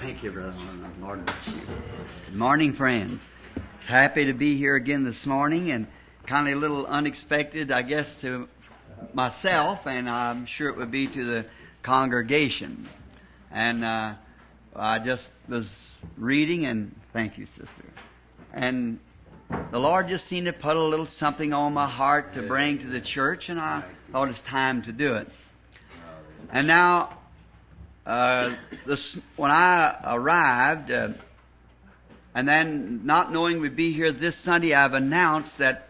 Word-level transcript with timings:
Thank 0.00 0.22
you, 0.22 0.30
Brother. 0.30 0.54
Lord 0.98 1.26
bless 1.26 1.46
you. 1.48 1.60
Good 2.24 2.34
morning, 2.34 2.72
friends. 2.72 3.20
Happy 3.84 4.24
to 4.24 4.32
be 4.32 4.56
here 4.56 4.74
again 4.74 5.04
this 5.04 5.26
morning 5.26 5.72
and 5.72 5.86
kind 6.26 6.48
of 6.48 6.54
a 6.54 6.56
little 6.56 6.86
unexpected, 6.86 7.70
I 7.70 7.82
guess, 7.82 8.14
to 8.22 8.48
myself, 9.12 9.86
and 9.86 10.08
I'm 10.08 10.46
sure 10.46 10.70
it 10.70 10.78
would 10.78 10.90
be 10.90 11.06
to 11.06 11.24
the 11.26 11.46
congregation. 11.82 12.88
And 13.50 13.84
uh, 13.84 14.14
I 14.74 15.00
just 15.00 15.32
was 15.46 15.90
reading, 16.16 16.64
and 16.64 16.98
thank 17.12 17.36
you, 17.36 17.44
sister. 17.44 17.84
And 18.54 19.00
the 19.70 19.78
Lord 19.78 20.08
just 20.08 20.26
seemed 20.26 20.46
to 20.46 20.54
put 20.54 20.78
a 20.78 20.82
little 20.82 21.08
something 21.08 21.52
on 21.52 21.74
my 21.74 21.86
heart 21.86 22.32
to 22.36 22.42
bring 22.42 22.78
to 22.78 22.86
the 22.86 23.02
church, 23.02 23.50
and 23.50 23.60
I 23.60 23.84
thought 24.12 24.30
it's 24.30 24.40
time 24.40 24.80
to 24.84 24.92
do 24.92 25.16
it. 25.16 25.28
And 26.50 26.66
now, 26.66 27.19
uh, 28.06 28.54
this, 28.86 29.16
when 29.36 29.50
I 29.50 29.96
arrived, 30.04 30.90
uh, 30.90 31.10
and 32.34 32.48
then 32.48 33.00
not 33.04 33.32
knowing 33.32 33.60
we'd 33.60 33.76
be 33.76 33.92
here 33.92 34.12
this 34.12 34.36
Sunday, 34.36 34.74
I've 34.74 34.94
announced 34.94 35.58
that 35.58 35.88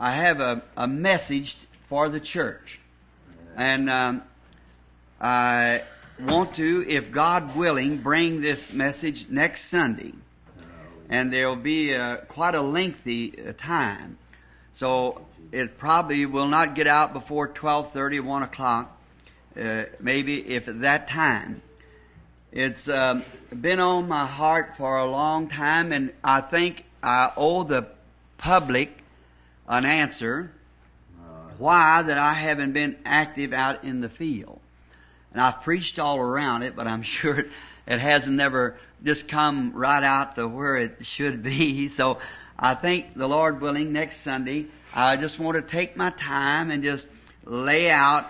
I 0.00 0.12
have 0.12 0.40
a, 0.40 0.62
a 0.76 0.88
message 0.88 1.56
for 1.88 2.08
the 2.08 2.20
church. 2.20 2.80
And 3.56 3.90
um, 3.90 4.22
I 5.20 5.82
want 6.20 6.54
to, 6.56 6.84
if 6.88 7.10
God 7.10 7.56
willing, 7.56 7.98
bring 7.98 8.40
this 8.40 8.72
message 8.72 9.28
next 9.28 9.66
Sunday. 9.66 10.12
And 11.08 11.32
there'll 11.32 11.56
be 11.56 11.94
uh, 11.94 12.18
quite 12.28 12.54
a 12.54 12.60
lengthy 12.60 13.34
uh, 13.38 13.52
time. 13.58 14.18
So 14.74 15.26
it 15.50 15.78
probably 15.78 16.26
will 16.26 16.46
not 16.46 16.74
get 16.74 16.86
out 16.86 17.12
before 17.12 17.48
12.30 17.48 18.22
1 18.22 18.42
o'clock, 18.42 18.97
uh, 19.56 19.84
maybe 20.00 20.54
if 20.54 20.68
at 20.68 20.80
that 20.82 21.08
time. 21.08 21.62
It's 22.50 22.88
um, 22.88 23.24
been 23.54 23.78
on 23.78 24.08
my 24.08 24.26
heart 24.26 24.74
for 24.78 24.96
a 24.96 25.06
long 25.06 25.48
time, 25.48 25.92
and 25.92 26.12
I 26.24 26.40
think 26.40 26.84
I 27.02 27.30
owe 27.36 27.62
the 27.62 27.86
public 28.38 28.90
an 29.68 29.84
answer 29.84 30.50
why 31.58 32.02
that 32.02 32.18
I 32.18 32.34
haven't 32.34 32.72
been 32.72 32.96
active 33.04 33.52
out 33.52 33.84
in 33.84 34.00
the 34.00 34.08
field. 34.08 34.60
And 35.32 35.42
I've 35.42 35.62
preached 35.62 35.98
all 35.98 36.18
around 36.18 36.62
it, 36.62 36.74
but 36.74 36.86
I'm 36.86 37.02
sure 37.14 37.40
it, 37.40 37.46
it 37.86 37.98
hasn't 37.98 38.36
never 38.36 38.78
just 39.04 39.28
come 39.28 39.72
right 39.74 40.02
out 40.02 40.36
to 40.36 40.48
where 40.48 40.76
it 40.76 41.04
should 41.04 41.42
be. 41.42 41.88
So 41.98 42.18
I 42.58 42.74
think 42.74 43.14
the 43.14 43.28
Lord 43.28 43.60
willing, 43.60 43.92
next 43.92 44.22
Sunday, 44.22 44.66
I 44.92 45.16
just 45.16 45.38
want 45.38 45.56
to 45.56 45.62
take 45.62 45.96
my 45.96 46.10
time 46.10 46.70
and 46.70 46.82
just 46.82 47.06
lay 47.44 47.90
out 47.90 48.26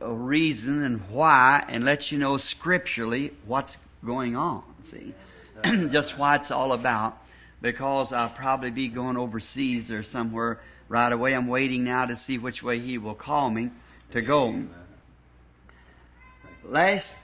a 0.00 0.12
reason 0.12 0.82
and 0.82 1.00
why 1.10 1.64
and 1.68 1.84
let 1.84 2.12
you 2.12 2.18
know 2.18 2.36
scripturally 2.36 3.32
what's 3.46 3.76
going 4.04 4.36
on. 4.36 4.62
See? 4.90 5.14
just 5.90 6.16
why 6.18 6.36
it's 6.36 6.50
all 6.50 6.72
about. 6.72 7.18
Because 7.60 8.12
I'll 8.12 8.30
probably 8.30 8.70
be 8.70 8.88
going 8.88 9.16
overseas 9.16 9.90
or 9.90 10.02
somewhere 10.02 10.60
right 10.88 11.12
away. 11.12 11.34
I'm 11.34 11.48
waiting 11.48 11.84
now 11.84 12.06
to 12.06 12.16
see 12.16 12.38
which 12.38 12.62
way 12.62 12.78
He 12.78 12.98
will 12.98 13.14
call 13.14 13.50
me 13.50 13.70
to 14.12 14.22
go. 14.22 14.64
Last, 16.64 17.16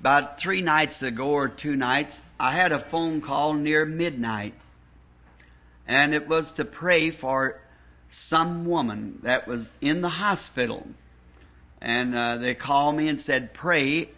about 0.00 0.40
three 0.40 0.62
nights 0.62 1.02
ago 1.02 1.28
or 1.28 1.48
two 1.48 1.76
nights, 1.76 2.22
I 2.40 2.52
had 2.52 2.72
a 2.72 2.78
phone 2.78 3.20
call 3.20 3.54
near 3.54 3.84
midnight. 3.84 4.54
And 5.86 6.14
it 6.14 6.28
was 6.28 6.52
to 6.52 6.64
pray 6.64 7.10
for 7.10 7.60
some 8.10 8.64
woman 8.64 9.20
that 9.22 9.46
was 9.46 9.70
in 9.80 10.00
the 10.00 10.08
hospital. 10.08 10.86
And 11.80 12.14
uh, 12.14 12.38
they 12.38 12.54
called 12.54 12.96
me 12.96 13.08
and 13.08 13.20
said, 13.20 13.54
pray. 13.54 14.10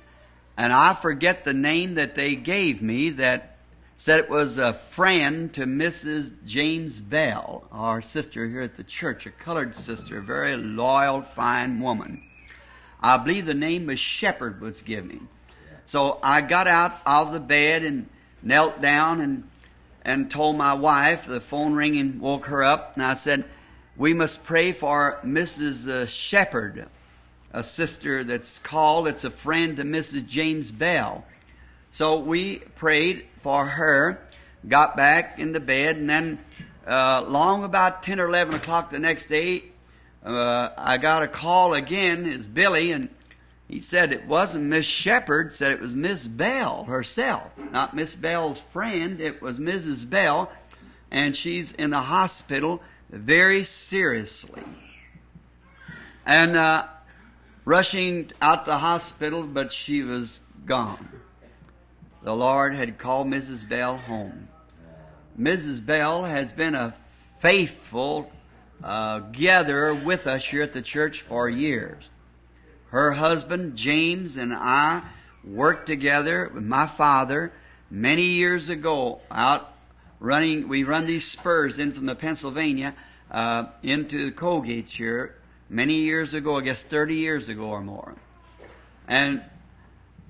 And 0.57 0.73
I 0.73 0.95
forget 0.95 1.45
the 1.45 1.55
name 1.55 1.95
that 1.95 2.15
they 2.15 2.35
gave 2.35 2.83
me 2.83 3.11
that 3.11 3.57
said 3.97 4.21
it 4.21 4.31
was 4.31 4.57
a 4.57 4.81
friend 4.93 5.53
to 5.55 5.67
Mrs. 5.67 6.33
James 6.47 7.01
Bell, 7.01 7.65
our 7.71 8.01
sister 8.01 8.49
here 8.49 8.63
at 8.63 8.77
the 8.77 8.85
church, 8.85 9.27
a 9.27 9.31
colored 9.31 9.77
sister, 9.77 10.19
a 10.19 10.23
very 10.23 10.57
loyal, 10.57 11.23
fine 11.23 11.81
woman. 11.81 12.23
I 13.03 13.19
believe 13.19 13.47
the 13.47 13.55
name 13.55 13.87
was 13.87 14.01
Shepherd 14.01 14.61
was 14.61 14.81
given. 14.83 15.29
So 15.85 16.19
I 16.23 16.41
got 16.41 16.67
out 16.67 17.01
of 17.05 17.33
the 17.33 17.41
bed 17.41 17.85
and 17.85 18.09
knelt 18.43 18.81
down 18.81 19.21
and 19.21 19.45
and 20.03 20.31
told 20.31 20.57
my 20.57 20.75
wife, 20.75 21.27
the 21.27 21.41
phone 21.41 21.75
ringing 21.75 22.21
woke 22.21 22.47
her 22.47 22.63
up, 22.63 22.95
and 22.95 23.05
I 23.05 23.15
said, 23.15 23.45
we 23.97 24.15
must 24.15 24.45
pray 24.45 24.73
for 24.73 25.19
Mrs. 25.23 25.87
Uh, 25.87 26.07
Shepherd, 26.07 26.89
a 27.53 27.65
sister 27.65 28.25
that's 28.25 28.59
called, 28.61 29.09
it's 29.09 29.25
a 29.25 29.31
friend 29.31 29.77
to 29.77 29.83
Mrs. 29.83 30.27
James 30.27 30.71
Bell. 30.71 31.25
So 31.93 32.21
we 32.21 32.59
prayed 32.77 33.27
for 33.43 33.67
her, 33.67 34.21
got 34.67 34.97
back 34.97 35.39
in 35.39 35.53
the 35.53 35.61
bed, 35.61 35.97
and 35.97 36.09
then 36.09 36.39
uh, 36.87 37.25
long 37.27 37.65
about 37.65 38.03
10 38.03 38.21
or 38.21 38.27
11 38.27 38.55
o'clock 38.55 38.91
the 38.91 38.99
next 38.99 39.29
day, 39.29 39.65
uh, 40.25 40.69
I 40.77 40.99
got 40.99 41.23
a 41.23 41.29
call 41.29 41.75
again. 41.75 42.27
It's 42.27 42.45
Billy, 42.45 42.93
and 42.93 43.09
he 43.69 43.81
said 43.81 44.13
it 44.13 44.27
wasn't 44.27 44.65
Miss 44.65 44.87
Shepherd, 44.87 45.57
said 45.57 45.73
it 45.73 45.81
was 45.81 45.95
Miss 45.95 46.27
Bell 46.27 46.85
herself. 46.85 47.51
Not 47.73 47.95
Miss 47.95 48.15
Bell's 48.15 48.61
friend, 48.73 49.21
it 49.21 49.41
was 49.41 49.59
Mrs. 49.59 50.09
Bell, 50.09 50.53
and 51.11 51.37
she's 51.37 51.73
in 51.73 51.91
the 51.91 52.01
hospital 52.01 52.83
very 53.11 53.65
seriously. 53.65 54.63
And 56.27 56.57
uh, 56.57 56.87
rushing 57.71 58.33
out 58.43 58.65
the 58.65 58.77
hospital, 58.77 59.45
but 59.45 59.73
she 59.73 60.03
was 60.03 60.41
gone. 60.67 61.09
The 62.25 62.35
Lord 62.35 62.75
had 62.75 62.99
called 62.99 63.29
Mrs. 63.29 63.67
Bell 63.69 63.97
home. 63.97 64.49
Mrs. 65.39 65.87
Bell 65.87 66.25
has 66.25 66.53
been 66.53 66.75
a 66.75 66.97
faithful 67.41 68.29
uh, 68.83 69.21
gatherer 69.21 69.95
with 69.95 70.27
us 70.27 70.45
here 70.45 70.63
at 70.63 70.73
the 70.73 70.83
church 70.83 71.23
for 71.29 71.49
years. 71.49 72.03
Her 72.89 73.13
husband, 73.13 73.77
James, 73.77 74.37
and 74.37 74.53
I 74.53 75.09
worked 75.45 75.87
together 75.87 76.51
with 76.53 76.65
my 76.65 76.89
father 76.89 77.53
many 77.89 78.31
years 78.31 78.69
ago 78.69 79.21
out 79.31 79.73
running, 80.19 80.67
we 80.67 80.83
run 80.83 81.07
these 81.07 81.25
spurs 81.25 81.79
in 81.79 81.93
from 81.93 82.07
the 82.07 82.17
Pennsylvania 82.17 82.97
uh, 83.31 83.67
into 83.85 84.25
the 84.25 84.33
Colgate 84.33 84.89
here 84.89 85.37
many 85.71 85.95
years 85.95 86.35
ago, 86.35 86.59
I 86.59 86.61
guess 86.63 86.83
30 86.83 87.15
years 87.15 87.49
ago 87.49 87.65
or 87.65 87.81
more. 87.81 88.15
And 89.09 89.43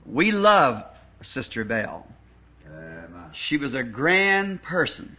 we 0.07 0.31
love 0.31 0.85
Sister 1.23 1.65
Bell. 1.65 2.07
She 3.33 3.57
was 3.57 3.75
a 3.75 3.83
grand 3.83 4.63
person. 4.63 5.17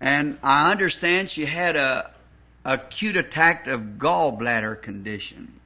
And 0.00 0.38
I 0.42 0.70
understand 0.70 1.30
she 1.30 1.46
had 1.46 1.76
a 1.76 2.10
acute 2.64 3.16
attack 3.16 3.66
of 3.66 3.80
gallbladder 3.98 4.80
condition. 4.80 5.60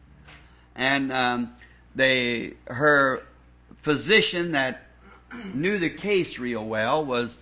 And 0.74 1.12
um, 1.12 1.52
they, 1.94 2.54
her 2.66 3.22
physician 3.82 4.52
that 4.52 4.82
knew 5.54 5.78
the 5.78 5.90
case 5.90 6.38
real 6.38 6.64
well 6.64 7.04
was 7.04 7.38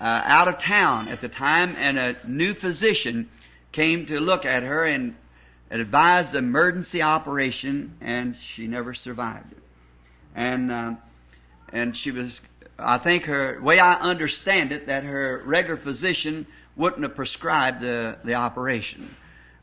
uh, 0.00 0.22
out 0.24 0.48
of 0.48 0.58
town 0.60 1.08
at 1.08 1.20
the 1.20 1.28
time, 1.28 1.74
and 1.76 1.98
a 1.98 2.16
new 2.26 2.54
physician 2.54 3.28
came 3.72 4.06
to 4.06 4.20
look 4.20 4.44
at 4.44 4.62
her 4.62 4.84
and 4.84 5.14
advised 5.70 6.34
emergency 6.34 7.02
operation, 7.02 7.96
and 8.00 8.36
she 8.40 8.66
never 8.66 8.94
survived 8.94 9.52
it. 9.52 9.62
And 10.34 10.70
uh, 10.70 10.94
and 11.72 11.96
she 11.96 12.10
was, 12.10 12.40
I 12.78 12.98
think 12.98 13.24
her 13.24 13.60
way 13.60 13.78
I 13.78 13.94
understand 13.94 14.72
it, 14.72 14.86
that 14.86 15.04
her 15.04 15.42
regular 15.44 15.76
physician 15.76 16.46
wouldn't 16.76 17.02
have 17.02 17.16
prescribed 17.16 17.80
the 17.80 18.18
the 18.24 18.34
operation 18.34 19.14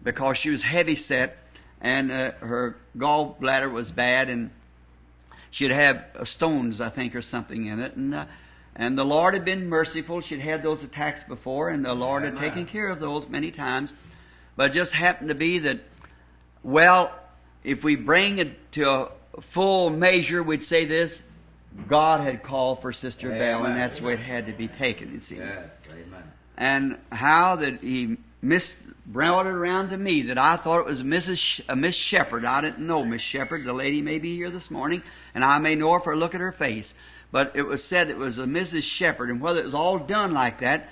because 0.03 0.37
she 0.37 0.49
was 0.49 0.61
heavy 0.61 0.95
set 0.95 1.37
and 1.79 2.11
uh, 2.11 2.31
her 2.39 2.77
gallbladder 2.97 3.71
was 3.71 3.91
bad 3.91 4.29
and 4.29 4.51
she'd 5.51 5.71
have 5.71 6.05
stones, 6.23 6.81
I 6.81 6.89
think, 6.89 7.15
or 7.15 7.21
something 7.21 7.65
in 7.65 7.79
it, 7.79 7.95
and. 7.95 8.15
Uh, 8.15 8.25
and 8.75 8.97
the 8.97 9.05
Lord 9.05 9.35
had 9.35 9.45
been 9.45 9.69
merciful. 9.69 10.21
She'd 10.21 10.39
had 10.39 10.63
those 10.63 10.83
attacks 10.83 11.23
before, 11.23 11.69
and 11.69 11.85
the 11.85 11.93
Lord 11.93 12.23
had 12.23 12.37
taken 12.37 12.65
care 12.65 12.87
of 12.87 12.99
those 12.99 13.27
many 13.27 13.51
times. 13.51 13.93
But 14.55 14.71
it 14.71 14.73
just 14.73 14.93
happened 14.93 15.29
to 15.29 15.35
be 15.35 15.59
that, 15.59 15.79
well, 16.63 17.13
if 17.63 17.83
we 17.83 17.95
bring 17.95 18.39
it 18.39 18.71
to 18.73 18.89
a 18.89 19.11
full 19.51 19.89
measure, 19.89 20.41
we'd 20.41 20.63
say 20.63 20.85
this, 20.85 21.23
God 21.87 22.21
had 22.21 22.43
called 22.43 22.81
for 22.81 22.93
Sister 22.93 23.27
Amen. 23.27 23.39
Bell, 23.39 23.65
and 23.65 23.77
that's 23.77 23.99
where 23.99 24.13
it 24.13 24.19
had 24.19 24.47
to 24.47 24.53
be 24.53 24.67
taken, 24.67 25.11
you 25.11 25.19
see. 25.19 25.37
Yes, 25.37 25.69
amen. 25.89 26.23
And 26.55 26.97
how 27.11 27.55
that 27.57 27.81
he 27.81 28.17
missed, 28.41 28.75
brought 29.07 29.47
it 29.47 29.53
around 29.53 29.89
to 29.89 29.97
me 29.97 30.23
that 30.23 30.37
I 30.37 30.57
thought 30.57 30.79
it 30.79 30.85
was 30.85 31.01
Mrs. 31.01 31.37
Sh- 31.37 31.61
uh, 31.67 31.75
Miss 31.75 31.95
Shepherd. 31.95 32.45
I 32.45 32.61
didn't 32.61 32.85
know 32.85 33.03
Miss 33.03 33.23
Shepherd. 33.23 33.65
The 33.65 33.73
lady 33.73 34.01
may 34.01 34.19
be 34.19 34.35
here 34.35 34.51
this 34.51 34.69
morning, 34.69 35.01
and 35.33 35.43
I 35.43 35.57
may 35.57 35.75
know 35.75 35.93
her 35.93 35.99
for 35.99 36.13
a 36.13 36.17
look 36.17 36.35
at 36.35 36.41
her 36.41 36.51
face 36.51 36.93
but 37.33 37.55
it 37.55 37.63
was 37.63 37.83
said 37.83 38.11
it 38.11 38.17
was 38.17 38.37
a 38.37 38.43
Mrs. 38.43 38.83
Shepherd, 38.83 39.31
and 39.31 39.41
whether 39.41 39.59
it 39.59 39.65
was 39.65 39.73
all 39.73 39.97
done 39.97 40.33
like 40.33 40.59
that, 40.59 40.87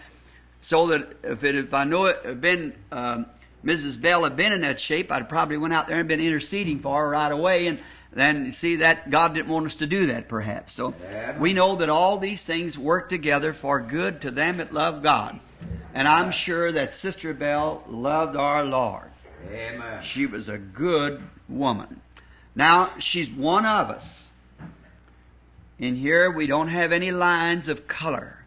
so 0.59 0.87
that 0.87 1.07
if 1.23 1.43
it, 1.43 1.55
if 1.55 1.71
I 1.71 1.83
know 1.83 2.07
it 2.07 2.17
had 2.25 2.41
been 2.41 2.73
um, 2.91 3.27
Mrs. 3.63 3.99
Bell 3.99 4.23
had 4.23 4.35
been 4.35 4.53
in 4.53 4.61
that 4.61 4.79
shape, 4.79 5.11
I'd 5.11 5.29
probably 5.29 5.57
went 5.57 5.73
out 5.73 5.87
there 5.87 5.99
and 5.99 6.07
been 6.07 6.19
interceding 6.19 6.79
for 6.79 7.01
her 7.01 7.09
right 7.09 7.31
away, 7.31 7.67
and 7.67 7.79
then 8.11 8.45
you 8.45 8.51
see 8.51 8.77
that 8.77 9.09
God 9.09 9.35
didn't 9.35 9.49
want 9.49 9.67
us 9.67 9.77
to 9.77 9.87
do 9.87 10.07
that 10.07 10.27
perhaps. 10.27 10.73
So 10.73 10.93
we 11.39 11.53
know 11.53 11.77
that 11.77 11.89
all 11.89 12.17
these 12.17 12.43
things 12.43 12.77
work 12.77 13.09
together 13.09 13.53
for 13.53 13.79
good 13.81 14.21
to 14.21 14.31
them 14.31 14.57
that 14.57 14.73
love 14.73 15.03
God. 15.03 15.39
And 15.93 16.07
I'm 16.07 16.31
sure 16.31 16.71
that 16.71 16.95
Sister 16.95 17.33
Bell 17.33 17.83
loved 17.87 18.35
our 18.35 18.63
Lord. 18.63 19.11
Amen. 19.49 20.03
She 20.03 20.25
was 20.25 20.47
a 20.49 20.57
good 20.57 21.21
woman. 21.49 22.01
Now, 22.55 22.93
she's 22.99 23.29
one 23.29 23.65
of 23.65 23.89
us. 23.89 24.29
In 25.79 25.95
here, 25.95 26.29
we 26.29 26.47
don't 26.47 26.67
have 26.67 26.91
any 26.91 27.11
lines 27.11 27.67
of 27.67 27.87
color. 27.87 28.37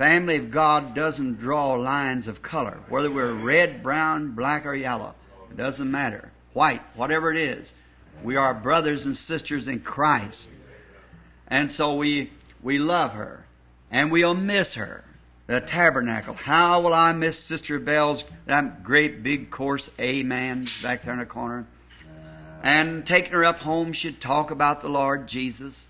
Family 0.00 0.36
of 0.36 0.50
God 0.50 0.94
doesn't 0.94 1.40
draw 1.40 1.74
lines 1.74 2.26
of 2.26 2.40
color, 2.40 2.78
whether 2.88 3.10
we're 3.10 3.34
red, 3.34 3.82
brown, 3.82 4.30
black, 4.30 4.64
or 4.64 4.74
yellow. 4.74 5.14
It 5.50 5.58
doesn't 5.58 5.90
matter. 5.90 6.32
White, 6.54 6.80
whatever 6.96 7.30
it 7.30 7.38
is. 7.38 7.70
We 8.24 8.36
are 8.36 8.54
brothers 8.54 9.04
and 9.04 9.14
sisters 9.14 9.68
in 9.68 9.80
Christ. 9.80 10.48
And 11.48 11.70
so 11.70 11.96
we, 11.96 12.32
we 12.62 12.78
love 12.78 13.12
her. 13.12 13.44
And 13.90 14.10
we'll 14.10 14.32
miss 14.32 14.72
her. 14.72 15.04
The 15.48 15.60
tabernacle. 15.60 16.32
How 16.32 16.80
will 16.80 16.94
I 16.94 17.12
miss 17.12 17.38
Sister 17.38 17.78
Bell's, 17.78 18.24
that 18.46 18.82
great 18.82 19.22
big 19.22 19.50
course 19.50 19.90
Amen 20.00 20.66
back 20.82 21.04
there 21.04 21.12
in 21.12 21.18
the 21.18 21.26
corner? 21.26 21.66
And 22.62 23.04
taking 23.04 23.32
her 23.32 23.44
up 23.44 23.58
home, 23.58 23.92
she'd 23.92 24.22
talk 24.22 24.50
about 24.50 24.80
the 24.80 24.88
Lord 24.88 25.28
Jesus. 25.28 25.86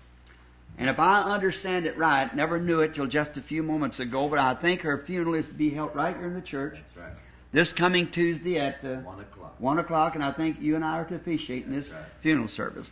And 0.77 0.89
if 0.89 0.99
I 0.99 1.21
understand 1.21 1.85
it 1.85 1.97
right, 1.97 2.33
never 2.35 2.59
knew 2.59 2.79
it 2.81 2.95
till 2.95 3.05
just 3.05 3.37
a 3.37 3.41
few 3.41 3.61
moments 3.61 3.99
ago, 3.99 4.27
but 4.27 4.39
I 4.39 4.55
think 4.55 4.81
her 4.81 5.03
funeral 5.05 5.35
is 5.35 5.47
to 5.47 5.53
be 5.53 5.69
held 5.69 5.95
right 5.95 6.15
here 6.15 6.25
in 6.25 6.33
the 6.33 6.41
church 6.41 6.73
That's 6.73 6.97
right. 6.97 7.17
this 7.51 7.71
coming 7.71 8.09
Tuesday 8.09 8.57
at 8.57 8.83
uh, 8.83 8.95
One 9.01 9.19
o'clock. 9.19 9.55
one 9.59 9.77
o'clock, 9.79 10.15
and 10.15 10.23
I 10.23 10.31
think 10.31 10.59
you 10.59 10.75
and 10.75 10.83
I 10.83 10.97
are 10.99 11.05
to 11.05 11.15
officiate 11.15 11.65
in 11.65 11.71
this 11.79 11.89
right. 11.91 12.01
funeral 12.21 12.47
service. 12.47 12.87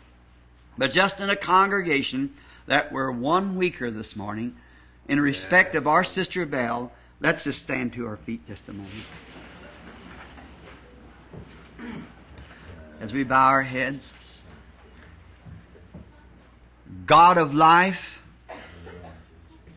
But 0.78 0.92
just 0.92 1.20
in 1.20 1.30
a 1.30 1.36
congregation 1.36 2.36
that 2.68 2.92
we're 2.92 3.12
one 3.12 3.56
weaker 3.58 3.90
this 3.90 4.16
morning, 4.16 4.56
in 5.08 5.20
respect 5.20 5.74
of 5.74 5.88
our 5.88 6.04
sister 6.04 6.46
Bell, 6.46 6.92
let's 7.20 7.44
just 7.44 7.60
stand 7.60 7.94
to 7.94 8.06
our 8.06 8.18
feet 8.18 8.48
just 8.48 8.70
a 8.70 8.74
moment. 8.74 8.94
As 13.02 13.14
we 13.14 13.24
bow 13.24 13.48
our 13.48 13.64
heads. 13.64 14.14
God 17.06 17.38
of 17.38 17.54
life, 17.54 18.20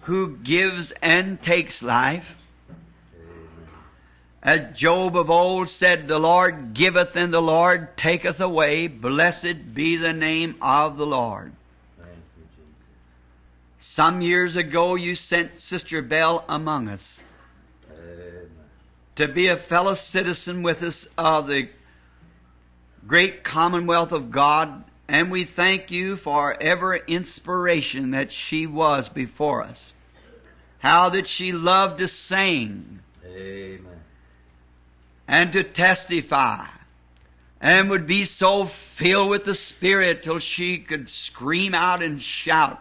who 0.02 0.36
gives 0.36 0.92
and 1.02 1.42
takes 1.42 1.82
life, 1.82 2.26
as 4.42 4.76
Job 4.76 5.16
of 5.16 5.30
old 5.30 5.68
said, 5.68 6.08
the 6.08 6.18
Lord 6.18 6.74
giveth 6.74 7.14
and 7.14 7.32
the 7.32 7.40
Lord 7.40 7.96
taketh 7.96 8.40
away. 8.40 8.88
Blessed 8.88 9.72
be 9.72 9.96
the 9.96 10.12
name 10.12 10.56
of 10.60 10.96
the 10.96 11.06
Lord. 11.06 11.52
Some 13.78 14.20
years 14.20 14.56
ago 14.56 14.96
you 14.96 15.14
sent 15.14 15.60
Sister 15.60 16.02
Bell 16.02 16.44
among 16.48 16.88
us 16.88 17.22
to 19.16 19.28
be 19.28 19.48
a 19.48 19.56
fellow 19.56 19.94
citizen 19.94 20.62
with 20.62 20.82
us 20.82 21.06
of 21.18 21.46
the 21.46 21.68
great 23.06 23.44
commonwealth 23.44 24.12
of 24.12 24.30
God, 24.30 24.84
and 25.12 25.30
we 25.30 25.44
thank 25.44 25.90
you 25.90 26.16
for 26.16 26.56
every 26.58 27.02
inspiration 27.06 28.12
that 28.12 28.32
she 28.32 28.66
was 28.66 29.10
before 29.10 29.62
us. 29.62 29.92
How 30.78 31.10
that 31.10 31.28
she 31.28 31.52
loved 31.52 31.98
to 31.98 32.08
sing, 32.08 33.00
Amen. 33.22 34.00
and 35.28 35.52
to 35.52 35.64
testify 35.64 36.66
and 37.60 37.90
would 37.90 38.06
be 38.06 38.24
so 38.24 38.64
filled 38.64 39.28
with 39.28 39.44
the 39.44 39.54
Spirit 39.54 40.22
till 40.22 40.38
she 40.38 40.78
could 40.78 41.10
scream 41.10 41.74
out 41.74 42.02
and 42.02 42.20
shout. 42.20 42.80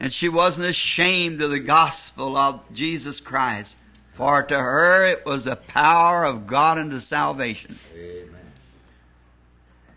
And 0.00 0.12
she 0.12 0.28
wasn't 0.28 0.66
ashamed 0.66 1.40
of 1.42 1.50
the 1.50 1.60
gospel 1.60 2.36
of 2.36 2.60
Jesus 2.72 3.20
Christ. 3.20 3.76
For 4.14 4.42
to 4.42 4.58
her 4.58 5.04
it 5.04 5.24
was 5.24 5.44
the 5.44 5.54
power 5.54 6.24
of 6.24 6.48
God 6.48 6.76
unto 6.76 6.98
salvation. 6.98 7.78
Amen. 7.94 8.45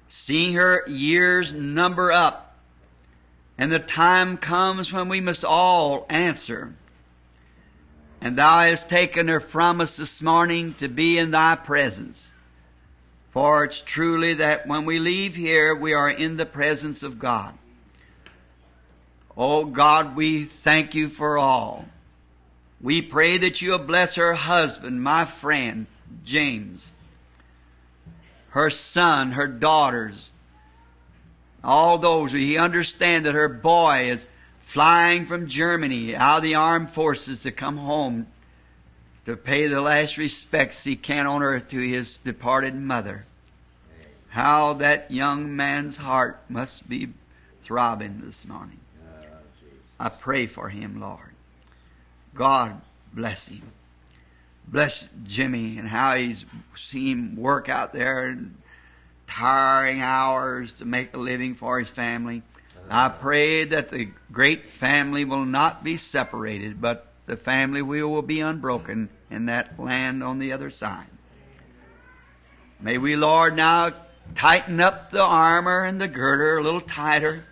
Seeing 0.09 0.55
her 0.55 0.83
years 0.87 1.53
number 1.53 2.11
up, 2.11 2.57
and 3.57 3.71
the 3.71 3.79
time 3.79 4.37
comes 4.37 4.91
when 4.91 5.07
we 5.07 5.21
must 5.21 5.45
all 5.45 6.05
answer. 6.09 6.73
And 8.19 8.37
thou 8.37 8.61
hast 8.61 8.89
taken 8.89 9.27
her 9.27 9.39
from 9.39 9.79
us 9.79 9.95
this 9.95 10.21
morning 10.21 10.73
to 10.79 10.87
be 10.87 11.17
in 11.17 11.31
thy 11.31 11.55
presence. 11.55 12.31
For 13.31 13.63
it's 13.63 13.81
truly 13.81 14.33
that 14.35 14.67
when 14.67 14.85
we 14.85 14.97
leave 14.97 15.35
here, 15.35 15.75
we 15.75 15.93
are 15.93 16.09
in 16.09 16.37
the 16.37 16.45
presence 16.45 17.03
of 17.03 17.19
God. 17.19 17.53
Oh 19.37 19.65
God, 19.65 20.15
we 20.15 20.45
thank 20.63 20.95
you 20.95 21.07
for 21.07 21.37
all. 21.37 21.85
We 22.81 23.01
pray 23.01 23.37
that 23.37 23.61
you'll 23.61 23.77
bless 23.77 24.15
her 24.15 24.33
husband, 24.33 25.03
my 25.03 25.25
friend, 25.25 25.85
James, 26.25 26.91
her 28.59 28.69
son, 28.69 29.31
her 29.31 29.47
daughters, 29.47 30.31
all 31.63 31.97
those. 31.97 32.33
We 32.33 32.57
understand 32.57 33.25
that 33.25 33.35
her 33.35 33.49
boy 33.49 34.11
is 34.11 34.27
flying 34.67 35.25
from 35.25 35.47
Germany 35.47 36.15
out 36.15 36.37
of 36.37 36.43
the 36.43 36.55
armed 36.55 36.91
forces 36.91 37.39
to 37.41 37.51
come 37.51 37.77
home 37.77 38.27
to 39.25 39.35
pay 39.37 39.67
the 39.67 39.81
last 39.81 40.17
respects 40.17 40.83
he 40.83 40.95
can 40.95 41.25
on 41.25 41.41
earth 41.41 41.69
to 41.69 41.79
his 41.79 42.17
departed 42.25 42.75
mother. 42.75 43.25
How 44.29 44.73
that 44.73 45.09
young 45.09 45.55
man's 45.55 45.97
heart 45.97 46.39
must 46.49 46.87
be 46.87 47.09
throbbing 47.63 48.21
this 48.25 48.45
morning. 48.45 48.79
Oh, 49.01 49.25
I 49.99 50.09
pray 50.09 50.47
for 50.47 50.69
him, 50.69 50.99
Lord. 50.99 51.33
God 52.35 52.79
bless 53.13 53.47
him. 53.47 53.71
Bless 54.71 55.07
Jimmy 55.23 55.79
and 55.79 55.87
how 55.87 56.15
he's 56.15 56.45
seen 56.91 57.35
work 57.35 57.69
out 57.69 57.91
there 57.91 58.27
and 58.27 58.55
tiring 59.27 60.01
hours 60.01 60.71
to 60.73 60.85
make 60.85 61.13
a 61.13 61.17
living 61.17 61.55
for 61.55 61.79
his 61.79 61.89
family. 61.89 62.43
I 62.87 63.09
pray 63.09 63.65
that 63.65 63.89
the 63.89 64.09
great 64.31 64.71
family 64.79 65.25
will 65.25 65.45
not 65.45 65.83
be 65.83 65.97
separated, 65.97 66.79
but 66.79 67.07
the 67.25 67.35
family 67.35 67.81
wheel 67.81 68.09
will 68.09 68.21
be 68.21 68.41
unbroken 68.41 69.09
in 69.31 69.47
that 69.47 69.79
land 69.79 70.23
on 70.23 70.37
the 70.37 70.53
other 70.53 70.69
side. 70.69 71.07
May 72.79 72.99
we, 72.99 73.15
Lord, 73.15 73.55
now 73.55 73.93
tighten 74.35 74.79
up 74.79 75.11
the 75.11 75.23
armor 75.23 75.83
and 75.83 75.99
the 75.99 76.07
girder 76.07 76.57
a 76.57 76.63
little 76.63 76.81
tighter. 76.81 77.43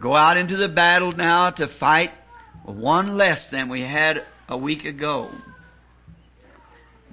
Go 0.00 0.16
out 0.16 0.38
into 0.38 0.56
the 0.56 0.68
battle 0.68 1.12
now 1.12 1.50
to 1.50 1.68
fight 1.68 2.12
one 2.64 3.16
less 3.16 3.50
than 3.50 3.68
we 3.68 3.82
had 3.82 4.24
a 4.48 4.56
week 4.56 4.84
ago. 4.84 5.30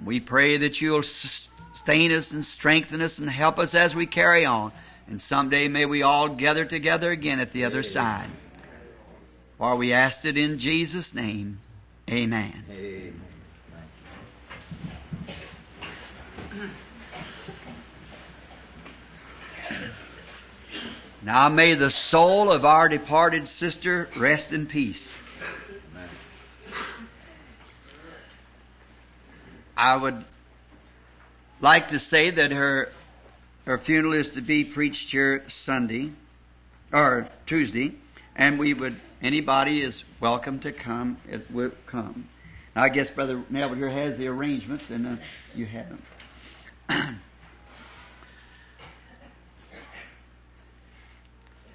We 0.04 0.20
pray 0.20 0.56
that 0.58 0.80
you'll 0.80 1.02
sustain 1.02 2.12
us 2.12 2.32
and 2.32 2.44
strengthen 2.44 3.00
us 3.00 3.18
and 3.18 3.30
help 3.30 3.58
us 3.58 3.74
as 3.74 3.94
we 3.94 4.06
carry 4.06 4.44
on. 4.44 4.72
And 5.06 5.20
someday 5.20 5.68
may 5.68 5.86
we 5.86 6.02
all 6.02 6.28
gather 6.28 6.64
together 6.64 7.10
again 7.10 7.40
at 7.40 7.52
the 7.52 7.64
other 7.64 7.82
side. 7.82 8.30
For 9.58 9.76
we 9.76 9.92
asked 9.92 10.24
it 10.24 10.36
in 10.36 10.58
Jesus' 10.58 11.14
name. 11.14 11.60
Amen. 12.10 12.64
Amen. 12.70 13.20
Now 21.24 21.48
may 21.48 21.74
the 21.74 21.90
soul 21.90 22.50
of 22.50 22.64
our 22.64 22.88
departed 22.88 23.46
sister 23.46 24.08
rest 24.16 24.52
in 24.52 24.66
peace. 24.66 25.14
you. 25.38 25.78
Amen. 25.94 26.08
I 29.76 29.96
would 29.96 30.24
like 31.60 31.88
to 31.88 31.98
say 31.98 32.30
that 32.30 32.50
her 32.52 32.90
her 33.64 33.78
funeral 33.78 34.14
is 34.14 34.30
to 34.30 34.40
be 34.40 34.64
preached 34.64 35.12
here 35.12 35.44
Sunday 35.48 36.10
or 36.92 37.28
Tuesday, 37.46 37.94
and 38.34 38.58
we 38.58 38.74
would 38.74 39.00
anybody 39.22 39.82
is 39.82 40.02
welcome 40.20 40.58
to 40.60 40.72
come. 40.72 41.16
It 41.30 41.48
would 41.50 41.74
come. 41.86 42.28
Now, 42.74 42.82
I 42.82 42.88
guess 42.88 43.08
Brother 43.10 43.42
Neville 43.50 43.76
here 43.76 43.90
has 43.90 44.18
the 44.18 44.26
arrangements, 44.26 44.90
and 44.90 45.06
uh, 45.06 45.16
you 45.54 45.66
have 45.66 45.88
them. 45.88 46.02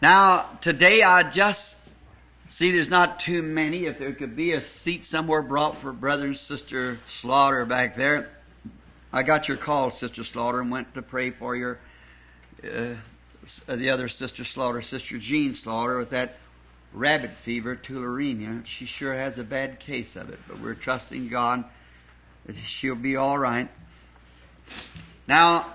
now, 0.02 0.58
today 0.62 1.04
I 1.04 1.24
just 1.24 1.77
see 2.50 2.72
there's 2.72 2.90
not 2.90 3.20
too 3.20 3.42
many. 3.42 3.86
If 3.86 4.00
there 4.00 4.14
could 4.14 4.36
be 4.36 4.54
a 4.54 4.62
seat 4.62 5.06
somewhere 5.06 5.42
brought 5.42 5.82
for 5.82 5.92
Brother 5.92 6.28
and 6.28 6.38
Sister 6.38 7.00
Slaughter 7.08 7.66
back 7.66 7.96
there. 7.96 8.30
I 9.12 9.24
got 9.24 9.48
your 9.48 9.58
call, 9.58 9.92
Sister 9.92 10.24
Slaughter, 10.24 10.62
and 10.62 10.70
went 10.70 10.94
to 10.96 11.02
pray 11.02 11.32
for 11.32 11.56
your 11.56 11.80
uh, 12.64 12.96
the 13.68 13.90
other 13.90 14.10
Sister 14.10 14.44
Slaughter, 14.44 14.82
Sister 14.82 15.18
Jean 15.18 15.54
Slaughter, 15.54 15.98
with 15.98 16.10
that 16.10 16.38
rabbit 16.94 17.32
fever, 17.44 17.76
tularemia. 17.76 18.66
She 18.66 18.86
sure 18.86 19.14
has 19.14 19.38
a 19.38 19.44
bad 19.44 19.80
case 19.80 20.16
of 20.16 20.30
it, 20.30 20.40
but 20.48 20.60
we're 20.60 20.74
trusting 20.74 21.30
God 21.30 21.64
that 22.46 22.56
she'll 22.66 22.96
be 22.96 23.16
all 23.16 23.38
right. 23.38 23.70
Now, 25.28 25.74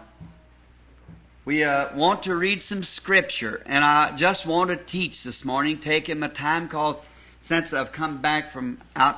we 1.44 1.64
uh, 1.64 1.96
want 1.96 2.22
to 2.24 2.36
read 2.36 2.62
some 2.62 2.84
scripture, 2.84 3.62
and 3.66 3.82
I 3.82 4.14
just 4.14 4.46
want 4.46 4.70
to 4.70 4.76
teach 4.76 5.24
this 5.24 5.44
morning, 5.44 5.80
taking 5.80 6.20
my 6.20 6.28
time, 6.28 6.68
cause 6.68 6.96
since 7.40 7.72
I've 7.72 7.90
come 7.90 8.22
back 8.22 8.52
from 8.52 8.80
out 8.94 9.16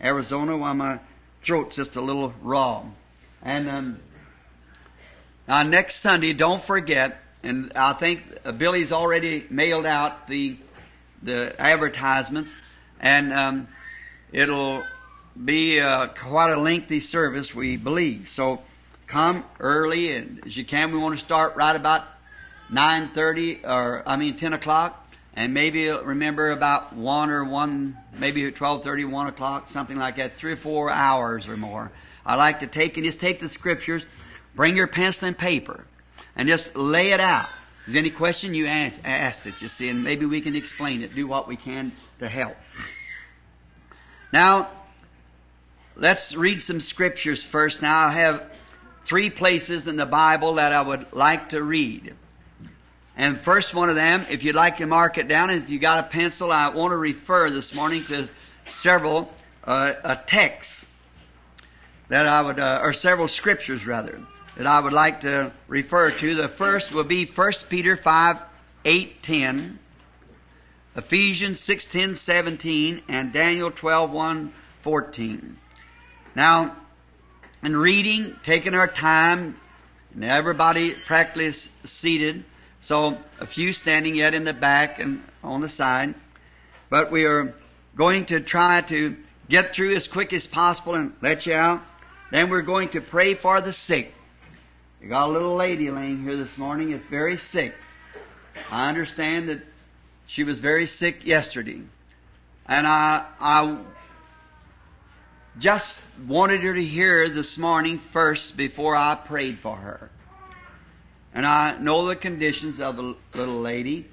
Arizona, 0.00 0.56
while 0.56 0.74
my 0.74 1.00
throat's 1.42 1.74
just 1.74 1.96
a 1.96 2.00
little 2.00 2.32
raw. 2.40 2.84
And 3.42 3.68
um, 3.68 3.98
now 5.48 5.64
next 5.64 5.96
Sunday, 5.96 6.34
don't 6.34 6.62
forget, 6.62 7.20
and 7.42 7.72
I 7.74 7.94
think 7.94 8.22
Billy's 8.58 8.92
already 8.92 9.44
mailed 9.50 9.86
out 9.86 10.28
the 10.28 10.56
the 11.20 11.60
advertisements, 11.60 12.54
and 13.00 13.32
um, 13.32 13.68
it'll 14.30 14.84
be 15.44 15.80
uh, 15.80 16.08
quite 16.08 16.52
a 16.52 16.60
lengthy 16.60 17.00
service, 17.00 17.52
we 17.52 17.76
believe. 17.76 18.28
So 18.28 18.60
come 19.06 19.44
early 19.60 20.12
and 20.12 20.42
as 20.46 20.56
you 20.56 20.64
can. 20.64 20.92
We 20.92 20.98
want 20.98 21.18
to 21.18 21.24
start 21.24 21.56
right 21.56 21.76
about 21.76 22.04
nine 22.70 23.10
thirty, 23.14 23.60
or 23.64 24.02
I 24.06 24.16
mean 24.16 24.36
ten 24.36 24.52
o'clock, 24.52 25.08
and 25.34 25.54
maybe 25.54 25.88
remember 25.88 26.50
about 26.50 26.94
one 26.94 27.30
or 27.30 27.44
one, 27.44 27.96
maybe 28.18 28.50
twelve 28.52 28.82
thirty, 28.82 29.04
one 29.04 29.28
o'clock, 29.28 29.70
something 29.70 29.96
like 29.96 30.16
that. 30.16 30.36
Three 30.38 30.52
or 30.52 30.56
four 30.56 30.90
hours 30.90 31.46
or 31.48 31.56
more. 31.56 31.92
I 32.24 32.34
like 32.34 32.60
to 32.60 32.66
take 32.66 32.96
and 32.96 33.06
just 33.06 33.20
take 33.20 33.40
the 33.40 33.48
scriptures, 33.48 34.04
bring 34.54 34.76
your 34.76 34.88
pencil 34.88 35.28
and 35.28 35.38
paper, 35.38 35.84
and 36.34 36.48
just 36.48 36.74
lay 36.74 37.12
it 37.12 37.20
out. 37.20 37.48
If 37.80 37.92
there's 37.92 37.96
any 37.96 38.10
question 38.10 38.52
you 38.52 38.66
ask, 38.66 38.98
ask 39.04 39.46
it, 39.46 39.62
you 39.62 39.68
see, 39.68 39.88
and 39.88 40.02
maybe 40.02 40.26
we 40.26 40.40
can 40.40 40.56
explain 40.56 41.02
it. 41.02 41.14
Do 41.14 41.28
what 41.28 41.46
we 41.46 41.56
can 41.56 41.92
to 42.18 42.28
help. 42.28 42.56
Now, 44.32 44.70
let's 45.94 46.34
read 46.34 46.60
some 46.60 46.80
scriptures 46.80 47.44
first. 47.44 47.80
Now, 47.80 48.08
I 48.08 48.10
have 48.10 48.42
three 49.06 49.30
places 49.30 49.86
in 49.86 49.96
the 49.96 50.06
Bible 50.06 50.54
that 50.54 50.72
I 50.72 50.82
would 50.82 51.06
like 51.12 51.50
to 51.50 51.62
read. 51.62 52.14
And 53.16 53.40
first 53.40 53.72
one 53.72 53.88
of 53.88 53.94
them, 53.94 54.26
if 54.28 54.42
you'd 54.42 54.56
like 54.56 54.78
to 54.78 54.86
mark 54.86 55.16
it 55.16 55.28
down, 55.28 55.48
and 55.48 55.62
if 55.62 55.70
you 55.70 55.78
got 55.78 56.00
a 56.00 56.08
pencil, 56.08 56.52
I 56.52 56.68
want 56.68 56.90
to 56.90 56.96
refer 56.96 57.48
this 57.48 57.72
morning 57.72 58.04
to 58.06 58.28
several 58.66 59.32
uh, 59.64 60.16
texts 60.26 60.84
that 62.08 62.26
I 62.26 62.42
would, 62.42 62.58
uh, 62.58 62.80
or 62.82 62.92
several 62.92 63.28
scriptures 63.28 63.86
rather, 63.86 64.20
that 64.56 64.66
I 64.66 64.80
would 64.80 64.92
like 64.92 65.22
to 65.22 65.52
refer 65.68 66.10
to. 66.10 66.34
The 66.34 66.48
first 66.48 66.92
will 66.92 67.04
be 67.04 67.24
1 67.24 67.52
Peter 67.68 67.96
5, 67.96 68.38
8, 68.84 69.22
10, 69.22 69.78
Ephesians 70.96 71.60
6, 71.60 71.86
10, 71.86 72.14
17, 72.16 73.02
and 73.08 73.32
Daniel 73.32 73.70
12, 73.70 74.10
1, 74.10 74.52
14. 74.82 75.56
Now, 76.34 76.76
in 77.62 77.76
reading, 77.76 78.36
taking 78.44 78.74
our 78.74 78.88
time, 78.88 79.58
and 80.14 80.24
everybody 80.24 80.94
practically 80.94 81.52
seated, 81.84 82.44
so 82.80 83.18
a 83.40 83.46
few 83.46 83.72
standing 83.72 84.14
yet 84.14 84.34
in 84.34 84.44
the 84.44 84.52
back 84.52 84.98
and 84.98 85.22
on 85.42 85.60
the 85.60 85.68
side, 85.68 86.14
but 86.88 87.10
we 87.10 87.24
are 87.24 87.54
going 87.96 88.26
to 88.26 88.40
try 88.40 88.80
to 88.82 89.16
get 89.48 89.74
through 89.74 89.94
as 89.94 90.08
quick 90.08 90.32
as 90.32 90.46
possible 90.46 90.94
and 90.94 91.12
let 91.22 91.46
you 91.46 91.54
out. 91.54 91.82
Then 92.30 92.50
we're 92.50 92.62
going 92.62 92.90
to 92.90 93.00
pray 93.00 93.34
for 93.34 93.60
the 93.60 93.72
sick. 93.72 94.12
We 95.00 95.08
got 95.08 95.28
a 95.28 95.32
little 95.32 95.54
lady 95.54 95.90
laying 95.90 96.22
here 96.22 96.36
this 96.36 96.56
morning. 96.58 96.92
It's 96.92 97.04
very 97.06 97.38
sick. 97.38 97.74
I 98.70 98.88
understand 98.88 99.48
that 99.48 99.60
she 100.26 100.42
was 100.44 100.58
very 100.58 100.86
sick 100.86 101.24
yesterday. 101.24 101.82
And 102.66 102.86
I, 102.86 103.26
I 103.38 103.78
just 105.58 106.00
wanted 106.26 106.60
her 106.60 106.74
to 106.74 106.84
hear 106.84 107.30
this 107.30 107.56
morning 107.56 108.00
first 108.12 108.56
before 108.56 108.94
I 108.94 109.14
prayed 109.14 109.58
for 109.60 109.74
her. 109.74 110.10
And 111.32 111.46
I 111.46 111.78
know 111.78 112.06
the 112.06 112.16
conditions 112.16 112.80
of 112.80 112.96
the 112.96 113.16
little 113.34 113.60
lady, 113.60 114.06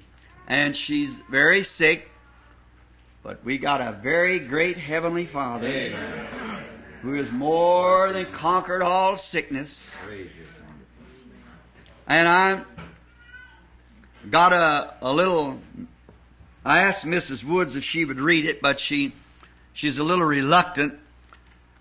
and 0.46 0.76
she's 0.76 1.14
very 1.30 1.62
sick, 1.62 2.08
but 3.22 3.44
we 3.44 3.58
got 3.58 3.80
a 3.80 3.92
very 4.02 4.38
great 4.38 4.78
Heavenly 4.78 5.26
Father 5.26 5.66
Amen. 5.66 6.64
who 7.02 7.14
has 7.14 7.30
more 7.30 8.12
than 8.12 8.26
conquered 8.32 8.82
all 8.82 9.16
sickness. 9.16 9.90
And 12.06 12.28
I 12.28 12.64
got 14.30 14.52
a, 14.52 14.94
a 15.02 15.12
little, 15.12 15.60
I 16.64 16.80
asked 16.80 17.04
Mrs. 17.04 17.44
Woods 17.44 17.76
if 17.76 17.84
she 17.84 18.04
would 18.04 18.20
read 18.20 18.46
it, 18.46 18.62
but 18.62 18.78
she, 18.78 19.14
she's 19.74 19.98
a 19.98 20.04
little 20.04 20.24
reluctant 20.24 21.00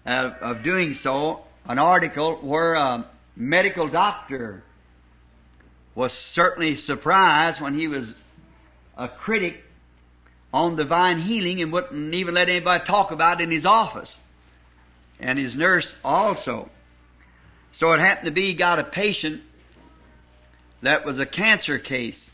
of, 0.06 0.34
of 0.34 0.64
doing 0.64 0.94
so. 0.94 1.42
An 1.66 1.80
article 1.80 2.36
where 2.38 2.74
a 2.74 3.08
medical 3.36 3.88
doctor 3.88 4.64
was 5.96 6.12
certainly 6.12 6.76
surprised 6.76 7.62
when 7.62 7.74
he 7.74 7.88
was 7.88 8.14
a 8.98 9.08
critic 9.08 9.64
on 10.54 10.76
divine 10.76 11.20
healing 11.20 11.62
and 11.62 11.72
wouldn't 11.72 12.14
even 12.14 12.36
let 12.36 12.50
anybody 12.50 12.84
talk 12.84 13.12
about 13.12 13.40
it 13.40 13.46
in 13.46 13.52
his 13.52 13.66
office. 13.66 14.20
And 15.20 15.40
his 15.40 15.56
nurse 15.56 15.96
also. 16.04 16.70
So 17.72 17.94
it 17.94 18.00
happened 18.00 18.26
to 18.26 18.32
be 18.32 18.48
he 18.48 18.54
got 18.54 18.80
a 18.80 18.84
patient 18.84 19.42
that 20.84 21.06
was 21.06 21.20
a 21.20 21.26
cancer 21.26 21.80
case. 21.80 22.30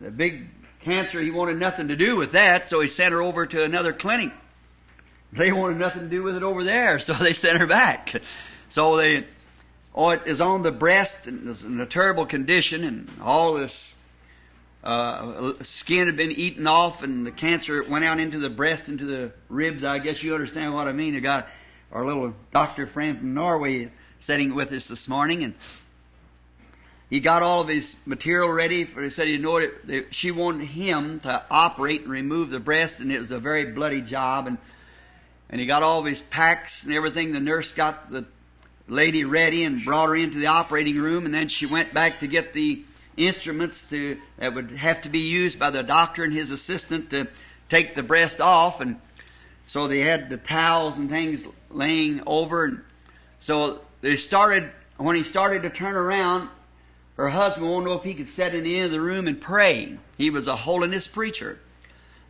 The 0.00 0.10
big 0.10 0.46
cancer, 0.82 1.20
he 1.20 1.30
wanted 1.30 1.58
nothing 1.58 1.88
to 1.88 1.96
do 1.96 2.16
with 2.16 2.32
that, 2.32 2.70
so 2.70 2.80
he 2.80 2.88
sent 2.88 3.12
her 3.12 3.20
over 3.20 3.44
to 3.44 3.62
another 3.64 3.92
clinic. 3.92 4.32
They 5.32 5.52
wanted 5.52 5.78
nothing 5.78 6.02
to 6.02 6.08
do 6.08 6.22
with 6.22 6.36
it 6.36 6.42
over 6.42 6.64
there, 6.64 6.98
so 6.98 7.14
they 7.14 7.32
sent 7.32 7.58
her 7.58 7.66
back. 7.66 8.20
So 8.68 8.96
they, 8.96 9.26
oh, 9.94 10.10
it 10.10 10.22
is 10.26 10.40
on 10.40 10.62
the 10.62 10.72
breast 10.72 11.18
and 11.26 11.56
in 11.62 11.80
a 11.80 11.86
terrible 11.86 12.26
condition 12.26 12.84
and 12.84 13.10
all 13.22 13.54
this, 13.54 13.96
uh, 14.82 15.52
skin 15.62 16.06
had 16.06 16.16
been 16.16 16.32
eaten 16.32 16.66
off 16.66 17.02
and 17.02 17.26
the 17.26 17.30
cancer 17.30 17.84
went 17.88 18.04
out 18.04 18.18
into 18.18 18.38
the 18.38 18.50
breast, 18.50 18.88
into 18.88 19.04
the 19.04 19.32
ribs. 19.48 19.84
I 19.84 19.98
guess 19.98 20.22
you 20.22 20.34
understand 20.34 20.74
what 20.74 20.88
I 20.88 20.92
mean. 20.92 21.14
I 21.14 21.20
got 21.20 21.48
our 21.92 22.04
little 22.04 22.34
doctor 22.52 22.86
friend 22.86 23.18
from 23.18 23.34
Norway 23.34 23.90
sitting 24.18 24.54
with 24.54 24.72
us 24.72 24.88
this 24.88 25.06
morning 25.06 25.44
and 25.44 25.54
he 27.08 27.20
got 27.20 27.42
all 27.42 27.60
of 27.60 27.68
his 27.68 27.96
material 28.06 28.50
ready 28.50 28.84
for, 28.84 29.02
he 29.02 29.10
said, 29.10 29.26
he 29.26 29.36
know 29.36 29.56
it, 29.56 30.06
she 30.12 30.30
wanted 30.30 30.66
him 30.66 31.20
to 31.20 31.44
operate 31.50 32.02
and 32.02 32.10
remove 32.10 32.50
the 32.50 32.60
breast 32.60 33.00
and 33.00 33.12
it 33.12 33.18
was 33.18 33.30
a 33.30 33.38
very 33.38 33.72
bloody 33.72 34.00
job 34.00 34.46
and, 34.46 34.58
and 35.50 35.60
he 35.60 35.66
got 35.66 35.82
all 35.82 36.00
of 36.00 36.06
his 36.06 36.22
packs 36.22 36.84
and 36.84 36.94
everything. 36.94 37.32
The 37.32 37.40
nurse 37.40 37.72
got 37.72 38.10
the 38.10 38.24
lady 38.88 39.24
ready 39.24 39.64
and 39.64 39.84
brought 39.84 40.08
her 40.08 40.16
into 40.16 40.38
the 40.38 40.46
operating 40.46 40.98
room 40.98 41.26
and 41.26 41.34
then 41.34 41.48
she 41.48 41.66
went 41.66 41.92
back 41.92 42.20
to 42.20 42.26
get 42.26 42.52
the 42.54 42.82
instruments 43.16 43.84
to, 43.90 44.16
that 44.38 44.54
would 44.54 44.70
have 44.70 45.02
to 45.02 45.08
be 45.08 45.20
used 45.20 45.58
by 45.58 45.70
the 45.70 45.82
doctor 45.82 46.24
and 46.24 46.32
his 46.32 46.50
assistant 46.50 47.10
to 47.10 47.28
take 47.68 47.94
the 47.94 48.02
breast 48.02 48.40
off 48.40 48.80
and 48.80 48.98
so 49.66 49.86
they 49.86 50.00
had 50.00 50.30
the 50.30 50.36
towels 50.38 50.96
and 50.96 51.10
things 51.10 51.44
laying 51.70 52.22
over 52.26 52.64
and 52.64 52.80
so 53.40 53.80
they 54.02 54.16
started, 54.16 54.70
when 54.98 55.16
he 55.16 55.24
started 55.24 55.62
to 55.62 55.70
turn 55.70 55.96
around, 55.96 56.50
her 57.16 57.28
husband 57.28 57.66
to 57.66 57.80
know 57.82 57.94
if 57.94 58.04
he 58.04 58.14
could 58.14 58.28
sit 58.28 58.54
in 58.54 58.64
the 58.64 58.76
end 58.76 58.86
of 58.86 58.92
the 58.92 59.00
room 59.00 59.26
and 59.26 59.40
pray. 59.40 59.98
He 60.16 60.30
was 60.30 60.46
a 60.46 60.56
holiness 60.56 61.06
preacher. 61.06 61.58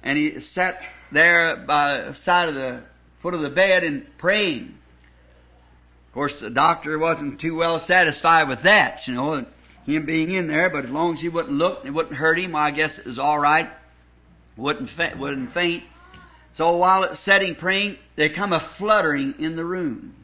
And 0.03 0.17
he 0.17 0.41
sat 0.41 0.83
there 1.13 1.57
by 1.57 2.03
the 2.03 2.15
side 2.15 2.49
of 2.49 2.55
the 2.55 2.83
foot 3.21 3.35
of 3.35 3.41
the 3.41 3.51
bed 3.51 3.85
and 3.85 4.07
praying. 4.19 4.77
Of 6.09 6.15
course, 6.15 6.41
the 6.41 6.51
doctor 6.51 6.99
wasn't 6.99 7.41
too 7.41 7.55
well 7.55 7.79
satisfied 7.79 8.49
with 8.49 8.63
that, 8.63 9.07
you 9.07 9.15
know, 9.15 9.47
him 9.87 10.07
being 10.07 10.31
in 10.31 10.49
there, 10.49 10.69
but 10.69 10.85
as 10.85 10.91
long 10.91 11.15
as 11.15 11.21
he 11.21 11.29
wouldn't 11.29 11.55
look 11.55 11.85
it 11.85 11.91
wouldn't 11.91 12.17
hurt 12.17 12.39
him, 12.39 12.57
I 12.57 12.71
guess 12.71 12.99
it 12.99 13.07
was 13.07 13.19
all 13.19 13.39
right. 13.39 13.71
Wouldn't, 14.57 14.91
fa- 14.91 15.15
wouldn't 15.17 15.55
faint. 15.55 15.85
So 16.55 16.77
while 16.77 17.05
it's 17.05 17.21
sitting 17.21 17.55
praying, 17.55 17.97
there 18.17 18.29
come 18.29 18.53
a 18.53 18.61
fluttering 18.61 19.37
in 19.39 19.57
the 19.57 19.65
room. 19.65 20.15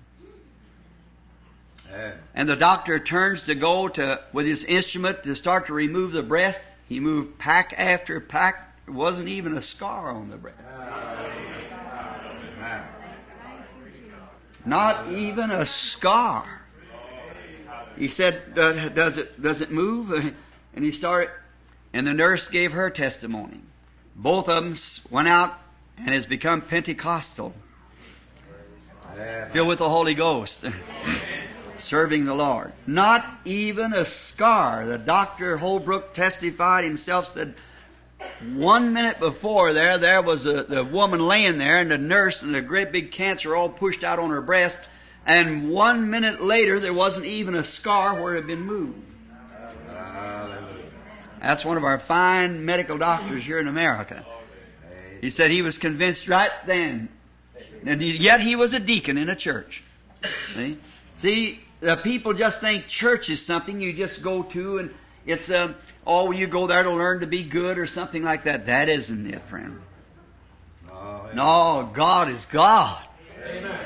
And 2.34 2.48
the 2.48 2.56
doctor 2.56 2.98
turns 2.98 3.44
to 3.44 3.54
go 3.54 3.88
to, 3.88 4.20
with 4.32 4.44
his 4.44 4.64
instrument 4.64 5.22
to 5.22 5.34
start 5.34 5.68
to 5.68 5.72
remove 5.72 6.12
the 6.12 6.22
breast. 6.22 6.60
He 6.88 7.00
moved 7.00 7.38
pack 7.38 7.74
after 7.78 8.20
pack. 8.20 8.84
There 8.84 8.94
wasn't 8.94 9.28
even 9.28 9.56
a 9.56 9.62
scar 9.62 10.10
on 10.10 10.28
the 10.28 10.36
breast. 10.36 10.58
Ah. 10.76 11.16
Amen. 12.66 12.82
Not 14.66 15.12
even 15.12 15.50
a 15.50 15.64
scar. 15.64 16.44
He 17.96 18.08
said, 18.08 18.58
"Uh, 18.58 18.88
does 18.88 19.16
it, 19.16 19.40
does 19.40 19.60
it 19.60 19.70
move? 19.70 20.34
And 20.74 20.84
he 20.84 20.92
started, 20.92 21.30
and 21.94 22.06
the 22.06 22.12
nurse 22.12 22.48
gave 22.48 22.72
her 22.72 22.90
testimony. 22.90 23.62
Both 24.14 24.46
of 24.50 24.62
them 24.62 24.76
went 25.08 25.26
out 25.26 25.58
and 25.96 26.10
has 26.10 26.26
become 26.26 26.60
Pentecostal, 26.60 27.54
filled 29.54 29.68
with 29.68 29.78
the 29.78 29.88
Holy 29.88 30.12
Ghost, 30.12 30.62
serving 31.78 32.26
the 32.26 32.34
Lord. 32.34 32.74
Not 32.86 33.24
even 33.46 33.94
a 33.94 34.04
scar. 34.04 34.86
The 34.86 34.98
doctor 34.98 35.56
Holbrook 35.56 36.12
testified 36.12 36.84
himself, 36.84 37.32
said, 37.32 37.54
one 38.54 38.92
minute 38.92 39.18
before 39.18 39.72
there, 39.72 39.98
there 39.98 40.22
was 40.22 40.46
a, 40.46 40.64
the 40.64 40.84
woman 40.84 41.20
laying 41.20 41.58
there 41.58 41.78
and 41.78 41.90
the 41.90 41.98
nurse 41.98 42.42
and 42.42 42.54
the 42.54 42.62
great 42.62 42.92
big 42.92 43.10
cancer 43.10 43.54
all 43.54 43.68
pushed 43.68 44.04
out 44.04 44.18
on 44.18 44.30
her 44.30 44.40
breast. 44.40 44.78
And 45.26 45.70
one 45.70 46.10
minute 46.10 46.42
later, 46.42 46.78
there 46.78 46.94
wasn't 46.94 47.26
even 47.26 47.56
a 47.56 47.64
scar 47.64 48.20
where 48.20 48.34
it 48.34 48.38
had 48.38 48.46
been 48.46 48.62
moved. 48.62 49.02
That's 51.40 51.64
one 51.64 51.76
of 51.76 51.84
our 51.84 51.98
fine 51.98 52.64
medical 52.64 52.98
doctors 52.98 53.44
here 53.44 53.58
in 53.58 53.68
America. 53.68 54.24
He 55.20 55.30
said 55.30 55.50
he 55.50 55.62
was 55.62 55.78
convinced 55.78 56.28
right 56.28 56.50
then. 56.66 57.08
And 57.84 58.02
yet 58.02 58.40
he 58.40 58.56
was 58.56 58.74
a 58.74 58.80
deacon 58.80 59.16
in 59.16 59.28
a 59.28 59.36
church. 59.36 59.82
See? 60.54 60.78
See, 61.18 61.60
the 61.80 61.96
people 61.96 62.32
just 62.32 62.60
think 62.60 62.86
church 62.86 63.30
is 63.30 63.44
something 63.44 63.80
you 63.80 63.92
just 63.92 64.22
go 64.22 64.42
to 64.42 64.78
and 64.78 64.94
it's 65.26 65.50
a, 65.50 65.74
oh, 66.06 66.30
you 66.30 66.46
go 66.46 66.66
there 66.66 66.82
to 66.82 66.90
learn 66.90 67.20
to 67.20 67.26
be 67.26 67.42
good 67.42 67.78
or 67.78 67.86
something 67.86 68.22
like 68.22 68.44
that. 68.44 68.66
That 68.66 68.88
isn't 68.88 69.26
it, 69.26 69.42
friend. 69.48 69.80
No. 70.86 71.30
No, 71.34 71.90
God 71.92 72.30
is 72.30 72.44
God. 72.46 73.02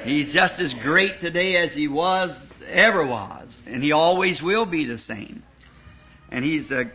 He's 0.05 0.33
just 0.33 0.61
as 0.61 0.73
great 0.75 1.21
today 1.21 1.57
as 1.57 1.73
he 1.73 1.89
was, 1.89 2.49
ever 2.69 3.05
was. 3.05 3.63
And 3.67 3.83
he 3.83 3.93
always 3.93 4.43
will 4.43 4.67
be 4.67 4.85
the 4.85 4.99
same. 4.99 5.43
And 6.31 6.45
he's 6.45 6.71
a, 6.71 6.91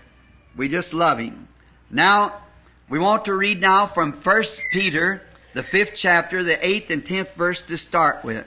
we 0.56 0.70
just 0.70 0.94
love 0.94 1.20
him. 1.20 1.48
Now, 1.90 2.42
we 2.90 3.00
want 3.00 3.26
to 3.26 3.34
read 3.34 3.62
now 3.62 3.88
from 3.88 4.14
1 4.14 4.44
Peter, 4.72 5.22
the 5.54 5.64
fifth 5.64 5.94
chapter, 5.96 6.44
the 6.44 6.66
eighth 6.66 6.90
and 6.92 7.06
tenth 7.06 7.30
verse 7.36 7.62
to 7.64 7.78
start 7.78 8.24
with. 8.24 8.46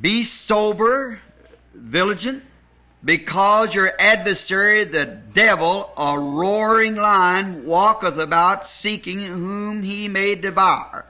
Be 0.00 0.24
sober, 0.24 1.20
vigilant, 1.74 2.42
because 3.04 3.74
your 3.74 3.92
adversary, 3.98 4.84
the 4.84 5.04
devil, 5.04 5.92
a 5.96 6.18
roaring 6.18 6.94
lion, 6.94 7.66
walketh 7.66 8.18
about 8.18 8.66
seeking 8.66 9.20
whom 9.20 9.82
he 9.82 10.08
may 10.08 10.34
devour. 10.34 11.04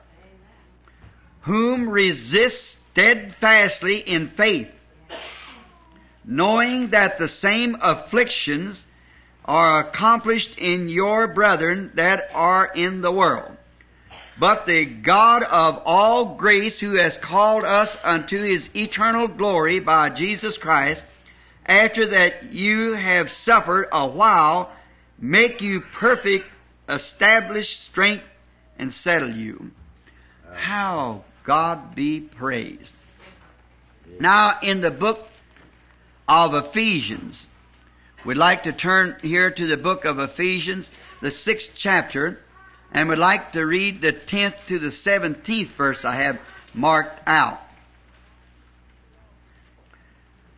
Whom 1.43 1.89
resist 1.89 2.79
steadfastly 2.93 3.99
in 3.99 4.29
faith, 4.29 4.71
knowing 6.25 6.89
that 6.89 7.19
the 7.19 7.29
same 7.29 7.77
afflictions 7.81 8.85
are 9.45 9.81
accomplished 9.81 10.57
in 10.57 10.89
your 10.89 11.29
brethren 11.29 11.91
that 11.95 12.31
are 12.33 12.67
in 12.67 13.03
the 13.03 13.13
world. 13.13 13.51
But 14.39 14.67
the 14.67 14.85
God 14.85 15.43
of 15.45 15.83
all 15.85 16.35
grace 16.35 16.81
who 16.81 16.95
has 16.97 17.19
called 17.19 17.65
us 17.65 17.97
unto 18.03 18.43
his 18.43 18.69
eternal 18.75 19.29
glory 19.29 19.79
by 19.79 20.11
Jesus 20.11 20.59
Christ, 20.59 21.05
after 21.67 22.07
that 22.09 22.53
you 22.53 22.93
have 22.93 23.31
suffered 23.31 23.89
a 23.93 24.07
while, 24.07 24.73
make 25.19 25.63
you 25.63 25.81
perfect, 25.81 26.47
establish 26.89 27.79
strength, 27.79 28.25
and 28.79 28.93
settle 28.93 29.31
you. 29.31 29.71
How 30.53 31.25
God 31.45 31.95
be 31.95 32.21
praised. 32.21 32.95
Now 34.21 34.59
in 34.63 34.81
the 34.81 34.91
book 34.91 35.29
of 36.29 36.55
Ephesians, 36.55 37.47
we'd 38.25 38.37
like 38.37 38.65
to 38.65 38.73
turn 38.73 39.17
here 39.23 39.51
to 39.51 39.67
the 39.67 39.77
book 39.77 40.05
of 40.05 40.19
Ephesians, 40.19 40.91
the 41.21 41.31
sixth 41.31 41.73
chapter, 41.75 42.41
and 42.93 43.09
we'd 43.09 43.19
like 43.19 43.53
to 43.53 43.65
read 43.65 44.01
the 44.01 44.13
10th 44.13 44.55
to 44.69 44.79
the 44.79 44.89
17th 44.89 45.69
verse 45.69 46.05
I 46.05 46.17
have 46.17 46.39
marked 46.73 47.21
out. 47.27 47.61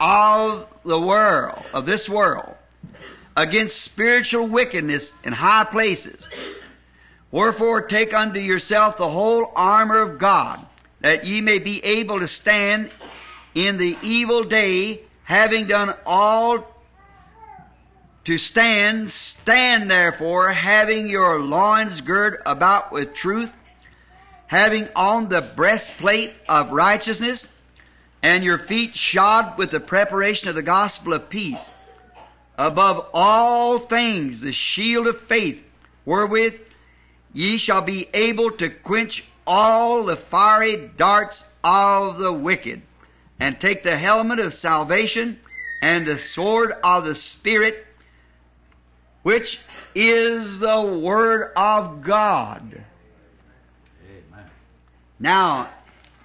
of 0.00 0.66
the 0.84 1.00
world, 1.00 1.62
of 1.72 1.86
this 1.86 2.08
world, 2.08 2.54
against 3.36 3.80
spiritual 3.80 4.46
wickedness 4.46 5.14
in 5.24 5.32
high 5.32 5.64
places. 5.64 6.28
Wherefore 7.30 7.82
take 7.82 8.14
unto 8.14 8.40
yourself 8.40 8.96
the 8.96 9.08
whole 9.08 9.52
armor 9.54 10.00
of 10.00 10.18
God, 10.18 10.64
that 11.00 11.26
ye 11.26 11.40
may 11.40 11.58
be 11.58 11.84
able 11.84 12.20
to 12.20 12.28
stand 12.28 12.90
in 13.54 13.76
the 13.76 13.96
evil 14.02 14.44
day, 14.44 15.02
having 15.24 15.66
done 15.66 15.94
all 16.06 16.64
to 18.24 18.38
stand, 18.38 19.10
stand 19.10 19.90
therefore, 19.90 20.50
having 20.50 21.08
your 21.08 21.40
loins 21.40 22.00
girt 22.00 22.42
about 22.44 22.92
with 22.92 23.14
truth, 23.14 23.52
having 24.46 24.88
on 24.94 25.28
the 25.28 25.40
breastplate 25.40 26.34
of 26.48 26.70
righteousness, 26.70 27.48
and 28.22 28.42
your 28.44 28.58
feet 28.58 28.96
shod 28.96 29.58
with 29.58 29.70
the 29.70 29.80
preparation 29.80 30.48
of 30.48 30.54
the 30.54 30.62
gospel 30.62 31.12
of 31.12 31.28
peace. 31.28 31.70
Above 32.56 33.06
all 33.14 33.78
things, 33.78 34.40
the 34.40 34.52
shield 34.52 35.06
of 35.06 35.20
faith, 35.22 35.62
wherewith 36.04 36.54
ye 37.32 37.58
shall 37.58 37.82
be 37.82 38.08
able 38.12 38.50
to 38.50 38.68
quench 38.68 39.24
all 39.46 40.04
the 40.04 40.16
fiery 40.16 40.90
darts 40.96 41.44
of 41.62 42.18
the 42.18 42.32
wicked, 42.32 42.82
and 43.40 43.60
take 43.60 43.82
the 43.82 43.96
helmet 43.96 44.38
of 44.40 44.52
salvation 44.52 45.38
and 45.80 46.06
the 46.06 46.18
sword 46.18 46.72
of 46.82 47.04
the 47.04 47.14
Spirit, 47.14 47.86
which 49.22 49.60
is 49.94 50.58
the 50.58 50.80
Word 50.82 51.52
of 51.56 52.02
God. 52.02 52.84
Amen. 54.04 54.50
Now, 55.20 55.70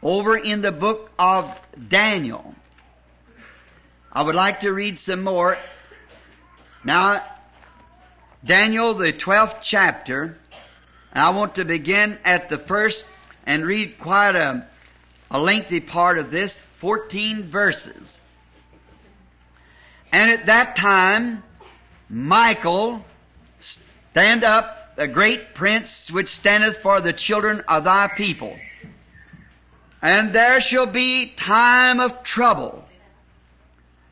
over 0.02 0.36
in 0.36 0.62
the 0.62 0.72
book 0.72 1.12
of 1.20 1.56
Daniel, 1.88 2.54
I 4.12 4.22
would 4.22 4.36
like 4.36 4.62
to 4.62 4.72
read 4.72 5.00
some 5.00 5.24
more. 5.24 5.58
Now, 6.84 7.26
Daniel, 8.46 8.94
the 8.94 9.14
12th 9.14 9.58
chapter, 9.62 10.38
I 11.12 11.30
want 11.32 11.56
to 11.56 11.66
begin 11.66 12.18
at 12.24 12.50
the 12.50 12.58
first 12.58 13.06
and 13.46 13.66
read 13.66 14.00
quite 14.00 14.36
a, 14.36 14.68
a 15.32 15.40
lengthy 15.40 15.80
part 15.80 16.18
of 16.18 16.32
this, 16.32 16.58
14 16.80 17.50
verses. 17.50 18.20
And 20.12 20.30
at 20.30 20.46
that 20.46 20.76
time, 20.76 21.44
Michael, 22.10 23.04
stand 23.60 24.44
up, 24.44 24.96
the 24.96 25.08
great 25.08 25.56
prince 25.56 26.12
which 26.12 26.30
standeth 26.30 26.78
for 26.78 27.02
the 27.02 27.14
children 27.14 27.64
of 27.68 27.86
thy 27.86 28.10
people. 28.10 28.56
And 30.04 30.34
there 30.34 30.60
shall 30.60 30.86
be 30.86 31.28
time 31.28 32.02
of 32.02 32.24
trouble, 32.24 32.84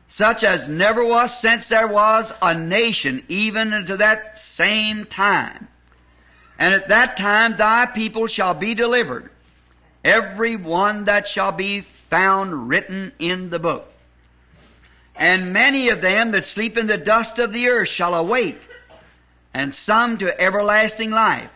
such 0.08 0.42
as 0.42 0.66
never 0.66 1.04
was 1.04 1.38
since 1.38 1.68
there 1.68 1.86
was 1.86 2.32
a 2.40 2.54
nation, 2.54 3.22
even 3.28 3.74
unto 3.74 3.98
that 3.98 4.38
same 4.38 5.04
time. 5.04 5.68
And 6.58 6.74
at 6.74 6.88
that 6.88 7.18
time 7.18 7.58
thy 7.58 7.84
people 7.84 8.26
shall 8.26 8.54
be 8.54 8.72
delivered, 8.72 9.30
every 10.02 10.56
one 10.56 11.04
that 11.04 11.28
shall 11.28 11.52
be 11.52 11.84
found 12.08 12.70
written 12.70 13.12
in 13.18 13.50
the 13.50 13.58
book. 13.58 13.86
And 15.14 15.52
many 15.52 15.90
of 15.90 16.00
them 16.00 16.30
that 16.30 16.46
sleep 16.46 16.78
in 16.78 16.86
the 16.86 16.96
dust 16.96 17.38
of 17.38 17.52
the 17.52 17.68
earth 17.68 17.90
shall 17.90 18.14
awake, 18.14 18.62
and 19.52 19.74
some 19.74 20.16
to 20.18 20.40
everlasting 20.40 21.10
life, 21.10 21.50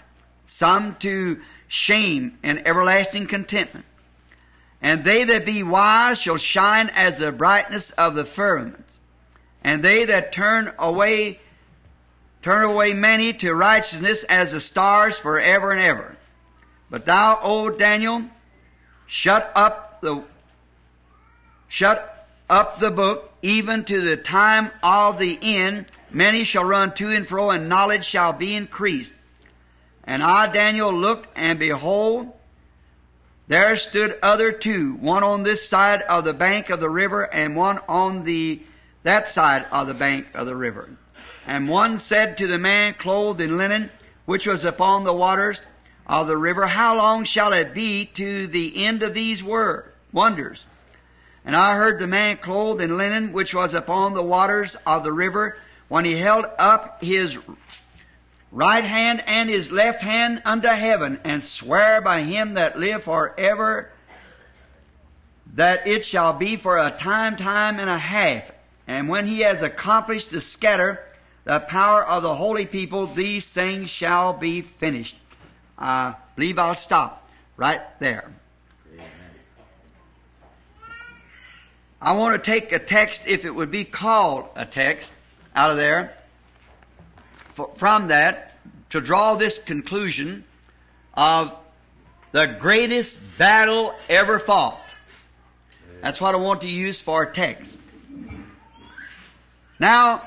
some 0.47 0.95
to 0.97 1.41
shame 1.69 2.37
and 2.43 2.67
everlasting 2.67 3.29
contentment. 3.29 3.87
And 4.83 5.05
they 5.05 5.25
that 5.25 5.47
be 5.47 5.63
wise 5.63 6.21
shall 6.21 6.37
shine 6.37 6.91
as 6.91 7.19
the 7.19 7.33
brightness 7.33 7.91
of 7.93 8.15
the 8.15 8.25
firmament. 8.25 8.85
And 9.65 9.83
they 9.83 10.05
that 10.05 10.33
turn 10.33 10.73
away, 10.79 11.41
turn 12.43 12.65
away 12.65 12.93
many 12.93 13.33
to 13.35 13.55
righteousness 13.55 14.25
as 14.25 14.53
the 14.53 14.61
stars 14.61 15.19
forever 15.19 15.73
and 15.73 15.81
ever. 15.81 16.17
But 16.91 17.07
thou, 17.07 17.41
O 17.43 17.71
Daniel, 17.71 18.23
shut 19.07 19.51
up 19.55 20.01
the, 20.03 20.23
shut 21.69 22.29
up 22.49 22.79
the 22.79 22.91
book 22.91 23.33
even 23.43 23.85
to 23.85 24.03
the 24.03 24.17
time 24.17 24.71
of 24.83 25.19
the 25.19 25.39
end. 25.43 25.87
Many 26.11 26.45
shall 26.45 26.65
run 26.65 26.95
to 26.95 27.09
and 27.09 27.27
fro 27.27 27.51
and 27.51 27.69
knowledge 27.69 28.05
shall 28.05 28.33
be 28.33 28.55
increased. 28.55 29.13
And 30.05 30.23
I, 30.23 30.47
Daniel, 30.53 30.93
looked 30.93 31.27
and 31.35 31.59
behold, 31.59 32.33
there 33.49 33.77
stood 33.77 34.19
other 34.23 34.51
two, 34.53 34.95
one 34.95 35.23
on 35.23 35.43
this 35.43 35.69
side 35.69 36.03
of 36.03 36.25
the 36.25 36.35
bank 36.35 36.71
of 36.71 36.81
the 36.81 36.91
river 36.91 37.23
and 37.23 37.55
one 37.55 37.79
on 37.89 38.25
the, 38.25 38.63
that 39.05 39.31
side 39.31 39.67
of 39.71 39.87
the 39.87 39.95
bank 39.95 40.27
of 40.35 40.47
the 40.47 40.57
river. 40.57 40.91
And 41.47 41.69
one 41.69 42.01
said 42.01 42.39
to 42.39 42.49
the 42.49 42.59
man 42.59 42.95
clothed 42.95 43.41
in 43.41 43.57
linen, 43.57 43.91
which 44.25 44.47
was 44.47 44.65
upon 44.65 45.05
the 45.05 45.13
waters 45.13 45.63
of 46.07 46.27
the 46.27 46.37
river, 46.37 46.67
How 46.67 46.97
long 46.97 47.25
shall 47.25 47.53
it 47.53 47.73
be 47.73 48.07
to 48.15 48.49
the 48.49 48.85
end 48.85 49.05
of 49.05 49.15
these 49.15 49.45
wor- 49.45 49.93
wonders? 50.13 50.65
And 51.45 51.55
I 51.55 51.77
heard 51.77 52.01
the 52.01 52.09
man 52.09 52.39
clothed 52.39 52.81
in 52.81 52.97
linen, 52.97 53.33
which 53.33 53.55
was 53.55 53.75
upon 53.75 54.15
the 54.15 54.23
waters 54.23 54.77
of 54.85 55.05
the 55.05 55.13
river, 55.13 55.57
when 55.87 56.05
he 56.05 56.17
held 56.17 56.47
up 56.59 57.03
his 57.03 57.39
right 58.53 58.85
hand 58.85 59.23
and 59.27 59.49
his 59.49 59.73
left 59.73 60.03
hand 60.03 60.43
unto 60.45 60.69
heaven, 60.69 61.21
and 61.25 61.43
swear 61.43 62.01
by 62.01 62.23
him 62.23 62.55
that 62.55 62.79
live 62.79 63.05
forever 63.05 63.91
that 65.55 65.87
it 65.87 66.05
shall 66.05 66.33
be 66.33 66.57
for 66.57 66.79
a 66.79 66.91
time, 66.91 67.37
time 67.37 67.79
and 67.79 67.89
a 67.89 67.99
half. 67.99 68.45
And 68.87 69.09
when 69.09 69.27
he 69.27 69.41
has 69.41 69.63
accomplished 69.63 70.31
to 70.31 70.41
scatter 70.41 71.01
the 71.45 71.61
power 71.61 72.05
of 72.05 72.23
the 72.23 72.35
holy 72.35 72.67
people, 72.67 73.07
these 73.07 73.49
things 73.49 73.89
shall 73.91 74.33
be 74.33 74.63
finished. 74.63 75.17
I 75.79 76.15
believe 76.35 76.59
I'll 76.59 76.77
stop 76.77 77.29
right 77.57 77.81
there. 78.01 78.31
I 82.01 82.13
want 82.13 82.43
to 82.43 82.51
take 82.51 82.73
a 82.73 82.79
text, 82.79 83.23
if 83.27 83.45
it 83.45 83.51
would 83.51 83.71
be 83.71 83.85
called 83.85 84.49
a 84.55 84.67
text, 84.67 85.15
out 85.55 85.71
of 85.71 85.77
there, 85.77 86.15
from 87.77 88.09
that, 88.09 88.53
to 88.91 89.01
draw 89.01 89.35
this 89.35 89.59
conclusion 89.59 90.45
of 91.15 91.53
the 92.33 92.47
greatest 92.47 93.19
battle 93.39 93.95
ever 94.09 94.39
fought. 94.39 94.81
That's 96.03 96.21
what 96.21 96.35
I 96.35 96.39
want 96.39 96.61
to 96.61 96.69
use 96.69 97.01
for 97.01 97.23
a 97.23 97.35
text. 97.35 97.79
Now, 99.79 100.23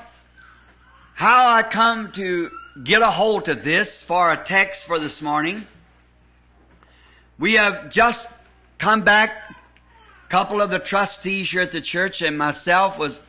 how 1.14 1.48
I 1.48 1.62
come 1.62 2.12
to 2.12 2.50
get 2.82 3.02
a 3.02 3.10
hold 3.10 3.48
of 3.48 3.62
this 3.64 4.02
for 4.02 4.30
a 4.30 4.36
text 4.36 4.86
for 4.86 4.98
this 4.98 5.20
morning, 5.20 5.66
we 7.38 7.54
have 7.54 7.90
just 7.90 8.28
come 8.78 9.02
back, 9.02 9.32
a 9.50 10.30
couple 10.30 10.60
of 10.60 10.70
the 10.70 10.78
trustees 10.78 11.50
here 11.50 11.62
at 11.62 11.72
the 11.72 11.80
church 11.80 12.22
and 12.22 12.36
myself 12.36 12.98
was 12.98 13.20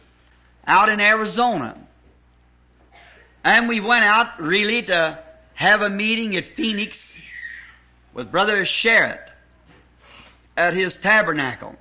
out 0.65 0.89
in 0.89 0.99
Arizona. 0.99 1.77
And 3.43 3.67
we 3.67 3.80
went 3.80 4.04
out 4.04 4.39
really 4.39 4.84
to 4.84 5.19
have 5.54 5.82
a 5.82 5.89
meeting 5.89 6.36
at 6.36 6.56
Phoenix 6.56 7.17
with 8.13 8.32
Brother 8.32 8.63
Sharritt 8.63 9.27
at 10.56 10.73
his 10.73 10.95
tabernacle. 10.95 11.75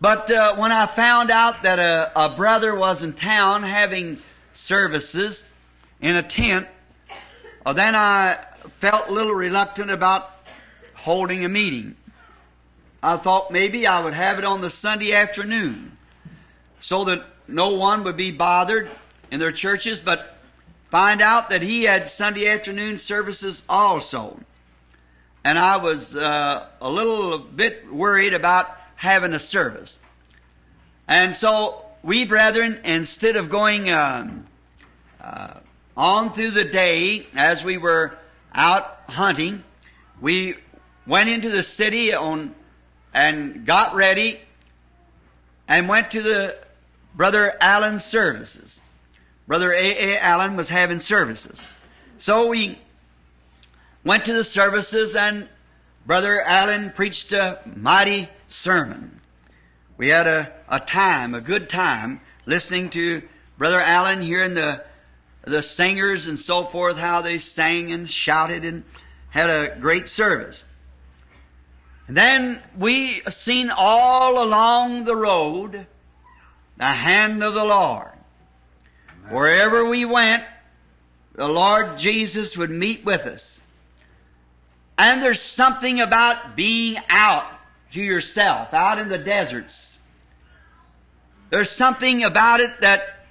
But 0.00 0.30
uh, 0.30 0.56
when 0.56 0.72
I 0.72 0.86
found 0.86 1.30
out 1.30 1.62
that 1.62 1.78
a, 1.78 2.12
a 2.14 2.36
brother 2.36 2.74
was 2.74 3.02
in 3.02 3.12
town 3.12 3.62
having 3.62 4.18
services 4.52 5.44
in 6.00 6.16
a 6.16 6.22
tent, 6.22 6.66
well, 7.64 7.74
then 7.74 7.94
I 7.94 8.44
felt 8.80 9.08
a 9.08 9.12
little 9.12 9.34
reluctant 9.34 9.90
about 9.90 10.30
holding 10.94 11.44
a 11.44 11.48
meeting. 11.48 11.96
I 13.02 13.16
thought 13.18 13.50
maybe 13.50 13.86
I 13.86 14.02
would 14.02 14.14
have 14.14 14.38
it 14.38 14.44
on 14.44 14.60
the 14.60 14.70
Sunday 14.70 15.12
afternoon 15.14 15.96
so 16.80 17.04
that 17.04 17.24
no 17.48 17.70
one 17.70 18.04
would 18.04 18.16
be 18.16 18.30
bothered 18.30 18.90
in 19.34 19.40
their 19.40 19.50
churches, 19.50 19.98
but 19.98 20.36
find 20.92 21.20
out 21.20 21.50
that 21.50 21.60
he 21.60 21.82
had 21.82 22.06
Sunday 22.06 22.48
afternoon 22.48 22.98
services 22.98 23.64
also. 23.68 24.38
And 25.44 25.58
I 25.58 25.78
was 25.78 26.14
uh, 26.14 26.68
a 26.80 26.88
little 26.88 27.40
bit 27.40 27.92
worried 27.92 28.32
about 28.32 28.68
having 28.94 29.32
a 29.32 29.40
service. 29.40 29.98
And 31.08 31.34
so 31.34 31.84
we 32.04 32.24
brethren, 32.24 32.80
instead 32.84 33.34
of 33.34 33.50
going 33.50 33.90
um, 33.90 34.46
uh, 35.20 35.54
on 35.96 36.32
through 36.32 36.52
the 36.52 36.62
day 36.62 37.26
as 37.34 37.64
we 37.64 37.76
were 37.76 38.16
out 38.54 39.00
hunting, 39.08 39.64
we 40.20 40.54
went 41.08 41.28
into 41.28 41.50
the 41.50 41.64
city 41.64 42.14
on 42.14 42.54
and 43.12 43.66
got 43.66 43.96
ready 43.96 44.40
and 45.66 45.88
went 45.88 46.12
to 46.12 46.22
the 46.22 46.56
brother 47.16 47.52
Allen's 47.60 48.04
services. 48.04 48.80
Brother 49.46 49.72
A. 49.72 50.14
A. 50.14 50.18
Allen 50.18 50.56
was 50.56 50.68
having 50.68 51.00
services. 51.00 51.58
So 52.18 52.48
we 52.48 52.78
went 54.04 54.24
to 54.26 54.32
the 54.32 54.44
services 54.44 55.14
and 55.14 55.48
Brother 56.06 56.40
Allen 56.42 56.92
preached 56.94 57.32
a 57.32 57.60
mighty 57.76 58.28
sermon. 58.48 59.20
We 59.96 60.08
had 60.08 60.26
a, 60.26 60.52
a 60.68 60.80
time, 60.80 61.34
a 61.34 61.40
good 61.40 61.68
time, 61.70 62.20
listening 62.46 62.90
to 62.90 63.22
Brother 63.56 63.80
Allen 63.80 64.20
hearing 64.20 64.54
the, 64.54 64.84
the 65.42 65.62
singers 65.62 66.26
and 66.26 66.38
so 66.38 66.64
forth, 66.64 66.96
how 66.96 67.22
they 67.22 67.38
sang 67.38 67.92
and 67.92 68.10
shouted 68.10 68.64
and 68.64 68.84
had 69.30 69.50
a 69.50 69.76
great 69.78 70.08
service. 70.08 70.64
And 72.06 72.16
then 72.16 72.62
we 72.78 73.22
seen 73.30 73.70
all 73.70 74.42
along 74.42 75.04
the 75.04 75.16
road 75.16 75.86
the 76.76 76.84
hand 76.84 77.42
of 77.42 77.54
the 77.54 77.64
Lord. 77.64 78.13
Wherever 79.30 79.84
we 79.84 80.04
went, 80.04 80.44
the 81.34 81.48
Lord 81.48 81.98
Jesus 81.98 82.56
would 82.56 82.70
meet 82.70 83.04
with 83.04 83.22
us. 83.22 83.60
And 84.96 85.22
there's 85.22 85.40
something 85.40 86.00
about 86.00 86.56
being 86.56 86.98
out 87.08 87.46
to 87.92 88.02
yourself, 88.02 88.72
out 88.72 88.98
in 88.98 89.08
the 89.08 89.18
deserts. 89.18 89.98
There's 91.50 91.70
something 91.70 92.22
about 92.22 92.60
it 92.60 92.80
that 92.80 93.26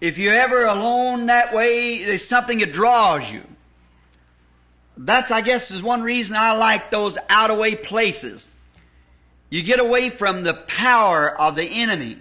if 0.00 0.18
you're 0.18 0.34
ever 0.34 0.64
alone 0.64 1.26
that 1.26 1.54
way, 1.54 2.04
there's 2.04 2.26
something 2.26 2.58
that 2.58 2.72
draws 2.72 3.30
you. 3.30 3.42
That's, 4.96 5.30
I 5.30 5.40
guess, 5.42 5.70
is 5.70 5.82
one 5.82 6.02
reason 6.02 6.36
I 6.36 6.52
like 6.52 6.90
those 6.90 7.18
out 7.28 7.50
of 7.50 7.58
way 7.58 7.76
places. 7.76 8.48
You 9.50 9.62
get 9.62 9.78
away 9.78 10.10
from 10.10 10.42
the 10.42 10.54
power 10.54 11.28
of 11.28 11.54
the 11.54 11.64
enemy. 11.64 12.18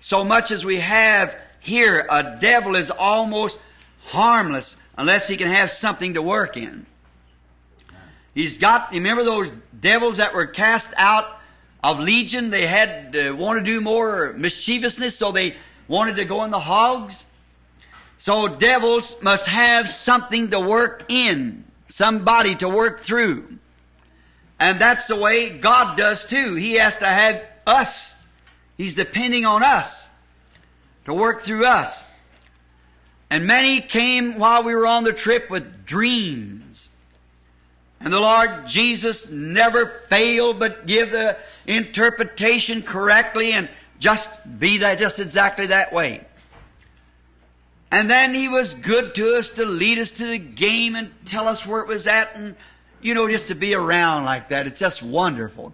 So 0.00 0.24
much 0.24 0.50
as 0.50 0.64
we 0.64 0.80
have 0.80 1.34
here, 1.64 2.06
a 2.10 2.36
devil 2.40 2.76
is 2.76 2.90
almost 2.90 3.58
harmless 4.04 4.76
unless 4.98 5.26
he 5.26 5.38
can 5.38 5.48
have 5.48 5.70
something 5.70 6.14
to 6.14 6.22
work 6.22 6.58
in. 6.58 6.84
He's 8.34 8.58
got, 8.58 8.92
remember 8.92 9.24
those 9.24 9.50
devils 9.78 10.18
that 10.18 10.34
were 10.34 10.46
cast 10.46 10.90
out 10.96 11.26
of 11.82 12.00
Legion? 12.00 12.50
They 12.50 12.66
had, 12.66 13.16
uh, 13.16 13.34
want 13.34 13.58
to 13.60 13.64
do 13.64 13.80
more 13.80 14.34
mischievousness, 14.36 15.16
so 15.16 15.32
they 15.32 15.56
wanted 15.88 16.16
to 16.16 16.26
go 16.26 16.44
in 16.44 16.50
the 16.50 16.60
hogs. 16.60 17.24
So 18.18 18.46
devils 18.46 19.16
must 19.22 19.46
have 19.46 19.88
something 19.88 20.50
to 20.50 20.60
work 20.60 21.04
in, 21.08 21.64
somebody 21.88 22.56
to 22.56 22.68
work 22.68 23.04
through. 23.04 23.58
And 24.60 24.78
that's 24.78 25.06
the 25.06 25.16
way 25.16 25.48
God 25.48 25.96
does 25.96 26.26
too. 26.26 26.56
He 26.56 26.74
has 26.74 26.98
to 26.98 27.06
have 27.06 27.42
us. 27.66 28.14
He's 28.76 28.94
depending 28.94 29.46
on 29.46 29.62
us 29.62 30.10
to 31.04 31.14
work 31.14 31.42
through 31.42 31.64
us. 31.64 32.04
And 33.30 33.46
many 33.46 33.80
came 33.80 34.38
while 34.38 34.62
we 34.62 34.74
were 34.74 34.86
on 34.86 35.04
the 35.04 35.12
trip 35.12 35.50
with 35.50 35.86
dreams. 35.86 36.88
And 38.00 38.12
the 38.12 38.20
Lord 38.20 38.68
Jesus 38.68 39.28
never 39.28 39.86
failed 40.08 40.58
but 40.58 40.86
give 40.86 41.10
the 41.10 41.38
interpretation 41.66 42.82
correctly 42.82 43.52
and 43.52 43.68
just 43.98 44.30
be 44.58 44.78
that, 44.78 44.98
just 44.98 45.20
exactly 45.20 45.68
that 45.68 45.92
way. 45.92 46.26
And 47.90 48.10
then 48.10 48.34
He 48.34 48.48
was 48.48 48.74
good 48.74 49.14
to 49.14 49.36
us 49.36 49.50
to 49.50 49.64
lead 49.64 49.98
us 49.98 50.10
to 50.12 50.26
the 50.26 50.38
game 50.38 50.96
and 50.96 51.10
tell 51.26 51.48
us 51.48 51.66
where 51.66 51.80
it 51.80 51.88
was 51.88 52.06
at 52.06 52.34
and, 52.36 52.56
you 53.00 53.14
know, 53.14 53.28
just 53.28 53.48
to 53.48 53.54
be 53.54 53.74
around 53.74 54.24
like 54.24 54.50
that. 54.50 54.66
It's 54.66 54.80
just 54.80 55.02
wonderful. 55.02 55.72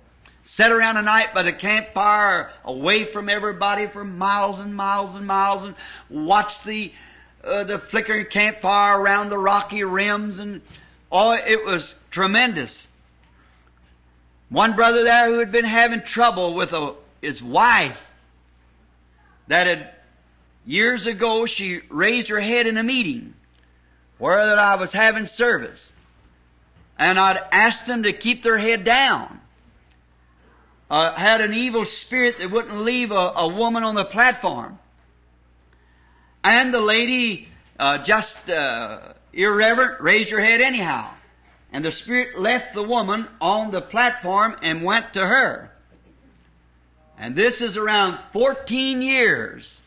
Sit 0.51 0.73
around 0.73 0.97
a 0.97 1.03
night 1.03 1.33
by 1.33 1.45
the 1.45 1.53
campfire, 1.53 2.51
away 2.65 3.05
from 3.05 3.29
everybody 3.29 3.87
for 3.87 4.03
miles 4.03 4.59
and 4.59 4.75
miles 4.75 5.15
and 5.15 5.25
miles, 5.25 5.63
and 5.63 5.77
watch 6.09 6.65
the 6.65 6.93
uh, 7.45 7.63
the 7.63 7.79
flickering 7.79 8.27
campfire 8.27 9.01
around 9.01 9.29
the 9.29 9.39
rocky 9.39 9.85
rims, 9.85 10.41
and 10.41 10.61
oh, 11.13 11.31
it 11.31 11.65
was 11.65 11.95
tremendous. 12.11 12.89
One 14.49 14.75
brother 14.75 15.05
there 15.05 15.31
who 15.31 15.39
had 15.39 15.53
been 15.53 15.65
having 15.65 16.03
trouble 16.03 16.55
with 16.55 16.73
a, 16.73 16.97
his 17.23 17.41
wife, 17.41 18.01
that 19.47 19.69
had 19.69 19.95
years 20.67 21.07
ago 21.07 21.47
she 21.47 21.81
raised 21.89 22.29
her 22.29 22.41
head 22.41 22.67
in 22.67 22.77
a 22.77 22.83
meeting 22.83 23.35
where 24.19 24.45
that 24.47 24.59
I 24.59 24.75
was 24.75 24.91
having 24.91 25.27
service, 25.27 25.93
and 26.99 27.21
I'd 27.21 27.41
asked 27.53 27.87
them 27.87 28.03
to 28.03 28.13
keep 28.13 28.43
their 28.43 28.59
head 28.59 28.83
down 28.83 29.41
uh, 30.91 31.15
had 31.15 31.41
an 31.41 31.55
evil 31.55 31.85
spirit 31.85 32.39
that 32.39 32.51
wouldn't 32.51 32.79
leave 32.79 33.13
a, 33.13 33.33
a, 33.37 33.49
woman 33.49 33.85
on 33.85 33.95
the 33.95 34.05
platform. 34.05 34.79
And 36.43 36.75
the 36.75 36.81
lady, 36.81 37.49
uh, 37.79 37.99
just 37.99 38.51
uh, 38.51 39.13
irreverent, 39.33 40.01
raised 40.01 40.31
her 40.31 40.41
head 40.41 40.61
anyhow. 40.61 41.13
And 41.73 41.85
the 41.85 41.93
spirit 41.93 42.37
left 42.37 42.75
the 42.75 42.83
woman 42.83 43.29
on 43.41 43.71
the 43.71 43.81
platform 43.81 44.57
and 44.63 44.83
went 44.83 45.15
to 45.15 45.25
her. 45.25 45.71
And 47.17 47.37
this 47.37 47.61
is 47.61 47.77
around 47.77 48.19
14 48.33 49.01
years. 49.01 49.83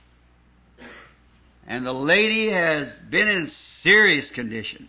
And 1.68 1.86
the 1.86 1.94
lady 1.94 2.50
has 2.50 2.98
been 2.98 3.28
in 3.28 3.48
serious 3.48 4.32
condition. 4.32 4.88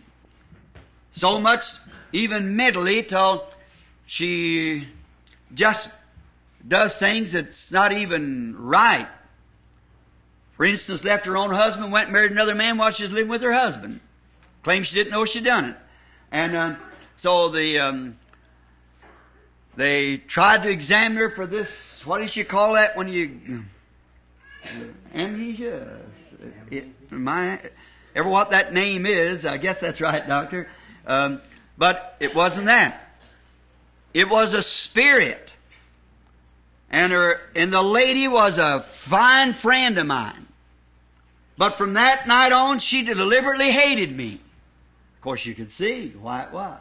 So 1.11 1.39
much, 1.41 1.65
even 2.13 2.55
mentally, 2.55 3.03
till 3.03 3.45
she 4.05 4.87
just 5.53 5.89
does 6.67 6.97
things 6.97 7.31
that's 7.33 7.71
not 7.71 7.91
even 7.93 8.55
right. 8.57 9.07
For 10.57 10.65
instance, 10.65 11.03
left 11.03 11.25
her 11.25 11.35
own 11.35 11.51
husband, 11.51 11.91
went 11.91 12.05
and 12.05 12.13
married 12.13 12.31
another 12.31 12.55
man 12.55 12.77
while 12.77 12.91
she 12.91 13.03
was 13.03 13.11
living 13.11 13.29
with 13.29 13.41
her 13.41 13.53
husband. 13.53 13.99
Claims 14.63 14.87
she 14.87 14.95
didn't 14.95 15.11
know 15.11 15.25
she'd 15.25 15.43
done 15.43 15.71
it. 15.71 15.77
And 16.31 16.55
uh, 16.55 16.75
so 17.17 17.49
the 17.49 17.79
um, 17.79 18.17
they 19.75 20.17
tried 20.17 20.63
to 20.63 20.69
examine 20.69 21.17
her 21.17 21.29
for 21.29 21.45
this. 21.45 21.69
What 22.05 22.19
did 22.19 22.35
you 22.35 22.45
call 22.45 22.73
that 22.73 22.95
when 22.95 23.07
you 23.07 23.65
amnesia? 25.13 26.01
It, 26.71 27.11
my, 27.11 27.59
ever 28.15 28.29
what 28.29 28.51
that 28.51 28.73
name 28.73 29.05
is? 29.05 29.45
I 29.45 29.57
guess 29.57 29.79
that's 29.79 29.99
right, 29.99 30.25
doctor. 30.27 30.67
Um, 31.05 31.41
but 31.77 32.15
it 32.19 32.33
wasn't 32.33 32.67
that. 32.67 33.17
It 34.13 34.29
was 34.29 34.53
a 34.53 34.61
spirit, 34.61 35.49
and 36.95 37.11
her 37.11 37.41
and 37.55 37.73
the 37.73 37.81
lady 37.81 38.25
was 38.25 38.57
a 38.57 38.85
fine 39.01 39.51
friend 39.51 39.97
of 39.97 40.07
mine. 40.07 40.47
But 41.57 41.77
from 41.77 41.95
that 41.95 42.25
night 42.25 42.53
on, 42.53 42.79
she 42.79 43.01
deliberately 43.03 43.69
hated 43.69 44.15
me. 44.15 44.35
Of 45.15 45.21
course, 45.21 45.45
you 45.45 45.53
could 45.53 45.73
see 45.73 46.13
why 46.17 46.43
it 46.43 46.53
was. 46.53 46.79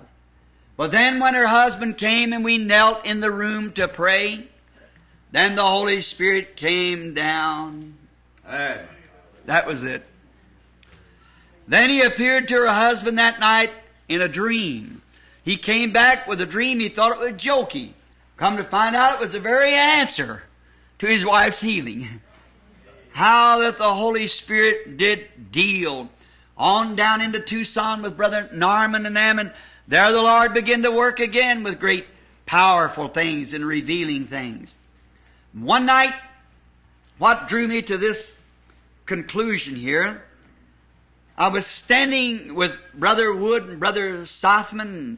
But 0.77 0.92
then 0.92 1.18
when 1.18 1.35
her 1.35 1.48
husband 1.48 1.96
came 1.96 2.33
and 2.33 2.44
we 2.44 2.59
knelt 2.59 3.05
in 3.07 3.18
the 3.18 3.31
room 3.31 3.72
to 3.72 3.88
pray, 3.88 4.46
then 5.33 5.57
the 5.57 5.66
Holy 5.66 6.00
Spirit 6.00 6.55
came 6.55 7.14
down. 7.14 7.96
Hey. 8.46 8.83
That 9.46 9.66
was 9.66 9.83
it. 9.83 10.05
Then 11.66 11.90
he 11.90 12.03
appeared 12.03 12.46
to 12.48 12.55
her 12.55 12.72
husband 12.72 13.18
that 13.18 13.40
night 13.40 13.72
in 14.09 14.22
a 14.22 14.29
dream. 14.29 15.03
He 15.42 15.57
came 15.57 15.92
back 15.92 16.29
with 16.29 16.40
a 16.40 16.46
dream. 16.46 16.79
He 16.79 16.88
thought 16.88 17.12
it 17.12 17.18
was 17.18 17.33
jokey. 17.33 17.94
Come 18.44 18.59
to 18.59 18.64
find 18.64 18.94
out 18.94 19.14
it 19.14 19.20
was 19.20 19.33
the 19.33 19.40
very 19.40 19.72
answer 19.72 20.42
to 20.98 21.07
his 21.07 21.24
wife's 21.24 21.62
healing. 21.62 22.20
How 23.11 23.61
that 23.61 23.78
the 23.78 23.94
Holy 23.94 24.26
Spirit 24.26 24.98
did 24.98 25.50
deal 25.50 26.11
on 26.54 26.94
down 26.94 27.22
into 27.22 27.40
Tucson 27.40 28.02
with 28.02 28.18
Brother 28.18 28.50
Norman 28.52 29.07
and 29.07 29.16
them 29.16 29.38
and 29.38 29.54
there 29.88 30.12
the 30.12 30.20
Lord 30.20 30.52
began 30.52 30.83
to 30.83 30.90
work 30.90 31.20
again 31.20 31.62
with 31.62 31.80
great 31.80 32.07
powerful 32.44 33.09
things 33.09 33.54
and 33.54 33.64
revealing 33.64 34.26
things. 34.26 34.74
One 35.54 35.87
night, 35.87 36.12
what 37.16 37.48
drew 37.48 37.66
me 37.66 37.80
to 37.80 37.96
this 37.96 38.30
conclusion 39.07 39.74
here, 39.74 40.22
I 41.38 41.48
was 41.48 41.66
standing 41.66 42.54
with 42.54 42.72
Brother 42.92 43.35
Wood 43.35 43.62
and 43.62 43.80
Brother 43.80 44.26
Sothmann, 44.26 45.16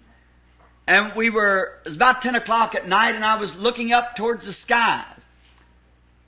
and 0.87 1.15
we 1.15 1.31
were, 1.31 1.79
it 1.85 1.89
was 1.89 1.97
about 1.97 2.23
10 2.23 2.37
o'clock 2.37 2.75
at 2.75 2.89
night, 2.89 3.15
and 3.15 3.25
I 3.25 3.39
was 3.41 3.55
looking 3.55 3.93
up 3.93 4.17
towards 4.17 4.47
the 4.47 4.53
skies. 4.53 5.05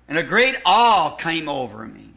And 0.08 0.18
a 0.18 0.22
great 0.22 0.56
awe 0.64 1.10
came 1.12 1.48
over 1.48 1.86
me. 1.86 2.08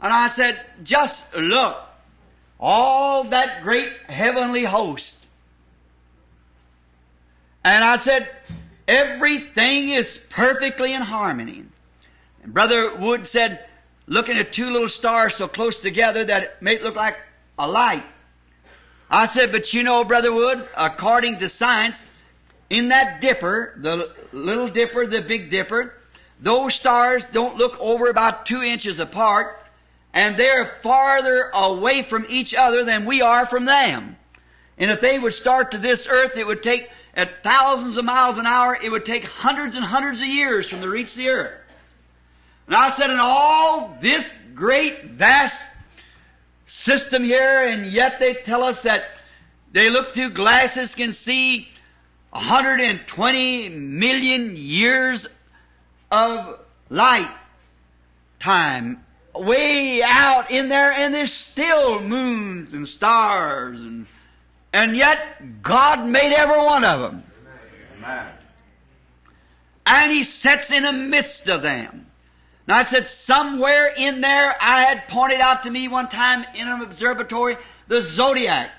And 0.00 0.12
I 0.12 0.28
said, 0.28 0.60
just 0.82 1.32
look, 1.34 1.76
all 2.58 3.24
that 3.24 3.62
great 3.62 3.92
heavenly 4.06 4.64
host. 4.64 5.16
And 7.64 7.82
I 7.82 7.96
said, 7.96 8.28
everything 8.86 9.90
is 9.90 10.18
perfectly 10.28 10.92
in 10.92 11.02
harmony. 11.02 11.64
And 12.42 12.54
Brother 12.54 12.94
Wood 12.96 13.26
said, 13.26 13.64
looking 14.06 14.38
at 14.38 14.52
two 14.52 14.70
little 14.70 14.88
stars 14.88 15.34
so 15.34 15.48
close 15.48 15.80
together 15.80 16.24
that 16.24 16.42
it 16.42 16.56
may 16.60 16.80
look 16.80 16.96
like 16.96 17.16
a 17.58 17.68
light. 17.68 18.04
I 19.10 19.26
said, 19.26 19.50
but 19.50 19.74
you 19.74 19.82
know, 19.82 20.04
Brother 20.04 20.32
Wood, 20.32 20.68
according 20.76 21.38
to 21.38 21.48
science, 21.48 22.00
in 22.68 22.88
that 22.88 23.20
dipper, 23.20 23.74
the 23.76 24.14
little 24.32 24.68
dipper, 24.68 25.06
the 25.06 25.20
big 25.20 25.50
dipper, 25.50 25.94
those 26.40 26.74
stars 26.74 27.24
don't 27.32 27.56
look 27.56 27.76
over 27.80 28.08
about 28.08 28.46
two 28.46 28.62
inches 28.62 29.00
apart, 29.00 29.58
and 30.14 30.36
they're 30.36 30.78
farther 30.82 31.50
away 31.52 32.02
from 32.02 32.24
each 32.28 32.54
other 32.54 32.84
than 32.84 33.04
we 33.04 33.20
are 33.20 33.46
from 33.46 33.64
them. 33.64 34.16
And 34.78 34.90
if 34.92 35.00
they 35.00 35.18
would 35.18 35.34
start 35.34 35.72
to 35.72 35.78
this 35.78 36.06
earth, 36.08 36.36
it 36.36 36.46
would 36.46 36.62
take 36.62 36.88
at 37.14 37.42
thousands 37.42 37.96
of 37.96 38.04
miles 38.04 38.38
an 38.38 38.46
hour, 38.46 38.78
it 38.80 38.90
would 38.90 39.04
take 39.04 39.24
hundreds 39.24 39.74
and 39.74 39.84
hundreds 39.84 40.20
of 40.20 40.28
years 40.28 40.68
from 40.68 40.80
the 40.80 40.88
reach 40.88 41.16
the 41.16 41.28
earth. 41.28 41.60
And 42.68 42.76
I 42.76 42.90
said, 42.90 43.10
in 43.10 43.18
all 43.18 43.98
this 44.00 44.32
great, 44.54 45.04
vast 45.04 45.60
system 46.70 47.24
here, 47.24 47.66
and 47.66 47.84
yet 47.86 48.20
they 48.20 48.32
tell 48.32 48.62
us 48.62 48.82
that 48.82 49.10
they 49.72 49.90
look 49.90 50.14
through 50.14 50.30
glasses, 50.30 50.94
can 50.94 51.12
see 51.12 51.68
120 52.30 53.68
million 53.68 54.56
years 54.56 55.26
of 56.10 56.60
light 56.88 57.30
time 58.38 59.04
way 59.34 60.02
out 60.02 60.50
in 60.50 60.68
there 60.68 60.92
and 60.92 61.14
there's 61.14 61.32
still 61.32 62.00
moons 62.00 62.72
and 62.72 62.88
stars 62.88 63.78
and, 63.78 64.06
and 64.72 64.96
yet 64.96 65.62
God 65.62 66.06
made 66.06 66.32
every 66.32 66.58
one 66.58 66.84
of 66.84 67.00
them. 67.00 67.22
Amen. 67.98 68.32
And 69.86 70.12
He 70.12 70.24
sits 70.24 70.70
in 70.70 70.82
the 70.82 70.92
midst 70.92 71.48
of 71.48 71.62
them. 71.62 72.06
Now 72.70 72.76
I 72.76 72.82
said 72.84 73.08
somewhere 73.08 73.92
in 73.96 74.20
there 74.20 74.54
I 74.60 74.82
had 74.82 75.08
pointed 75.08 75.40
out 75.40 75.64
to 75.64 75.70
me 75.72 75.88
one 75.88 76.08
time 76.08 76.46
in 76.54 76.68
an 76.68 76.82
observatory 76.82 77.56
the 77.88 78.00
zodiac. 78.00 78.70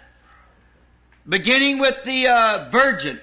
Beginning 1.28 1.78
with 1.78 1.96
the 2.06 2.30
uh, 2.30 2.70
Virgin, 2.70 3.20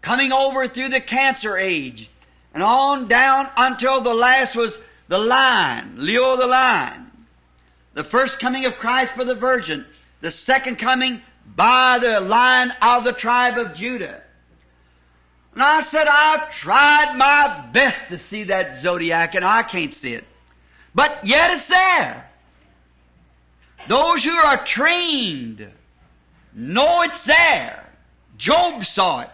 coming 0.00 0.32
over 0.32 0.66
through 0.66 0.88
the 0.88 1.02
Cancer 1.02 1.58
age, 1.58 2.08
and 2.54 2.62
on 2.62 3.06
down 3.08 3.50
until 3.54 4.00
the 4.00 4.14
last 4.14 4.56
was 4.56 4.78
the 5.08 5.18
Lion, 5.18 5.96
Leo 5.98 6.38
the 6.38 6.46
Lion. 6.46 7.10
The 7.92 8.02
first 8.02 8.40
coming 8.40 8.64
of 8.64 8.76
Christ 8.76 9.12
for 9.12 9.26
the 9.26 9.34
Virgin. 9.34 9.84
The 10.22 10.30
second 10.30 10.76
coming 10.78 11.20
by 11.44 11.98
the 11.98 12.20
Lion 12.20 12.72
of 12.80 13.04
the 13.04 13.12
tribe 13.12 13.58
of 13.58 13.74
Judah. 13.74 14.22
And 15.58 15.64
I 15.64 15.80
said, 15.80 16.06
I've 16.06 16.52
tried 16.52 17.16
my 17.16 17.66
best 17.72 18.06
to 18.10 18.18
see 18.18 18.44
that 18.44 18.76
zodiac 18.76 19.34
and 19.34 19.44
I 19.44 19.64
can't 19.64 19.92
see 19.92 20.14
it. 20.14 20.22
But 20.94 21.26
yet 21.26 21.50
it's 21.50 21.66
there. 21.66 22.30
Those 23.88 24.22
who 24.22 24.36
are 24.36 24.64
trained 24.64 25.68
know 26.54 27.02
it's 27.02 27.24
there. 27.24 27.84
Job 28.36 28.84
saw 28.84 29.22
it. 29.22 29.30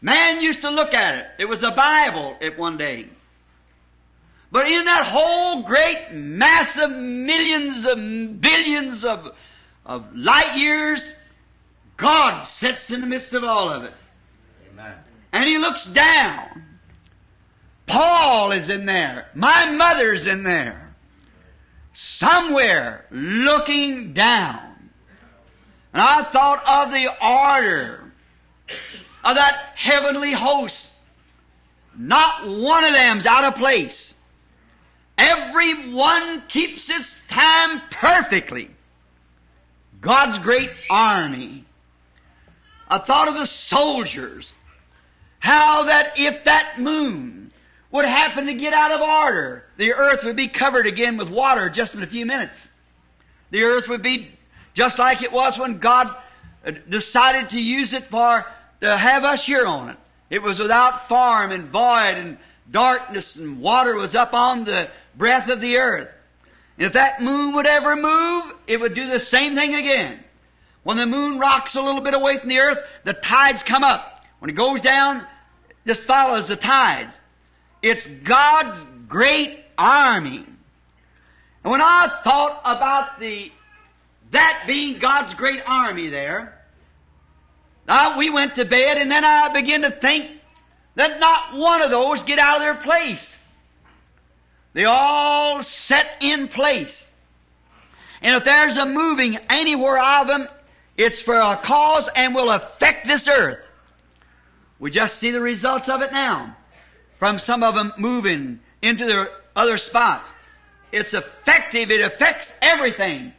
Man 0.00 0.40
used 0.40 0.62
to 0.62 0.70
look 0.70 0.92
at 0.92 1.18
it. 1.18 1.26
It 1.38 1.44
was 1.44 1.62
a 1.62 1.70
Bible 1.70 2.36
at 2.40 2.58
one 2.58 2.76
day. 2.76 3.08
But 4.50 4.68
in 4.68 4.84
that 4.86 5.06
whole 5.06 5.62
great 5.62 6.08
mass 6.10 6.76
of 6.76 6.90
millions 6.90 7.86
of 7.86 8.40
billions 8.40 9.04
of, 9.04 9.32
of 9.84 10.12
light 10.12 10.56
years, 10.56 11.12
God 11.96 12.40
sits 12.40 12.90
in 12.90 13.00
the 13.00 13.06
midst 13.06 13.32
of 13.32 13.44
all 13.44 13.68
of 13.68 13.84
it. 13.84 13.92
And 15.36 15.46
He 15.46 15.58
looks 15.58 15.84
down. 15.84 16.64
Paul 17.84 18.52
is 18.52 18.70
in 18.70 18.86
there. 18.86 19.28
My 19.34 19.70
mother's 19.70 20.26
in 20.26 20.44
there. 20.44 20.94
Somewhere 21.92 23.04
looking 23.10 24.14
down. 24.14 24.90
And 25.92 26.00
I 26.00 26.22
thought 26.22 26.66
of 26.66 26.90
the 26.90 27.08
order 27.22 28.10
of 29.22 29.36
that 29.36 29.72
heavenly 29.74 30.32
host. 30.32 30.86
Not 31.94 32.48
one 32.48 32.84
of 32.84 32.94
them's 32.94 33.26
out 33.26 33.44
of 33.44 33.56
place. 33.56 34.14
Everyone 35.18 36.44
keeps 36.48 36.88
its 36.88 37.14
time 37.28 37.82
perfectly. 37.90 38.70
God's 40.00 40.38
great 40.38 40.70
army. 40.88 41.66
I 42.88 42.96
thought 42.96 43.28
of 43.28 43.34
the 43.34 43.44
soldiers. 43.44 44.50
How 45.38 45.84
that 45.84 46.18
if 46.18 46.44
that 46.44 46.80
moon 46.80 47.52
would 47.90 48.04
happen 48.04 48.46
to 48.46 48.54
get 48.54 48.72
out 48.72 48.92
of 48.92 49.00
order, 49.00 49.64
the 49.76 49.94
earth 49.94 50.24
would 50.24 50.36
be 50.36 50.48
covered 50.48 50.86
again 50.86 51.16
with 51.16 51.28
water 51.28 51.70
just 51.70 51.94
in 51.94 52.02
a 52.02 52.06
few 52.06 52.26
minutes. 52.26 52.68
The 53.50 53.62
earth 53.62 53.88
would 53.88 54.02
be 54.02 54.30
just 54.74 54.98
like 54.98 55.22
it 55.22 55.32
was 55.32 55.58
when 55.58 55.78
God 55.78 56.14
uh, 56.64 56.72
decided 56.88 57.50
to 57.50 57.60
use 57.60 57.92
it 57.92 58.08
for, 58.08 58.44
to 58.80 58.96
have 58.96 59.24
us 59.24 59.46
here 59.46 59.64
on 59.64 59.90
it. 59.90 59.96
It 60.28 60.42
was 60.42 60.58
without 60.58 61.08
form 61.08 61.52
and 61.52 61.68
void 61.70 62.18
and 62.18 62.38
darkness 62.70 63.36
and 63.36 63.60
water 63.60 63.94
was 63.94 64.14
up 64.14 64.34
on 64.34 64.64
the 64.64 64.90
breath 65.16 65.48
of 65.48 65.60
the 65.60 65.78
earth. 65.78 66.08
And 66.76 66.86
if 66.86 66.92
that 66.94 67.22
moon 67.22 67.54
would 67.54 67.66
ever 67.66 67.96
move, 67.96 68.52
it 68.66 68.80
would 68.80 68.94
do 68.94 69.06
the 69.06 69.20
same 69.20 69.54
thing 69.54 69.74
again. 69.74 70.20
When 70.82 70.96
the 70.96 71.06
moon 71.06 71.38
rocks 71.38 71.74
a 71.74 71.82
little 71.82 72.00
bit 72.00 72.14
away 72.14 72.38
from 72.38 72.48
the 72.48 72.60
earth, 72.60 72.78
the 73.04 73.14
tides 73.14 73.62
come 73.62 73.82
up. 73.82 74.15
When 74.38 74.50
it 74.50 74.54
goes 74.54 74.80
down, 74.80 75.26
just 75.86 76.04
follows 76.04 76.48
the 76.48 76.56
tides. 76.56 77.14
It's 77.82 78.06
God's 78.06 78.84
great 79.08 79.64
army. 79.78 80.44
And 81.64 81.70
when 81.70 81.80
I 81.80 82.20
thought 82.24 82.60
about 82.64 83.20
the, 83.20 83.50
that 84.30 84.64
being 84.66 84.98
God's 84.98 85.34
great 85.34 85.62
army 85.66 86.08
there, 86.08 86.60
now 87.86 88.18
we 88.18 88.30
went 88.30 88.56
to 88.56 88.64
bed 88.64 88.98
and 88.98 89.10
then 89.10 89.24
I 89.24 89.52
began 89.52 89.82
to 89.82 89.90
think 89.90 90.30
that 90.96 91.20
not 91.20 91.54
one 91.54 91.82
of 91.82 91.90
those 91.90 92.22
get 92.22 92.38
out 92.38 92.56
of 92.56 92.62
their 92.62 92.74
place. 92.74 93.36
They 94.72 94.84
all 94.84 95.62
set 95.62 96.06
in 96.22 96.48
place. 96.48 97.04
And 98.22 98.34
if 98.34 98.44
there's 98.44 98.76
a 98.76 98.86
moving 98.86 99.36
anywhere 99.48 99.98
of 99.98 100.26
them, 100.26 100.48
it's 100.96 101.20
for 101.20 101.34
a 101.34 101.56
cause 101.56 102.08
and 102.14 102.34
will 102.34 102.50
affect 102.50 103.06
this 103.06 103.28
earth. 103.28 103.65
We 104.78 104.90
just 104.90 105.18
see 105.18 105.30
the 105.30 105.40
results 105.40 105.88
of 105.88 106.02
it 106.02 106.12
now. 106.12 106.56
From 107.18 107.38
some 107.38 107.62
of 107.62 107.74
them 107.74 107.92
moving 107.96 108.60
into 108.82 109.06
their 109.06 109.30
other 109.54 109.78
spots. 109.78 110.28
It's 110.92 111.14
effective. 111.14 111.90
It 111.90 112.02
affects 112.02 112.52
everything. 112.60 113.32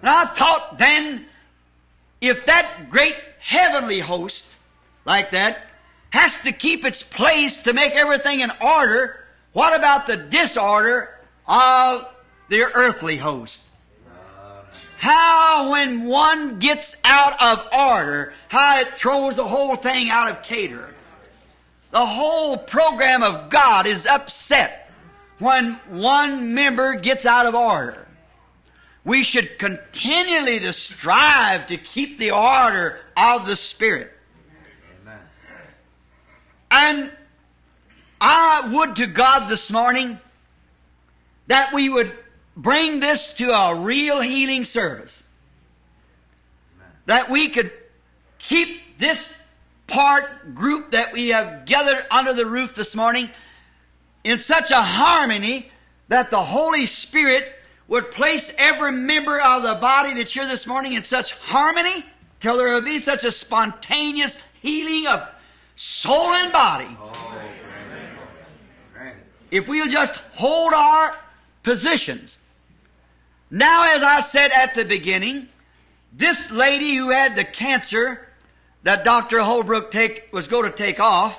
And 0.00 0.08
I 0.08 0.26
thought 0.26 0.78
then, 0.78 1.26
if 2.20 2.46
that 2.46 2.90
great 2.90 3.16
heavenly 3.40 3.98
host, 3.98 4.46
like 5.04 5.32
that, 5.32 5.66
has 6.10 6.36
to 6.38 6.52
keep 6.52 6.84
its 6.84 7.02
place 7.02 7.58
to 7.58 7.72
make 7.72 7.92
everything 7.94 8.40
in 8.40 8.50
order, 8.60 9.16
what 9.52 9.74
about 9.74 10.06
the 10.06 10.16
disorder 10.16 11.10
of 11.46 12.06
the 12.48 12.62
earthly 12.62 13.16
host? 13.16 13.60
How 14.98 15.70
when 15.70 16.06
one 16.06 16.58
gets 16.58 16.96
out 17.04 17.40
of 17.40 17.72
order, 17.72 18.34
how 18.48 18.80
it 18.80 18.98
throws 18.98 19.36
the 19.36 19.46
whole 19.46 19.76
thing 19.76 20.10
out 20.10 20.28
of 20.28 20.42
cater. 20.42 20.92
The 21.92 22.04
whole 22.04 22.58
program 22.58 23.22
of 23.22 23.48
God 23.48 23.86
is 23.86 24.06
upset 24.06 24.90
when 25.38 25.74
one 25.88 26.52
member 26.52 26.96
gets 26.96 27.26
out 27.26 27.46
of 27.46 27.54
order. 27.54 28.08
We 29.04 29.22
should 29.22 29.56
continually 29.60 30.58
to 30.60 30.72
strive 30.72 31.68
to 31.68 31.76
keep 31.78 32.18
the 32.18 32.32
order 32.32 32.98
of 33.16 33.46
the 33.46 33.54
Spirit. 33.54 34.12
Amen. 35.00 35.20
And 36.72 37.12
I 38.20 38.68
would 38.74 38.96
to 38.96 39.06
God 39.06 39.48
this 39.48 39.70
morning 39.70 40.18
that 41.46 41.72
we 41.72 41.88
would 41.88 42.12
bring 42.58 42.98
this 43.00 43.32
to 43.34 43.50
a 43.50 43.74
real 43.76 44.20
healing 44.20 44.64
service. 44.64 45.22
That 47.06 47.30
we 47.30 47.48
could 47.48 47.72
keep 48.38 48.80
this 48.98 49.32
part 49.86 50.54
group 50.54 50.90
that 50.90 51.12
we 51.12 51.28
have 51.28 51.64
gathered 51.64 52.04
under 52.10 52.34
the 52.34 52.44
roof 52.44 52.74
this 52.74 52.94
morning 52.94 53.30
in 54.24 54.38
such 54.38 54.70
a 54.70 54.82
harmony 54.82 55.70
that 56.08 56.30
the 56.30 56.44
Holy 56.44 56.84
Spirit 56.84 57.44
would 57.86 58.10
place 58.10 58.50
every 58.58 58.92
member 58.92 59.40
of 59.40 59.62
the 59.62 59.76
body 59.76 60.14
that's 60.14 60.32
here 60.32 60.46
this 60.46 60.66
morning 60.66 60.92
in 60.92 61.04
such 61.04 61.32
harmony 61.32 62.04
till 62.40 62.58
there 62.58 62.74
would 62.74 62.84
be 62.84 62.98
such 62.98 63.24
a 63.24 63.30
spontaneous 63.30 64.36
healing 64.60 65.06
of 65.06 65.26
soul 65.76 66.34
and 66.34 66.52
body. 66.52 66.88
Oh. 67.00 67.12
If 69.50 69.66
we'll 69.66 69.88
just 69.88 70.16
hold 70.34 70.74
our 70.74 71.16
positions. 71.62 72.36
Now, 73.50 73.94
as 73.94 74.02
I 74.02 74.20
said 74.20 74.50
at 74.52 74.74
the 74.74 74.84
beginning, 74.84 75.48
this 76.12 76.50
lady 76.50 76.94
who 76.94 77.10
had 77.10 77.36
the 77.36 77.44
cancer 77.44 78.26
that 78.82 79.04
Dr. 79.04 79.40
Holbrook 79.40 79.90
take, 79.90 80.28
was 80.32 80.48
going 80.48 80.70
to 80.70 80.76
take 80.76 81.00
off, 81.00 81.38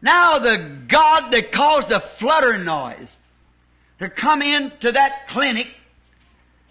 now 0.00 0.38
the 0.38 0.58
God 0.86 1.32
that 1.32 1.52
caused 1.52 1.88
the 1.88 2.00
flutter 2.00 2.58
noise 2.58 3.16
to 3.98 4.08
come 4.08 4.42
into 4.42 4.92
that 4.92 5.28
clinic 5.28 5.68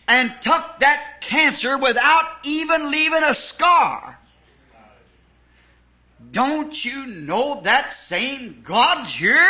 and 0.07 0.33
took 0.41 0.79
that 0.79 1.21
cancer 1.21 1.77
without 1.77 2.25
even 2.43 2.89
leaving 2.89 3.23
a 3.23 3.33
scar. 3.33 4.17
Don't 6.31 6.83
you 6.83 7.05
know 7.05 7.61
that 7.63 7.93
same 7.93 8.61
God's 8.63 9.13
here? 9.13 9.49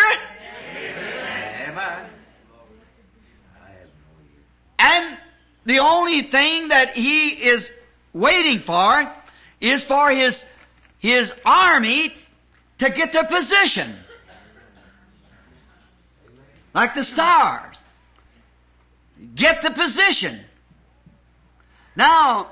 Amen. 0.76 1.78
I 1.78 1.78
have 1.78 2.16
no 2.50 2.64
And 4.80 5.18
the 5.68 5.80
only 5.80 6.22
thing 6.22 6.70
that 6.70 6.96
he 6.96 7.28
is 7.28 7.70
waiting 8.14 8.62
for 8.62 9.14
is 9.60 9.84
for 9.84 10.10
his, 10.10 10.46
his 10.98 11.34
army 11.46 12.14
to 12.80 12.90
get 12.90 13.12
their 13.12 13.26
position. 13.26 13.94
Like 16.74 16.94
the 16.96 17.04
stars. 17.04 17.76
Get 19.36 19.62
the 19.62 19.72
position. 19.72 20.40
Now, 21.98 22.48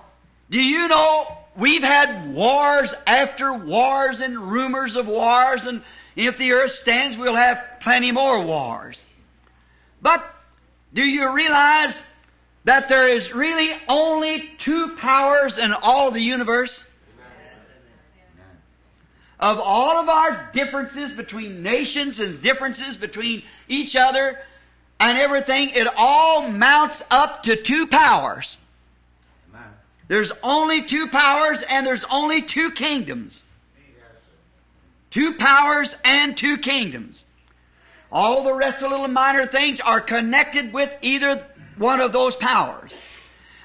do 0.49 0.61
you 0.61 0.89
know 0.89 1.37
we've 1.55 1.83
had 1.83 2.33
wars 2.33 2.93
after 3.07 3.53
wars 3.53 4.19
and 4.19 4.37
rumors 4.37 4.97
of 4.97 5.07
wars 5.07 5.65
and 5.65 5.83
if 6.17 6.37
the 6.37 6.51
earth 6.51 6.71
stands 6.71 7.17
we'll 7.17 7.35
have 7.35 7.63
plenty 7.79 8.11
more 8.11 8.41
wars. 8.41 9.01
But 10.01 10.21
do 10.93 11.01
you 11.01 11.31
realize 11.31 12.01
that 12.65 12.89
there 12.89 13.07
is 13.07 13.33
really 13.33 13.71
only 13.87 14.49
two 14.57 14.95
powers 14.97 15.57
in 15.57 15.71
all 15.71 16.11
the 16.11 16.19
universe? 16.19 16.83
Of 19.39 19.59
all 19.59 19.99
of 19.99 20.09
our 20.09 20.49
differences 20.53 21.11
between 21.11 21.61
nations 21.61 22.19
and 22.19 22.41
differences 22.41 22.97
between 22.97 23.43
each 23.67 23.95
other 23.95 24.39
and 24.99 25.17
everything, 25.17 25.69
it 25.71 25.87
all 25.95 26.49
mounts 26.49 27.03
up 27.11 27.43
to 27.43 27.55
two 27.55 27.87
powers. 27.87 28.57
There's 30.07 30.31
only 30.41 30.83
two 30.83 31.07
powers 31.07 31.63
and 31.67 31.85
there's 31.85 32.05
only 32.09 32.41
two 32.41 32.71
kingdoms. 32.71 33.43
Two 35.11 35.33
powers 35.35 35.95
and 36.03 36.37
two 36.37 36.57
kingdoms. 36.57 37.23
All 38.11 38.43
the 38.43 38.53
rest 38.53 38.77
of 38.77 38.81
the 38.83 38.89
little 38.89 39.07
minor 39.07 39.45
things 39.45 39.79
are 39.79 40.01
connected 40.01 40.73
with 40.73 40.91
either 41.01 41.45
one 41.77 42.01
of 42.01 42.13
those 42.13 42.35
powers. 42.35 42.91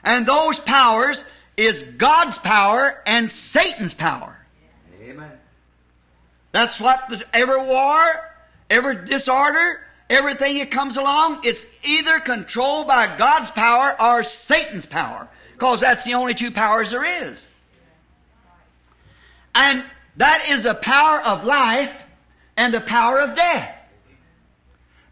And 0.02 0.26
those 0.26 0.58
powers 0.58 1.24
is 1.56 1.82
God's 1.82 2.38
power 2.38 3.00
and 3.06 3.30
Satan's 3.30 3.94
power. 3.94 4.36
Amen. 5.02 5.32
That's 6.52 6.80
what 6.80 7.08
the, 7.10 7.24
every 7.34 7.62
war, 7.64 8.00
every 8.68 9.04
disorder, 9.04 9.80
everything 10.08 10.58
that 10.58 10.70
comes 10.70 10.96
along, 10.96 11.40
it's 11.44 11.64
either 11.84 12.18
controlled 12.20 12.86
by 12.86 13.16
God's 13.16 13.50
power 13.50 14.00
or 14.00 14.24
Satan's 14.24 14.86
power. 14.86 15.28
Because 15.52 15.80
that's 15.80 16.04
the 16.04 16.14
only 16.14 16.34
two 16.34 16.50
powers 16.50 16.90
there 16.90 17.04
is. 17.04 17.44
And 19.54 19.84
that 20.16 20.48
is 20.48 20.62
the 20.62 20.74
power 20.74 21.20
of 21.20 21.44
life 21.44 21.92
and 22.56 22.72
the 22.72 22.80
power 22.80 23.20
of 23.20 23.36
death. 23.36 23.74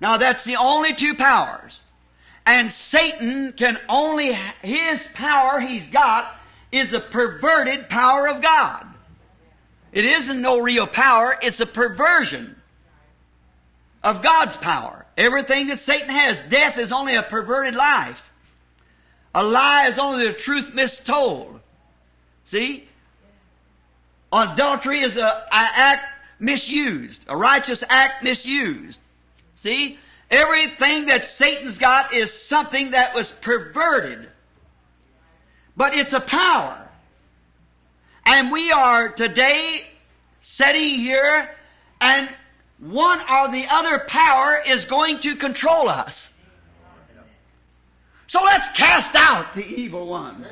Now 0.01 0.17
that's 0.17 0.45
the 0.45 0.57
only 0.57 0.95
two 0.95 1.15
powers. 1.15 1.81
And 2.49 2.73
Satan 2.73 3.53
can 3.53 3.79
only, 3.91 4.33
his 4.63 5.07
power 5.13 5.61
he's 5.61 5.87
got 5.89 6.35
is 6.73 6.95
a 6.95 6.99
perverted 7.01 7.91
power 7.91 8.27
of 8.27 8.41
God. 8.41 8.87
It 9.93 10.07
isn't 10.07 10.41
no 10.41 10.59
real 10.59 10.87
power, 10.87 11.37
it's 11.43 11.61
a 11.61 11.67
perversion 11.67 12.57
of 14.03 14.23
God's 14.23 14.57
power. 14.57 15.05
Everything 15.19 15.67
that 15.67 15.79
Satan 15.79 16.09
has, 16.09 16.41
death 16.41 16.79
is 16.79 16.91
only 16.91 17.17
a 17.17 17.23
perverted 17.23 17.75
life. 17.75 18.19
A 19.35 19.45
lie 19.45 19.89
is 19.89 19.99
only 19.99 20.29
the 20.29 20.33
truth 20.33 20.73
mistold. 20.73 21.61
See? 22.45 22.89
Adultery 24.33 25.03
is 25.03 25.19
a, 25.19 25.21
a 25.21 25.47
act 25.53 26.07
misused, 26.39 27.21
a 27.29 27.37
righteous 27.37 27.85
act 27.87 28.25
misused. 28.25 28.99
See? 29.57 29.99
Everything 30.31 31.07
that 31.07 31.25
Satan's 31.25 31.79
got 31.79 32.13
is 32.13 32.33
something 32.33 32.91
that 32.91 33.15
was 33.15 33.31
perverted. 33.41 34.29
But 35.77 35.95
it's 35.97 36.13
a 36.13 36.21
power. 36.21 36.89
And 38.27 38.53
we 38.53 38.71
are 38.71 39.09
today 39.09 39.87
sitting 40.43 40.97
here 40.97 41.51
and 42.01 42.29
one 42.79 43.21
or 43.21 43.49
the 43.49 43.67
other 43.69 44.01
power 44.01 44.61
is 44.67 44.85
going 44.85 45.21
to 45.21 45.35
control 45.35 45.89
us. 45.89 46.31
So 48.27 48.43
let's 48.43 48.69
cast 48.69 49.15
out 49.15 49.55
the 49.55 49.67
evil 49.67 50.07
one. 50.07 50.45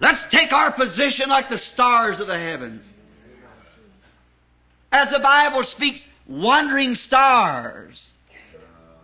Let's 0.00 0.24
take 0.24 0.52
our 0.52 0.72
position 0.72 1.28
like 1.28 1.48
the 1.48 1.58
stars 1.58 2.20
of 2.20 2.26
the 2.26 2.38
heavens. 2.38 2.84
As 4.90 5.10
the 5.10 5.18
Bible 5.18 5.62
speaks, 5.62 6.08
wandering 6.28 6.94
stars 6.94 8.04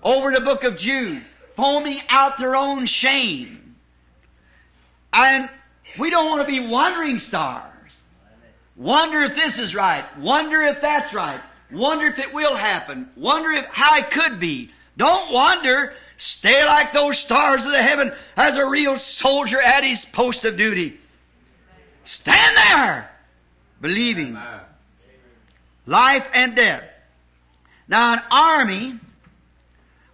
over 0.02 0.30
the 0.30 0.40
book 0.40 0.62
of 0.62 0.76
Jude, 0.76 1.24
foaming 1.56 2.00
out 2.08 2.38
their 2.38 2.54
own 2.54 2.86
shame. 2.86 3.74
And 5.12 5.48
we 5.98 6.10
don't 6.10 6.28
want 6.28 6.46
to 6.46 6.46
be 6.46 6.68
wandering 6.68 7.18
stars. 7.18 7.70
Wonder 8.76 9.22
if 9.22 9.34
this 9.34 9.58
is 9.58 9.74
right. 9.74 10.04
Wonder 10.18 10.60
if 10.60 10.80
that's 10.80 11.14
right. 11.14 11.40
Wonder 11.72 12.06
if 12.06 12.18
it 12.18 12.32
will 12.32 12.56
happen. 12.56 13.08
Wonder 13.16 13.52
if 13.52 13.64
how 13.66 13.96
it 13.96 14.10
could 14.10 14.38
be. 14.40 14.70
Don't 14.96 15.32
wonder. 15.32 15.94
Stay 16.18 16.64
like 16.64 16.92
those 16.92 17.18
stars 17.18 17.64
of 17.64 17.72
the 17.72 17.82
heaven 17.82 18.12
as 18.36 18.56
a 18.56 18.66
real 18.66 18.96
soldier 18.98 19.60
at 19.60 19.82
his 19.82 20.04
post 20.04 20.44
of 20.44 20.56
duty. 20.56 20.98
Stand 22.04 22.56
there, 22.56 23.10
believing 23.80 24.38
life 25.86 26.26
and 26.32 26.54
death. 26.54 26.84
Now 27.88 28.14
an 28.14 28.22
army 28.30 28.98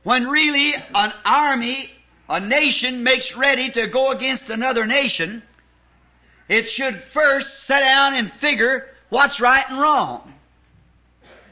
when 0.02 0.28
really 0.28 0.74
an 0.74 1.12
army, 1.24 1.90
a 2.28 2.40
nation 2.40 3.02
makes 3.02 3.36
ready 3.36 3.70
to 3.70 3.86
go 3.86 4.12
against 4.12 4.48
another 4.50 4.86
nation, 4.86 5.42
it 6.48 6.70
should 6.70 7.02
first 7.04 7.64
sit 7.64 7.80
down 7.80 8.14
and 8.14 8.32
figure 8.32 8.88
what's 9.08 9.40
right 9.40 9.64
and 9.68 9.78
wrong. 9.78 10.32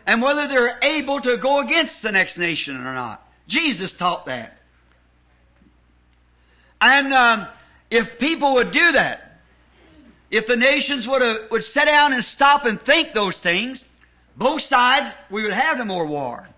And 0.07 0.23
whether 0.23 0.49
they're 0.49 0.79
able 0.83 1.21
to 1.21 1.37
go 1.37 1.61
against 1.61 2.03
the 2.03 2.11
next 2.11 2.39
nation 2.39 2.77
or 2.77 2.95
not. 2.95 3.23
Jesus 3.47 3.93
taught 3.93 4.27
that. 4.27 4.57
And 6.81 7.13
um, 7.13 7.47
if 7.91 8.19
people 8.19 8.55
would 8.55 8.73
do 8.73 8.93
that, 8.93 9.41
if 10.31 10.47
the 10.47 10.57
nations 10.57 11.07
would 11.07 11.21
have, 11.21 11.51
would 11.51 11.65
sit 11.65 11.85
down 11.85 12.15
and 12.15 12.25
stop 12.25 12.65
and 12.65 12.81
think 12.81 13.13
those 13.13 13.41
things, 13.41 13.85
both 14.39 14.63
sides, 14.63 15.13
we 15.31 15.43
would 15.43 15.53
have 15.53 15.79
no 15.79 15.85
more 15.85 16.07
war. 16.07 16.49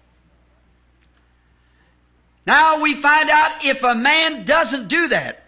Now 2.47 2.81
we 2.81 2.95
find 2.95 3.31
out 3.31 3.64
if 3.64 3.83
a 3.83 3.95
man 3.95 4.45
doesn't 4.45 4.89
do 4.89 5.09
that, 5.09 5.43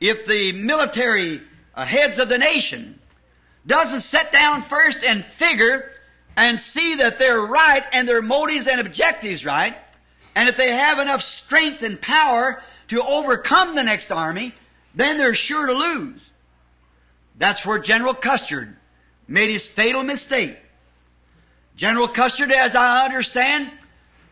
if 0.00 0.26
the 0.26 0.52
military 0.52 1.42
uh, 1.74 1.84
heads 1.84 2.18
of 2.18 2.28
the 2.28 2.38
nation 2.38 2.98
doesn't 3.66 4.00
sit 4.00 4.32
down 4.32 4.62
first 4.62 5.04
and 5.04 5.24
figure 5.38 5.92
and 6.36 6.60
see 6.60 6.96
that 6.96 7.18
they're 7.18 7.40
right 7.40 7.84
and 7.92 8.08
their 8.08 8.22
motives 8.22 8.66
and 8.66 8.80
objectives 8.80 9.44
right, 9.44 9.76
and 10.34 10.48
if 10.48 10.56
they 10.56 10.72
have 10.72 10.98
enough 10.98 11.22
strength 11.22 11.82
and 11.82 12.00
power 12.00 12.62
to 12.88 13.02
overcome 13.02 13.74
the 13.74 13.82
next 13.82 14.10
army, 14.10 14.54
then 14.94 15.18
they're 15.18 15.34
sure 15.34 15.66
to 15.66 15.72
lose. 15.72 16.20
That's 17.38 17.64
where 17.64 17.78
General 17.78 18.14
Custer 18.14 18.76
made 19.28 19.50
his 19.50 19.66
fatal 19.66 20.02
mistake. 20.02 20.56
General 21.80 22.08
Custer, 22.08 22.44
as 22.52 22.74
I 22.74 23.06
understand, 23.06 23.70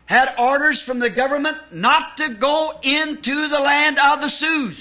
had 0.05 0.35
orders 0.37 0.83
from 0.83 0.99
the 0.99 1.09
government 1.09 1.57
not 1.71 2.17
to 2.17 2.29
go 2.29 2.79
into 2.83 3.47
the 3.47 3.59
land 3.59 3.97
of 3.97 4.21
the 4.21 4.29
Sioux 4.29 4.75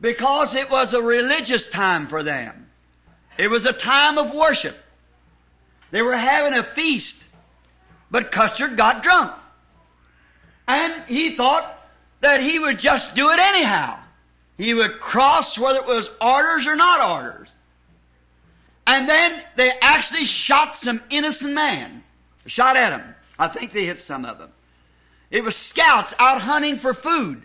because 0.00 0.56
it 0.56 0.68
was 0.70 0.92
a 0.92 1.00
religious 1.00 1.68
time 1.68 2.08
for 2.08 2.24
them. 2.24 2.68
It 3.38 3.46
was 3.46 3.64
a 3.64 3.72
time 3.72 4.18
of 4.18 4.34
worship. 4.34 4.76
They 5.92 6.02
were 6.02 6.16
having 6.16 6.58
a 6.58 6.64
feast, 6.64 7.16
but 8.10 8.32
Custer 8.32 8.66
got 8.66 9.04
drunk. 9.04 9.30
And 10.66 11.04
he 11.04 11.36
thought 11.36 11.78
that 12.22 12.40
he 12.40 12.58
would 12.58 12.80
just 12.80 13.14
do 13.14 13.30
it 13.30 13.38
anyhow. 13.38 14.00
He 14.58 14.74
would 14.74 14.98
cross 14.98 15.56
whether 15.56 15.78
it 15.78 15.86
was 15.86 16.10
orders 16.20 16.66
or 16.66 16.74
not 16.74 17.08
orders. 17.08 17.50
And 18.86 19.08
then 19.08 19.42
they 19.56 19.72
actually 19.80 20.24
shot 20.24 20.76
some 20.76 21.00
innocent 21.10 21.52
man. 21.52 22.02
Shot 22.46 22.76
at 22.76 22.92
him. 22.92 23.14
I 23.38 23.48
think 23.48 23.72
they 23.72 23.86
hit 23.86 24.00
some 24.00 24.24
of 24.24 24.38
them. 24.38 24.50
It 25.30 25.44
was 25.44 25.56
scouts 25.56 26.12
out 26.18 26.40
hunting 26.40 26.78
for 26.78 26.92
food 26.92 27.42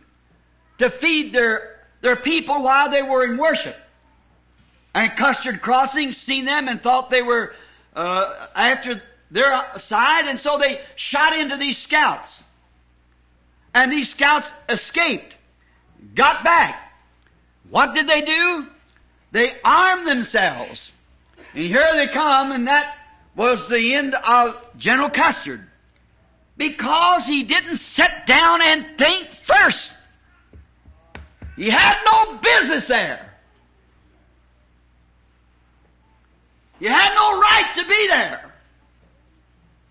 to 0.79 0.89
feed 0.89 1.33
their, 1.33 1.79
their 2.01 2.15
people 2.15 2.61
while 2.61 2.89
they 2.89 3.01
were 3.01 3.23
in 3.23 3.37
worship. 3.37 3.75
And 4.93 5.15
Custer 5.15 5.57
Crossing 5.57 6.11
seen 6.11 6.45
them 6.45 6.67
and 6.67 6.81
thought 6.81 7.09
they 7.09 7.21
were 7.21 7.53
uh, 7.95 8.47
after 8.55 9.01
their 9.29 9.63
side, 9.77 10.27
and 10.27 10.39
so 10.39 10.57
they 10.57 10.81
shot 10.95 11.37
into 11.37 11.57
these 11.57 11.77
scouts. 11.77 12.43
And 13.73 13.91
these 13.91 14.09
scouts 14.09 14.51
escaped, 14.69 15.35
got 16.15 16.43
back. 16.43 16.93
What 17.69 17.93
did 17.93 18.07
they 18.07 18.21
do? 18.21 18.67
They 19.31 19.55
armed 19.63 20.07
themselves. 20.07 20.91
And 21.57 21.65
here 21.65 21.89
they 21.95 22.05
come, 22.05 22.51
and 22.51 22.67
that 22.67 22.95
was 23.35 23.67
the 23.67 23.95
end 23.95 24.13
of 24.13 24.55
General 24.77 25.09
Custer. 25.09 25.67
Because 26.55 27.25
he 27.25 27.41
didn't 27.41 27.77
sit 27.77 28.11
down 28.27 28.61
and 28.61 28.95
think 28.95 29.31
first. 29.31 29.91
He 31.55 31.71
had 31.71 31.97
no 32.05 32.37
business 32.37 32.85
there. 32.85 33.33
You 36.79 36.89
had 36.89 37.15
no 37.15 37.39
right 37.39 37.73
to 37.77 37.87
be 37.87 38.07
there. 38.07 38.53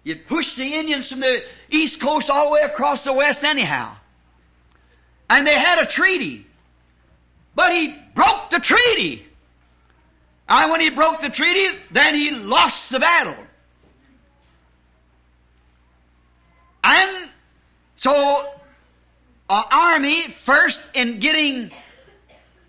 You'd 0.04 0.28
push 0.28 0.54
the 0.54 0.72
Indians 0.72 1.08
from 1.08 1.18
the 1.18 1.42
east 1.68 1.98
coast 1.98 2.30
all 2.30 2.44
the 2.44 2.50
way 2.52 2.60
across 2.60 3.02
the 3.02 3.12
west 3.12 3.42
anyhow. 3.42 3.96
And 5.28 5.44
they 5.44 5.58
had 5.58 5.80
a 5.80 5.86
treaty. 5.86 6.46
But 7.56 7.72
he 7.72 7.92
broke 8.14 8.50
the 8.50 8.60
treaty. 8.60 9.26
And 10.48 10.70
when 10.70 10.80
he 10.80 10.90
broke 10.90 11.20
the 11.20 11.28
treaty, 11.28 11.76
then 11.90 12.14
he 12.14 12.30
lost 12.30 12.90
the 12.90 13.00
battle. 13.00 13.36
And 16.84 17.30
so, 17.96 18.48
an 19.50 19.64
army, 19.72 20.22
first 20.22 20.82
in 20.94 21.18
getting 21.18 21.72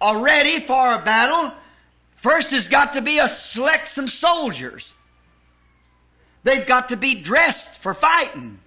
a 0.02 0.18
ready 0.18 0.60
for 0.60 0.94
a 0.94 1.04
battle, 1.04 1.54
first 2.18 2.50
has 2.52 2.68
got 2.68 2.94
to 2.94 3.02
be 3.02 3.20
a 3.20 3.30
select 3.30 3.90
some 3.90 4.08
soldiers. 4.08 4.92
They've 6.44 6.66
got 6.66 6.90
to 6.90 6.98
be 6.98 7.14
dressed 7.14 7.78
for 7.80 7.94
fighting. 7.94 8.60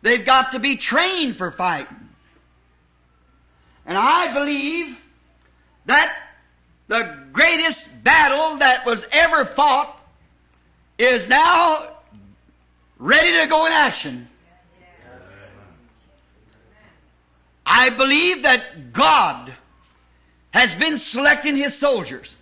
They've 0.00 0.24
got 0.24 0.52
to 0.52 0.60
be 0.60 0.76
trained 0.76 1.36
for 1.36 1.50
fighting. 1.50 2.08
And 3.84 3.98
I 3.98 4.32
believe 4.32 4.96
that 5.86 6.25
the 6.88 7.16
greatest 7.32 7.88
battle 8.02 8.58
that 8.58 8.86
was 8.86 9.06
ever 9.10 9.44
fought 9.44 10.00
is 10.98 11.28
now 11.28 11.88
ready 12.98 13.32
to 13.40 13.46
go 13.48 13.66
in 13.66 13.72
action. 13.72 14.28
I 17.64 17.90
believe 17.90 18.44
that 18.44 18.92
God 18.92 19.52
has 20.52 20.74
been 20.74 20.96
selecting 20.96 21.56
His 21.56 21.76
soldiers. 21.76 22.34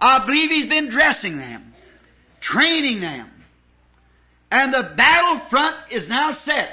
I 0.00 0.24
believe 0.24 0.50
He's 0.50 0.66
been 0.66 0.88
dressing 0.88 1.36
them, 1.36 1.74
training 2.40 3.00
them. 3.00 3.30
And 4.50 4.72
the 4.72 4.82
battle 4.82 5.40
front 5.50 5.76
is 5.90 6.08
now 6.08 6.30
set, 6.30 6.70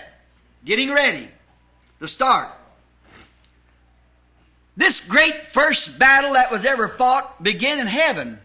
getting 0.63 0.91
ready 0.91 1.29
to 1.99 2.07
start. 2.07 2.49
This 4.81 4.99
great 4.99 5.45
first 5.45 5.99
battle 5.99 6.33
that 6.33 6.49
was 6.49 6.65
ever 6.65 6.87
fought 6.87 7.43
began 7.43 7.77
in 7.77 7.85
heaven. 7.85 8.39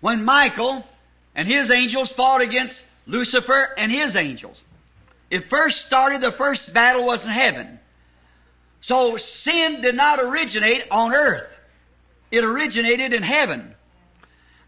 When 0.00 0.24
Michael 0.24 0.84
and 1.36 1.46
his 1.46 1.70
angels 1.70 2.10
fought 2.10 2.40
against 2.40 2.82
Lucifer 3.06 3.68
and 3.78 3.92
his 3.92 4.16
angels. 4.16 4.60
It 5.30 5.48
first 5.48 5.82
started, 5.82 6.22
the 6.22 6.32
first 6.32 6.74
battle 6.74 7.06
was 7.06 7.24
in 7.24 7.30
heaven. 7.30 7.78
So 8.80 9.16
sin 9.16 9.80
did 9.80 9.94
not 9.94 10.18
originate 10.18 10.88
on 10.90 11.14
earth. 11.14 11.48
It 12.32 12.42
originated 12.42 13.12
in 13.12 13.22
heaven. 13.22 13.76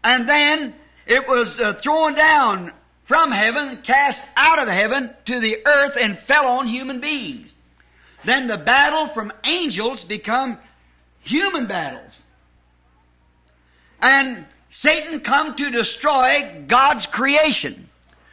And 0.05 0.29
then 0.29 0.73
it 1.05 1.27
was 1.27 1.59
uh, 1.59 1.73
thrown 1.73 2.15
down 2.15 2.71
from 3.07 3.29
heaven, 3.29 3.81
cast 3.81 4.23
out 4.37 4.57
of 4.57 4.69
heaven 4.69 5.13
to 5.25 5.41
the 5.41 5.67
earth 5.67 5.97
and 5.99 6.17
fell 6.17 6.47
on 6.47 6.65
human 6.65 7.01
beings. 7.01 7.53
Then 8.25 8.47
the 8.47 8.57
battle 8.57 9.07
from 9.07 9.31
angels 9.43 10.03
become 10.03 10.57
human 11.21 11.67
battles. 11.67 12.11
And 14.01 14.45
Satan 14.71 15.19
come 15.21 15.55
to 15.55 15.69
destroy 15.69 16.63
God's 16.67 17.05
creation. 17.05 17.89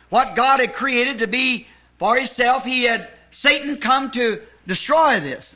What 0.08 0.34
God 0.34 0.60
had 0.60 0.74
created 0.74 1.18
to 1.18 1.26
be 1.26 1.66
for 1.98 2.16
himself, 2.16 2.64
he 2.64 2.84
had, 2.84 3.08
Satan 3.30 3.78
come 3.78 4.10
to 4.12 4.42
destroy 4.66 5.20
this. 5.20 5.54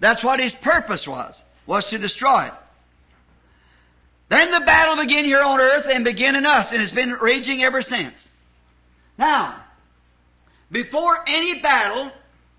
That's 0.00 0.24
what 0.24 0.40
his 0.40 0.54
purpose 0.54 1.06
was, 1.06 1.40
was 1.66 1.86
to 1.86 1.98
destroy 1.98 2.46
it. 2.46 2.54
Then 4.28 4.50
the 4.50 4.60
battle 4.60 4.96
began 4.96 5.24
here 5.24 5.42
on 5.42 5.60
earth 5.60 5.86
and 5.92 6.04
began 6.04 6.34
in 6.34 6.46
us, 6.46 6.72
and 6.72 6.80
it's 6.80 6.92
been 6.92 7.12
raging 7.12 7.62
ever 7.62 7.82
since. 7.82 8.28
Now, 9.18 9.62
before 10.72 11.22
any 11.26 11.60
battle 11.60 12.10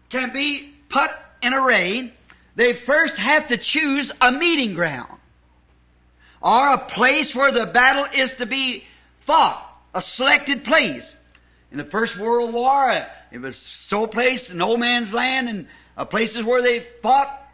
can 0.10 0.32
be 0.32 0.75
put 0.96 1.12
in 1.42 1.54
array, 1.54 2.14
they 2.56 2.72
first 2.72 3.18
have 3.18 3.50
to 3.50 3.58
choose 3.58 4.14
a 4.22 4.32
meeting 4.32 4.76
ground 4.76 5.12
or 6.42 6.74
a 6.74 6.78
place 6.78 7.36
where 7.36 7.52
the 7.52 7.66
battle 7.66 8.06
is 8.14 8.32
to 8.34 8.46
be 8.46 8.86
fought, 9.26 9.62
a 9.94 10.02
selected 10.02 10.64
place. 10.64 11.18
In 11.70 11.78
the 11.78 11.84
First 11.84 12.18
World 12.18 12.54
War, 12.54 13.06
it 13.30 13.40
was 13.40 13.58
so 13.58 14.08
placed, 14.08 14.52
in 14.52 14.58
no 14.58 14.78
man's 14.78 15.14
land, 15.14 15.50
and 15.50 15.68
uh, 15.98 16.06
places 16.06 16.46
where 16.46 16.62
they 16.62 16.86
fought, 17.02 17.46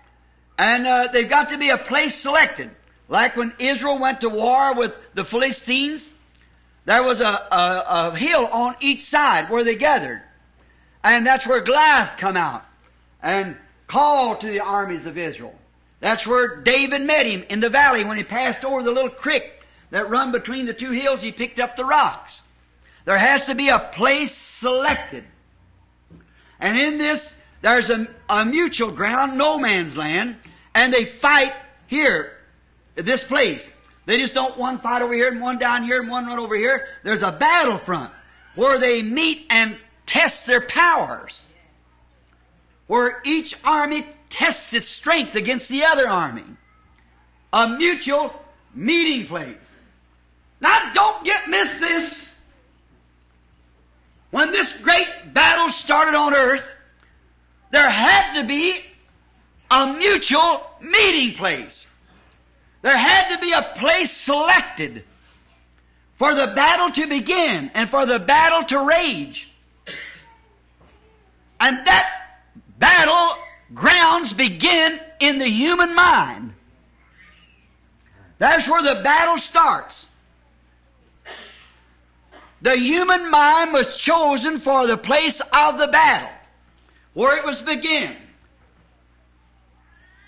and 0.60 0.86
uh, 0.86 1.08
they've 1.12 1.28
got 1.28 1.50
to 1.50 1.58
be 1.58 1.70
a 1.70 1.80
place 1.80 2.14
selected. 2.14 2.70
Like 3.10 3.36
when 3.36 3.54
Israel 3.58 3.98
went 3.98 4.22
to 4.22 4.30
war 4.30 4.76
with 4.76 4.94
the 5.16 5.26
Philistines, 5.26 6.08
there 6.86 7.02
was 7.02 7.22
a, 7.22 7.26
a, 7.26 8.12
a 8.12 8.16
hill 8.16 8.46
on 8.46 8.76
each 8.82 9.04
side 9.04 9.50
where 9.50 9.64
they 9.64 9.76
gathered. 9.76 10.22
And 11.04 11.26
that's 11.26 11.48
where 11.48 11.62
Goliath 11.62 12.20
come 12.20 12.38
out 12.38 12.66
and 13.22 13.58
called 13.88 14.42
to 14.42 14.48
the 14.48 14.60
armies 14.60 15.06
of 15.06 15.18
Israel. 15.18 15.56
That's 16.00 16.26
where 16.26 16.62
David 16.62 17.04
met 17.04 17.26
him 17.26 17.44
in 17.50 17.60
the 17.60 17.70
valley 17.70 18.04
when 18.04 18.18
he 18.18 18.24
passed 18.24 18.66
over 18.66 18.82
the 18.82 18.92
little 18.92 19.10
creek 19.10 19.44
that 19.92 20.10
run 20.10 20.32
between 20.32 20.66
the 20.66 20.74
two 20.74 20.92
hills. 20.92 21.22
He 21.22 21.32
picked 21.32 21.60
up 21.60 21.76
the 21.76 21.86
rocks. 21.86 22.42
There 23.06 23.18
has 23.18 23.46
to 23.46 23.56
be 23.56 23.70
a 23.70 23.80
place 23.80 24.32
selected. 24.32 25.24
And 26.60 26.80
in 26.80 26.98
this, 26.98 27.36
there's 27.62 27.90
a, 27.90 28.08
a 28.30 28.46
mutual 28.46 28.92
ground, 28.92 29.38
no 29.38 29.58
man's 29.58 29.98
land, 29.98 30.38
and 30.74 30.94
they 30.94 31.06
fight 31.06 31.54
here, 31.88 32.34
this 32.96 33.24
place. 33.24 33.70
They 34.06 34.18
just 34.18 34.34
don't 34.34 34.58
one 34.58 34.80
fight 34.80 35.02
over 35.02 35.14
here 35.14 35.30
and 35.30 35.42
one 35.42 35.60
down 35.60 35.84
here 35.84 36.02
and 36.02 36.10
one 36.10 36.26
run 36.26 36.40
over 36.40 36.56
here. 36.56 36.88
There's 37.04 37.22
a 37.22 37.32
battlefront 37.32 38.12
where 38.56 38.80
they 38.80 39.02
meet 39.02 39.46
and 39.50 39.78
test 40.08 40.48
their 40.48 40.62
powers. 40.62 41.40
Where 42.88 43.22
each 43.24 43.56
army 43.64 44.06
tests 44.30 44.74
its 44.74 44.88
strength 44.88 45.36
against 45.36 45.70
the 45.70 45.86
other 45.86 46.08
army. 46.08 46.46
A 47.54 47.70
mutual 47.70 48.34
meeting 48.74 49.28
place. 49.28 49.58
Now 50.60 50.92
don't 50.94 51.26
get 51.26 51.50
miss 51.50 51.76
this. 51.78 52.24
When 54.30 54.52
this 54.52 54.72
great 54.74 55.34
battle 55.34 55.70
started 55.70 56.16
on 56.16 56.34
earth, 56.34 56.64
there 57.72 57.90
had 57.90 58.40
to 58.40 58.48
be 58.48 58.80
a 59.70 59.94
mutual 59.94 60.66
meeting 60.82 61.36
place. 61.36 61.86
There 62.82 62.98
had 62.98 63.30
to 63.30 63.40
be 63.40 63.52
a 63.52 63.74
place 63.78 64.12
selected 64.12 65.04
for 66.18 66.34
the 66.34 66.48
battle 66.48 66.92
to 66.92 67.08
begin 67.08 67.72
and 67.74 67.90
for 67.90 68.06
the 68.06 68.20
battle 68.20 68.64
to 68.64 68.86
rage. 68.86 69.50
And 71.60 71.86
that 71.86 72.21
battle 72.82 73.38
grounds 73.74 74.34
begin 74.34 75.00
in 75.22 75.38
the 75.38 75.48
human 75.48 75.96
mind. 75.96 76.54
That's 78.40 78.68
where 78.68 78.82
the 78.82 79.02
battle 79.02 79.38
starts. 79.38 80.08
The 82.62 82.76
human 82.76 83.30
mind 83.30 83.72
was 83.72 83.96
chosen 83.96 84.60
for 84.60 84.88
the 84.88 84.98
place 84.98 85.42
of 85.54 85.78
the 85.78 85.88
battle, 85.88 86.30
where 87.14 87.38
it 87.38 87.46
was 87.46 87.62
begin. 87.62 88.16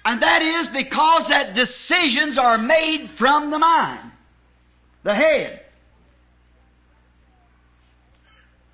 And 0.05 0.21
that 0.21 0.41
is 0.41 0.67
because 0.67 1.29
that 1.29 1.55
decisions 1.55 2.37
are 2.37 2.57
made 2.57 3.09
from 3.09 3.49
the 3.49 3.59
mind, 3.59 4.11
the 5.03 5.15
head. 5.15 5.61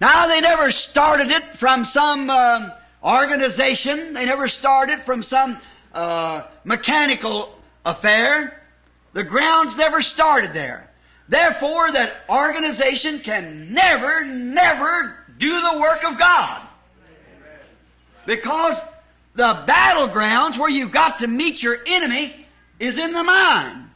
Now 0.02 0.28
they 0.28 0.42
never 0.42 0.72
started 0.72 1.30
it 1.32 1.58
from 1.58 1.86
some 1.86 2.30
um, 2.30 2.72
organization. 3.04 4.14
They 4.14 4.26
never 4.26 4.48
started 4.48 5.02
from 5.02 5.24
some 5.24 5.60
uh, 5.94 6.44
mechanical 6.64 7.56
affair. 7.86 8.62
The 9.14 9.24
grounds 9.24 9.76
never 9.76 10.02
started 10.02 10.54
there. 10.54 10.90
Therefore, 11.28 11.92
that 11.92 12.26
organization 12.28 13.20
can 13.20 13.74
never, 13.74 14.26
never 14.26 15.16
do 15.38 15.62
the 15.62 15.80
work 15.80 16.04
of 16.04 16.18
God. 16.18 16.68
Because 18.26 18.80
the 19.36 19.64
battlegrounds 19.68 20.58
where 20.58 20.70
you've 20.70 20.92
got 20.92 21.20
to 21.20 21.28
meet 21.28 21.62
your 21.64 21.80
enemy 21.86 22.46
is 22.80 22.98
in 22.98 23.14
the 23.14 23.24
mind. 23.24 23.90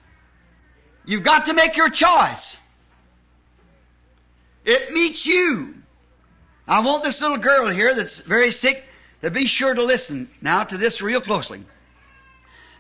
You've 1.05 1.23
got 1.23 1.47
to 1.47 1.53
make 1.53 1.75
your 1.75 1.89
choice. 1.89 2.57
It 4.63 4.93
meets 4.93 5.25
you. 5.25 5.75
I 6.67 6.79
want 6.79 7.03
this 7.03 7.21
little 7.21 7.37
girl 7.37 7.67
here 7.69 7.93
that's 7.93 8.19
very 8.19 8.51
sick 8.51 8.85
to 9.23 9.31
be 9.31 9.45
sure 9.45 9.73
to 9.73 9.83
listen 9.83 10.29
now 10.41 10.65
to 10.65 10.77
this 10.77 11.01
real 11.01 11.21
closely. 11.21 11.63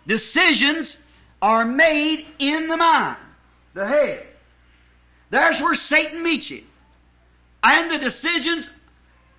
Decisions 0.05 0.97
are 1.41 1.65
made 1.65 2.25
in 2.37 2.67
the 2.67 2.77
mind, 2.77 3.17
the 3.73 3.87
head. 3.87 4.27
There's 5.29 5.61
where 5.61 5.73
Satan 5.73 6.21
meets 6.21 6.49
you. 6.49 6.63
And 7.63 7.89
the 7.89 7.97
decisions 7.97 8.69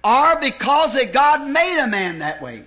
are 0.03 0.41
because 0.41 0.95
that 0.95 1.13
God 1.13 1.47
made 1.47 1.79
a 1.79 1.87
man 1.87 2.19
that 2.19 2.43
way. 2.43 2.65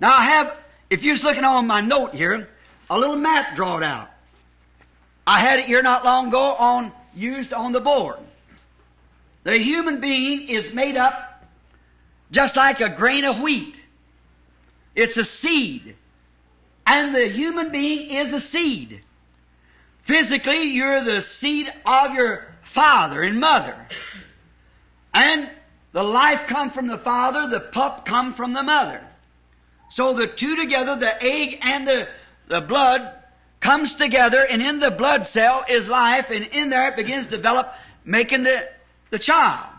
Now 0.00 0.14
I 0.14 0.24
have, 0.24 0.56
if 0.90 1.04
you're 1.04 1.16
looking 1.16 1.44
on 1.44 1.68
my 1.68 1.80
note 1.80 2.14
here, 2.14 2.48
a 2.90 2.98
little 2.98 3.16
map 3.16 3.54
drawn 3.54 3.84
out. 3.84 4.10
I 5.26 5.38
had 5.38 5.60
it 5.60 5.66
here 5.66 5.82
not 5.82 6.04
long 6.04 6.28
ago 6.28 6.54
on, 6.54 6.90
used 7.14 7.52
on 7.52 7.70
the 7.70 7.80
board. 7.80 8.18
The 9.44 9.56
human 9.58 10.00
being 10.00 10.48
is 10.48 10.72
made 10.72 10.96
up 10.96 11.31
just 12.32 12.56
like 12.56 12.80
a 12.80 12.88
grain 12.88 13.24
of 13.24 13.38
wheat. 13.38 13.76
It's 14.96 15.16
a 15.16 15.24
seed. 15.24 15.94
And 16.84 17.14
the 17.14 17.28
human 17.28 17.70
being 17.70 18.10
is 18.10 18.32
a 18.32 18.40
seed. 18.40 19.02
Physically, 20.04 20.62
you're 20.62 21.04
the 21.04 21.22
seed 21.22 21.72
of 21.86 22.14
your 22.14 22.52
father 22.64 23.22
and 23.22 23.38
mother. 23.38 23.76
And 25.14 25.48
the 25.92 26.02
life 26.02 26.48
come 26.48 26.70
from 26.70 26.88
the 26.88 26.98
father, 26.98 27.48
the 27.48 27.60
pup 27.60 28.04
come 28.04 28.34
from 28.34 28.54
the 28.54 28.62
mother. 28.64 29.06
So 29.90 30.14
the 30.14 30.26
two 30.26 30.56
together, 30.56 30.96
the 30.96 31.22
egg 31.22 31.58
and 31.62 31.86
the, 31.86 32.08
the 32.48 32.62
blood, 32.62 33.12
comes 33.60 33.94
together 33.94 34.44
and 34.44 34.60
in 34.60 34.80
the 34.80 34.90
blood 34.90 35.24
cell 35.24 35.64
is 35.68 35.88
life 35.88 36.26
and 36.30 36.44
in 36.46 36.68
there 36.68 36.88
it 36.88 36.96
begins 36.96 37.26
to 37.26 37.36
develop 37.36 37.72
making 38.04 38.42
the, 38.42 38.68
the 39.10 39.20
child. 39.20 39.71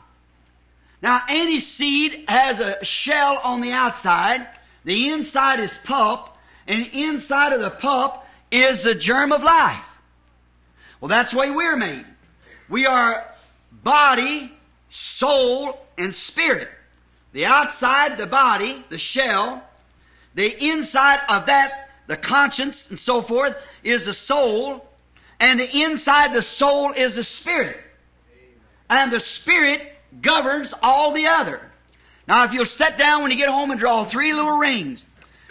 Now 1.04 1.22
any 1.28 1.60
seed 1.60 2.24
has 2.30 2.62
a 2.62 2.84
shell 2.86 3.38
on 3.44 3.60
the 3.60 3.74
outside, 3.74 4.48
the 4.86 5.10
inside 5.10 5.60
is 5.60 5.78
pulp, 5.84 6.30
and 6.66 6.88
inside 6.94 7.52
of 7.52 7.60
the 7.60 7.70
pulp 7.70 8.24
is 8.50 8.84
the 8.84 8.96
germ 8.96 9.34
of 9.34 9.44
life. 9.44 9.84
Well, 11.02 11.10
that's 11.10 11.32
the 11.32 11.38
way 11.38 11.52
we're 11.52 11.76
made. 11.76 12.06
We 12.70 12.88
are 12.88 13.26
body, 13.70 14.54
soul, 14.90 15.78
and 15.98 16.16
spirit. 16.16 16.70
The 17.34 17.48
outside, 17.48 18.18
the 18.18 18.26
body, 18.26 18.86
the 18.88 18.98
shell, 18.98 19.62
the 20.36 20.70
inside 20.70 21.20
of 21.28 21.48
that, 21.48 21.90
the 22.08 22.16
conscience 22.16 22.90
and 22.90 22.98
so 22.98 23.22
forth, 23.22 23.58
is 23.84 24.06
the 24.06 24.14
soul, 24.14 24.88
and 25.42 25.60
the 25.60 25.82
inside 25.82 26.34
the 26.34 26.42
soul 26.42 26.94
is 26.94 27.16
the 27.16 27.24
spirit. 27.24 27.78
And 28.90 29.12
the 29.12 29.20
spirit 29.20 29.93
governs 30.22 30.74
all 30.82 31.14
the 31.14 31.28
other. 31.28 31.62
Now 32.28 32.46
if 32.46 32.54
you'll 32.54 32.66
sit 32.66 32.98
down 32.98 33.22
when 33.22 33.32
you 33.32 33.38
get 33.38 33.50
home 33.50 33.72
and 33.72 33.80
draw 33.80 34.06
three 34.06 34.34
little 34.34 34.58
rings, 34.58 35.06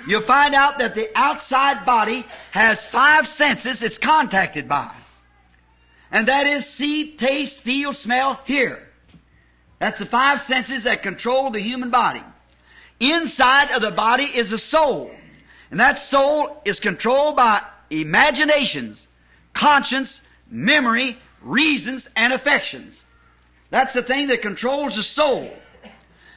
you'll 0.06 0.22
find 0.22 0.54
out 0.54 0.78
that 0.78 0.94
the 0.94 1.10
outside 1.14 1.84
body 1.84 2.24
has 2.50 2.84
five 2.84 3.26
senses 3.26 3.82
it's 3.82 3.98
contacted 3.98 4.68
by. 4.68 4.94
And 6.10 6.28
that 6.28 6.46
is 6.46 6.66
see, 6.66 7.16
taste, 7.16 7.62
feel, 7.62 7.92
smell, 7.92 8.40
hear. 8.44 8.88
That's 9.78 9.98
the 9.98 10.06
five 10.06 10.40
senses 10.40 10.84
that 10.84 11.02
control 11.02 11.50
the 11.50 11.60
human 11.60 11.90
body. 11.90 12.22
Inside 13.00 13.72
of 13.72 13.82
the 13.82 13.90
body 13.90 14.24
is 14.24 14.52
a 14.52 14.58
soul. 14.58 15.10
And 15.70 15.80
that 15.80 15.98
soul 15.98 16.60
is 16.64 16.78
controlled 16.78 17.34
by 17.36 17.62
imaginations, 17.90 19.08
conscience, 19.54 20.20
memory, 20.50 21.18
reasons, 21.40 22.08
and 22.14 22.32
affections. 22.32 23.04
That's 23.72 23.94
the 23.94 24.02
thing 24.02 24.26
that 24.26 24.42
controls 24.42 24.96
the 24.96 25.02
soul. 25.02 25.50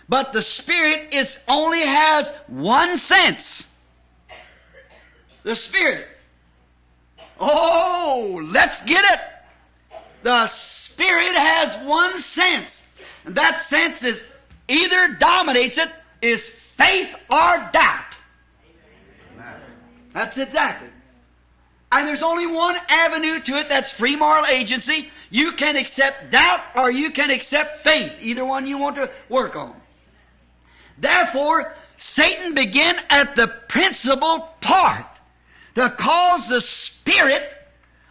But 0.07 0.31
the 0.31 0.41
spirit 0.41 1.13
is 1.13 1.37
only 1.49 1.81
has 1.81 2.31
one 2.47 2.97
sense. 2.97 3.65
The 5.43 5.53
spirit. 5.53 6.07
Oh, 7.37 8.41
let's 8.53 8.81
get 8.83 9.03
it. 9.03 9.19
The 10.23 10.47
spirit 10.47 11.35
has 11.35 11.75
one 11.85 12.19
sense. 12.19 12.81
And 13.25 13.35
that 13.35 13.59
sense 13.59 14.01
is 14.03 14.23
either 14.69 15.15
dominates 15.19 15.77
it 15.77 15.89
is 16.21 16.49
faith 16.77 17.13
or 17.29 17.69
doubt. 17.73 18.15
That's 20.13 20.37
exactly. 20.37 20.87
And 21.91 22.07
there's 22.07 22.23
only 22.23 22.47
one 22.47 22.77
avenue 22.87 23.39
to 23.41 23.57
it 23.57 23.67
that's 23.67 23.91
free 23.91 24.15
moral 24.15 24.45
agency. 24.45 25.09
You 25.29 25.53
can 25.53 25.75
accept 25.75 26.31
doubt 26.31 26.61
or 26.75 26.91
you 26.91 27.11
can 27.11 27.29
accept 27.29 27.81
faith. 27.81 28.13
Either 28.19 28.45
one 28.45 28.65
you 28.65 28.77
want 28.77 28.95
to 28.95 29.11
work 29.29 29.55
on. 29.55 29.75
Therefore, 30.97 31.75
Satan 31.97 32.53
began 32.53 32.95
at 33.09 33.35
the 33.35 33.47
principal 33.47 34.49
part 34.61 35.05
to 35.75 35.89
cause 35.89 36.47
the 36.47 36.61
spirit 36.61 37.43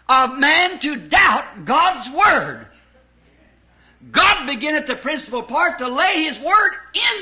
of 0.09 0.39
man 0.39 0.79
to 0.81 0.97
doubt 0.97 1.65
God's 1.65 2.11
Word. 2.11 2.67
God 4.11 4.47
began 4.47 4.75
at 4.75 4.87
the 4.87 4.97
principal 4.97 5.43
part 5.43 5.79
to 5.79 5.89
lay 5.89 6.25
His 6.25 6.39
Word 6.39 6.73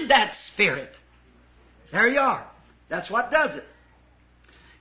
in 0.00 0.08
that 0.08 0.34
spirit. 0.34 0.92
There 1.92 2.08
you 2.08 2.18
are. 2.18 2.44
That's 2.88 3.10
what 3.10 3.30
does 3.30 3.56
it. 3.56 3.66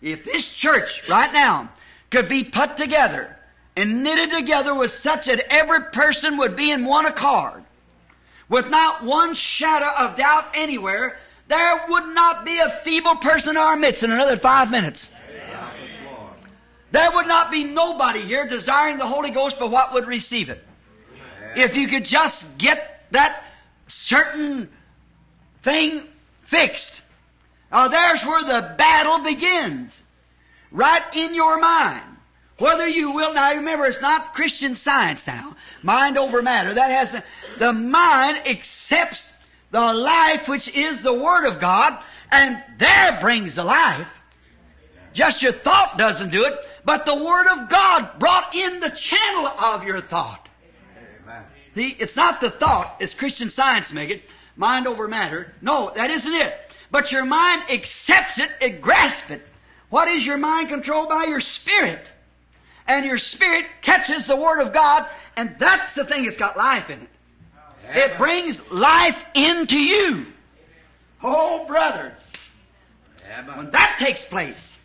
If 0.02 0.26
this 0.26 0.48
church 0.48 1.08
right 1.08 1.32
now 1.32 1.70
could 2.10 2.28
be 2.28 2.44
put 2.44 2.76
together 2.76 3.38
and 3.76 4.04
knitted 4.04 4.32
together 4.32 4.74
with 4.74 4.92
such 4.92 5.28
that 5.28 5.46
every 5.52 5.82
person 5.92 6.38
would 6.38 6.56
be 6.56 6.72
in 6.72 6.86
one 6.86 7.06
accord, 7.06 7.64
with 8.50 8.70
not 8.70 9.04
one 9.04 9.34
shadow 9.34 9.90
of 9.98 10.18
doubt 10.18 10.56
anywhere, 10.56 11.18
there 11.48 11.86
would 11.90 12.14
not 12.14 12.46
be 12.46 12.60
a 12.60 12.82
feeble 12.84 13.16
person 13.18 13.52
in 13.52 13.58
our 13.58 13.76
midst 13.76 14.04
in 14.04 14.12
another 14.12 14.38
five 14.38 14.72
minutes. 14.72 15.10
There 16.92 17.12
would 17.12 17.28
not 17.28 17.52
be 17.52 17.64
nobody 17.64 18.22
here 18.22 18.48
desiring 18.48 18.98
the 18.98 19.08
Holy 19.08 19.32
Ghost 19.32 19.58
but 19.60 19.72
what 19.72 19.94
would 19.94 20.08
receive 20.08 20.50
it. 20.50 20.64
If 21.56 21.76
you 21.76 21.88
could 21.88 22.06
just 22.06 22.46
get 22.58 23.06
that 23.12 23.44
certain 23.88 24.70
thing 25.64 26.04
fixed. 26.46 27.02
Now 27.72 27.88
there's 27.88 28.26
where 28.26 28.44
the 28.44 28.76
battle 28.78 29.20
begins. 29.20 30.02
Right 30.72 31.04
in 31.16 31.34
your 31.34 31.60
mind. 31.60 32.11
Whether 32.62 32.88
you 32.88 33.12
will, 33.12 33.34
now 33.34 33.56
remember 33.56 33.88
it's 33.88 34.00
not 34.02 34.36
Christian 34.36 34.76
science 34.76 35.26
now. 35.26 35.56
Mind 35.82 36.16
over 36.16 36.44
matter. 36.44 36.76
That 36.76 36.92
has 36.92 37.12
the, 37.12 37.24
the 37.58 37.74
mind 37.74 38.48
accepts 38.48 39.34
the 39.72 39.82
life 39.82 40.48
which 40.48 40.68
is 40.68 41.02
the 41.02 41.12
Word 41.12 41.48
of 41.48 41.60
God 41.60 41.98
and 42.32 42.62
there 42.78 43.20
brings 43.20 43.56
the 43.56 43.64
life. 43.64 44.08
Just 45.12 45.42
your 45.42 45.54
thought 45.54 45.98
doesn't 45.98 46.30
do 46.30 46.46
it, 46.46 46.54
but 46.86 47.08
the 47.08 47.16
Word 47.16 47.48
of 47.48 47.68
God 47.68 48.20
brought 48.20 48.54
in 48.54 48.80
the 48.80 48.92
channel 48.92 49.48
of 49.48 49.84
your 49.84 50.00
thought. 50.00 50.48
It's 51.76 52.16
not 52.16 52.42
the 52.42 52.52
thought, 52.52 52.98
as 53.02 53.16
Christian 53.16 53.50
science 53.50 53.92
make 53.92 54.12
it, 54.12 54.24
mind 54.56 54.86
over 54.86 55.08
matter. 55.08 55.52
No, 55.62 55.92
that 55.96 56.12
isn't 56.12 56.34
it. 56.34 56.54
But 56.92 57.12
your 57.12 57.26
mind 57.26 57.72
accepts 57.72 58.38
it, 58.38 58.52
it 58.62 58.82
grasps 58.82 59.32
it. 59.32 59.48
What 59.90 60.10
is 60.10 60.24
your 60.24 60.38
mind 60.38 60.70
controlled 60.70 61.10
by? 61.10 61.26
Your 61.26 61.40
spirit. 61.40 62.06
And 62.92 63.06
your 63.06 63.20
spirit 63.20 63.68
catches 63.82 64.26
the 64.26 64.36
Word 64.36 64.60
of 64.60 64.74
God, 64.74 65.08
and 65.38 65.56
that's 65.58 65.96
the 65.96 66.04
thing 66.04 66.26
that's 66.26 66.36
got 66.36 66.58
life 66.58 66.90
in 66.90 67.00
it. 67.00 67.10
It 67.96 68.18
brings 68.18 68.62
life 68.70 69.24
into 69.34 69.82
you. 69.82 70.26
Oh, 71.24 71.66
brother, 71.66 72.14
when 73.56 73.72
that 73.72 73.96
takes 73.98 74.26
place, 74.26 74.78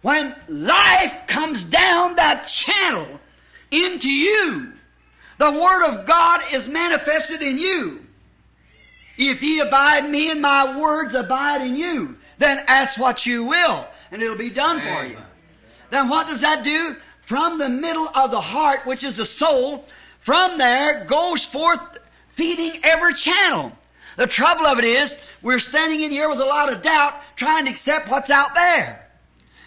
when 0.00 0.34
life 0.48 1.14
comes 1.26 1.62
down 1.62 2.16
that 2.16 2.48
channel 2.48 3.20
into 3.70 4.08
you, 4.08 4.72
the 5.36 5.50
Word 5.50 5.84
of 5.90 6.06
God 6.06 6.54
is 6.54 6.66
manifested 6.66 7.42
in 7.42 7.58
you. 7.58 8.00
If 9.18 9.42
ye 9.42 9.60
abide 9.60 10.08
me 10.08 10.30
and 10.30 10.40
my 10.40 10.78
words 10.78 11.14
abide 11.14 11.60
in 11.60 11.76
you, 11.76 12.16
then 12.38 12.64
ask 12.66 12.98
what 12.98 13.26
you 13.26 13.44
will, 13.44 13.86
and 14.10 14.22
it'll 14.22 14.38
be 14.38 14.48
done 14.48 14.80
for 14.80 15.04
you. 15.04 15.18
Then 15.90 16.08
what 16.08 16.28
does 16.28 16.40
that 16.40 16.64
do? 16.64 16.96
From 17.30 17.58
the 17.58 17.68
middle 17.68 18.08
of 18.12 18.32
the 18.32 18.40
heart, 18.40 18.86
which 18.86 19.04
is 19.04 19.16
the 19.16 19.24
soul, 19.24 19.84
from 20.18 20.58
there 20.58 21.04
goes 21.04 21.44
forth 21.44 21.78
feeding 22.34 22.80
every 22.82 23.14
channel. 23.14 23.70
The 24.16 24.26
trouble 24.26 24.66
of 24.66 24.80
it 24.80 24.84
is, 24.84 25.16
we're 25.40 25.60
standing 25.60 26.00
in 26.00 26.10
here 26.10 26.28
with 26.28 26.40
a 26.40 26.44
lot 26.44 26.72
of 26.72 26.82
doubt, 26.82 27.14
trying 27.36 27.66
to 27.66 27.70
accept 27.70 28.08
what's 28.08 28.30
out 28.30 28.54
there. 28.54 29.08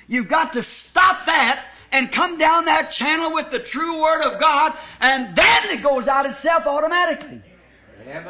You've 0.09 0.27
got 0.27 0.51
to 0.53 0.61
stop 0.61 1.25
that 1.27 1.63
and 1.93 2.11
come 2.11 2.37
down 2.37 2.65
that 2.65 2.91
channel 2.91 3.31
with 3.31 3.49
the 3.49 3.59
true 3.59 4.01
Word 4.01 4.23
of 4.23 4.41
God, 4.41 4.77
and 4.99 5.33
then 5.33 5.69
it 5.69 5.81
goes 5.81 6.05
out 6.05 6.25
itself 6.25 6.65
automatically. 6.65 7.41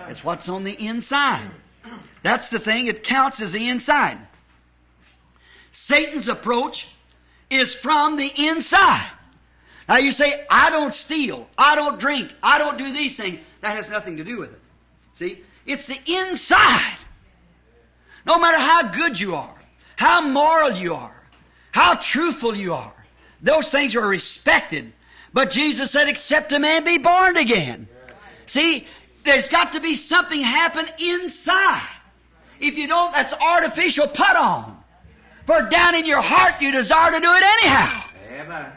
It's 0.10 0.24
what's 0.24 0.48
on 0.48 0.64
the 0.64 0.74
inside. 0.74 1.50
That's 2.22 2.52
the 2.52 2.60
thing, 2.60 2.86
it 2.86 3.04
counts 3.04 3.42
as 3.42 3.52
the 3.52 3.68
inside. 3.68 4.20
Satan's 5.72 6.28
approach 6.28 6.88
is 7.50 7.74
from 7.74 8.18
the 8.18 8.28
inside. 8.28 9.10
Now 9.88 9.98
you 9.98 10.12
say, 10.12 10.46
I 10.50 10.70
don't 10.70 10.94
steal, 10.94 11.48
I 11.58 11.76
don't 11.76 12.00
drink, 12.00 12.34
I 12.42 12.58
don't 12.58 12.78
do 12.78 12.92
these 12.92 13.16
things. 13.16 13.40
That 13.62 13.76
has 13.76 13.90
nothing 13.90 14.18
to 14.18 14.24
do 14.24 14.40
with 14.40 14.52
it. 14.52 14.62
See? 15.14 15.42
It's 15.66 15.88
the 15.88 16.00
inside. 16.06 16.98
No 18.26 18.40
matter 18.40 18.60
how 18.60 18.84
good 18.92 19.20
you 19.20 19.36
are, 19.36 19.56
how 19.96 20.22
moral 20.22 20.72
you 20.72 20.96
are, 20.96 21.16
how 21.72 21.96
truthful 21.96 22.56
you 22.56 22.74
are, 22.74 22.94
those 23.42 23.70
things 23.70 23.96
are 23.96 24.08
respected. 24.08 24.94
But 25.34 25.50
Jesus 25.50 25.92
said, 25.92 26.08
except 26.08 26.54
a 26.54 26.60
man 26.60 26.84
be 26.84 26.98
born 26.98 27.38
again. 27.38 27.88
See, 28.46 28.88
there's 29.26 29.50
got 29.50 29.74
to 29.74 29.80
be 29.80 29.96
something 29.96 30.42
happen 30.42 30.88
inside. 31.00 31.88
If 32.60 32.78
you 32.78 32.88
don't, 32.88 33.12
that's 33.12 33.34
artificial 33.34 34.08
put 34.08 34.36
on. 34.36 34.78
For 35.46 35.64
down 35.64 35.96
in 35.96 36.06
your 36.06 36.22
heart 36.22 36.62
you 36.62 36.72
desire 36.72 37.12
to 37.12 37.20
do 37.20 37.32
it 37.32 37.44
anyhow. 37.44 38.04
Amen. 38.32 38.72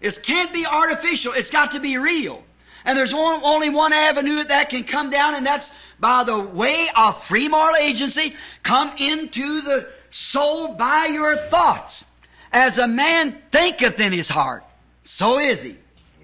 It 0.00 0.22
can't 0.22 0.52
be 0.52 0.66
artificial. 0.66 1.32
It's 1.32 1.50
got 1.50 1.72
to 1.72 1.80
be 1.80 1.98
real. 1.98 2.42
And 2.84 2.96
there's 2.96 3.12
one, 3.12 3.40
only 3.42 3.70
one 3.70 3.92
avenue 3.92 4.36
that, 4.36 4.48
that 4.48 4.70
can 4.70 4.84
come 4.84 5.10
down, 5.10 5.34
and 5.34 5.44
that's 5.44 5.70
by 5.98 6.24
the 6.24 6.38
way 6.38 6.88
of 6.94 7.24
free 7.24 7.48
moral 7.48 7.76
agency 7.76 8.34
come 8.62 8.92
into 8.98 9.60
the 9.60 9.88
soul 10.10 10.74
by 10.74 11.06
your 11.06 11.36
thoughts. 11.48 12.04
As 12.52 12.78
a 12.78 12.88
man 12.88 13.36
thinketh 13.52 14.00
in 14.00 14.12
his 14.12 14.28
heart, 14.28 14.64
so 15.04 15.38
is 15.38 15.60
he. 15.60 15.76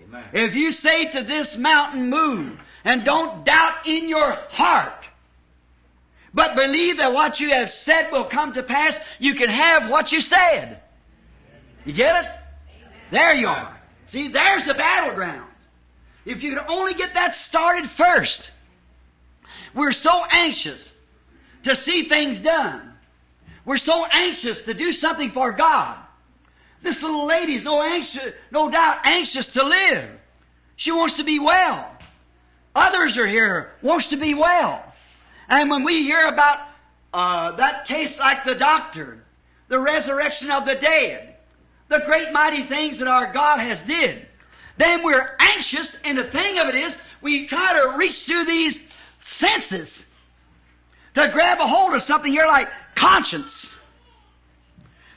Amen. 0.05 0.25
If 0.33 0.55
you 0.55 0.71
say 0.71 1.11
to 1.11 1.23
this 1.23 1.57
mountain, 1.57 2.09
move, 2.09 2.59
and 2.85 3.05
don't 3.05 3.45
doubt 3.45 3.87
in 3.87 4.09
your 4.09 4.39
heart, 4.49 5.05
but 6.33 6.57
believe 6.57 6.97
that 6.97 7.13
what 7.13 7.41
you 7.41 7.51
have 7.51 7.69
said 7.69 8.11
will 8.11 8.25
come 8.25 8.55
to 8.55 8.63
pass, 8.63 8.99
you 9.19 9.35
can 9.35 9.51
have 9.51 9.91
what 9.91 10.13
you 10.13 10.21
said. 10.21 10.81
You 11.85 11.93
get 11.93 12.25
it? 12.25 12.31
There 13.11 13.35
you 13.35 13.49
are. 13.49 13.79
See, 14.07 14.29
there's 14.29 14.65
the 14.65 14.75
battleground. 14.75 15.51
If 16.25 16.43
you 16.43 16.55
could 16.55 16.65
only 16.69 16.95
get 16.95 17.15
that 17.15 17.35
started 17.35 17.89
first. 17.89 18.51
We're 19.75 19.93
so 19.93 20.25
anxious 20.31 20.93
to 21.65 21.75
see 21.75 22.09
things 22.09 22.41
done. 22.41 22.93
We're 23.65 23.77
so 23.77 24.07
anxious 24.11 24.61
to 24.63 24.75
do 24.75 24.93
something 24.93 25.31
for 25.31 25.53
God. 25.53 25.99
This 26.83 27.03
little 27.03 27.27
lady's 27.27 27.63
no 27.63 27.83
anxious, 27.83 28.35
no 28.51 28.71
doubt 28.71 28.99
anxious 29.05 29.49
to 29.49 29.65
live. 29.65 30.09
She 30.77 30.93
wants 30.93 31.15
to 31.15 31.25
be 31.25 31.39
well. 31.39 31.91
Others 32.75 33.17
are 33.19 33.27
here 33.27 33.73
wants 33.83 34.09
to 34.09 34.17
be 34.17 34.35
well. 34.35 34.85
And 35.49 35.71
when 35.71 35.85
we 35.85 36.03
hear 36.03 36.27
about 36.27 36.61
uh, 37.13 37.53
that 37.53 37.87
case 37.87 38.19
like 38.19 38.45
the 38.45 38.55
doctor, 38.55 39.25
the 39.69 39.79
resurrection 39.79 40.51
of 40.51 40.67
the 40.67 40.75
dead, 40.75 41.34
the 41.89 42.01
great 42.01 42.33
mighty 42.33 42.63
things 42.63 42.99
that 42.99 43.09
our 43.09 43.33
God 43.33 43.61
has 43.61 43.83
did, 43.83 44.27
then 44.77 45.03
we're 45.03 45.37
anxious, 45.39 45.95
and 46.05 46.19
the 46.19 46.25
thing 46.25 46.59
of 46.59 46.69
it 46.69 46.75
is, 46.75 46.97
we 47.21 47.47
try 47.47 47.81
to 47.81 47.97
reach 47.97 48.25
through 48.25 48.45
these 48.45 48.79
senses 49.21 50.05
to 51.15 51.29
grab 51.29 51.61
a 51.61 51.67
hold 51.67 51.95
of 51.95 52.03
something 52.03 52.31
here 52.31 52.47
like 52.47 52.69
conscience. 52.95 53.71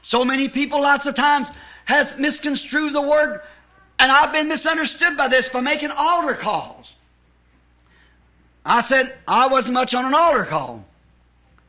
So 0.02 0.24
many 0.24 0.48
people 0.48 0.82
lots 0.82 1.06
of 1.06 1.16
times 1.16 1.50
has 1.86 2.16
misconstrued 2.18 2.94
the 2.94 3.02
word, 3.02 3.42
and 4.00 4.12
I've 4.12 4.32
been 4.32 4.48
misunderstood 4.48 5.18
by 5.18 5.28
this 5.28 5.50
by 5.50 5.62
making 5.62 5.92
altar 5.92 6.36
calls. 6.36 6.92
I 8.64 8.82
said 8.82 9.16
I 9.28 9.48
wasn't 9.48 9.74
much 9.74 9.94
on 9.94 10.06
an 10.06 10.14
altar 10.14 10.46
call. 10.46 10.86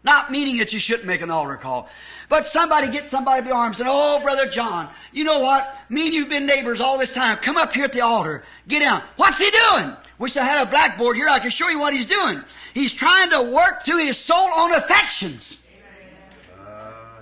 Not 0.05 0.31
meaning 0.31 0.59
that 0.59 0.73
you 0.73 0.79
shouldn't 0.79 1.07
make 1.07 1.23
an 1.23 1.31
altar 1.31 1.57
call. 1.57 1.89
But 2.29 2.47
somebody 2.47 2.89
get 2.89 3.11
somebody 3.11 3.43
by 3.43 3.49
the 3.49 3.55
arms 3.55 3.81
and, 3.81 3.87
say, 3.87 3.93
oh, 3.93 4.21
Brother 4.23 4.49
John, 4.49 4.91
you 5.13 5.25
know 5.25 5.41
what? 5.41 5.69
Me 5.89 6.07
and 6.07 6.15
you've 6.15 6.29
been 6.29 6.47
neighbors 6.47 6.81
all 6.81 6.99
this 6.99 7.13
time. 7.13 7.39
Come 7.39 7.57
up 7.57 7.73
here 7.73 7.85
at 7.85 7.93
the 7.93 8.03
altar. 8.03 8.45
Get 8.69 8.81
down. 8.81 9.03
What's 9.17 9.41
he 9.41 9.51
doing? 9.51 9.97
Wish 10.19 10.37
I 10.37 10.45
had 10.45 10.67
a 10.67 10.71
blackboard 10.71 11.17
here. 11.17 11.29
I 11.29 11.41
could 11.41 11.53
show 11.53 11.69
you 11.69 11.79
what 11.79 11.93
he's 11.93 12.07
doing. 12.07 12.43
He's 12.75 12.93
trying 12.93 13.31
to 13.31 13.43
work 13.43 13.85
through 13.85 14.05
his 14.05 14.17
soul 14.17 14.49
on 14.53 14.73
affections. 14.75 15.59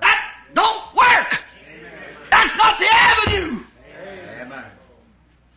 That 0.00 0.34
don't 0.54 0.94
work. 0.94 1.42
That's 2.30 2.56
not 2.56 2.78
the 2.78 2.86
avenue. 2.90 3.64
Amen. 4.40 4.64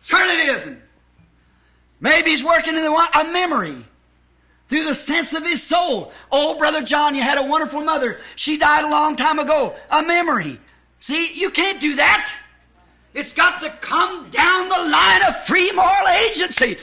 Certainly 0.02 0.34
it 0.42 0.56
isn't. 0.56 0.78
Maybe 2.00 2.30
he's 2.30 2.44
working 2.44 2.74
in 2.76 2.82
the, 2.82 2.92
one- 2.92 3.08
a 3.14 3.24
memory 3.24 3.84
through 4.70 4.84
the 4.84 4.94
sense 4.94 5.34
of 5.34 5.44
his 5.44 5.62
soul. 5.62 6.12
Oh, 6.32 6.56
Brother 6.56 6.80
John, 6.80 7.14
you 7.14 7.22
had 7.22 7.36
a 7.36 7.42
wonderful 7.42 7.82
mother. 7.82 8.20
She 8.36 8.56
died 8.56 8.84
a 8.84 8.88
long 8.88 9.16
time 9.16 9.38
ago. 9.38 9.74
A 9.90 10.02
memory. 10.02 10.58
See, 11.00 11.32
you 11.34 11.50
can't 11.50 11.80
do 11.80 11.96
that. 11.96 12.32
It's 13.12 13.32
got 13.32 13.60
to 13.60 13.76
come 13.80 14.30
down 14.30 14.68
the 14.68 14.90
line 14.90 15.22
of 15.24 15.44
free 15.44 15.72
moral 15.72 16.08
agency. 16.08 16.78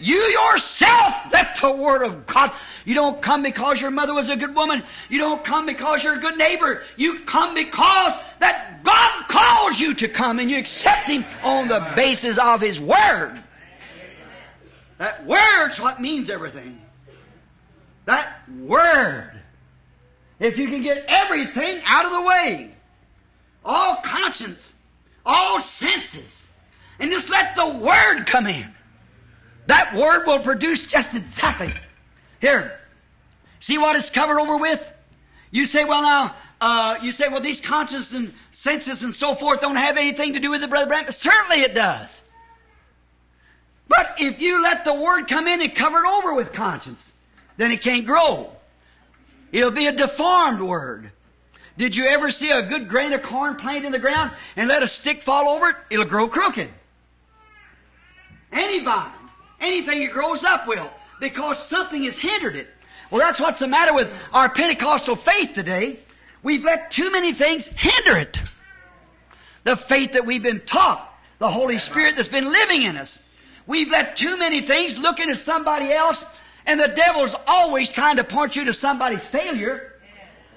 You 0.00 0.16
yourself, 0.16 1.14
let 1.32 1.58
the 1.60 1.72
Word 1.72 2.02
of 2.02 2.26
God. 2.26 2.52
You 2.84 2.94
don't 2.94 3.20
come 3.20 3.42
because 3.42 3.80
your 3.80 3.90
mother 3.90 4.14
was 4.14 4.30
a 4.30 4.36
good 4.36 4.54
woman. 4.54 4.82
You 5.10 5.18
don't 5.18 5.44
come 5.44 5.66
because 5.66 6.02
you're 6.02 6.14
a 6.14 6.20
good 6.20 6.38
neighbor. 6.38 6.84
You 6.96 7.20
come 7.20 7.52
because 7.52 8.14
that 8.38 8.82
God 8.84 9.28
calls 9.28 9.78
you 9.78 9.94
to 9.94 10.08
come 10.08 10.38
and 10.38 10.50
you 10.50 10.56
accept 10.56 11.08
Him 11.08 11.24
on 11.42 11.68
the 11.68 11.92
basis 11.96 12.38
of 12.38 12.60
His 12.60 12.80
Word. 12.80 13.42
That 14.98 15.26
Word's 15.26 15.80
what 15.80 16.00
means 16.00 16.30
everything. 16.30 16.80
That 18.08 18.40
Word. 18.60 19.38
If 20.40 20.56
you 20.56 20.68
can 20.68 20.82
get 20.82 21.04
everything 21.08 21.82
out 21.84 22.06
of 22.06 22.12
the 22.12 22.22
way, 22.22 22.70
all 23.62 23.96
conscience, 23.96 24.72
all 25.26 25.60
senses, 25.60 26.46
and 26.98 27.10
just 27.10 27.28
let 27.28 27.54
the 27.54 27.68
Word 27.68 28.24
come 28.24 28.46
in, 28.46 28.66
that 29.66 29.94
Word 29.94 30.26
will 30.26 30.40
produce 30.40 30.86
just 30.86 31.14
exactly. 31.14 31.74
Here, 32.40 32.80
see 33.60 33.76
what 33.76 33.94
it's 33.94 34.08
covered 34.08 34.40
over 34.40 34.56
with? 34.56 34.82
You 35.50 35.66
say, 35.66 35.84
well 35.84 36.00
now, 36.00 36.34
uh, 36.62 36.96
you 37.02 37.12
say, 37.12 37.28
well 37.28 37.42
these 37.42 37.60
conscience 37.60 38.14
and 38.14 38.32
senses 38.52 39.02
and 39.02 39.14
so 39.14 39.34
forth 39.34 39.60
don't 39.60 39.76
have 39.76 39.98
anything 39.98 40.32
to 40.32 40.40
do 40.40 40.48
with 40.48 40.62
it, 40.62 40.70
Brother 40.70 40.86
Branham. 40.86 41.12
Certainly 41.12 41.60
it 41.60 41.74
does. 41.74 42.22
But 43.86 44.14
if 44.16 44.40
you 44.40 44.62
let 44.62 44.86
the 44.86 44.94
Word 44.94 45.28
come 45.28 45.46
in 45.46 45.60
and 45.60 45.74
cover 45.74 45.98
it 45.98 46.08
over 46.08 46.32
with 46.32 46.54
conscience, 46.54 47.12
then 47.58 47.70
it 47.70 47.82
can't 47.82 48.06
grow. 48.06 48.50
It'll 49.52 49.70
be 49.70 49.86
a 49.86 49.92
deformed 49.92 50.62
Word. 50.62 51.10
Did 51.76 51.94
you 51.94 52.06
ever 52.06 52.30
see 52.30 52.50
a 52.50 52.62
good 52.62 52.88
grain 52.88 53.12
of 53.12 53.22
corn 53.22 53.56
planted 53.56 53.84
in 53.84 53.92
the 53.92 53.98
ground 53.98 54.32
and 54.56 54.68
let 54.68 54.82
a 54.82 54.88
stick 54.88 55.22
fall 55.22 55.48
over 55.48 55.68
it? 55.68 55.76
It'll 55.90 56.06
grow 56.06 56.28
crooked. 56.28 56.68
Any 58.50 58.80
vine, 58.80 59.12
anything 59.60 60.02
it 60.02 60.12
grows 60.12 60.42
up 60.42 60.66
will, 60.66 60.90
because 61.20 61.62
something 61.64 62.02
has 62.04 62.16
hindered 62.18 62.56
it. 62.56 62.68
Well, 63.10 63.20
that's 63.20 63.40
what's 63.40 63.60
the 63.60 63.68
matter 63.68 63.94
with 63.94 64.10
our 64.32 64.48
Pentecostal 64.48 65.16
faith 65.16 65.54
today. 65.54 66.00
We've 66.42 66.64
let 66.64 66.90
too 66.90 67.10
many 67.10 67.32
things 67.32 67.68
hinder 67.68 68.16
it. 68.16 68.38
The 69.64 69.76
faith 69.76 70.12
that 70.12 70.26
we've 70.26 70.42
been 70.42 70.60
taught, 70.60 71.06
the 71.38 71.50
Holy 71.50 71.78
Spirit 71.78 72.16
that's 72.16 72.28
been 72.28 72.50
living 72.50 72.82
in 72.82 72.96
us. 72.96 73.18
We've 73.66 73.90
let 73.90 74.16
too 74.16 74.36
many 74.36 74.62
things 74.62 74.98
looking 74.98 75.30
at 75.30 75.38
somebody 75.38 75.92
else, 75.92 76.24
and 76.68 76.78
the 76.78 76.88
devil's 76.88 77.34
always 77.46 77.88
trying 77.88 78.16
to 78.16 78.24
point 78.24 78.54
you 78.54 78.66
to 78.66 78.74
somebody's 78.74 79.26
failure. 79.26 79.94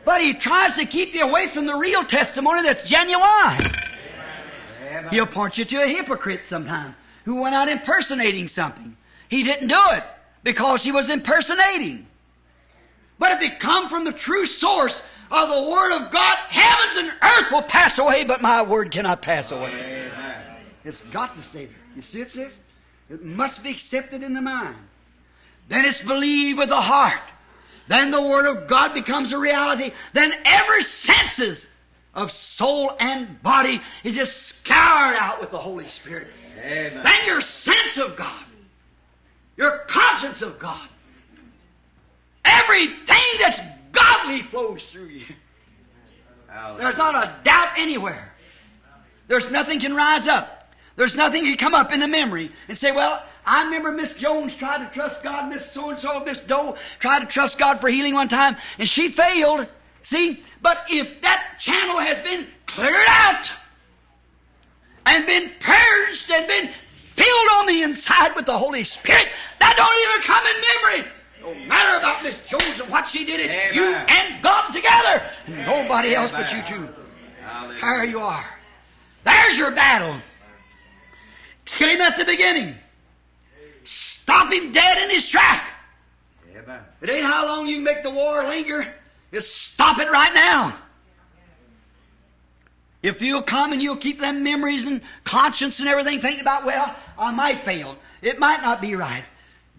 But 0.03 0.21
he 0.21 0.33
tries 0.33 0.75
to 0.75 0.85
keep 0.85 1.13
you 1.13 1.23
away 1.23 1.47
from 1.47 1.65
the 1.65 1.75
real 1.75 2.03
testimony 2.03 2.63
that's 2.63 2.87
genuine. 2.87 3.73
He'll 5.09 5.25
point 5.25 5.57
you 5.57 5.65
to 5.65 5.83
a 5.83 5.87
hypocrite 5.87 6.41
sometime 6.47 6.95
who 7.23 7.35
went 7.35 7.55
out 7.55 7.69
impersonating 7.69 8.49
something. 8.49 8.97
He 9.29 9.43
didn't 9.43 9.69
do 9.69 9.81
it 9.91 10.03
because 10.43 10.83
he 10.83 10.91
was 10.91 11.09
impersonating. 11.09 12.07
But 13.17 13.31
if 13.33 13.41
it 13.49 13.59
come 13.59 13.87
from 13.87 14.03
the 14.03 14.11
true 14.11 14.45
source 14.45 15.01
of 15.29 15.47
the 15.47 15.69
Word 15.69 15.93
of 15.93 16.11
God, 16.11 16.37
heavens 16.49 17.07
and 17.07 17.13
earth 17.21 17.51
will 17.51 17.61
pass 17.61 17.99
away, 17.99 18.25
but 18.25 18.41
my 18.41 18.63
Word 18.63 18.91
cannot 18.91 19.21
pass 19.21 19.51
away. 19.51 19.69
Amen. 19.69 20.11
It's 20.83 21.01
got 21.01 21.37
to 21.37 21.43
stay 21.43 21.67
there. 21.67 21.75
You 21.95 22.01
see 22.01 22.19
it 22.19 22.31
says? 22.31 22.51
It 23.09 23.23
must 23.23 23.63
be 23.63 23.69
accepted 23.69 24.23
in 24.23 24.33
the 24.33 24.41
mind. 24.41 24.75
Then 25.71 25.85
it's 25.85 26.01
believed 26.01 26.59
with 26.59 26.67
the 26.67 26.81
heart. 26.81 27.21
Then 27.87 28.11
the 28.11 28.21
Word 28.21 28.45
of 28.45 28.67
God 28.67 28.93
becomes 28.93 29.31
a 29.31 29.37
reality. 29.37 29.93
Then 30.11 30.33
every 30.43 30.83
senses 30.83 31.65
of 32.13 32.29
soul 32.29 32.93
and 32.99 33.41
body 33.41 33.81
is 34.03 34.13
just 34.13 34.47
scoured 34.47 35.15
out 35.15 35.39
with 35.39 35.49
the 35.49 35.57
Holy 35.57 35.87
Spirit. 35.87 36.27
Amen. 36.59 37.01
Then 37.05 37.25
your 37.25 37.39
sense 37.39 37.97
of 37.97 38.17
God, 38.17 38.43
your 39.55 39.77
conscience 39.87 40.41
of 40.41 40.59
God, 40.59 40.89
everything 42.43 43.39
that's 43.39 43.61
godly 43.93 44.41
flows 44.43 44.83
through 44.91 45.05
you. 45.05 45.25
There's 46.79 46.97
not 46.97 47.15
a 47.15 47.33
doubt 47.45 47.77
anywhere. 47.77 48.33
There's 49.29 49.49
nothing 49.49 49.79
can 49.79 49.95
rise 49.95 50.27
up. 50.27 50.75
There's 50.97 51.15
nothing 51.15 51.45
can 51.45 51.55
come 51.55 51.73
up 51.73 51.93
in 51.93 52.01
the 52.01 52.09
memory 52.09 52.51
and 52.67 52.77
say, 52.77 52.91
well, 52.91 53.23
I 53.45 53.63
remember 53.63 53.91
Miss 53.91 54.13
Jones 54.13 54.55
tried 54.55 54.87
to 54.87 54.93
trust 54.93 55.23
God, 55.23 55.49
Miss 55.49 55.71
so-and-so, 55.71 56.23
Miss 56.23 56.39
Doe 56.39 56.77
tried 56.99 57.21
to 57.21 57.25
trust 57.25 57.57
God 57.57 57.81
for 57.81 57.89
healing 57.89 58.13
one 58.13 58.29
time, 58.29 58.55
and 58.77 58.87
she 58.87 59.09
failed. 59.09 59.67
See? 60.03 60.43
But 60.61 60.85
if 60.89 61.21
that 61.21 61.57
channel 61.59 61.97
has 61.99 62.19
been 62.21 62.47
cleared 62.67 63.07
out, 63.07 63.51
and 65.05 65.25
been 65.25 65.51
purged 65.59 66.31
and 66.31 66.47
been 66.47 66.69
filled 67.15 67.49
on 67.55 67.65
the 67.65 67.81
inside 67.81 68.35
with 68.35 68.45
the 68.45 68.57
Holy 68.57 68.83
Spirit, 68.83 69.27
that 69.59 69.75
don't 69.75 69.97
even 70.09 70.21
come 70.27 70.45
in 70.45 70.61
memory. 70.71 71.11
No 71.41 71.67
matter 71.67 71.97
about 71.97 72.23
Miss 72.23 72.37
Jones 72.47 72.79
and 72.79 72.89
what 72.89 73.09
she 73.09 73.25
did 73.25 73.39
it, 73.39 73.49
Amen. 73.49 73.73
you 73.73 73.95
and 73.95 74.43
God 74.43 74.71
together, 74.71 75.23
and 75.47 75.65
nobody 75.65 76.13
else 76.13 76.31
but 76.31 76.51
you 76.53 76.61
two. 76.67 76.87
Hallelujah. 77.41 77.81
There 77.81 78.05
you 78.05 78.19
are. 78.19 78.45
There's 79.23 79.57
your 79.57 79.71
battle. 79.71 80.21
Kill 81.65 81.89
him 81.89 82.01
at 82.01 82.17
the 82.17 82.25
beginning. 82.25 82.75
Stop 84.31 84.53
him 84.53 84.71
dead 84.71 84.97
in 84.97 85.09
his 85.09 85.27
track. 85.27 85.67
Amen. 86.55 86.79
It 87.01 87.09
ain't 87.09 87.25
how 87.25 87.45
long 87.47 87.67
you 87.67 87.75
can 87.75 87.83
make 87.83 88.01
the 88.01 88.11
war 88.11 88.47
linger. 88.47 88.87
Just 89.33 89.53
stop 89.57 89.99
it 89.99 90.09
right 90.09 90.33
now. 90.33 90.77
If 93.03 93.21
you'll 93.21 93.41
come 93.41 93.73
and 93.73 93.81
you'll 93.81 93.97
keep 93.97 94.21
them 94.21 94.41
memories 94.41 94.85
and 94.85 95.01
conscience 95.25 95.79
and 95.79 95.89
everything 95.89 96.21
thinking 96.21 96.39
about, 96.39 96.65
well, 96.65 96.95
I 97.19 97.33
might 97.33 97.65
fail. 97.65 97.97
It 98.21 98.39
might 98.39 98.61
not 98.61 98.79
be 98.79 98.95
right. 98.95 99.25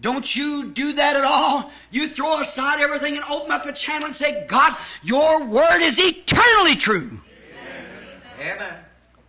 Don't 0.01 0.35
you 0.35 0.69
do 0.69 0.93
that 0.93 1.15
at 1.15 1.23
all. 1.23 1.71
You 1.89 2.07
throw 2.07 2.39
aside 2.39 2.79
everything 2.79 3.15
and 3.15 3.25
open 3.25 3.51
up 3.51 3.65
a 3.65 3.73
channel 3.73 4.05
and 4.05 4.15
say, 4.15 4.45
God, 4.47 4.77
your 5.01 5.45
word 5.45 5.81
is 5.81 5.97
eternally 5.97 6.75
true. 6.75 7.19
Amen. 8.39 8.75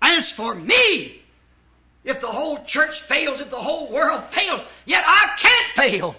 As 0.03 0.31
for 0.31 0.55
me, 0.55 1.24
if 2.05 2.20
the 2.20 2.26
whole 2.26 2.62
church 2.64 3.02
fails, 3.02 3.40
if 3.40 3.50
the 3.50 3.61
whole 3.61 3.90
world 3.90 4.22
fails, 4.30 4.61
yet 4.84 5.05
I 5.07 5.30
can't 5.38 5.66
fail. 5.74 6.16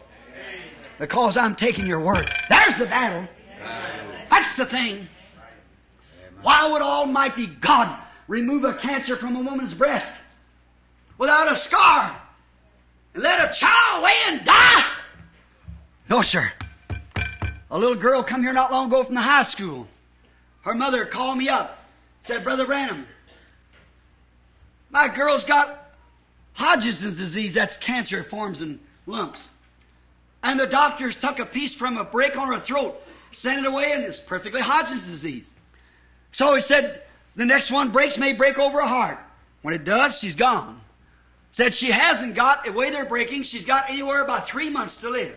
Because 0.99 1.37
I'm 1.37 1.55
taking 1.55 1.85
your 1.85 1.99
word. 1.99 2.29
There's 2.49 2.77
the 2.77 2.85
battle. 2.85 3.27
That's 4.29 4.55
the 4.55 4.65
thing. 4.65 5.07
Why 6.41 6.67
would 6.67 6.81
Almighty 6.81 7.47
God 7.47 7.99
remove 8.27 8.63
a 8.63 8.73
cancer 8.73 9.15
from 9.17 9.35
a 9.35 9.41
woman's 9.41 9.73
breast 9.73 10.13
without 11.17 11.51
a 11.51 11.55
scar 11.55 12.19
and 13.13 13.23
let 13.23 13.49
a 13.49 13.53
child 13.53 14.03
lay 14.03 14.13
and 14.27 14.43
die? 14.45 14.85
No, 16.09 16.21
sir. 16.21 16.51
A 17.71 17.77
little 17.77 17.95
girl 17.95 18.23
come 18.23 18.41
here 18.41 18.53
not 18.53 18.71
long 18.71 18.87
ago 18.87 19.03
from 19.03 19.15
the 19.15 19.21
high 19.21 19.43
school. 19.43 19.87
Her 20.61 20.73
mother 20.73 21.05
called 21.05 21.37
me 21.37 21.49
up, 21.49 21.79
said, 22.23 22.43
Brother 22.43 22.65
Branham, 22.65 23.05
my 24.95 25.09
girl's 25.09 25.43
got 25.43 25.91
Hodgkin's 26.53 27.01
disease. 27.01 27.53
That's 27.53 27.75
cancer. 27.75 28.19
It 28.19 28.29
forms 28.29 28.61
in 28.61 28.79
lumps. 29.05 29.41
And 30.41 30.57
the 30.57 30.67
doctors 30.67 31.17
took 31.17 31.39
a 31.39 31.45
piece 31.45 31.75
from 31.75 31.97
a 31.97 32.05
break 32.05 32.37
on 32.37 32.47
her 32.47 32.59
throat, 32.61 33.03
sent 33.33 33.65
it 33.65 33.67
away, 33.67 33.91
and 33.91 34.05
it's 34.05 34.21
perfectly 34.21 34.61
Hodgkin's 34.61 35.05
disease. 35.05 35.49
So 36.31 36.55
he 36.55 36.61
said, 36.61 37.01
the 37.35 37.45
next 37.45 37.71
one 37.71 37.91
breaks 37.91 38.17
may 38.17 38.31
break 38.31 38.57
over 38.57 38.79
her 38.81 38.87
heart. 38.87 39.19
When 39.63 39.73
it 39.73 39.83
does, 39.83 40.17
she's 40.17 40.37
gone. 40.37 40.79
Said 41.51 41.75
she 41.75 41.91
hasn't 41.91 42.33
got, 42.33 42.63
the 42.63 42.71
way 42.71 42.89
they're 42.89 43.03
breaking, 43.03 43.43
she's 43.43 43.65
got 43.65 43.89
anywhere 43.89 44.23
about 44.23 44.47
three 44.47 44.69
months 44.69 44.97
to 44.97 45.09
live. 45.09 45.35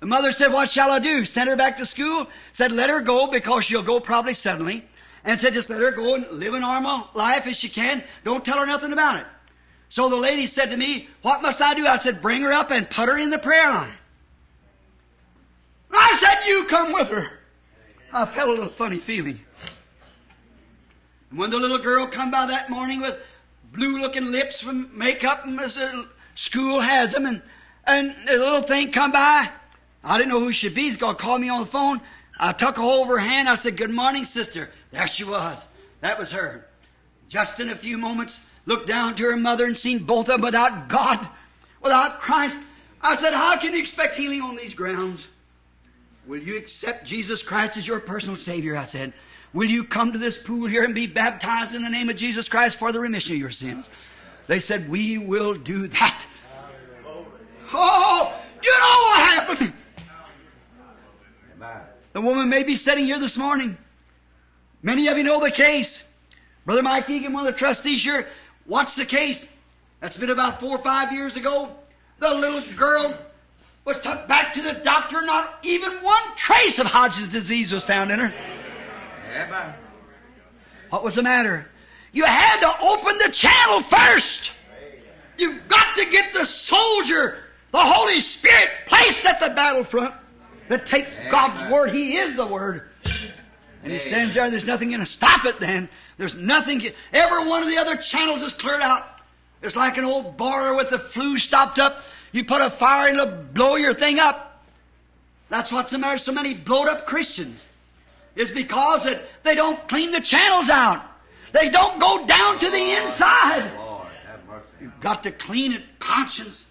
The 0.00 0.06
mother 0.06 0.32
said, 0.32 0.52
what 0.52 0.68
shall 0.68 0.90
I 0.90 0.98
do? 0.98 1.24
Send 1.24 1.48
her 1.48 1.56
back 1.56 1.78
to 1.78 1.84
school? 1.84 2.26
Said, 2.54 2.72
let 2.72 2.90
her 2.90 3.00
go 3.00 3.28
because 3.28 3.66
she'll 3.66 3.84
go 3.84 4.00
probably 4.00 4.34
suddenly. 4.34 4.84
And 5.24 5.40
said, 5.40 5.54
just 5.54 5.68
let 5.68 5.80
her 5.80 5.90
go 5.90 6.14
and 6.14 6.26
live 6.30 6.54
a 6.54 6.60
normal 6.60 7.08
life 7.14 7.46
as 7.46 7.56
she 7.56 7.68
can. 7.68 8.02
Don't 8.24 8.44
tell 8.44 8.58
her 8.58 8.66
nothing 8.66 8.92
about 8.92 9.20
it. 9.20 9.26
So 9.88 10.08
the 10.08 10.16
lady 10.16 10.46
said 10.46 10.70
to 10.70 10.76
me, 10.76 11.08
what 11.22 11.42
must 11.42 11.60
I 11.60 11.74
do? 11.74 11.86
I 11.86 11.96
said, 11.96 12.22
bring 12.22 12.42
her 12.42 12.52
up 12.52 12.70
and 12.70 12.88
put 12.88 13.08
her 13.08 13.18
in 13.18 13.30
the 13.30 13.38
prayer 13.38 13.68
line. 13.70 13.92
I 15.92 16.16
said, 16.20 16.48
you 16.48 16.64
come 16.64 16.92
with 16.92 17.08
her. 17.08 17.30
I 18.12 18.24
felt 18.26 18.48
a 18.48 18.52
little 18.52 18.72
funny 18.72 18.98
feeling. 18.98 19.40
And 21.30 21.38
when 21.38 21.50
the 21.50 21.58
little 21.58 21.78
girl 21.78 22.06
come 22.06 22.30
by 22.30 22.46
that 22.46 22.70
morning 22.70 23.00
with 23.00 23.16
blue-looking 23.72 24.32
lips 24.32 24.60
from 24.60 24.96
makeup, 24.96 25.44
and 25.44 25.60
as 25.60 25.74
the 25.74 26.08
school 26.34 26.80
has 26.80 27.12
them, 27.12 27.26
and 27.26 27.42
and 27.86 28.14
the 28.26 28.36
little 28.36 28.62
thing 28.62 28.92
come 28.92 29.12
by, 29.12 29.48
I 30.04 30.18
didn't 30.18 30.30
know 30.30 30.40
who 30.40 30.52
she'd 30.52 30.74
be. 30.74 30.82
He's 30.82 30.96
gonna 30.96 31.16
call 31.16 31.38
me 31.38 31.48
on 31.48 31.60
the 31.60 31.66
phone. 31.66 32.00
I 32.42 32.52
took 32.52 32.78
a 32.78 32.80
hold 32.80 33.02
of 33.02 33.08
her 33.08 33.18
hand. 33.18 33.48
I 33.48 33.54
said, 33.54 33.76
"Good 33.76 33.90
morning, 33.90 34.24
sister." 34.24 34.70
There 34.90 35.06
she 35.06 35.24
was. 35.24 35.68
That 36.00 36.18
was 36.18 36.32
her. 36.32 36.66
Just 37.28 37.60
in 37.60 37.68
a 37.68 37.76
few 37.76 37.98
moments, 37.98 38.40
looked 38.64 38.88
down 38.88 39.14
to 39.16 39.24
her 39.24 39.36
mother 39.36 39.66
and 39.66 39.76
seen 39.76 40.04
both 40.04 40.28
of 40.28 40.28
them 40.28 40.40
without 40.40 40.88
God, 40.88 41.28
without 41.82 42.20
Christ. 42.20 42.58
I 43.02 43.14
said, 43.14 43.34
"How 43.34 43.56
can 43.58 43.74
you 43.74 43.78
expect 43.78 44.16
healing 44.16 44.40
on 44.40 44.56
these 44.56 44.74
grounds?" 44.74 45.26
Will 46.26 46.42
you 46.42 46.56
accept 46.56 47.06
Jesus 47.06 47.42
Christ 47.42 47.76
as 47.76 47.86
your 47.86 48.00
personal 48.00 48.36
Savior? 48.36 48.76
I 48.76 48.84
said. 48.84 49.12
Will 49.52 49.68
you 49.68 49.82
come 49.82 50.12
to 50.12 50.18
this 50.18 50.38
pool 50.38 50.68
here 50.68 50.84
and 50.84 50.94
be 50.94 51.08
baptized 51.08 51.74
in 51.74 51.82
the 51.82 51.90
name 51.90 52.08
of 52.08 52.14
Jesus 52.14 52.48
Christ 52.48 52.78
for 52.78 52.92
the 52.92 53.00
remission 53.00 53.34
of 53.34 53.40
your 53.40 53.50
sins? 53.50 53.90
They 54.46 54.60
said, 54.60 54.88
we 54.88 55.18
will 55.18 55.54
do 55.54 55.88
that. 55.88 56.22
Oh, 57.72 58.40
you 58.62 58.70
know 58.70 58.78
what 58.78 59.18
happened? 59.18 59.72
The 62.12 62.20
woman 62.20 62.48
may 62.48 62.62
be 62.62 62.76
sitting 62.76 63.04
here 63.04 63.18
this 63.18 63.36
morning. 63.36 63.76
Many 64.82 65.08
of 65.08 65.16
you 65.16 65.24
know 65.24 65.40
the 65.40 65.50
case. 65.50 66.02
Brother 66.64 66.82
Mike 66.82 67.08
Egan, 67.08 67.32
one 67.32 67.46
of 67.46 67.52
the 67.52 67.58
trustees 67.58 68.02
here, 68.02 68.26
what's 68.66 68.96
the 68.96 69.04
case? 69.04 69.46
That's 70.00 70.16
been 70.16 70.30
about 70.30 70.60
four 70.60 70.78
or 70.78 70.82
five 70.82 71.12
years 71.12 71.36
ago. 71.36 71.70
The 72.18 72.34
little 72.34 72.62
girl 72.74 73.16
was 73.84 73.98
took 74.00 74.26
back 74.26 74.54
to 74.54 74.62
the 74.62 74.74
doctor. 74.74 75.22
Not 75.22 75.58
even 75.62 75.92
one 76.02 76.22
trace 76.36 76.78
of 76.78 76.86
Hodgkin's 76.86 77.28
disease 77.28 77.72
was 77.72 77.84
found 77.84 78.10
in 78.10 78.18
her. 78.18 78.34
Amen. 79.30 79.74
What 80.90 81.04
was 81.04 81.14
the 81.14 81.22
matter? 81.22 81.66
You 82.12 82.24
had 82.24 82.60
to 82.60 82.80
open 82.82 83.18
the 83.18 83.30
channel 83.30 83.82
first. 83.82 84.50
You've 85.38 85.68
got 85.68 85.96
to 85.96 86.04
get 86.06 86.32
the 86.32 86.44
soldier, 86.44 87.38
the 87.72 87.78
Holy 87.78 88.20
Spirit, 88.20 88.68
placed 88.88 89.24
at 89.24 89.40
the 89.40 89.50
battlefront 89.50 90.14
that 90.70 90.86
takes 90.86 91.16
Amen. 91.16 91.30
God's 91.30 91.72
Word. 91.72 91.90
He 91.90 92.16
is 92.16 92.36
the 92.36 92.46
Word. 92.46 92.88
And 93.82 93.92
he 93.92 93.98
stands 93.98 94.34
there, 94.34 94.44
and 94.44 94.52
there's 94.52 94.66
nothing 94.66 94.90
going 94.90 95.00
to 95.00 95.06
stop 95.06 95.44
it 95.44 95.58
then. 95.58 95.88
There's 96.16 96.36
nothing, 96.36 96.82
every 97.12 97.46
one 97.46 97.62
of 97.62 97.68
the 97.68 97.78
other 97.78 97.96
channels 97.96 98.42
is 98.42 98.54
cleared 98.54 98.80
out. 98.80 99.06
It's 99.62 99.74
like 99.74 99.98
an 99.98 100.04
old 100.04 100.36
boiler 100.36 100.74
with 100.74 100.90
the 100.90 100.98
flue 100.98 101.38
stopped 101.38 101.78
up. 101.78 102.02
You 102.30 102.44
put 102.44 102.60
a 102.60 102.70
fire 102.70 103.08
and 103.08 103.18
it'll 103.18 103.42
blow 103.52 103.76
your 103.76 103.94
thing 103.94 104.20
up. 104.20 104.64
That's 105.48 105.72
what's 105.72 105.90
the 105.90 105.98
matter 105.98 106.14
with 106.14 106.22
so 106.22 106.32
many 106.32 106.54
blowed 106.54 106.88
up 106.88 107.06
Christians. 107.06 107.60
Is 108.36 108.52
because 108.52 109.04
that 109.04 109.22
they 109.42 109.56
don't 109.56 109.88
clean 109.88 110.12
the 110.12 110.20
channels 110.20 110.70
out. 110.70 111.02
They 111.52 111.68
don't 111.68 111.98
go 111.98 112.26
down 112.26 112.60
to 112.60 112.70
the 112.70 112.90
inside. 112.92 113.72
Lord. 113.76 114.06
You've 114.80 115.00
got 115.00 115.24
to 115.24 115.32
clean 115.32 115.72
it. 115.72 115.82
Conscience, 115.98 116.64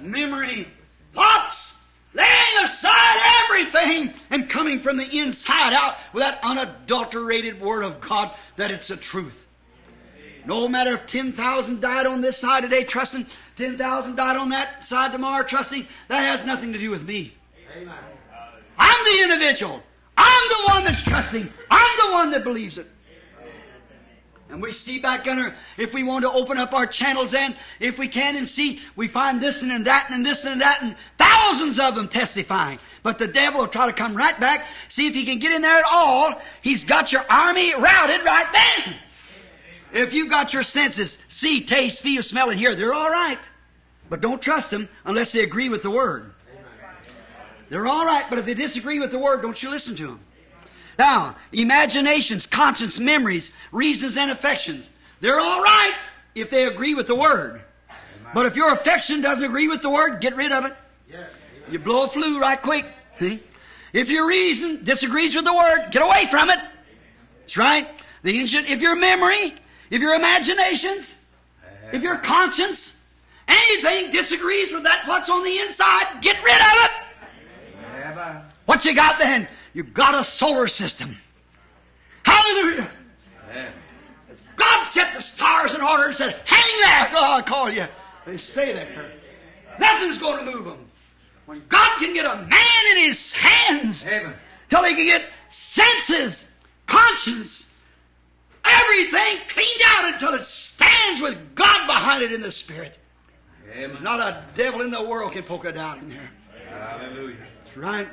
memory, 0.00 0.68
thoughts, 1.14 1.72
laying 2.14 2.64
aside 2.64 3.44
everything 3.44 4.12
and 4.30 4.50
coming 4.50 4.80
from 4.80 4.96
the 4.96 5.18
inside 5.18 5.72
out 5.72 5.96
with 6.12 6.22
that 6.22 6.40
unadulterated 6.42 7.60
Word 7.60 7.84
of 7.84 8.00
God 8.00 8.34
that 8.56 8.70
it's 8.70 8.88
the 8.88 8.96
truth. 8.96 9.36
No 10.46 10.68
matter 10.68 10.94
if 10.94 11.06
10,000 11.06 11.80
died 11.80 12.06
on 12.06 12.20
this 12.20 12.38
side 12.38 12.62
today 12.62 12.84
trusting, 12.84 13.26
10,000 13.56 14.16
died 14.16 14.36
on 14.36 14.48
that 14.50 14.84
side 14.84 15.12
tomorrow 15.12 15.44
trusting, 15.44 15.86
that 16.08 16.20
has 16.20 16.44
nothing 16.46 16.72
to 16.72 16.78
do 16.78 16.90
with 16.90 17.02
me. 17.02 17.34
I'm 18.78 19.04
the 19.04 19.22
individual. 19.22 19.82
I'm 20.16 20.48
the 20.48 20.72
one 20.72 20.84
that's 20.84 21.02
trusting. 21.02 21.52
I'm 21.70 21.98
the 21.98 22.12
one 22.12 22.30
that 22.30 22.44
believes 22.44 22.78
it. 22.78 22.90
And 24.50 24.60
we 24.60 24.72
see 24.72 24.98
back 24.98 25.28
under, 25.28 25.54
if 25.76 25.94
we 25.94 26.02
want 26.02 26.24
to 26.24 26.32
open 26.32 26.58
up 26.58 26.72
our 26.72 26.86
channels 26.86 27.34
and 27.34 27.54
if 27.78 27.98
we 27.98 28.08
can 28.08 28.36
and 28.36 28.48
see, 28.48 28.80
we 28.96 29.06
find 29.06 29.40
this 29.40 29.62
and 29.62 29.86
that 29.86 30.10
and 30.10 30.26
this 30.26 30.44
and 30.44 30.60
that 30.60 30.82
and 30.82 30.96
thousands 31.18 31.78
of 31.78 31.94
them 31.94 32.08
testifying. 32.08 32.80
But 33.04 33.18
the 33.18 33.28
devil 33.28 33.60
will 33.60 33.68
try 33.68 33.86
to 33.86 33.92
come 33.92 34.16
right 34.16 34.38
back, 34.40 34.66
see 34.88 35.06
if 35.06 35.14
he 35.14 35.24
can 35.24 35.38
get 35.38 35.52
in 35.52 35.62
there 35.62 35.78
at 35.78 35.84
all. 35.88 36.40
He's 36.62 36.82
got 36.82 37.12
your 37.12 37.24
army 37.30 37.72
routed 37.74 38.24
right 38.24 38.52
then. 38.52 38.96
If 39.92 40.12
you've 40.12 40.30
got 40.30 40.52
your 40.52 40.64
senses, 40.64 41.18
see, 41.28 41.62
taste, 41.62 42.02
feel, 42.02 42.22
smell, 42.22 42.50
and 42.50 42.58
hear, 42.58 42.74
they're 42.74 42.94
all 42.94 43.10
right. 43.10 43.38
But 44.08 44.20
don't 44.20 44.42
trust 44.42 44.70
them 44.70 44.88
unless 45.04 45.30
they 45.30 45.42
agree 45.42 45.68
with 45.68 45.82
the 45.82 45.90
Word. 45.90 46.32
They're 47.68 47.86
all 47.86 48.04
right, 48.04 48.24
but 48.28 48.40
if 48.40 48.46
they 48.46 48.54
disagree 48.54 48.98
with 48.98 49.12
the 49.12 49.18
Word, 49.18 49.42
don't 49.42 49.60
you 49.62 49.70
listen 49.70 49.94
to 49.96 50.06
them. 50.08 50.20
Now, 51.00 51.36
imaginations, 51.50 52.44
conscience, 52.44 52.98
memories, 52.98 53.50
reasons, 53.72 54.18
and 54.18 54.30
affections. 54.30 54.86
They're 55.22 55.40
all 55.40 55.62
right 55.62 55.94
if 56.34 56.50
they 56.50 56.66
agree 56.66 56.94
with 56.94 57.06
the 57.06 57.14
Word. 57.14 57.62
But 58.34 58.44
if 58.44 58.54
your 58.54 58.70
affection 58.74 59.22
doesn't 59.22 59.42
agree 59.42 59.66
with 59.66 59.80
the 59.80 59.88
Word, 59.88 60.20
get 60.20 60.36
rid 60.36 60.52
of 60.52 60.66
it. 60.66 60.74
You 61.70 61.78
blow 61.78 62.02
a 62.02 62.08
flue 62.08 62.38
right 62.38 62.60
quick. 62.60 62.84
See? 63.18 63.42
If 63.94 64.10
your 64.10 64.26
reason 64.26 64.84
disagrees 64.84 65.34
with 65.34 65.46
the 65.46 65.54
Word, 65.54 65.88
get 65.90 66.02
away 66.02 66.26
from 66.30 66.50
it. 66.50 66.58
That's 67.40 67.56
right. 67.56 67.88
The 68.22 68.38
if 68.38 68.82
your 68.82 68.94
memory, 68.94 69.54
if 69.88 70.02
your 70.02 70.12
imaginations, 70.12 71.14
if 71.94 72.02
your 72.02 72.18
conscience, 72.18 72.92
anything 73.48 74.12
disagrees 74.12 74.70
with 74.70 74.82
that 74.82 75.08
what's 75.08 75.30
on 75.30 75.44
the 75.44 75.60
inside, 75.60 76.20
get 76.20 76.36
rid 76.44 76.60
of 76.60 76.84
it. 76.84 76.90
What 78.66 78.84
you 78.84 78.94
got 78.94 79.18
then? 79.18 79.48
You've 79.72 79.94
got 79.94 80.14
a 80.14 80.24
solar 80.24 80.66
system. 80.66 81.16
Hallelujah. 82.24 82.90
Amen. 83.48 83.72
God 84.56 84.84
set 84.84 85.14
the 85.14 85.20
stars 85.20 85.74
in 85.74 85.80
order 85.80 86.06
and 86.06 86.14
said, 86.14 86.40
hang 86.44 86.80
there 86.82 87.08
till 87.08 87.24
I 87.24 87.42
call 87.42 87.70
you. 87.70 87.86
They 88.26 88.36
stay 88.36 88.72
there. 88.72 89.12
Nothing's 89.78 90.18
going 90.18 90.44
to 90.44 90.52
move 90.52 90.64
them. 90.64 90.90
When 91.46 91.62
God 91.68 91.98
can 91.98 92.12
get 92.12 92.26
a 92.26 92.42
man 92.42 92.96
in 92.96 92.98
his 92.98 93.32
hands 93.32 94.04
Amen. 94.04 94.34
till 94.68 94.84
he 94.84 94.94
can 94.94 95.06
get 95.06 95.24
senses, 95.50 96.44
conscience, 96.86 97.64
everything 98.64 99.38
cleaned 99.48 99.82
out 99.84 100.12
until 100.12 100.34
it 100.34 100.44
stands 100.44 101.20
with 101.20 101.54
God 101.54 101.86
behind 101.86 102.22
it 102.22 102.32
in 102.32 102.40
the 102.42 102.50
Spirit. 102.50 102.98
There's 103.66 104.00
not 104.00 104.20
a 104.20 104.44
devil 104.56 104.82
in 104.82 104.90
the 104.90 105.02
world 105.02 105.32
can 105.32 105.44
poke 105.44 105.64
a 105.64 105.72
doubt 105.72 105.98
in 105.98 106.10
there. 106.10 106.30
Hallelujah. 106.68 107.36
That's 107.64 107.76
right. 107.76 108.08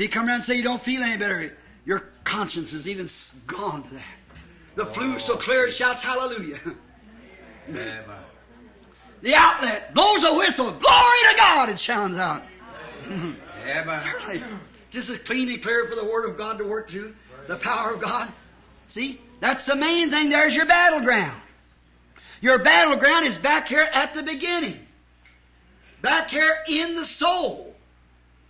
If 0.00 0.04
you 0.04 0.08
come 0.08 0.28
around 0.28 0.36
and 0.36 0.44
say 0.44 0.54
you 0.54 0.62
don't 0.62 0.82
feel 0.82 1.02
any 1.02 1.18
better, 1.18 1.52
your 1.84 2.04
conscience 2.24 2.72
is 2.72 2.88
even 2.88 3.06
gone 3.46 3.82
to 3.82 3.94
that. 3.96 4.04
The 4.74 4.86
flue's 4.86 5.22
so 5.22 5.36
clear 5.36 5.66
it 5.66 5.74
shouts 5.74 6.00
hallelujah. 6.00 6.58
Amen. 7.68 8.02
The 9.20 9.34
outlet 9.34 9.92
blows 9.92 10.24
a 10.24 10.32
whistle, 10.32 10.70
glory 10.70 11.18
to 11.28 11.36
God, 11.36 11.68
it 11.68 11.78
shouts 11.78 12.16
out. 12.16 12.42
Certainly. 13.66 14.42
Just 14.88 15.10
as 15.10 15.18
clean 15.18 15.50
and 15.50 15.62
clear 15.62 15.86
for 15.86 15.96
the 15.96 16.06
Word 16.06 16.30
of 16.30 16.38
God 16.38 16.56
to 16.56 16.64
work 16.64 16.88
through, 16.88 17.14
the 17.46 17.56
power 17.56 17.92
of 17.92 18.00
God. 18.00 18.32
See? 18.88 19.20
That's 19.40 19.66
the 19.66 19.76
main 19.76 20.08
thing. 20.08 20.30
There's 20.30 20.56
your 20.56 20.64
battleground. 20.64 21.38
Your 22.40 22.58
battleground 22.58 23.26
is 23.26 23.36
back 23.36 23.68
here 23.68 23.86
at 23.92 24.14
the 24.14 24.22
beginning. 24.22 24.78
Back 26.00 26.30
here 26.30 26.56
in 26.68 26.96
the 26.96 27.04
soul. 27.04 27.74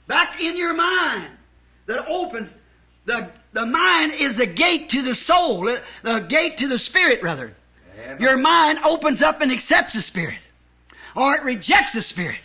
Back 0.07 0.41
in 0.41 0.57
your 0.57 0.75
mind. 0.75 1.39
That 1.91 2.07
opens. 2.07 2.55
The, 3.05 3.31
the 3.53 3.67
mind 3.67 4.15
is 4.15 4.37
the 4.37 4.47
gate 4.47 4.91
to 4.91 5.03
the 5.03 5.15
soul. 5.15 5.77
The 6.05 6.21
gate 6.21 6.59
to 6.59 6.69
the 6.69 6.79
spirit, 6.79 7.21
rather. 7.21 7.53
Amen. 8.01 8.21
Your 8.21 8.37
mind 8.37 8.79
opens 8.85 9.23
up 9.23 9.41
and 9.41 9.51
accepts 9.51 9.95
the 9.95 10.01
Spirit. 10.01 10.39
Or 11.17 11.35
it 11.35 11.43
rejects 11.43 11.93
the 11.93 12.03
Spirit. 12.03 12.39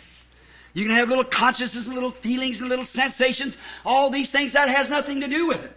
You 0.74 0.84
can 0.84 0.96
have 0.96 1.08
little 1.08 1.22
consciousness 1.24 1.86
and 1.86 1.94
little 1.94 2.10
feelings 2.10 2.60
and 2.60 2.68
little 2.68 2.84
sensations. 2.84 3.56
All 3.84 4.10
these 4.10 4.30
things, 4.30 4.52
that 4.54 4.68
has 4.68 4.90
nothing 4.90 5.20
to 5.20 5.28
do 5.28 5.46
with 5.46 5.62
it. 5.62 5.72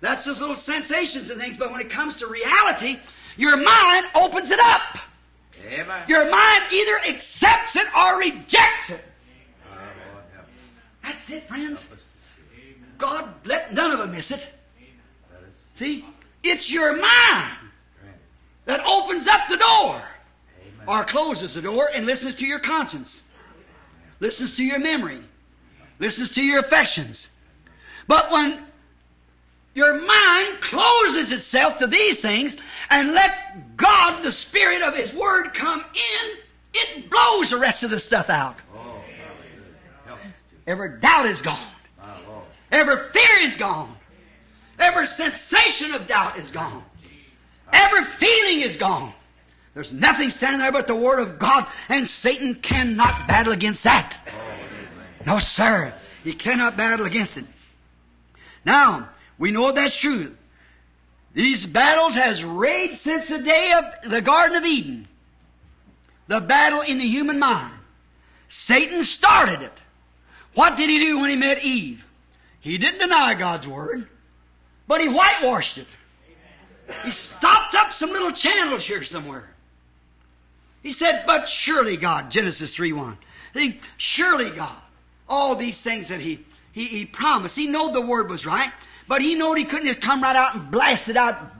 That's 0.00 0.26
just 0.26 0.40
little 0.40 0.54
sensations 0.54 1.30
and 1.30 1.40
things. 1.40 1.56
But 1.56 1.72
when 1.72 1.80
it 1.80 1.88
comes 1.88 2.14
to 2.16 2.26
reality, 2.26 2.98
your 3.38 3.56
mind 3.56 4.06
opens 4.14 4.50
it 4.50 4.60
up. 4.60 4.98
Amen. 5.66 6.02
Your 6.08 6.30
mind 6.30 6.64
either 6.70 6.98
accepts 7.08 7.74
it 7.74 7.86
or 7.96 8.18
rejects 8.18 8.90
it. 8.90 9.00
Us. 9.72 10.46
That's 11.02 11.30
it, 11.30 11.48
friends. 11.48 11.86
Help 11.86 11.98
us 11.98 12.04
to 12.04 12.54
see. 12.54 12.74
God 12.98 13.28
let 13.44 13.72
none 13.72 13.92
of 13.92 13.98
them 13.98 14.12
miss 14.12 14.30
it. 14.30 14.46
See? 15.78 16.04
It's 16.42 16.70
your 16.70 16.96
mind 16.96 17.58
that 18.64 18.84
opens 18.84 19.26
up 19.26 19.48
the 19.48 19.56
door. 19.56 20.02
Or 20.86 21.04
closes 21.04 21.52
the 21.52 21.60
door 21.60 21.90
and 21.92 22.06
listens 22.06 22.34
to 22.36 22.46
your 22.46 22.60
conscience, 22.60 23.20
listens 24.20 24.56
to 24.56 24.64
your 24.64 24.78
memory, 24.78 25.20
listens 25.98 26.30
to 26.30 26.42
your 26.42 26.60
affections. 26.60 27.28
But 28.06 28.30
when 28.30 28.64
your 29.74 30.00
mind 30.00 30.62
closes 30.62 31.30
itself 31.30 31.78
to 31.80 31.86
these 31.86 32.22
things 32.22 32.56
and 32.88 33.12
let 33.12 33.76
God, 33.76 34.22
the 34.22 34.32
Spirit 34.32 34.80
of 34.80 34.96
His 34.96 35.12
Word, 35.12 35.52
come 35.52 35.80
in, 35.80 36.38
it 36.72 37.10
blows 37.10 37.50
the 37.50 37.58
rest 37.58 37.82
of 37.82 37.90
the 37.90 38.00
stuff 38.00 38.30
out. 38.30 38.56
Oh, 38.74 38.78
hallelujah. 38.78 39.02
Help 40.06 40.20
us 40.20 40.24
to. 40.24 40.70
Every 40.70 41.00
doubt 41.00 41.26
is 41.26 41.42
gone. 41.42 41.58
Every 42.70 42.96
fear 43.12 43.46
is 43.46 43.56
gone. 43.56 43.94
Every 44.78 45.06
sensation 45.06 45.92
of 45.92 46.06
doubt 46.06 46.38
is 46.38 46.50
gone. 46.50 46.84
Every 47.72 48.04
feeling 48.04 48.60
is 48.60 48.76
gone. 48.76 49.12
There's 49.74 49.92
nothing 49.92 50.30
standing 50.30 50.60
there 50.60 50.72
but 50.72 50.86
the 50.86 50.96
Word 50.96 51.20
of 51.20 51.38
God, 51.38 51.66
and 51.88 52.06
Satan 52.06 52.56
cannot 52.56 53.28
battle 53.28 53.52
against 53.52 53.84
that. 53.84 54.16
No, 55.26 55.38
sir. 55.38 55.94
He 56.24 56.34
cannot 56.34 56.76
battle 56.76 57.06
against 57.06 57.36
it. 57.36 57.44
Now, 58.64 59.10
we 59.38 59.50
know 59.50 59.72
that's 59.72 59.96
true. 59.96 60.34
These 61.34 61.66
battles 61.66 62.14
has 62.14 62.42
raged 62.42 62.98
since 62.98 63.28
the 63.28 63.38
day 63.38 63.72
of 63.76 64.10
the 64.10 64.20
Garden 64.20 64.56
of 64.56 64.64
Eden. 64.64 65.06
The 66.26 66.40
battle 66.40 66.80
in 66.80 66.98
the 66.98 67.06
human 67.06 67.38
mind. 67.38 67.74
Satan 68.48 69.04
started 69.04 69.62
it. 69.62 69.72
What 70.54 70.76
did 70.76 70.90
he 70.90 70.98
do 70.98 71.20
when 71.20 71.30
he 71.30 71.36
met 71.36 71.64
Eve? 71.64 72.04
He 72.68 72.76
didn't 72.76 73.00
deny 73.00 73.32
God's 73.32 73.66
Word, 73.66 74.06
but 74.86 75.00
he 75.00 75.08
whitewashed 75.08 75.78
it. 75.78 75.86
He 77.02 77.10
stopped 77.12 77.74
up 77.74 77.94
some 77.94 78.10
little 78.10 78.30
channels 78.30 78.84
here 78.84 79.02
somewhere. 79.02 79.48
He 80.82 80.92
said, 80.92 81.24
but 81.26 81.48
surely 81.48 81.96
God, 81.96 82.30
Genesis 82.30 82.76
3-1. 82.76 83.16
See, 83.54 83.80
surely 83.96 84.50
God, 84.50 84.76
all 85.26 85.56
these 85.56 85.80
things 85.80 86.08
that 86.08 86.20
he, 86.20 86.44
he, 86.72 86.84
he 86.84 87.06
promised, 87.06 87.56
he 87.56 87.66
knew 87.66 87.90
the 87.90 88.02
word 88.02 88.28
was 88.28 88.44
right, 88.44 88.72
but 89.08 89.22
he 89.22 89.34
knew 89.34 89.54
he 89.54 89.64
couldn't 89.64 89.86
just 89.86 90.02
come 90.02 90.22
right 90.22 90.36
out 90.36 90.54
and 90.54 90.70
blast 90.70 91.08
it 91.08 91.16
out, 91.16 91.50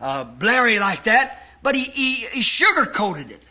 uh, 0.00 0.24
blary 0.24 0.78
like 0.78 1.04
that, 1.04 1.46
but 1.62 1.74
he, 1.74 1.84
he, 1.84 2.14
he 2.26 2.40
sugar-coated 2.40 3.30
it. 3.30 3.42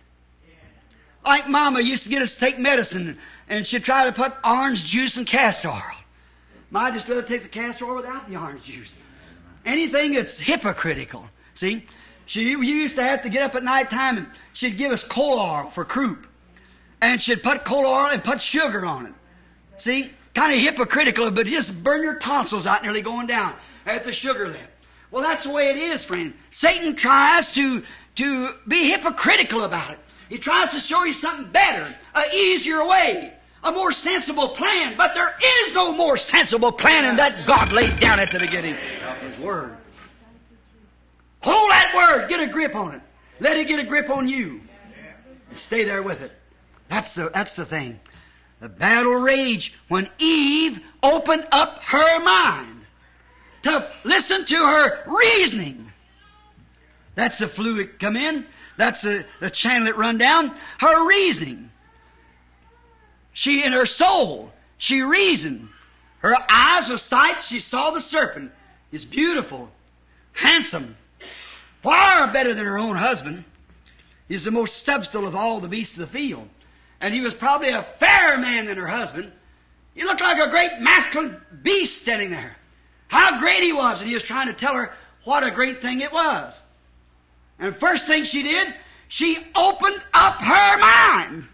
Like 1.24 1.48
Mama 1.48 1.80
used 1.80 2.04
to 2.06 2.10
get 2.10 2.24
us 2.24 2.34
to 2.34 2.40
take 2.40 2.58
medicine, 2.58 3.20
and 3.48 3.68
she'd 3.68 3.84
try 3.84 4.06
to 4.06 4.12
put 4.12 4.34
orange 4.44 4.84
juice 4.84 5.16
and 5.16 5.28
castor 5.28 5.70
oil. 5.70 6.03
Ma 6.74 6.90
just 6.90 7.08
rather 7.08 7.22
take 7.22 7.44
the 7.44 7.50
castor 7.50 7.86
oil 7.86 7.98
without 7.98 8.28
the 8.28 8.36
orange 8.36 8.64
juice. 8.64 8.92
Anything 9.64 10.14
that's 10.14 10.40
hypocritical. 10.40 11.24
See? 11.54 11.86
She 12.26 12.50
used 12.50 12.96
to 12.96 13.04
have 13.04 13.22
to 13.22 13.30
get 13.30 13.44
up 13.44 13.54
at 13.54 13.64
night 13.64 13.92
time 13.92 14.18
and 14.18 14.28
she'd 14.54 14.76
give 14.76 14.92
us 14.92 15.04
coal 15.04 15.40
oil 15.40 15.72
for 15.76 15.86
croup. 15.86 16.26
And 17.00 17.22
she'd 17.22 17.44
put 17.44 17.64
coal 17.64 17.86
oil 17.86 18.08
and 18.08 18.24
put 18.24 18.42
sugar 18.42 18.84
on 18.84 19.06
it. 19.06 19.14
See? 19.78 20.12
Kind 20.34 20.56
of 20.56 20.62
hypocritical, 20.62 21.30
but 21.30 21.46
just 21.46 21.84
burn 21.84 22.02
your 22.02 22.16
tonsils 22.16 22.66
out 22.66 22.82
nearly 22.82 23.04
going 23.04 23.28
down 23.28 23.54
at 23.86 24.04
the 24.04 24.12
sugar 24.12 24.48
lip. 24.48 24.72
Well, 25.12 25.22
that's 25.22 25.44
the 25.44 25.52
way 25.52 25.70
it 25.70 25.78
is, 25.78 26.04
friend. 26.04 26.34
Satan 26.50 26.96
tries 26.96 27.52
to, 27.52 27.84
to 28.16 28.56
be 28.68 28.90
hypocritical 28.90 29.62
about 29.62 29.92
it. 29.92 30.00
He 30.28 30.40
tries 30.40 30.70
to 30.70 30.80
show 30.80 31.04
you 31.04 31.14
something 31.14 31.52
better, 31.52 31.96
a 32.16 32.24
easier 32.34 32.84
way, 32.84 33.32
a 33.64 33.72
more 33.72 33.92
sensible 33.92 34.50
plan. 34.50 34.96
But 34.98 35.14
there 35.14 35.34
is 35.44 35.74
no 35.74 35.94
more 35.94 36.18
sensible 36.18 36.72
plan 36.72 37.06
than 37.06 37.16
that 37.18 37.48
God 37.48 37.72
laid 37.72 38.00
down 38.00 38.20
at 38.20 38.32
the 38.32 38.40
beginning 38.40 38.76
of 38.76 39.18
His 39.18 39.40
Word. 39.40 39.78
Hold 41.42 41.72
that 41.72 41.94
Word. 41.96 42.30
Get 42.30 42.40
a 42.40 42.48
grip 42.48 42.76
on 42.76 42.96
it. 42.96 43.02
Let 43.40 43.58
it 43.58 43.68
get 43.68 43.80
a 43.80 43.84
grip 43.84 44.10
on 44.10 44.28
you. 44.28 44.62
And 45.50 45.58
stay 45.58 45.84
there 45.84 46.04
with 46.04 46.22
it. 46.22 46.32
That's 46.90 47.14
the, 47.14 47.30
that's 47.34 47.56
the 47.56 47.66
thing. 47.66 48.00
The 48.60 48.70
battle 48.70 49.16
raged 49.16 49.74
when 49.90 50.10
Eve 50.20 50.80
opened 51.02 51.48
up 51.52 51.84
her 51.84 52.20
mind 52.20 52.86
to 53.64 53.90
listen 54.04 54.46
to 54.46 54.56
her 54.56 55.04
reasoning. 55.06 55.92
That's 57.16 57.40
the 57.40 57.48
fluid 57.48 58.00
come 58.00 58.16
in. 58.16 58.46
That's 58.78 59.02
the, 59.02 59.26
the 59.40 59.50
channel 59.50 59.88
it 59.88 59.98
run 59.98 60.18
down. 60.18 60.56
Her 60.80 61.06
reasoning. 61.08 61.72
She 63.34 63.64
in 63.64 63.74
her 63.74 63.86
soul, 63.86 64.52
she 64.78 65.02
reasoned. 65.02 65.70
Her 66.20 66.36
eyes 66.50 66.88
were 66.88 66.98
sight. 66.98 67.42
She 67.42 67.60
saw 67.60 67.92
the 67.92 68.00
serpent. 68.00 68.52
He's 68.92 69.04
beautiful, 69.04 69.70
handsome, 70.34 70.96
far 71.82 72.32
better 72.32 72.54
than 72.54 72.66
her 72.66 72.78
own 72.78 72.96
husband. 72.96 73.44
He's 74.28 74.46
the 74.46 74.52
most 74.52 74.86
substantial 74.86 75.28
of 75.28 75.36
all 75.36 75.60
the 75.60 75.68
beasts 75.68 75.96
of 75.96 76.02
the 76.02 76.08
field. 76.08 76.48
And 77.02 77.14
he 77.14 77.22
was 77.22 77.34
probably 77.34 77.70
a 77.70 77.84
fairer 78.00 78.38
man 78.38 78.68
than 78.68 78.78
her 78.78 78.88
husband. 78.88 79.32
He 79.94 80.04
looked 80.04 80.22
like 80.22 80.40
a 80.40 80.50
great 80.50 80.80
masculine 80.80 81.42
beast 81.62 81.98
standing 81.98 82.30
there. 82.32 82.56
How 83.08 83.40
great 83.40 83.62
he 83.62 83.74
was. 83.74 84.00
And 84.00 84.08
he 84.08 84.14
was 84.14 84.24
trying 84.24 84.48
to 84.48 84.54
tell 84.54 84.76
her 84.76 84.94
what 85.24 85.44
a 85.44 85.52
great 85.52 85.82
thing 85.82 86.02
it 86.02 86.14
was. 86.14 86.60
And 87.60 87.76
first 87.76 88.08
thing 88.08 88.24
she 88.24 88.44
did, 88.44 88.74
she 89.08 89.38
opened 89.56 90.06
up 90.14 90.36
her 90.36 90.78
mind. 90.78 91.48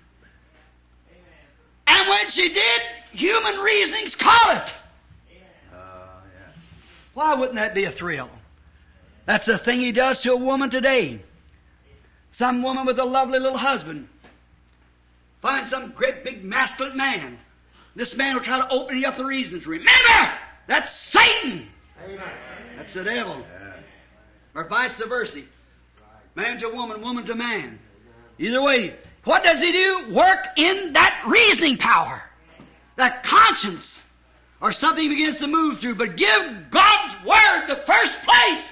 And 1.90 2.08
when 2.08 2.30
she 2.30 2.50
did, 2.50 2.82
human 3.12 3.60
reasonings 3.60 4.16
caught 4.16 4.68
it. 4.68 4.74
Why 7.16 7.34
wouldn't 7.34 7.58
that 7.58 7.74
be 7.74 7.84
a 7.84 7.92
thrill? 7.92 8.30
That's 9.26 9.48
the 9.48 9.58
thing 9.58 9.80
he 9.80 9.92
does 9.92 10.22
to 10.22 10.34
a 10.34 10.38
woman 10.38 10.70
today. 10.70 11.22
Some 12.32 12.62
woman 12.62 12.86
with 12.86 13.00
a 13.00 13.04
lovely 13.04 13.40
little 13.40 13.58
husband 13.58 14.08
finds 15.42 15.72
some 15.72 15.92
great 15.92 16.24
big 16.24 16.44
masculine 16.44 16.96
man. 16.96 17.40
This 17.96 18.16
man 18.16 18.36
will 18.36 18.44
try 18.44 18.60
to 18.60 18.72
open 18.72 19.00
you 19.00 19.08
up 19.08 19.18
the 19.18 19.26
reasons. 19.26 19.66
Remember, 19.66 20.34
that's 20.68 20.96
Satan. 20.96 21.68
That's 22.78 22.94
the 22.94 23.04
devil. 23.04 23.40
Yeah. 23.40 23.74
Or 24.54 24.68
vice 24.68 24.96
versa. 24.96 25.42
Man 26.36 26.60
to 26.60 26.70
woman, 26.70 27.02
woman 27.02 27.26
to 27.26 27.36
man. 27.36 27.80
Either 28.38 28.62
way, 28.62 28.96
what 29.24 29.44
does 29.44 29.62
he 29.62 29.72
do? 29.72 30.10
Work 30.10 30.48
in 30.56 30.94
that 30.94 31.24
reasoning 31.28 31.78
power. 31.78 32.22
That 32.96 33.24
conscience. 33.24 34.02
Or 34.62 34.72
something 34.72 35.08
begins 35.08 35.38
to 35.38 35.48
move 35.48 35.80
through. 35.80 35.96
But 35.96 36.18
give 36.18 36.70
God's 36.70 37.16
Word 37.26 37.68
the 37.68 37.78
first 37.86 38.22
place. 38.22 38.70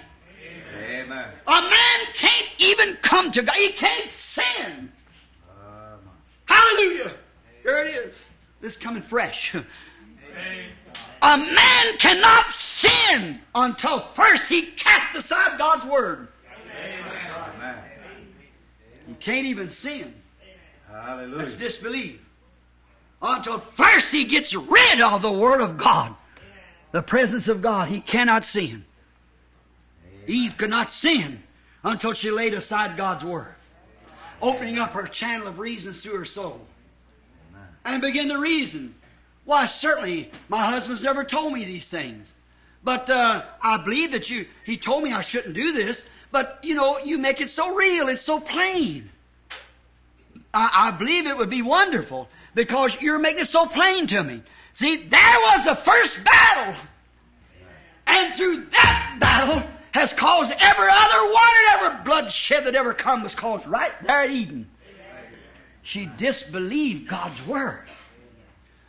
Amen. 0.78 1.30
A 1.48 1.62
man 1.62 2.14
can't 2.14 2.52
even 2.60 2.98
come 3.02 3.32
to 3.32 3.42
God. 3.42 3.56
He 3.56 3.70
can't 3.70 4.10
sin. 4.12 4.92
Um, 5.50 6.00
Hallelujah. 6.46 7.14
There 7.64 7.86
it 7.86 7.96
is. 7.96 8.16
This 8.62 8.76
coming 8.76 9.04
fresh. 9.04 9.56
A 11.22 11.38
man 11.38 11.98
cannot 11.98 12.52
sin 12.52 13.40
until 13.56 14.08
first 14.14 14.48
he 14.48 14.68
casts 14.68 15.16
aside 15.16 15.58
God's 15.58 15.86
Word. 15.86 16.28
amen. 16.72 17.76
He 19.08 19.14
can't 19.16 19.48
even 19.48 19.70
sin. 19.70 20.14
Hallelujah. 20.92 21.38
That's 21.38 21.56
disbelief. 21.56 22.20
Until 23.22 23.60
first 23.60 24.12
he 24.12 24.26
gets 24.26 24.54
rid 24.54 25.02
of 25.02 25.22
the 25.22 25.32
Word 25.32 25.62
of 25.62 25.78
God. 25.78 26.16
The 26.92 27.02
presence 27.02 27.48
of 27.48 27.62
God. 27.62 27.90
He 27.90 28.00
cannot 28.00 28.46
sin. 28.46 28.86
Eve 30.28 30.58
could 30.58 30.70
not 30.70 30.92
sin 30.92 31.42
until 31.84 32.14
she 32.14 32.32
laid 32.32 32.54
aside 32.54 32.98
God's 32.98 33.24
Word. 33.24 33.54
Opening 34.42 34.78
up 34.78 34.92
her 34.92 35.08
channel 35.08 35.48
of 35.48 35.60
reasons 35.60 36.02
through 36.02 36.18
her 36.18 36.26
soul. 36.26 36.62
And 37.84 38.02
begin 38.02 38.30
to 38.30 38.38
reason. 38.38 38.94
Why, 39.46 39.66
certainly, 39.66 40.32
my 40.50 40.66
husband's 40.66 41.04
never 41.04 41.24
told 41.24 41.54
me 41.54 41.64
these 41.64 41.88
things. 41.88 42.32
But 42.84 43.10
uh, 43.10 43.46
I 43.62 43.78
believe 43.78 44.12
that 44.12 44.30
you, 44.30 44.46
he 44.66 44.78
told 44.78 45.04
me 45.04 45.12
I 45.12 45.22
shouldn't 45.22 45.56
do 45.56 45.72
this. 45.72 46.06
But, 46.32 46.60
you 46.64 46.76
know, 46.76 47.00
you 47.00 47.18
make 47.18 47.42
it 47.42 47.50
so 47.50 47.74
real. 47.74 48.10
It's 48.10 48.22
so 48.22 48.40
plain. 48.40 49.10
I, 50.54 50.90
I 50.90 50.92
believe 50.92 51.28
it 51.28 51.38
would 51.38 51.50
be 51.50 51.62
wonderful 51.62 52.30
because 52.56 52.98
you're 53.02 53.20
making 53.20 53.42
it 53.42 53.48
so 53.48 53.66
plain 53.66 54.08
to 54.08 54.24
me. 54.24 54.44
See, 54.74 54.96
there 54.96 55.40
was 55.40 55.66
the 55.66 55.76
first 55.76 56.24
battle. 56.24 56.76
And 58.08 58.34
through 58.36 58.66
that 58.72 59.18
battle 59.20 59.64
has 59.92 60.14
caused 60.14 60.52
every 60.52 60.88
other 60.90 61.34
one 61.34 61.50
and 61.60 61.82
every 61.82 62.04
bloodshed 62.04 62.66
that 62.66 62.76
ever 62.76 62.94
come 62.94 63.24
was 63.24 63.36
caused 63.36 63.68
right 63.68 63.92
there 64.06 64.22
at 64.22 64.30
Eden. 64.30 64.70
She 65.84 66.10
disbelieved 66.18 67.08
God's 67.08 67.46
Word. 67.46 67.88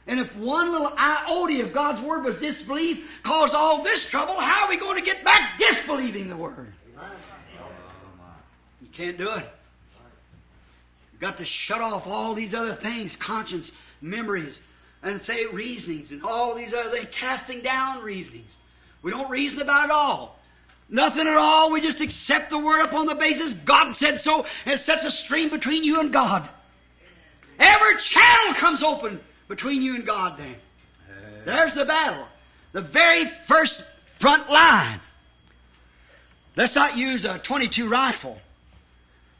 And 0.06 0.18
if 0.18 0.34
one 0.36 0.72
little 0.72 0.92
iota 0.96 1.64
of 1.64 1.72
God's 1.72 2.00
Word 2.00 2.24
was 2.24 2.36
disbelief, 2.36 3.04
caused 3.22 3.54
all 3.54 3.82
this 3.82 4.04
trouble, 4.04 4.34
how 4.34 4.64
are 4.64 4.68
we 4.68 4.76
going 4.76 4.96
to 4.96 5.04
get 5.04 5.22
back 5.22 5.58
disbelieving 5.58 6.28
the 6.28 6.36
Word? 6.36 6.72
You 8.80 8.88
can't 8.92 9.18
do 9.18 9.30
it. 9.30 9.46
Got 11.20 11.38
to 11.38 11.44
shut 11.44 11.80
off 11.80 12.06
all 12.06 12.34
these 12.34 12.54
other 12.54 12.74
things, 12.74 13.16
conscience, 13.16 13.72
memories, 14.00 14.60
and 15.02 15.24
say 15.24 15.46
reasonings, 15.46 16.12
and 16.12 16.22
all 16.22 16.54
these 16.54 16.72
other 16.72 16.90
things, 16.90 17.08
casting 17.10 17.62
down 17.62 18.02
reasonings. 18.02 18.50
We 19.02 19.10
don't 19.10 19.30
reason 19.30 19.60
about 19.60 19.86
it 19.86 19.90
all. 19.90 20.38
Nothing 20.88 21.26
at 21.26 21.36
all. 21.36 21.70
We 21.70 21.80
just 21.80 22.00
accept 22.00 22.50
the 22.50 22.58
Word 22.58 22.82
upon 22.82 23.06
the 23.06 23.14
basis 23.14 23.54
God 23.54 23.92
said 23.92 24.20
so, 24.20 24.46
and 24.64 24.78
sets 24.78 25.04
a 25.04 25.10
stream 25.10 25.50
between 25.50 25.84
you 25.84 26.00
and 26.00 26.12
God. 26.12 26.48
Every 27.58 27.96
channel 27.98 28.54
comes 28.54 28.82
open 28.82 29.20
between 29.48 29.82
you 29.82 29.96
and 29.96 30.06
God 30.06 30.38
then. 30.38 30.54
There's 31.44 31.74
the 31.74 31.84
battle. 31.84 32.26
The 32.72 32.82
very 32.82 33.26
first 33.26 33.84
front 34.20 34.48
line. 34.48 35.00
Let's 36.56 36.74
not 36.74 36.96
use 36.96 37.24
a 37.24 37.38
22 37.38 37.88
rifle. 37.88 38.38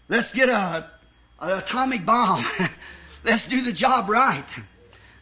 Let's 0.09 0.33
get 0.33 0.49
a, 0.49 0.91
an 1.41 1.51
atomic 1.51 2.05
bomb. 2.05 2.45
Let's 3.24 3.45
do 3.45 3.62
the 3.62 3.72
job 3.72 4.09
right. 4.09 4.45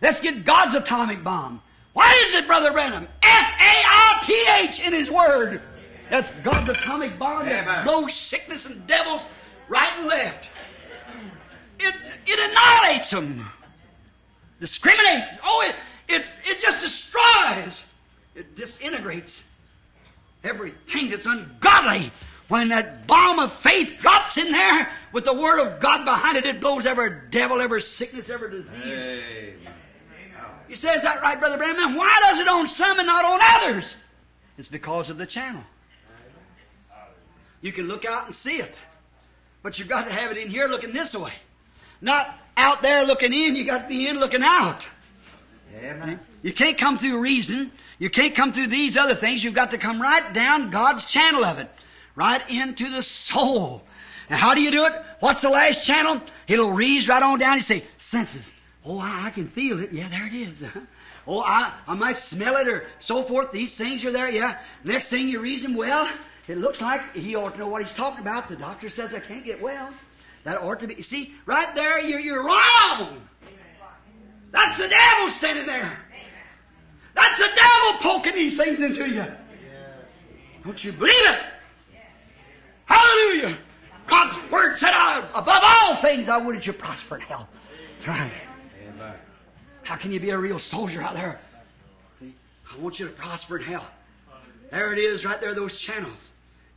Let's 0.01 0.21
get 0.21 0.45
God's 0.45 0.75
atomic 0.75 1.25
bomb. 1.25 1.63
Why 1.93 2.13
is 2.29 2.35
it, 2.37 2.47
Brother 2.47 2.73
Branham? 2.73 3.09
F-A-I-T-H 3.23 4.81
in 4.81 4.93
His 4.93 5.11
Word. 5.11 5.63
That's 6.11 6.31
God's 6.45 6.71
atomic 6.71 7.19
bomb 7.19 7.47
that 7.47 7.85
blows 7.85 8.15
sickness 8.15 8.67
and 8.67 8.87
devils 8.87 9.23
right 9.69 9.93
and 9.99 10.07
left. 10.07 10.47
It, 11.79 11.95
it 12.27 12.51
annihilates 12.51 13.11
them. 13.11 13.49
Discriminates. 14.61 15.33
Oh, 15.45 15.65
it, 15.67 15.75
it's, 16.09 16.35
it 16.45 16.61
just 16.61 16.81
destroys. 16.81 17.81
It 18.35 18.57
disintegrates 18.57 19.41
everything 20.45 21.11
that's 21.11 21.27
ungodly. 21.27 22.13
When 22.49 22.69
that 22.69 23.07
bomb 23.07 23.41
of 23.41 23.53
faith 23.55 23.95
drops 24.01 24.37
in 24.37 24.53
there 24.53 24.91
with 25.13 25.25
the 25.25 25.35
Word 25.35 25.61
of 25.61 25.81
God 25.81 26.05
behind 26.05 26.37
it, 26.37 26.47
it 26.47 26.61
blows 26.61 26.87
every 26.87 27.11
devil, 27.31 27.61
every 27.61 27.83
sickness, 27.83 28.29
every 28.29 28.51
disease. 28.51 29.07
Amen. 29.07 29.75
You 30.69 30.77
say, 30.77 30.95
is 30.95 31.03
that 31.03 31.23
right, 31.23 31.39
Brother 31.39 31.59
Branham? 31.59 31.97
Why 31.97 32.21
does 32.29 32.39
it 32.39 32.49
on 32.49 32.67
some 32.67 32.99
and 32.99 33.07
not 33.07 33.25
on 33.25 33.41
others? 33.43 33.95
It's 34.59 34.69
because 34.69 35.11
of 35.11 35.19
the 35.19 35.27
channel. 35.27 35.63
You 37.61 37.73
can 37.73 37.89
look 37.89 38.05
out 38.05 38.27
and 38.27 38.35
see 38.35 38.59
it. 38.59 38.75
But 39.63 39.79
you've 39.79 39.89
got 39.89 40.07
to 40.07 40.13
have 40.13 40.31
it 40.31 40.39
in 40.39 40.49
here 40.49 40.69
looking 40.69 40.93
this 40.93 41.15
way. 41.15 41.33
Not 42.01 42.39
out 42.57 42.83
there 42.83 43.05
looking 43.05 43.33
in, 43.33 43.57
you 43.57 43.65
got 43.65 43.83
to 43.83 43.89
be 43.89 44.07
in 44.07 44.19
looking 44.19 44.43
out. 44.43 44.85
Amen. 45.77 46.21
You 46.43 46.53
can't 46.53 46.79
come 46.79 46.99
through 46.99 47.19
reason. 47.19 47.73
You 47.99 48.11
can't 48.11 48.35
come 48.35 48.53
through 48.53 48.69
these 48.69 48.97
other 48.97 49.15
things. 49.15 49.43
You've 49.43 49.55
got 49.55 49.73
to 49.73 49.79
come 49.79 50.01
right 50.01 50.33
down 50.33 50.71
God's 50.71 51.05
channel 51.07 51.45
of 51.45 51.59
it. 51.59 51.71
Right 52.17 52.49
into 52.51 52.91
the 52.91 53.03
soul. 53.03 53.83
And 54.29 54.39
how 54.39 54.55
do 54.55 54.61
you 54.61 54.73
do 54.73 54.87
it? 54.87 54.93
What's 55.21 55.43
the 55.43 55.51
last 55.51 55.85
channel? 55.85 56.21
It'll 56.49 56.73
reach 56.73 57.09
right 57.09 57.23
on 57.23 57.39
down 57.39 57.55
and 57.55 57.63
say, 57.63 57.85
senses. 57.99 58.51
Oh, 58.85 58.99
I, 58.99 59.27
I 59.27 59.31
can 59.31 59.49
feel 59.49 59.81
it. 59.81 59.93
Yeah, 59.93 60.09
there 60.09 60.27
it 60.27 60.35
is. 60.35 60.65
Oh, 61.29 61.41
I, 61.41 61.73
I 61.89 61.95
might 61.95 62.19
smell 62.19 62.57
it 62.57 62.69
or 62.69 62.87
so 63.01 63.25
forth. 63.25 63.51
These 63.51 63.75
things 63.75 64.05
are 64.05 64.13
there. 64.13 64.31
Yeah. 64.31 64.61
Next 64.85 65.09
thing 65.09 65.29
you 65.29 65.41
reason, 65.41 65.75
well, 65.75 66.09
it 66.47 66.57
looks 66.57 66.81
like 66.81 67.17
he 67.17 67.35
ought 67.35 67.55
to 67.55 67.59
know 67.59 67.67
what 67.67 67.83
he's 67.83 67.93
talking 67.93 68.21
about. 68.21 68.49
The 68.49 68.55
doctor 68.55 68.89
says 68.89 69.13
I 69.13 69.19
can't 69.19 69.45
get 69.45 69.61
well. 69.61 69.91
That 70.45 70.63
ought 70.63 70.79
to 70.79 70.87
be, 70.87 71.03
see, 71.03 71.35
right 71.45 71.75
there, 71.75 72.01
you're, 72.01 72.21
you're 72.21 72.45
wrong. 72.45 73.27
That's 74.53 74.79
the 74.79 74.87
devil 74.87 75.29
standing 75.31 75.67
there. 75.67 75.99
That's 77.17 77.39
the 77.39 77.51
devil 77.57 77.99
poking 78.01 78.35
these 78.35 78.57
things 78.57 78.79
into 78.79 79.09
you. 79.09 79.25
Don't 80.63 80.85
you 80.85 80.93
believe 80.93 81.27
it? 81.27 81.41
Hallelujah. 82.87 83.59
God's 84.07 84.51
Word 84.51 84.79
said, 84.79 84.93
I, 84.93 85.19
above 85.35 85.63
all 85.63 86.03
things, 86.03 86.29
I 86.29 86.37
would 86.39 86.57
that 86.57 86.67
you 86.67 86.73
prosper 86.73 87.17
in 87.17 87.23
health. 87.23 87.49
That's 87.99 88.09
right. 88.09 88.33
Amen. 88.89 89.15
How 89.83 89.97
can 89.97 90.13
you 90.13 90.21
be 90.21 90.31
a 90.31 90.39
real 90.39 90.59
soldier 90.59 91.03
out 91.03 91.15
there? 91.15 91.41
I 92.23 92.79
want 92.79 92.99
you 92.99 93.07
to 93.07 93.13
prosper 93.13 93.59
in 93.59 93.65
health. 93.65 93.87
There 94.71 94.93
it 94.93 94.99
is, 94.99 95.25
right 95.25 95.41
there, 95.41 95.55
those 95.55 95.79
channels. 95.79 96.19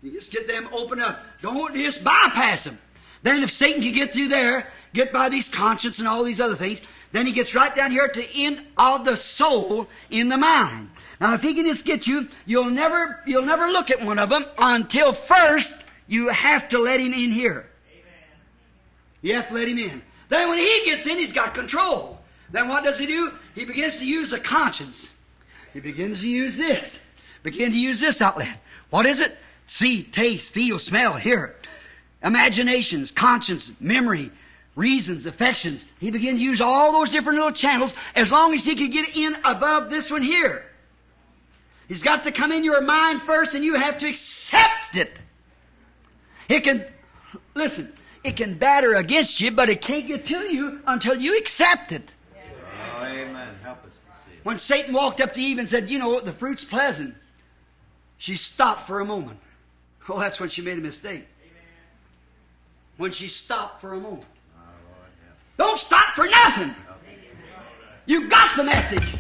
You 0.02 0.12
just 0.12 0.32
get 0.32 0.48
them 0.48 0.70
open 0.72 1.02
up. 1.02 1.20
Don't 1.42 1.76
just 1.76 2.04
bypass 2.04 2.64
them. 2.64 2.78
Then 3.22 3.44
if 3.44 3.52
Satan 3.52 3.82
can 3.82 3.94
get 3.94 4.14
through 4.14 4.30
there, 4.30 4.68
get 4.94 5.12
by 5.12 5.30
these 5.30 5.50
conscience 5.50 6.00
and 6.00 6.08
all 6.08 6.24
these 6.24 6.40
other 6.40 6.56
things, 6.56 6.82
then 7.12 7.26
he 7.26 7.34
gets 7.34 7.54
right 7.54 7.76
down 7.76 7.92
here 7.92 8.08
to 8.08 8.20
the 8.20 8.46
end 8.46 8.64
of 8.78 9.04
the 9.06 9.18
soul 9.18 9.88
in 10.10 10.30
the 10.30 10.38
mind. 10.38 10.90
Now 11.20 11.34
if 11.34 11.42
he 11.42 11.54
can 11.54 11.66
just 11.66 11.84
get 11.84 12.08
you, 12.08 12.30
you'll 12.46 12.70
never, 12.70 13.20
you'll 13.26 13.46
never 13.46 13.68
look 13.68 13.92
at 13.92 14.06
one 14.06 14.20
of 14.20 14.30
them 14.30 14.46
until 14.58 15.14
first 15.14 15.76
you 16.10 16.30
have 16.30 16.68
to 16.70 16.80
let 16.80 17.00
him 17.00 17.14
in 17.14 17.32
here. 17.32 17.70
You 19.22 19.36
have 19.36 19.48
to 19.50 19.54
let 19.54 19.68
him 19.68 19.78
in. 19.78 20.02
Then 20.30 20.50
when 20.50 20.58
he 20.58 20.82
gets 20.86 21.06
in, 21.06 21.18
he's 21.18 21.32
got 21.32 21.54
control. 21.54 22.20
Then 22.52 22.68
what 22.68 22.84
does 22.84 22.98
he 22.98 23.06
do? 23.06 23.32
He 23.54 23.64
begins 23.64 23.98
to 23.98 24.06
use 24.06 24.32
the 24.32 24.40
conscience. 24.40 25.08
He 25.72 25.80
begins 25.80 26.22
to 26.22 26.28
use 26.28 26.58
this. 26.58 26.98
Begin 27.44 27.72
to 27.72 27.78
use 27.78 28.00
this 28.00 28.22
outlet. 28.22 28.58
What 28.90 29.06
is 29.06 29.20
it? 29.20 29.38
See, 29.68 30.02
taste, 30.02 30.52
feel, 30.52 30.80
smell, 30.80 31.14
hear. 31.14 31.56
Imaginations, 32.24 33.12
conscience, 33.12 33.72
memory, 33.80 34.32
reasons, 34.76 35.28
affections. 35.28 35.86
He 36.00 36.10
began 36.10 36.36
to 36.36 36.42
use 36.42 36.60
all 36.60 36.92
those 36.92 37.10
different 37.10 37.38
little 37.38 37.54
channels 37.54 37.94
as 38.16 38.32
long 38.32 38.56
as 38.56 38.66
he 38.66 38.76
could 38.76 38.92
get 38.92 39.16
in 39.16 39.38
above 39.44 39.92
this 39.92 40.10
one 40.10 40.24
here. 40.24 40.64
He's 41.88 42.02
got 42.02 42.24
to 42.24 42.32
come 42.32 42.52
in 42.52 42.64
your 42.64 42.82
mind 42.82 43.22
first 43.22 43.54
and 43.54 43.64
you 43.64 43.76
have 43.76 44.00
to 44.00 44.10
accept 44.10 44.96
it. 44.96 45.12
It 46.50 46.64
can, 46.64 46.84
listen, 47.54 47.94
it 48.24 48.36
can 48.36 48.58
batter 48.58 48.96
against 48.96 49.40
you, 49.40 49.52
but 49.52 49.70
it 49.70 49.82
can't 49.82 50.08
get 50.08 50.26
to 50.26 50.54
you 50.54 50.82
until 50.86 51.16
you 51.16 51.38
accept 51.38 51.92
it. 51.92 52.10
Oh, 52.36 53.04
amen. 53.04 53.56
Help 53.64 53.86
us 53.86 53.92
to 53.92 54.30
see. 54.30 54.38
When 54.44 54.58
Satan 54.58 54.94
walked 54.94 55.22
up 55.22 55.36
to 55.36 55.42
Eve 55.42 55.60
and 55.60 55.70
said, 55.70 55.90
you 55.90 56.00
know, 56.00 56.20
the 56.20 56.34
fruit's 56.34 56.66
pleasant, 56.66 57.14
she 58.18 58.36
stopped 58.36 58.88
for 58.88 59.00
a 59.00 59.06
moment. 59.06 59.40
Oh, 60.10 60.20
that's 60.20 60.40
when 60.40 60.50
she 60.50 60.64
made 60.64 60.78
a 60.80 60.82
mistake. 60.82 61.28
When 62.98 63.12
she 63.12 63.28
stopped 63.28 63.80
for 63.80 63.94
a 63.94 64.00
moment. 64.00 64.26
My 64.58 64.64
Lord, 64.64 65.12
help. 65.24 65.70
Don't 65.70 65.80
stop 65.80 66.16
for 66.16 66.28
nothing. 66.28 66.74
You 68.08 68.28
got 68.28 68.58
the 68.58 68.64
message. 68.64 69.18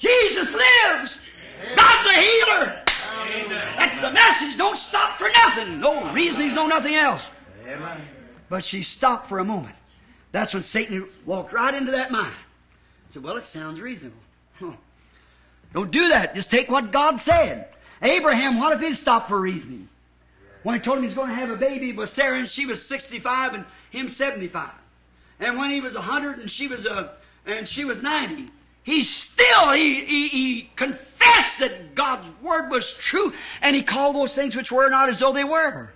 Jesus 0.00 0.52
lives. 0.52 1.20
God's 1.76 2.06
a 2.08 2.20
healer. 2.20 2.81
That's 3.76 4.00
the 4.00 4.10
message. 4.10 4.56
Don't 4.56 4.76
stop 4.76 5.18
for 5.18 5.28
nothing. 5.30 5.80
No 5.80 6.12
reasonings, 6.12 6.54
no 6.54 6.66
nothing 6.66 6.94
else. 6.94 7.22
But 8.48 8.64
she 8.64 8.82
stopped 8.82 9.28
for 9.28 9.38
a 9.38 9.44
moment. 9.44 9.74
That's 10.32 10.54
when 10.54 10.62
Satan 10.62 11.08
walked 11.26 11.52
right 11.52 11.74
into 11.74 11.92
that 11.92 12.10
mind. 12.10 12.34
Said, 13.10 13.22
well, 13.22 13.36
it 13.36 13.46
sounds 13.46 13.80
reasonable. 13.80 14.16
Huh. 14.54 14.72
Don't 15.74 15.90
do 15.90 16.08
that. 16.08 16.34
Just 16.34 16.50
take 16.50 16.70
what 16.70 16.90
God 16.90 17.20
said. 17.20 17.68
Abraham, 18.02 18.58
what 18.58 18.72
if 18.72 18.80
he'd 18.80 18.94
stopped 18.94 19.28
for 19.28 19.40
reasonings? 19.40 19.90
When 20.62 20.74
he 20.74 20.80
told 20.80 20.98
him 20.98 21.02
he 21.02 21.08
was 21.08 21.14
going 21.14 21.28
to 21.28 21.34
have 21.34 21.50
a 21.50 21.56
baby 21.56 21.92
with 21.92 22.08
Sarah 22.08 22.38
and 22.38 22.48
she 22.48 22.66
was 22.66 22.84
65 22.86 23.54
and 23.54 23.64
him 23.90 24.08
75. 24.08 24.70
And 25.40 25.58
when 25.58 25.70
he 25.70 25.80
was 25.80 25.94
100 25.94 26.38
and 26.38 26.50
she 26.50 26.68
was 26.68 26.86
uh, 26.86 27.12
and 27.46 27.66
she 27.66 27.84
was 27.84 28.00
90, 28.00 28.48
he 28.82 29.04
still, 29.04 29.72
he, 29.72 30.04
he, 30.04 30.28
he 30.28 30.70
confessed 30.76 31.60
that 31.60 31.94
God's 31.94 32.30
word 32.42 32.70
was 32.70 32.92
true 32.92 33.32
and 33.60 33.76
he 33.76 33.82
called 33.82 34.16
those 34.16 34.34
things 34.34 34.56
which 34.56 34.72
were 34.72 34.88
not 34.88 35.08
as 35.08 35.18
though 35.18 35.32
they 35.32 35.44
were. 35.44 35.90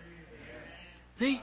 See? 1.19 1.41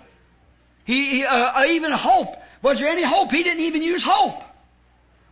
He, 0.85 1.09
he 1.09 1.25
uh, 1.25 1.65
even 1.65 1.91
hope. 1.91 2.35
Was 2.61 2.79
there 2.79 2.87
any 2.87 3.03
hope? 3.03 3.31
He 3.31 3.43
didn't 3.43 3.61
even 3.63 3.81
use 3.81 4.01
hope. 4.01 4.41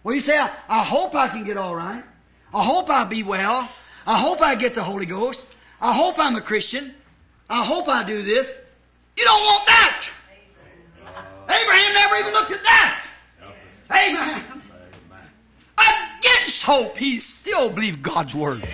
Well, 0.03 0.16
you 0.16 0.22
say, 0.22 0.38
I, 0.38 0.51
I 0.68 0.84
hope 0.84 1.16
I 1.16 1.30
can 1.30 1.45
get 1.45 1.57
all 1.57 1.76
right. 1.76 2.03
I 2.53 2.64
hope 2.64 2.89
I'll 2.89 3.05
be 3.05 3.24
well. 3.24 3.70
I 4.05 4.18
hope 4.18 4.41
I 4.41 4.55
get 4.55 4.76
the 4.76 4.84
Holy 4.84 5.05
Ghost. 5.05 5.43
I 5.80 5.93
hope 5.93 6.20
I'm 6.20 6.36
a 6.36 6.41
Christian. 6.41 6.93
I 7.49 7.64
hope 7.64 7.88
I 7.88 8.03
do 8.03 8.22
this. 8.22 8.51
You 9.18 9.24
don't 9.24 9.43
want 9.43 9.68
that. 9.68 10.05
Abraham 11.43 11.93
never 11.93 12.16
even 12.18 12.34
looked 12.34 12.51
at 12.51 12.64
that. 12.64 13.05
Amen. 13.91 14.61
Against 16.20 16.62
hope, 16.64 16.98
he 16.98 17.20
still 17.20 17.70
believed 17.70 18.04
God's 18.04 18.36
word. 18.36 18.68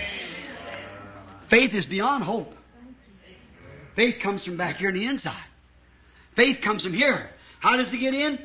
Faith 1.47 1.73
is 1.73 1.85
beyond 1.85 2.23
hope. 2.23 2.53
Faith 3.95 4.19
comes 4.19 4.43
from 4.43 4.57
back 4.57 4.77
here 4.77 4.89
on 4.89 4.93
the 4.93 5.05
inside. 5.05 5.33
Faith 6.35 6.61
comes 6.61 6.83
from 6.83 6.93
here. 6.93 7.31
How 7.59 7.77
does 7.77 7.93
it 7.93 7.97
get 7.97 8.13
in? 8.13 8.39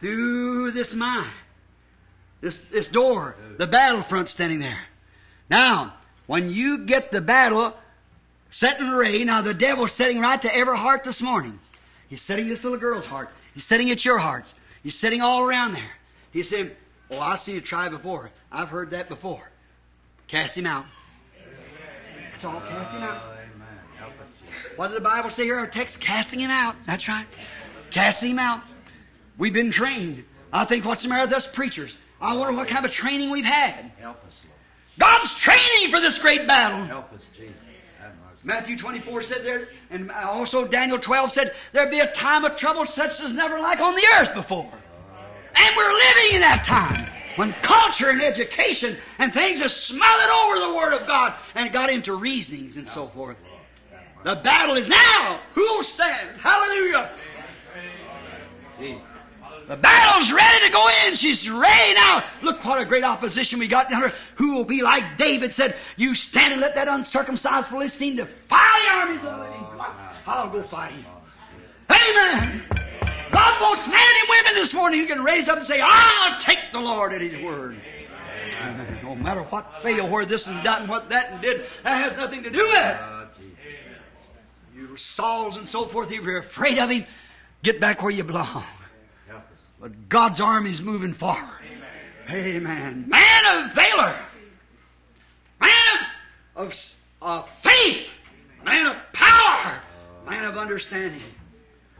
Through 0.00 0.70
this 0.70 0.94
mind. 0.94 1.30
This, 2.40 2.60
this 2.70 2.86
door. 2.86 3.36
The 3.58 3.66
battlefront 3.66 4.28
standing 4.28 4.58
there. 4.58 4.80
Now, 5.50 5.94
when 6.26 6.50
you 6.50 6.78
get 6.86 7.10
the 7.10 7.20
battle 7.20 7.74
set 8.50 8.80
in 8.80 8.86
array, 8.88 9.22
now 9.24 9.42
the 9.42 9.54
devil's 9.54 9.92
setting 9.92 10.18
right 10.18 10.40
to 10.40 10.54
every 10.54 10.78
heart 10.78 11.04
this 11.04 11.20
morning. 11.20 11.58
He's 12.08 12.22
setting 12.22 12.48
this 12.48 12.62
little 12.64 12.78
girl's 12.78 13.06
heart. 13.06 13.30
He's 13.52 13.64
setting 13.64 13.90
at 13.90 14.04
your 14.04 14.18
hearts. 14.18 14.54
He's 14.82 14.94
setting 14.94 15.20
all 15.20 15.42
around 15.42 15.72
there. 15.72 15.90
He's 16.30 16.48
saying, 16.48 16.70
Oh, 17.10 17.20
I've 17.20 17.38
seen 17.38 17.56
it 17.56 17.64
try 17.64 17.88
before. 17.88 18.30
I've 18.50 18.68
heard 18.68 18.90
that 18.90 19.08
before. 19.08 19.48
Cast 20.28 20.56
him 20.56 20.66
out. 20.66 20.86
That's 22.32 22.44
all. 22.44 22.60
Cast 22.60 22.92
him 22.92 23.02
out. 23.02 23.22
Amen. 23.22 23.66
Help 23.96 24.12
us, 24.12 24.28
Jesus. 24.42 24.78
What 24.78 24.88
did 24.88 24.96
the 24.96 25.02
Bible 25.02 25.30
say 25.30 25.44
here? 25.44 25.56
Our 25.58 25.66
text, 25.66 26.00
casting 26.00 26.40
him 26.40 26.50
out. 26.50 26.74
That's 26.86 27.08
right. 27.08 27.26
Casting 27.90 28.32
him 28.32 28.38
out. 28.38 28.62
We've 29.38 29.52
been 29.52 29.70
trained. 29.70 30.24
I 30.52 30.64
think 30.64 30.84
what's 30.84 31.02
the 31.02 31.08
matter 31.08 31.26
with 31.26 31.34
us 31.34 31.46
preachers? 31.46 31.96
I 32.20 32.36
wonder 32.36 32.56
what 32.56 32.68
kind 32.68 32.84
of 32.84 32.92
training 32.92 33.30
we've 33.30 33.44
had. 33.44 33.92
Help 33.98 34.24
us, 34.26 34.34
Lord. 34.44 34.58
God's 34.98 35.34
training 35.34 35.90
for 35.90 36.00
this 36.00 36.18
great 36.18 36.46
battle. 36.46 36.84
Help 36.84 37.12
us, 37.12 37.22
Jesus. 37.36 37.54
Matthew 38.42 38.78
24 38.78 39.22
said 39.22 39.44
there, 39.44 39.68
and 39.90 40.08
also 40.10 40.68
Daniel 40.68 41.00
12 41.00 41.32
said, 41.32 41.54
there'd 41.72 41.90
be 41.90 41.98
a 41.98 42.12
time 42.12 42.44
of 42.44 42.54
trouble 42.54 42.86
such 42.86 43.20
as 43.20 43.32
never 43.32 43.58
like 43.58 43.80
on 43.80 43.96
the 43.96 44.06
earth 44.18 44.34
before. 44.34 44.70
And 45.56 45.76
we're 45.76 45.92
living 45.92 46.34
in 46.34 46.40
that 46.40 46.64
time 46.66 47.06
when 47.36 47.52
culture 47.62 48.10
and 48.10 48.22
education 48.22 48.96
and 49.18 49.32
things 49.32 49.60
have 49.60 49.70
smothered 49.70 50.30
over 50.30 50.58
the 50.58 50.74
Word 50.76 51.00
of 51.00 51.06
God 51.06 51.34
and 51.54 51.72
got 51.72 51.90
into 51.90 52.14
reasonings 52.14 52.76
and 52.76 52.88
so 52.88 53.08
forth. 53.08 53.36
The 54.24 54.36
battle 54.36 54.76
is 54.76 54.88
now. 54.88 55.40
Who 55.54 55.62
will 55.62 55.82
stand? 55.82 56.40
Hallelujah. 56.40 57.10
The 59.68 59.76
battle's 59.76 60.32
ready 60.32 60.66
to 60.66 60.72
go 60.72 60.88
in. 61.04 61.14
She's 61.14 61.50
ready 61.50 61.94
now. 61.94 62.24
Look 62.42 62.64
what 62.64 62.80
a 62.80 62.84
great 62.84 63.04
opposition 63.04 63.58
we 63.58 63.66
got 63.68 63.90
down. 63.90 64.12
Who 64.36 64.54
will 64.54 64.64
be 64.64 64.80
like 64.82 65.18
David 65.18 65.52
said, 65.52 65.76
you 65.96 66.14
stand 66.14 66.52
and 66.52 66.60
let 66.60 66.76
that 66.76 66.88
uncircumcised 66.88 67.68
Philistine 67.68 68.16
defy 68.16 68.80
the 68.84 68.94
armies 68.94 69.18
of 69.18 69.24
the 69.24 69.44
living 69.44 69.66
God. 69.76 69.94
I'll 70.26 70.50
go 70.50 70.62
fight 70.64 70.92
him. 70.92 71.04
Amen. 71.90 72.85
God 73.32 73.60
wants 73.60 73.86
men 73.86 73.96
and 73.96 74.28
women 74.28 74.54
this 74.54 74.72
morning 74.72 75.00
who 75.00 75.06
can 75.06 75.22
raise 75.22 75.48
up 75.48 75.58
and 75.58 75.66
say, 75.66 75.80
I'll 75.82 76.38
take 76.40 76.58
the 76.72 76.80
Lord 76.80 77.12
at 77.12 77.20
His 77.20 77.40
word. 77.42 77.76
Amen. 78.60 78.98
No 79.02 79.14
matter 79.14 79.42
what 79.42 79.82
failed, 79.82 80.10
where 80.10 80.24
this 80.24 80.46
and 80.46 80.64
that 80.64 80.80
and 80.80 80.88
what 80.88 81.08
that 81.10 81.32
and 81.32 81.42
did, 81.42 81.66
that 81.82 82.02
has 82.02 82.16
nothing 82.16 82.42
to 82.42 82.50
do 82.50 82.58
with 82.58 82.76
it. 82.76 82.96
Ah, 82.98 83.26
Jesus. 83.38 83.56
You 84.74 84.96
Sauls 84.96 85.56
and 85.56 85.66
so 85.68 85.86
forth, 85.86 86.10
if 86.10 86.22
you're 86.22 86.38
afraid 86.38 86.78
of 86.78 86.90
Him, 86.90 87.04
get 87.62 87.80
back 87.80 88.02
where 88.02 88.10
you 88.10 88.24
belong. 88.24 88.64
But 89.80 90.08
God's 90.08 90.40
army's 90.40 90.80
moving 90.80 91.12
forward. 91.12 91.60
Amen. 92.28 93.04
Man 93.08 93.66
of 93.66 93.74
valor. 93.74 94.16
Man 95.60 95.96
of, 96.56 96.66
of, 96.66 96.92
of 97.20 97.48
faith. 97.62 98.08
Man 98.64 98.86
of 98.86 98.96
power. 99.12 99.80
Man 100.28 100.44
of 100.44 100.56
understanding. 100.56 101.22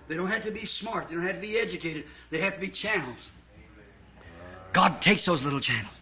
They 0.09 0.15
don't 0.17 0.31
have 0.31 0.45
to 0.45 0.51
be 0.51 0.65
smart. 0.67 1.09
They 1.09 1.15
don't 1.15 1.27
have 1.27 1.37
to 1.37 1.41
be 1.41 1.59
educated. 1.59 2.05
They 2.31 2.39
have 2.39 2.55
to 2.55 2.61
be 2.61 2.69
channels. 2.69 3.19
God 4.73 5.01
takes 5.01 5.25
those 5.25 5.43
little 5.43 5.61
channels. 5.61 5.95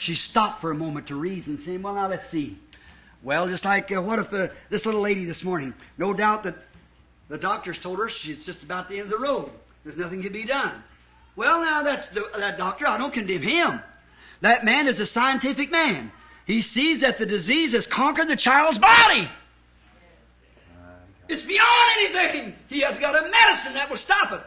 She 0.00 0.14
stopped 0.14 0.60
for 0.60 0.70
a 0.70 0.74
moment 0.74 1.06
to 1.08 1.14
reason, 1.14 1.54
and 1.54 1.64
saying, 1.64 1.82
well, 1.82 1.94
now 1.94 2.08
let's 2.08 2.28
see. 2.30 2.58
Well, 3.22 3.48
just 3.48 3.64
like, 3.64 3.90
uh, 3.92 4.02
what 4.02 4.18
if 4.18 4.32
uh, 4.32 4.48
this 4.68 4.84
little 4.84 5.00
lady 5.00 5.24
this 5.24 5.44
morning, 5.44 5.74
no 5.96 6.12
doubt 6.12 6.44
that 6.44 6.56
the 7.28 7.38
doctors 7.38 7.78
told 7.78 7.98
her 7.98 8.08
she's 8.08 8.44
just 8.44 8.62
about 8.62 8.88
the 8.88 8.98
end 8.98 9.12
of 9.12 9.18
the 9.18 9.24
road. 9.24 9.50
There's 9.84 9.96
nothing 9.96 10.22
to 10.22 10.30
be 10.30 10.44
done. 10.44 10.82
Well, 11.36 11.64
now 11.64 11.82
that's 11.82 12.08
the, 12.08 12.24
that 12.36 12.58
doctor. 12.58 12.86
I 12.86 12.98
don't 12.98 13.12
condemn 13.12 13.42
him. 13.42 13.80
That 14.40 14.64
man 14.64 14.88
is 14.88 15.00
a 15.00 15.06
scientific 15.06 15.70
man. 15.70 16.10
He 16.46 16.62
sees 16.62 17.00
that 17.00 17.18
the 17.18 17.26
disease 17.26 17.72
has 17.72 17.86
conquered 17.86 18.28
the 18.28 18.36
child's 18.36 18.78
body. 18.78 19.28
It's 21.28 21.42
beyond 21.42 21.90
anything. 21.98 22.54
He 22.68 22.80
has 22.80 22.98
got 22.98 23.16
a 23.16 23.28
medicine 23.28 23.74
that 23.74 23.90
will 23.90 23.96
stop 23.96 24.32
it. 24.32 24.40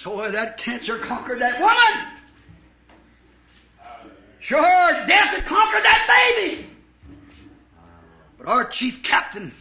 So 0.00 0.30
that 0.30 0.58
cancer 0.58 0.98
conquered 0.98 1.40
that 1.40 1.60
woman. 1.60 2.12
Sure, 4.40 4.60
death 5.06 5.28
had 5.28 5.46
conquered 5.46 5.84
that 5.84 6.34
baby. 6.36 6.70
But 8.38 8.46
our 8.46 8.64
chief 8.64 9.02
captain, 9.02 9.52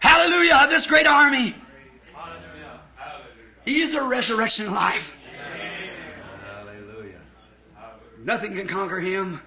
Hallelujah, 0.00 0.60
of 0.64 0.70
this 0.70 0.86
great 0.86 1.06
army. 1.06 1.54
He 3.64 3.82
is 3.82 3.94
a 3.94 4.02
resurrection 4.02 4.72
life. 4.72 5.12
Hallelujah. 6.44 7.20
Nothing 8.24 8.54
can 8.54 8.66
conquer 8.66 9.00
him. 9.00 9.40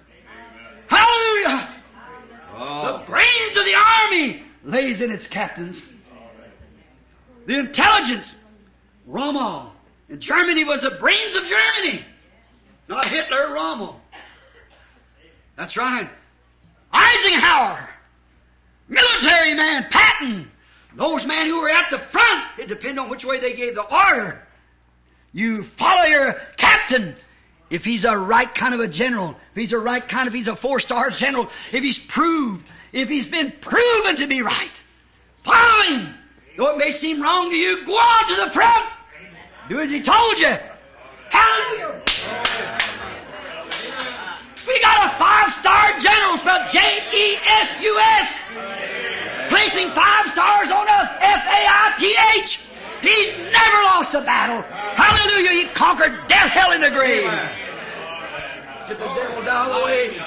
Hallelujah! 0.86 1.81
Oh. 2.62 2.84
The 2.84 3.02
Oh, 3.02 3.06
brains 3.06 3.56
of 3.56 3.64
the 3.64 3.74
army 3.74 4.42
lays 4.64 5.00
in 5.00 5.10
its 5.10 5.26
captains. 5.26 5.82
The 7.46 7.58
intelligence, 7.58 8.34
Rommel. 9.06 9.72
In 10.08 10.20
Germany 10.20 10.64
was 10.64 10.82
the 10.82 10.92
brains 10.92 11.34
of 11.34 11.44
Germany. 11.44 12.04
Not 12.88 13.04
Hitler, 13.06 13.52
Rommel. 13.52 14.00
That's 15.56 15.76
right. 15.76 16.08
Eisenhower. 16.92 17.88
Military 18.88 19.54
man, 19.54 19.86
Patton. 19.90 20.48
Those 20.94 21.26
men 21.26 21.46
who 21.46 21.60
were 21.60 21.70
at 21.70 21.90
the 21.90 21.98
front, 21.98 22.44
it 22.58 22.68
depended 22.68 22.98
on 22.98 23.08
which 23.08 23.24
way 23.24 23.40
they 23.40 23.54
gave 23.54 23.74
the 23.74 23.82
order. 23.82 24.46
You 25.32 25.64
follow 25.64 26.04
your 26.04 26.34
captain. 26.56 27.16
If 27.72 27.84
he's 27.86 28.04
a 28.04 28.14
right 28.14 28.54
kind 28.54 28.74
of 28.74 28.80
a 28.80 28.86
general, 28.86 29.30
if 29.30 29.56
he's 29.56 29.72
a 29.72 29.78
right 29.78 30.06
kind 30.06 30.28
of, 30.28 30.34
he's 30.34 30.46
a 30.46 30.54
four-star 30.54 31.08
general, 31.08 31.48
if 31.72 31.82
he's 31.82 31.98
proved, 31.98 32.66
if 32.92 33.08
he's 33.08 33.24
been 33.24 33.50
proven 33.62 34.16
to 34.16 34.26
be 34.26 34.42
right, 34.42 34.70
follow 35.42 35.84
him. 35.84 36.14
Though 36.58 36.74
it 36.74 36.76
may 36.76 36.90
seem 36.90 37.22
wrong 37.22 37.48
to 37.48 37.56
you, 37.56 37.86
go 37.86 37.94
on 37.94 38.28
to 38.28 38.44
the 38.44 38.50
front. 38.50 38.84
Do 39.70 39.80
as 39.80 39.90
he 39.90 40.02
told 40.02 40.38
you. 40.38 40.54
Hallelujah. 41.30 42.02
We 44.68 44.78
got 44.80 45.06
a 45.06 45.18
five-star 45.18 45.98
general 45.98 46.36
spelled 46.36 46.70
J-E-S-U-S. 46.70 48.38
Placing 49.48 49.88
five 49.92 50.28
stars 50.28 50.68
on 50.68 50.86
us, 50.90 51.08
F-A-I-T-H. 51.20 52.60
He's 53.02 53.32
never 53.34 53.82
lost 53.84 54.14
a 54.14 54.20
battle. 54.20 54.62
Hallelujah. 54.62 55.50
He 55.50 55.64
conquered 55.74 56.28
death, 56.28 56.50
hell, 56.50 56.70
and 56.70 56.82
the 56.82 56.90
grave. 56.90 57.24
Get 58.88 58.98
the 58.98 59.14
devils 59.14 59.46
out 59.46 59.70
of 59.70 59.78
the 59.78 59.84
way. 59.84 60.20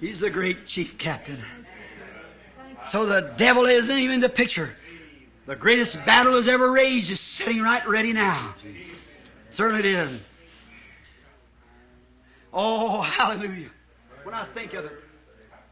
He's 0.00 0.20
the 0.20 0.30
great 0.30 0.66
chief 0.66 0.98
captain. 0.98 1.42
So 2.86 3.06
the 3.06 3.32
devil 3.36 3.66
isn't 3.66 3.96
even 3.96 4.16
in 4.16 4.20
the 4.20 4.28
picture. 4.28 4.74
The 5.46 5.56
greatest 5.56 5.94
battle 6.04 6.34
that's 6.34 6.48
ever 6.48 6.70
raged 6.70 7.10
is 7.10 7.20
sitting 7.20 7.62
right 7.62 7.86
ready 7.88 8.12
now. 8.12 8.54
Certainly 9.50 9.80
it 9.80 9.86
is. 9.86 10.20
Oh, 12.52 13.00
hallelujah. 13.00 13.70
When 14.24 14.34
I 14.34 14.44
think 14.52 14.74
of 14.74 14.84
it, 14.84 14.92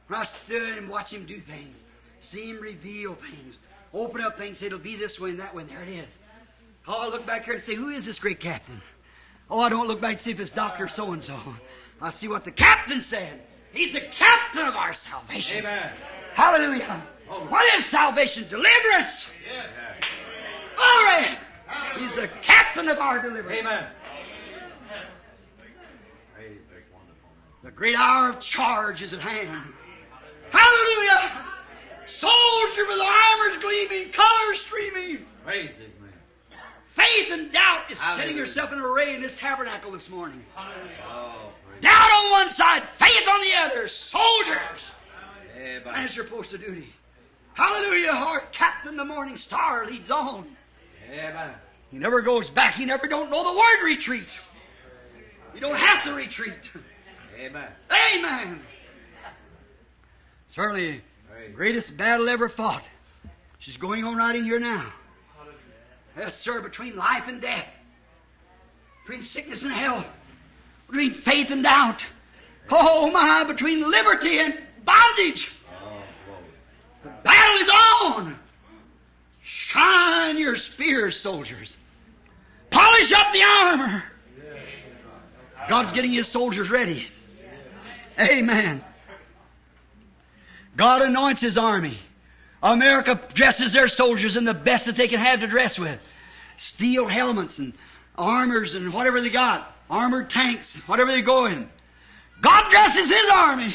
when 0.09 0.21
I 0.21 0.25
stood 0.25 0.79
and 0.79 0.89
watch 0.89 1.13
him 1.13 1.27
do 1.27 1.41
things, 1.41 1.77
see 2.21 2.51
him 2.51 2.61
reveal 2.61 3.15
things, 3.15 3.59
open 4.01 4.21
up 4.21 4.39
things, 4.39 4.63
it'll 4.63 4.79
be 4.79 4.97
this 4.97 5.19
way 5.19 5.31
and 5.31 5.41
that 5.41 5.55
way, 5.55 5.63
and 5.63 5.71
there 5.71 5.83
it 5.83 5.89
is. 5.89 6.11
Oh, 6.89 6.95
I 6.95 7.09
look 7.09 7.27
back 7.27 7.45
here 7.45 7.55
and 7.55 7.63
say, 7.63 7.75
who 7.75 7.89
is 7.89 8.05
this 8.05 8.19
great 8.19 8.41
captain? 8.41 8.81
Oh, 9.51 9.61
I 9.61 9.69
don't 9.69 9.89
look 9.89 10.01
back 10.01 10.13
and 10.13 10.21
see 10.21 10.31
if 10.31 10.41
it's 10.41 10.51
Dr. 10.51 10.89
So-and-so. 10.89 11.39
I 12.01 12.11
see 12.11 12.29
what 12.29 12.45
the 12.45 12.51
captain 12.51 13.01
said. 13.01 13.41
He's 13.73 13.93
the 13.93 14.03
captain 14.13 14.67
of 14.67 14.75
our 14.75 14.95
salvation. 14.95 15.59
Amen. 15.59 15.93
Hallelujah. 16.35 17.03
What 17.49 17.79
is 17.79 17.85
salvation? 17.87 18.47
Deliverance. 18.49 19.27
Glory. 20.77 21.39
He's 21.99 22.15
the 22.15 22.29
captain 22.43 22.89
of 22.89 22.99
our 22.99 23.21
deliverance. 23.21 23.67
Amen. 23.67 23.87
Praise 26.35 26.59
this 26.71 26.85
wonderful 26.93 27.29
name. 27.29 27.65
The 27.65 27.71
great 27.71 27.97
hour 27.97 28.31
of 28.31 28.41
charge 28.41 29.03
is 29.03 29.13
at 29.13 29.21
hand. 29.21 29.73
Hallelujah. 30.51 31.45
Soldier 32.09 32.87
with 32.87 33.01
armors 33.01 33.57
gleaming, 33.59 34.11
colors 34.13 34.61
streaming. 34.61 35.27
Praise 35.45 35.71
his 35.71 35.79
name. 35.79 36.61
Faith 36.95 37.29
and 37.31 37.53
doubt 37.53 37.91
is 37.91 37.99
setting 37.99 38.19
Hallelujah. 38.19 38.41
herself 38.41 38.73
in 38.73 38.79
array 38.79 39.15
in 39.15 39.21
this 39.21 39.35
tabernacle 39.35 39.93
this 39.93 40.09
morning. 40.09 40.43
Oh. 40.57 41.53
Doubt 41.81 42.11
on 42.11 42.31
one 42.31 42.49
side, 42.49 42.89
faith 42.99 43.29
on 43.29 43.41
the 43.41 43.55
other. 43.59 43.89
Soldiers. 43.89 44.81
As 45.95 46.17
your 46.17 46.25
post 46.27 46.55
of 46.55 46.61
duty. 46.61 46.93
Hallelujah. 47.55 48.13
heart 48.13 48.53
captain, 48.53 48.97
the 48.97 49.05
morning 49.05 49.37
star, 49.37 49.87
leads 49.87 50.11
on. 50.11 50.47
Amen. 51.11 51.51
He 51.91 51.99
never 51.99 52.21
goes 52.21 52.51
back. 52.51 52.75
He 52.75 52.85
never 52.85 53.07
don't 53.07 53.31
know 53.31 53.43
the 53.45 53.59
word 53.59 53.85
retreat. 53.87 54.27
You 55.55 55.61
don't 55.61 55.77
have 55.77 56.03
to 56.05 56.13
retreat. 56.13 56.53
Amen. 57.39 57.69
Amen. 58.15 58.61
Certainly. 60.49 61.03
Greatest 61.55 61.97
battle 61.97 62.29
ever 62.29 62.49
fought. 62.49 62.83
She's 63.59 63.77
going 63.77 64.05
on 64.05 64.17
right 64.17 64.35
in 64.35 64.45
here 64.45 64.61
now. 64.61 64.93
Yes, 66.17 66.39
sir, 66.39 66.61
between 66.61 66.97
life 66.97 67.25
and 67.29 67.41
death. 67.41 67.67
Between 69.05 69.23
sickness 69.23 69.63
and 69.63 69.73
health. 69.73 70.07
Between 70.89 71.13
faith 71.13 71.51
and 71.51 71.63
doubt. 71.63 72.05
Oh 72.71 73.11
my, 73.11 73.45
between 73.45 73.89
liberty 73.89 74.39
and 74.39 74.59
bondage. 74.85 75.51
The 77.03 77.11
battle 77.23 77.61
is 77.61 77.71
on. 78.03 78.39
Shine 79.43 80.39
your 80.39 80.57
spears, 80.57 81.19
soldiers. 81.19 81.77
Polish 82.71 83.13
up 83.13 83.33
the 83.33 83.43
armor. 83.43 84.05
God's 85.69 85.93
getting 85.93 86.13
his 86.13 86.29
soldiers 86.29 86.71
ready. 86.71 87.09
Amen. 88.19 88.83
God 90.77 91.03
anoints 91.03 91.41
his 91.41 91.59
army. 91.59 91.99
America 92.63 93.21
dresses 93.35 93.73
their 93.73 93.89
soldiers 93.89 94.37
in 94.37 94.45
the 94.45 94.55
best 94.55 94.87
that 94.87 94.97
they 94.97 95.09
can 95.09 95.21
have 95.21 95.41
to 95.41 95.47
dress 95.47 95.79
with. 95.79 95.99
Steel 96.57 97.07
helmets 97.07 97.59
and 97.59 97.73
armors 98.17 98.75
and 98.75 98.93
whatever 98.93 99.21
they 99.21 99.31
got. 99.31 99.75
Armored 99.89 100.31
tanks, 100.31 100.75
whatever 100.87 101.11
they 101.11 101.23
go 101.23 101.47
in. 101.47 101.69
God 102.41 102.69
dresses 102.69 103.09
his 103.09 103.31
army. 103.33 103.75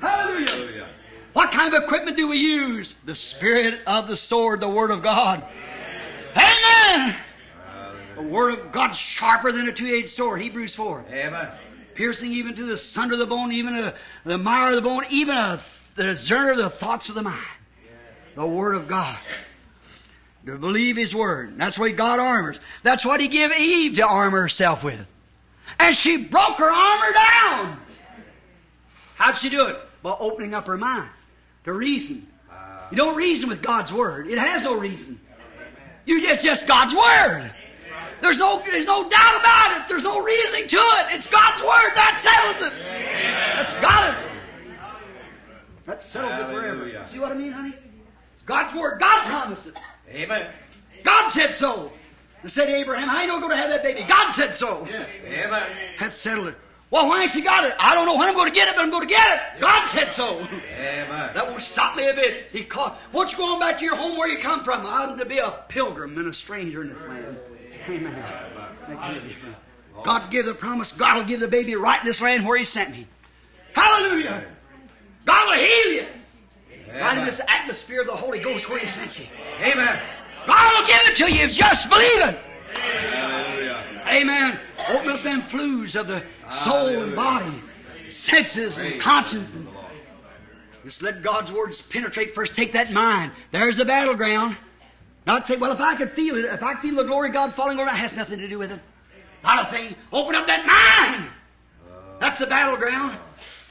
Hallelujah. 0.00 0.48
Hallelujah. 0.48 0.88
What 1.32 1.52
kind 1.52 1.72
of 1.74 1.82
equipment 1.82 2.16
do 2.16 2.28
we 2.28 2.38
use? 2.38 2.94
The 3.04 3.14
spirit 3.14 3.80
of 3.86 4.08
the 4.08 4.16
sword, 4.16 4.60
the 4.60 4.68
word 4.68 4.90
of 4.90 5.02
God. 5.02 5.44
Amen. 6.36 7.16
The 8.16 8.22
word 8.22 8.58
of 8.58 8.72
God 8.72 8.92
sharper 8.92 9.52
than 9.52 9.68
a 9.68 9.72
two-edged 9.72 10.10
sword. 10.10 10.42
Hebrews 10.42 10.74
4. 10.74 11.04
Amen. 11.10 11.48
Piercing 11.94 12.32
even 12.32 12.56
to 12.56 12.64
the 12.64 12.76
sunder 12.76 13.14
of 13.14 13.18
the 13.18 13.26
bone, 13.26 13.52
even 13.52 13.74
to 13.74 13.94
the 14.24 14.38
mire 14.38 14.70
of 14.70 14.76
the 14.76 14.82
bone, 14.82 15.04
even 15.10 15.36
a, 15.36 15.62
the 15.96 16.04
discerner 16.04 16.52
of 16.52 16.58
the 16.58 16.70
thoughts 16.70 17.08
of 17.08 17.14
the 17.14 17.22
mind. 17.22 17.44
The 18.34 18.46
word 18.46 18.74
of 18.74 18.88
God. 18.88 19.18
To 20.46 20.56
believe 20.56 20.96
His 20.96 21.14
word. 21.14 21.58
That's 21.58 21.78
why 21.78 21.90
God 21.90 22.18
armors. 22.18 22.58
That's 22.82 23.04
what 23.04 23.20
He 23.20 23.28
gave 23.28 23.52
Eve 23.52 23.96
to 23.96 24.06
armor 24.06 24.40
herself 24.42 24.82
with. 24.82 25.00
And 25.78 25.94
she 25.94 26.16
broke 26.16 26.58
her 26.58 26.70
armor 26.70 27.12
down. 27.12 27.80
How'd 29.16 29.36
she 29.36 29.50
do 29.50 29.66
it? 29.66 29.76
By 30.02 30.16
opening 30.18 30.54
up 30.54 30.66
her 30.66 30.78
mind 30.78 31.10
to 31.64 31.72
reason. 31.72 32.26
You 32.90 32.96
don't 32.96 33.16
reason 33.16 33.48
with 33.48 33.62
God's 33.62 33.92
Word. 33.92 34.28
It 34.28 34.38
has 34.38 34.64
no 34.64 34.74
reason. 34.74 35.20
You, 36.06 36.18
it's 36.20 36.42
just 36.42 36.66
God's 36.66 36.94
Word. 36.94 37.52
There's 38.22 38.38
no, 38.38 38.62
there's 38.64 38.86
no 38.86 39.08
doubt 39.08 39.40
about 39.40 39.76
it. 39.76 39.88
There's 39.88 40.02
no 40.02 40.22
reasoning 40.22 40.68
to 40.68 40.76
it. 40.76 41.06
It's 41.10 41.26
God's 41.26 41.62
Word. 41.62 41.92
That 41.94 42.18
settles 42.20 42.66
it. 42.66 42.78
That's 43.56 43.72
got 43.80 44.12
it. 44.12 44.30
That 45.86 46.02
settles 46.02 46.32
it 46.32 46.52
forever. 46.52 47.06
See 47.10 47.18
what 47.18 47.32
I 47.32 47.34
mean, 47.34 47.52
honey? 47.52 47.74
It's 48.34 48.44
God's 48.44 48.74
Word. 48.74 49.00
God 49.00 49.26
promised 49.26 49.66
it. 49.66 49.74
Amen. 50.08 50.46
God 51.04 51.30
said 51.30 51.54
so. 51.54 51.92
They 52.42 52.48
said 52.48 52.68
Abraham, 52.70 53.10
I 53.10 53.22
ain't 53.22 53.30
gonna 53.30 53.48
to 53.48 53.56
have 53.56 53.70
that 53.70 53.82
baby. 53.82 54.04
God 54.08 54.32
said 54.32 54.54
so. 54.54 54.86
Amen. 54.86 55.50
That 55.98 56.14
settled 56.14 56.48
it. 56.48 56.56
Well, 56.90 57.08
why 57.08 57.22
ain't 57.22 57.34
you 57.36 57.44
got 57.44 57.64
it? 57.64 57.74
I 57.78 57.94
don't 57.94 58.06
know 58.06 58.16
when 58.16 58.28
I'm 58.28 58.34
going 58.34 58.48
to 58.48 58.54
get 58.54 58.66
it, 58.66 58.74
but 58.74 58.82
I'm 58.82 58.90
going 58.90 59.06
to 59.06 59.14
get 59.14 59.36
it. 59.36 59.60
God 59.60 59.88
said 59.90 60.10
so. 60.10 60.40
Amen. 60.40 61.30
That 61.34 61.46
won't 61.46 61.62
stop 61.62 61.96
me 61.96 62.08
a 62.08 62.14
bit. 62.14 62.48
He 62.50 62.64
called. 62.64 62.94
Won't 63.12 63.30
you 63.30 63.38
go 63.38 63.44
on 63.54 63.60
back 63.60 63.78
to 63.78 63.84
your 63.84 63.94
home 63.94 64.18
where 64.18 64.28
you 64.28 64.38
come 64.38 64.64
from? 64.64 64.84
I'm 64.84 65.16
to 65.18 65.24
be 65.24 65.38
a 65.38 65.62
pilgrim 65.68 66.18
and 66.18 66.26
a 66.26 66.34
stranger 66.34 66.82
in 66.82 66.92
this 66.92 67.00
land. 67.02 67.38
Amen. 67.88 68.14
Make 68.88 69.00
no 69.00 69.20
difference. 69.20 69.56
God 70.04 70.30
give 70.30 70.46
the 70.46 70.54
promise. 70.54 70.92
God 70.92 71.16
will 71.16 71.24
give 71.24 71.40
the 71.40 71.48
baby 71.48 71.74
right 71.76 72.00
in 72.00 72.06
this 72.06 72.20
land 72.20 72.46
where 72.46 72.56
He 72.56 72.64
sent 72.64 72.90
me. 72.90 73.06
Hallelujah. 73.74 74.46
God 75.26 75.48
will 75.48 75.64
heal 75.64 75.92
you. 75.92 76.06
Right 76.92 77.18
in 77.18 77.24
this 77.24 77.40
atmosphere 77.46 78.00
of 78.00 78.06
the 78.06 78.16
Holy 78.16 78.40
Ghost 78.40 78.68
where 78.68 78.78
He 78.78 78.88
sent 78.88 79.18
you. 79.18 79.26
Amen. 79.60 80.00
God 80.46 80.80
will 80.80 80.86
give 80.86 81.00
it 81.06 81.16
to 81.18 81.32
you 81.32 81.44
if 81.44 81.52
just 81.52 81.88
believe 81.88 82.20
it. 82.20 82.38
Amen. 84.06 84.58
Open 84.88 85.10
up 85.10 85.22
them 85.22 85.42
flues 85.42 85.94
of 85.94 86.08
the 86.08 86.24
soul 86.48 86.88
and 86.88 87.14
body, 87.14 87.62
senses 88.08 88.78
and 88.78 89.00
conscience. 89.00 89.50
And 89.54 89.68
just 90.84 91.02
let 91.02 91.22
God's 91.22 91.52
words 91.52 91.82
penetrate 91.82 92.34
first. 92.34 92.54
Take 92.54 92.72
that 92.72 92.90
mind. 92.90 93.32
There's 93.52 93.76
the 93.76 93.84
battleground. 93.84 94.56
Not 95.26 95.46
say, 95.46 95.56
well, 95.56 95.72
if 95.72 95.80
I 95.80 95.96
could 95.96 96.12
feel 96.12 96.36
it, 96.36 96.46
if 96.46 96.62
I 96.62 96.80
feel 96.80 96.96
the 96.96 97.04
glory 97.04 97.28
of 97.28 97.34
God 97.34 97.54
falling 97.54 97.78
over, 97.78 97.88
that 97.88 97.96
has 97.96 98.12
nothing 98.14 98.38
to 98.38 98.48
do 98.48 98.58
with 98.58 98.72
it. 98.72 98.80
Not 99.44 99.68
a 99.68 99.70
thing. 99.70 99.94
Open 100.12 100.34
up 100.34 100.46
that 100.46 100.66
mind. 100.66 101.30
That's 102.20 102.38
the 102.38 102.46
battleground. 102.46 103.18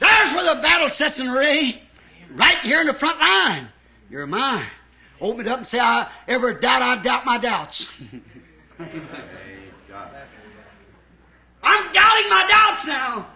There's 0.00 0.32
where 0.32 0.54
the 0.54 0.62
battle 0.62 0.88
sets 0.88 1.20
in 1.20 1.28
array. 1.28 1.82
right 2.34 2.58
here 2.62 2.80
in 2.80 2.86
the 2.86 2.94
front 2.94 3.20
line. 3.20 3.68
You're 4.08 4.26
mine. 4.26 4.66
Open 5.20 5.46
it 5.46 5.48
up 5.48 5.58
and 5.58 5.66
say, 5.66 5.78
I 5.78 6.10
ever 6.26 6.54
doubt, 6.54 6.82
I 6.82 6.96
doubt 7.02 7.26
my 7.26 7.38
doubts. 7.38 7.86
I'm 11.62 11.92
doubting 11.92 12.30
my 12.30 12.46
doubts 12.48 12.86
now. 12.86 13.26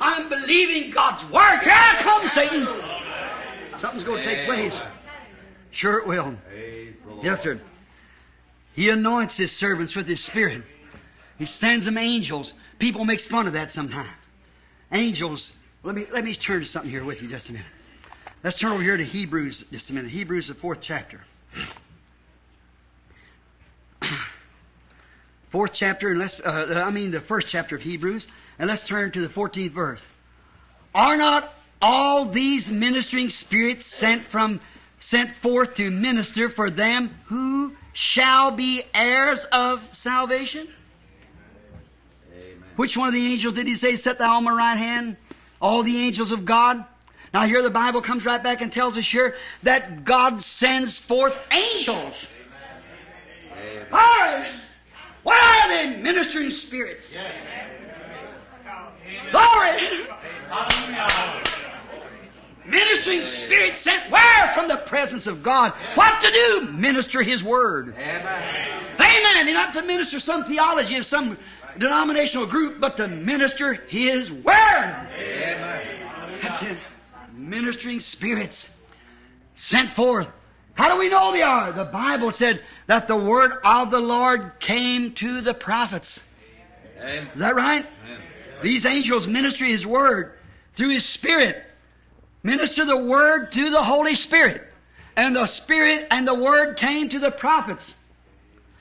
I'm 0.00 0.28
believing 0.28 0.90
God's 0.90 1.24
word. 1.26 1.60
Here 1.60 1.72
I 1.72 1.96
come, 2.00 2.26
Satan. 2.26 2.66
Something's 3.78 4.04
going 4.04 4.22
to 4.22 4.34
take 4.34 4.46
place. 4.46 4.80
Sure 5.70 5.98
it 5.98 6.06
will. 6.06 6.36
Yes, 7.22 7.42
sir. 7.42 7.60
He 8.74 8.88
anoints 8.88 9.36
his 9.36 9.52
servants 9.52 9.94
with 9.94 10.06
his 10.06 10.22
spirit. 10.22 10.62
He 11.38 11.46
sends 11.46 11.86
them 11.86 11.98
angels. 11.98 12.52
People 12.78 13.04
makes 13.04 13.26
fun 13.26 13.46
of 13.46 13.52
that 13.54 13.70
sometimes. 13.70 14.08
Angels. 14.92 15.52
Let 15.82 15.94
me 15.94 16.06
let 16.12 16.24
me 16.24 16.34
turn 16.34 16.60
to 16.60 16.66
something 16.66 16.90
here 16.90 17.04
with 17.04 17.22
you 17.22 17.28
just 17.28 17.48
a 17.48 17.52
minute. 17.52 17.66
Let's 18.42 18.56
turn 18.56 18.72
over 18.72 18.82
here 18.82 18.96
to 18.96 19.04
Hebrews 19.04 19.64
just 19.70 19.90
a 19.90 19.92
minute. 19.94 20.10
Hebrews 20.10 20.48
the 20.48 20.54
fourth 20.54 20.80
chapter. 20.80 21.20
Fourth 25.50 25.72
chapter, 25.74 26.10
and 26.10 26.18
let's 26.18 26.38
uh, 26.40 26.84
I 26.86 26.90
mean 26.90 27.10
the 27.10 27.20
first 27.20 27.48
chapter 27.48 27.76
of 27.76 27.82
Hebrews, 27.82 28.26
and 28.58 28.68
let's 28.68 28.84
turn 28.84 29.10
to 29.12 29.20
the 29.20 29.28
fourteenth 29.28 29.72
verse. 29.72 30.00
Are 30.94 31.16
not 31.16 31.52
all 31.82 32.26
these 32.26 32.70
ministering 32.70 33.30
spirits 33.30 33.86
sent 33.86 34.26
from 34.26 34.60
sent 35.00 35.34
forth 35.36 35.74
to 35.74 35.90
minister 35.90 36.48
for 36.48 36.70
them 36.70 37.10
who 37.26 37.74
shall 37.92 38.52
be 38.52 38.84
heirs 38.94 39.44
of 39.50 39.82
salvation? 39.92 40.68
Amen. 42.32 42.62
Which 42.76 42.96
one 42.96 43.08
of 43.08 43.14
the 43.14 43.32
angels 43.32 43.54
did 43.54 43.66
he 43.66 43.74
say, 43.74 43.96
Set 43.96 44.18
thou 44.18 44.36
on 44.36 44.44
my 44.44 44.52
right 44.52 44.76
hand? 44.76 45.16
All 45.60 45.82
the 45.82 45.98
angels 45.98 46.30
of 46.32 46.44
God? 46.44 46.84
Now 47.32 47.46
here 47.46 47.62
the 47.62 47.70
Bible 47.70 48.02
comes 48.02 48.24
right 48.24 48.42
back 48.42 48.60
and 48.60 48.72
tells 48.72 48.96
us 48.96 49.06
here 49.06 49.36
that 49.62 50.04
God 50.04 50.42
sends 50.42 50.98
forth 50.98 51.34
angels. 51.52 52.14
Amen. 53.52 53.86
Are, 53.92 54.46
what 55.22 55.42
are 55.42 55.68
they? 55.68 55.96
Ministering 55.96 56.50
spirits. 56.50 57.14
Glory! 59.32 60.06
Ministering 62.70 63.22
spirits 63.24 63.80
sent 63.80 64.10
where? 64.10 64.52
From 64.54 64.68
the 64.68 64.76
presence 64.76 65.26
of 65.26 65.42
God. 65.42 65.72
What 65.94 66.22
to 66.22 66.30
do? 66.30 66.72
Minister 66.72 67.22
His 67.22 67.42
Word. 67.42 67.94
Amen. 67.94 68.84
Amen. 68.94 69.48
And 69.48 69.54
not 69.54 69.74
to 69.74 69.82
minister 69.82 70.20
some 70.20 70.44
theology 70.44 70.96
of 70.96 71.04
some 71.04 71.36
denominational 71.78 72.46
group, 72.46 72.80
but 72.80 72.96
to 72.98 73.08
minister 73.08 73.74
His 73.74 74.30
Word. 74.30 75.08
Amen. 75.18 76.40
That's 76.42 76.62
it. 76.62 76.78
Ministering 77.34 78.00
spirits 78.00 78.68
sent 79.54 79.90
forth. 79.90 80.28
How 80.74 80.92
do 80.92 80.98
we 80.98 81.08
know 81.08 81.32
they 81.32 81.42
are? 81.42 81.72
The 81.72 81.84
Bible 81.84 82.30
said 82.30 82.62
that 82.86 83.08
the 83.08 83.16
word 83.16 83.52
of 83.64 83.90
the 83.90 84.00
Lord 84.00 84.52
came 84.60 85.12
to 85.14 85.40
the 85.40 85.52
prophets. 85.52 86.20
Amen. 86.98 87.28
Is 87.34 87.40
that 87.40 87.56
right? 87.56 87.86
These 88.62 88.86
angels 88.86 89.26
minister 89.26 89.64
His 89.64 89.86
Word 89.86 90.38
through 90.76 90.90
His 90.90 91.04
Spirit. 91.04 91.64
Minister 92.42 92.84
the 92.84 92.96
Word 92.96 93.52
to 93.52 93.70
the 93.70 93.82
Holy 93.82 94.14
Spirit. 94.14 94.62
And 95.16 95.36
the 95.36 95.46
Spirit 95.46 96.06
and 96.10 96.26
the 96.26 96.34
Word 96.34 96.76
came 96.76 97.08
to 97.10 97.18
the 97.18 97.30
prophets. 97.30 97.94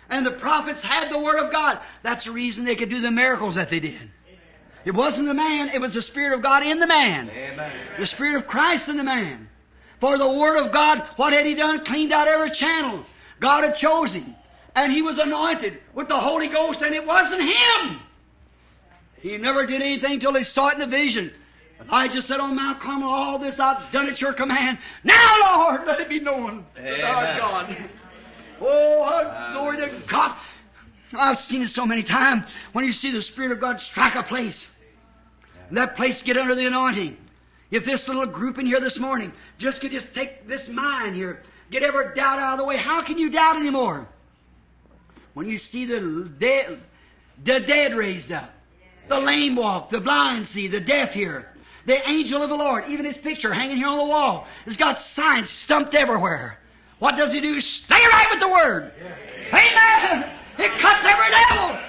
And 0.10 0.26
the 0.26 0.32
prophets 0.32 0.82
had 0.82 1.10
the 1.10 1.20
Word 1.20 1.40
of 1.40 1.52
God. 1.52 1.80
That's 2.04 2.26
the 2.26 2.32
reason 2.32 2.66
they 2.66 2.76
could 2.76 2.90
do 2.90 3.02
the 3.02 3.12
miracles 3.12 3.56
that 3.56 3.70
they 3.70 3.80
did. 3.80 4.10
It 4.86 4.94
wasn't 4.94 5.28
the 5.28 5.34
man, 5.34 5.70
it 5.70 5.82
was 5.82 5.94
the 5.94 6.02
Spirit 6.02 6.34
of 6.34 6.42
God 6.42 6.64
in 6.64 6.80
the 6.80 6.88
man. 6.88 7.30
Amen. 7.30 7.72
The 8.00 8.06
Spirit 8.06 8.38
of 8.38 8.48
Christ 8.48 8.88
in 8.88 8.98
the 8.98 9.04
man. 9.04 9.50
For 10.00 10.18
the 10.18 10.32
Word 10.32 10.58
of 10.58 10.72
God, 10.72 11.06
what 11.18 11.34
had 11.34 11.46
He 11.46 11.56
done? 11.56 11.84
Cleaned 11.84 12.14
out 12.14 12.28
every 12.28 12.52
channel. 12.52 13.06
God 13.40 13.64
had 13.64 13.76
chosen. 13.76 14.36
And 14.76 14.94
he 14.94 15.02
was 15.02 15.20
anointed 15.20 15.80
with 15.94 16.08
the 16.08 16.18
Holy 16.18 16.48
Ghost, 16.48 16.82
and 16.82 16.94
it 16.94 17.06
wasn't 17.06 17.42
him. 17.42 18.00
He 19.22 19.38
never 19.38 19.66
did 19.66 19.82
anything 19.82 20.20
till 20.20 20.34
he 20.34 20.44
saw 20.44 20.70
it 20.70 20.76
in 20.76 20.80
the 20.80 20.88
vision. 20.88 21.34
Elijah 21.82 22.22
said 22.22 22.40
on 22.40 22.56
Mount 22.56 22.80
Carmel, 22.80 23.10
all 23.10 23.40
this 23.40 23.60
I've 23.60 23.92
done 23.92 24.08
at 24.08 24.20
your 24.20 24.34
command. 24.34 24.78
Now, 25.04 25.58
Lord, 25.58 25.88
let 25.88 26.00
it 26.00 26.10
be 26.10 26.20
known 26.20 26.66
that 26.76 27.02
art 27.02 27.38
God. 27.38 27.78
Oh, 28.62 29.52
glory 29.54 29.78
to 29.78 30.02
God. 30.08 30.36
I've 31.14 31.40
seen 31.40 31.62
it 31.62 31.70
so 31.70 31.86
many 31.86 32.04
times 32.04 32.44
when 32.74 32.86
you 32.86 32.92
see 32.92 33.12
the 33.12 33.22
Spirit 33.22 33.52
of 33.52 33.60
God 33.60 33.80
strike 33.80 34.16
a 34.16 34.24
place. 34.24 34.66
And 35.70 35.78
that 35.78 35.96
place 35.96 36.22
get 36.22 36.38
under 36.38 36.56
the 36.56 36.66
anointing. 36.66 37.18
If 37.72 37.86
this 37.86 38.08
little 38.08 38.26
group 38.26 38.58
in 38.58 38.66
here 38.66 38.80
this 38.80 39.00
morning 39.00 39.32
just 39.58 39.82
could 39.82 39.92
just 39.92 40.14
take 40.14 40.48
this 40.48 40.68
mind 40.68 41.16
here, 41.16 41.44
get 41.72 41.84
every 41.84 42.14
doubt 42.16 42.40
out 42.40 42.54
of 42.54 42.60
the 42.60 42.66
way, 42.66 42.78
how 42.78 43.02
can 43.02 43.18
you 43.18 43.30
doubt 43.30 43.56
anymore? 43.56 44.08
When 45.34 45.48
you 45.48 45.58
see 45.58 45.86
the 45.86 46.30
dead, 46.40 46.80
the 47.44 47.60
dead 47.60 47.96
raised 47.96 48.32
up, 48.32 48.52
the 49.08 49.20
lame 49.20 49.56
walk, 49.56 49.92
the 49.92 50.02
blind 50.02 50.48
see, 50.48 50.68
the 50.68 50.80
deaf 50.80 51.14
hear, 51.14 51.48
the 51.90 52.08
angel 52.08 52.44
of 52.44 52.50
the 52.50 52.56
Lord, 52.56 52.86
even 52.88 53.04
his 53.04 53.18
picture 53.18 53.52
hanging 53.52 53.78
here 53.78 53.88
on 53.88 53.98
the 53.98 54.06
wall, 54.06 54.48
has 54.66 54.78
got 54.78 55.00
signs 55.00 55.50
stumped 55.50 55.96
everywhere. 55.96 56.60
What 57.00 57.18
does 57.18 57.34
he 57.34 57.42
do? 57.42 57.60
Stay 57.60 57.96
right 57.96 58.28
with 58.30 58.40
the 58.40 58.48
Word. 58.48 58.94
Amen. 59.48 60.32
It 60.60 60.72
cuts 60.78 61.04
every 61.04 61.32
devil. 61.32 61.80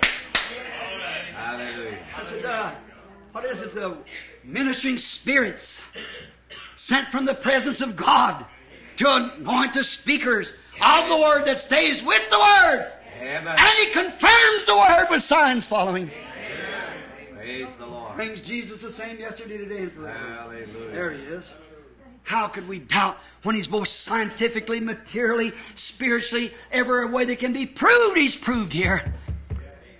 Hallelujah. 1.35 1.99
I 2.17 2.25
said, 2.25 2.45
uh, 2.47 2.73
what 3.33 3.45
is 3.45 3.61
it? 3.61 3.75
The 3.75 3.99
ministering 4.43 4.97
spirits 4.97 5.79
sent 6.77 7.09
from 7.09 7.27
the 7.27 7.35
presence 7.35 7.83
of 7.83 7.95
God 7.95 8.47
to 8.97 9.15
anoint 9.15 9.75
the 9.75 9.85
speakers 9.85 10.51
of 10.81 11.09
the 11.09 11.17
Word 11.19 11.45
that 11.45 11.61
stays 11.61 12.03
with 12.03 12.23
the 12.31 12.39
Word. 12.39 12.91
Amen. 13.19 13.55
And 13.59 13.79
He 13.79 13.91
confirms 13.91 14.67
the 14.67 14.77
Word 14.77 15.09
with 15.11 15.23
signs 15.23 15.67
following. 15.67 16.11
Praise 17.51 17.75
the 17.81 17.87
Lord. 17.87 18.15
Brings 18.15 18.41
Jesus 18.43 18.81
the 18.81 18.93
same 18.93 19.19
yesterday, 19.19 19.59
today, 19.59 19.79
and 19.79 19.93
forever. 19.93 20.17
Hallelujah. 20.17 20.93
There 20.93 21.11
He 21.11 21.23
is. 21.23 21.53
How 22.23 22.47
could 22.47 22.69
we 22.69 22.79
doubt 22.79 23.19
when 23.43 23.57
He's 23.57 23.67
both 23.67 23.89
scientifically, 23.89 24.79
materially, 24.79 25.53
spiritually, 25.75 26.55
every 26.71 27.11
way 27.11 27.25
that 27.25 27.41
can 27.41 27.53
be 27.53 27.67
proved, 27.67 28.17
He's 28.17 28.37
proved 28.37 28.73
here. 28.73 29.15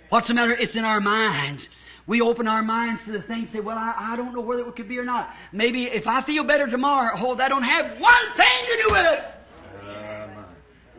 What's 0.07 0.29
the 0.29 0.33
matter? 0.33 0.53
It's 0.53 0.77
in 0.77 0.85
our 0.85 1.01
minds. 1.01 1.67
We 2.07 2.21
open 2.21 2.47
our 2.47 2.63
minds 2.63 3.03
to 3.03 3.11
the 3.11 3.21
things, 3.21 3.49
say, 3.51 3.59
well, 3.59 3.77
I, 3.77 3.95
I 3.97 4.15
don't 4.15 4.33
know 4.33 4.41
whether 4.41 4.65
it 4.65 4.75
could 4.77 4.87
be 4.87 4.97
or 4.97 5.03
not. 5.03 5.35
Maybe 5.51 5.83
if 5.83 6.07
I 6.07 6.21
feel 6.21 6.45
better 6.45 6.67
tomorrow, 6.67 7.17
oh, 7.17 7.35
that 7.35 7.49
don't 7.49 7.63
have 7.63 7.99
one 7.99 8.33
thing 8.37 8.65
to 8.67 8.83
do 8.83 8.91
with 8.91 9.13
it. 9.13 9.23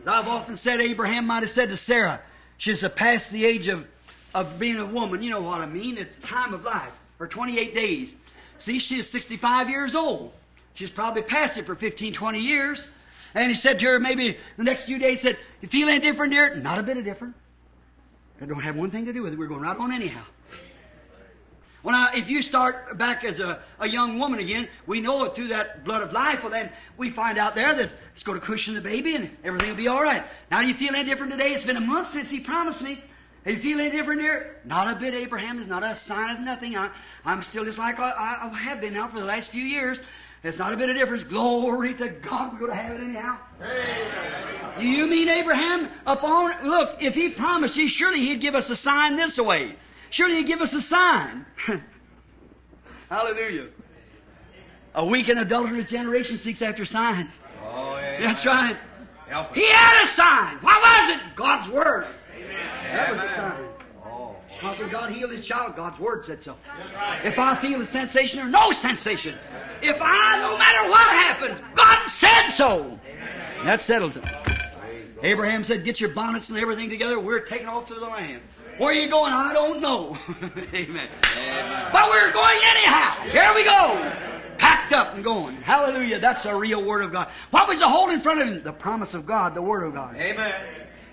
As 0.01 0.07
I've 0.07 0.27
often 0.27 0.55
said, 0.55 0.81
Abraham 0.81 1.25
might 1.25 1.41
have 1.41 1.49
said 1.49 1.69
to 1.69 1.77
Sarah, 1.77 2.21
she's 2.57 2.83
past 2.95 3.31
the 3.31 3.43
age 3.43 3.67
of, 3.67 3.85
of 4.33 4.59
being 4.59 4.77
a 4.77 4.85
woman. 4.85 5.21
You 5.21 5.31
know 5.31 5.41
what 5.41 5.61
I 5.61 5.65
mean? 5.65 5.97
It's 5.97 6.15
time 6.25 6.53
of 6.53 6.63
life, 6.63 6.93
or 7.19 7.27
28 7.27 7.73
days. 7.73 8.13
See, 8.57 8.79
she 8.79 8.99
is 8.99 9.09
65 9.09 9.69
years 9.69 9.95
old. 9.95 10.31
She's 10.73 10.89
probably 10.89 11.21
past 11.21 11.57
it 11.57 11.65
for 11.65 11.75
15, 11.75 12.13
20 12.13 12.39
years. 12.39 12.83
And 13.35 13.49
he 13.49 13.55
said 13.55 13.79
to 13.79 13.87
her, 13.87 13.99
maybe 13.99 14.37
the 14.57 14.63
next 14.63 14.83
few 14.83 14.99
days, 14.99 15.21
said, 15.21 15.37
You 15.61 15.67
feel 15.67 15.89
any 15.89 15.99
different, 15.99 16.33
dear? 16.33 16.55
Not 16.55 16.79
a 16.79 16.83
bit 16.83 16.97
of 16.97 17.03
different. 17.03 17.35
That 18.39 18.49
don't 18.49 18.61
have 18.61 18.75
one 18.75 18.91
thing 18.91 19.05
to 19.05 19.13
do 19.13 19.23
with 19.23 19.33
it. 19.33 19.39
We're 19.39 19.47
going 19.47 19.61
right 19.61 19.77
on 19.77 19.91
anyhow. 19.91 20.23
Well, 21.83 21.93
now, 21.93 22.17
if 22.17 22.29
you 22.29 22.41
start 22.41 22.97
back 22.97 23.25
as 23.25 23.41
a, 23.41 23.61
a 23.79 23.89
young 23.89 24.17
woman 24.17 24.39
again, 24.39 24.69
we 24.87 25.01
know 25.01 25.25
it 25.25 25.35
through 25.35 25.49
that 25.49 25.83
blood 25.83 26.01
of 26.01 26.13
life. 26.13 26.41
Well, 26.41 26.51
then 26.51 26.71
we 26.95 27.09
find 27.09 27.37
out 27.37 27.55
there 27.55 27.73
that 27.75 27.91
it's 28.13 28.23
going 28.23 28.39
to 28.39 28.45
cushion 28.45 28.73
the 28.73 28.81
baby 28.81 29.15
and 29.15 29.29
everything 29.43 29.69
will 29.69 29.75
be 29.75 29.89
all 29.89 30.01
right. 30.01 30.23
Now, 30.49 30.61
do 30.61 30.67
you 30.67 30.73
feel 30.75 30.95
any 30.95 31.09
different 31.09 31.33
today? 31.33 31.49
It's 31.49 31.65
been 31.65 31.75
a 31.75 31.81
month 31.81 32.11
since 32.11 32.29
he 32.29 32.39
promised 32.39 32.81
me. 32.81 33.03
Do 33.45 33.51
you 33.51 33.59
feel 33.59 33.81
any 33.81 33.89
different 33.89 34.21
here? 34.21 34.57
Not 34.63 34.95
a 34.95 34.97
bit, 34.97 35.13
Abraham. 35.13 35.59
It's 35.59 35.67
not 35.67 35.83
a 35.83 35.95
sign 35.95 36.29
of 36.29 36.39
nothing. 36.39 36.77
I, 36.77 36.89
I'm 37.25 37.41
still 37.41 37.65
just 37.65 37.77
like 37.77 37.99
I, 37.99 38.49
I, 38.51 38.57
have 38.57 38.79
been 38.79 38.93
now 38.93 39.09
for 39.09 39.19
the 39.19 39.25
last 39.25 39.49
few 39.49 39.63
years. 39.63 39.99
It's 40.43 40.57
not 40.57 40.71
a 40.73 40.77
bit 40.77 40.89
of 40.89 40.95
difference. 40.95 41.23
Glory 41.23 41.93
to 41.95 42.09
God. 42.09 42.53
We're 42.53 42.67
going 42.67 42.71
to 42.71 42.77
have 42.77 42.95
it 42.95 43.03
anyhow. 43.03 43.37
Do 44.77 44.85
you 44.85 45.07
mean 45.07 45.27
Abraham? 45.27 45.89
Upon 46.05 46.69
look, 46.69 47.01
if 47.01 47.15
he 47.15 47.29
promised 47.29 47.75
you, 47.75 47.87
surely 47.87 48.19
he'd 48.19 48.39
give 48.41 48.55
us 48.55 48.69
a 48.69 48.75
sign 48.75 49.17
this 49.17 49.37
way. 49.37 49.75
Surely 50.09 50.35
he'd 50.35 50.47
give 50.47 50.61
us 50.61 50.73
a 50.73 50.81
sign. 50.81 51.45
Hallelujah. 53.09 53.67
A 54.95 55.05
weak 55.05 55.27
and 55.27 55.39
adulterous 55.39 55.89
generation 55.89 56.37
seeks 56.37 56.61
after 56.61 56.85
signs. 56.85 57.29
Oh, 57.63 57.95
amen. 57.97 58.21
That's 58.21 58.45
right. 58.45 58.77
He 59.53 59.67
had 59.67 60.03
a 60.03 60.07
sign. 60.07 60.57
What 60.57 60.81
was 60.81 61.15
it? 61.15 61.35
God's 61.35 61.69
word. 61.69 62.07
That 62.91 63.11
was 63.11 63.19
a 63.19 63.35
sign. 63.35 63.65
Oh, 64.05 64.35
How 64.59 64.75
can 64.75 64.89
God 64.89 65.11
heal 65.11 65.29
His 65.29 65.45
child? 65.45 65.75
God's 65.75 65.99
word 65.99 66.25
said 66.25 66.43
so. 66.43 66.55
If 67.23 67.39
I 67.39 67.59
feel 67.61 67.81
a 67.81 67.85
sensation 67.85 68.39
or 68.39 68.49
no 68.49 68.71
sensation, 68.71 69.37
if 69.81 69.97
I, 70.01 70.39
no 70.39 70.57
matter 70.57 70.89
what 70.89 71.07
happens, 71.07 71.61
God 71.75 72.07
said 72.07 72.49
so. 72.49 72.99
That 73.65 73.81
settles 73.81 74.15
it. 74.15 74.23
Abraham 75.23 75.63
said, 75.63 75.85
Get 75.85 75.99
your 75.99 76.09
bonnets 76.09 76.49
and 76.49 76.59
everything 76.59 76.89
together. 76.89 77.19
We're 77.19 77.45
taking 77.45 77.67
off 77.67 77.87
to 77.87 77.95
the 77.95 78.01
land. 78.01 78.41
Where 78.77 78.89
are 78.89 78.93
you 78.93 79.07
going? 79.07 79.31
I 79.31 79.53
don't 79.53 79.81
know. 79.81 80.17
Amen. 80.41 81.09
Amen. 81.37 81.89
But 81.93 82.09
we're 82.09 82.31
going 82.31 82.59
anyhow. 82.63 83.23
Here 83.29 83.53
we 83.53 83.63
go. 83.63 84.11
Packed 84.57 84.83
packed 84.83 84.93
up 84.93 85.15
and 85.15 85.23
going. 85.23 85.55
Hallelujah. 85.57 86.19
That's 86.19 86.45
a 86.45 86.55
real 86.55 86.83
Word 86.83 87.03
of 87.03 87.11
God. 87.11 87.29
What 87.51 87.67
was 87.67 87.79
the 87.79 87.87
hold 87.87 88.11
in 88.11 88.21
front 88.21 88.41
of 88.41 88.47
him? 88.47 88.63
The 88.63 88.73
promise 88.73 89.13
of 89.13 89.25
God, 89.25 89.55
the 89.55 89.61
Word 89.61 89.83
of 89.83 89.93
God. 89.93 90.15
Amen. 90.15 90.53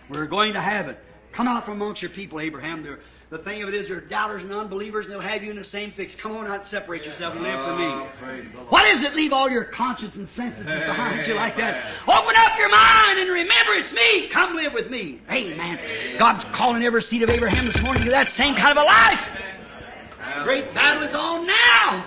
We're 0.09 0.27
going 0.27 0.55
to 0.55 0.61
have 0.61 0.89
it. 0.89 0.99
Come 1.41 1.49
out 1.49 1.65
from 1.65 1.81
amongst 1.81 2.03
your 2.03 2.11
people, 2.11 2.39
Abraham. 2.39 2.83
They're, 2.83 3.01
the 3.31 3.39
thing 3.39 3.63
of 3.63 3.71
it 3.71 3.75
is, 3.75 3.89
they're 3.89 3.99
doubters 3.99 4.43
and 4.43 4.53
unbelievers, 4.53 5.07
and 5.07 5.15
they'll 5.15 5.23
have 5.23 5.43
you 5.43 5.51
in 5.51 5.57
the 5.57 5.65
same 5.65 5.91
fix. 5.91 6.15
Come 6.15 6.37
on 6.37 6.47
out, 6.47 6.67
separate 6.67 7.07
yourself, 7.07 7.35
and 7.35 7.43
live 7.43 7.65
for 7.65 7.77
me. 7.77 7.87
Oh, 7.87 8.09
praise 8.21 8.51
the 8.51 8.59
Lord. 8.59 8.71
What 8.71 8.85
is 8.89 9.05
it? 9.05 9.15
Leave 9.15 9.33
all 9.33 9.49
your 9.49 9.65
conscience 9.65 10.17
and 10.17 10.29
senses 10.29 10.67
behind 10.67 11.27
you 11.27 11.33
like 11.33 11.57
that. 11.57 11.83
Open 12.07 12.35
up 12.37 12.59
your 12.59 12.69
mind 12.69 13.21
and 13.21 13.31
remember 13.31 13.73
it's 13.73 13.91
me. 13.91 14.29
Come 14.29 14.55
live 14.55 14.75
with 14.75 14.91
me. 14.91 15.23
Amen. 15.31 16.19
God's 16.19 16.45
calling 16.53 16.83
every 16.83 17.01
seed 17.01 17.23
of 17.23 17.31
Abraham 17.31 17.65
this 17.65 17.81
morning 17.81 18.05
to 18.05 18.11
that 18.11 18.29
same 18.29 18.55
kind 18.55 18.77
of 18.77 18.85
a 18.85 18.87
life. 18.87 20.45
Great 20.45 20.75
battle 20.75 21.05
is 21.05 21.15
on 21.15 21.47
now. 21.47 22.07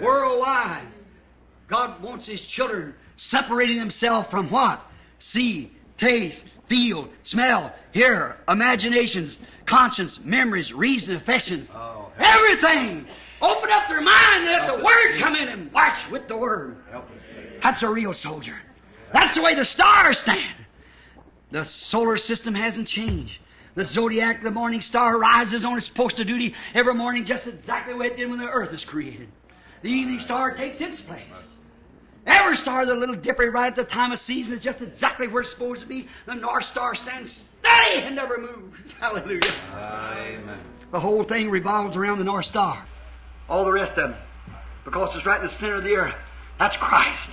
Worldwide. 0.00 0.86
God 1.68 2.02
wants 2.02 2.24
His 2.24 2.40
children 2.40 2.94
separating 3.16 3.76
themselves 3.76 4.28
from 4.30 4.48
what? 4.48 4.82
See, 5.18 5.70
taste, 5.98 6.46
feel, 6.68 7.08
smell, 7.22 7.72
hear, 7.92 8.36
imaginations, 8.48 9.38
conscience, 9.66 10.20
memories, 10.22 10.72
reason, 10.72 11.16
affections. 11.16 11.68
Oh, 11.74 12.10
Everything. 12.18 13.06
Open 13.42 13.70
up 13.70 13.88
their 13.88 14.00
mind 14.00 14.44
and 14.44 14.52
let 14.52 14.66
the 14.66 14.84
Word 14.84 15.18
come 15.18 15.36
in 15.36 15.48
and 15.48 15.72
watch 15.72 16.08
with 16.10 16.28
the 16.28 16.36
Word. 16.36 16.76
That's 17.62 17.82
a 17.82 17.88
real 17.88 18.12
soldier. 18.12 18.56
That's 19.12 19.34
the 19.34 19.42
way 19.42 19.54
the 19.54 19.64
stars 19.64 20.18
stand. 20.18 20.54
The 21.50 21.64
solar 21.64 22.16
system 22.16 22.54
hasn't 22.54 22.88
changed. 22.88 23.38
The 23.74 23.84
zodiac, 23.84 24.42
the 24.42 24.50
morning 24.50 24.80
star, 24.80 25.18
rises 25.18 25.64
on 25.64 25.76
its 25.76 25.88
post 25.88 26.20
of 26.20 26.26
duty 26.26 26.54
every 26.74 26.94
morning 26.94 27.24
just 27.24 27.46
exactly 27.46 27.92
the 27.92 27.98
way 27.98 28.06
it 28.06 28.16
did 28.16 28.30
when 28.30 28.38
the 28.38 28.48
earth 28.48 28.70
was 28.70 28.84
created. 28.84 29.28
The 29.82 29.90
evening 29.90 30.20
star 30.20 30.54
takes 30.54 30.80
its 30.80 31.00
place. 31.02 31.22
Every 32.26 32.56
star, 32.56 32.86
the 32.86 32.94
little 32.94 33.14
dipper 33.14 33.50
right 33.50 33.66
at 33.66 33.76
the 33.76 33.84
time 33.84 34.12
of 34.12 34.18
season, 34.18 34.54
is 34.54 34.62
just 34.62 34.80
exactly 34.80 35.28
where 35.28 35.42
it's 35.42 35.50
supposed 35.50 35.82
to 35.82 35.86
be. 35.86 36.08
The 36.26 36.34
North 36.34 36.64
Star 36.64 36.94
stands 36.94 37.44
steady 37.62 38.02
and 38.02 38.16
never 38.16 38.38
moves. 38.38 38.92
Hallelujah. 39.00 39.52
Amen. 39.74 40.58
The 40.90 41.00
whole 41.00 41.24
thing 41.24 41.50
revolves 41.50 41.96
around 41.96 42.18
the 42.18 42.24
North 42.24 42.46
Star. 42.46 42.86
All 43.48 43.64
the 43.64 43.72
rest 43.72 43.98
of 43.98 44.10
them. 44.10 44.14
Because 44.84 45.10
it's 45.16 45.26
right 45.26 45.40
in 45.40 45.46
the 45.46 45.52
center 45.54 45.76
of 45.76 45.84
the 45.84 45.94
earth. 45.94 46.14
That's 46.58 46.76
Christ. 46.76 47.30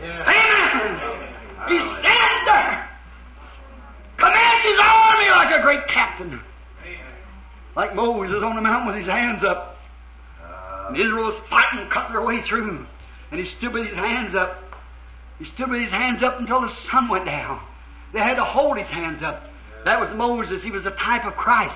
Amen. 0.00 1.30
He 1.68 1.78
stands 1.78 2.44
there. 2.46 2.90
Commands 4.16 4.64
his 4.64 4.80
army 4.80 5.30
like 5.30 5.58
a 5.58 5.62
great 5.62 5.86
captain. 5.88 6.40
Like 7.76 7.94
Moses 7.94 8.42
on 8.42 8.54
the 8.54 8.62
mountain 8.62 8.88
with 8.88 8.96
his 8.96 9.08
hands 9.08 9.44
up. 9.44 9.78
Uh. 10.42 10.86
And 10.88 10.96
Israel 10.96 11.26
was 11.26 11.40
fighting, 11.50 11.88
cutting 11.90 12.12
their 12.12 12.24
way 12.24 12.42
through. 12.48 12.86
And 13.34 13.44
he 13.44 13.50
stood 13.58 13.72
with 13.72 13.88
his 13.88 13.96
hands 13.96 14.36
up. 14.36 14.62
He 15.40 15.44
stood 15.46 15.68
with 15.68 15.82
his 15.82 15.90
hands 15.90 16.22
up 16.22 16.38
until 16.38 16.60
the 16.60 16.72
sun 16.88 17.08
went 17.08 17.24
down. 17.24 17.60
They 18.12 18.20
had 18.20 18.36
to 18.36 18.44
hold 18.44 18.78
his 18.78 18.86
hands 18.86 19.24
up. 19.24 19.50
That 19.84 19.98
was 19.98 20.14
Moses. 20.14 20.62
He 20.62 20.70
was 20.70 20.86
a 20.86 20.92
type 20.92 21.24
of 21.24 21.34
Christ. 21.34 21.74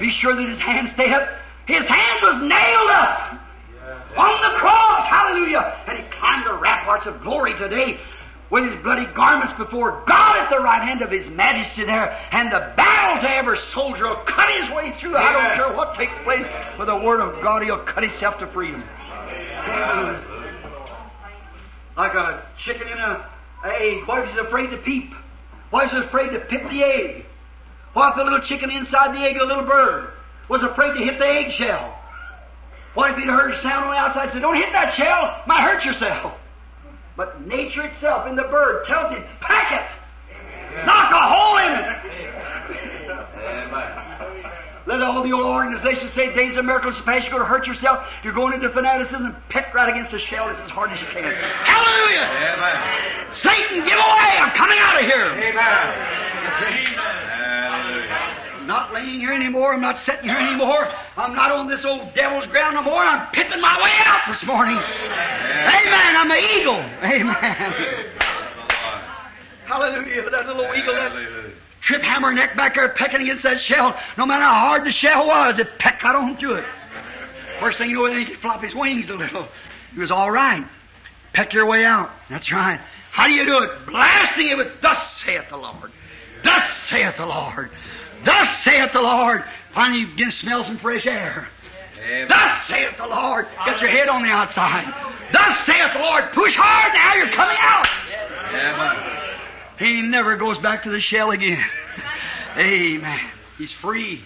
Be 0.00 0.10
sure 0.10 0.34
that 0.34 0.48
his 0.48 0.58
hands 0.58 0.90
stay 0.90 1.12
up. 1.12 1.28
His 1.68 1.86
hands 1.86 2.20
was 2.22 2.42
nailed 2.42 2.90
up 2.90 3.38
on 4.18 4.40
the 4.42 4.58
cross. 4.58 5.06
Hallelujah. 5.06 5.78
And 5.86 5.96
he 5.96 6.04
climbed 6.18 6.44
the 6.44 6.54
ramparts 6.54 7.06
of 7.06 7.22
glory 7.22 7.56
today 7.56 8.00
with 8.50 8.68
his 8.68 8.82
bloody 8.82 9.06
garments 9.14 9.54
before 9.56 10.02
God 10.08 10.38
at 10.38 10.50
the 10.50 10.58
right 10.58 10.82
hand 10.82 11.02
of 11.02 11.10
his 11.12 11.30
majesty 11.30 11.84
there. 11.84 12.18
And 12.32 12.50
the 12.50 12.74
battle 12.76 13.22
to 13.22 13.30
every 13.30 13.60
soldier 13.72 14.08
will 14.08 14.24
cut 14.26 14.48
his 14.60 14.74
way 14.74 14.92
through. 15.00 15.16
I 15.16 15.32
don't 15.34 15.54
care 15.54 15.72
what 15.72 15.94
takes 15.94 16.18
place. 16.24 16.46
With 16.80 16.88
the 16.88 16.96
word 16.96 17.20
of 17.20 17.40
God, 17.44 17.62
he'll 17.62 17.84
cut 17.84 18.02
himself 18.02 18.38
to 18.38 18.48
freedom. 18.48 18.82
Like 21.96 22.14
a 22.14 22.46
chicken 22.64 22.88
in 22.88 22.98
a, 22.98 23.30
a 23.64 23.68
egg. 23.68 24.06
What 24.06 24.20
if 24.20 24.30
he's 24.30 24.38
afraid 24.38 24.70
to 24.70 24.78
peep? 24.78 25.12
What 25.70 25.84
if 25.86 25.90
he's 25.92 26.04
afraid 26.06 26.30
to 26.30 26.40
pick 26.40 26.62
the 26.68 26.82
egg? 26.82 27.26
What 27.92 28.10
if 28.10 28.16
the 28.16 28.24
little 28.24 28.40
chicken 28.40 28.70
inside 28.70 29.14
the 29.14 29.20
egg, 29.20 29.36
the 29.38 29.44
little 29.44 29.66
bird, 29.66 30.12
was 30.48 30.62
afraid 30.62 30.98
to 30.98 31.04
hit 31.04 31.18
the 31.18 31.26
eggshell? 31.26 31.94
What 32.94 33.10
if 33.10 33.16
he'd 33.18 33.28
heard 33.28 33.54
a 33.54 33.62
sound 33.62 33.86
on 33.86 33.90
the 33.90 33.96
outside 33.98 34.24
and 34.24 34.32
said, 34.34 34.42
Don't 34.42 34.56
hit 34.56 34.72
that 34.72 34.94
shell, 34.94 35.42
might 35.46 35.62
hurt 35.62 35.84
yourself. 35.84 36.34
But 37.16 37.46
nature 37.46 37.82
itself 37.82 38.26
in 38.28 38.34
the 38.36 38.42
bird 38.42 38.86
tells 38.86 39.12
him, 39.12 39.24
pack 39.40 39.72
it! 39.72 40.86
Knock 40.86 41.12
a 41.12 41.28
hole 41.30 41.58
in 41.58 41.72
it! 41.72 41.84
Amen. 43.38 44.13
Let 44.86 45.00
all 45.00 45.22
the 45.24 45.32
old 45.32 45.46
organizations 45.46 46.12
say 46.12 46.34
days 46.34 46.56
of 46.58 46.64
miracles 46.66 47.00
past, 47.06 47.24
you're 47.24 47.32
going 47.32 47.42
to 47.42 47.48
hurt 47.48 47.66
yourself. 47.66 48.04
You're 48.22 48.34
going 48.34 48.52
into 48.52 48.68
fanaticism, 48.68 49.34
pick 49.48 49.72
right 49.72 49.88
against 49.88 50.12
the 50.12 50.18
shell 50.18 50.50
It's 50.50 50.60
as 50.60 50.70
hard 50.70 50.90
as 50.92 51.00
you 51.00 51.06
can. 51.08 51.24
Hallelujah! 51.24 52.28
Amen. 52.28 53.32
Satan, 53.40 53.80
give 53.80 53.96
away! 53.96 54.30
I'm 54.44 54.52
coming 54.52 54.76
out 54.78 55.00
of 55.00 55.08
here! 55.08 55.32
Amen. 55.40 55.84
Hallelujah. 57.72 58.34
I'm 58.60 58.66
not 58.66 58.92
laying 58.92 59.20
here 59.20 59.32
anymore. 59.32 59.72
I'm 59.72 59.80
not 59.80 59.98
sitting 60.04 60.28
here 60.28 60.38
anymore. 60.38 60.86
I'm 61.16 61.34
not 61.34 61.50
on 61.50 61.68
this 61.68 61.84
old 61.84 62.14
devil's 62.14 62.46
ground 62.48 62.74
no 62.74 62.82
more. 62.82 63.00
I'm 63.00 63.30
pipping 63.32 63.60
my 63.60 63.76
way 63.80 63.92
out 64.04 64.20
this 64.28 64.44
morning. 64.46 64.76
Amen. 64.76 66.16
I'm 66.16 66.30
an 66.30 66.44
eagle. 66.60 66.80
Amen. 67.00 67.72
Hallelujah. 69.64 70.30
That 70.30 70.46
little 70.46 70.64
eagle, 70.74 70.94
that 70.94 71.12
Hallelujah. 71.12 71.63
Trip 71.84 72.02
hammer 72.02 72.32
neck 72.32 72.56
back 72.56 72.74
there 72.74 72.88
pecking 72.90 73.22
against 73.22 73.42
that 73.42 73.60
shell. 73.60 73.98
No 74.16 74.26
matter 74.26 74.42
how 74.42 74.54
hard 74.54 74.84
the 74.84 74.92
shell 74.92 75.26
was, 75.26 75.58
it 75.58 75.78
pecked 75.78 76.02
right 76.02 76.14
on 76.14 76.36
through 76.36 76.56
it. 76.56 76.64
First 77.60 77.78
thing 77.78 77.90
you 77.90 78.08
know, 78.08 78.18
he 78.18 78.26
could 78.26 78.38
flop 78.38 78.62
his 78.62 78.74
wings 78.74 79.08
a 79.08 79.14
little. 79.14 79.46
He 79.92 80.00
was 80.00 80.10
all 80.10 80.30
right. 80.30 80.66
Peck 81.32 81.52
your 81.52 81.66
way 81.66 81.84
out. 81.84 82.10
That's 82.28 82.50
right. 82.50 82.80
How 83.10 83.26
do 83.26 83.32
you 83.32 83.44
do 83.44 83.62
it? 83.62 83.86
Blasting 83.86 84.48
it 84.48 84.56
with, 84.56 84.80
Thus 84.80 84.98
saith 85.24 85.44
the 85.50 85.56
Lord. 85.56 85.92
Thus 86.42 86.70
saith 86.90 87.16
the 87.16 87.26
Lord. 87.26 87.70
Thus 88.24 88.64
saith 88.64 88.92
the 88.92 89.00
Lord. 89.00 89.44
Finally, 89.74 90.00
you 90.00 90.06
begin 90.08 90.30
to 90.30 90.36
smell 90.36 90.64
some 90.64 90.78
fresh 90.78 91.06
air. 91.06 91.48
Amen. 91.98 92.28
Thus 92.28 92.68
saith 92.68 92.96
the 92.96 93.06
Lord. 93.06 93.46
Get 93.66 93.80
your 93.80 93.90
head 93.90 94.08
on 94.08 94.22
the 94.22 94.28
outside. 94.28 94.92
Thus 95.32 95.66
saith 95.66 95.90
the 95.92 96.00
Lord. 96.00 96.32
Push 96.32 96.54
hard 96.56 96.92
now. 96.94 97.14
You're 97.14 97.36
coming 97.36 97.56
out. 97.60 97.88
Amen. 98.48 99.24
He 99.78 100.02
never 100.02 100.36
goes 100.36 100.58
back 100.58 100.84
to 100.84 100.90
the 100.90 101.00
shell 101.00 101.30
again. 101.30 101.64
Amen. 102.56 103.20
He's 103.58 103.72
free. 103.72 104.22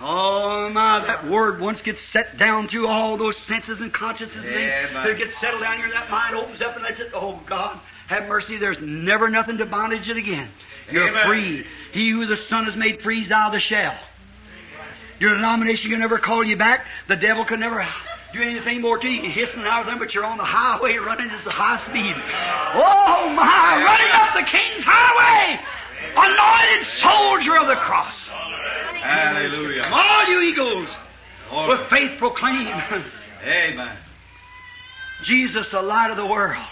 Oh 0.00 0.68
my, 0.68 1.04
that 1.06 1.26
word 1.26 1.58
once 1.58 1.80
gets 1.80 2.00
set 2.12 2.36
down 2.38 2.68
through 2.68 2.86
all 2.86 3.16
those 3.16 3.36
senses 3.46 3.80
and 3.80 3.92
consciences 3.92 4.36
and 4.36 4.44
things. 4.44 4.72
Amen. 4.90 5.06
It 5.06 5.18
gets 5.18 5.40
settled 5.40 5.62
down 5.62 5.78
here, 5.78 5.90
that 5.90 6.10
mind 6.10 6.36
opens 6.36 6.60
up 6.60 6.76
and 6.76 6.84
that's 6.84 7.00
it. 7.00 7.12
Oh 7.14 7.40
God, 7.46 7.80
have 8.08 8.28
mercy. 8.28 8.58
There's 8.58 8.78
never 8.80 9.30
nothing 9.30 9.58
to 9.58 9.66
bondage 9.66 10.08
it 10.08 10.16
again. 10.16 10.50
You're 10.90 11.08
Amen. 11.08 11.26
free. 11.26 11.66
He 11.92 12.10
who 12.10 12.26
the 12.26 12.36
Son 12.36 12.66
has 12.66 12.76
made 12.76 13.00
free 13.02 13.22
is 13.22 13.30
out 13.30 13.48
of 13.48 13.52
the 13.54 13.60
shell. 13.60 13.98
Your 15.18 15.34
denomination 15.34 15.90
can 15.90 16.00
never 16.00 16.18
call 16.18 16.44
you 16.44 16.56
back. 16.56 16.84
The 17.08 17.16
devil 17.16 17.44
can 17.46 17.60
never 17.60 17.80
do 18.36 18.42
anything 18.42 18.80
more 18.80 18.98
to 18.98 19.08
you. 19.08 19.22
You 19.22 19.30
hissing 19.30 19.62
out 19.62 19.80
of 19.80 19.86
them, 19.86 19.98
but 19.98 20.14
you're 20.14 20.24
on 20.24 20.38
the 20.38 20.44
highway 20.44 20.96
running 20.96 21.30
at 21.30 21.44
the 21.44 21.50
high 21.50 21.82
speed. 21.86 22.14
Oh 22.74 23.32
my, 23.34 23.82
running 23.84 24.12
up 24.12 24.34
the 24.34 24.44
King's 24.50 24.84
highway! 24.84 25.60
Anointed 26.16 26.86
soldier 27.00 27.60
of 27.60 27.68
the 27.68 27.76
cross. 27.76 28.14
Hallelujah. 29.00 29.84
Come 29.84 29.92
on, 29.92 30.26
you 30.28 30.40
eagles! 30.40 30.88
With 31.68 31.88
faith 31.88 32.18
proclaim. 32.18 32.66
Amen. 32.66 33.96
Jesus, 35.24 35.70
the 35.70 35.80
light 35.80 36.10
of 36.10 36.16
the 36.16 36.26
world. 36.26 36.66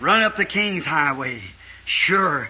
Run 0.00 0.22
up 0.22 0.36
the 0.36 0.44
King's 0.44 0.84
highway. 0.84 1.42
Sure. 1.86 2.48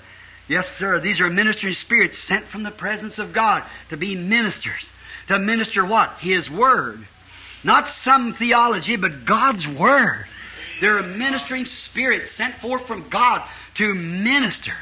Yes, 0.48 0.66
sir. 0.78 1.00
These 1.00 1.20
are 1.20 1.30
ministering 1.30 1.74
spirits 1.74 2.18
sent 2.26 2.48
from 2.48 2.62
the 2.62 2.70
presence 2.70 3.18
of 3.18 3.32
God 3.32 3.64
to 3.90 3.96
be 3.96 4.14
ministers. 4.16 4.84
To 5.28 5.38
minister 5.38 5.84
what? 5.84 6.16
His 6.20 6.50
Word. 6.50 7.06
Not 7.64 7.90
some 8.04 8.34
theology, 8.34 8.96
but 8.96 9.24
God's 9.24 9.66
Word. 9.66 10.26
They're 10.80 10.98
a 10.98 11.06
ministering 11.06 11.66
spirits 11.86 12.30
sent 12.36 12.60
forth 12.60 12.86
from 12.86 13.08
God 13.08 13.42
to 13.76 13.94
minister. 13.94 14.74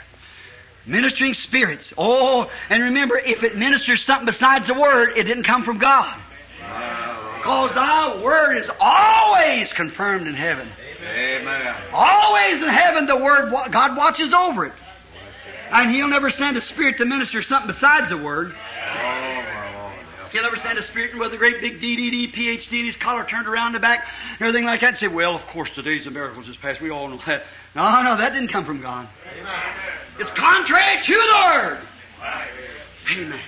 Ministering 0.85 1.35
spirits. 1.35 1.93
Oh, 1.97 2.47
and 2.69 2.83
remember, 2.83 3.19
if 3.19 3.43
it 3.43 3.57
ministers 3.57 4.05
something 4.05 4.27
besides 4.27 4.69
the 4.69 4.75
Word, 4.75 5.17
it 5.17 5.25
didn't 5.25 5.45
come 5.45 5.65
from 5.65 5.79
God. 5.79 6.21
Because 6.59 7.75
thy 7.75 8.23
Word 8.23 8.59
is 8.59 8.71
always 8.79 9.73
confirmed 9.73 10.27
in 10.27 10.35
heaven. 10.35 10.69
Amen. 11.03 11.75
Always 11.93 12.63
in 12.63 12.69
heaven, 12.69 13.07
the 13.07 13.17
Word, 13.17 13.51
God 13.73 13.97
watches 13.97 14.33
over 14.33 14.67
it. 14.67 14.73
And 15.71 15.91
He'll 15.91 16.09
never 16.09 16.31
send 16.31 16.57
a 16.57 16.61
spirit 16.61 16.99
to 16.99 17.05
minister 17.05 17.43
something 17.43 17.73
besides 17.73 18.11
the 18.11 18.17
Word. 18.17 18.55
He'll 20.33 20.45
ever 20.45 20.57
send 20.57 20.79
a 20.79 20.87
spirit 20.89 21.19
with 21.19 21.33
a 21.33 21.37
great 21.37 21.61
big 21.61 21.81
DDD, 21.81 22.35
PhD, 22.35 22.79
and 22.79 22.87
his 22.87 22.97
collar 22.97 23.25
turned 23.25 23.47
around 23.47 23.73
the 23.73 23.81
back, 23.81 24.05
and 24.33 24.41
everything 24.41 24.65
like 24.65 24.81
that, 24.81 24.91
and 24.91 24.99
say, 24.99 25.09
well, 25.09 25.37
of 25.37 25.43
course, 25.53 25.71
the 25.77 25.83
days 25.83 26.07
of 26.07 26.13
miracles 26.13 26.49
is 26.49 26.57
past. 26.57 26.81
We 26.81 26.91
all 26.91 27.09
know 27.09 27.21
that. 27.27 27.43
No, 27.75 28.03
no, 28.03 28.17
that 28.19 28.33
didn't 28.33 28.49
come 28.49 28.65
from 28.65 28.81
God. 28.81 29.09
It's 30.19 30.31
contrary 30.31 31.03
to 31.05 31.13
the 31.13 31.53
Word. 31.53 31.81
Amen. 33.13 33.41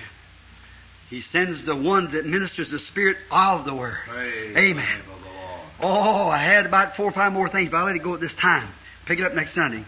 He 1.11 1.23
sends 1.23 1.65
the 1.65 1.75
one 1.75 2.13
that 2.13 2.27
ministers 2.27 2.71
the 2.71 2.79
Spirit 2.79 3.17
of 3.31 3.65
the 3.65 3.75
Word. 3.75 3.97
Praise 4.07 4.57
Amen. 4.57 4.77
the 4.77 4.83
name 4.83 5.01
of 5.11 5.21
the 5.23 5.29
Lord. 5.29 5.61
Oh, 5.81 6.29
I 6.29 6.39
had 6.39 6.67
about 6.67 6.97
four 6.97 7.07
or 7.07 7.13
five 7.13 7.33
more 7.33 7.49
things, 7.49 7.71
but 7.71 7.79
I'll 7.79 7.87
let 7.87 7.97
it 7.97 8.03
go 8.03 8.15
at 8.15 8.21
this 8.21 8.35
time. 8.35 8.69
Pick 9.07 9.19
it 9.19 9.25
up 9.25 9.35
next 9.35 9.55
Sunday. 9.55 9.85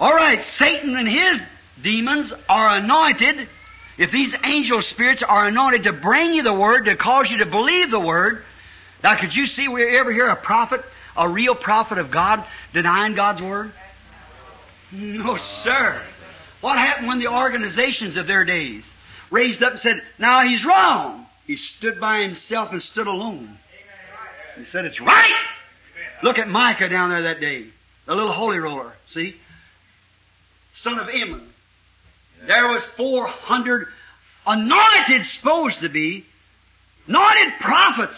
All 0.00 0.14
right, 0.14 0.42
Satan 0.56 0.96
and 0.96 1.08
his 1.08 1.40
demons 1.82 2.32
are 2.48 2.76
anointed. 2.78 3.48
If 3.98 4.10
these 4.10 4.34
angel 4.44 4.82
spirits 4.82 5.22
are 5.26 5.46
anointed 5.46 5.84
to 5.84 5.92
bring 5.92 6.34
you 6.34 6.42
the 6.42 6.52
word, 6.52 6.84
to 6.84 6.96
cause 6.96 7.30
you 7.30 7.38
to 7.38 7.46
believe 7.46 7.90
the 7.90 8.00
word. 8.00 8.44
Now, 9.02 9.18
could 9.18 9.34
you 9.34 9.46
see, 9.46 9.68
we 9.68 9.96
ever 9.96 10.12
hear 10.12 10.28
a 10.28 10.36
prophet, 10.36 10.82
a 11.16 11.28
real 11.28 11.54
prophet 11.54 11.98
of 11.98 12.10
God, 12.10 12.44
denying 12.72 13.14
God's 13.14 13.40
word? 13.40 13.72
No, 14.92 15.38
sir. 15.64 16.02
What 16.60 16.78
happened 16.78 17.08
when 17.08 17.18
the 17.18 17.28
organizations 17.28 18.16
of 18.16 18.26
their 18.26 18.44
days 18.44 18.84
raised 19.30 19.62
up 19.62 19.72
and 19.72 19.80
said, 19.80 19.96
now 20.18 20.42
he's 20.46 20.64
wrong? 20.64 21.26
He 21.46 21.56
stood 21.56 22.00
by 22.00 22.20
himself 22.20 22.72
and 22.72 22.82
stood 22.82 23.06
alone. 23.06 23.58
He 24.58 24.64
said, 24.72 24.84
it's 24.84 25.00
right! 25.00 25.34
Look 26.22 26.38
at 26.38 26.48
Micah 26.48 26.88
down 26.88 27.10
there 27.10 27.34
that 27.34 27.40
day. 27.40 27.66
The 28.06 28.14
little 28.14 28.32
holy 28.32 28.58
roller, 28.58 28.92
see? 29.12 29.36
Son 30.82 30.98
of 30.98 31.08
Ammon. 31.08 31.48
There 32.46 32.68
was 32.68 32.82
400 32.96 33.88
anointed, 34.46 35.26
supposed 35.38 35.80
to 35.80 35.88
be, 35.88 36.24
anointed 37.06 37.54
prophets 37.60 38.16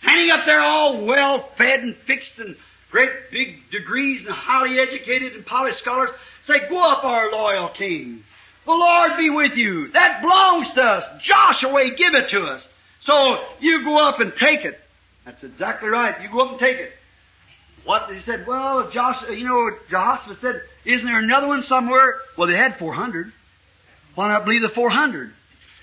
standing 0.00 0.30
up 0.30 0.40
there 0.46 0.60
all 0.60 1.04
well 1.04 1.48
fed 1.56 1.80
and 1.80 1.96
fixed 2.06 2.38
and 2.38 2.56
great 2.90 3.10
big 3.30 3.70
degrees 3.70 4.24
and 4.26 4.34
highly 4.34 4.78
educated 4.78 5.34
and 5.34 5.44
polished 5.44 5.78
scholars. 5.78 6.10
Say, 6.46 6.68
go 6.68 6.80
up 6.80 7.04
our 7.04 7.30
loyal 7.30 7.70
king. 7.76 8.22
The 8.64 8.72
Lord 8.72 9.12
be 9.18 9.30
with 9.30 9.52
you. 9.54 9.92
That 9.92 10.22
belongs 10.22 10.68
to 10.74 10.82
us. 10.82 11.22
Joshua, 11.22 11.90
give 11.96 12.14
it 12.14 12.30
to 12.30 12.44
us. 12.46 12.62
So 13.04 13.36
you 13.60 13.84
go 13.84 13.96
up 13.96 14.20
and 14.20 14.32
take 14.38 14.64
it. 14.64 14.78
That's 15.24 15.42
exactly 15.44 15.88
right. 15.88 16.20
You 16.22 16.28
go 16.30 16.40
up 16.40 16.50
and 16.52 16.60
take 16.60 16.78
it. 16.78 16.92
What 17.84 18.12
he 18.12 18.20
said? 18.22 18.46
Well, 18.46 18.90
Joshua, 18.90 19.32
you 19.32 19.46
know, 19.46 19.70
Joshua 19.88 20.36
said, 20.40 20.62
"Isn't 20.84 21.06
there 21.06 21.20
another 21.20 21.46
one 21.46 21.62
somewhere?" 21.62 22.16
Well, 22.36 22.48
they 22.48 22.56
had 22.56 22.78
400. 22.78 23.32
Why 24.16 24.28
not 24.28 24.44
believe 24.44 24.62
the 24.62 24.70
400? 24.70 25.32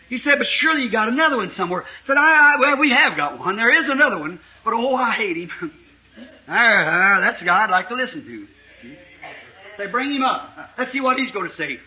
He 0.10 0.20
said, 0.20 0.38
"But 0.38 0.48
surely 0.48 0.84
you 0.84 0.92
got 0.92 1.08
another 1.08 1.38
one 1.38 1.54
somewhere." 1.54 1.84
I 1.84 2.08
said, 2.08 2.18
"I, 2.18 2.56
I 2.56 2.60
well, 2.60 2.78
we 2.78 2.92
have 2.92 3.16
got 3.16 3.40
one. 3.40 3.56
There 3.56 3.82
is 3.82 3.90
another 3.90 4.18
one, 4.18 4.40
but 4.66 4.74
oh, 4.74 4.96
I 4.96 5.14
hate 5.14 5.38
him." 5.38 5.50
ah, 6.48 7.20
that's 7.22 7.42
a 7.42 7.46
guy 7.46 7.64
I'd 7.64 7.70
like 7.70 7.88
to 7.88 7.96
listen 7.96 8.26
to. 8.26 8.48
They 9.78 9.88
bring 9.88 10.12
him 10.12 10.24
up. 10.24 10.50
Let's 10.78 10.92
see 10.92 11.02
what 11.02 11.18
he's 11.18 11.32
going 11.32 11.50
to 11.50 11.56
say. 11.56 11.80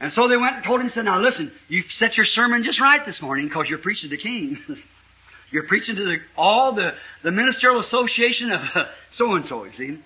And 0.00 0.12
so 0.12 0.28
they 0.28 0.36
went 0.36 0.56
and 0.56 0.64
told 0.64 0.80
him, 0.80 0.90
said, 0.90 1.04
now 1.04 1.20
listen, 1.20 1.52
you 1.68 1.84
set 1.98 2.16
your 2.16 2.26
sermon 2.26 2.64
just 2.64 2.80
right 2.80 3.04
this 3.06 3.22
morning 3.22 3.46
because 3.46 3.68
you're 3.68 3.78
preaching 3.78 4.10
to 4.10 4.16
the 4.16 4.22
king. 4.22 4.58
you're 5.52 5.66
preaching 5.68 5.94
to 5.96 6.04
the, 6.04 6.16
all 6.36 6.74
the, 6.74 6.90
the 7.22 7.30
ministerial 7.30 7.80
association 7.80 8.50
of 8.50 8.60
so-and-so, 9.16 9.64
you 9.64 9.72
see. 9.78 9.98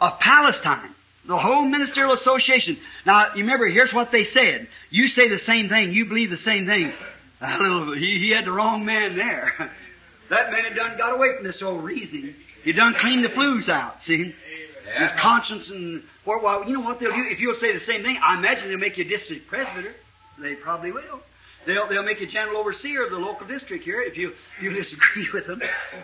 of 0.00 0.20
Palestine. 0.20 0.94
The 1.26 1.38
whole 1.38 1.64
ministerial 1.64 2.12
association. 2.12 2.78
Now, 3.04 3.34
you 3.34 3.42
remember, 3.42 3.66
here's 3.68 3.92
what 3.92 4.12
they 4.12 4.24
said. 4.24 4.68
You 4.90 5.08
say 5.08 5.28
the 5.28 5.40
same 5.40 5.68
thing. 5.68 5.92
You 5.92 6.06
believe 6.06 6.30
the 6.30 6.36
same 6.36 6.66
thing. 6.66 6.92
A 7.40 7.58
little, 7.58 7.94
he, 7.94 8.18
he 8.18 8.32
had 8.34 8.46
the 8.46 8.52
wrong 8.52 8.84
man 8.84 9.16
there. 9.16 9.52
that 10.30 10.50
man 10.50 10.64
had 10.64 10.76
done 10.76 10.96
got 10.96 11.14
away 11.14 11.36
from 11.36 11.46
this 11.46 11.60
old 11.60 11.84
reasoning. 11.84 12.34
He 12.64 12.72
done 12.72 12.94
cleaned 13.00 13.24
the 13.24 13.34
flues 13.34 13.68
out, 13.68 13.96
see? 14.06 14.34
His 14.98 15.10
conscience 15.20 15.68
and, 15.68 16.02
well, 16.24 16.40
well, 16.42 16.64
you 16.66 16.74
know 16.74 16.80
what 16.80 17.00
they'll 17.00 17.10
do? 17.10 17.24
If 17.28 17.40
you'll 17.40 17.58
say 17.60 17.76
the 17.76 17.84
same 17.84 18.02
thing, 18.02 18.18
I 18.22 18.38
imagine 18.38 18.68
they'll 18.68 18.78
make 18.78 18.96
you 18.96 19.04
district 19.04 19.48
presbyter. 19.48 19.94
They 20.40 20.54
probably 20.54 20.92
will. 20.92 21.20
They'll, 21.66 21.88
they'll 21.88 22.04
make 22.04 22.20
you 22.20 22.28
general 22.28 22.58
overseer 22.58 23.04
of 23.04 23.10
the 23.10 23.18
local 23.18 23.46
district 23.46 23.84
here 23.84 24.00
if 24.00 24.16
you, 24.16 24.30
if 24.30 24.62
you 24.62 24.70
disagree 24.82 25.28
with 25.34 25.46
them. 25.46 25.60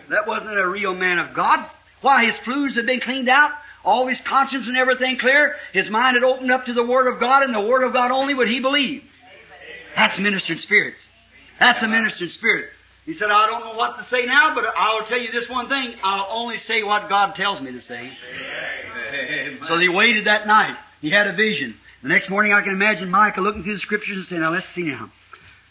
That 0.09 0.27
wasn't 0.27 0.57
a 0.57 0.67
real 0.67 0.93
man 0.93 1.19
of 1.19 1.33
God. 1.33 1.69
Why, 2.01 2.25
his 2.25 2.35
flues 2.43 2.75
had 2.75 2.85
been 2.85 2.99
cleaned 2.99 3.29
out, 3.29 3.51
all 3.83 4.07
his 4.07 4.19
conscience 4.21 4.67
and 4.67 4.77
everything 4.77 5.17
clear, 5.17 5.55
his 5.73 5.89
mind 5.89 6.15
had 6.15 6.23
opened 6.23 6.51
up 6.51 6.65
to 6.65 6.73
the 6.73 6.83
Word 6.83 7.13
of 7.13 7.19
God, 7.19 7.43
and 7.43 7.53
the 7.53 7.61
Word 7.61 7.83
of 7.83 7.93
God 7.93 8.11
only 8.11 8.33
would 8.33 8.47
he 8.47 8.59
believe. 8.59 9.03
That's 9.95 10.17
ministering 10.17 10.59
spirits. 10.59 10.99
That's 11.59 11.81
a 11.83 11.87
ministering 11.87 12.31
spirit. 12.31 12.69
He 13.05 13.13
said, 13.13 13.27
I 13.29 13.47
don't 13.47 13.59
know 13.59 13.77
what 13.77 13.97
to 13.97 14.05
say 14.05 14.25
now, 14.25 14.55
but 14.55 14.63
I'll 14.65 15.05
tell 15.07 15.19
you 15.19 15.31
this 15.31 15.49
one 15.49 15.67
thing. 15.67 15.95
I'll 16.03 16.27
only 16.29 16.57
say 16.59 16.83
what 16.83 17.09
God 17.09 17.35
tells 17.35 17.61
me 17.61 17.73
to 17.73 17.81
say. 17.81 18.11
So 19.67 19.77
he 19.77 19.89
waited 19.89 20.25
that 20.27 20.47
night. 20.47 20.77
He 21.01 21.11
had 21.11 21.27
a 21.27 21.35
vision. 21.35 21.75
The 22.01 22.09
next 22.09 22.29
morning 22.29 22.53
I 22.53 22.61
can 22.61 22.73
imagine 22.73 23.09
Micah 23.09 23.41
looking 23.41 23.63
through 23.63 23.75
the 23.75 23.81
scriptures 23.81 24.17
and 24.17 24.27
saying, 24.27 24.41
now 24.41 24.51
let's 24.51 24.67
see 24.73 24.83
now. 24.83 25.11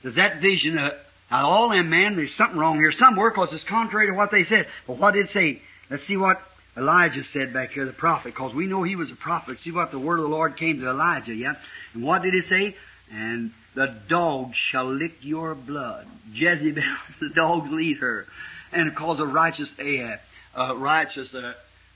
Does 0.03 0.17
that 0.17 0.43
vision, 0.43 0.77
uh, 0.77 0.91
now 1.31 1.49
all 1.49 1.71
them 1.71 1.89
man, 1.89 2.17
there's 2.17 2.35
something 2.37 2.59
wrong 2.59 2.77
here 2.77 2.93
somewhere 2.93 3.31
because 3.31 3.49
it's 3.53 3.65
contrary 3.65 4.09
to 4.09 4.15
what 4.15 4.31
they 4.31 4.45
said. 4.45 4.67
But 4.87 4.99
what 4.99 5.15
did 5.15 5.27
it 5.27 5.33
say? 5.33 5.63
Let's 5.89 6.07
see 6.07 6.19
what 6.19 6.43
Elijah 6.77 7.23
said 7.33 7.53
back 7.53 7.73
here, 7.73 7.85
the 7.85 7.93
prophet, 7.93 8.33
because 8.33 8.55
we 8.55 8.67
know 8.67 8.83
he 8.83 8.97
was 8.97 9.11
a 9.11 9.17
prophet. 9.17 9.59
See 9.63 9.71
what 9.71 9.91
the 9.91 9.99
word 9.99 10.19
of 10.19 10.25
the 10.25 10.31
Lord 10.31 10.57
came 10.57 10.81
to 10.81 10.89
Elijah, 10.89 11.35
yeah? 11.35 11.55
And 11.93 12.03
what 12.03 12.23
did 12.23 12.33
he 12.33 12.43
say? 12.43 12.77
And 13.13 13.53
the 13.75 13.95
dogs 14.09 14.57
shall 14.71 14.91
lick 14.91 15.13
your 15.21 15.55
blood. 15.55 16.07
Jezebel, 16.33 16.83
the 17.21 17.31
dogs 17.35 17.71
will 17.71 17.81
eat 17.81 17.99
her. 17.99 18.27
And 18.73 18.95
cause 18.97 19.21
a 19.21 19.27
righteous 19.27 19.71
Ahab, 19.79 20.21
uh, 20.57 20.77
righteous 20.77 21.35
uh, 21.35 21.53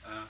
uh, 0.07 0.25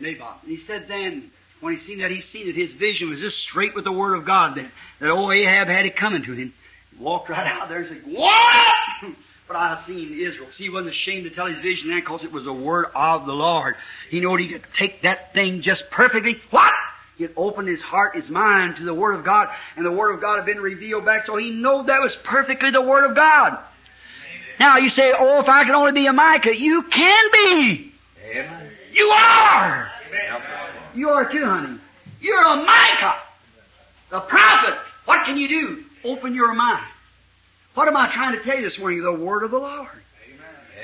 Naboth. 0.00 0.42
And 0.42 0.50
he 0.50 0.64
said 0.66 0.86
then, 0.88 1.30
when 1.60 1.76
he 1.76 1.86
seen 1.86 1.98
that, 2.00 2.10
he 2.10 2.20
seen 2.20 2.46
that 2.46 2.56
his 2.56 2.72
vision 2.72 3.10
was 3.10 3.20
just 3.20 3.36
straight 3.44 3.76
with 3.76 3.84
the 3.84 3.92
word 3.92 4.16
of 4.16 4.26
God, 4.26 4.56
that, 4.56 4.70
that 5.00 5.08
old 5.08 5.32
Ahab 5.32 5.68
had 5.68 5.86
it 5.86 5.96
coming 5.96 6.24
to 6.24 6.32
him. 6.32 6.52
He 6.90 7.02
walked 7.02 7.30
right 7.30 7.46
out 7.46 7.68
there 7.68 7.82
and 7.82 7.88
said, 7.88 8.12
What? 8.12 8.74
but 9.46 9.56
I 9.56 9.74
have 9.76 9.86
seen 9.86 10.12
Israel. 10.12 10.48
See, 10.56 10.64
he 10.64 10.70
wasn't 10.70 10.94
ashamed 10.94 11.24
to 11.24 11.30
tell 11.30 11.46
his 11.46 11.58
vision 11.58 11.88
then 11.88 12.00
because 12.00 12.24
it 12.24 12.32
was 12.32 12.44
the 12.44 12.52
word 12.52 12.86
of 12.94 13.26
the 13.26 13.32
Lord. 13.32 13.74
He 14.10 14.20
knew 14.20 14.36
he 14.36 14.48
could 14.48 14.64
take 14.78 15.02
that 15.02 15.34
thing 15.34 15.60
just 15.62 15.82
perfectly. 15.90 16.36
What? 16.50 16.72
He 17.16 17.22
had 17.22 17.32
opened 17.36 17.68
his 17.68 17.80
heart, 17.80 18.16
his 18.16 18.28
mind 18.28 18.76
to 18.78 18.84
the 18.84 18.94
Word 18.94 19.14
of 19.14 19.24
God, 19.24 19.48
and 19.76 19.86
the 19.86 19.92
Word 19.92 20.14
of 20.14 20.20
God 20.20 20.36
had 20.36 20.46
been 20.46 20.58
revealed 20.58 21.04
back, 21.04 21.26
so 21.26 21.36
he 21.36 21.50
knew 21.50 21.84
that 21.86 22.00
was 22.00 22.12
perfectly 22.24 22.70
the 22.72 22.82
Word 22.82 23.08
of 23.08 23.14
God. 23.14 23.52
Amen. 23.52 23.62
Now 24.58 24.78
you 24.78 24.88
say, 24.88 25.12
oh, 25.16 25.40
if 25.40 25.48
I 25.48 25.64
could 25.64 25.74
only 25.74 25.92
be 25.92 26.06
a 26.06 26.12
Micah, 26.12 26.56
you 26.56 26.82
can 26.90 27.24
be! 27.32 27.92
Amen. 28.30 28.70
You 28.92 29.06
are! 29.10 29.88
Amen. 30.08 30.42
You 30.96 31.08
are 31.10 31.30
too, 31.30 31.44
honey. 31.44 31.78
You're 32.20 32.40
a 32.40 32.64
Micah! 32.64 33.14
The 34.10 34.20
prophet! 34.20 34.74
What 35.04 35.24
can 35.24 35.36
you 35.36 35.48
do? 35.48 35.84
Open 36.04 36.34
your 36.34 36.52
mind. 36.52 36.84
What 37.74 37.88
am 37.88 37.96
I 37.96 38.12
trying 38.14 38.38
to 38.38 38.44
tell 38.44 38.56
you 38.56 38.68
this 38.68 38.78
morning? 38.78 39.02
The 39.02 39.12
Word 39.12 39.42
of 39.42 39.50
the 39.50 39.58
Lord. 39.58 39.88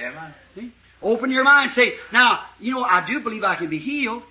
Amen. 0.00 0.12
Amen. 0.12 0.34
See? 0.54 0.72
Open 1.02 1.30
your 1.30 1.44
mind. 1.44 1.72
Say, 1.74 1.94
now, 2.12 2.44
you 2.58 2.74
know, 2.74 2.82
I 2.82 3.06
do 3.06 3.20
believe 3.20 3.44
I 3.44 3.56
can 3.56 3.68
be 3.68 3.78
healed. 3.78 4.22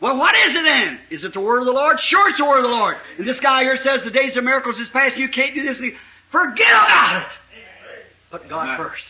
Well, 0.00 0.16
what 0.16 0.34
is 0.36 0.54
it 0.54 0.62
then? 0.62 0.98
Is 1.10 1.24
it 1.24 1.32
the 1.34 1.40
word 1.40 1.58
of 1.58 1.66
the 1.66 1.72
Lord? 1.72 1.98
Sure, 1.98 2.28
it's 2.28 2.38
the 2.38 2.44
word 2.44 2.58
of 2.58 2.62
the 2.62 2.68
Lord. 2.68 2.96
And 3.18 3.26
this 3.26 3.40
guy 3.40 3.62
here 3.62 3.76
says 3.78 4.04
the 4.04 4.10
days 4.10 4.36
of 4.36 4.44
miracles 4.44 4.76
is 4.78 4.88
past. 4.88 5.16
You 5.16 5.28
can't 5.28 5.54
do 5.54 5.64
this. 5.64 5.78
Forget 6.30 6.70
about 6.70 7.22
it. 7.22 7.28
Put 8.30 8.48
God 8.48 8.76
first. 8.76 9.02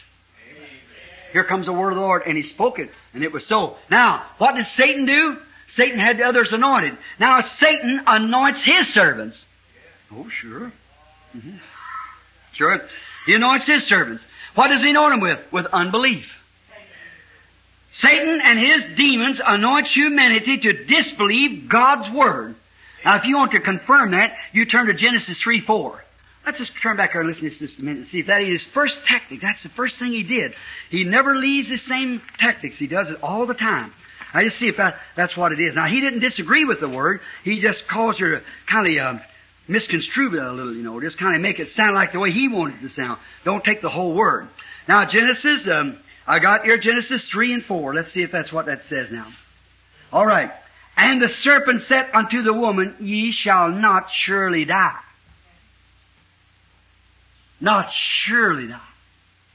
Here 1.33 1.45
comes 1.45 1.67
the 1.67 1.73
word 1.73 1.91
of 1.91 1.97
the 1.97 2.01
Lord, 2.01 2.23
and 2.25 2.39
he 2.39 2.43
spoke 2.43 2.79
it, 2.79 2.91
and 3.13 3.23
it 3.23 3.33
was 3.33 3.47
so. 3.47 3.77
Now, 3.91 4.25
what 4.39 4.55
did 4.55 4.65
Satan 4.67 5.05
do? 5.05 5.37
Satan 5.75 5.99
had 5.99 6.19
the 6.19 6.25
others 6.25 6.55
anointed. 6.55 6.97
Now, 7.21 7.43
Satan 7.43 8.01
anoints 8.07 8.63
his 8.63 8.89
servants. 8.89 9.45
Oh, 10.11 10.27
sure. 10.31 10.73
Mm-hmm. 11.37 11.57
Sure. 12.59 12.81
He 13.25 13.35
anoints 13.35 13.67
his 13.67 13.85
servants. 13.87 14.25
What 14.55 14.69
does 14.69 14.81
he 14.81 14.91
anoint 14.91 15.13
them 15.13 15.21
with? 15.21 15.39
With 15.53 15.67
unbelief. 15.67 16.27
Satan 17.93 18.41
and 18.45 18.59
his 18.59 18.85
demons 18.97 19.41
anoint 19.45 19.87
humanity 19.87 20.59
to 20.59 20.85
disbelieve 20.85 21.69
God's 21.69 22.13
Word. 22.13 22.57
Now, 23.05 23.17
if 23.17 23.25
you 23.25 23.37
want 23.37 23.53
to 23.53 23.61
confirm 23.61 24.11
that, 24.11 24.31
you 24.53 24.67
turn 24.67 24.87
to 24.87 24.95
Genesis 24.95 25.39
3 25.39 25.63
4. 25.63 26.05
Let's 26.45 26.59
just 26.59 26.73
turn 26.83 26.97
back 26.97 27.13
here 27.13 27.21
and 27.21 27.31
listen 27.31 27.45
to 27.45 27.51
this 27.51 27.59
just 27.59 27.79
a 27.79 27.83
minute 27.83 28.01
and 28.01 28.09
see 28.09 28.21
if 28.21 28.27
that 28.27 28.43
is 28.43 28.63
his 28.63 28.73
first 28.73 28.99
tactic. 29.07 29.41
That's 29.41 29.63
the 29.63 29.69
first 29.71 29.99
thing 29.99 30.13
he 30.13 30.23
did. 30.23 30.55
He 30.91 31.05
never 31.05 31.37
leaves 31.37 31.69
the 31.69 31.79
same 31.79 32.23
tactics. 32.39 32.77
He 32.77 32.87
does 32.87 33.11
it 33.11 33.19
all 33.23 33.47
the 33.47 33.55
time. 33.55 33.93
I 34.33 34.45
just 34.45 34.59
see 34.59 34.69
if 34.69 34.77
that, 34.79 34.97
that's 35.17 35.37
what 35.37 35.53
it 35.53 35.61
is. 35.61 35.75
Now, 35.75 35.87
he 35.87 36.01
didn't 36.01 36.21
disagree 36.21 36.65
with 36.65 36.81
the 36.81 36.89
Word. 36.89 37.21
He 37.45 37.61
just 37.61 37.87
caused 37.87 38.21
her 38.21 38.39
to 38.41 38.45
kind 38.67 38.99
of 38.99 39.17
uh, 39.17 39.19
misconstrue 39.69 40.35
it 40.35 40.43
a 40.43 40.53
little, 40.53 40.75
you 40.75 40.83
know, 40.83 41.01
just 41.01 41.19
kind 41.19 41.37
of 41.37 41.43
make 41.43 41.61
it 41.61 41.69
sound 41.71 41.95
like 41.95 42.13
the 42.13 42.19
way 42.19 42.31
he 42.31 42.49
wanted 42.49 42.83
it 42.83 42.89
to 42.89 42.95
sound. 42.95 43.19
Don't 43.45 43.63
take 43.63 43.83
the 43.83 43.91
whole 43.91 44.15
Word. 44.15 44.49
Now, 44.89 45.05
Genesis, 45.09 45.69
um, 45.71 45.99
I 46.27 46.39
got 46.39 46.65
here 46.65 46.79
Genesis 46.79 47.25
3 47.31 47.55
and 47.55 47.65
4. 47.65 47.95
Let's 47.95 48.13
see 48.13 48.23
if 48.23 48.33
that's 48.33 48.53
what 48.53 48.67
that 48.67 48.81
says 48.89 49.09
now. 49.13 49.29
Alright. 50.13 50.51
And 50.97 51.23
the 51.23 51.29
serpent 51.29 51.83
said 51.83 52.09
unto 52.13 52.43
the 52.43 52.53
woman, 52.53 52.97
Ye 52.99 53.33
shall 53.33 53.71
not 53.71 54.07
surely 54.25 54.65
die. 54.65 54.99
Not 57.61 57.91
surely 58.25 58.69
die. 58.69 58.81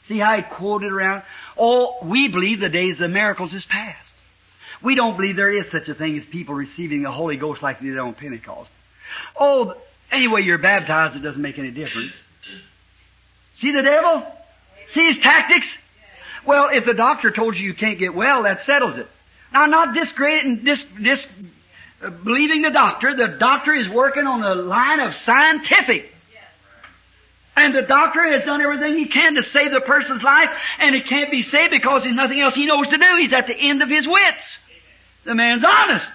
See 0.07 0.19
how 0.19 0.35
he 0.35 0.43
quoted 0.43 0.91
around? 0.91 1.23
Oh, 1.57 1.97
we 2.03 2.27
believe 2.27 2.59
the 2.59 2.69
days 2.69 2.99
of 3.01 3.09
miracles 3.09 3.53
is 3.53 3.63
past. 3.69 3.97
We 4.83 4.95
don't 4.95 5.15
believe 5.15 5.37
there 5.37 5.57
is 5.57 5.71
such 5.71 5.87
a 5.87 5.95
thing 5.95 6.17
as 6.17 6.25
people 6.25 6.55
receiving 6.55 7.03
the 7.03 7.11
Holy 7.11 7.37
Ghost 7.37 7.63
like 7.63 7.79
they 7.79 7.87
did 7.87 7.97
on 7.97 8.13
Pentecost. 8.13 8.69
Oh, 9.39 9.75
anyway 10.13 10.41
you're 10.43 10.57
baptized, 10.57 11.15
it 11.15 11.19
doesn't 11.19 11.41
make 11.41 11.57
any 11.59 11.71
difference. 11.71 12.13
See 13.59 13.71
the 13.71 13.81
devil? 13.81 14.25
See 14.93 15.07
his 15.07 15.17
tactics? 15.19 15.67
Well, 16.45 16.69
if 16.71 16.85
the 16.85 16.93
doctor 16.93 17.31
told 17.31 17.55
you 17.55 17.63
you 17.63 17.73
can't 17.73 17.99
get 17.99 18.13
well, 18.13 18.43
that 18.43 18.65
settles 18.65 18.97
it. 18.97 19.07
Now, 19.53 19.67
not 19.67 19.93
discrediting, 19.93 20.63
dis, 20.63 20.83
dis, 21.01 21.25
uh, 22.01 22.09
believing 22.09 22.63
the 22.63 22.71
doctor. 22.71 23.15
The 23.15 23.37
doctor 23.39 23.73
is 23.73 23.87
working 23.89 24.25
on 24.25 24.41
the 24.41 24.55
line 24.55 24.99
of 24.99 25.13
scientific. 25.15 26.09
And 27.55 27.75
the 27.75 27.83
doctor 27.83 28.23
has 28.35 28.45
done 28.45 28.61
everything 28.61 28.97
he 28.97 29.07
can 29.07 29.35
to 29.35 29.43
save 29.43 29.71
the 29.71 29.81
person's 29.81 30.23
life, 30.23 30.49
and 30.79 30.95
it 30.95 31.07
can't 31.07 31.29
be 31.29 31.43
saved 31.43 31.69
because 31.69 32.01
there's 32.01 32.15
nothing 32.15 32.39
else 32.39 32.55
he 32.55 32.65
knows 32.65 32.87
to 32.87 32.97
do. 32.97 33.15
He's 33.17 33.31
at 33.31 33.45
the 33.45 33.55
end 33.55 33.83
of 33.83 33.89
his 33.89 34.07
wits. 34.07 34.57
The 35.23 35.35
man's 35.35 35.63
honest. 35.63 36.05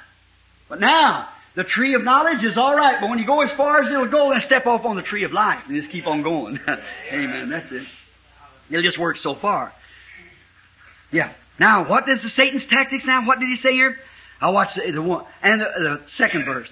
But 0.69 0.81
now, 0.81 1.29
the 1.59 1.65
tree 1.65 1.97
of 1.97 2.05
knowledge 2.05 2.45
is 2.45 2.57
alright, 2.57 2.99
but 3.01 3.11
when 3.11 3.19
you 3.19 3.27
go 3.27 3.41
as 3.41 3.51
far 3.57 3.83
as 3.83 3.91
it'll 3.91 4.07
go, 4.07 4.31
then 4.31 4.41
step 4.43 4.65
off 4.67 4.85
on 4.85 4.95
the 4.95 5.03
tree 5.03 5.25
of 5.25 5.33
life 5.33 5.65
and 5.67 5.75
just 5.75 5.91
keep 5.91 6.07
on 6.07 6.23
going. 6.23 6.61
Amen. 7.13 7.51
That's 7.51 7.73
it. 7.73 7.83
It'll 8.71 8.85
just 8.85 8.97
work 8.97 9.17
so 9.17 9.35
far. 9.35 9.73
Yeah. 11.11 11.33
Now, 11.59 11.89
what 11.89 12.09
is 12.09 12.23
the 12.23 12.31
Satan's 12.31 12.65
tactics 12.65 13.05
now? 13.05 13.27
What 13.27 13.41
did 13.41 13.49
he 13.49 13.57
say 13.57 13.73
here? 13.73 13.97
I'll 14.41 14.53
watch 14.53 14.77
the, 14.77 14.89
the 14.93 15.03
one, 15.03 15.25
and 15.43 15.61
the, 15.61 15.65
the 15.65 16.01
second 16.15 16.45
verse. 16.45 16.69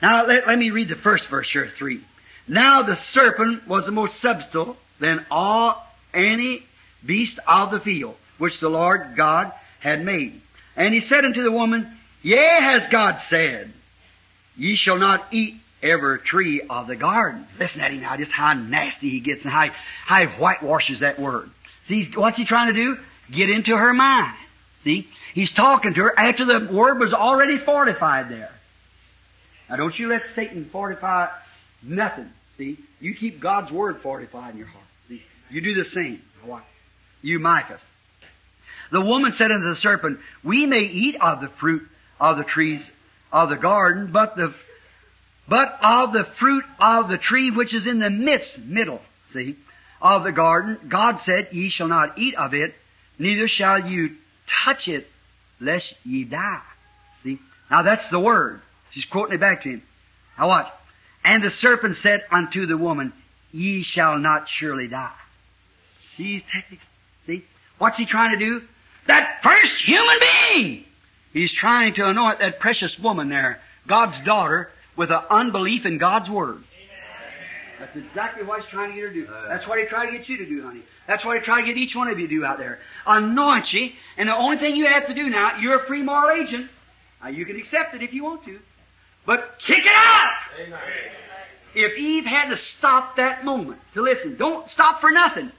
Now, 0.00 0.26
let, 0.26 0.46
let 0.46 0.56
me 0.56 0.70
read 0.70 0.88
the 0.88 0.94
first 0.94 1.28
verse 1.28 1.50
here, 1.50 1.72
three. 1.76 2.04
Now 2.46 2.84
the 2.84 2.94
serpent 3.14 3.66
was 3.66 3.84
the 3.84 3.90
most 3.90 4.20
subtle 4.20 4.76
than 5.00 5.26
all 5.28 5.84
any 6.14 6.62
beast 7.04 7.40
of 7.48 7.72
the 7.72 7.80
field, 7.80 8.14
which 8.38 8.60
the 8.60 8.68
Lord 8.68 9.16
God 9.16 9.50
had 9.80 10.04
made. 10.04 10.40
And 10.76 10.94
he 10.94 11.00
said 11.00 11.24
unto 11.24 11.42
the 11.42 11.50
woman, 11.50 11.96
Yea, 12.22 12.58
has 12.60 12.86
God 12.90 13.20
said, 13.28 13.72
Ye 14.56 14.76
shall 14.76 14.98
not 14.98 15.32
eat 15.32 15.54
every 15.82 16.20
tree 16.20 16.62
of 16.68 16.86
the 16.86 16.96
garden. 16.96 17.46
Listen 17.58 17.80
at 17.80 17.92
him 17.92 18.00
now, 18.00 18.16
just 18.16 18.30
how 18.30 18.52
nasty 18.52 19.10
he 19.10 19.20
gets 19.20 19.42
and 19.42 19.52
how, 19.52 19.68
how 20.04 20.20
he 20.20 20.26
whitewashes 20.26 21.00
that 21.00 21.18
word. 21.18 21.50
See, 21.88 22.10
what's 22.14 22.36
he 22.36 22.44
trying 22.44 22.74
to 22.74 22.80
do? 22.80 22.96
Get 23.32 23.48
into 23.48 23.76
her 23.76 23.94
mind. 23.94 24.36
See? 24.84 25.08
He's 25.34 25.52
talking 25.52 25.94
to 25.94 26.00
her 26.00 26.18
after 26.18 26.44
the 26.44 26.68
word 26.72 26.98
was 26.98 27.12
already 27.12 27.58
fortified 27.58 28.30
there. 28.30 28.50
Now 29.68 29.76
don't 29.76 29.98
you 29.98 30.08
let 30.08 30.22
Satan 30.34 30.68
fortify 30.70 31.28
nothing. 31.82 32.30
See? 32.58 32.78
You 33.00 33.14
keep 33.14 33.40
God's 33.40 33.70
word 33.70 34.00
fortified 34.02 34.52
in 34.52 34.58
your 34.58 34.66
heart. 34.66 34.84
See? 35.08 35.22
You 35.50 35.60
do 35.60 35.74
the 35.74 35.88
same. 35.90 36.22
You, 37.22 37.38
Micah. 37.38 37.78
The 38.90 39.00
woman 39.00 39.34
said 39.36 39.50
unto 39.50 39.74
the 39.74 39.80
serpent, 39.80 40.18
We 40.42 40.66
may 40.66 40.80
eat 40.80 41.16
of 41.20 41.40
the 41.40 41.48
fruit 41.60 41.82
of 42.20 42.36
the 42.36 42.44
trees 42.44 42.82
of 43.32 43.48
the 43.48 43.56
garden, 43.56 44.10
but 44.12 44.36
the 44.36 44.54
but 45.48 45.78
of 45.82 46.12
the 46.12 46.26
fruit 46.38 46.64
of 46.78 47.08
the 47.08 47.18
tree 47.18 47.50
which 47.50 47.74
is 47.74 47.84
in 47.86 47.98
the 47.98 48.08
midst, 48.08 48.56
middle, 48.58 49.00
see, 49.32 49.56
of 50.00 50.22
the 50.22 50.30
garden, 50.30 50.78
God 50.88 51.20
said, 51.24 51.48
Ye 51.50 51.70
shall 51.70 51.88
not 51.88 52.18
eat 52.18 52.36
of 52.36 52.54
it, 52.54 52.74
neither 53.18 53.48
shall 53.48 53.84
you 53.84 54.16
touch 54.64 54.86
it, 54.86 55.08
lest 55.60 55.92
ye 56.04 56.22
die. 56.22 56.62
See? 57.24 57.40
Now 57.68 57.82
that's 57.82 58.08
the 58.10 58.20
word. 58.20 58.60
She's 58.92 59.04
quoting 59.06 59.34
it 59.34 59.40
back 59.40 59.64
to 59.64 59.70
him. 59.70 59.82
Now 60.38 60.48
what? 60.48 60.80
And 61.24 61.42
the 61.42 61.50
serpent 61.50 61.96
said 62.00 62.22
unto 62.30 62.66
the 62.66 62.76
woman, 62.76 63.12
Ye 63.50 63.82
shall 63.82 64.18
not 64.18 64.46
surely 64.48 64.86
die. 64.86 65.10
See? 66.16 66.44
See? 67.26 67.44
What's 67.78 67.96
he 67.96 68.06
trying 68.06 68.38
to 68.38 68.44
do? 68.44 68.62
That 69.08 69.40
first 69.42 69.74
human 69.84 70.16
being! 70.20 70.84
He's 71.32 71.52
trying 71.52 71.94
to 71.94 72.08
anoint 72.08 72.40
that 72.40 72.58
precious 72.60 72.96
woman 73.02 73.28
there, 73.28 73.60
God's 73.88 74.24
daughter, 74.24 74.70
with 74.96 75.10
an 75.10 75.22
unbelief 75.30 75.86
in 75.86 75.98
God's 75.98 76.28
Word. 76.28 76.64
That's 77.78 77.96
exactly 77.96 78.44
what 78.44 78.60
he's 78.60 78.70
trying 78.70 78.90
to 78.90 78.94
get 78.94 79.04
her 79.04 79.08
to 79.08 79.14
do. 79.14 79.26
That's 79.48 79.66
what 79.66 79.78
he 79.78 79.86
tried 79.86 80.10
to 80.10 80.18
get 80.18 80.28
you 80.28 80.36
to 80.36 80.46
do, 80.46 80.62
honey. 80.62 80.82
That's 81.08 81.24
what 81.24 81.38
he 81.38 81.42
tried 81.42 81.62
to 81.62 81.66
get 81.68 81.78
each 81.78 81.96
one 81.96 82.08
of 82.08 82.18
you 82.18 82.28
to 82.28 82.34
do 82.34 82.44
out 82.44 82.58
there. 82.58 82.78
Anoint 83.06 83.72
you, 83.72 83.88
and 84.18 84.28
the 84.28 84.36
only 84.36 84.58
thing 84.58 84.76
you 84.76 84.86
have 84.86 85.06
to 85.06 85.14
do 85.14 85.30
now, 85.30 85.58
you're 85.58 85.82
a 85.82 85.86
free 85.86 86.02
moral 86.02 86.42
agent. 86.42 86.70
Now 87.22 87.30
you 87.30 87.46
can 87.46 87.56
accept 87.56 87.94
it 87.94 88.02
if 88.02 88.12
you 88.12 88.22
want 88.24 88.44
to. 88.44 88.58
But 89.24 89.56
kick 89.66 89.84
it 89.84 89.92
out! 89.94 90.28
If 91.74 91.96
Eve 91.98 92.24
had 92.24 92.50
to 92.50 92.56
stop 92.56 93.16
that 93.16 93.44
moment 93.44 93.80
to 93.94 94.02
listen, 94.02 94.36
don't 94.36 94.68
stop 94.70 95.00
for 95.00 95.10
nothing. 95.10 95.50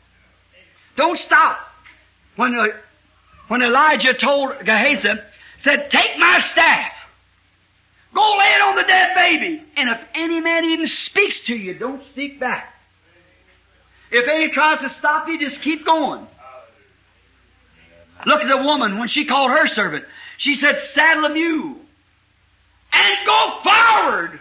Don't 0.98 1.18
stop. 1.20 1.58
When, 2.36 2.54
uh, 2.54 2.66
when 3.48 3.62
Elijah 3.62 4.14
told 4.14 4.54
Gehazi, 4.64 5.10
said, 5.64 5.90
take 5.92 6.18
my 6.18 6.40
staff. 6.40 6.92
Go 8.14 8.22
lay 8.38 8.46
it 8.46 8.62
on 8.62 8.76
the 8.76 8.84
dead 8.84 9.16
baby. 9.16 9.64
And 9.78 9.90
if 9.90 10.00
any 10.16 10.42
man 10.42 10.66
even 10.66 10.88
speaks 10.88 11.40
to 11.48 11.54
you, 11.54 11.74
don't 11.74 12.04
speak 12.12 12.40
back. 12.40 12.74
If 14.12 14.28
any 14.28 14.52
tries 14.52 14.82
to 14.82 14.90
stop 14.90 15.28
you, 15.28 15.40
just 15.40 15.62
keep 15.62 15.86
going. 15.86 16.28
Look 18.26 18.42
at 18.42 18.50
the 18.50 18.62
woman 18.64 19.00
when 19.00 19.08
she 19.08 19.26
called 19.26 19.52
her 19.52 19.68
servant. 19.68 20.06
She 20.38 20.56
said, 20.56 20.82
saddle 20.94 21.26
a 21.26 21.30
mule 21.30 21.78
and 22.94 23.16
go 23.26 23.60
forward. 23.64 24.40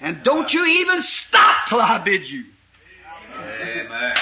And 0.00 0.22
don't 0.22 0.52
you 0.52 0.64
even 0.64 1.02
stop 1.02 1.56
till 1.68 1.80
I 1.80 1.98
bid 1.98 2.28
you. 2.28 2.44
Amen. 3.36 4.14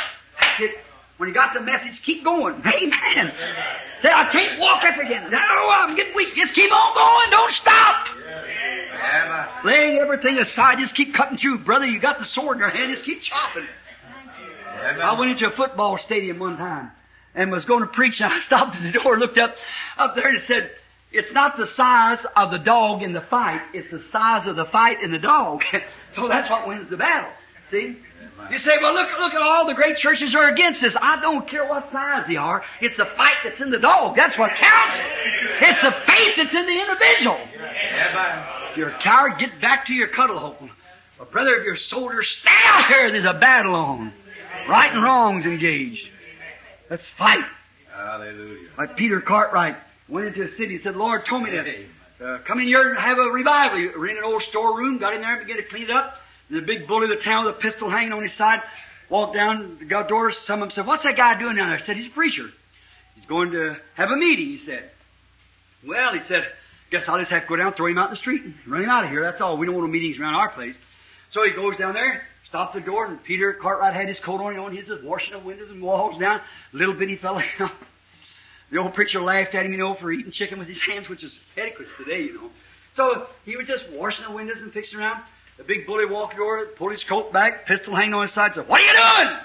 When 1.22 1.28
you 1.28 1.34
got 1.36 1.54
the 1.54 1.60
message, 1.60 2.02
keep 2.04 2.24
going. 2.24 2.54
Amen. 2.66 3.32
Say, 4.02 4.10
I 4.10 4.28
can't 4.32 4.58
walk 4.58 4.82
this 4.82 4.98
again. 4.98 5.30
No, 5.30 5.38
I'm 5.38 5.94
getting 5.94 6.16
weak. 6.16 6.34
Just 6.34 6.52
keep 6.52 6.68
on 6.72 6.94
going. 6.96 7.30
Don't 7.30 7.52
stop. 7.52 8.06
Amen. 8.10 9.48
Laying 9.64 9.98
everything 9.98 10.38
aside, 10.38 10.78
just 10.80 10.96
keep 10.96 11.14
cutting 11.14 11.38
through. 11.38 11.58
Brother, 11.58 11.86
you 11.86 12.00
got 12.00 12.18
the 12.18 12.24
sword 12.24 12.56
in 12.56 12.62
your 12.62 12.70
hand, 12.70 12.92
just 12.92 13.04
keep 13.04 13.22
chopping. 13.22 13.68
I 15.00 15.16
went 15.16 15.30
into 15.30 15.46
a 15.46 15.56
football 15.56 15.96
stadium 16.04 16.40
one 16.40 16.56
time 16.56 16.90
and 17.36 17.52
was 17.52 17.64
going 17.66 17.82
to 17.82 17.90
preach 17.92 18.20
and 18.20 18.32
I 18.32 18.40
stopped 18.46 18.74
at 18.74 18.82
the 18.82 18.90
door, 18.90 19.16
looked 19.16 19.38
up, 19.38 19.54
up 19.98 20.16
there 20.16 20.26
and 20.26 20.38
it 20.38 20.44
said, 20.48 20.72
it's 21.12 21.30
not 21.30 21.56
the 21.56 21.68
size 21.76 22.18
of 22.34 22.50
the 22.50 22.58
dog 22.58 23.00
in 23.00 23.12
the 23.12 23.20
fight, 23.20 23.60
it's 23.74 23.92
the 23.92 24.02
size 24.10 24.48
of 24.48 24.56
the 24.56 24.64
fight 24.64 25.00
in 25.00 25.12
the 25.12 25.20
dog. 25.20 25.62
so 26.16 26.26
that's 26.26 26.50
what 26.50 26.66
wins 26.66 26.90
the 26.90 26.96
battle. 26.96 27.30
See? 27.70 27.96
You 28.50 28.58
say, 28.58 28.76
well 28.80 28.94
look, 28.94 29.08
look 29.18 29.34
at 29.34 29.42
all 29.42 29.66
the 29.66 29.74
great 29.74 29.96
churches 29.98 30.34
are 30.34 30.48
against 30.48 30.80
this. 30.80 30.94
I 31.00 31.20
don't 31.20 31.48
care 31.48 31.66
what 31.66 31.90
size 31.92 32.24
they 32.28 32.36
are. 32.36 32.62
It's 32.80 32.96
the 32.96 33.06
fight 33.16 33.36
that's 33.44 33.60
in 33.60 33.70
the 33.70 33.78
dog. 33.78 34.16
That's 34.16 34.36
what 34.38 34.50
counts. 34.60 34.98
It's 35.60 35.80
the 35.80 35.94
faith 36.06 36.32
that's 36.36 36.54
in 36.54 36.66
the 36.66 36.80
individual. 36.80 37.38
If 38.70 38.76
you're 38.76 38.90
a 38.90 38.98
coward, 39.00 39.38
get 39.38 39.60
back 39.60 39.86
to 39.86 39.92
your 39.92 40.08
cuddle 40.08 40.38
hole. 40.38 40.68
But 41.18 41.30
brother, 41.30 41.50
if 41.50 41.64
you're 41.64 41.74
a 41.74 41.78
soldier, 41.78 42.22
stay 42.22 42.50
out 42.66 42.86
here. 42.86 43.10
There's 43.12 43.24
a 43.24 43.38
battle 43.38 43.74
on. 43.74 44.12
Right 44.68 44.92
and 44.92 45.02
wrong's 45.02 45.44
engaged. 45.44 46.08
Let's 46.90 47.04
fight. 47.16 47.44
Hallelujah. 47.94 48.68
Like 48.76 48.96
Peter 48.96 49.20
Cartwright 49.20 49.76
went 50.08 50.26
into 50.26 50.42
a 50.42 50.56
city 50.56 50.74
and 50.74 50.82
said, 50.82 50.96
Lord 50.96 51.22
told 51.28 51.44
me 51.44 51.50
to 51.50 51.86
uh, 52.24 52.38
come 52.46 52.60
in 52.60 52.66
here 52.66 52.90
and 52.90 52.98
have 52.98 53.18
a 53.18 53.30
revival. 53.30 53.78
Rented 53.96 54.18
an 54.18 54.24
old 54.24 54.42
storeroom, 54.42 54.98
got 54.98 55.14
in 55.14 55.20
there 55.20 55.38
and 55.38 55.46
began 55.46 55.62
to 55.62 55.68
clean 55.68 55.84
it 55.84 55.90
up. 55.90 56.16
And 56.52 56.60
the 56.60 56.66
big 56.66 56.86
bully 56.86 57.10
of 57.10 57.18
the 57.18 57.24
town 57.24 57.46
with 57.46 57.56
a 57.56 57.58
pistol 57.58 57.88
hanging 57.88 58.12
on 58.12 58.22
his 58.22 58.34
side 58.34 58.60
walked 59.08 59.34
down 59.34 59.78
the 59.80 60.02
door. 60.06 60.32
Some 60.46 60.62
of 60.62 60.68
them 60.68 60.74
said, 60.74 60.86
what's 60.86 61.02
that 61.04 61.16
guy 61.16 61.38
doing 61.38 61.56
down 61.56 61.68
there? 61.68 61.78
I 61.78 61.86
said, 61.86 61.96
he's 61.96 62.08
a 62.08 62.14
preacher. 62.14 62.50
He's 63.14 63.24
going 63.24 63.52
to 63.52 63.76
have 63.94 64.10
a 64.10 64.16
meeting, 64.16 64.58
he 64.58 64.66
said. 64.66 64.90
Well, 65.86 66.12
he 66.12 66.20
said, 66.28 66.44
guess 66.90 67.04
I'll 67.08 67.18
just 67.18 67.30
have 67.30 67.44
to 67.44 67.48
go 67.48 67.56
down 67.56 67.72
throw 67.72 67.86
him 67.86 67.96
out 67.96 68.10
in 68.10 68.14
the 68.14 68.18
street 68.18 68.42
and 68.42 68.54
run 68.66 68.84
him 68.84 68.90
out 68.90 69.04
of 69.04 69.10
here. 69.10 69.22
That's 69.22 69.40
all. 69.40 69.56
We 69.56 69.64
don't 69.64 69.74
want 69.74 69.86
no 69.86 69.92
meetings 69.92 70.20
around 70.20 70.34
our 70.34 70.50
place. 70.50 70.74
So 71.32 71.42
he 71.42 71.52
goes 71.52 71.78
down 71.78 71.94
there, 71.94 72.22
stopped 72.48 72.74
the 72.74 72.80
door, 72.80 73.06
and 73.06 73.24
Peter 73.24 73.54
Cartwright 73.54 73.94
had 73.94 74.08
his 74.08 74.18
coat 74.22 74.42
on, 74.42 74.54
and 74.54 74.76
he's 74.76 74.86
just 74.86 75.02
washing 75.02 75.32
the 75.32 75.38
windows 75.38 75.70
and 75.70 75.82
walls 75.82 76.20
down. 76.20 76.42
Little 76.74 76.94
bitty 76.94 77.16
fella. 77.16 77.42
The 78.70 78.78
old 78.78 78.92
preacher 78.92 79.22
laughed 79.22 79.54
at 79.54 79.64
him, 79.64 79.72
you 79.72 79.78
know, 79.78 79.94
for 79.94 80.12
eating 80.12 80.32
chicken 80.32 80.58
with 80.58 80.68
his 80.68 80.80
hands, 80.86 81.08
which 81.08 81.24
is 81.24 81.32
etiquette 81.56 81.88
today, 81.98 82.24
you 82.24 82.34
know. 82.34 82.50
So 82.94 83.26
he 83.46 83.56
was 83.56 83.66
just 83.66 83.84
washing 83.90 84.24
the 84.28 84.34
windows 84.34 84.58
and 84.60 84.70
fixing 84.72 84.98
around. 84.98 85.22
The 85.62 85.74
big 85.76 85.86
bully 85.86 86.06
walked 86.06 86.36
over, 86.38 86.66
pulled 86.76 86.90
his 86.90 87.04
coat 87.04 87.32
back, 87.32 87.66
pistol 87.66 87.94
hanging 87.94 88.14
on 88.14 88.26
his 88.26 88.34
side, 88.34 88.50
said, 88.54 88.66
What 88.66 88.80
are 88.80 88.84
you 88.84 88.92
doing? 88.92 89.38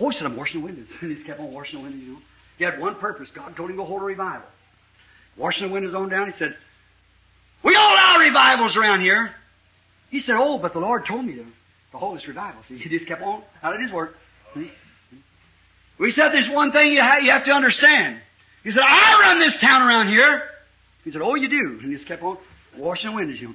Oh, 0.00 0.10
he 0.10 0.16
said, 0.16 0.26
I'm 0.26 0.36
washing 0.36 0.60
the 0.60 0.66
windows. 0.66 0.86
And 1.00 1.10
he 1.10 1.14
just 1.14 1.26
kept 1.26 1.38
on 1.38 1.52
washing 1.52 1.78
the 1.78 1.84
windows, 1.84 2.02
you 2.02 2.12
know. 2.14 2.18
He 2.58 2.64
had 2.64 2.80
one 2.80 2.96
purpose. 2.96 3.28
God 3.34 3.56
told 3.56 3.70
him 3.70 3.76
to 3.76 3.84
hold 3.84 4.02
a 4.02 4.04
revival. 4.04 4.48
Washing 5.36 5.68
the 5.68 5.72
windows 5.72 5.94
on 5.94 6.08
down, 6.08 6.32
he 6.32 6.38
said, 6.38 6.56
We 7.62 7.72
don't 7.72 7.92
allow 7.92 8.18
revivals 8.18 8.76
around 8.76 9.02
here. 9.02 9.30
He 10.10 10.20
said, 10.20 10.34
Oh, 10.36 10.58
but 10.58 10.72
the 10.72 10.80
Lord 10.80 11.06
told 11.06 11.24
me 11.24 11.34
to, 11.34 11.44
to 11.92 11.96
hold 11.96 12.18
this 12.18 12.26
revival. 12.26 12.62
See, 12.68 12.78
he 12.78 12.88
just 12.88 13.06
kept 13.06 13.22
on 13.22 13.44
out 13.62 13.74
of 13.74 13.80
his 13.80 13.92
work. 13.92 14.16
We 15.98 16.10
said 16.12 16.30
there's 16.32 16.50
one 16.50 16.72
thing 16.72 16.92
you, 16.92 17.02
ha- 17.02 17.18
you 17.22 17.30
have 17.30 17.44
to 17.44 17.52
understand. 17.52 18.20
He 18.64 18.72
said, 18.72 18.82
I 18.84 19.20
run 19.20 19.38
this 19.38 19.56
town 19.60 19.82
around 19.82 20.12
here. 20.12 20.42
He 21.04 21.12
said, 21.12 21.22
Oh, 21.22 21.36
you 21.36 21.48
do. 21.48 21.78
And 21.80 21.92
he 21.92 21.94
just 21.94 22.08
kept 22.08 22.22
on 22.24 22.36
washing 22.76 23.10
the 23.10 23.16
windows, 23.16 23.40
you 23.40 23.48
know. 23.48 23.54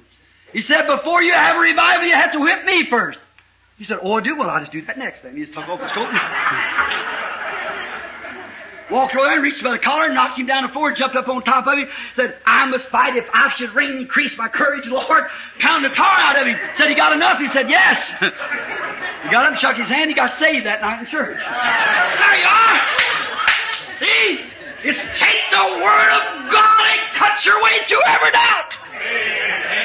He 0.56 0.62
said, 0.62 0.86
before 0.86 1.22
you 1.22 1.34
have 1.34 1.56
a 1.56 1.58
revival, 1.58 2.06
you 2.06 2.14
have 2.14 2.32
to 2.32 2.38
whip 2.40 2.64
me 2.64 2.88
first. 2.88 3.18
He 3.76 3.84
said, 3.84 3.98
oh, 4.00 4.14
I 4.14 4.22
do? 4.22 4.38
Well, 4.38 4.48
I'll 4.48 4.60
just 4.60 4.72
do 4.72 4.80
that 4.86 4.96
next 4.96 5.22
then. 5.22 5.36
He 5.36 5.44
just 5.44 5.52
took 5.52 5.68
off 5.68 5.82
his 5.82 5.92
coat 5.92 6.08
and 6.08 6.16
walked 8.90 9.14
over 9.14 9.34
and 9.34 9.42
reached 9.42 9.62
by 9.62 9.72
the 9.72 9.78
collar, 9.78 10.10
knocked 10.10 10.38
him 10.38 10.46
down 10.46 10.66
the 10.66 10.72
floor, 10.72 10.92
jumped 10.92 11.14
up 11.14 11.28
on 11.28 11.42
top 11.42 11.66
of 11.66 11.76
him, 11.76 11.86
said, 12.16 12.38
I 12.46 12.64
must 12.70 12.88
fight 12.88 13.16
if 13.16 13.26
I 13.34 13.52
should 13.58 13.74
reign, 13.74 13.98
increase 13.98 14.32
my 14.38 14.48
courage, 14.48 14.86
Lord. 14.86 15.24
Pound 15.58 15.84
the 15.84 15.90
tar 15.94 16.18
out 16.20 16.40
of 16.40 16.46
him. 16.48 16.56
Said, 16.78 16.88
he 16.88 16.94
got 16.94 17.12
enough? 17.12 17.38
He 17.38 17.48
said, 17.48 17.68
yes. 17.68 18.00
he 19.24 19.28
got 19.30 19.52
up, 19.52 19.60
shook 19.60 19.76
his 19.76 19.88
hand, 19.88 20.08
he 20.08 20.14
got 20.16 20.38
saved 20.38 20.64
that 20.64 20.80
night 20.80 21.00
in 21.00 21.06
church. 21.08 21.36
there 21.36 22.38
you 22.40 22.48
are. 22.48 22.80
See? 24.00 24.40
It's 24.88 25.04
take 25.20 25.42
the 25.52 25.84
word 25.84 26.10
of 26.16 26.50
God 26.50 26.80
and 26.80 27.00
cut 27.16 27.44
your 27.44 27.62
way 27.62 27.76
through 27.86 28.00
every 28.06 28.30
doubt 28.32 29.75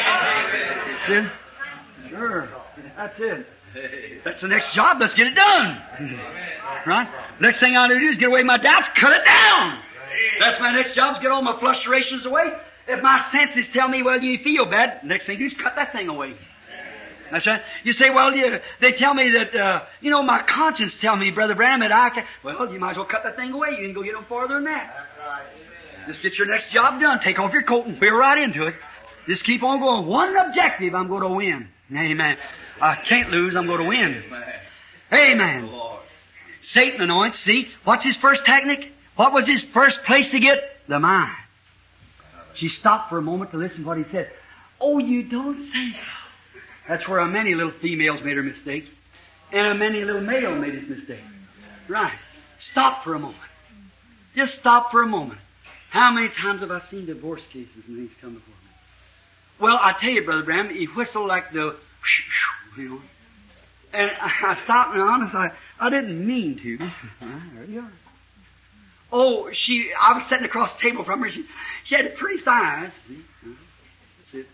it. 1.10 1.32
Sure. 2.10 2.49
That's 2.98 3.19
it. 3.19 3.45
That's 4.26 4.41
the 4.41 4.48
next 4.48 4.73
job. 4.76 4.98
Let's 4.99 5.14
get 5.14 5.28
it 5.28 5.36
done. 5.36 5.82
Right? 6.86 7.07
Next 7.40 7.60
thing 7.60 7.78
I 7.78 7.88
need 7.88 7.95
to 7.95 7.99
do 7.99 8.10
is 8.10 8.18
get 8.18 8.28
away 8.28 8.44
my 8.44 8.57
doubts, 8.57 8.90
cut 8.99 9.14
it 9.14 9.26
down. 9.26 9.80
That's 10.40 10.60
my 10.60 10.73
next 10.76 10.95
job 10.95 11.15
is 11.15 11.22
get 11.22 11.32
all 11.32 11.41
my 11.41 11.57
frustrations 11.60 12.26
away. 12.26 12.52
If 12.88 13.02
my 13.02 13.23
senses 13.32 13.72
tell 13.73 13.88
me, 13.88 14.03
well, 14.03 14.19
you 14.19 14.40
feel 14.44 14.65
bad, 14.65 15.03
next 15.03 15.26
thing 15.26 15.40
you 15.40 15.49
do 15.49 15.56
is 15.56 15.61
cut 15.61 15.76
that 15.76 15.94
thing 15.94 16.10
away. 16.10 16.36
That's 17.32 17.48
right. 17.48 17.61
You 17.84 17.94
say, 17.94 18.10
well, 18.10 18.36
you, 18.36 18.57
they 18.82 18.91
tell 18.91 19.14
me 19.14 19.32
that, 19.32 19.56
uh, 19.56 19.84
you 20.02 20.11
know, 20.11 20.22
my 20.22 20.44
conscience 20.44 20.94
tell 20.99 21.15
me, 21.15 21.32
Brother 21.32 21.56
Branham, 21.56 21.80
that 21.80 21.94
I 21.94 22.10
can, 22.10 22.26
well, 22.44 22.72
you 22.72 22.78
might 22.78 22.91
as 22.91 22.98
well 22.98 23.06
cut 23.06 23.23
that 23.23 23.38
thing 23.38 23.53
away. 23.53 23.69
You 23.72 23.86
can 23.86 23.94
go 23.94 24.03
get 24.03 24.14
no 24.14 24.23
farther 24.28 24.56
than 24.56 24.65
that. 24.65 24.94
Just 26.07 26.22
get 26.22 26.34
your 26.34 26.48
next 26.48 26.73
job 26.73 26.99
done. 26.99 27.19
Take 27.23 27.40
off 27.40 27.53
your 27.53 27.64
coat 27.64 27.86
and 27.86 27.99
wheel 28.02 28.15
right 28.15 28.38
into 28.38 28.68
it. 28.68 28.76
Just 29.27 29.43
keep 29.43 29.64
on 29.64 29.80
going. 29.80 30.07
One 30.07 30.35
objective, 30.35 30.95
I'm 30.95 31.07
going 31.07 31.22
to 31.22 31.30
win. 31.30 31.68
Amen. 31.95 32.38
I 32.81 32.95
can't 33.07 33.30
lose, 33.30 33.56
I'm 33.56 33.68
going 33.68 33.81
to 33.81 33.88
win. 33.88 34.23
Amen. 35.14 35.69
Satan 36.73 37.02
anoints, 37.02 37.39
see, 37.43 37.68
what's 37.84 38.06
his 38.06 38.15
first 38.18 38.45
technique? 38.45 38.91
What 39.15 39.34
was 39.34 39.45
his 39.45 39.64
first 39.73 39.98
place 40.06 40.30
to 40.31 40.39
get? 40.39 40.60
The 40.88 40.99
mind. 40.99 41.35
She 42.56 42.69
stopped 42.69 43.10
for 43.10 43.18
a 43.18 43.22
moment 43.22 43.52
to 43.52 43.57
listen 43.57 43.80
to 43.80 43.85
what 43.85 43.98
he 43.98 44.03
said. 44.11 44.30
Oh, 44.80 44.98
you 44.99 45.23
don't 45.23 45.72
say. 45.72 45.99
That's 46.88 47.07
where 47.07 47.23
many 47.26 47.53
little 47.56 47.73
females 47.81 48.22
made 48.23 48.38
her 48.38 48.43
mistake. 48.43 48.85
And 49.52 49.68
a 49.68 49.76
many 49.76 50.03
little 50.03 50.22
male 50.22 50.56
made 50.56 50.73
his 50.73 50.89
mistake. 50.89 51.23
Right. 51.88 52.18
Stop 52.72 53.03
for 53.03 53.15
a 53.15 53.19
moment. 53.19 53.38
Just 54.35 54.56
stop 54.56 54.91
for 54.91 55.03
a 55.03 55.07
moment. 55.07 55.39
How 55.89 56.11
many 56.11 56.30
times 56.30 56.61
have 56.61 56.72
I 56.72 56.81
seen 56.89 57.06
divorce 57.06 57.41
cases 57.52 57.84
and 57.88 57.98
things 57.98 58.11
come 58.22 58.35
before 58.35 58.53
me? 58.53 58.70
Well, 59.62 59.78
I 59.80 59.94
tell 60.02 60.10
you, 60.10 60.24
Brother 60.24 60.44
Branham, 60.44 60.74
he 60.76 60.86
whistled 60.86 61.28
like 61.28 61.52
the, 61.54 61.76
you 62.78 62.90
know. 62.90 63.02
And 63.94 64.10
I 64.20 64.58
stopped 64.64 64.94
and 64.96 65.02
honest, 65.02 65.36
I, 65.36 65.52
I 65.80 65.90
didn't 65.90 66.26
mean 66.26 66.58
to. 66.64 66.78
there 66.78 67.66
you 67.66 67.80
are. 67.82 67.92
Oh, 69.12 69.50
she, 69.52 69.92
I 70.00 70.14
was 70.14 70.24
sitting 70.30 70.46
across 70.46 70.72
the 70.74 70.90
table 70.90 71.04
from 71.04 71.22
her. 71.22 71.30
She, 71.30 71.46
she 71.86 71.96
had 71.96 72.16
pretty 72.16 72.42
eyes. 72.48 72.92
See? 73.08 73.22
That's 73.44 74.34
it. 74.34 74.48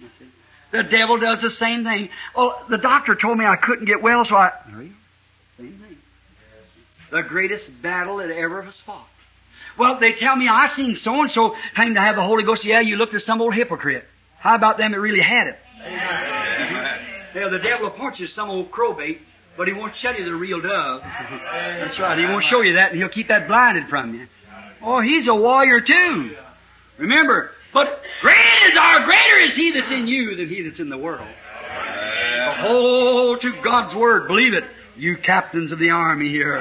That's 0.00 0.14
it. 0.20 0.28
The 0.72 0.82
devil 0.84 1.20
does 1.20 1.42
the 1.42 1.50
same 1.50 1.84
thing. 1.84 2.08
Oh, 2.34 2.64
the 2.70 2.78
doctor 2.78 3.14
told 3.14 3.36
me 3.36 3.44
I 3.44 3.56
couldn't 3.56 3.84
get 3.84 4.02
well, 4.02 4.24
so 4.24 4.34
I, 4.34 4.52
there 4.70 4.82
you 4.82 4.88
go. 4.88 4.94
Same 5.58 5.78
thing. 5.78 5.96
The 7.10 7.22
greatest 7.22 7.64
battle 7.82 8.16
that 8.16 8.30
ever 8.30 8.62
was 8.62 8.74
fought. 8.86 9.06
Well, 9.78 9.98
they 10.00 10.12
tell 10.12 10.36
me 10.36 10.48
I 10.48 10.68
seen 10.74 10.96
so 10.96 11.22
and 11.22 11.30
so 11.30 11.54
claim 11.74 11.94
to 11.94 12.00
have 12.00 12.16
the 12.16 12.22
Holy 12.22 12.44
Ghost. 12.44 12.64
Yeah, 12.64 12.80
you 12.80 12.96
looked 12.96 13.14
at 13.14 13.22
some 13.22 13.40
old 13.40 13.54
hypocrite. 13.54 14.04
How 14.38 14.54
about 14.54 14.76
them 14.78 14.92
that 14.92 15.00
really 15.00 15.20
had 15.20 15.46
it? 15.48 15.58
Yeah, 17.34 17.48
the 17.48 17.58
devil 17.58 17.88
will 17.88 17.96
point 17.96 18.18
you 18.18 18.26
some 18.26 18.50
old 18.50 18.70
crowbait, 18.70 19.18
but 19.56 19.66
he 19.66 19.72
won't 19.72 19.94
show 20.02 20.10
you 20.10 20.24
the 20.24 20.34
real 20.34 20.60
dove. 20.60 21.00
That's 21.02 21.98
right. 21.98 22.18
He 22.18 22.24
won't 22.24 22.44
show 22.44 22.60
you 22.60 22.74
that, 22.74 22.90
and 22.90 22.98
he'll 23.00 23.08
keep 23.08 23.28
that 23.28 23.48
blinded 23.48 23.88
from 23.88 24.14
you. 24.14 24.26
Oh, 24.82 25.00
he's 25.00 25.28
a 25.28 25.34
warrior 25.34 25.80
too. 25.80 26.36
Remember, 26.98 27.50
but 27.72 28.00
great 28.20 28.36
is 28.70 28.76
our 28.78 29.04
greater 29.04 29.38
is 29.40 29.54
he 29.54 29.72
that's 29.72 29.90
in 29.90 30.06
you 30.06 30.36
than 30.36 30.48
he 30.48 30.62
that's 30.62 30.80
in 30.80 30.90
the 30.90 30.98
world. 30.98 31.26
Hold 32.58 33.40
to 33.40 33.52
God's 33.62 33.94
word. 33.94 34.28
Believe 34.28 34.52
it, 34.52 34.64
you 34.96 35.16
captains 35.16 35.72
of 35.72 35.78
the 35.78 35.90
army 35.90 36.28
here. 36.28 36.58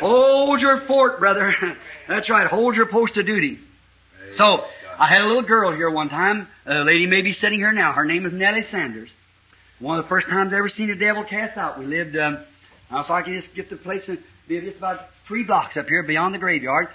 Hold 0.00 0.60
your 0.60 0.82
fort, 0.82 1.18
brother. 1.18 1.54
That's 2.08 2.30
right. 2.30 2.46
Hold 2.46 2.76
your 2.76 2.86
post 2.86 3.16
of 3.16 3.26
duty. 3.26 3.58
So, 4.36 4.64
I 4.98 5.08
had 5.08 5.20
a 5.20 5.26
little 5.26 5.42
girl 5.42 5.74
here 5.74 5.90
one 5.90 6.08
time. 6.08 6.48
A 6.66 6.84
lady 6.84 7.06
may 7.06 7.22
be 7.22 7.32
sitting 7.32 7.58
here 7.58 7.72
now. 7.72 7.92
Her 7.92 8.04
name 8.04 8.26
is 8.26 8.32
Nellie 8.32 8.66
Sanders. 8.70 9.10
One 9.78 9.98
of 9.98 10.04
the 10.04 10.08
first 10.08 10.28
times 10.28 10.52
I 10.52 10.58
ever 10.58 10.68
seen 10.68 10.90
a 10.90 10.96
devil 10.96 11.24
cast 11.24 11.56
out. 11.56 11.78
We 11.78 11.86
lived, 11.86 12.16
um, 12.16 12.38
I 12.90 13.22
could 13.22 13.40
just 13.40 13.54
get 13.54 13.70
the 13.70 13.76
place 13.76 14.08
and 14.08 14.18
be 14.48 14.60
just 14.60 14.78
about 14.78 15.08
three 15.28 15.44
blocks 15.44 15.76
up 15.76 15.86
here 15.86 16.02
beyond 16.02 16.34
the 16.34 16.38
graveyard. 16.38 16.88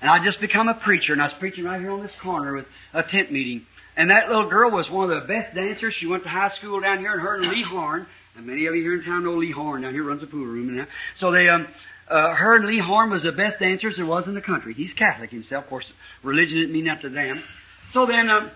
And 0.00 0.10
I 0.10 0.24
just 0.24 0.40
become 0.40 0.68
a 0.68 0.74
preacher, 0.74 1.12
and 1.12 1.20
I 1.20 1.26
was 1.26 1.34
preaching 1.38 1.64
right 1.64 1.80
here 1.80 1.90
on 1.90 2.02
this 2.02 2.12
corner 2.22 2.56
with 2.56 2.66
a 2.94 3.02
tent 3.02 3.30
meeting. 3.30 3.66
And 3.96 4.10
that 4.10 4.28
little 4.28 4.48
girl 4.48 4.70
was 4.70 4.90
one 4.90 5.10
of 5.10 5.20
the 5.20 5.26
best 5.26 5.54
dancers. 5.54 5.94
She 5.94 6.06
went 6.06 6.22
to 6.22 6.28
high 6.28 6.48
school 6.48 6.80
down 6.80 6.98
here, 6.98 7.12
and 7.12 7.20
her 7.20 7.36
and 7.36 7.46
Lee 7.48 7.64
Horn, 7.68 8.06
and 8.34 8.46
many 8.46 8.64
of 8.66 8.74
you 8.74 8.82
here 8.82 8.94
in 8.94 9.04
town 9.04 9.24
know 9.24 9.34
Lee 9.34 9.52
Horn 9.52 9.82
down 9.82 9.92
here 9.92 10.04
runs 10.04 10.22
a 10.22 10.26
pool 10.26 10.46
room. 10.46 10.78
And. 10.78 10.88
So 11.18 11.30
they, 11.30 11.48
um, 11.48 11.68
uh, 12.12 12.34
her 12.34 12.56
and 12.56 12.66
Lee 12.66 12.78
Horn 12.78 13.10
was 13.10 13.22
the 13.22 13.32
best 13.32 13.58
dancers 13.58 13.94
there 13.96 14.06
was 14.06 14.26
in 14.26 14.34
the 14.34 14.40
country. 14.40 14.74
He's 14.74 14.92
Catholic 14.92 15.30
himself, 15.30 15.64
of 15.64 15.70
course. 15.70 15.86
Religion 16.22 16.58
didn't 16.58 16.72
mean 16.72 16.84
nothing 16.84 17.02
to 17.02 17.10
them. 17.10 17.42
So 17.92 18.06
then, 18.06 18.28
um, 18.28 18.50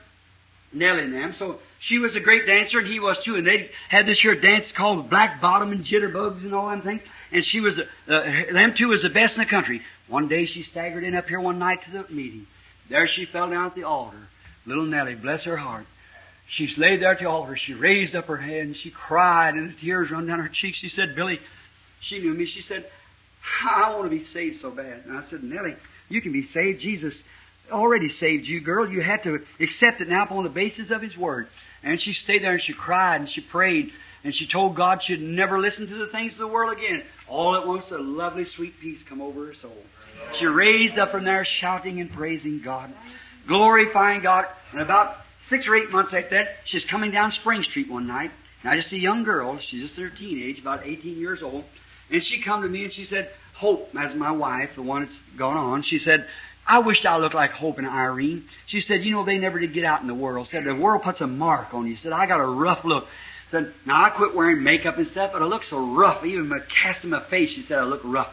Nellie 0.73 1.05
and 1.05 1.15
them. 1.15 1.35
So 1.39 1.59
she 1.81 1.99
was 1.99 2.15
a 2.17 2.21
great 2.21 2.47
dancer, 2.47 2.79
and 2.79 2.87
he 2.87 3.01
was 3.01 3.19
too. 3.25 3.37
And 3.37 3.47
they 3.47 3.71
had 3.89 4.07
this 4.07 4.21
here 4.21 4.39
dance 4.41 4.67
called 4.77 5.09
Black 5.09 5.41
Bottom 5.41 5.73
and 5.73 5.85
Jitterbugs 5.85 6.43
and 6.43 6.55
all 6.55 6.69
them 6.69 6.83
things. 6.83 7.01
And 7.33 7.45
she 7.51 7.61
was, 7.61 7.79
uh, 7.79 8.53
them 8.53 8.75
two 8.79 8.89
was 8.89 9.03
the 9.03 9.11
best 9.11 9.35
in 9.35 9.41
the 9.41 9.51
country. 9.51 9.81
One 10.09 10.29
day 10.29 10.47
she 10.47 10.65
staggered 10.71 11.05
in 11.05 11.17
up 11.17 11.27
here 11.27 11.41
one 11.41 11.59
night 11.59 11.79
to 11.87 11.91
the 11.93 12.15
meeting. 12.15 12.47
There 12.89 13.09
she 13.15 13.27
fell 13.27 13.51
down 13.51 13.67
at 13.67 13.75
the 13.75 13.85
altar. 13.85 14.29
Little 14.65 14.85
Nellie, 14.85 15.15
bless 15.15 15.43
her 15.45 15.57
heart. 15.57 15.87
She 16.57 16.73
laid 16.77 17.03
there 17.03 17.13
at 17.13 17.19
the 17.19 17.29
altar. 17.29 17.57
She 17.57 17.75
raised 17.75 18.15
up 18.15 18.27
her 18.27 18.37
head 18.37 18.67
and 18.67 18.77
she 18.77 18.91
cried, 18.91 19.55
and 19.55 19.71
the 19.71 19.81
tears 19.81 20.11
run 20.11 20.27
down 20.27 20.39
her 20.39 20.51
cheeks. 20.53 20.79
She 20.81 20.89
said, 20.89 21.17
"Billy," 21.17 21.41
she 22.03 22.19
knew 22.19 22.35
me. 22.35 22.47
She 22.47 22.63
said, 22.63 22.87
"I 23.65 23.91
want 23.95 24.11
to 24.11 24.17
be 24.17 24.25
saved 24.25 24.61
so 24.61 24.71
bad." 24.71 25.05
And 25.07 25.17
I 25.17 25.23
said, 25.29 25.43
"Nellie, 25.43 25.77
you 26.09 26.21
can 26.21 26.33
be 26.33 26.47
saved. 26.49 26.81
Jesus 26.81 27.15
already 27.71 28.09
saved 28.09 28.47
you, 28.47 28.61
girl. 28.61 28.89
You 28.89 29.03
had 29.03 29.23
to 29.25 29.41
accept 29.61 30.01
it 30.01 30.09
now 30.09 30.25
upon 30.25 30.45
the 30.45 30.51
basis 30.51 30.91
of 30.91 31.03
His 31.03 31.17
Word." 31.17 31.49
And 31.83 32.01
she 32.01 32.13
stayed 32.15 32.43
there 32.43 32.53
and 32.53 32.63
she 32.63 32.73
cried 32.73 33.21
and 33.21 33.31
she 33.31 33.41
prayed 33.41 33.93
and 34.27 34.35
she 34.35 34.49
told 34.49 34.75
God 34.75 35.03
she'd 35.05 35.21
never 35.21 35.61
listen 35.61 35.87
to 35.87 35.95
the 35.95 36.09
things 36.09 36.33
of 36.33 36.39
the 36.39 36.49
world 36.49 36.77
again. 36.77 37.05
All 37.29 37.57
at 37.57 37.65
once, 37.65 37.85
a 37.93 37.99
lovely, 37.99 38.45
sweet 38.57 38.75
peace 38.81 38.99
come 39.09 39.23
over 39.23 39.47
her 39.47 39.55
soul. 39.63 39.77
She 40.41 40.47
raised 40.47 40.99
up 40.99 41.13
from 41.13 41.25
there, 41.25 41.47
shouting 41.61 42.01
and 42.01 42.13
praising 42.13 42.61
God, 42.65 42.93
glorifying 43.47 44.23
God. 44.23 44.47
And 44.73 44.83
about 44.83 45.19
six 45.49 45.65
or 45.69 45.77
eight 45.77 45.93
months 45.93 46.13
like 46.13 46.31
that, 46.31 46.49
she's 46.65 46.85
coming 46.91 47.13
down 47.13 47.31
Spring 47.41 47.63
Street 47.71 47.89
one 47.89 48.09
night. 48.09 48.33
And 48.65 48.73
I 48.73 48.77
just 48.77 48.91
see 48.91 48.97
a 48.97 49.01
young 49.01 49.23
girl. 49.23 49.61
She's 49.71 49.83
just 49.83 49.97
in 49.97 50.09
her 50.09 50.11
teenage, 50.11 50.59
about 50.59 50.85
18 50.85 51.19
years 51.19 51.41
old. 51.41 51.65
And 52.11 52.23
she 52.23 52.43
come 52.43 52.63
to 52.63 52.69
me 52.69 52.85
and 52.85 52.93
she 52.93 53.05
said, 53.05 53.31
Hope, 53.55 53.89
as 53.99 54.15
my 54.15 54.31
wife, 54.31 54.71
the 54.77 54.83
one 54.83 55.03
that's 55.03 55.39
gone 55.39 55.57
on, 55.57 55.83
she 55.83 55.99
said, 55.99 56.27
I 56.67 56.81
wished 56.81 57.07
I 57.07 57.17
looked 57.17 57.35
like 57.35 57.53
Hope 57.53 57.79
and 57.79 57.87
Irene. 57.87 58.45
She 58.67 58.81
said, 58.81 59.03
you 59.03 59.13
know, 59.13 59.25
they 59.25 59.39
never 59.39 59.61
did 59.61 59.73
get 59.73 59.85
out 59.85 60.01
in 60.01 60.09
the 60.09 60.15
world. 60.15 60.49
Said, 60.49 60.65
the 60.65 60.75
world 60.75 61.03
puts 61.03 61.21
a 61.21 61.27
mark 61.27 61.73
on 61.73 61.87
you. 61.87 61.97
Said, 61.97 62.13
I 62.13 62.27
got 62.27 62.41
a 62.41 62.47
rough 62.47 62.85
look. 62.85 63.05
Said, 63.53 63.73
now 63.87 64.05
I 64.05 64.11
quit 64.11 64.35
wearing 64.35 64.63
makeup 64.65 64.99
and 64.99 65.07
stuff, 65.07 65.31
but 65.33 65.43
I 65.43 65.45
look 65.45 65.63
so 65.63 65.79
rough. 65.97 66.25
Even 66.25 66.49
my 66.49 66.59
cast 66.83 67.05
in 67.05 67.11
my 67.11 67.29
face, 67.31 67.51
she 67.51 67.63
said, 67.63 67.79
I 67.79 67.85
look 67.85 68.01
rough. 68.05 68.29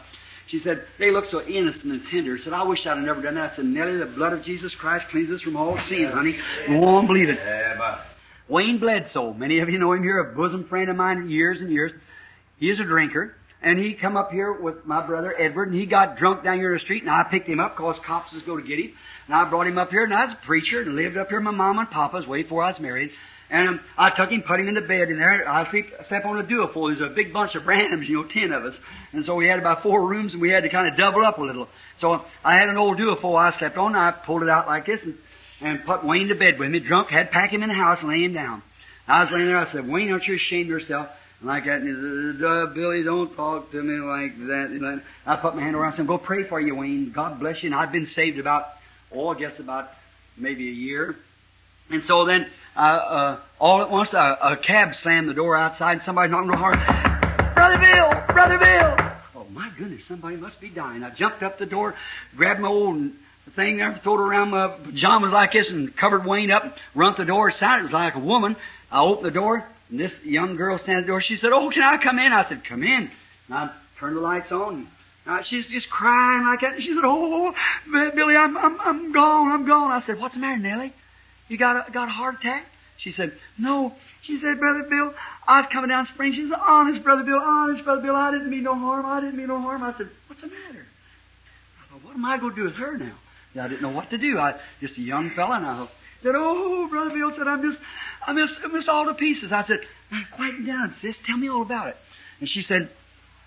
She 0.48 0.58
said, 0.58 0.84
they 0.98 1.10
look 1.10 1.26
so 1.26 1.42
innocent 1.42 1.84
and 1.84 2.02
tender. 2.10 2.36
Said, 2.38 2.52
I 2.52 2.64
wish 2.64 2.80
I'd 2.80 2.96
have 2.96 3.06
never 3.06 3.22
done 3.22 3.36
that. 3.36 3.52
I 3.52 3.56
said, 3.56 3.64
Nellie, 3.64 3.96
the 3.98 4.06
blood 4.06 4.32
of 4.32 4.42
Jesus 4.42 4.74
Christ 4.74 5.06
cleanses 5.10 5.36
us 5.36 5.42
from 5.42 5.56
all 5.56 5.78
sin, 5.88 6.10
honey. 6.12 6.36
Go 6.66 6.84
on, 6.84 7.06
believe 7.06 7.28
it. 7.28 7.38
Wayne 8.48 8.78
Bledsoe. 8.78 9.32
Many 9.32 9.60
of 9.60 9.70
you 9.70 9.78
know 9.78 9.92
him 9.92 10.02
here, 10.02 10.18
a 10.18 10.34
bosom 10.36 10.66
friend 10.68 10.90
of 10.90 10.96
mine 10.96 11.30
years 11.30 11.60
and 11.60 11.70
years. 11.70 11.92
He 12.58 12.68
is 12.68 12.78
a 12.78 12.84
drinker. 12.84 13.34
And 13.64 13.78
he 13.78 13.94
come 13.94 14.14
up 14.14 14.30
here 14.30 14.52
with 14.52 14.84
my 14.84 15.04
brother 15.06 15.34
Edward, 15.40 15.70
and 15.70 15.80
he 15.80 15.86
got 15.86 16.18
drunk 16.18 16.44
down 16.44 16.58
here 16.58 16.72
in 16.72 16.78
the 16.78 16.84
street, 16.84 17.02
and 17.02 17.10
I 17.10 17.22
picked 17.22 17.48
him 17.48 17.60
up, 17.60 17.76
cause 17.76 17.96
cops 18.06 18.30
was 18.34 18.42
go 18.42 18.58
to 18.58 18.62
get 18.62 18.78
him. 18.78 18.92
And 19.26 19.34
I 19.34 19.48
brought 19.48 19.66
him 19.66 19.78
up 19.78 19.88
here, 19.88 20.04
and 20.04 20.12
I 20.12 20.26
was 20.26 20.34
a 20.34 20.46
preacher, 20.46 20.82
and 20.82 20.94
lived 20.94 21.16
up 21.16 21.28
here 21.28 21.38
with 21.38 21.46
my 21.46 21.50
mom 21.50 21.78
and 21.78 21.90
papa's 21.90 22.26
way 22.26 22.42
before 22.42 22.62
I 22.62 22.72
was 22.72 22.78
married. 22.78 23.10
And 23.48 23.68
um, 23.68 23.80
I 23.96 24.10
took 24.10 24.30
him, 24.30 24.42
put 24.46 24.60
him 24.60 24.68
in 24.68 24.74
the 24.74 24.82
bed 24.82 25.08
in 25.08 25.18
there. 25.18 25.48
I 25.48 25.70
sleep, 25.70 25.86
slept 26.08 26.26
on 26.26 26.38
a 26.38 26.42
duofold. 26.42 26.90
There's 26.90 27.10
a 27.10 27.14
big 27.14 27.32
bunch 27.32 27.54
of 27.54 27.62
Branhams, 27.62 28.06
you 28.06 28.22
know, 28.22 28.28
ten 28.28 28.52
of 28.52 28.66
us. 28.66 28.74
And 29.12 29.24
so 29.24 29.34
we 29.34 29.48
had 29.48 29.58
about 29.58 29.82
four 29.82 30.06
rooms, 30.06 30.34
and 30.34 30.42
we 30.42 30.50
had 30.50 30.64
to 30.64 30.68
kind 30.68 30.86
of 30.86 30.98
double 30.98 31.24
up 31.24 31.38
a 31.38 31.42
little. 31.42 31.68
So 32.02 32.22
I 32.44 32.58
had 32.58 32.68
an 32.68 32.76
old 32.76 32.98
duofold 32.98 33.38
I 33.38 33.58
slept 33.58 33.78
on, 33.78 33.94
and 33.94 33.96
I 33.96 34.10
pulled 34.10 34.42
it 34.42 34.50
out 34.50 34.66
like 34.66 34.84
this, 34.84 35.00
and, 35.02 35.16
and 35.62 35.86
put 35.86 36.04
Wayne 36.04 36.28
to 36.28 36.34
bed 36.34 36.58
with 36.58 36.70
me, 36.70 36.80
drunk, 36.80 37.08
had 37.08 37.30
pack 37.30 37.50
him 37.50 37.62
in 37.62 37.70
the 37.70 37.74
house 37.74 37.98
and 38.00 38.10
lay 38.10 38.24
him 38.24 38.34
down. 38.34 38.62
I 39.08 39.22
was 39.22 39.32
laying 39.32 39.46
there, 39.46 39.58
I 39.58 39.72
said, 39.72 39.88
Wayne, 39.88 40.10
aren't 40.10 40.26
you 40.26 40.34
ashamed 40.34 40.68
yourself? 40.68 41.08
Like 41.44 41.64
that, 41.66 41.82
and 41.82 42.34
he 42.36 42.40
said, 42.40 42.46
uh, 42.46 42.66
Billy, 42.74 43.02
don't 43.02 43.34
talk 43.36 43.70
to 43.72 43.82
me 43.82 44.00
like 44.00 44.34
that. 44.48 44.68
And 44.70 45.02
I 45.26 45.36
put 45.36 45.54
my 45.54 45.62
hand 45.62 45.76
around 45.76 45.96
him, 45.96 46.06
go 46.06 46.16
pray 46.16 46.48
for 46.48 46.58
you, 46.58 46.74
Wayne. 46.74 47.12
God 47.14 47.38
bless 47.38 47.62
you. 47.62 47.68
And 47.68 47.74
I've 47.74 47.92
been 47.92 48.08
saved 48.14 48.38
about, 48.38 48.64
oh, 49.12 49.28
I 49.28 49.38
guess 49.38 49.52
about 49.58 49.90
maybe 50.38 50.68
a 50.68 50.72
year. 50.72 51.16
And 51.90 52.02
so 52.06 52.24
then, 52.24 52.46
uh, 52.74 52.80
uh, 52.80 53.40
all 53.60 53.82
at 53.82 53.90
once, 53.90 54.08
a, 54.14 54.16
a 54.16 54.56
cab 54.66 54.94
slammed 55.02 55.28
the 55.28 55.34
door 55.34 55.54
outside, 55.54 55.92
and 55.92 56.02
somebody 56.06 56.30
knocked 56.30 56.48
on 56.48 56.50
the 56.50 56.56
door. 56.56 56.72
Brother 57.52 57.78
Bill! 57.78 58.34
Brother 58.34 58.58
Bill! 58.58 59.10
Oh 59.36 59.44
my 59.50 59.70
goodness, 59.78 60.00
somebody 60.08 60.36
must 60.36 60.58
be 60.62 60.70
dying. 60.70 61.02
I 61.02 61.14
jumped 61.14 61.42
up 61.42 61.58
the 61.58 61.66
door, 61.66 61.94
grabbed 62.36 62.60
my 62.60 62.68
old 62.68 63.12
thing 63.54 63.76
there, 63.76 64.00
threw 64.02 64.14
it 64.14 64.26
around 64.26 64.50
my 64.50 64.78
pajamas 64.82 65.30
like 65.30 65.52
this, 65.52 65.68
and 65.68 65.94
covered 65.94 66.24
Wayne 66.24 66.50
up, 66.50 66.74
run 66.94 67.14
the 67.18 67.26
door. 67.26 67.50
It 67.50 67.56
sounded 67.60 67.92
like 67.92 68.14
a 68.14 68.20
woman. 68.20 68.56
I 68.90 69.02
opened 69.02 69.26
the 69.26 69.30
door, 69.30 69.68
and 69.90 70.00
this 70.00 70.12
young 70.24 70.56
girl 70.56 70.78
standing 70.78 70.98
at 70.98 71.02
the 71.02 71.08
door. 71.08 71.22
She 71.26 71.36
said, 71.36 71.50
"Oh, 71.52 71.70
can 71.70 71.82
I 71.82 72.02
come 72.02 72.18
in?" 72.18 72.32
I 72.32 72.48
said, 72.48 72.62
"Come 72.68 72.82
in." 72.82 73.10
And 73.48 73.54
I 73.54 73.70
turned 74.00 74.16
the 74.16 74.20
lights 74.20 74.52
on. 74.52 74.88
Uh, 75.26 75.42
she's 75.48 75.66
just 75.68 75.88
crying 75.88 76.46
like 76.46 76.60
that. 76.60 76.80
She 76.80 76.94
said, 76.94 77.04
"Oh, 77.04 77.52
Billy, 78.14 78.36
I'm 78.36 78.56
I'm 78.56 78.80
I'm 78.80 79.12
gone. 79.12 79.52
I'm 79.52 79.66
gone." 79.66 79.90
I 79.90 80.04
said, 80.06 80.18
"What's 80.18 80.34
the 80.34 80.40
matter, 80.40 80.58
Nellie? 80.58 80.92
You 81.48 81.58
got 81.58 81.88
a 81.88 81.92
got 81.92 82.08
a 82.08 82.12
heart 82.12 82.36
attack?" 82.40 82.66
She 82.98 83.12
said, 83.12 83.32
no. 83.58 83.92
She 84.22 84.40
said, 84.40 84.58
Brother 84.58 84.84
Bill, 84.88 85.12
I 85.46 85.60
was 85.60 85.66
coming 85.72 85.90
down 85.90 86.06
spring. 86.14 86.32
She 86.32 86.48
said, 86.48 86.58
honest, 86.58 87.02
Brother 87.04 87.22
Bill, 87.22 87.38
honest, 87.38 87.84
Brother 87.84 88.00
Bill, 88.00 88.16
I 88.16 88.30
didn't 88.30 88.50
mean 88.50 88.62
no 88.62 88.74
harm. 88.74 89.04
I 89.04 89.20
didn't 89.20 89.36
mean 89.36 89.48
no 89.48 89.60
harm. 89.60 89.82
I 89.82 89.94
said, 89.98 90.08
what's 90.26 90.40
the 90.40 90.48
matter? 90.48 90.86
I 91.82 91.92
thought, 91.92 92.04
what 92.04 92.14
am 92.14 92.24
I 92.24 92.38
going 92.38 92.54
to 92.54 92.56
do 92.56 92.64
with 92.64 92.76
her 92.76 92.96
now? 92.96 93.18
I 93.60 93.68
didn't 93.68 93.82
know 93.82 93.90
what 93.90 94.10
to 94.10 94.18
do. 94.18 94.38
I 94.38 94.54
just 94.80 94.96
a 94.96 95.00
young 95.00 95.30
fella, 95.36 95.56
and 95.56 95.66
I 95.66 95.88
said, 96.22 96.32
oh, 96.34 96.88
Brother 96.88 97.10
Bill 97.10 97.30
said, 97.36 97.46
I'm 97.46 97.62
just, 97.62 97.78
I'm 98.26 98.36
just, 98.36 98.54
I'm 98.64 98.88
all 98.88 99.06
to 99.06 99.14
pieces. 99.14 99.52
I 99.52 99.64
said, 99.66 99.78
now 100.10 100.22
quieten 100.36 100.66
down, 100.66 100.94
sis. 101.00 101.16
Tell 101.26 101.36
me 101.36 101.48
all 101.48 101.62
about 101.62 101.88
it. 101.88 101.96
And 102.40 102.48
she 102.48 102.62
said, 102.62 102.90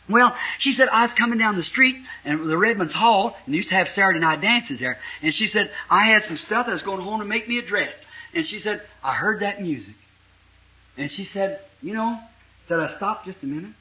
well, 0.09 0.33
she 0.59 0.71
said, 0.71 0.87
I 0.87 1.03
was 1.03 1.11
coming 1.17 1.37
down 1.37 1.57
the 1.57 1.63
street 1.63 1.95
and 2.23 2.49
the 2.49 2.57
Redlands 2.57 2.93
Hall, 2.93 3.35
and 3.45 3.53
they 3.53 3.57
used 3.57 3.69
to 3.69 3.75
have 3.75 3.87
Saturday 3.89 4.19
night 4.19 4.41
dances 4.41 4.79
there. 4.79 4.97
And 5.21 5.33
she 5.33 5.47
said, 5.47 5.69
I 5.89 6.07
had 6.07 6.23
some 6.27 6.37
stuff 6.37 6.67
I 6.69 6.73
was 6.73 6.81
going 6.81 7.01
home 7.01 7.19
to 7.19 7.25
make 7.25 7.47
me 7.47 7.59
a 7.59 7.65
dress. 7.65 7.93
And 8.33 8.45
she 8.45 8.59
said, 8.59 8.81
I 9.03 9.15
heard 9.15 9.41
that 9.41 9.61
music. 9.61 9.95
And 10.97 11.11
she 11.11 11.27
said, 11.33 11.59
you 11.81 11.93
know, 11.93 12.19
said 12.67 12.79
I 12.79 12.95
stopped 12.97 13.25
just 13.25 13.37
a 13.43 13.45
minute. 13.45 13.73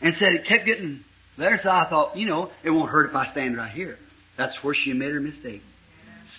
And 0.00 0.14
said 0.18 0.28
it 0.32 0.46
kept 0.46 0.66
getting 0.66 1.04
better, 1.38 1.58
so 1.62 1.70
I 1.70 1.88
thought, 1.88 2.16
you 2.16 2.26
know, 2.26 2.50
it 2.64 2.70
won't 2.70 2.90
hurt 2.90 3.10
if 3.10 3.16
I 3.16 3.30
stand 3.30 3.56
right 3.56 3.72
here. 3.72 3.98
That's 4.36 4.54
where 4.62 4.74
she 4.74 4.92
made 4.92 5.12
her 5.12 5.20
mistake. 5.20 5.62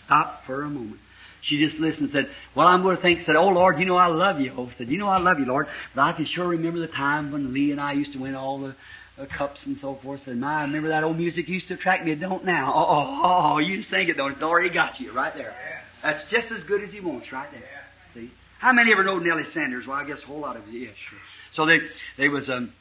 Stop 0.06 0.42
for 0.46 0.64
a 0.64 0.70
moment. 0.70 1.00
She 1.44 1.64
just 1.64 1.78
listened 1.78 2.06
and 2.06 2.12
said, 2.12 2.30
well, 2.56 2.68
I'm 2.68 2.82
going 2.82 2.96
to 2.96 3.02
think, 3.02 3.26
said, 3.26 3.36
oh 3.36 3.48
Lord, 3.48 3.80
you 3.80 3.86
know 3.86 3.96
I 3.96 4.08
love 4.08 4.40
you. 4.40 4.54
Oh, 4.58 4.70
said, 4.78 4.90
you 4.90 4.98
know 4.98 5.08
I 5.08 5.20
love 5.20 5.40
you, 5.40 5.46
Lord. 5.46 5.68
But 5.96 6.02
I 6.02 6.14
can 6.14 6.26
sure 6.26 6.48
remember 6.48 6.80
the 6.80 6.88
time 6.88 7.32
when 7.32 7.54
Lee 7.54 7.72
and 7.72 7.80
I 7.80 7.94
used 7.94 8.14
to 8.14 8.20
win 8.20 8.36
all 8.36 8.60
the 8.60 8.76
uh, 9.22 9.26
cups 9.38 9.60
and 9.66 9.78
so 9.82 9.98
forth. 10.02 10.22
Said, 10.26 10.38
my, 10.38 10.60
I 10.60 10.62
remember 10.64 10.90
that 10.90 11.04
old 11.04 11.18
music 11.18 11.48
used 11.48 11.68
to 11.70 11.76
attract 11.76 12.06
me. 12.06 12.12
It 12.12 12.20
don't 12.20 12.46
now. 12.46 12.74
Oh, 12.76 12.86
oh, 12.90 13.22
oh, 13.24 13.54
oh 13.54 13.58
you 13.60 13.84
think 13.84 14.10
it, 14.10 14.18
don't 14.18 14.34
It's 14.34 14.42
already 14.42 14.74
got 14.74 15.00
you 15.00 15.14
right 15.14 15.34
there. 15.34 15.56
That's 16.04 16.24
just 16.30 16.52
as 16.52 16.64
good 16.64 16.84
as 16.84 16.92
he 16.92 17.00
wants 17.00 17.32
right 17.32 17.50
there. 17.52 17.64
See? 18.14 18.32
How 18.60 18.74
many 18.74 18.92
ever 18.92 19.04
know 19.04 19.20
Nellie 19.20 19.46
Sanders? 19.54 19.86
Well, 19.88 19.98
I 19.98 20.06
guess 20.06 20.20
a 20.24 20.26
whole 20.26 20.40
lot 20.40 20.58
of 20.58 20.68
you. 20.68 20.80
Yes, 20.80 20.96
sure. 21.10 21.20
So 21.56 21.66
they, 21.66 21.80
they 22.18 22.28
was, 22.28 22.50
um, 22.50 22.74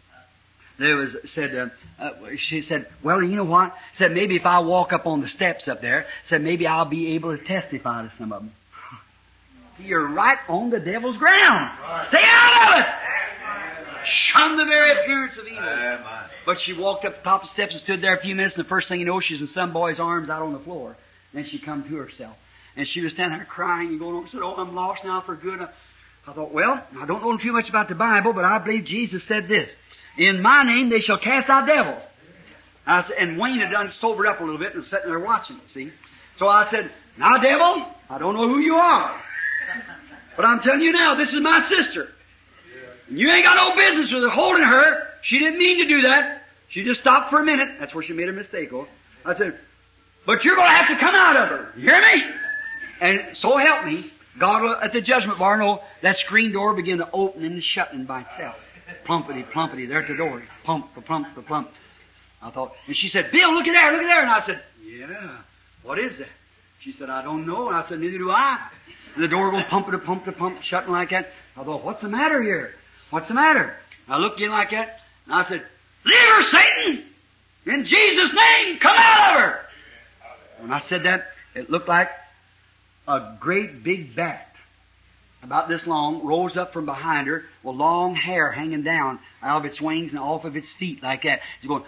there 0.79 0.97
was 0.97 1.11
said 1.35 1.55
uh, 1.55 2.03
uh, 2.03 2.11
she 2.49 2.63
said, 2.63 2.87
"Well, 3.03 3.23
you 3.23 3.37
know 3.37 3.45
what?" 3.45 3.75
Said 3.99 4.13
maybe 4.13 4.37
if 4.37 4.45
I 4.45 4.59
walk 4.61 4.93
up 4.93 5.07
on 5.07 5.21
the 5.21 5.29
steps 5.29 5.69
up 5.69 5.81
there, 5.81 6.07
said 6.29 6.43
maybe 6.43 6.67
I'll 6.67 6.85
be 6.89 7.15
able 7.15 7.37
to 7.37 7.43
testify 7.45 8.03
to 8.03 8.13
some 8.19 8.33
of 8.33 8.43
them. 8.43 8.53
You're 9.79 10.09
right 10.09 10.39
on 10.49 10.71
the 10.71 10.81
devil's 10.81 11.17
ground. 11.17 11.79
Stay 12.09 12.23
out 12.23 12.75
of 12.75 12.81
it. 12.81 12.87
Shun 14.09 14.57
the 14.57 14.65
very 14.67 14.93
appearance 14.93 15.33
of 15.39 15.47
evil. 15.47 15.59
Amen. 15.59 15.99
But 16.45 16.59
she 16.65 16.75
walked 16.75 17.05
up 17.05 17.17
the 17.17 17.23
top 17.23 17.43
of 17.43 17.49
the 17.49 17.55
steps 17.55 17.75
and 17.75 17.83
stood 17.83 18.03
there 18.03 18.15
a 18.15 18.21
few 18.21 18.37
minutes, 18.37 18.57
and 18.57 18.65
the 18.65 18.69
first 18.69 18.89
thing 18.89 19.01
you 19.01 19.07
know, 19.07 19.21
she's 19.21 19.41
in 19.41 19.49
some 19.49 19.73
boy's 19.73 19.99
arms 19.99 20.29
out 20.29 20.43
on 20.43 20.53
the 20.53 20.61
floor. 20.61 20.97
Then 21.35 21.47
she 21.51 21.59
come 21.59 21.83
to 21.89 21.97
herself. 21.97 22.37
And 22.77 22.87
she 22.87 23.01
was 23.01 23.13
standing 23.15 23.39
there 23.39 23.47
crying 23.47 23.89
and 23.89 23.99
going 23.99 24.15
over 24.15 24.23
and 24.23 24.31
said, 24.31 24.43
Oh, 24.43 24.55
I'm 24.55 24.75
lost 24.75 25.01
now 25.05 25.23
for 25.25 25.35
good. 25.35 25.61
I 25.61 26.33
thought, 26.33 26.53
well, 26.53 26.83
I 26.99 27.07
don't 27.07 27.23
know 27.23 27.37
too 27.39 27.53
much 27.53 27.69
about 27.69 27.89
the 27.89 27.95
Bible, 27.95 28.33
but 28.33 28.45
I 28.45 28.59
believe 28.59 28.85
Jesus 28.85 29.23
said 29.29 29.49
this. 29.49 29.69
In 30.19 30.43
my 30.43 30.63
name 30.63 30.89
they 30.89 31.01
shall 31.01 31.19
cast 31.19 31.49
out 31.49 31.67
devils. 31.67 32.03
I 32.87 33.03
said, 33.03 33.17
and 33.19 33.39
Wayne 33.39 33.61
had 33.61 33.71
done 33.71 33.93
sobered 34.01 34.27
up 34.27 34.41
a 34.41 34.45
little 34.45 34.59
bit 34.59 34.73
and 34.73 34.81
was 34.81 34.91
sitting 34.91 35.09
there 35.09 35.19
watching, 35.19 35.61
see. 35.75 35.91
So 36.39 36.47
I 36.47 36.71
said, 36.71 36.91
now 37.19 37.39
devil, 37.39 37.87
I 38.09 38.19
don't 38.19 38.35
know 38.35 38.49
who 38.49 38.61
you 38.61 38.77
are. 38.77 39.21
But 40.37 40.45
I'm 40.45 40.61
telling 40.61 40.83
you 40.83 40.93
now, 40.93 41.17
this 41.17 41.29
is 41.29 41.41
my 41.41 41.67
sister. 41.69 42.09
You 43.09 43.31
ain't 43.31 43.45
got 43.45 43.57
no 43.57 43.77
business 43.77 44.13
with 44.13 44.23
her 44.23 44.31
holding 44.31 44.65
her. 44.65 45.09
She 45.23 45.39
didn't 45.39 45.59
mean 45.59 45.79
to 45.79 45.89
do 45.89 46.03
that. 46.03 46.43
She 46.69 46.85
just 46.85 47.01
stopped 47.01 47.31
for 47.31 47.41
a 47.41 47.45
minute. 47.45 47.69
That's 47.81 47.95
where 47.95 48.05
she 48.05 48.13
made 48.13 48.29
a 48.29 48.33
mistake. 48.33 48.73
Oh. 48.73 48.87
I 49.25 49.37
said, 49.37 49.59
but 50.27 50.45
you're 50.45 50.57
going 50.57 50.67
to 50.67 50.75
have 50.75 50.89
to 50.89 50.99
come 50.99 51.15
out 51.15 51.37
of 51.37 51.49
her. 51.49 51.73
You 51.77 51.89
hear 51.89 52.01
me? 52.01 52.23
And 53.01 53.37
so 53.41 53.57
help 53.57 53.85
me, 53.85 54.13
God 54.39 54.83
at 54.83 54.93
the 54.93 55.01
judgment 55.01 55.39
bar, 55.39 55.57
know 55.57 55.79
oh, 55.81 55.85
that 56.03 56.17
screen 56.19 56.53
door 56.53 56.75
begin 56.75 56.99
to 56.99 57.11
open 57.13 57.45
and 57.45 57.63
shutting 57.63 58.05
by 58.05 58.23
itself. 58.23 58.57
Plumpity, 59.07 59.51
plumpity, 59.53 59.89
there 59.89 60.03
at 60.03 60.09
the 60.09 60.17
door. 60.17 60.43
Plump, 60.65 60.89
plump, 61.07 61.27
plump. 61.47 61.71
I 62.43 62.51
thought, 62.51 62.73
and 62.87 62.97
she 62.97 63.09
said, 63.09 63.31
Bill, 63.33 63.53
look 63.53 63.67
at 63.67 63.73
there, 63.73 63.93
look 63.93 64.03
at 64.03 64.07
there. 64.07 64.23
And 64.23 64.31
I 64.31 64.47
said, 64.47 64.63
yeah, 64.85 65.39
what 65.83 65.99
is 65.99 66.17
that? 66.19 66.29
She 66.81 66.93
said, 66.93 67.11
I 67.11 67.23
don't 67.23 67.47
know. 67.47 67.69
And 67.69 67.77
I 67.77 67.89
said, 67.89 67.99
neither 67.99 68.19
do 68.19 68.31
I. 68.31 68.59
And 69.15 69.25
the 69.25 69.29
door 69.29 69.51
going 69.51 69.65
pump 69.65 69.91
to 69.91 69.99
pump 69.99 70.25
to 70.27 70.33
pump, 70.33 70.63
shutting 70.63 70.93
like 70.93 71.11
that. 71.11 71.31
I 71.57 71.65
thought, 71.65 71.85
what's 71.85 72.03
the 72.03 72.09
matter 72.09 72.43
here? 72.43 72.75
What's 73.11 73.29
the 73.29 73.35
matter? 73.35 73.75
I 74.09 74.19
looked 74.19 74.41
in 74.41 74.51
like 74.51 74.71
that, 74.71 75.01
and 75.25 75.35
I 75.35 75.49
said, 75.49 75.63
leave 76.05 76.29
her, 76.29 76.43
Satan! 76.43 77.05
In 77.67 77.85
Jesus' 77.85 78.33
name, 78.33 78.79
come 78.79 78.95
out 78.97 79.37
of 79.37 79.43
her! 79.43 79.61
When 80.61 80.73
I 80.73 80.81
said 80.89 81.05
that, 81.05 81.27
it 81.55 81.71
looked 81.71 81.89
like 81.89 82.11
a 83.09 83.37
great 83.41 83.83
big 83.83 84.15
bat, 84.15 84.53
about 85.47 85.69
this 85.69 85.87
long, 85.87 86.27
rose 86.27 86.57
up 86.57 86.73
from 86.73 86.87
behind 86.87 87.29
her 87.29 87.45
with 87.63 87.77
long 87.77 88.15
hair 88.15 88.51
hanging 88.53 88.83
down 88.83 89.21
out 89.43 89.65
of 89.65 89.71
its 89.71 89.81
wings 89.81 90.11
and 90.11 90.19
off 90.19 90.45
of 90.45 90.57
its 90.57 90.67
feet 90.79 91.03
like 91.03 91.23
that. 91.23 91.41
It's 91.59 91.69
going, 91.69 91.85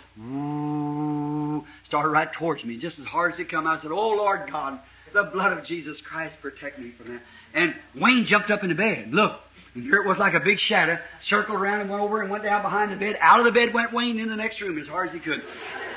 started 1.87 2.09
right 2.09 2.33
towards 2.33 2.65
me. 2.65 2.79
Just 2.79 2.99
as 2.99 3.05
hard 3.05 3.35
as 3.35 3.41
it 3.41 3.51
come, 3.51 3.67
I 3.67 3.81
said, 3.83 3.91
Oh 3.91 4.11
Lord 4.11 4.51
God, 4.51 4.79
the 5.13 5.25
blood 5.25 5.59
of 5.59 5.67
Jesus 5.67 6.01
Christ 6.09 6.37
protect 6.41 6.79
me 6.79 6.93
from 6.97 7.15
that. 7.15 7.23
And 7.55 7.75
Wayne 8.01 8.27
jumped 8.27 8.51
up 8.51 8.63
in 8.63 8.69
the 8.69 8.75
bed. 8.75 9.09
Look. 9.13 9.33
And 9.75 9.85
here 9.85 9.97
it 9.97 10.09
was 10.09 10.19
like 10.19 10.35
a 10.35 10.41
big 10.41 10.59
shadow, 10.59 10.99
circled 11.29 11.61
around 11.61 11.83
and 11.83 11.91
went 11.91 12.03
over 12.03 12.23
and 12.23 12.31
went 12.31 12.43
down 12.43 12.63
behind 12.63 12.91
the 12.91 12.97
bed. 12.97 13.17
Out 13.21 13.39
of 13.39 13.45
the 13.45 13.53
bed 13.53 13.75
went 13.75 13.93
Wayne 13.93 14.19
in 14.19 14.29
the 14.29 14.37
next 14.37 14.61
room 14.61 14.79
as 14.79 14.89
hard 14.89 15.09
as 15.09 15.15
he 15.15 15.21
could. 15.21 15.43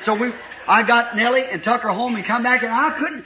So 0.06 0.16
we, 0.16 0.34
I 0.68 0.84
got 0.84 1.16
Nellie 1.16 1.44
and 1.52 1.64
took 1.64 1.82
her 1.82 1.90
home 1.90 2.16
and 2.16 2.26
come 2.26 2.44
back 2.44 2.64
and 2.64 2.72
I 2.72 2.98
couldn't, 2.98 3.26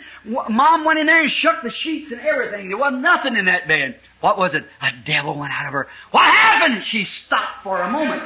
Mom 0.49 0.83
went 0.83 0.99
in 0.99 1.07
there 1.07 1.21
and 1.21 1.31
shook 1.31 1.63
the 1.63 1.71
sheets 1.71 2.11
and 2.11 2.21
everything. 2.21 2.69
There 2.69 2.77
wasn't 2.77 3.01
nothing 3.01 3.35
in 3.35 3.45
that 3.45 3.67
bed. 3.67 3.99
What 4.21 4.37
was 4.37 4.53
it? 4.53 4.65
A 4.81 4.89
devil 5.05 5.37
went 5.37 5.53
out 5.53 5.67
of 5.67 5.73
her. 5.73 5.87
What 6.11 6.23
happened? 6.23 6.83
She 6.87 7.05
stopped 7.25 7.63
for 7.63 7.81
a 7.81 7.91
moment. 7.91 8.23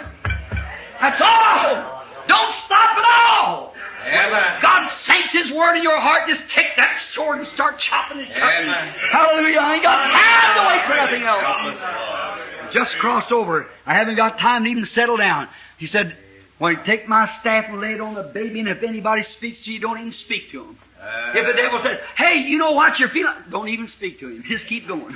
That's 1.01 1.21
all! 1.21 2.05
Don't 2.27 2.55
stop 2.65 2.97
at 2.97 3.05
all! 3.05 3.73
Amen. 4.05 4.61
God 4.61 4.89
sinks 5.05 5.33
His 5.33 5.51
Word 5.51 5.75
in 5.75 5.83
your 5.83 5.99
heart, 5.99 6.27
just 6.27 6.41
take 6.55 6.67
that 6.77 6.97
sword 7.13 7.39
and 7.39 7.47
start 7.53 7.79
chopping 7.79 8.19
it. 8.19 8.31
Hallelujah. 8.31 9.59
I 9.59 9.73
ain't 9.75 9.83
got 9.83 10.09
time 10.09 10.57
to 10.57 10.67
wait 10.67 10.81
for 10.87 10.95
nothing 10.95 11.23
else. 11.27 12.73
Just 12.73 12.91
crossed 12.99 13.31
over. 13.31 13.67
I 13.85 13.95
haven't 13.95 14.15
got 14.15 14.39
time 14.39 14.63
to 14.63 14.69
even 14.69 14.85
settle 14.85 15.17
down. 15.17 15.49
He 15.77 15.87
said, 15.87 16.17
when 16.59 16.73
you 16.73 16.79
take 16.85 17.07
my 17.07 17.27
staff 17.39 17.65
and 17.69 17.79
lay 17.79 17.93
it 17.93 18.01
on 18.01 18.15
the 18.15 18.23
baby, 18.23 18.59
and 18.59 18.69
if 18.69 18.83
anybody 18.83 19.23
speaks 19.37 19.63
to 19.63 19.71
you, 19.71 19.79
don't 19.79 19.97
even 19.97 20.11
speak 20.11 20.51
to 20.51 20.63
him. 20.63 20.77
Uh. 21.01 21.31
If 21.33 21.47
the 21.47 21.53
devil 21.53 21.79
says, 21.83 21.97
hey, 22.17 22.39
you 22.39 22.57
know 22.57 22.71
what 22.71 22.99
you're 22.99 23.09
feeling, 23.09 23.33
don't 23.49 23.69
even 23.69 23.87
speak 23.87 24.19
to 24.19 24.27
him. 24.27 24.43
Just 24.47 24.67
keep 24.67 24.87
going. 24.87 25.15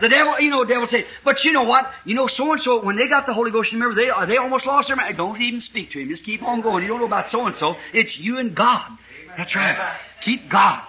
The 0.00 0.08
devil, 0.08 0.40
you 0.40 0.50
know, 0.50 0.64
the 0.64 0.72
devil 0.72 0.88
says, 0.90 1.04
but 1.24 1.44
you 1.44 1.52
know 1.52 1.64
what? 1.64 1.86
You 2.04 2.14
know, 2.14 2.26
so 2.26 2.52
and 2.52 2.62
so, 2.62 2.82
when 2.82 2.96
they 2.96 3.06
got 3.06 3.26
the 3.26 3.34
Holy 3.34 3.50
Ghost, 3.50 3.70
remember, 3.72 3.94
they, 3.94 4.10
they 4.26 4.38
almost 4.38 4.66
lost 4.66 4.88
their 4.88 4.96
mind. 4.96 5.16
Don't 5.16 5.40
even 5.40 5.60
speak 5.60 5.92
to 5.92 6.00
him. 6.00 6.08
Just 6.08 6.24
keep 6.24 6.42
on 6.42 6.62
going. 6.62 6.82
You 6.82 6.88
don't 6.88 7.00
know 7.00 7.06
about 7.06 7.30
so 7.30 7.46
and 7.46 7.54
so. 7.60 7.74
It's 7.92 8.16
you 8.18 8.38
and 8.38 8.54
God. 8.54 8.90
That's 9.36 9.54
right. 9.54 9.96
Keep 10.24 10.50
God. 10.50 10.82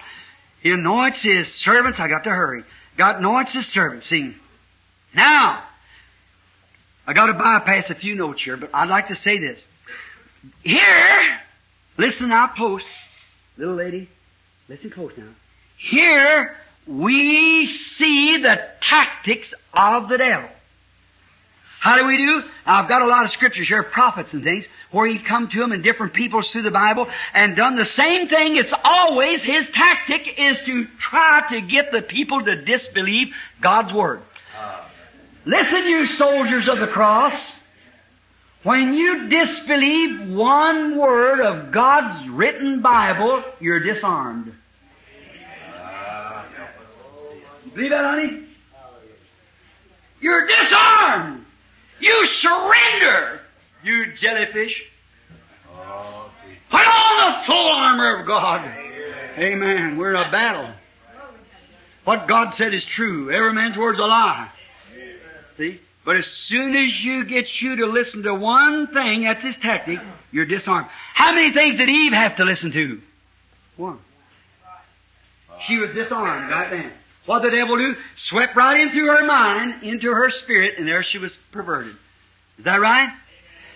He 0.62 0.70
anoints 0.70 1.22
his 1.22 1.46
servants. 1.62 1.98
I 2.00 2.08
got 2.08 2.24
to 2.24 2.30
hurry. 2.30 2.64
God 2.96 3.16
anoints 3.16 3.52
his 3.52 3.66
servants. 3.66 4.08
See, 4.08 4.34
now, 5.14 5.62
I 7.06 7.12
got 7.12 7.26
to 7.26 7.34
bypass 7.34 7.90
a 7.90 7.94
few 7.94 8.14
notes 8.14 8.42
here, 8.42 8.56
but 8.56 8.70
I'd 8.72 8.88
like 8.88 9.08
to 9.08 9.16
say 9.16 9.38
this. 9.38 9.58
Here, 10.62 11.38
listen 11.98 12.28
now 12.28 12.48
close. 12.54 12.82
Little 13.56 13.74
lady, 13.74 14.08
listen 14.68 14.90
close 14.90 15.12
now. 15.16 15.28
Here, 15.76 16.56
we 16.86 17.66
see 17.66 18.38
the 18.38 18.58
tactics 18.80 19.52
of 19.74 20.08
the 20.08 20.18
devil. 20.18 20.48
How 21.80 22.00
do 22.00 22.06
we 22.06 22.16
do? 22.16 22.42
I've 22.64 22.88
got 22.88 23.02
a 23.02 23.06
lot 23.06 23.24
of 23.24 23.32
scriptures 23.32 23.66
here, 23.66 23.82
prophets 23.82 24.32
and 24.32 24.44
things, 24.44 24.64
where 24.92 25.08
he 25.08 25.18
come 25.18 25.48
to 25.48 25.58
them 25.58 25.72
and 25.72 25.82
different 25.82 26.14
peoples 26.14 26.48
through 26.52 26.62
the 26.62 26.70
Bible 26.70 27.08
and 27.34 27.56
done 27.56 27.74
the 27.74 27.84
same 27.84 28.28
thing. 28.28 28.56
It's 28.56 28.72
always 28.84 29.42
his 29.42 29.66
tactic 29.74 30.38
is 30.38 30.58
to 30.64 30.86
try 31.00 31.42
to 31.50 31.60
get 31.62 31.90
the 31.90 32.02
people 32.02 32.44
to 32.44 32.64
disbelieve 32.64 33.28
God's 33.60 33.92
Word. 33.92 34.22
Ah. 34.56 34.91
Listen, 35.44 35.84
you 35.86 36.06
soldiers 36.14 36.68
of 36.68 36.78
the 36.78 36.92
cross. 36.92 37.34
When 38.62 38.92
you 38.92 39.28
disbelieve 39.28 40.30
one 40.30 40.96
word 40.96 41.40
of 41.40 41.72
God's 41.72 42.28
written 42.30 42.80
Bible, 42.80 43.42
you're 43.60 43.80
disarmed. 43.80 44.52
Believe 47.74 47.90
that, 47.90 48.04
honey? 48.04 48.46
You're 50.20 50.46
disarmed. 50.46 51.44
You 51.98 52.26
surrender, 52.26 53.40
you 53.82 54.04
jellyfish. 54.20 54.80
Put 56.70 56.86
on 56.86 57.16
the 57.18 57.46
full 57.46 57.68
armor 57.68 58.20
of 58.20 58.26
God. 58.26 58.64
Amen. 59.38 59.96
We're 59.96 60.14
in 60.14 60.28
a 60.28 60.30
battle. 60.30 60.72
What 62.04 62.28
God 62.28 62.54
said 62.54 62.74
is 62.74 62.84
true. 62.84 63.30
Every 63.32 63.52
man's 63.52 63.76
word's 63.76 63.98
a 63.98 64.02
lie. 64.02 64.50
See? 65.56 65.80
But 66.04 66.16
as 66.16 66.26
soon 66.46 66.74
as 66.74 67.00
you 67.00 67.24
get 67.24 67.44
you 67.60 67.76
to 67.76 67.86
listen 67.86 68.24
to 68.24 68.34
one 68.34 68.88
thing, 68.88 69.22
that's 69.22 69.42
his 69.42 69.54
tactic, 69.62 69.98
you're 70.32 70.46
disarmed. 70.46 70.88
How 71.14 71.32
many 71.32 71.52
things 71.52 71.78
did 71.78 71.88
Eve 71.88 72.12
have 72.12 72.36
to 72.36 72.44
listen 72.44 72.72
to? 72.72 73.00
One. 73.76 73.98
She 75.68 75.78
was 75.78 75.94
disarmed 75.94 76.50
right 76.50 76.70
then. 76.70 76.92
What 77.26 77.42
did 77.42 77.52
the 77.52 77.56
devil 77.56 77.76
do? 77.76 77.94
Swept 78.28 78.56
right 78.56 78.80
into 78.80 79.06
her 79.06 79.24
mind, 79.24 79.84
into 79.84 80.10
her 80.10 80.30
spirit, 80.42 80.74
and 80.78 80.88
there 80.88 81.04
she 81.04 81.18
was 81.18 81.30
perverted. 81.52 81.94
Is 82.58 82.64
that 82.64 82.80
right? 82.80 83.08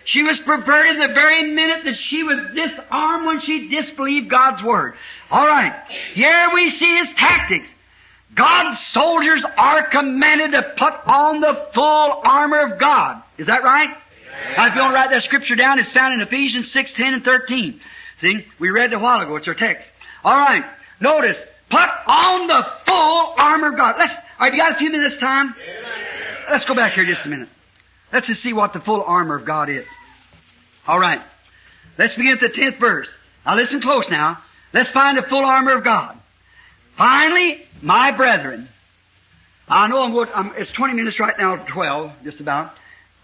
She 0.05 0.23
was 0.23 0.39
perverted 0.45 1.01
the 1.01 1.15
very 1.15 1.53
minute 1.53 1.85
that 1.85 1.97
she 2.01 2.23
was 2.25 2.55
disarmed 2.55 3.27
when 3.27 3.41
she 3.43 3.69
disbelieved 3.69 4.29
God's 4.31 4.63
Word. 4.63 4.95
Alright. 5.31 5.75
Here 6.15 6.51
we 6.55 6.71
see 6.71 6.97
His 6.97 7.09
tactics. 7.17 7.69
God's 8.35 8.79
soldiers 8.93 9.43
are 9.57 9.89
commanded 9.89 10.53
to 10.53 10.63
put 10.77 10.93
on 11.07 11.41
the 11.41 11.69
full 11.75 12.21
armor 12.25 12.73
of 12.73 12.79
God. 12.79 13.23
Is 13.39 13.47
that 13.47 13.63
right? 13.63 13.91
Now, 14.57 14.67
if 14.67 14.75
you 14.75 14.81
want 14.81 14.93
to 14.93 14.95
write 14.95 15.11
that 15.11 15.23
scripture 15.23 15.57
down, 15.57 15.79
it's 15.79 15.93
found 15.93 16.15
in 16.15 16.21
Ephesians 16.21 16.71
6, 16.73 16.93
10, 16.93 17.15
and 17.15 17.25
13. 17.25 17.81
See, 18.21 18.47
we 18.59 18.71
read 18.71 18.93
it 18.93 18.97
a 18.97 18.99
while 18.99 19.21
ago. 19.21 19.37
It's 19.37 19.49
our 19.49 19.55
text. 19.55 19.89
Alright. 20.25 20.65
Notice, 21.01 21.37
put 21.71 21.89
on 22.07 22.47
the 22.47 22.67
full 22.87 23.35
armor 23.39 23.69
of 23.69 23.77
God. 23.77 23.97
Let's, 23.99 24.15
alright, 24.35 24.53
you 24.53 24.59
got 24.59 24.73
a 24.73 24.79
few 24.79 24.91
minutes 24.91 25.17
time? 25.19 25.55
Let's 26.51 26.65
go 26.65 26.75
back 26.75 26.93
here 26.95 27.05
just 27.07 27.25
a 27.27 27.29
minute. 27.29 27.49
Let's 28.13 28.27
just 28.27 28.43
see 28.43 28.53
what 28.53 28.73
the 28.73 28.81
full 28.81 29.03
armor 29.03 29.37
of 29.37 29.45
God 29.45 29.69
is. 29.69 29.87
Alright. 30.89 31.23
Let's 31.99 32.15
begin 32.15 32.33
at 32.33 32.41
the 32.41 32.49
tenth 32.49 32.79
verse. 32.79 33.09
Now 33.45 33.57
listen 33.57 33.81
close 33.81 34.05
now. 34.11 34.43
Let's 34.73 34.91
find 34.91 35.17
the 35.17 35.23
full 35.23 35.45
armor 35.45 35.73
of 35.73 35.85
God. 35.85 36.19
Finally, 36.97 37.66
my 37.83 38.13
brethren. 38.13 38.69
I 39.69 39.89
know 39.89 40.01
I'm 40.03 40.13
going, 40.13 40.29
I'm, 40.35 40.53
it's 40.57 40.71
20 40.73 40.95
minutes 40.95 41.19
right 41.19 41.35
now, 41.39 41.57
12, 41.57 42.13
just 42.25 42.41
about. 42.41 42.73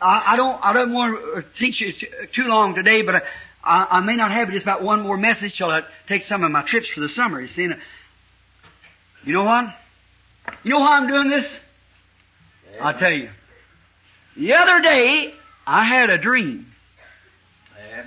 I, 0.01 0.33
I 0.33 0.37
don't, 0.37 0.59
I 0.63 0.73
don't 0.73 0.93
want 0.93 1.19
to 1.37 1.45
teach 1.59 1.81
you 1.81 1.93
too 2.35 2.45
long 2.45 2.75
today, 2.75 3.03
but 3.03 3.23
I, 3.63 3.87
I, 3.91 4.01
may 4.01 4.17
not 4.17 4.33
have 4.33 4.51
just 4.51 4.65
about 4.65 4.83
one 4.83 5.03
more 5.03 5.17
message 5.17 5.57
till 5.57 5.71
I 5.71 5.83
take 6.09 6.25
some 6.25 6.43
of 6.43 6.51
my 6.51 6.63
trips 6.63 6.89
for 6.95 7.01
the 7.01 7.09
summer. 7.11 7.41
You 7.41 7.49
see, 7.49 7.69
you 9.25 9.33
know 9.33 9.45
what? 9.45 9.67
You 10.65 10.73
know 10.73 10.81
why 10.81 10.99
I'm 10.99 11.07
doing 11.07 11.31
this? 11.31 11.47
I'll 12.81 12.99
tell 12.99 13.13
you. 13.13 13.31
The 14.37 14.55
other 14.55 14.81
day, 14.81 15.35
I 15.67 15.85
had 15.85 16.11
a 16.11 16.19
dream. 16.19 16.67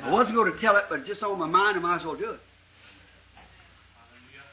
I 0.04 0.12
wasn't 0.12 0.36
going 0.36 0.52
to 0.52 0.60
tell 0.60 0.76
it, 0.78 0.86
but 0.90 1.06
just 1.06 1.24
on 1.24 1.40
my 1.40 1.48
mind, 1.48 1.78
I 1.78 1.80
might 1.80 2.00
as 2.00 2.06
well 2.06 2.16
do 2.16 2.32
it. 2.32 2.40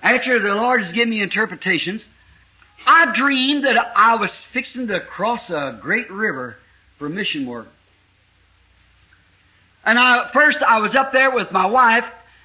After 0.03 0.41
the 0.41 0.55
Lord 0.55 0.83
has 0.83 0.93
given 0.93 1.11
me 1.11 1.23
interpretations, 1.23 2.03
I 2.87 3.12
dreamed 3.15 3.65
that 3.65 3.93
I 3.95 4.16
was 4.16 4.31
fixing 4.53 4.89
to 4.89 5.01
cross 5.01 5.49
a 5.49 5.79
great 5.81 6.11
river 6.11 6.57
for 6.99 7.09
mission 7.09 7.47
work. 7.47 7.69
And 9.85 9.99
I, 9.99 10.31
first 10.33 10.59
I 10.62 10.79
was 10.79 10.95
up 10.95 11.12
there 11.12 11.31
with 11.31 11.53
my 11.53 11.66
wife, 11.66 12.05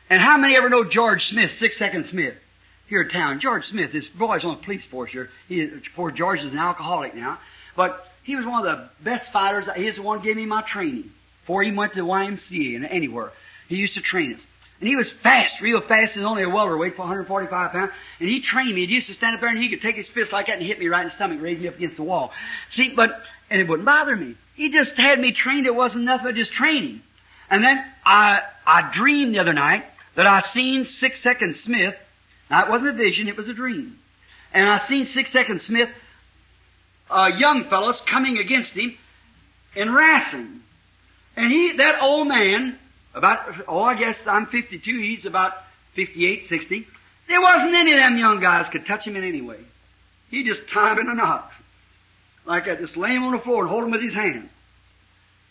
and 0.09 0.21
how 0.21 0.37
many 0.37 0.55
ever 0.55 0.69
know 0.69 0.83
George 0.83 1.23
Smith, 1.25 1.51
Six 1.59 1.77
Second 1.77 2.05
Smith, 2.09 2.35
here 2.87 3.01
in 3.01 3.09
town? 3.09 3.39
George 3.39 3.65
Smith, 3.65 3.91
this 3.91 4.05
boy's 4.17 4.43
on 4.43 4.57
the 4.57 4.63
police 4.63 4.83
force 4.89 5.11
here. 5.11 5.29
He, 5.47 5.67
poor 5.95 6.11
George 6.11 6.39
is 6.39 6.51
an 6.51 6.59
alcoholic 6.59 7.15
now, 7.15 7.39
but 7.75 8.05
he 8.23 8.35
was 8.35 8.45
one 8.45 8.65
of 8.65 8.77
the 8.77 8.89
best 9.03 9.31
fighters. 9.31 9.65
He's 9.75 9.95
the 9.95 10.01
one 10.01 10.19
who 10.19 10.25
gave 10.25 10.35
me 10.35 10.45
my 10.45 10.61
training 10.61 11.11
before 11.41 11.63
he 11.63 11.71
went 11.71 11.93
to 11.93 12.01
YMCA 12.01 12.75
and 12.75 12.85
anywhere. 12.85 13.31
He 13.67 13.75
used 13.75 13.95
to 13.95 14.01
train 14.01 14.35
us. 14.35 14.41
And 14.79 14.87
he 14.87 14.95
was 14.95 15.09
fast, 15.23 15.55
real 15.59 15.81
fast, 15.87 16.15
and 16.15 16.25
only 16.25 16.43
a 16.43 16.49
welterweight 16.49 16.95
for 16.95 17.01
145 17.01 17.71
pounds. 17.71 17.91
And 18.19 18.29
he 18.29 18.41
trained 18.41 18.75
me. 18.75 18.85
He 18.85 18.93
used 18.93 19.07
to 19.07 19.15
stand 19.15 19.33
up 19.33 19.41
there 19.41 19.49
and 19.49 19.57
he 19.57 19.69
could 19.69 19.81
take 19.81 19.95
his 19.95 20.07
fist 20.09 20.31
like 20.31 20.47
that 20.47 20.57
and 20.57 20.65
hit 20.65 20.77
me 20.77 20.87
right 20.87 21.01
in 21.01 21.07
the 21.07 21.15
stomach, 21.15 21.39
raise 21.41 21.59
me 21.59 21.67
up 21.67 21.75
against 21.75 21.97
the 21.97 22.03
wall. 22.03 22.31
See, 22.71 22.93
but, 22.95 23.09
and 23.49 23.59
it 23.59 23.67
wouldn't 23.67 23.85
bother 23.87 24.15
me. 24.15 24.35
He 24.55 24.71
just 24.71 24.93
had 24.95 25.19
me 25.19 25.31
trained. 25.31 25.65
It 25.65 25.73
wasn't 25.73 26.03
nothing 26.03 26.25
but 26.25 26.35
just 26.35 26.51
training. 26.51 27.01
And 27.49 27.63
then 27.63 27.83
I, 28.05 28.41
I 28.65 28.91
dreamed 28.93 29.33
the 29.33 29.39
other 29.39 29.53
night 29.53 29.85
that 30.15 30.27
I 30.27 30.41
seen 30.53 30.85
Six 30.85 31.23
Second 31.23 31.55
Smith. 31.63 31.95
Now 32.49 32.65
it 32.65 32.69
wasn't 32.69 32.89
a 32.91 32.93
vision, 32.93 33.27
it 33.27 33.37
was 33.37 33.47
a 33.47 33.53
dream. 33.53 33.97
And 34.53 34.69
I 34.69 34.85
seen 34.87 35.07
Six 35.07 35.31
Second 35.31 35.61
Smith, 35.61 35.89
uh, 37.09 37.29
young 37.37 37.65
fellows 37.69 38.01
coming 38.09 38.37
against 38.37 38.73
him 38.73 38.97
in 39.75 39.93
wrestling. 39.93 40.61
And 41.35 41.51
he, 41.51 41.77
that 41.77 42.01
old 42.01 42.27
man, 42.27 42.77
about, 43.17 43.39
oh, 43.67 43.81
I 43.81 43.95
guess 43.95 44.15
I'm 44.25 44.45
52, 44.45 44.79
he's 44.99 45.25
about 45.25 45.53
58, 45.95 46.47
60. 46.49 46.87
There 47.27 47.41
wasn't 47.41 47.75
any 47.75 47.91
of 47.91 47.97
them 47.97 48.17
young 48.17 48.39
guys 48.39 48.67
could 48.71 48.85
touch 48.85 49.05
him 49.05 49.15
in 49.15 49.23
any 49.23 49.41
way. 49.41 49.59
He 50.29 50.43
just 50.43 50.61
tied 50.73 50.97
in 50.97 51.09
a 51.09 51.15
knot. 51.15 51.49
Like 52.45 52.65
that, 52.65 52.79
just 52.79 52.95
lay 52.95 53.09
him 53.09 53.23
on 53.23 53.33
the 53.33 53.43
floor 53.43 53.63
and 53.63 53.69
hold 53.69 53.83
him 53.83 53.91
with 53.91 54.01
his 54.01 54.13
hands. 54.13 54.49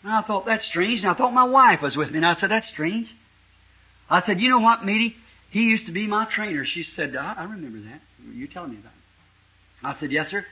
And 0.03 0.11
I 0.11 0.21
thought, 0.21 0.45
that's 0.45 0.65
strange. 0.65 1.01
And 1.01 1.11
I 1.11 1.13
thought 1.13 1.33
my 1.33 1.43
wife 1.43 1.81
was 1.81 1.95
with 1.95 2.09
me. 2.09 2.17
And 2.17 2.25
I 2.25 2.35
said, 2.39 2.49
that's 2.49 2.67
strange. 2.69 3.07
I 4.09 4.25
said, 4.25 4.39
you 4.39 4.49
know 4.49 4.59
what, 4.59 4.85
Meda? 4.85 5.13
He 5.51 5.61
used 5.61 5.85
to 5.87 5.91
be 5.91 6.07
my 6.07 6.25
trainer. 6.25 6.65
She 6.65 6.83
said, 6.95 7.15
I, 7.15 7.33
I 7.37 7.43
remember 7.43 7.79
that. 7.89 8.01
You 8.33 8.47
telling 8.47 8.71
me 8.71 8.77
about 8.77 8.93
it. 8.93 9.97
I 9.97 9.99
said, 9.99 10.11
yes, 10.11 10.29
sir. 10.31 10.45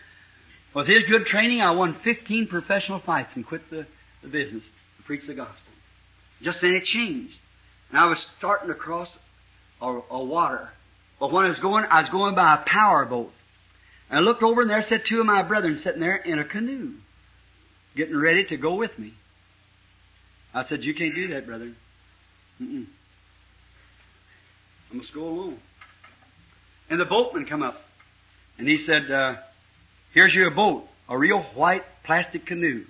With 0.73 0.87
his 0.87 1.03
good 1.09 1.25
training, 1.25 1.61
I 1.61 1.71
won 1.71 1.95
15 2.03 2.47
professional 2.47 2.99
fights 2.99 3.31
and 3.35 3.45
quit 3.45 3.69
the, 3.69 3.87
the 4.21 4.27
business 4.27 4.63
to 4.97 5.03
preach 5.03 5.25
the 5.25 5.33
gospel. 5.33 5.64
Just 6.41 6.61
then 6.61 6.75
it 6.75 6.83
changed. 6.83 7.33
And 7.89 7.99
I 7.99 8.05
was 8.07 8.17
starting 8.37 8.67
to 8.67 8.75
cross 8.75 9.09
a, 9.81 9.99
a 10.09 10.23
water. 10.23 10.69
But 11.19 11.31
when 11.31 11.45
I 11.45 11.49
was 11.49 11.59
going, 11.59 11.85
I 11.89 12.01
was 12.01 12.09
going 12.09 12.35
by 12.35 12.55
a 12.55 12.69
power 12.69 13.05
boat. 13.05 13.31
And 14.09 14.19
I 14.19 14.21
looked 14.21 14.43
over 14.43 14.61
and 14.61 14.69
there 14.69 14.83
sat 14.83 15.01
two 15.07 15.19
of 15.19 15.25
my 15.25 15.43
brethren 15.43 15.79
sitting 15.83 15.99
there 15.99 16.17
in 16.17 16.39
a 16.39 16.45
canoe, 16.45 16.93
getting 17.95 18.15
ready 18.15 18.45
to 18.45 18.57
go 18.57 18.75
with 18.75 18.97
me. 18.99 19.13
I 20.53 20.65
said, 20.65 20.83
you 20.83 20.93
can't 20.93 21.15
do 21.15 21.29
that, 21.29 21.45
brother. 21.45 21.73
Mm-mm. 22.61 22.85
I 24.91 24.95
must 24.95 25.13
go 25.13 25.23
alone. 25.23 25.59
And 26.89 26.99
the 26.99 27.05
boatman 27.05 27.45
come 27.45 27.63
up, 27.63 27.81
and 28.57 28.67
he 28.67 28.85
said, 28.85 29.09
uh, 29.11 29.35
here's 30.13 30.33
your 30.33 30.51
boat, 30.51 30.85
a 31.09 31.17
real 31.17 31.41
white 31.55 31.83
plastic 32.05 32.45
canoe. 32.45 32.85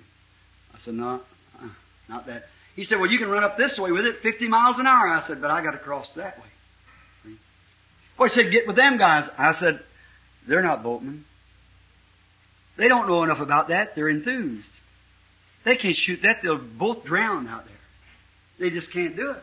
I 0.74 0.78
said, 0.84 0.94
no, 0.94 1.22
uh, 1.58 1.68
not 2.08 2.26
that. 2.26 2.44
He 2.76 2.84
said, 2.84 3.00
well, 3.00 3.10
you 3.10 3.18
can 3.18 3.28
run 3.28 3.42
up 3.42 3.56
this 3.56 3.76
way 3.78 3.90
with 3.90 4.04
it 4.04 4.16
50 4.22 4.48
miles 4.48 4.76
an 4.78 4.86
hour. 4.86 5.08
I 5.08 5.26
said, 5.26 5.40
but 5.40 5.50
I 5.50 5.62
got 5.62 5.72
to 5.72 5.78
cross 5.78 6.06
that 6.14 6.38
way. 6.38 7.34
Well, 8.18 8.28
he 8.28 8.34
said, 8.34 8.52
get 8.52 8.66
with 8.66 8.76
them 8.76 8.98
guys. 8.98 9.28
I 9.36 9.58
said, 9.58 9.80
they're 10.46 10.62
not 10.62 10.82
boatmen. 10.82 11.24
They 12.76 12.88
don't 12.88 13.08
know 13.08 13.24
enough 13.24 13.40
about 13.40 13.68
that. 13.68 13.94
They're 13.94 14.10
enthused. 14.10 14.66
They 15.64 15.76
can't 15.76 15.96
shoot 15.96 16.20
that. 16.22 16.36
They'll 16.42 16.58
both 16.58 17.04
drown 17.04 17.48
out 17.48 17.64
there. 17.64 17.74
They 18.58 18.74
just 18.74 18.92
can't 18.92 19.16
do 19.16 19.30
it. 19.30 19.42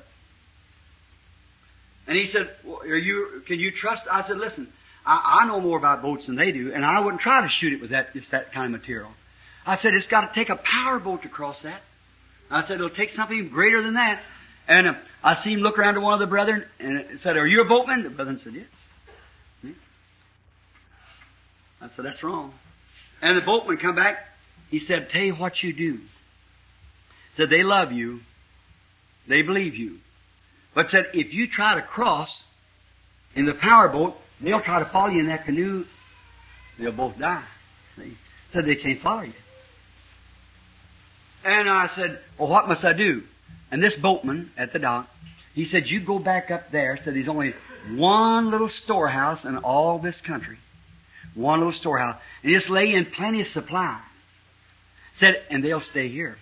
And 2.08 2.18
he 2.18 2.32
said, 2.32 2.50
well, 2.64 2.82
are 2.82 2.98
you, 2.98 3.42
can 3.48 3.60
you 3.60 3.72
trust? 3.72 4.04
I 4.12 4.28
said, 4.28 4.38
listen, 4.38 4.68
I, 5.06 5.40
I 5.42 5.48
know 5.48 5.60
more 5.60 5.78
about 5.78 6.02
boats 6.02 6.28
than 6.28 6.36
they 6.36 6.52
do, 6.52 6.72
and 6.74 6.86
I 6.86 7.00
wouldn't 7.00 7.22
try 7.22 7.42
to 7.42 7.50
shoot 7.60 7.74
it 7.74 7.82
with 7.82 7.92
that, 7.92 8.14
just 8.14 8.30
that 8.32 8.54
kind 8.54 8.74
of 8.74 8.80
material. 8.80 9.12
I 9.66 9.78
said, 9.78 9.94
it's 9.94 10.08
got 10.08 10.22
to 10.22 10.34
take 10.36 10.50
a 10.50 10.58
power 10.58 11.00
boat 11.00 11.24
to 11.24 11.30
cross 11.30 11.58
that. 11.64 11.82
I 12.54 12.68
said, 12.68 12.76
it'll 12.76 12.90
take 12.90 13.12
something 13.12 13.50
greater 13.50 13.82
than 13.82 13.96
that. 13.96 14.22
And 14.68 14.88
uh, 14.88 14.94
I 15.24 15.42
seen 15.44 15.54
him 15.54 15.60
look 15.60 15.78
around 15.78 15.96
to 15.96 16.02
one 16.02 16.14
of 16.14 16.20
the 16.20 16.28
brethren 16.28 16.66
and 16.80 17.20
said, 17.22 17.36
are 17.36 17.48
you 17.48 17.62
a 17.62 17.66
boatman? 17.66 18.04
The 18.04 18.10
brethren 18.10 18.40
said, 18.44 18.54
yes. 18.54 18.66
Hmm? 19.62 19.72
I 21.82 21.90
said, 21.96 22.06
that's 22.06 22.24
wrong. 22.24 22.54
And 23.22 23.38
the 23.38 23.46
boatman 23.46 23.78
come 23.78 23.96
back. 23.96 24.18
He 24.70 24.80
said, 24.80 25.10
tell 25.10 25.22
you 25.22 25.34
what 25.34 25.62
you 25.62 25.74
do. 25.74 26.00
Said, 27.38 27.50
they 27.50 27.64
love 27.64 27.92
you. 27.92 28.22
They 29.28 29.42
believe 29.42 29.76
you. 29.76 30.00
But 30.76 30.90
said, 30.90 31.08
if 31.14 31.34
you 31.34 31.48
try 31.48 31.76
to 31.76 31.82
cross 31.82 32.30
in 33.36 33.46
the 33.46 33.54
power 33.54 33.88
boat, 33.90 34.16
they'll 34.42 34.62
try 34.62 34.80
to 34.80 34.86
follow 34.86 35.10
you 35.10 35.22
in 35.22 35.28
that 35.28 35.46
canoe. 35.46 35.86
They'll 36.78 36.92
both 36.92 37.18
die. 37.18 37.44
See? 37.96 38.18
Said 38.52 38.66
they 38.66 38.76
can't 38.76 39.02
follow 39.02 39.22
you. 39.22 39.34
And 41.44 41.70
I 41.70 41.90
said, 41.96 42.20
well, 42.40 42.50
what 42.50 42.68
must 42.68 42.84
I 42.84 42.94
do? 42.94 43.24
And 43.72 43.82
this 43.82 43.96
boatman 43.96 44.52
at 44.58 44.72
the 44.74 44.80
dock, 44.80 45.08
he 45.54 45.66
said, 45.66 45.84
you 45.88 46.06
go 46.06 46.20
back 46.20 46.52
up 46.52 46.72
there. 46.72 46.98
Said 47.04 47.16
there's 47.16 47.28
only 47.28 47.54
one 47.96 48.52
little 48.52 48.70
storehouse 48.70 49.44
in 49.44 49.58
all 49.58 50.00
this 50.00 50.20
country. 50.22 50.58
One 51.36 51.60
little 51.60 51.74
storehouse. 51.74 52.20
And 52.44 52.54
just 52.54 52.70
lay 52.70 52.94
in 52.94 53.08
plenty 53.16 53.42
of 53.42 53.48
supply. 53.48 54.02
Said, 55.20 55.36
and 55.50 55.64
they'll 55.64 55.82
stay 55.82 56.10
here. 56.10 56.38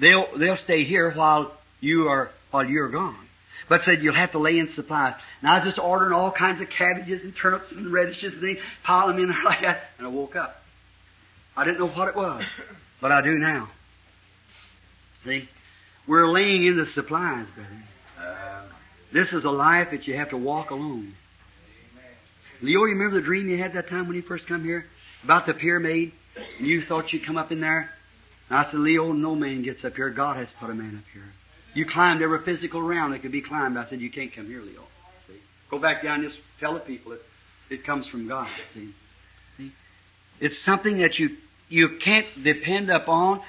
They'll, 0.00 0.26
they'll 0.38 0.56
stay 0.56 0.84
here 0.84 1.12
while 1.12 1.52
you 1.80 2.08
are, 2.08 2.30
while 2.50 2.64
you're 2.64 2.90
gone. 2.90 3.26
But 3.68 3.82
said 3.84 4.02
you'll 4.02 4.16
have 4.16 4.32
to 4.32 4.38
lay 4.38 4.58
in 4.58 4.68
supplies. 4.74 5.14
And 5.40 5.50
I 5.50 5.58
was 5.58 5.64
just 5.66 5.78
ordering 5.78 6.12
all 6.12 6.32
kinds 6.32 6.60
of 6.60 6.68
cabbages 6.76 7.22
and 7.22 7.34
turnips 7.40 7.70
and 7.70 7.92
radishes 7.92 8.32
and 8.32 8.42
things, 8.42 8.58
piling 8.84 9.16
them 9.16 9.26
in 9.26 9.30
there 9.30 9.42
like 9.44 9.62
that. 9.62 9.82
And 9.98 10.06
I 10.06 10.10
woke 10.10 10.34
up. 10.36 10.56
I 11.56 11.64
didn't 11.64 11.78
know 11.78 11.88
what 11.88 12.08
it 12.08 12.16
was, 12.16 12.44
but 13.00 13.12
I 13.12 13.22
do 13.22 13.34
now. 13.38 13.68
See? 15.24 15.48
We're 16.06 16.28
laying 16.28 16.66
in 16.66 16.76
the 16.76 16.86
supplies, 16.86 17.46
brother. 17.54 17.84
Uh-huh. 18.18 18.62
This 19.12 19.32
is 19.32 19.44
a 19.44 19.50
life 19.50 19.88
that 19.90 20.06
you 20.06 20.16
have 20.16 20.30
to 20.30 20.36
walk 20.36 20.70
alone. 20.70 21.14
Leo, 22.62 22.80
you 22.80 22.84
remember 22.84 23.20
the 23.20 23.26
dream 23.26 23.48
you 23.48 23.58
had 23.58 23.74
that 23.74 23.88
time 23.88 24.06
when 24.06 24.16
you 24.16 24.22
first 24.22 24.46
come 24.46 24.64
here? 24.64 24.84
About 25.24 25.46
the 25.46 25.54
pyramid? 25.54 26.12
And 26.58 26.66
you 26.66 26.82
thought 26.86 27.12
you'd 27.12 27.26
come 27.26 27.36
up 27.36 27.50
in 27.50 27.60
there? 27.60 27.90
And 28.48 28.58
I 28.58 28.64
said, 28.70 28.80
Leo, 28.80 29.12
no 29.12 29.34
man 29.34 29.62
gets 29.62 29.84
up 29.84 29.94
here. 29.94 30.10
God 30.10 30.36
has 30.36 30.48
put 30.58 30.70
a 30.70 30.74
man 30.74 30.96
up 30.96 31.04
here. 31.12 31.32
You 31.74 31.86
climbed 31.86 32.22
every 32.22 32.44
physical 32.44 32.82
round 32.82 33.14
that 33.14 33.22
could 33.22 33.32
be 33.32 33.42
climbed. 33.42 33.78
I 33.78 33.88
said, 33.88 34.00
you 34.00 34.10
can't 34.10 34.34
come 34.34 34.46
here, 34.46 34.60
Leo. 34.60 34.82
See? 35.28 35.38
Go 35.70 35.78
back 35.78 36.02
down 36.02 36.20
and 36.20 36.30
just 36.30 36.40
tell 36.58 36.74
the 36.74 36.80
people 36.80 37.12
it, 37.12 37.20
it 37.70 37.86
comes 37.86 38.06
from 38.08 38.26
God. 38.28 38.48
See? 38.74 38.92
It's 40.40 40.64
something 40.64 40.98
that 40.98 41.18
you, 41.18 41.36
you 41.68 41.98
can't 42.04 42.26
depend 42.42 42.90
upon 42.90 43.42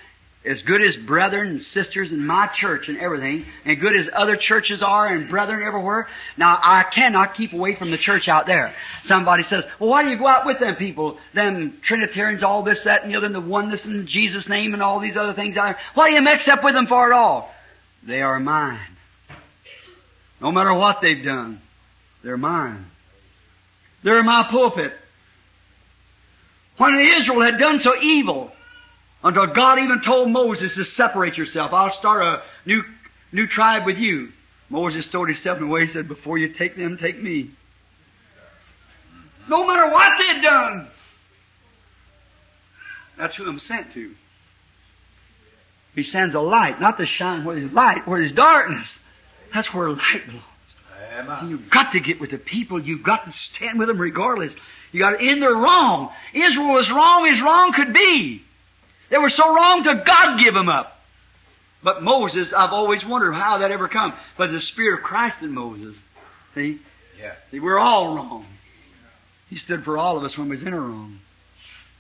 as 0.44 0.62
good 0.64 0.82
as 0.82 0.96
brethren 1.06 1.50
and 1.50 1.62
sisters 1.62 2.12
in 2.12 2.26
my 2.26 2.50
church 2.56 2.88
and 2.88 2.98
everything, 2.98 3.46
and 3.64 3.80
good 3.80 3.96
as 3.96 4.08
other 4.16 4.36
churches 4.36 4.82
are 4.82 5.08
and 5.08 5.30
brethren 5.30 5.62
everywhere. 5.66 6.08
Now, 6.36 6.58
I 6.60 6.84
cannot 6.96 7.36
keep 7.36 7.54
away 7.54 7.76
from 7.76 7.92
the 7.92 7.98
church 7.98 8.28
out 8.28 8.48
there. 8.48 8.74
Somebody 9.04 9.44
says, 9.44 9.64
well, 9.80 9.90
why 9.90 10.04
do 10.04 10.10
you 10.10 10.18
go 10.18 10.28
out 10.28 10.48
with 10.48 10.60
them 10.60 10.76
people? 10.78 11.20
Them 11.36 11.78
Trinitarians, 11.84 12.42
all 12.42 12.64
this, 12.64 12.84
that, 12.86 13.04
and 13.04 13.14
the 13.14 13.18
other, 13.18 13.28
and 13.28 13.36
the 13.36 13.42
oneness 13.42 13.86
in 13.86 14.08
Jesus' 14.08 14.50
name 14.50 14.74
and 14.74 14.82
all 14.82 15.00
these 15.00 15.16
other 15.16 15.34
things 15.34 15.58
out 15.58 15.66
there. 15.66 15.78
Why 15.94 16.10
do 16.10 16.16
you 16.16 16.22
mix 16.22 16.48
up 16.48 16.64
with 16.64 16.74
them 16.74 16.88
for 16.88 17.12
it 17.12 17.14
all? 17.14 17.54
They 18.06 18.22
are 18.22 18.40
mine. 18.40 18.80
No 20.42 20.52
matter 20.52 20.74
what 20.74 20.98
they've 21.04 21.24
done, 21.24 21.62
they're 22.24 22.36
mine. 22.36 22.88
They're 24.04 24.24
my 24.24 24.48
pulpit. 24.50 24.94
When 26.78 26.98
Israel 26.98 27.42
had 27.42 27.60
done 27.60 27.78
so 27.78 27.94
evil, 28.02 28.52
until 29.24 29.48
God 29.48 29.80
even 29.80 30.02
told 30.04 30.30
Moses 30.30 30.74
to 30.76 30.84
separate 30.84 31.38
yourself. 31.38 31.72
I'll 31.74 31.94
start 31.94 32.22
a 32.22 32.42
new, 32.66 32.84
new 33.32 33.48
tribe 33.48 33.86
with 33.86 33.98
you. 33.98 34.30
Moses 34.70 35.06
told 35.12 35.28
himself 35.28 35.58
in 35.58 35.66
a 35.66 35.68
way, 35.68 35.86
he 35.86 35.94
said, 35.94 36.08
before 36.08 36.38
you 36.38 36.54
take 36.54 36.78
them, 36.78 36.98
take 37.00 37.22
me. 37.22 37.52
No 39.50 39.68
matter 39.68 39.92
what 39.92 40.12
they'd 40.18 40.42
done. 40.42 40.88
That's 43.18 43.36
who 43.36 43.48
I'm 43.48 43.60
sent 43.60 43.94
to. 43.94 44.12
He 45.94 46.04
sends 46.04 46.34
a 46.34 46.40
light, 46.40 46.80
not 46.80 46.98
to 46.98 47.06
shine 47.06 47.44
where 47.44 47.60
there's 47.60 47.72
light, 47.74 48.08
where 48.08 48.22
there's 48.22 48.34
darkness. 48.34 48.88
That's 49.54 49.72
where 49.74 49.90
light 49.90 50.26
belongs. 50.26 51.50
You've 51.50 51.70
got 51.70 51.92
to 51.92 52.00
get 52.00 52.22
with 52.22 52.32
the 52.32 52.38
people. 52.38 52.82
You've 52.82 53.04
got 53.04 53.26
to 53.26 53.32
stand 53.32 53.78
with 53.78 53.90
them 53.90 54.00
regardless. 54.00 54.54
You 54.94 55.02
got 55.02 55.18
to, 55.18 55.26
end 55.26 55.42
their 55.42 55.54
wrong. 55.54 56.12
Israel 56.34 56.70
was 56.70 56.90
wrong 56.90 57.28
as 57.28 57.42
wrong 57.42 57.74
could 57.74 57.94
be. 57.94 58.42
They 59.12 59.18
were 59.18 59.30
so 59.30 59.54
wrong 59.54 59.84
to 59.84 60.04
God 60.06 60.40
give 60.40 60.56
them 60.56 60.70
up. 60.70 60.98
But 61.84 62.02
Moses, 62.02 62.52
I've 62.56 62.72
always 62.72 63.04
wondered 63.06 63.34
how 63.34 63.60
that 63.60 63.70
ever 63.70 63.88
come. 63.88 64.14
But 64.38 64.52
the 64.52 64.62
Spirit 64.62 65.00
of 65.00 65.04
Christ 65.04 65.38
in 65.42 65.52
Moses. 65.52 65.96
See? 66.56 66.80
Yeah. 67.20 67.34
See, 67.52 67.60
we're 67.60 67.78
all 67.78 68.16
wrong. 68.16 68.46
He 69.50 69.58
stood 69.58 69.84
for 69.84 69.98
all 69.98 70.18
of 70.18 70.24
us 70.24 70.38
when 70.38 70.48
we 70.48 70.56
was 70.56 70.66
in 70.66 70.74
a 70.74 70.80
wrong. 70.80 71.20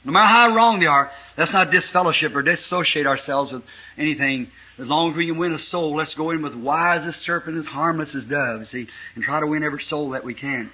No 0.05 0.13
matter 0.13 0.25
how 0.25 0.55
wrong 0.55 0.79
they 0.79 0.88
are, 0.88 1.11
let's 1.38 1.51
not 1.51 1.69
disfellowship 1.69 2.33
or 2.33 2.41
disassociate 2.41 3.05
ourselves 3.05 3.51
with 3.51 3.63
anything. 3.97 4.47
As 4.79 4.88
long 4.88 5.11
as 5.11 5.17
we 5.17 5.27
can 5.27 5.38
win 5.38 5.53
a 5.53 5.59
soul, 5.59 5.95
let's 5.95 6.13
go 6.15 6.31
in 6.31 6.41
with 6.41 6.55
wise 6.55 7.05
as 7.05 7.15
serpent, 7.17 7.57
as 7.57 7.65
harmless 7.65 8.15
as 8.15 8.23
dove, 8.25 8.67
see, 8.69 8.88
and 9.15 9.23
try 9.23 9.39
to 9.39 9.45
win 9.45 9.63
every 9.63 9.83
soul 9.83 10.11
that 10.11 10.23
we 10.23 10.33
can. 10.33 10.71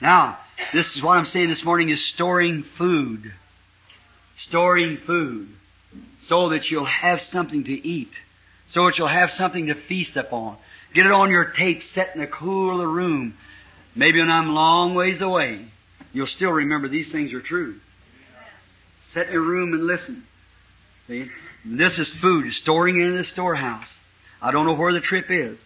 Now, 0.00 0.38
this 0.72 0.86
is 0.96 1.02
what 1.02 1.18
I'm 1.18 1.26
saying 1.26 1.50
this 1.50 1.64
morning 1.64 1.90
is 1.90 2.04
storing 2.06 2.64
food. 2.76 3.32
Storing 4.48 4.98
food. 5.06 5.50
So 6.28 6.50
that 6.50 6.70
you'll 6.70 6.86
have 6.86 7.20
something 7.32 7.64
to 7.64 7.72
eat. 7.72 8.10
So 8.72 8.86
that 8.86 8.98
you'll 8.98 9.08
have 9.08 9.30
something 9.36 9.66
to 9.66 9.74
feast 9.88 10.16
upon. 10.16 10.58
Get 10.94 11.06
it 11.06 11.12
on 11.12 11.30
your 11.30 11.52
tape, 11.56 11.82
set 11.94 12.14
in 12.14 12.20
the 12.20 12.26
cool 12.26 12.72
of 12.72 12.78
the 12.78 12.86
room. 12.86 13.34
Maybe 13.96 14.20
when 14.20 14.30
I'm 14.30 14.54
long 14.54 14.94
ways 14.94 15.20
away, 15.20 15.66
you'll 16.12 16.26
still 16.28 16.50
remember 16.50 16.88
these 16.88 17.10
things 17.12 17.32
are 17.32 17.42
true. 17.42 17.76
Set 19.12 19.26
in 19.26 19.32
your 19.32 19.42
room 19.42 19.72
and 19.72 19.86
listen. 19.86 20.24
See? 21.06 21.26
This 21.64 21.98
is 21.98 22.10
food, 22.20 22.52
storing 22.52 23.00
it 23.00 23.06
in 23.06 23.16
the 23.16 23.24
storehouse. 23.24 23.86
I 24.40 24.50
don't 24.50 24.66
know 24.66 24.74
where 24.74 24.92
the 24.92 25.00
trip 25.00 25.26
is, 25.30 25.58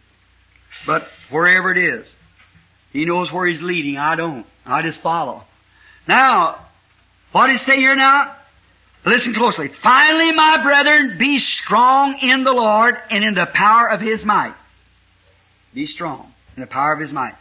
but 0.86 1.02
wherever 1.30 1.72
it 1.72 1.78
is, 1.78 2.06
He 2.92 3.04
knows 3.04 3.32
where 3.32 3.46
He's 3.46 3.62
leading. 3.62 3.96
I 3.96 4.14
don't. 4.14 4.46
I 4.64 4.82
just 4.82 5.00
follow. 5.02 5.42
Now, 6.06 6.66
what 7.32 7.48
does 7.48 7.60
it 7.60 7.64
say 7.64 7.76
here 7.76 7.96
now? 7.96 8.36
Listen 9.04 9.34
closely. 9.34 9.70
Finally, 9.82 10.32
my 10.32 10.62
brethren, 10.62 11.16
be 11.18 11.40
strong 11.40 12.18
in 12.20 12.44
the 12.44 12.52
Lord 12.52 12.96
and 13.10 13.24
in 13.24 13.34
the 13.34 13.46
power 13.46 13.88
of 13.88 14.00
His 14.00 14.24
might. 14.24 14.54
Be 15.74 15.86
strong 15.86 16.32
in 16.56 16.60
the 16.60 16.66
power 16.66 16.92
of 16.92 17.00
His 17.00 17.12
might. 17.12 17.34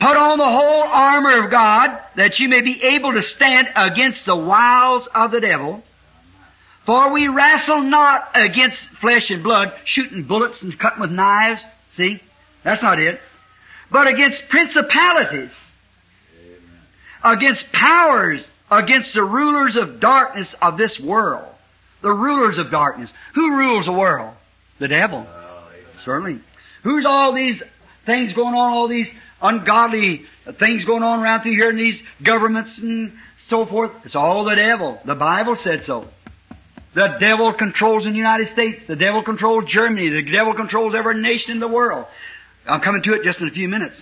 Put 0.00 0.16
on 0.16 0.38
the 0.38 0.44
whole 0.44 0.82
armor 0.82 1.44
of 1.44 1.50
God 1.50 1.98
that 2.16 2.38
you 2.38 2.48
may 2.48 2.60
be 2.60 2.82
able 2.82 3.12
to 3.12 3.22
stand 3.22 3.68
against 3.76 4.26
the 4.26 4.36
wiles 4.36 5.06
of 5.14 5.30
the 5.30 5.40
devil. 5.40 5.82
For 6.86 7.12
we 7.12 7.28
wrestle 7.28 7.82
not 7.82 8.30
against 8.34 8.78
flesh 9.00 9.30
and 9.30 9.42
blood, 9.42 9.72
shooting 9.84 10.24
bullets 10.24 10.60
and 10.62 10.76
cutting 10.78 11.00
with 11.00 11.12
knives. 11.12 11.60
See? 11.96 12.20
That's 12.64 12.82
not 12.82 12.98
it. 12.98 13.20
But 13.90 14.08
against 14.08 14.48
principalities, 14.48 15.50
against 17.22 17.64
powers, 17.72 18.42
against 18.72 19.10
the 19.14 19.22
rulers 19.22 19.76
of 19.80 20.00
darkness 20.00 20.48
of 20.60 20.78
this 20.78 20.98
world. 20.98 21.48
The 22.00 22.10
rulers 22.10 22.58
of 22.58 22.70
darkness. 22.70 23.10
Who 23.34 23.56
rules 23.56 23.86
the 23.86 23.92
world? 23.92 24.34
The 24.80 24.88
devil. 24.88 25.26
Certainly. 26.04 26.40
Who's 26.82 27.04
all 27.06 27.34
these 27.34 27.62
things 28.06 28.32
going 28.32 28.54
on, 28.54 28.72
all 28.72 28.88
these 28.88 29.06
ungodly 29.40 30.24
things 30.58 30.84
going 30.84 31.02
on 31.02 31.20
around 31.20 31.42
through 31.42 31.54
here 31.54 31.70
in 31.70 31.76
these 31.76 32.00
governments 32.22 32.76
and 32.78 33.12
so 33.48 33.66
forth? 33.66 33.92
It's 34.04 34.16
all 34.16 34.44
the 34.44 34.56
devil. 34.56 34.98
The 35.04 35.14
Bible 35.14 35.56
said 35.62 35.84
so. 35.86 36.08
The 36.94 37.18
devil 37.20 37.52
controls 37.52 38.04
the 38.04 38.10
United 38.10 38.52
States. 38.52 38.82
The 38.88 38.96
devil 38.96 39.22
controls 39.22 39.64
Germany. 39.70 40.08
The 40.08 40.32
devil 40.32 40.54
controls 40.54 40.94
every 40.96 41.20
nation 41.22 41.52
in 41.52 41.60
the 41.60 41.68
world. 41.68 42.06
I'm 42.66 42.80
coming 42.80 43.02
to 43.02 43.12
it 43.12 43.22
just 43.22 43.40
in 43.40 43.48
a 43.48 43.52
few 43.52 43.68
minutes. 43.68 43.96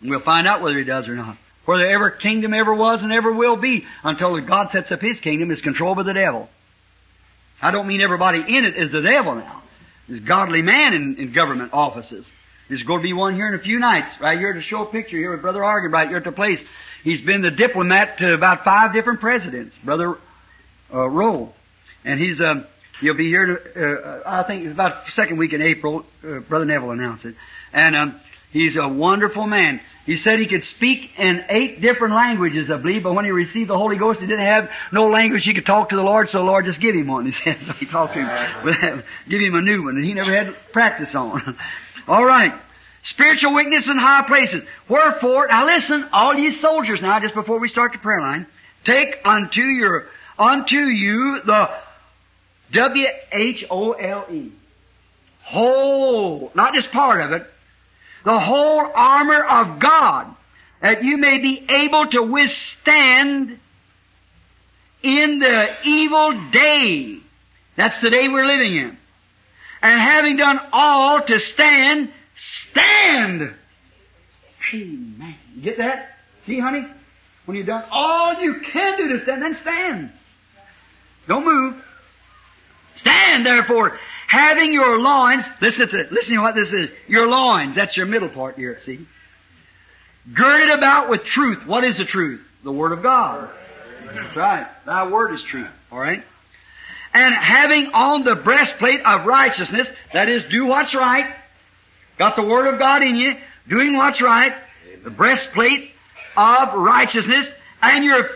And 0.00 0.10
we'll 0.10 0.20
find 0.20 0.46
out 0.46 0.62
whether 0.62 0.78
he 0.78 0.84
does 0.84 1.08
or 1.08 1.16
not. 1.16 1.38
Whether 1.66 1.88
ever 1.88 2.10
kingdom 2.10 2.54
ever 2.54 2.74
was 2.74 3.02
and 3.02 3.12
ever 3.12 3.32
will 3.32 3.56
be 3.56 3.84
until 4.02 4.40
God 4.40 4.68
sets 4.72 4.90
up 4.90 5.00
his 5.00 5.20
kingdom 5.20 5.50
is 5.50 5.60
controlled 5.60 5.98
by 5.98 6.04
the 6.04 6.14
devil. 6.14 6.48
I 7.60 7.70
don't 7.70 7.86
mean 7.86 8.00
everybody 8.00 8.38
in 8.38 8.64
it 8.64 8.76
is 8.76 8.92
the 8.92 9.02
devil 9.02 9.34
now. 9.34 9.62
There's 10.08 10.20
godly 10.20 10.62
man 10.62 10.94
in, 10.94 11.16
in 11.16 11.32
government 11.32 11.72
offices. 11.72 12.24
There's 12.68 12.82
going 12.82 13.00
to 13.00 13.02
be 13.02 13.12
one 13.12 13.34
here 13.34 13.48
in 13.48 13.54
a 13.54 13.62
few 13.62 13.78
nights, 13.78 14.08
right 14.20 14.38
here 14.38 14.52
to 14.52 14.62
show 14.62 14.82
a 14.82 14.90
picture 14.90 15.16
here 15.16 15.32
with 15.32 15.42
Brother 15.42 15.60
Arganbright 15.60 16.08
here 16.08 16.16
at 16.16 16.24
the 16.24 16.32
place. 16.32 16.60
He's 17.04 17.20
been 17.20 17.42
the 17.42 17.50
diplomat 17.50 18.18
to 18.18 18.34
about 18.34 18.64
five 18.64 18.92
different 18.92 19.20
presidents, 19.20 19.74
Brother 19.84 20.16
uh, 20.92 21.08
Rowe. 21.08 21.52
And 22.04 22.20
he's, 22.20 22.40
um, 22.40 22.66
he'll 23.00 23.14
be 23.14 23.28
here, 23.28 23.46
to, 23.46 24.00
uh, 24.04 24.22
I 24.26 24.42
think 24.44 24.64
it's 24.64 24.72
about 24.72 25.08
second 25.14 25.38
week 25.38 25.52
in 25.52 25.62
April, 25.62 26.04
uh, 26.24 26.40
Brother 26.40 26.64
Neville 26.64 26.90
announced 26.90 27.24
it. 27.24 27.36
And, 27.72 27.96
um, 27.96 28.20
he's 28.52 28.76
a 28.76 28.88
wonderful 28.88 29.46
man. 29.46 29.80
He 30.06 30.18
said 30.18 30.38
he 30.38 30.46
could 30.46 30.62
speak 30.76 31.10
in 31.18 31.44
eight 31.48 31.80
different 31.80 32.14
languages, 32.14 32.70
I 32.70 32.76
believe, 32.76 33.02
but 33.02 33.12
when 33.12 33.24
he 33.24 33.32
received 33.32 33.68
the 33.68 33.76
Holy 33.76 33.98
Ghost, 33.98 34.20
he 34.20 34.26
didn't 34.26 34.46
have 34.46 34.70
no 34.92 35.08
language 35.08 35.42
he 35.42 35.52
could 35.52 35.66
talk 35.66 35.88
to 35.88 35.96
the 35.96 36.02
Lord, 36.02 36.28
so 36.30 36.38
the 36.38 36.44
Lord 36.44 36.64
just 36.64 36.80
give 36.80 36.94
him 36.94 37.08
one. 37.08 37.26
He 37.26 37.32
said, 37.42 37.58
so 37.66 37.72
he 37.72 37.86
talked 37.86 38.14
to 38.14 38.20
him, 38.20 39.02
give 39.28 39.40
him 39.40 39.56
a 39.56 39.60
new 39.60 39.82
one, 39.82 39.96
and 39.96 40.04
he 40.04 40.14
never 40.14 40.32
had 40.32 40.54
practice 40.72 41.12
on. 41.12 41.58
All 42.08 42.24
right. 42.24 42.54
Spiritual 43.10 43.54
weakness 43.54 43.88
in 43.88 43.98
high 43.98 44.22
places. 44.28 44.62
Wherefore, 44.88 45.48
now 45.48 45.66
listen, 45.66 46.08
all 46.12 46.34
ye 46.34 46.50
soldiers 46.60 47.00
now, 47.00 47.20
just 47.20 47.34
before 47.34 47.58
we 47.60 47.68
start 47.68 47.92
the 47.92 47.98
prayer 47.98 48.20
line, 48.20 48.46
take 48.84 49.16
unto 49.24 49.62
your, 49.62 50.06
unto 50.38 50.76
you 50.76 51.40
the 51.44 51.70
W-H-O-L-E. 52.72 54.52
Whole, 55.44 56.50
not 56.56 56.74
just 56.74 56.90
part 56.90 57.20
of 57.20 57.32
it, 57.32 57.48
the 58.26 58.40
whole 58.40 58.90
armor 58.92 59.40
of 59.40 59.78
God, 59.78 60.34
that 60.82 61.04
you 61.04 61.16
may 61.16 61.38
be 61.38 61.64
able 61.68 62.08
to 62.08 62.22
withstand 62.22 63.60
in 65.00 65.38
the 65.38 65.66
evil 65.84 66.50
day. 66.50 67.18
That's 67.76 68.00
the 68.02 68.10
day 68.10 68.26
we're 68.26 68.46
living 68.46 68.74
in. 68.74 68.98
And 69.80 70.00
having 70.00 70.36
done 70.36 70.58
all 70.72 71.24
to 71.24 71.38
stand, 71.54 72.12
stand. 72.70 73.54
Amen. 74.74 75.36
Get 75.62 75.78
that? 75.78 76.08
See, 76.46 76.58
honey? 76.58 76.84
When 77.44 77.56
you've 77.56 77.68
done 77.68 77.84
all 77.92 78.42
you 78.42 78.60
can 78.72 78.98
do 78.98 79.16
to 79.16 79.22
stand, 79.22 79.40
then 79.40 79.56
stand. 79.62 80.12
Don't 81.28 81.44
move. 81.44 81.76
Stand 82.96 83.46
therefore, 83.46 83.96
having 84.26 84.72
your 84.72 84.98
loins, 84.98 85.44
listen 85.60 85.88
to, 85.88 86.08
listen 86.10 86.34
to 86.34 86.40
what 86.40 86.54
this 86.54 86.72
is. 86.72 86.90
Your 87.08 87.26
loins, 87.28 87.74
that's 87.74 87.96
your 87.96 88.06
middle 88.06 88.28
part 88.28 88.56
here, 88.56 88.78
see? 88.84 89.06
Girded 90.34 90.70
about 90.70 91.08
with 91.08 91.24
truth. 91.24 91.66
What 91.66 91.84
is 91.84 91.96
the 91.96 92.04
truth? 92.04 92.40
The 92.64 92.72
Word 92.72 92.92
of 92.92 93.02
God. 93.02 93.50
That's 94.04 94.36
right. 94.36 94.66
Thy 94.84 95.08
Word 95.08 95.34
is 95.34 95.42
truth. 95.44 95.68
Alright? 95.92 96.24
And 97.12 97.34
having 97.34 97.86
on 97.94 98.24
the 98.24 98.34
breastplate 98.34 99.00
of 99.04 99.26
righteousness, 99.26 99.88
that 100.12 100.28
is, 100.28 100.42
do 100.50 100.66
what's 100.66 100.94
right. 100.94 101.34
Got 102.18 102.36
the 102.36 102.42
Word 102.42 102.72
of 102.72 102.78
God 102.78 103.02
in 103.02 103.14
you, 103.14 103.34
doing 103.68 103.96
what's 103.96 104.20
right. 104.20 104.52
The 105.04 105.10
breastplate 105.10 105.90
of 106.36 106.74
righteousness, 106.74 107.46
and 107.80 108.04
your 108.04 108.28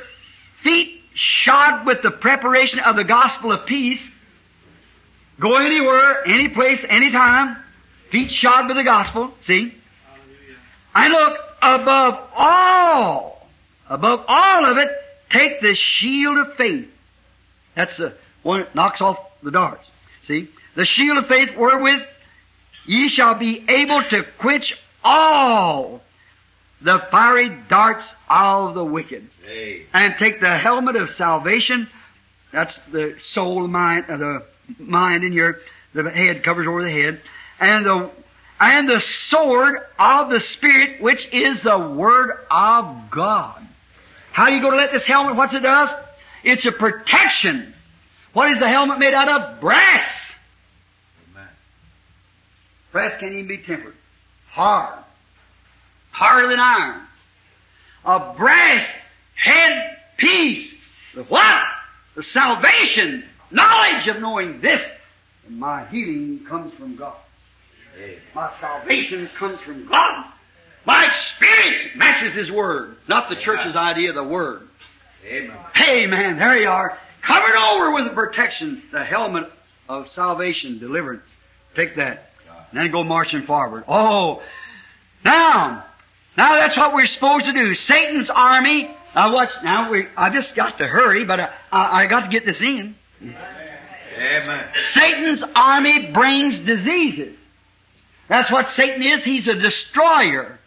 feet 0.63 1.01
shod 1.15 1.87
with 1.87 2.03
the 2.03 2.11
preparation 2.11 2.79
of 2.79 2.97
the 2.97 3.05
gospel 3.05 3.53
of 3.53 3.67
peace. 3.67 4.01
Go 5.41 5.57
anywhere, 5.57 6.29
any 6.29 6.49
place, 6.49 6.85
anytime. 6.89 7.57
Feet 8.13 8.31
shod 8.31 8.69
with 8.69 8.77
the 8.77 8.85
gospel. 8.85 9.33
See? 9.47 9.75
And 10.95 11.13
look, 11.13 11.39
above 11.63 12.29
all, 12.37 13.49
above 13.89 14.21
all 14.29 14.65
of 14.67 14.77
it, 14.77 14.89
take 15.31 15.61
the 15.63 15.75
shield 15.75 16.37
of 16.39 16.57
faith. 16.57 16.89
That's 17.75 17.97
the 17.97 18.15
one 18.43 18.61
that 18.61 18.75
knocks 18.75 19.01
off 19.01 19.17
the 19.43 19.51
darts. 19.51 19.89
See? 20.27 20.51
The 20.77 20.85
shield 20.85 21.17
of 21.19 21.27
faith 21.27 21.57
wherewith 21.57 22.03
ye 22.85 23.09
shall 23.09 23.35
be 23.35 23.65
able 23.67 24.03
to 24.11 24.25
quench 24.39 24.75
all 25.03 26.03
the 26.83 27.03
fiery 27.11 27.57
darts 27.69 28.05
of 28.29 28.75
the 28.75 28.85
wicked. 28.85 29.29
Hey. 29.45 29.87
And 29.93 30.15
take 30.19 30.41
the 30.41 30.59
helmet 30.59 30.97
of 30.97 31.09
salvation. 31.17 31.89
That's 32.53 32.79
the 32.93 33.17
soul, 33.33 33.67
mind, 33.69 34.07
uh, 34.11 34.17
the 34.17 34.47
mind 34.79 35.25
and 35.25 35.35
your, 35.35 35.59
the 35.95 36.11
head 36.11 36.43
covers 36.43 36.67
over 36.67 36.83
the 36.83 36.91
head. 36.91 37.21
And 37.59 37.85
the, 37.85 38.11
and 38.59 38.89
the 38.89 39.03
sword 39.31 39.79
of 39.99 40.31
the 40.31 40.43
Spirit, 40.57 41.03
which 41.03 41.27
is 41.33 41.63
the 41.63 41.79
Word 41.79 42.31
of 42.51 43.11
God. 43.11 43.67
How 44.33 44.45
are 44.45 44.51
you 44.51 44.61
going 44.61 44.73
to 44.73 44.79
let 44.79 44.93
this 44.93 45.07
helmet, 45.07 45.37
what's 45.37 45.55
it 45.55 45.61
does? 45.61 45.91
It's 46.45 46.65
a 46.67 46.73
protection. 46.73 47.75
What 48.33 48.51
is 48.53 48.61
the 48.61 48.69
helmet 48.69 48.99
made 48.99 49.13
out 49.13 49.29
of? 49.29 49.61
Brass. 49.61 50.09
Amen. 51.31 51.49
Brass 52.93 53.21
can't 53.21 53.33
even 53.33 53.49
be 53.49 53.59
tempered. 53.59 53.95
Hard. 54.51 55.05
Harder 56.13 56.49
than 56.49 56.61
iron. 56.61 57.03
A 58.05 58.35
brass 58.37 58.87
head 59.43 59.97
piece. 60.17 60.75
The 61.15 61.25
what? 61.25 61.63
The 62.15 62.23
salvation. 62.23 63.25
Knowledge 63.51 64.09
of 64.09 64.21
knowing 64.21 64.61
this. 64.61 64.81
And 65.47 65.59
my 65.59 65.87
healing 65.89 66.45
comes 66.49 66.73
from 66.75 66.97
God. 66.97 67.17
My 68.35 68.53
salvation 68.61 69.29
comes 69.39 69.59
from 69.67 69.89
God. 69.89 70.25
My 70.87 71.07
experience 71.07 71.97
matches 71.97 72.37
His 72.37 72.51
Word. 72.51 72.97
Not 73.09 73.29
the 73.29 73.37
church's 73.37 73.77
idea 73.77 74.11
of 74.11 74.15
the 74.15 74.25
Word. 74.25 74.69
Amen. 75.27 75.57
Hey 75.75 76.07
man, 76.07 76.39
there 76.39 76.57
you 76.57 76.69
are. 76.69 76.97
Covered 77.23 77.55
over 77.55 77.93
with 77.93 78.05
the 78.05 78.15
protection, 78.15 78.83
the 78.93 79.05
helmet 79.05 79.45
of 79.89 80.09
salvation, 80.15 80.79
deliverance. 80.79 81.27
Take 81.77 81.97
that. 81.97 82.31
And 82.71 82.81
then 82.81 82.91
go 82.91 83.03
marching 83.05 83.45
forward. 83.47 83.85
Oh, 83.89 84.43
now, 85.25 85.85
now 86.37 86.55
that's 86.55 86.77
what 86.77 86.95
we're 86.95 87.07
supposed 87.07 87.45
to 87.45 87.53
do. 87.53 87.75
Satan's 87.75 88.31
army. 88.33 88.91
Now 89.15 89.35
watch, 89.35 89.51
now 89.63 89.91
we, 89.91 90.07
I 90.17 90.31
just 90.31 90.55
got 90.55 90.79
to 90.79 90.87
hurry, 90.87 91.25
but 91.25 91.41
I, 91.41 91.49
I, 91.73 92.03
I 92.03 92.07
got 92.07 92.21
to 92.21 92.29
get 92.29 92.47
this 92.47 92.61
in. 92.61 92.95
Amen. 93.23 94.69
Satan's 94.93 95.43
army 95.55 96.11
brings 96.13 96.59
diseases. 96.61 97.37
That's 98.29 98.51
what 98.51 98.71
Satan 98.71 99.03
is. 99.03 99.25
He's 99.25 99.49
a 99.49 99.55
destroyer. 99.55 100.59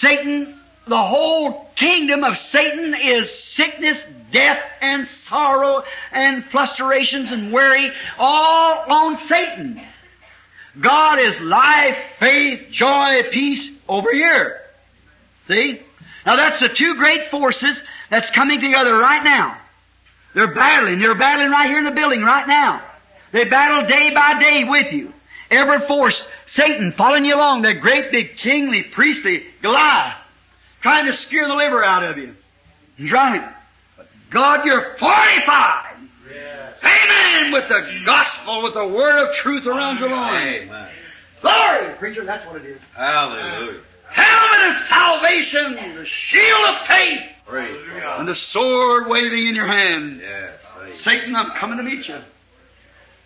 Satan, 0.00 0.60
the 0.86 1.02
whole 1.02 1.68
kingdom 1.76 2.22
of 2.24 2.36
Satan 2.50 2.94
is 2.94 3.30
sickness, 3.54 3.98
death, 4.32 4.58
and 4.80 5.08
sorrow, 5.28 5.82
and 6.12 6.44
flusterations 6.44 7.32
and 7.32 7.52
worry, 7.52 7.90
all 8.18 8.84
on 8.88 9.16
Satan. 9.28 9.80
God 10.80 11.18
is 11.18 11.40
life, 11.40 11.96
faith, 12.20 12.70
joy, 12.70 13.22
peace 13.32 13.70
over 13.88 14.12
here. 14.12 14.60
See? 15.48 15.80
Now 16.26 16.36
that's 16.36 16.60
the 16.60 16.68
two 16.68 16.96
great 16.96 17.30
forces 17.30 17.80
that's 18.10 18.28
coming 18.30 18.60
together 18.60 18.98
right 18.98 19.22
now. 19.24 19.58
They're 20.36 20.54
battling. 20.54 21.00
They're 21.00 21.14
battling 21.14 21.50
right 21.50 21.66
here 21.66 21.78
in 21.78 21.86
the 21.86 21.92
building 21.92 22.20
right 22.20 22.46
now. 22.46 22.84
They 23.32 23.46
battle 23.46 23.88
day 23.88 24.10
by 24.10 24.38
day 24.38 24.64
with 24.64 24.92
you. 24.92 25.14
Every 25.50 25.86
force, 25.86 26.20
Satan 26.46 26.92
following 26.98 27.24
you 27.24 27.34
along, 27.34 27.62
that 27.62 27.80
great 27.80 28.12
big 28.12 28.36
kingly, 28.42 28.82
priestly 28.82 29.44
Goliath, 29.62 30.18
trying 30.82 31.06
to 31.06 31.14
scare 31.14 31.48
the 31.48 31.54
liver 31.54 31.82
out 31.82 32.04
of 32.04 32.18
you. 32.18 32.34
He's 32.98 33.10
right. 33.10 33.50
But 33.96 34.08
God, 34.30 34.66
you're 34.66 34.96
fortified. 34.98 35.96
Amen. 36.84 37.52
With 37.52 37.68
the 37.68 38.02
gospel, 38.04 38.62
with 38.62 38.74
the 38.74 38.88
word 38.88 39.26
of 39.26 39.34
truth 39.36 39.66
around 39.66 40.00
your 40.00 40.10
loins. 40.10 40.68
Amen. 40.68 40.88
Glory, 41.40 41.94
preacher, 41.94 42.26
that's 42.26 42.46
what 42.46 42.56
it 42.56 42.66
is. 42.66 42.80
Hallelujah. 42.94 43.80
Helmet 44.16 44.76
of 44.76 44.88
salvation, 44.88 45.94
the 45.96 46.06
shield 46.30 46.64
of 46.68 46.86
faith, 46.88 47.20
Praise 47.46 47.76
and 48.18 48.26
the 48.26 48.36
sword 48.52 49.08
waving 49.08 49.46
in 49.46 49.54
your 49.54 49.66
hand. 49.66 50.20
Yes. 50.20 51.02
Satan, 51.04 51.36
I'm 51.36 51.56
coming 51.58 51.78
to 51.78 51.84
meet 51.84 52.08
you. 52.08 52.18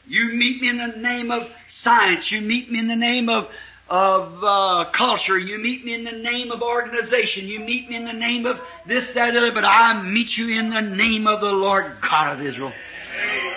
You 0.07 0.37
meet 0.37 0.61
me 0.61 0.69
in 0.69 0.79
the 0.79 0.99
name 1.01 1.31
of 1.31 1.43
science. 1.83 2.31
You 2.31 2.41
meet 2.41 2.71
me 2.71 2.79
in 2.79 2.89
the 2.89 2.97
name 2.97 3.29
of 3.29 3.45
of 3.89 4.45
uh, 4.45 4.91
culture. 4.93 5.37
You 5.37 5.59
meet 5.59 5.85
me 5.85 5.95
in 5.95 6.05
the 6.05 6.12
name 6.12 6.53
of 6.53 6.62
organization. 6.62 7.47
You 7.47 7.61
meet 7.61 7.89
me 7.89 7.97
in 7.97 8.05
the 8.05 8.12
name 8.12 8.47
of 8.47 8.57
this, 8.87 9.05
that, 9.15 9.37
other. 9.37 9.53
But 9.53 9.65
I 9.65 10.03
meet 10.03 10.37
you 10.37 10.59
in 10.59 10.71
the 10.71 10.81
name 10.81 11.27
of 11.27 11.41
the 11.41 11.47
Lord 11.47 11.97
God 12.01 12.39
of 12.39 12.47
Israel. 12.47 12.73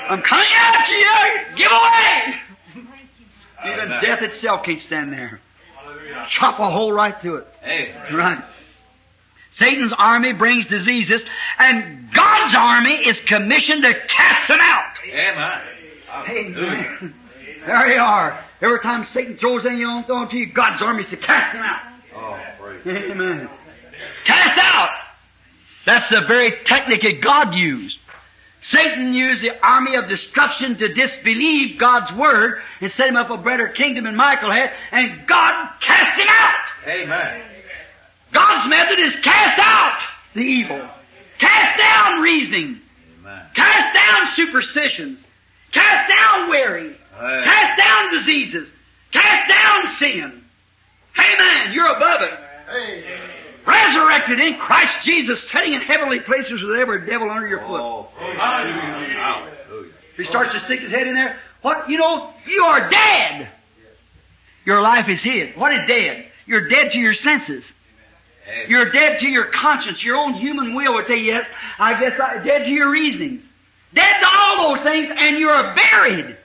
I'm 0.10 0.22
coming 0.23 0.47
after 0.55 0.93
you. 0.95 1.55
Give 1.55 1.72
away. 1.72 2.35
Even 3.65 3.89
death 4.01 4.22
itself 4.22 4.65
can't 4.65 4.81
stand 4.81 5.14
there. 5.14 5.39
Chop 6.29 6.59
a 6.59 6.69
hole 6.69 6.91
right 6.91 7.15
through 7.21 7.37
it. 7.37 7.47
Amen. 7.63 8.15
Right. 8.15 8.43
Satan's 9.57 9.93
army 9.97 10.33
brings 10.33 10.65
diseases, 10.65 11.23
and 11.59 12.11
God's 12.13 12.55
army 12.55 12.95
is 13.07 13.19
commissioned 13.27 13.83
to 13.83 13.93
cast 14.07 14.47
them 14.47 14.59
out. 14.59 14.93
Amen. 15.07 15.61
Hallelujah. 16.07 16.97
Amen. 17.01 17.15
There 17.65 17.93
you 17.93 17.99
are. 17.99 18.43
Every 18.61 18.79
time 18.79 19.07
Satan 19.13 19.37
throws 19.37 19.65
anything 19.65 19.85
on, 19.85 20.29
to 20.29 20.35
you, 20.35 20.51
God's 20.53 20.81
army 20.81 21.03
is 21.03 21.09
to 21.11 21.17
cast 21.17 21.53
them 21.53 21.63
out. 21.63 21.93
Oh, 22.15 22.63
praise. 22.63 22.81
Amen. 22.85 23.49
Cast 24.25 24.59
out! 24.59 24.89
That's 25.85 26.09
the 26.09 26.25
very 26.27 26.51
technique 26.65 27.01
that 27.01 27.21
God 27.21 27.53
used. 27.53 27.97
Satan 28.69 29.14
used 29.14 29.44
the 29.44 29.52
army 29.65 29.95
of 29.95 30.07
destruction 30.07 30.77
to 30.77 30.94
disbelieve 30.94 31.80
God's 31.80 32.15
word 32.18 32.61
and 32.80 32.91
set 32.94 33.10
him 33.10 33.18
up 33.18 33.30
a 33.30 33.38
better 33.38 33.68
kingdom 33.69 34.06
than 34.06 34.15
Michael 34.15 34.52
had, 34.52 34.72
and 34.91 35.27
God 35.27 35.69
cast 35.81 36.19
him 36.19 36.27
out! 36.30 36.56
Amen. 36.88 37.41
God's 38.31 38.69
method 38.69 38.99
is 38.99 39.15
cast 39.22 39.60
out 39.60 39.99
the 40.34 40.41
evil. 40.41 40.90
Cast 41.40 41.77
down 41.77 42.22
reasoning. 42.22 42.81
Amen. 43.19 43.41
Cast 43.56 43.94
down 43.94 44.35
superstitions. 44.35 45.19
Cast 45.73 46.10
down 46.10 46.49
worry. 46.49 46.98
Amen. 47.18 47.44
Cast 47.44 47.80
down 47.80 48.14
diseases. 48.14 48.69
Cast 49.11 49.49
down 49.49 49.95
sin. 49.99 50.44
Amen. 51.19 51.73
You're 51.73 51.95
above 51.95 52.22
it. 52.22 53.42
Resurrected 53.65 54.40
in 54.40 54.57
Christ 54.57 54.94
Jesus, 55.06 55.41
sitting 55.52 55.73
in 55.73 55.81
heavenly 55.81 56.19
places 56.19 56.61
with 56.64 56.77
every 56.77 57.06
devil 57.06 57.30
under 57.30 57.48
your 57.48 57.60
foot. 57.60 57.81
Oh. 57.81 58.10
Hallelujah. 58.18 59.52
If 60.11 60.18
he 60.18 60.26
starts 60.26 60.53
to 60.53 60.60
stick 60.65 60.81
his 60.81 60.91
head 60.91 61.07
in 61.07 61.14
there, 61.14 61.38
what, 61.61 61.90
you 61.90 61.98
know, 61.98 62.34
you 62.45 62.64
are 62.64 62.90
dead. 62.90 63.49
Your 64.65 64.81
life 64.81 65.10
is 65.10 65.22
hid. 65.22 65.57
What 65.57 65.73
is 65.73 65.80
dead? 65.88 66.27
You're 66.45 66.68
dead 66.68 66.91
to 66.91 66.99
your 66.99 67.14
senses. 67.14 67.64
You're 68.68 68.91
dead 68.91 69.19
to 69.19 69.27
your 69.27 69.45
conscience. 69.45 70.03
Your 70.03 70.18
own 70.18 70.34
human 70.34 70.76
will 70.76 70.95
would 70.95 71.07
say, 71.07 71.19
yes, 71.19 71.45
I 71.80 71.99
guess 71.99 72.19
I, 72.19 72.44
dead 72.44 72.65
to 72.65 72.69
your 72.69 72.90
reasonings. 72.90 73.41
Dead 73.94 74.19
to 74.19 74.27
all 74.27 74.76
those 74.76 74.84
things, 74.84 75.10
and 75.15 75.38
you 75.38 75.49
are 75.49 75.76
buried 75.76 76.38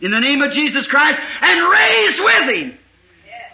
in 0.00 0.10
the 0.10 0.20
name 0.20 0.42
of 0.42 0.50
Jesus 0.50 0.86
Christ 0.86 1.20
and 1.40 1.70
raised 1.70 2.18
with 2.20 2.56
Him. 2.56 2.78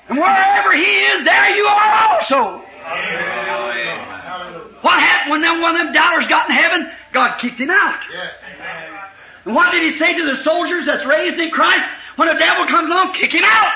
And 0.09 0.19
wherever 0.19 0.73
He 0.73 0.83
is, 0.83 1.25
there 1.25 1.57
you 1.57 1.67
are 1.67 2.09
also. 2.09 2.60
Amen. 2.91 4.81
What 4.83 4.99
happened 4.99 5.31
when 5.31 5.43
them, 5.43 5.61
one 5.61 5.77
of 5.77 5.83
them 5.83 5.93
doubters 5.93 6.27
got 6.29 6.49
in 6.49 6.57
heaven? 6.57 6.91
God 7.13 7.39
kicked 7.41 7.61
him 7.61 7.71
out. 7.71 8.01
And 9.45 9.55
what 9.55 9.73
did 9.73 9.83
He 9.83 9.99
say 9.99 10.15
to 10.15 10.25
the 10.25 10.43
soldiers 10.43 10.87
that's 10.87 11.05
raised 11.07 11.39
in 11.39 11.51
Christ? 11.51 11.85
When 12.17 12.29
the 12.29 12.35
devil 12.35 12.67
comes 12.67 12.91
along, 12.91 13.15
kick 13.19 13.33
him 13.33 13.45
out. 13.45 13.73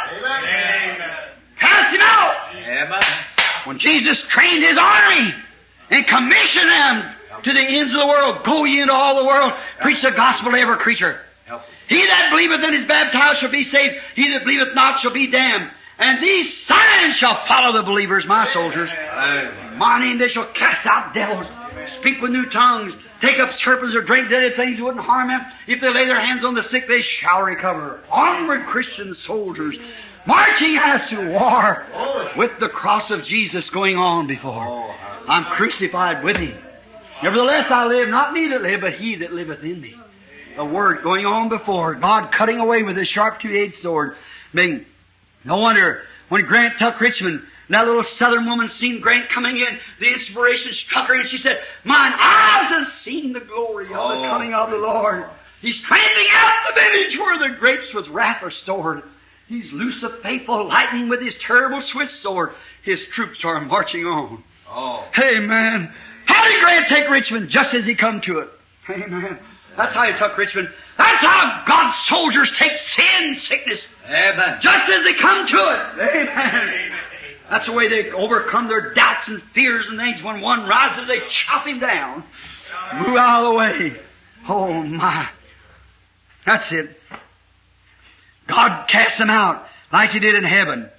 Cast 1.59 1.95
him 1.95 2.01
out. 2.03 2.35
Amen. 2.55 3.01
When 3.65 3.78
Jesus 3.78 4.23
trained 4.28 4.62
his 4.62 4.77
army 4.77 5.35
and 5.91 6.07
commissioned 6.07 6.69
them 6.69 7.15
to 7.45 7.53
the 7.53 7.61
ends 7.61 7.95
of 7.95 8.01
the 8.01 8.07
world, 8.07 8.45
go 8.45 8.65
ye 8.65 8.81
into 8.81 8.93
all 8.93 9.16
the 9.16 9.24
world, 9.24 9.51
preach 9.81 10.03
the 10.03 10.11
gospel 10.11 10.53
to 10.53 10.59
every 10.59 10.77
creature. 10.78 11.20
He 11.89 12.05
that 12.07 12.28
believeth 12.31 12.61
and 12.62 12.77
is 12.77 12.86
baptized 12.86 13.41
shall 13.41 13.51
be 13.51 13.65
saved. 13.65 13.95
He 14.15 14.28
that 14.28 14.45
believeth 14.45 14.74
not 14.74 15.01
shall 15.01 15.12
be 15.12 15.27
damned. 15.27 15.70
And 15.99 16.23
these 16.23 16.53
signs 16.66 17.16
shall 17.16 17.47
follow 17.47 17.77
the 17.77 17.85
believers, 17.85 18.25
my 18.27 18.53
soldiers. 18.53 18.91
My 19.77 20.01
name 20.01 20.19
they 20.19 20.29
shall 20.29 20.53
cast 20.53 20.87
out 20.87 21.15
devils, 21.15 21.47
speak 22.01 22.21
with 22.21 22.33
new 22.33 22.51
tongues, 22.51 22.95
take 23.21 23.39
up 23.39 23.57
serpents 23.59 23.95
or 23.95 24.03
drink 24.03 24.29
deadly 24.29 24.57
things 24.57 24.79
that 24.79 24.85
wouldn't 24.85 25.05
harm 25.05 25.29
them. 25.29 25.41
If 25.69 25.81
they 25.81 25.89
lay 25.89 26.05
their 26.05 26.21
hands 26.21 26.45
on 26.45 26.55
the 26.55 26.65
sick, 26.65 26.89
they 26.89 27.03
shall 27.03 27.43
recover. 27.43 28.01
Onward, 28.11 28.66
Christian 28.66 29.16
soldiers, 29.27 29.77
marching 30.27 30.77
as 30.77 31.09
to 31.11 31.31
war, 31.31 31.87
with 32.37 32.51
the 32.59 32.69
cross 32.69 33.11
of 33.11 33.25
Jesus 33.25 33.69
going 33.71 33.97
on 33.97 34.27
before. 34.27 34.95
I'm 35.29 35.45
crucified 35.57 36.25
with 36.25 36.37
Him. 36.37 36.59
Nevertheless 37.23 37.66
I 37.71 37.87
live, 37.87 38.09
not 38.09 38.33
me 38.33 38.49
that 38.49 38.62
live, 38.62 38.81
but 38.81 38.95
He 38.95 39.16
that 39.16 39.33
liveth 39.33 39.62
in 39.62 39.81
me. 39.81 39.95
The 40.57 40.65
Word 40.65 41.03
going 41.03 41.25
on 41.25 41.49
before, 41.49 41.95
God 41.95 42.33
cutting 42.33 42.59
away 42.59 42.83
with 42.83 42.97
His 42.97 43.09
sharp 43.09 43.41
two-edged 43.41 43.81
sword. 43.81 44.16
Being, 44.53 44.87
no 45.45 45.57
wonder 45.59 46.03
when 46.29 46.45
Grant 46.45 46.75
took 46.79 47.01
Richmond 47.01 47.43
that 47.71 47.87
little 47.87 48.05
southern 48.19 48.47
woman 48.47 48.69
seen 48.69 49.01
Grant 49.01 49.31
coming 49.31 49.57
in. 49.57 49.79
The 50.01 50.12
inspiration 50.12 50.73
struck 50.73 51.09
her 51.09 51.15
and 51.19 51.29
she 51.29 51.39
said, 51.39 51.57
Mine 51.85 52.12
eyes 52.12 52.69
have 52.69 52.89
seen 53.03 53.33
the 53.33 53.41
glory 53.41 53.87
of 53.87 53.91
the 53.93 53.99
Oh. 53.99 54.29
coming 54.31 54.53
of 54.53 54.71
the 54.71 54.77
Lord. 54.77 55.25
He's 55.61 55.81
tramping 55.81 56.27
out 56.33 56.55
the 56.75 56.81
village 56.81 57.19
where 57.19 57.39
the 57.39 57.57
grapes 57.59 57.95
with 57.95 58.07
wrath 58.09 58.43
are 58.43 58.51
stored. 58.51 59.03
He's 59.47 59.71
loose 59.73 60.03
of 60.03 60.21
faithful 60.23 60.66
lightning 60.69 61.09
with 61.09 61.23
his 61.23 61.35
terrible 61.47 61.81
swift 61.83 62.12
sword. 62.21 62.51
His 62.83 62.99
troops 63.15 63.39
are 63.45 63.61
marching 63.62 64.05
on. 64.05 64.45
Oh. 64.69 65.05
man, 65.19 65.93
How 66.27 66.47
did 66.49 66.61
Grant 66.61 66.87
take 66.89 67.09
Richmond? 67.09 67.49
Just 67.49 67.75
as 67.75 67.85
he 67.85 67.95
come 67.95 68.21
to 68.23 68.41
it. 68.41 68.49
Amen. 68.91 69.39
That's 69.77 69.95
how 69.95 70.05
he 70.05 70.19
took 70.19 70.37
Richmond. 70.37 70.69
That's 70.99 71.25
how 71.25 71.65
God's 71.66 71.97
soldiers 72.09 72.53
take 72.59 72.77
sin, 72.77 73.37
sickness, 73.49 73.81
Amen. 74.06 74.59
just 74.60 74.90
as 74.90 75.05
they 75.05 75.14
come 75.14 75.47
to 75.47 75.56
it. 75.56 76.10
Amen. 76.14 76.90
That's 77.51 77.66
the 77.66 77.72
way 77.72 77.89
they 77.89 78.10
overcome 78.10 78.68
their 78.68 78.94
doubts 78.94 79.28
and 79.28 79.43
fears 79.55 79.86
and 79.89 79.98
things. 79.98 80.22
When 80.22 80.40
one 80.40 80.66
rises, 80.66 81.06
they 81.06 81.18
chop 81.28 81.66
him 81.66 81.78
down. 81.78 82.24
Move 82.97 83.16
out 83.16 83.44
of 83.44 83.52
the 83.52 83.59
way. 83.59 84.01
Oh 84.48 84.82
my. 84.82 85.28
That's 86.47 86.66
it. 86.70 86.97
God 88.47 88.86
casts 88.89 89.18
them 89.18 89.31
out 89.31 89.66
like 89.93 90.10
He 90.10 90.20
did 90.20 90.35
in 90.35 90.44
heaven. 90.44 90.90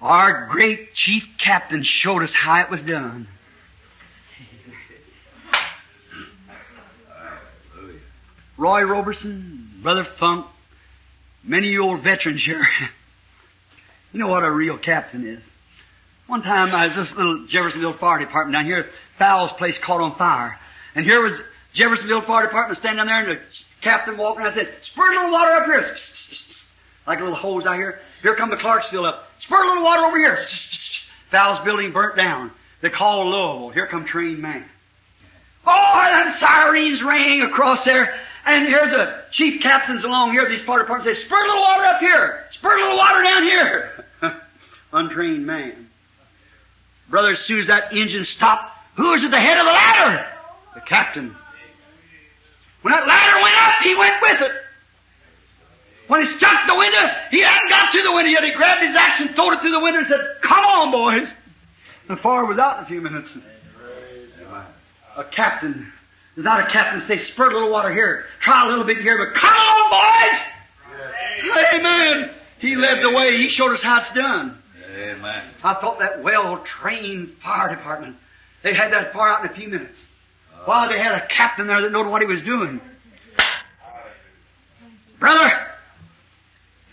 Our 0.00 0.48
great 0.50 0.94
chief 0.94 1.22
captain 1.42 1.82
showed 1.82 2.22
us 2.22 2.32
how 2.34 2.60
it 2.60 2.70
was 2.70 2.82
done. 2.82 3.28
Roy 8.58 8.82
Roberson, 8.82 9.80
Brother 9.82 10.06
Funk, 10.18 10.46
many 11.46 11.68
of 11.68 11.72
you 11.72 11.82
old 11.82 12.02
veterans 12.02 12.42
here. 12.44 12.62
you 14.12 14.20
know 14.20 14.28
what 14.28 14.42
a 14.42 14.50
real 14.50 14.78
captain 14.78 15.26
is. 15.26 15.42
One 16.26 16.42
time 16.42 16.74
I 16.74 16.88
was 16.88 16.96
this 16.96 17.16
little 17.16 17.46
Jeffersonville 17.48 17.98
Fire 17.98 18.18
Department 18.18 18.54
down 18.56 18.64
here, 18.64 18.86
Fowles 19.18 19.52
place 19.58 19.76
caught 19.84 20.00
on 20.00 20.18
fire. 20.18 20.58
And 20.94 21.06
here 21.06 21.22
was 21.22 21.38
Jeffersonville 21.74 22.26
Fire 22.26 22.46
Department 22.46 22.78
standing 22.80 22.98
down 22.98 23.06
there 23.06 23.30
and 23.30 23.38
the 23.38 23.42
captain 23.82 24.18
walking 24.18 24.44
and 24.44 24.54
said, 24.54 24.74
Spurt 24.92 25.12
a 25.12 25.16
little 25.16 25.32
water 25.32 25.52
up 25.52 25.66
here. 25.66 25.96
Like 27.06 27.20
a 27.20 27.22
little 27.22 27.38
hose 27.38 27.64
out 27.66 27.76
here. 27.76 28.00
Here 28.20 28.34
come 28.34 28.50
the 28.50 28.56
Clarksville 28.56 29.06
up. 29.06 29.26
Spurt 29.46 29.64
a 29.64 29.68
little 29.68 29.84
water 29.84 30.06
over 30.06 30.18
here. 30.18 30.44
Fowles 31.30 31.64
building 31.64 31.92
burnt 31.92 32.16
down. 32.16 32.50
They 32.82 32.90
called 32.90 33.28
Louisville. 33.28 33.70
Here 33.70 33.86
come 33.88 34.06
trained 34.06 34.42
man. 34.42 34.64
Oh, 35.66 36.06
them 36.08 36.34
sirens 36.38 37.02
rang 37.02 37.42
across 37.42 37.84
there. 37.84 38.14
And 38.44 38.66
here's 38.68 38.92
a 38.92 39.24
chief 39.32 39.60
captains 39.60 40.04
along 40.04 40.32
here, 40.32 40.48
these 40.48 40.62
fire 40.62 40.80
departments 40.80 41.18
say, 41.18 41.26
spurt 41.26 41.44
a 41.44 41.48
little 41.48 41.62
water 41.62 41.84
up 41.84 42.00
here. 42.00 42.44
Spurt 42.52 42.78
a 42.78 42.82
little 42.82 42.96
water 42.96 43.22
down 43.24 43.42
here. 43.42 44.04
Untrained 44.92 45.44
man. 45.44 45.88
Brother, 47.10 47.32
as 47.32 47.40
soon 47.40 47.60
as 47.60 47.66
that 47.66 47.92
engine 47.92 48.24
stopped, 48.24 48.70
who 48.96 49.10
was 49.10 49.24
at 49.24 49.30
the 49.30 49.40
head 49.40 49.58
of 49.58 49.66
the 49.66 49.72
ladder? 49.72 50.26
The 50.74 50.80
captain. 50.82 51.34
When 52.82 52.92
that 52.92 53.06
ladder 53.06 53.42
went 53.42 53.56
up, 53.56 53.74
he 53.82 53.94
went 53.96 54.22
with 54.22 54.40
it. 54.42 54.52
When 56.06 56.24
he 56.24 56.36
struck 56.36 56.68
the 56.68 56.76
window, 56.76 57.02
he 57.32 57.40
hadn't 57.40 57.68
got 57.68 57.90
to 57.90 58.02
the 58.02 58.12
window 58.12 58.30
yet. 58.30 58.44
He 58.44 58.52
grabbed 58.56 58.82
his 58.86 58.94
axe 58.94 59.20
and 59.20 59.34
threw 59.34 59.52
it 59.54 59.60
through 59.60 59.72
the 59.72 59.80
window 59.80 60.00
and 60.00 60.08
said, 60.08 60.20
Come 60.42 60.64
on, 60.64 60.92
boys. 60.92 61.28
The 62.08 62.16
fire 62.16 62.44
was 62.46 62.58
out 62.58 62.78
in 62.78 62.84
a 62.84 62.86
few 62.86 63.00
minutes. 63.00 63.28
A 65.16 65.24
captain 65.24 65.92
is 66.36 66.44
not 66.44 66.68
a 66.68 66.72
captain 66.72 67.02
say, 67.08 67.24
spurt 67.32 67.52
a 67.52 67.54
little 67.54 67.72
water 67.72 67.92
here, 67.92 68.24
try 68.40 68.64
a 68.64 68.68
little 68.68 68.84
bit 68.84 68.98
here, 68.98 69.16
but 69.16 69.40
come 69.40 69.54
on, 69.54 69.90
boys! 69.90 70.40
Amen. 71.74 72.30
He 72.58 72.76
led 72.76 72.98
the 73.02 73.12
way. 73.12 73.36
He 73.36 73.48
showed 73.48 73.72
us 73.72 73.82
how 73.82 74.00
it's 74.00 74.14
done. 74.14 74.58
Amen. 74.94 75.50
I 75.62 75.74
thought 75.74 75.98
that 76.00 76.22
well-trained 76.22 77.36
fire 77.42 77.74
department, 77.74 78.16
they 78.62 78.74
had 78.74 78.92
that 78.92 79.12
fire 79.12 79.32
out 79.32 79.44
in 79.44 79.50
a 79.50 79.54
few 79.54 79.68
minutes. 79.68 79.96
Why, 80.64 80.88
they 80.88 80.98
had 80.98 81.14
a 81.14 81.26
captain 81.28 81.66
there 81.66 81.80
that 81.82 81.92
knew 81.92 82.08
what 82.08 82.22
he 82.22 82.26
was 82.26 82.42
doing. 82.42 82.80
Brother, 85.20 85.50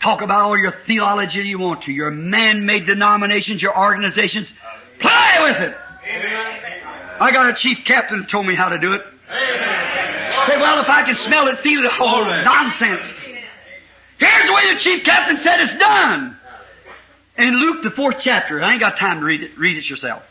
talk 0.02 0.22
about 0.22 0.42
all 0.42 0.56
your 0.58 0.74
theology 0.86 1.40
you 1.40 1.58
want 1.58 1.82
to, 1.84 1.92
your 1.92 2.10
man-made 2.10 2.86
denominations, 2.86 3.60
your 3.60 3.76
organizations. 3.78 4.48
Play 5.00 5.36
with 5.42 5.56
it. 5.56 5.76
I 7.20 7.30
got 7.32 7.50
a 7.50 7.54
chief 7.54 7.78
captain 7.84 8.22
who 8.22 8.26
told 8.30 8.46
me 8.46 8.54
how 8.54 8.68
to 8.68 8.78
do 8.78 8.92
it. 8.92 9.02
Say, 10.48 10.56
well, 10.58 10.80
if 10.80 10.88
I 10.88 11.02
can 11.06 11.16
smell 11.26 11.48
it, 11.48 11.60
feel 11.62 11.84
it, 11.84 11.90
oh, 12.00 12.24
nonsense. 12.44 13.02
Here's 14.18 14.46
the 14.46 14.52
way 14.52 14.72
the 14.74 14.80
chief 14.80 15.04
captain 15.04 15.38
said 15.42 15.60
it's 15.60 15.74
done. 15.74 16.36
In 17.36 17.54
Luke, 17.54 17.82
the 17.82 17.90
fourth 17.90 18.16
chapter, 18.22 18.62
I 18.62 18.72
ain't 18.72 18.80
got 18.80 18.98
time 18.98 19.20
to 19.20 19.26
read 19.26 19.42
it, 19.42 19.58
read 19.58 19.76
it 19.76 19.86
yourself. 19.86 20.22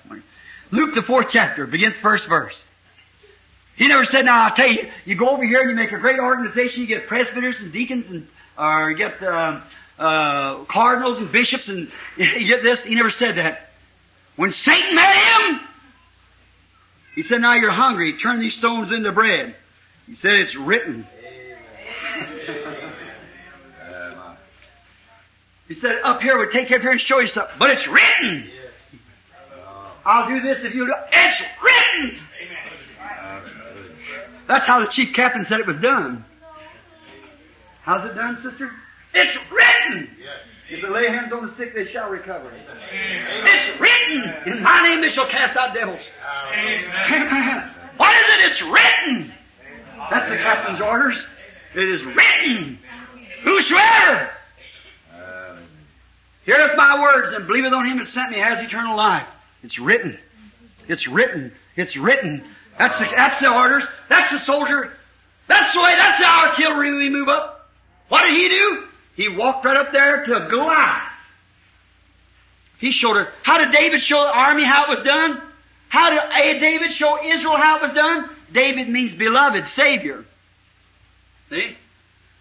Luke, 0.72 0.95
the 0.95 1.03
fourth 1.03 1.27
chapter, 1.31 1.68
begins 1.68 1.95
first 2.01 2.26
verse. 2.27 2.53
He 3.76 3.88
never 3.88 4.05
said, 4.05 4.26
now 4.26 4.43
I'll 4.43 4.55
tell 4.55 4.72
you, 4.72 4.89
you 5.05 5.15
go 5.15 5.30
over 5.30 5.45
here 5.45 5.61
and 5.61 5.69
you 5.72 5.76
make 5.76 5.91
a 5.91 5.99
great 5.99 6.19
organization, 6.19 6.81
you 6.81 6.88
get 6.88 7.07
presbyters 7.07 7.55
and 7.60 7.73
deacons 7.73 8.05
and, 8.10 8.27
or 8.57 8.91
you 8.91 8.97
get, 8.97 9.22
uh, 9.22 9.61
uh, 9.99 10.65
cardinals 10.65 11.18
and 11.18 11.31
bishops 11.31 11.68
and 11.68 11.91
you 12.18 12.47
get 12.47 12.64
this. 12.64 12.80
He 12.81 12.95
never 12.95 13.11
said 13.11 13.38
that. 13.38 13.69
When 14.35 14.51
Satan 14.51 14.95
met 14.95 15.15
him, 15.15 15.60
he 17.15 17.23
said, 17.23 17.41
now 17.41 17.53
you're 17.56 17.72
hungry, 17.72 18.18
turn 18.19 18.40
these 18.40 18.56
stones 18.56 18.91
into 18.91 19.11
bread. 19.11 19.56
He 20.07 20.15
said, 20.15 20.34
it's 20.34 20.56
written. 20.56 21.07
He 25.68 25.76
said, 25.76 25.95
up 26.03 26.22
here, 26.22 26.38
we'll 26.38 26.52
take 26.52 26.69
you 26.69 26.76
up 26.76 26.81
here 26.81 26.91
and 26.91 27.02
show 27.02 27.19
you 27.19 27.27
something. 27.27 27.56
But 27.57 27.72
it's 27.72 27.88
written. 27.88 28.49
I'll 30.06 30.27
do 30.27 30.41
this 30.41 30.60
if 30.64 30.73
you 30.73 30.85
do. 30.85 30.94
It's 31.11 31.41
written. 31.64 32.19
That's 34.48 34.65
how 34.65 34.81
the 34.81 34.88
chief 34.88 35.15
captain 35.15 35.45
said 35.48 35.61
it 35.61 35.68
was 35.68 35.77
done. 35.77 36.26
How's 37.84 38.10
it 38.10 38.14
done, 38.14 38.41
sister? 38.44 38.72
It's 39.14 39.38
written. 39.52 40.10
If 40.74 40.82
they 40.82 40.90
lay 40.90 41.08
hands 41.08 41.32
on 41.32 41.45
the 41.45 41.56
sick, 41.56 41.76
they 41.76 41.86
shall 41.91 42.10
recover. 42.10 42.52
It's 42.52 43.80
written. 43.80 44.34
In 44.48 44.64
my 44.64 44.82
name 44.82 45.02
they 45.02 45.14
shall 45.14 45.30
cast 45.30 45.56
out 45.56 45.76
devils. 45.76 46.00
Amen. 46.52 47.72
What 47.98 48.16
is 48.16 48.34
it? 48.34 48.52
It's 48.52 48.62
written. 48.64 49.34
That's 50.10 50.30
the 50.30 50.38
captain's 50.38 50.82
orders. 50.82 51.16
It 51.76 51.90
is 51.90 52.02
written. 52.06 52.80
Whosoever 53.44 54.32
heareth 56.45 56.72
my 56.76 57.02
words 57.02 57.36
and 57.36 57.45
believeth 57.45 57.72
on 57.72 57.86
him 57.86 58.00
that 58.00 58.08
sent 58.08 58.32
me 58.32 58.40
has 58.40 58.60
eternal 58.60 58.98
life. 58.98 59.28
It's 59.62 59.78
written. 59.78 60.18
It's 60.88 61.08
written. 61.08 61.52
It's 61.76 61.95
written. 61.95 62.44
That's 62.80 62.98
the, 62.98 63.06
that's 63.16 63.40
the 63.41 63.54
orders. 63.54 63.84
That's 64.10 64.32
the 64.32 64.40
soldier. 64.40 64.91
That's 65.48 65.72
the 65.72 65.82
way, 65.82 65.95
that's 65.95 66.20
the 66.20 66.28
artillery 66.28 66.95
we 66.98 67.10
move 67.10 67.28
up. 67.28 67.70
What 68.10 68.24
did 68.24 68.36
he 68.36 68.50
do? 68.50 68.88
He 69.15 69.30
walked 69.30 69.65
right 69.65 69.77
up 69.77 69.91
there 69.91 70.26
to 70.26 70.48
Goliath. 70.49 71.10
He 72.80 72.91
showed 72.91 73.15
her. 73.15 73.27
How 73.44 73.60
did 73.60 73.72
David 73.72 74.02
show 74.02 74.19
the 74.19 74.38
army 74.38 74.65
how 74.65 74.85
it 74.85 74.98
was 74.98 75.06
done? 75.06 75.41
How 75.88 76.10
did 76.10 76.60
David 76.60 76.95
show 76.95 77.23
Israel 77.23 77.56
how 77.56 77.77
it 77.77 77.84
was 77.84 77.91
done? 77.91 78.30
David 78.52 78.90
means 78.90 79.18
beloved, 79.18 79.69
Savior. 79.76 80.26
See? 81.49 81.77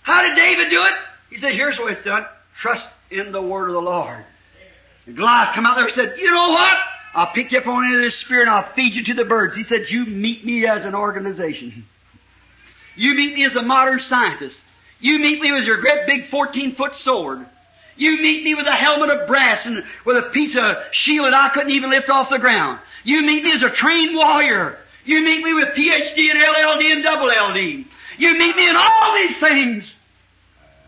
How 0.03 0.23
did 0.23 0.37
David 0.37 0.71
do 0.71 0.83
it? 0.83 0.93
He 1.31 1.39
said, 1.39 1.53
here's 1.53 1.79
way 1.79 1.93
it's 1.93 2.05
done. 2.05 2.25
Trust 2.61 2.87
in 3.11 3.33
the 3.33 3.43
word 3.43 3.69
of 3.69 3.75
the 3.75 3.81
Lord. 3.83 4.25
And 5.07 5.17
Goliath 5.17 5.55
come 5.55 5.67
out 5.67 5.77
there 5.77 5.87
and 5.87 5.95
said, 5.95 6.15
you 6.19 6.33
know 6.33 6.51
what? 6.51 6.79
I'll 7.15 7.33
pick 7.33 7.53
you 7.53 7.59
up 7.59 7.67
on 7.67 7.85
into 7.85 8.01
this 8.01 8.19
spear 8.21 8.41
and 8.41 8.51
I'll 8.51 8.73
feed 8.73 8.95
you 8.95 9.05
to 9.05 9.15
the 9.15 9.25
birds. 9.25 9.55
He 9.55 9.65
said, 9.65 9.87
you 9.91 10.07
meet 10.07 10.45
me 10.47 10.67
as 10.67 10.85
an 10.85 10.95
organization. 10.95 11.85
You 12.97 13.15
meet 13.15 13.35
me 13.35 13.45
as 13.45 13.55
a 13.55 13.63
modern 13.63 14.01
scientist. 14.01 14.57
You 15.03 15.19
meet 15.19 15.41
me 15.43 15.53
with 15.53 15.65
your 15.65 15.81
great 15.81 16.07
big 16.07 16.31
14 16.31 16.77
foot 16.77 16.93
sword. 17.03 17.45
You 17.97 18.23
meet 18.23 18.45
me 18.45 18.55
with 18.55 18.67
a 18.67 18.75
helmet 18.75 19.11
of 19.11 19.29
brass 19.29 19.67
and 19.67 19.83
with 20.07 20.17
a 20.17 20.31
piece 20.31 20.57
of 20.57 20.63
shield 20.93 21.27
that 21.27 21.35
I 21.35 21.51
couldn't 21.53 21.73
even 21.73 21.91
lift 21.91 22.09
off 22.09 22.31
the 22.31 22.39
ground. 22.39 22.79
You 23.05 23.23
meet 23.23 23.43
me 23.43 23.53
as 23.53 23.63
a 23.63 23.71
trained 23.71 24.15
warrior. 24.15 24.79
You 25.05 25.23
meet 25.23 25.43
me 25.43 25.53
with 25.53 25.75
PhD 25.77 26.31
and 26.31 26.39
LLD 26.39 26.93
and 26.93 27.05
double 27.05 27.27
LD. 27.27 27.85
You 28.17 28.39
meet 28.39 28.57
me 28.57 28.69
in 28.69 28.77
all 28.77 29.15
these 29.15 29.39
things. 29.41 29.93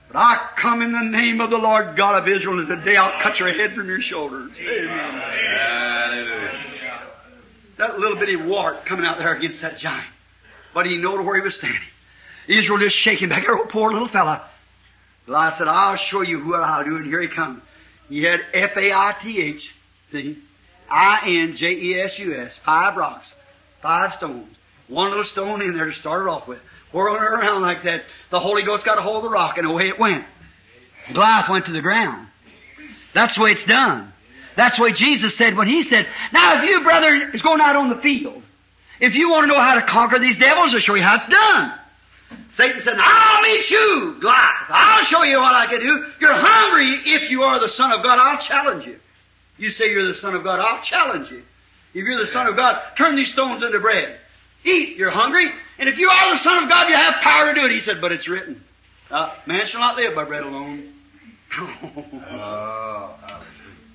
But 0.08 0.18
I 0.18 0.50
come 0.62 0.80
in 0.80 0.92
the 0.92 1.10
name 1.10 1.40
of 1.40 1.50
the 1.50 1.56
Lord 1.56 1.96
God 1.96 2.22
of 2.22 2.28
Israel, 2.28 2.60
and 2.60 2.68
today 2.68 2.96
I'll 2.96 3.20
cut 3.20 3.40
your 3.40 3.52
head 3.52 3.74
from 3.74 3.88
your 3.88 4.00
shoulders. 4.00 4.52
Amen. 4.56 5.20
Hallelujah. 5.58 6.54
That 7.78 7.98
little 7.98 8.16
bitty 8.16 8.36
wart 8.36 8.86
coming 8.86 9.04
out 9.04 9.18
there 9.18 9.34
against 9.34 9.60
that 9.62 9.78
giant. 9.78 10.06
But 10.72 10.86
he 10.86 10.98
knowed 10.98 11.24
where 11.26 11.34
he 11.34 11.42
was 11.42 11.56
standing. 11.56 11.80
Israel 12.48 12.78
just 12.78 12.96
shaking 12.96 13.28
back. 13.28 13.44
there. 13.46 13.56
Oh, 13.56 13.66
poor 13.66 13.92
little 13.92 14.08
fella. 14.08 14.48
Goliath 15.26 15.54
said, 15.58 15.68
I'll 15.68 15.96
show 15.96 16.22
you 16.22 16.46
what 16.46 16.60
I'll 16.60 16.84
do, 16.84 16.96
and 16.96 17.06
here 17.06 17.22
he 17.22 17.28
comes. 17.28 17.62
He 18.08 18.22
had 18.22 18.40
F-A-I-T-H, 18.52 19.62
see? 20.12 20.38
I-N-J-E-S-U-S, 20.90 22.52
five 22.64 22.96
rocks, 22.96 23.26
five 23.80 24.12
stones. 24.18 24.54
One 24.88 25.08
little 25.08 25.24
stone 25.24 25.62
in 25.62 25.74
there 25.74 25.90
to 25.90 25.98
start 25.98 26.26
it 26.26 26.28
off 26.28 26.46
with. 26.46 26.58
Whirling 26.92 27.22
it 27.22 27.26
around 27.26 27.62
like 27.62 27.84
that. 27.84 28.02
The 28.30 28.38
Holy 28.38 28.64
Ghost 28.64 28.84
got 28.84 28.98
a 28.98 29.02
hold 29.02 29.18
of 29.18 29.22
the 29.22 29.30
rock, 29.30 29.56
and 29.56 29.66
away 29.66 29.88
it 29.88 29.98
went. 29.98 30.24
Goliath 31.12 31.48
went 31.48 31.66
to 31.66 31.72
the 31.72 31.80
ground. 31.80 32.28
That's 33.14 33.34
the 33.34 33.42
way 33.42 33.52
it's 33.52 33.64
done. 33.64 34.12
That's 34.56 34.78
what 34.78 34.94
Jesus 34.94 35.36
said 35.36 35.56
when 35.56 35.68
he 35.68 35.84
said, 35.84 36.06
Now 36.32 36.62
if 36.62 36.68
you, 36.68 36.82
brother, 36.82 37.30
is 37.32 37.42
going 37.42 37.60
out 37.60 37.76
on 37.76 37.90
the 37.90 38.00
field, 38.02 38.42
if 39.00 39.14
you 39.14 39.30
want 39.30 39.44
to 39.44 39.46
know 39.48 39.60
how 39.60 39.74
to 39.74 39.86
conquer 39.86 40.18
these 40.18 40.36
devils, 40.36 40.70
I'll 40.72 40.80
show 40.80 40.94
you 40.94 41.02
how 41.02 41.16
it's 41.16 41.28
done. 41.28 41.78
Satan 42.56 42.80
said, 42.84 42.94
I'll 42.96 43.42
meet 43.42 43.68
you, 43.70 44.16
Goliath. 44.20 44.68
I'll 44.68 45.04
show 45.06 45.22
you 45.24 45.38
what 45.40 45.54
I 45.54 45.66
can 45.66 45.80
do. 45.80 46.06
You're 46.20 46.40
hungry. 46.40 47.00
If 47.04 47.30
you 47.30 47.42
are 47.42 47.60
the 47.60 47.72
Son 47.74 47.90
of 47.92 48.02
God, 48.02 48.18
I'll 48.18 48.46
challenge 48.46 48.86
you. 48.86 48.98
You 49.56 49.70
say 49.72 49.90
you're 49.90 50.12
the 50.12 50.20
Son 50.20 50.34
of 50.34 50.42
God, 50.42 50.60
I'll 50.60 50.84
challenge 50.84 51.30
you. 51.30 51.42
If 51.94 52.04
you're 52.04 52.24
the 52.24 52.32
Son 52.32 52.46
of 52.46 52.56
God, 52.56 52.80
turn 52.96 53.16
these 53.16 53.32
stones 53.32 53.62
into 53.62 53.78
bread. 53.78 54.18
Eat, 54.64 54.96
you're 54.96 55.12
hungry. 55.12 55.46
And 55.78 55.88
if 55.88 55.98
you 55.98 56.08
are 56.08 56.34
the 56.34 56.42
Son 56.42 56.64
of 56.64 56.68
God, 56.68 56.88
you 56.88 56.94
have 56.96 57.14
power 57.22 57.52
to 57.52 57.60
do 57.60 57.66
it. 57.66 57.72
He 57.72 57.80
said, 57.82 58.00
but 58.00 58.10
it's 58.12 58.28
written. 58.28 58.62
Uh, 59.10 59.34
man 59.46 59.66
shall 59.68 59.80
not 59.80 59.96
live 59.96 60.14
by 60.14 60.24
bread 60.24 60.42
alone. 60.42 60.92
Oh. 61.56 63.14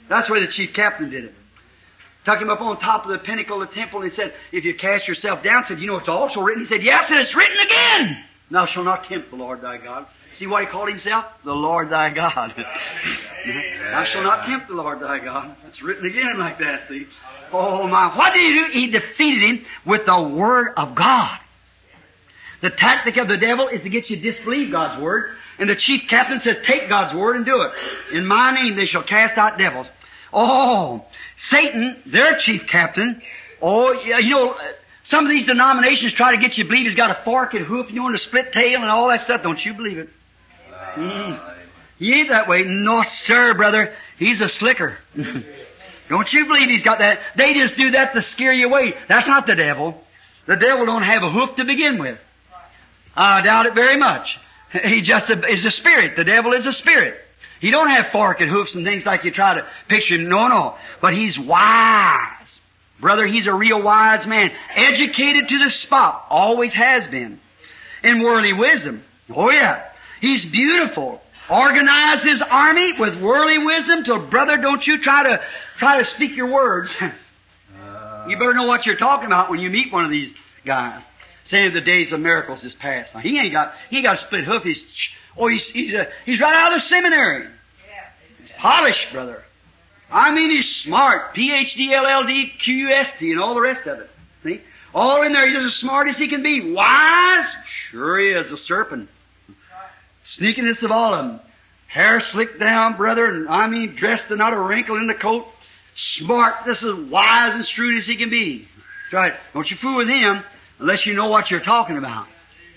That's 0.07 0.27
the 0.27 0.33
way 0.33 0.45
the 0.45 0.51
chief 0.51 0.73
captain 0.73 1.09
did 1.09 1.25
it. 1.25 1.33
Took 2.29 2.41
him 2.41 2.49
up 2.51 2.61
on 2.61 2.79
top 2.79 3.05
of 3.05 3.11
the 3.11 3.17
pinnacle 3.17 3.59
of 3.59 3.69
the 3.69 3.75
temple 3.75 4.03
and 4.03 4.11
he 4.11 4.15
said, 4.15 4.35
if 4.51 4.63
you 4.63 4.75
cast 4.75 5.07
yourself 5.07 5.43
down, 5.43 5.65
said, 5.67 5.79
you 5.79 5.87
know 5.87 5.97
it's 5.97 6.07
also 6.07 6.41
written. 6.41 6.63
He 6.63 6.69
said, 6.69 6.83
yes, 6.83 7.05
and 7.09 7.17
it's 7.17 7.33
written 7.33 7.57
again. 7.57 8.23
Thou 8.51 8.67
shalt 8.67 8.85
not 8.85 9.05
tempt 9.05 9.31
the 9.31 9.35
Lord 9.35 9.61
thy 9.61 9.77
God. 9.77 10.05
See 10.37 10.45
what 10.45 10.63
he 10.63 10.69
called 10.69 10.89
himself? 10.89 11.25
The 11.43 11.53
Lord 11.53 11.89
thy 11.89 12.11
God. 12.11 12.53
Thou 12.55 14.05
shalt 14.13 14.23
not 14.23 14.45
tempt 14.45 14.67
the 14.67 14.75
Lord 14.75 14.99
thy 14.99 15.17
God. 15.17 15.55
It's 15.69 15.81
written 15.81 16.05
again 16.05 16.37
like 16.37 16.59
that, 16.59 16.87
see. 16.87 17.07
Oh 17.51 17.87
my, 17.87 18.15
what 18.15 18.35
did 18.35 18.43
he 18.43 18.53
do? 18.53 18.65
He 18.73 18.91
defeated 18.91 19.41
him 19.41 19.65
with 19.83 20.05
the 20.05 20.21
Word 20.21 20.73
of 20.77 20.93
God. 20.93 21.39
The 22.61 22.69
tactic 22.69 23.17
of 23.17 23.27
the 23.27 23.37
devil 23.37 23.69
is 23.69 23.81
to 23.81 23.89
get 23.89 24.07
you 24.07 24.17
to 24.17 24.31
disbelieve 24.31 24.71
God's 24.71 25.01
Word. 25.01 25.31
And 25.57 25.67
the 25.67 25.75
chief 25.75 26.01
captain 26.07 26.41
says, 26.41 26.57
take 26.63 26.89
God's 26.89 27.15
Word 27.17 27.37
and 27.37 27.45
do 27.45 27.59
it. 27.59 27.71
In 28.15 28.27
my 28.27 28.53
name 28.53 28.75
they 28.75 28.85
shall 28.85 29.03
cast 29.03 29.35
out 29.35 29.57
devils. 29.57 29.87
Oh, 30.31 31.05
Satan, 31.47 32.01
their 32.05 32.37
chief 32.39 32.63
captain, 32.69 33.21
oh, 33.61 33.93
you 33.93 34.29
know, 34.29 34.55
some 35.05 35.25
of 35.25 35.31
these 35.31 35.45
denominations 35.47 36.13
try 36.13 36.35
to 36.35 36.41
get 36.41 36.57
you 36.57 36.63
to 36.63 36.69
believe 36.69 36.85
he's 36.85 36.95
got 36.95 37.11
a 37.11 37.23
fork 37.23 37.53
and 37.53 37.65
hoof, 37.65 37.87
you 37.89 37.95
know, 37.95 38.07
and 38.07 38.15
a 38.15 38.19
split 38.19 38.51
tail 38.53 38.81
and 38.81 38.91
all 38.91 39.07
that 39.09 39.21
stuff. 39.21 39.41
Don't 39.41 39.63
you 39.63 39.73
believe 39.73 39.97
it? 39.97 40.09
Mm. 40.95 41.55
He 41.97 42.13
ain't 42.13 42.29
that 42.29 42.47
way. 42.47 42.63
No, 42.63 43.03
sir, 43.25 43.53
brother. 43.53 43.93
He's 44.17 44.41
a 44.41 44.49
slicker. 44.49 44.97
don't 46.09 46.31
you 46.31 46.45
believe 46.45 46.69
he's 46.69 46.83
got 46.83 46.99
that? 46.99 47.19
They 47.35 47.53
just 47.53 47.75
do 47.75 47.91
that 47.91 48.13
to 48.13 48.21
scare 48.33 48.53
you 48.53 48.67
away. 48.67 48.93
That's 49.07 49.27
not 49.27 49.47
the 49.47 49.55
devil. 49.55 50.01
The 50.45 50.55
devil 50.55 50.85
don't 50.85 51.03
have 51.03 51.23
a 51.23 51.31
hoof 51.31 51.55
to 51.57 51.65
begin 51.65 51.99
with. 51.99 52.19
I 53.15 53.41
doubt 53.41 53.65
it 53.65 53.73
very 53.73 53.97
much. 53.97 54.27
He 54.71 55.01
just 55.01 55.31
is 55.31 55.65
a 55.65 55.71
spirit. 55.71 56.15
The 56.15 56.23
devil 56.23 56.53
is 56.53 56.63
a 56.67 56.73
spirit. 56.73 57.19
He 57.59 57.71
don't 57.71 57.89
have 57.89 58.07
fork 58.11 58.41
and 58.41 58.49
hoofs 58.49 58.73
and 58.73 58.85
things 58.85 59.05
like 59.05 59.23
you 59.23 59.31
try 59.31 59.55
to 59.55 59.67
picture. 59.87 60.17
No, 60.17 60.47
no. 60.47 60.75
But 61.01 61.13
he's 61.13 61.37
wise. 61.37 62.47
Brother, 63.01 63.27
he's 63.27 63.47
a 63.47 63.53
real 63.53 63.81
wise 63.81 64.25
man. 64.25 64.51
Educated 64.75 65.47
to 65.47 65.59
the 65.59 65.69
spot. 65.83 66.25
Always 66.29 66.73
has 66.73 67.09
been. 67.09 67.39
In 68.03 68.23
worldly 68.23 68.53
wisdom. 68.53 69.03
Oh 69.33 69.51
yeah. 69.51 69.85
He's 70.21 70.43
beautiful. 70.45 71.21
Organized 71.49 72.23
his 72.23 72.41
army 72.41 72.93
with 72.99 73.19
worldly 73.19 73.57
wisdom 73.57 74.03
till 74.03 74.27
brother, 74.29 74.57
don't 74.57 74.85
you 74.85 75.01
try 75.01 75.23
to, 75.23 75.41
try 75.79 76.01
to 76.01 76.09
speak 76.11 76.35
your 76.35 76.51
words. 76.51 76.89
you 77.01 78.37
better 78.37 78.53
know 78.53 78.67
what 78.67 78.85
you're 78.85 78.97
talking 78.97 79.25
about 79.25 79.49
when 79.49 79.59
you 79.59 79.69
meet 79.69 79.91
one 79.91 80.05
of 80.05 80.11
these 80.11 80.31
guys. 80.65 81.01
Saying 81.45 81.73
the 81.73 81.81
days 81.81 82.11
of 82.11 82.19
miracles 82.19 82.63
is 82.63 82.73
past. 82.73 83.15
Now, 83.15 83.21
he 83.21 83.39
ain't 83.39 83.51
got, 83.51 83.73
he 83.89 83.97
ain't 83.97 84.05
got 84.05 84.17
a 84.17 84.21
split 84.21 84.43
hoof. 84.45 84.61
He's, 84.61 84.79
oh, 85.39 85.47
he's, 85.47 85.65
he's, 85.67 85.93
a, 85.93 86.07
he's 86.25 86.39
right 86.39 86.55
out 86.55 86.73
of 86.73 86.81
the 86.81 86.87
seminary. 86.87 87.47
He's 88.41 88.51
polished, 88.59 89.07
brother. 89.11 89.43
I 90.11 90.31
mean, 90.31 90.49
he's 90.49 90.67
smart. 90.83 91.33
P-H-D, 91.35 91.93
L-L-D, 91.93 92.53
Q-U-S-T, 92.63 93.31
and 93.31 93.39
all 93.39 93.55
the 93.55 93.61
rest 93.61 93.87
of 93.87 93.99
it. 93.99 94.09
See? 94.43 94.61
All 94.93 95.21
in 95.21 95.33
there, 95.33 95.47
he's 95.47 95.73
as 95.73 95.79
smart 95.79 96.07
as 96.09 96.17
he 96.17 96.27
can 96.27 96.41
be. 96.41 96.73
Wise? 96.73 97.45
Sure 97.91 98.19
he 98.19 98.29
is, 98.29 98.51
a 98.51 98.57
serpent. 98.57 99.09
Sneakiness 100.37 100.83
of 100.83 100.91
all 100.91 101.13
of 101.13 101.25
them. 101.25 101.39
Hair 101.87 102.21
slicked 102.31 102.59
down, 102.59 102.97
brother, 102.97 103.25
and 103.25 103.49
I 103.49 103.67
mean, 103.67 103.95
dressed 103.95 104.25
and 104.29 104.37
not 104.37 104.53
a 104.53 104.59
wrinkle 104.59 104.97
in 104.97 105.07
the 105.07 105.15
coat. 105.15 105.45
Smart, 106.17 106.65
this 106.65 106.81
is 106.81 107.09
wise 107.09 107.53
and 107.53 107.65
shrewd 107.75 107.99
as 107.99 108.05
he 108.05 108.15
can 108.15 108.29
be. 108.29 108.67
That's 109.05 109.13
right. 109.13 109.33
Don't 109.53 109.69
you 109.69 109.77
fool 109.81 109.97
with 109.97 110.07
him 110.07 110.43
unless 110.79 111.05
you 111.05 111.13
know 111.13 111.29
what 111.29 111.49
you're 111.49 111.63
talking 111.63 111.97
about. 111.97 112.27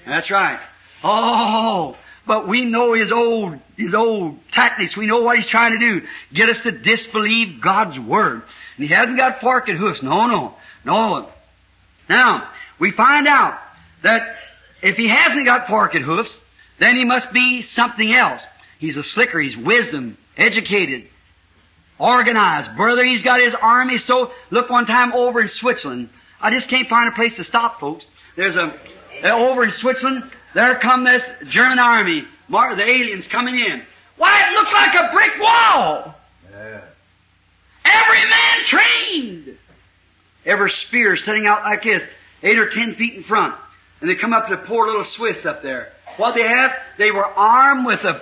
That's 0.07 0.31
right. 0.31 0.59
Oh, 1.05 1.97
but 2.27 2.47
we 2.49 2.65
know 2.65 2.93
his 2.93 3.11
old, 3.11 3.59
his 3.77 3.95
old 3.95 4.39
tactics. 4.53 4.97
We 4.97 5.07
know 5.07 5.23
what 5.23 5.37
he's 5.37 5.47
trying 5.47 5.73
to 5.73 5.79
do. 5.79 6.07
Get 6.33 6.49
us 6.49 6.59
to 6.63 6.71
disbelieve 6.71 7.61
God's 7.61 7.99
Word. 7.99 8.43
And 8.77 8.87
he 8.87 8.95
hasn't 8.95 9.17
got 9.17 9.41
forked 9.41 9.69
hoofs. 9.69 10.03
No, 10.03 10.27
no, 10.27 10.55
no. 10.85 11.29
Now, 12.09 12.49
we 12.79 12.93
find 12.93 13.27
out 13.27 13.59
that 14.03 14.37
if 14.83 14.97
he 14.97 15.09
hasn't 15.09 15.47
got 15.47 15.67
forked 15.69 15.97
hoofs, 15.97 16.31
then 16.79 16.97
he 16.97 17.05
must 17.05 17.33
be 17.33 17.63
something 17.63 18.13
else. 18.13 18.41
He's 18.79 18.97
a 18.97 19.03
slicker. 19.03 19.41
He's 19.41 19.57
wisdom, 19.57 20.17
educated, 20.37 21.09
organized. 21.99 22.77
Brother, 22.77 23.05
he's 23.05 23.23
got 23.23 23.41
his 23.41 23.55
army. 23.61 23.99
So, 23.99 24.33
look 24.51 24.71
one 24.71 24.87
time 24.87 25.13
over 25.13 25.41
in 25.41 25.49
Switzerland. 25.49 26.09
I 26.41 26.51
just 26.51 26.69
can't 26.69 26.89
find 26.89 27.09
a 27.09 27.13
place 27.13 27.35
to 27.37 27.45
stop, 27.45 27.79
folks. 27.81 28.05
There's 28.37 28.57
a, 28.57 28.75
uh, 29.25 29.37
over 29.37 29.65
in 29.65 29.71
Switzerland, 29.73 30.25
there 30.55 30.79
come 30.79 31.05
this 31.05 31.23
German 31.49 31.79
army, 31.79 32.25
Mar- 32.49 32.77
the 32.77 32.83
aliens 32.83 33.27
coming 33.31 33.55
in. 33.55 33.83
Why, 34.17 34.49
it 34.49 34.53
looked 34.53 34.73
like 34.73 34.95
a 34.95 35.13
brick 35.13 35.33
wall. 35.41 36.15
Yeah. 36.51 36.81
Every 37.85 38.29
man 38.29 38.59
trained. 38.69 39.59
Every 40.45 40.73
spear 40.87 41.17
sitting 41.17 41.47
out 41.47 41.63
like 41.63 41.83
this, 41.83 42.03
eight 42.43 42.59
or 42.59 42.71
ten 42.71 42.95
feet 42.95 43.15
in 43.15 43.25
front. 43.25 43.55
And 44.01 44.11
they 44.11 44.17
come 44.17 44.33
up 44.33 44.49
to 44.49 44.57
poor 44.57 44.87
little 44.87 45.07
Swiss 45.17 45.47
up 45.47 45.63
there. 45.63 45.93
What 46.17 46.35
they 46.35 46.43
have, 46.47 46.73
they 46.99 47.11
were 47.11 47.25
armed 47.25 47.87
with 47.87 48.01
a, 48.01 48.21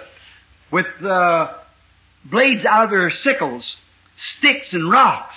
with 0.70 0.86
uh, 1.02 1.54
blades 2.24 2.64
out 2.64 2.84
of 2.84 2.90
their 2.90 3.10
sickles, 3.10 3.64
sticks 4.38 4.72
and 4.72 4.90
rocks. 4.90 5.34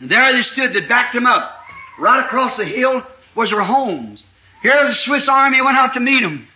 And 0.00 0.10
there 0.10 0.32
they 0.32 0.42
stood, 0.42 0.74
they 0.74 0.86
backed 0.86 1.14
them 1.14 1.26
up. 1.26 1.60
Right 1.98 2.24
across 2.24 2.56
the 2.58 2.64
hill 2.64 3.02
was 3.34 3.50
their 3.50 3.62
homes. 3.62 4.22
Here 4.64 4.88
the 4.88 4.96
Swiss 4.96 5.28
army 5.28 5.60
went 5.60 5.76
out 5.76 5.92
to 5.92 6.00
meet 6.00 6.22
them. 6.22 6.48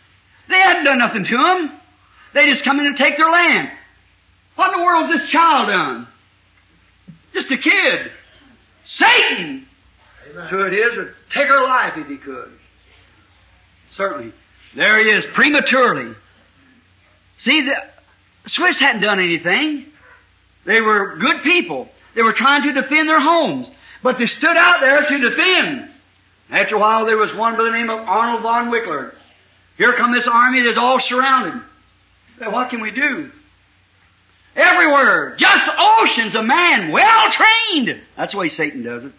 They 0.49 0.59
hadn't 0.59 0.85
done 0.85 0.97
nothing 0.97 1.25
to 1.25 1.37
them. 1.37 1.73
They 2.33 2.47
just 2.47 2.65
come 2.65 2.81
in 2.81 2.87
and 2.87 2.97
take 2.97 3.19
their 3.19 3.31
land. 3.31 3.71
What 4.57 4.73
in 4.73 4.81
the 4.81 4.85
world's 4.85 5.13
this 5.13 5.31
child 5.31 5.69
done? 5.69 6.09
Just 7.35 7.51
a 7.53 7.59
kid. 7.59 8.11
Satan! 8.87 9.67
So 10.49 10.65
it 10.65 10.73
is, 10.73 10.97
would 10.97 11.15
take 11.35 11.49
her 11.49 11.63
life 11.63 11.99
if 11.99 12.07
he 12.07 12.17
could. 12.17 12.51
Certainly. 13.95 14.33
There 14.75 14.99
he 15.01 15.11
is, 15.11 15.27
prematurely. 15.35 16.15
See, 17.41 17.61
the 17.61 17.75
Swiss 18.47 18.79
hadn't 18.79 19.03
done 19.03 19.21
anything. 19.21 19.85
They 20.65 20.81
were 20.81 21.17
good 21.17 21.43
people. 21.43 21.91
They 22.15 22.23
were 22.23 22.33
trying 22.33 22.63
to 22.63 22.73
defend 22.73 23.07
their 23.07 23.21
homes. 23.21 23.69
But 24.03 24.17
they 24.17 24.27
stood 24.27 24.57
out 24.57 24.81
there 24.81 25.07
to 25.07 25.19
defend. 25.19 25.91
After 26.51 26.77
a 26.77 26.79
while, 26.79 27.05
there 27.05 27.17
was 27.17 27.31
one 27.37 27.57
by 27.57 27.65
the 27.65 27.71
name 27.71 27.91
of 27.91 27.99
Arnold 27.99 28.43
von 28.43 28.71
Wickler. 28.71 29.13
Here 29.77 29.95
come 29.97 30.13
this 30.13 30.29
army 30.31 30.63
that's 30.63 30.79
all 30.79 30.99
surrounded. 31.01 31.63
What 32.41 32.71
can 32.71 32.81
we 32.81 32.91
do? 32.91 33.31
Everywhere, 34.57 35.37
just 35.39 35.69
oceans 35.79 36.35
of 36.35 36.45
man, 36.45 36.91
well 36.91 37.31
trained. 37.31 38.01
That's 38.17 38.33
the 38.33 38.39
way 38.39 38.49
Satan 38.49 38.83
does 38.83 39.05
it. 39.05 39.13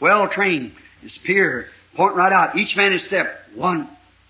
Well 0.00 0.28
trained. 0.28 0.72
His 1.00 1.12
spear, 1.14 1.68
pointing 1.96 2.18
right 2.18 2.32
out. 2.32 2.56
Each 2.56 2.76
man 2.76 2.92
is 2.92 3.04
step. 3.06 3.34
One, 3.54 3.88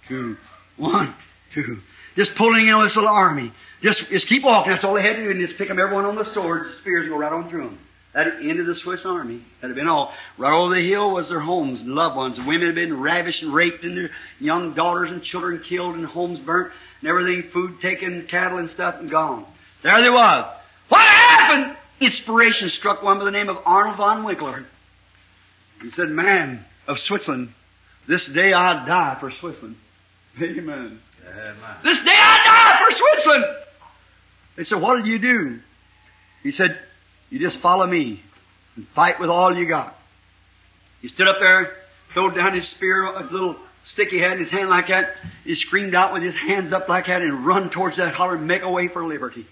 two, 0.09 0.36
one, 0.76 1.14
two. 1.55 1.80
Just 2.16 2.30
pulling 2.36 2.68
in 2.68 2.82
this 2.84 2.94
little 2.94 3.10
army. 3.10 3.52
Just, 3.82 4.02
just 4.10 4.28
keep 4.28 4.44
walking. 4.44 4.72
That's 4.72 4.84
all 4.84 4.94
they 4.94 5.02
had 5.02 5.16
to 5.16 5.24
do. 5.24 5.30
And 5.30 5.44
just 5.44 5.59
pick 5.59 5.68
them 5.68 5.78
everyone 5.78 6.05
on 6.05 6.14
the 6.14 6.32
swords, 6.34 6.70
the 6.70 6.80
spears, 6.82 7.09
go 7.09 7.18
right 7.18 7.32
on 7.32 7.51
through 7.51 7.64
them. 7.64 7.78
That 8.14 8.26
ended 8.40 8.66
the 8.66 8.74
Swiss 8.82 9.01
army. 9.06 9.43
That 9.60 9.68
had 9.68 9.76
been 9.76 9.89
all. 9.89 10.12
Right 10.36 10.52
over 10.52 10.74
the 10.74 10.86
hill 10.86 11.12
was 11.12 11.28
their 11.28 11.40
homes 11.40 11.80
and 11.80 11.89
loved 11.90 12.14
ones. 12.14 12.36
The 12.36 12.44
women 12.44 12.66
had 12.66 12.74
been 12.74 13.01
ravished 13.01 13.43
and 13.43 13.55
raped 13.55 13.84
and 13.84 13.97
their 13.97 14.10
young 14.39 14.74
daughters 14.74 15.10
and 15.10 15.22
children 15.22 15.62
killed 15.66 15.94
and 15.94 16.05
homes 16.05 16.39
burnt 16.44 16.72
and 17.01 17.09
everything, 17.09 17.51
food 17.52 17.80
taken, 17.80 18.26
cattle 18.30 18.59
and 18.59 18.68
stuff 18.70 18.97
and 18.98 19.10
gone. 19.10 19.47
There 19.82 20.01
they 20.02 20.10
was. 20.10 20.44
What 20.89 21.01
happened? 21.01 21.76
Inspiration 22.01 22.68
struck 22.68 23.02
one 23.02 23.18
by 23.18 23.24
the 23.24 23.30
name 23.30 23.48
of 23.48 23.56
Arnold 23.64 23.97
von 23.97 24.24
Winkelried. 24.24 24.66
He 25.80 25.90
said, 25.93 26.09
man 26.09 26.64
of 26.86 26.98
Switzerland, 26.98 27.48
this 28.06 28.24
day 28.34 28.52
I 28.52 28.86
die 28.86 29.16
for 29.20 29.32
Switzerland. 29.40 29.76
Amen. 30.43 31.01
Amen. 31.26 31.76
This 31.82 31.98
day 31.98 32.12
I 32.12 32.40
die 32.44 32.84
for 32.84 32.98
Switzerland. 32.98 33.44
They 34.56 34.64
said, 34.64 34.82
what 34.82 34.97
did 34.97 35.06
you 35.06 35.18
do? 35.18 35.60
He 36.43 36.52
said, 36.52 36.78
you 37.33 37.41
just 37.41 37.63
follow 37.63 37.87
me 37.87 38.21
and 38.77 38.87
fight 38.95 39.19
with 39.19 39.31
all 39.31 39.57
you 39.57 39.67
got. 39.67 39.97
He 41.01 41.09
stood 41.09 41.27
up 41.27 41.37
there, 41.41 41.73
throwed 42.13 42.35
down 42.35 42.55
his 42.55 42.69
spear, 42.73 43.07
a 43.07 43.23
little 43.23 43.57
stick 43.95 44.09
he 44.11 44.21
had 44.21 44.33
in 44.33 44.41
his 44.41 44.51
hand 44.51 44.69
like 44.69 44.89
that. 44.89 45.15
He 45.43 45.55
screamed 45.55 45.95
out 45.95 46.13
with 46.13 46.23
his 46.23 46.35
hands 46.35 46.75
up 46.75 46.91
like 46.91 47.07
that 47.07 47.23
and 47.23 47.47
run 47.47 47.71
towards 47.71 47.97
that 47.97 48.13
holler 48.13 48.37
and 48.37 48.47
make 48.47 48.61
a 48.63 48.71
way 48.71 48.89
for 48.89 49.07
liberty. 49.07 49.47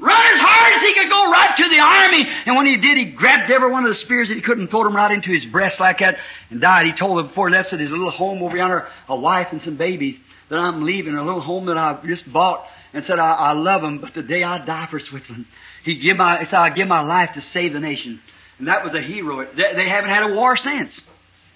run 0.00 0.26
as 0.34 0.40
hard 0.40 0.72
as 0.72 0.88
he 0.88 0.94
could 0.94 1.10
go 1.10 1.30
right 1.30 1.54
to 1.58 1.68
the 1.68 1.80
army. 1.80 2.24
And 2.46 2.56
when 2.56 2.64
he 2.64 2.78
did, 2.78 2.96
he 2.96 3.12
grabbed 3.12 3.50
every 3.50 3.70
one 3.70 3.84
of 3.84 3.90
the 3.90 4.00
spears 4.00 4.28
that 4.28 4.34
he 4.34 4.40
could 4.40 4.56
and 4.56 4.70
threw 4.70 4.84
them 4.84 4.96
right 4.96 5.12
into 5.12 5.30
his 5.30 5.44
breast 5.52 5.80
like 5.80 5.98
that 5.98 6.16
and 6.50 6.62
died. 6.62 6.86
He 6.86 6.98
told 6.98 7.18
them 7.18 7.28
before 7.28 7.48
he 7.50 7.54
left 7.54 7.74
at 7.74 7.80
his 7.80 7.90
little 7.90 8.10
home 8.10 8.42
over 8.42 8.56
yonder, 8.56 8.88
a 9.08 9.16
wife 9.16 9.48
and 9.52 9.60
some 9.62 9.76
babies, 9.76 10.18
that 10.48 10.56
I'm 10.56 10.82
leaving, 10.82 11.14
a 11.14 11.24
little 11.24 11.42
home 11.42 11.66
that 11.66 11.76
I've 11.78 12.04
just 12.04 12.30
bought, 12.32 12.66
and 12.92 13.04
said, 13.04 13.18
I, 13.18 13.32
I 13.32 13.52
love 13.52 13.80
them, 13.80 14.00
but 14.00 14.14
the 14.14 14.22
day 14.22 14.42
I 14.42 14.64
die 14.64 14.86
for 14.90 15.00
Switzerland, 15.00 15.46
he 15.84 15.96
give 15.96 16.16
my, 16.16 16.38
he 16.38 16.44
said, 16.46 16.54
I 16.54 16.70
give 16.70 16.88
my 16.88 17.00
life 17.00 17.30
to 17.34 17.42
save 17.42 17.72
the 17.72 17.80
nation. 17.80 18.20
And 18.58 18.68
that 18.68 18.84
was 18.84 18.94
a 18.94 19.02
hero. 19.02 19.44
They, 19.44 19.74
they 19.74 19.88
haven't 19.88 20.10
had 20.10 20.30
a 20.30 20.34
war 20.34 20.56
since. 20.56 20.98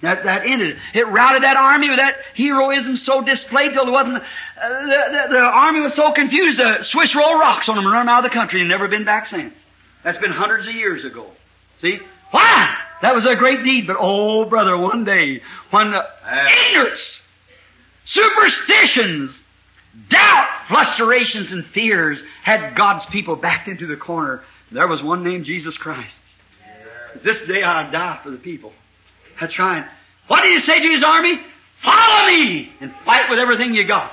That, 0.02 0.24
that 0.24 0.42
ended. 0.44 0.76
It 0.94 1.00
It 1.00 1.08
routed 1.08 1.42
that 1.42 1.56
army 1.56 1.88
with 1.88 1.98
that 1.98 2.16
heroism 2.36 2.98
so 2.98 3.22
displayed 3.22 3.72
till 3.72 3.84
there 3.84 3.92
wasn't, 3.92 4.16
uh, 4.16 4.68
the, 4.68 5.28
the, 5.28 5.34
the, 5.34 5.40
army 5.40 5.80
was 5.80 5.92
so 5.96 6.12
confused, 6.12 6.58
the 6.58 6.84
Swiss 6.90 7.14
roll 7.16 7.38
rocks 7.38 7.68
on 7.68 7.76
them 7.76 7.84
and 7.84 7.92
run 7.92 8.06
them 8.06 8.14
out 8.14 8.24
of 8.24 8.30
the 8.30 8.34
country 8.34 8.60
and 8.60 8.68
never 8.68 8.88
been 8.88 9.04
back 9.04 9.28
since. 9.28 9.54
That's 10.04 10.18
been 10.18 10.32
hundreds 10.32 10.68
of 10.68 10.74
years 10.74 11.04
ago. 11.04 11.30
See? 11.80 11.98
Why? 12.30 12.68
That 13.02 13.14
was 13.14 13.24
a 13.24 13.36
great 13.36 13.64
deed, 13.64 13.86
but 13.86 13.96
oh 13.98 14.44
brother, 14.44 14.76
one 14.76 15.04
day, 15.04 15.40
when 15.70 15.90
the 15.90 16.02
ignorance, 16.68 17.00
superstitions, 18.06 19.30
doubt, 20.08 20.48
frustrations, 20.68 21.52
and 21.52 21.64
fears 21.66 22.18
had 22.42 22.74
God's 22.76 23.04
people 23.06 23.36
backed 23.36 23.68
into 23.68 23.86
the 23.86 23.96
corner, 23.96 24.42
there 24.72 24.88
was 24.88 25.02
one 25.02 25.22
named 25.24 25.44
Jesus 25.44 25.76
Christ. 25.76 26.14
This 27.24 27.38
day 27.46 27.62
I 27.64 27.90
die 27.90 28.20
for 28.22 28.30
the 28.30 28.36
people. 28.36 28.72
That's 29.40 29.58
right. 29.58 29.86
What 30.28 30.42
did 30.42 30.60
he 30.60 30.66
say 30.66 30.80
to 30.80 30.88
his 30.88 31.04
army? 31.04 31.40
Follow 31.82 32.26
me 32.26 32.72
and 32.80 32.92
fight 33.04 33.24
with 33.30 33.38
everything 33.38 33.74
you 33.74 33.86
got. 33.86 34.12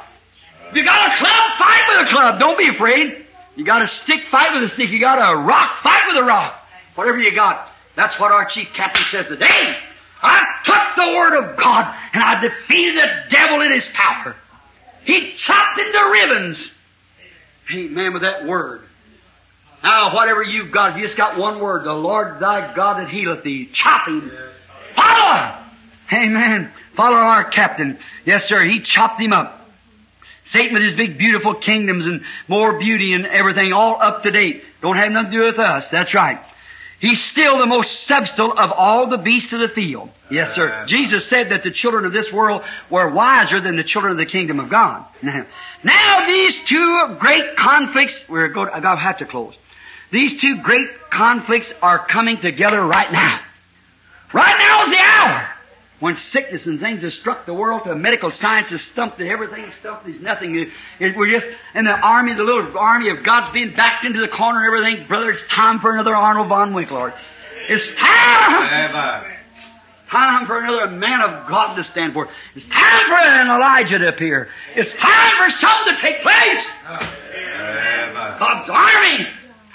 If 0.69 0.75
you 0.75 0.83
got 0.83 1.13
a 1.13 1.17
club, 1.17 1.51
fight 1.59 1.83
with 1.87 2.07
a 2.07 2.09
club. 2.09 2.39
Don't 2.39 2.57
be 2.57 2.67
afraid. 2.67 3.25
You 3.55 3.65
got 3.65 3.81
a 3.81 3.87
stick, 3.87 4.21
fight 4.31 4.53
with 4.53 4.71
a 4.71 4.73
stick. 4.73 4.89
You 4.89 4.99
got 4.99 5.17
a 5.17 5.37
rock, 5.37 5.83
fight 5.83 6.03
with 6.07 6.17
a 6.17 6.23
rock. 6.23 6.59
Whatever 6.95 7.19
you 7.19 7.33
got. 7.33 7.69
That's 7.95 8.19
what 8.19 8.31
our 8.31 8.45
chief 8.45 8.67
captain 8.75 9.03
says 9.11 9.27
today. 9.27 9.77
I 10.21 10.45
took 10.65 11.05
the 11.05 11.15
word 11.15 11.37
of 11.37 11.57
God 11.57 11.95
and 12.13 12.23
I 12.23 12.41
defeated 12.41 12.99
the 12.99 13.07
devil 13.29 13.61
in 13.61 13.71
his 13.71 13.83
power. 13.93 14.35
He 15.05 15.33
chopped 15.45 15.79
into 15.79 16.09
ribbons. 16.11 16.57
Amen 17.73 18.13
with 18.13 18.21
that 18.21 18.45
word. 18.45 18.81
Now, 19.83 20.15
whatever 20.15 20.43
you've 20.43 20.71
got, 20.71 20.91
if 20.91 20.97
you 20.97 21.05
just 21.05 21.17
got 21.17 21.37
one 21.37 21.59
word, 21.59 21.85
the 21.85 21.91
Lord 21.93 22.39
thy 22.39 22.73
God 22.73 23.01
that 23.01 23.09
healeth 23.09 23.43
thee, 23.43 23.69
chop 23.73 24.07
him. 24.07 24.31
Follow! 24.95 25.65
Amen. 26.13 26.71
Follow 26.95 27.17
our 27.17 27.49
captain. 27.49 27.99
Yes, 28.25 28.43
sir. 28.45 28.63
He 28.63 28.81
chopped 28.81 29.19
him 29.19 29.33
up. 29.33 29.59
Satan 30.51 30.73
with 30.73 30.83
his 30.83 30.95
big 30.95 31.17
beautiful 31.17 31.55
kingdoms 31.55 32.05
and 32.05 32.21
more 32.47 32.77
beauty 32.77 33.13
and 33.13 33.25
everything 33.25 33.73
all 33.73 33.97
up 33.99 34.23
to 34.23 34.31
date. 34.31 34.63
Don't 34.81 34.97
have 34.97 35.11
nothing 35.11 35.31
to 35.31 35.37
do 35.37 35.43
with 35.43 35.59
us. 35.59 35.85
That's 35.91 36.13
right. 36.13 36.39
He's 37.03 37.21
still 37.33 37.59
the 37.59 37.65
most 37.65 37.89
substantial 38.07 38.53
of 38.57 38.71
all 38.71 39.09
the 39.09 39.17
beasts 39.17 39.51
of 39.51 39.59
the 39.59 39.75
field. 39.75 40.09
Yes, 40.31 40.55
sir. 40.55 40.85
Jesus 40.87 41.29
said 41.29 41.51
that 41.51 41.61
the 41.61 41.71
children 41.71 42.05
of 42.05 42.13
this 42.13 42.31
world 42.31 42.61
were 42.89 43.11
wiser 43.11 43.59
than 43.61 43.75
the 43.75 43.83
children 43.83 44.13
of 44.13 44.17
the 44.17 44.31
kingdom 44.31 44.61
of 44.61 44.69
God. 44.69 45.05
Now, 45.21 45.45
now 45.83 46.25
these 46.25 46.55
two 46.69 47.17
great 47.19 47.57
conflicts, 47.57 48.15
we're 48.29 48.47
going, 48.47 48.69
I 48.73 48.79
gotta 48.79 49.01
have 49.01 49.17
to 49.17 49.25
close. 49.25 49.53
These 50.13 50.39
two 50.39 50.61
great 50.63 50.85
conflicts 51.11 51.67
are 51.81 52.07
coming 52.07 52.37
together 52.41 52.81
right 52.85 53.11
now. 53.11 53.37
Right 54.33 54.55
now 54.57 54.85
is 54.85 54.91
the 54.91 55.03
hour 55.03 55.49
when 56.03 56.17
sickness 56.17 56.65
and 56.65 56.81
things 56.81 57.01
have 57.01 57.13
struck 57.13 57.45
the 57.45 57.53
world 57.53 57.85
to 57.85 57.95
medical 57.95 58.29
science 58.29 58.67
has 58.67 58.81
stumped 58.91 59.21
it, 59.21 59.31
everything 59.31 59.71
stumped, 59.79 60.03
there's 60.03 60.21
nothing. 60.21 60.53
It, 60.53 60.67
it, 60.99 61.15
we're 61.15 61.29
just 61.29 61.45
in 61.75 61.85
the 61.85 61.97
army, 61.97 62.33
the 62.33 62.43
little 62.43 62.77
army 62.77 63.09
of 63.09 63.23
God's 63.23 63.53
being 63.53 63.73
backed 63.73 64.03
into 64.03 64.19
the 64.19 64.27
corner 64.27 64.65
and 64.65 64.67
everything. 64.67 65.07
Brother, 65.07 65.31
it's 65.31 65.45
time 65.55 65.79
for 65.79 65.93
another 65.93 66.13
Arnold 66.13 66.49
von 66.49 66.73
Winkelried. 66.73 67.17
It's 67.69 67.85
time! 67.97 69.31
Time 70.11 70.45
for 70.45 70.59
another 70.59 70.91
man 70.91 71.21
of 71.21 71.47
God 71.47 71.75
to 71.75 71.85
stand 71.85 72.11
for. 72.11 72.27
It's 72.53 72.65
time 72.65 73.05
for 73.07 73.15
an 73.15 73.47
Elijah 73.47 73.97
to 73.99 74.09
appear. 74.09 74.49
It's 74.75 74.91
time 74.91 75.37
for 75.37 75.51
something 75.51 75.95
to 75.95 76.01
take 76.01 76.21
place. 76.21 76.65
God's 78.39 78.69
army 78.69 79.25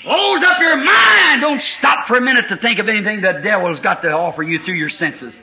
Close 0.02 0.42
up 0.44 0.60
your 0.60 0.76
mind. 0.76 1.40
Don't 1.40 1.60
stop 1.78 2.06
for 2.06 2.16
a 2.16 2.20
minute 2.20 2.48
to 2.50 2.56
think 2.56 2.78
of 2.78 2.88
anything 2.88 3.20
the 3.20 3.40
devil's 3.42 3.80
got 3.80 4.02
to 4.02 4.12
offer 4.12 4.44
you 4.44 4.60
through 4.60 4.76
your 4.76 4.90
senses. 4.90 5.34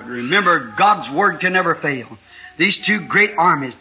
But 0.00 0.08
remember, 0.08 0.74
God's 0.76 1.12
word 1.14 1.40
can 1.40 1.52
never 1.52 1.74
fail. 1.76 2.18
These 2.58 2.78
two 2.86 3.06
great 3.06 3.30
armies. 3.36 3.74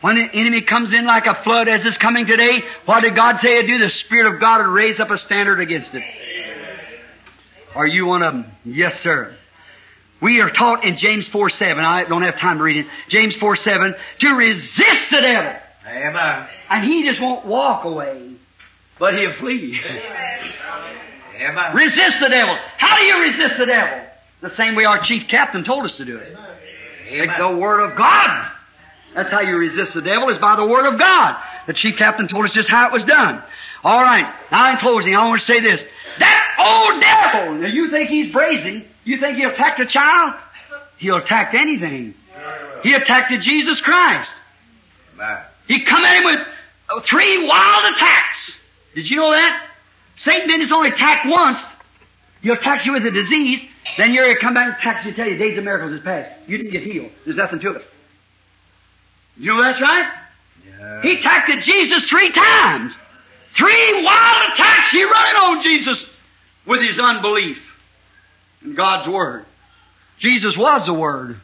When 0.00 0.16
the 0.16 0.28
enemy 0.32 0.62
comes 0.62 0.92
in 0.92 1.04
like 1.04 1.26
a 1.26 1.42
flood 1.42 1.68
as 1.68 1.84
is 1.84 1.96
coming 1.96 2.26
today, 2.26 2.62
what 2.84 3.00
did 3.00 3.16
God 3.16 3.40
say 3.40 3.62
to 3.62 3.66
do? 3.66 3.78
The 3.78 3.88
Spirit 3.88 4.34
of 4.34 4.40
God 4.40 4.60
would 4.60 4.72
raise 4.72 5.00
up 5.00 5.10
a 5.10 5.18
standard 5.18 5.60
against 5.60 5.94
it. 5.94 6.02
Are 7.74 7.86
you 7.86 8.06
one 8.06 8.22
of 8.22 8.34
them? 8.34 8.46
Yes, 8.64 9.00
sir. 9.02 9.34
We 10.20 10.40
are 10.40 10.50
taught 10.50 10.84
in 10.84 10.96
James 10.96 11.26
4 11.28 11.50
7, 11.50 11.84
I 11.84 12.04
don't 12.04 12.22
have 12.22 12.38
time 12.38 12.58
to 12.58 12.64
read 12.64 12.84
it, 12.84 12.86
James 13.08 13.34
4 13.36 13.56
7, 13.56 13.94
to 14.20 14.34
resist 14.34 15.10
the 15.10 15.20
devil. 15.20 15.52
Amen. 15.86 16.48
And 16.70 16.84
he 16.84 17.06
just 17.06 17.20
won't 17.20 17.44
walk 17.46 17.84
away 17.84 18.36
but 18.98 19.14
he'll 19.14 19.34
flee. 19.38 19.80
Amen. 21.36 21.74
Resist 21.74 22.20
the 22.20 22.28
devil. 22.28 22.56
How 22.78 22.96
do 22.96 23.02
you 23.02 23.32
resist 23.32 23.58
the 23.58 23.66
devil? 23.66 24.06
The 24.44 24.54
same 24.56 24.76
way 24.76 24.84
our 24.84 25.02
chief 25.02 25.26
captain 25.30 25.64
told 25.64 25.86
us 25.86 25.96
to 25.96 26.04
do 26.04 26.18
it. 26.18 26.36
Take 27.08 27.30
the 27.38 27.56
word 27.56 27.80
of 27.80 27.96
God. 27.96 28.50
That's 29.14 29.30
how 29.30 29.40
you 29.40 29.56
resist 29.56 29.94
the 29.94 30.02
devil, 30.02 30.28
is 30.28 30.38
by 30.38 30.56
the 30.56 30.66
word 30.66 30.92
of 30.92 31.00
God. 31.00 31.34
The 31.66 31.72
chief 31.72 31.96
captain 31.96 32.28
told 32.28 32.44
us 32.44 32.50
just 32.52 32.68
how 32.68 32.88
it 32.88 32.92
was 32.92 33.04
done. 33.04 33.42
All 33.82 34.02
right. 34.02 34.30
Now 34.52 34.72
in 34.72 34.76
closing, 34.76 35.16
I 35.16 35.24
want 35.24 35.40
to 35.40 35.46
say 35.46 35.60
this. 35.60 35.80
That 36.18 36.44
old 36.60 37.00
devil, 37.00 37.54
now 37.62 37.68
you 37.68 37.90
think 37.90 38.10
he's 38.10 38.30
brazen. 38.34 38.84
You 39.04 39.18
think 39.18 39.38
he'll 39.38 39.48
attack 39.48 39.78
a 39.78 39.86
child? 39.86 40.34
He'll 40.98 41.16
attack 41.16 41.54
anything. 41.54 42.14
He 42.82 42.92
attacked 42.92 43.32
Jesus 43.40 43.80
Christ. 43.80 44.28
He 45.68 45.86
come 45.86 46.04
at 46.04 46.18
him 46.18 46.24
with 46.24 47.06
three 47.06 47.48
wild 47.48 47.94
attacks. 47.94 48.36
Did 48.94 49.06
you 49.06 49.16
know 49.16 49.30
that? 49.30 49.68
Satan 50.18 50.48
didn't 50.48 50.66
just 50.66 50.72
only 50.74 50.90
attack 50.90 51.24
once. 51.24 51.60
He'll 52.44 52.58
tax 52.58 52.84
you 52.84 52.92
with 52.92 53.06
a 53.06 53.10
disease, 53.10 53.58
then 53.96 54.12
you're 54.12 54.24
going 54.24 54.36
to 54.36 54.40
come 54.42 54.52
back 54.52 54.66
and 54.66 54.76
attack 54.76 55.04
you 55.04 55.08
and 55.08 55.16
tell 55.16 55.26
you 55.26 55.38
days 55.38 55.56
of 55.56 55.64
miracles 55.64 55.92
is 55.92 56.00
past. 56.04 56.30
You 56.46 56.58
didn't 56.58 56.72
get 56.72 56.82
healed. 56.82 57.10
There's 57.24 57.38
nothing 57.38 57.58
to 57.60 57.70
it. 57.76 57.84
You 59.38 59.54
know 59.54 59.62
that's 59.62 59.80
right? 59.80 60.12
Yeah. 60.68 61.02
He 61.02 61.12
attacked 61.14 61.50
Jesus 61.64 62.02
three 62.10 62.30
times. 62.30 62.92
Three 63.56 64.02
wild 64.04 64.52
attacks 64.52 64.90
he 64.90 65.04
running 65.04 65.36
on 65.40 65.62
Jesus 65.62 65.96
with 66.66 66.80
his 66.82 67.00
unbelief 67.00 67.56
in 68.62 68.74
God's 68.74 69.08
Word. 69.08 69.46
Jesus 70.18 70.54
was 70.54 70.82
the 70.84 70.92
Word. 70.92 71.40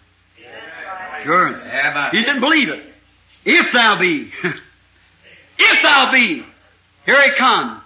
Sure. 1.23 1.49
Amen. 1.49 2.09
He 2.13 2.21
didn't 2.21 2.41
believe 2.41 2.69
it. 2.69 2.85
If 3.47 3.73
thou 3.73 3.99
be. 3.99 4.31
if 5.59 5.83
thou 5.83 6.13
be. 6.13 6.45
Here 7.07 7.23
he 7.23 7.31
come. 7.39 7.81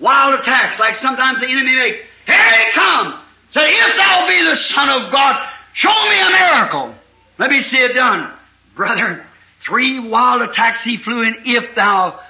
Wild 0.00 0.40
attacks 0.40 0.78
like 0.78 0.96
sometimes 0.96 1.40
the 1.40 1.46
enemy 1.46 1.76
makes. 1.76 2.09
Here 2.26 2.36
he 2.36 2.72
come. 2.72 3.20
Say, 3.54 3.72
if 3.72 3.96
thou 3.96 4.28
be 4.28 4.42
the 4.42 4.56
Son 4.74 4.88
of 4.88 5.12
God, 5.12 5.36
show 5.74 6.06
me 6.08 6.20
a 6.20 6.30
miracle. 6.30 6.94
Let 7.38 7.50
me 7.50 7.62
see 7.62 7.78
it 7.78 7.94
done. 7.94 8.32
Brother, 8.76 9.24
three 9.66 10.08
wild 10.08 10.42
attacks 10.42 10.82
he 10.84 10.98
flew 10.98 11.22
in, 11.22 11.36
if 11.44 11.74
thou, 11.74 12.20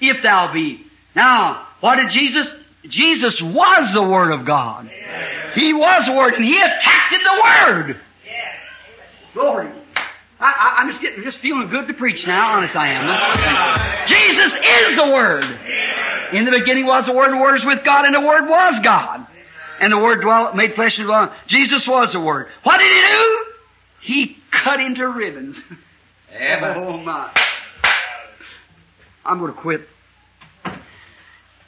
if 0.00 0.22
thou 0.22 0.52
be. 0.52 0.84
Now, 1.14 1.66
what 1.80 1.96
did 1.96 2.10
Jesus? 2.10 2.46
Jesus 2.88 3.34
was 3.42 3.92
the 3.92 4.02
Word 4.02 4.32
of 4.32 4.46
God. 4.46 4.90
He 5.54 5.72
was 5.72 6.02
the 6.06 6.12
Word, 6.12 6.34
and 6.34 6.44
He 6.44 6.58
attacked 6.58 7.16
the 7.24 7.42
Word. 7.44 8.00
Glory. 9.34 9.72
I, 10.40 10.82
am 10.82 10.90
just 10.90 11.02
getting, 11.02 11.24
just 11.24 11.38
feeling 11.38 11.68
good 11.68 11.88
to 11.88 11.94
preach 11.94 12.24
now. 12.26 12.56
Honest, 12.56 12.76
I 12.76 12.92
am. 12.92 14.06
Jesus 14.06 14.52
is 14.52 14.96
the 14.96 15.10
Word. 15.10 15.44
In 16.32 16.44
the 16.44 16.52
beginning 16.52 16.86
was 16.86 17.06
the 17.06 17.12
Word, 17.12 17.30
and 17.30 17.38
the 17.38 17.42
Word 17.42 17.56
is 17.56 17.66
with 17.66 17.84
God, 17.84 18.04
and 18.04 18.14
the 18.14 18.20
Word 18.20 18.48
was 18.48 18.80
God. 18.80 19.26
And 19.80 19.92
the 19.92 19.98
Word 19.98 20.20
dwelt, 20.20 20.56
made 20.56 20.74
flesh 20.74 20.94
and 20.98 21.06
dwelt. 21.06 21.30
Jesus 21.46 21.86
was 21.86 22.12
the 22.12 22.20
Word. 22.20 22.48
What 22.62 22.78
did 22.78 22.90
He 22.90 23.14
do? 23.14 23.44
He 24.00 24.36
cut 24.50 24.80
into 24.80 25.08
ribbons. 25.08 25.56
Amen. 26.34 26.76
Oh 26.84 26.96
my. 26.98 27.32
I'm 29.24 29.38
going 29.38 29.52
to 29.52 29.60
quit. 29.60 29.82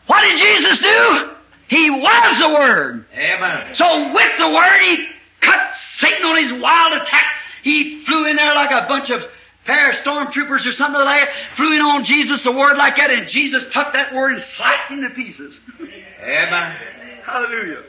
What 0.07 0.23
did 0.23 0.39
Jesus 0.39 0.79
do? 0.79 1.31
He 1.69 1.91
was 1.91 2.41
the 2.41 2.53
Word. 2.53 3.07
Amen. 3.15 3.75
So 3.75 4.13
with 4.13 4.39
the 4.39 4.49
Word, 4.49 4.79
He 4.81 5.07
cut 5.41 5.61
Satan 5.99 6.25
on 6.25 6.43
his 6.43 6.63
wild 6.63 6.95
attacks. 6.95 7.35
He 7.63 8.05
flew 8.07 8.27
in 8.27 8.37
there 8.37 8.55
like 8.55 8.71
a 8.71 8.89
bunch 8.89 9.11
of 9.11 9.29
pair 9.67 9.91
of 9.91 9.97
stormtroopers 10.05 10.67
or 10.67 10.73
something 10.73 11.01
like 11.01 11.29
that, 11.29 11.57
flew 11.57 11.73
in 11.73 11.83
on 11.83 12.05
Jesus, 12.05 12.43
the 12.43 12.53
word 12.53 12.77
like 12.77 12.97
that, 12.97 13.11
and 13.11 13.29
Jesus 13.29 13.63
took 13.73 13.93
that 13.93 14.15
word 14.15 14.33
and 14.33 14.43
sliced 14.57 14.91
him 14.91 15.03
to 15.03 15.11
pieces. 15.11 15.55
Amen. 15.81 16.77
Hallelujah. 17.25 17.83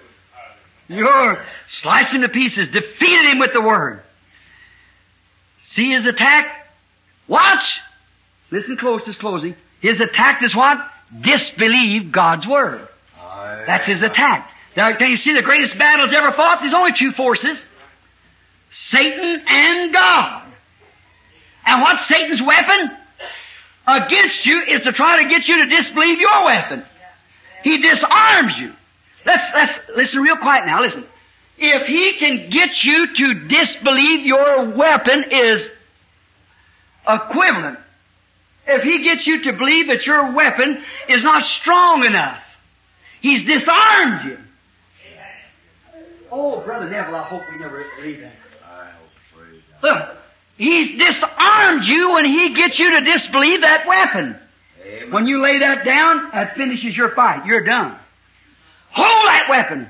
You're 0.91 1.43
sliced 1.67 2.13
him 2.13 2.21
to 2.21 2.29
pieces, 2.29 2.67
defeated 2.67 3.25
him 3.25 3.39
with 3.39 3.53
the 3.53 3.61
word. 3.61 4.01
See 5.71 5.91
his 5.91 6.05
attack? 6.05 6.67
Watch! 7.27 7.63
Listen 8.51 8.77
close, 8.77 9.01
this 9.05 9.17
closing. 9.17 9.55
His 9.79 9.99
attack 9.99 10.43
is 10.43 10.55
what? 10.55 10.77
disbelieve 11.19 12.11
God's 12.11 12.47
Word. 12.47 12.87
Aye. 13.19 13.63
That's 13.67 13.85
his 13.85 14.01
attack. 14.01 14.49
Now, 14.77 14.95
can 14.97 15.11
you 15.11 15.17
see 15.17 15.33
the 15.33 15.41
greatest 15.41 15.77
battles 15.77 16.13
ever 16.13 16.31
fought? 16.31 16.59
There's 16.61 16.73
only 16.73 16.93
two 16.97 17.11
forces. 17.11 17.57
Satan 18.71 19.41
and 19.47 19.93
God. 19.93 20.47
And 21.65 21.81
what's 21.81 22.07
Satan's 22.07 22.41
weapon? 22.41 22.97
Against 23.85 24.45
you 24.45 24.61
is 24.61 24.81
to 24.83 24.93
try 24.93 25.23
to 25.23 25.29
get 25.29 25.47
you 25.47 25.57
to 25.57 25.65
disbelieve 25.65 26.19
your 26.19 26.45
weapon. 26.45 26.85
He 27.63 27.79
disarms 27.79 28.55
you. 28.57 28.73
Let's, 29.25 29.43
let's 29.53 29.79
listen 29.95 30.21
real 30.21 30.37
quiet 30.37 30.65
now. 30.65 30.81
Listen. 30.81 31.05
If 31.57 31.87
he 31.87 32.13
can 32.13 32.49
get 32.49 32.83
you 32.83 33.15
to 33.15 33.47
disbelieve 33.47 34.25
your 34.25 34.71
weapon 34.71 35.25
is 35.29 35.69
equivalent. 37.07 37.77
If 38.67 38.83
he 38.83 39.03
gets 39.03 39.27
you 39.27 39.43
to 39.43 39.53
believe 39.53 39.87
that 39.87 40.05
your 40.05 40.31
weapon 40.33 40.83
is 41.07 41.23
not 41.23 41.43
strong 41.43 42.03
enough, 42.05 42.39
he's 43.21 43.43
disarmed 43.43 44.25
you. 44.25 44.37
Oh, 46.31 46.61
Brother 46.61 46.89
Neville, 46.89 47.15
I 47.15 47.23
hope 47.23 47.43
we 47.51 47.59
never 47.59 47.85
read 48.01 48.23
that. 48.23 48.33
I 48.65 48.91
hope, 48.91 49.81
God. 49.81 49.83
Look, 49.83 50.17
he's 50.57 50.97
disarmed 50.97 51.83
you 51.83 52.13
when 52.13 52.25
he 52.25 52.53
gets 52.53 52.79
you 52.79 52.91
to 52.91 53.01
disbelieve 53.01 53.61
that 53.61 53.85
weapon. 53.85 54.39
Amen. 54.85 55.11
When 55.11 55.27
you 55.27 55.43
lay 55.43 55.59
that 55.59 55.83
down, 55.83 56.31
that 56.31 56.55
finishes 56.55 56.95
your 56.95 57.13
fight. 57.13 57.45
You're 57.45 57.65
done. 57.65 57.97
Hold 58.93 59.25
that 59.27 59.47
weapon. 59.49 59.87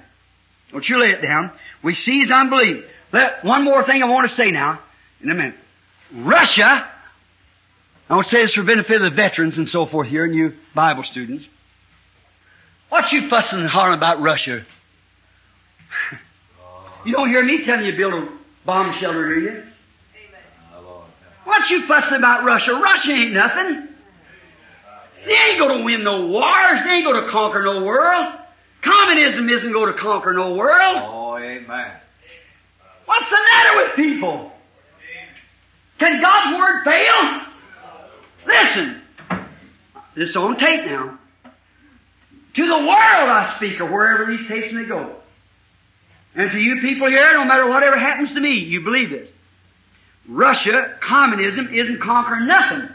Don't 0.71 0.87
you 0.87 0.99
lay 0.99 1.09
it 1.09 1.21
down. 1.21 1.51
We 1.83 1.95
seize 1.95 2.31
unbelief. 2.31 2.85
Let, 3.11 3.43
one 3.43 3.63
more 3.63 3.85
thing 3.85 4.01
I 4.01 4.05
want 4.05 4.29
to 4.29 4.35
say 4.35 4.51
now, 4.51 4.79
in 5.21 5.29
a 5.29 5.35
minute. 5.35 5.55
Russia, 6.13 6.89
I 8.09 8.15
want 8.15 8.27
to 8.27 8.35
say 8.35 8.45
this 8.45 8.53
for 8.53 8.63
benefit 8.63 9.01
of 9.01 9.11
the 9.11 9.15
veterans 9.15 9.57
and 9.57 9.67
so 9.67 9.85
forth 9.85 10.07
here 10.07 10.25
and 10.25 10.35
you 10.35 10.53
Bible 10.75 11.03
students. 11.11 11.45
What 12.89 13.11
you 13.11 13.29
fussing 13.29 13.59
and 13.59 13.69
hollering 13.69 13.97
about 13.97 14.21
Russia? 14.21 14.65
You 17.03 17.13
don't 17.13 17.29
hear 17.29 17.43
me 17.43 17.65
telling 17.65 17.83
you 17.83 17.93
to 17.93 17.97
build 17.97 18.13
a 18.13 18.27
bomb 18.63 18.93
shelter, 19.01 19.33
do 19.33 19.41
you? 19.41 19.63
What 21.45 21.67
you 21.71 21.87
fussing 21.87 22.17
about 22.17 22.45
Russia? 22.45 22.73
Russia 22.73 23.11
ain't 23.11 23.33
nothing. 23.33 23.87
They 25.25 25.33
ain't 25.33 25.59
gonna 25.59 25.83
win 25.83 26.03
no 26.03 26.27
wars. 26.27 26.81
They 26.85 26.91
ain't 26.91 27.05
gonna 27.05 27.31
conquer 27.31 27.63
no 27.63 27.83
world. 27.83 28.35
Communism 28.81 29.49
isn't 29.49 29.71
gonna 29.71 29.97
conquer 29.97 30.33
no 30.33 30.55
world. 30.55 30.97
Oh, 31.03 31.37
amen. 31.37 31.91
What's 33.05 33.29
the 33.29 33.39
matter 33.51 33.77
with 33.77 33.95
people? 33.95 34.51
Can 35.99 36.19
God's 36.21 36.57
word 36.57 36.83
fail? 36.83 37.41
Listen. 38.47 39.01
This 40.15 40.29
is 40.29 40.35
on 40.35 40.57
tape 40.57 40.85
now. 40.85 41.19
To 42.53 42.67
the 42.67 42.77
world 42.77 43.29
I 43.29 43.53
speak, 43.57 43.79
of 43.79 43.89
wherever 43.89 44.25
these 44.25 44.47
tapes 44.47 44.73
may 44.73 44.85
go. 44.85 45.15
And 46.35 46.51
to 46.51 46.57
you 46.57 46.81
people 46.81 47.07
here, 47.09 47.33
no 47.33 47.45
matter 47.45 47.67
whatever 47.67 47.97
happens 47.97 48.33
to 48.33 48.39
me, 48.39 48.59
you 48.59 48.81
believe 48.81 49.09
this. 49.09 49.29
Russia, 50.27 50.97
communism, 51.01 51.73
isn't 51.73 52.01
conquering 52.01 52.47
nothing. 52.47 52.89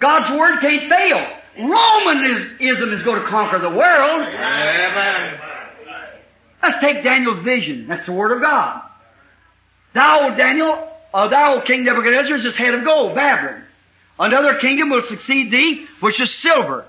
God's 0.00 0.38
word 0.38 0.60
can't 0.60 0.90
fail. 0.90 1.37
Romanism 1.58 2.92
is 2.92 3.02
going 3.02 3.20
to 3.20 3.28
conquer 3.28 3.58
the 3.58 3.70
world. 3.70 4.22
Amen. 4.22 5.40
Let's 6.62 6.80
take 6.80 7.02
Daniel's 7.02 7.44
vision. 7.44 7.86
That's 7.88 8.06
the 8.06 8.12
word 8.12 8.32
of 8.36 8.42
God. 8.42 8.82
Thou, 9.94 10.34
Daniel, 10.36 10.88
uh, 11.12 11.28
thou, 11.28 11.62
King 11.66 11.84
Nebuchadnezzar, 11.84 12.36
is 12.36 12.56
head 12.56 12.74
of 12.74 12.84
gold, 12.84 13.14
Babylon. 13.14 13.64
Another 14.18 14.58
kingdom 14.58 14.90
will 14.90 15.02
succeed 15.08 15.52
thee, 15.52 15.86
which 16.00 16.20
is 16.20 16.28
silver. 16.42 16.84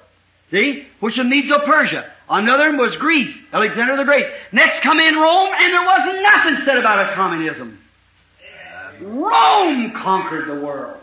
See? 0.52 0.88
Which 1.00 1.18
is 1.18 1.26
Medo-Persia. 1.26 2.12
Another 2.30 2.72
was 2.76 2.96
Greece, 2.98 3.36
Alexander 3.54 3.98
the 3.98 4.04
Great. 4.04 4.26
Next 4.52 4.84
come 4.84 5.00
in 5.00 5.16
Rome, 5.16 5.50
and 5.56 5.74
there 5.74 5.86
wasn't 5.86 6.22
nothing 6.22 6.58
said 6.66 6.78
about 6.78 7.12
a 7.12 7.16
communism. 7.16 7.80
Rome 9.02 9.92
conquered 9.92 10.48
the 10.48 10.64
world. 10.64 11.00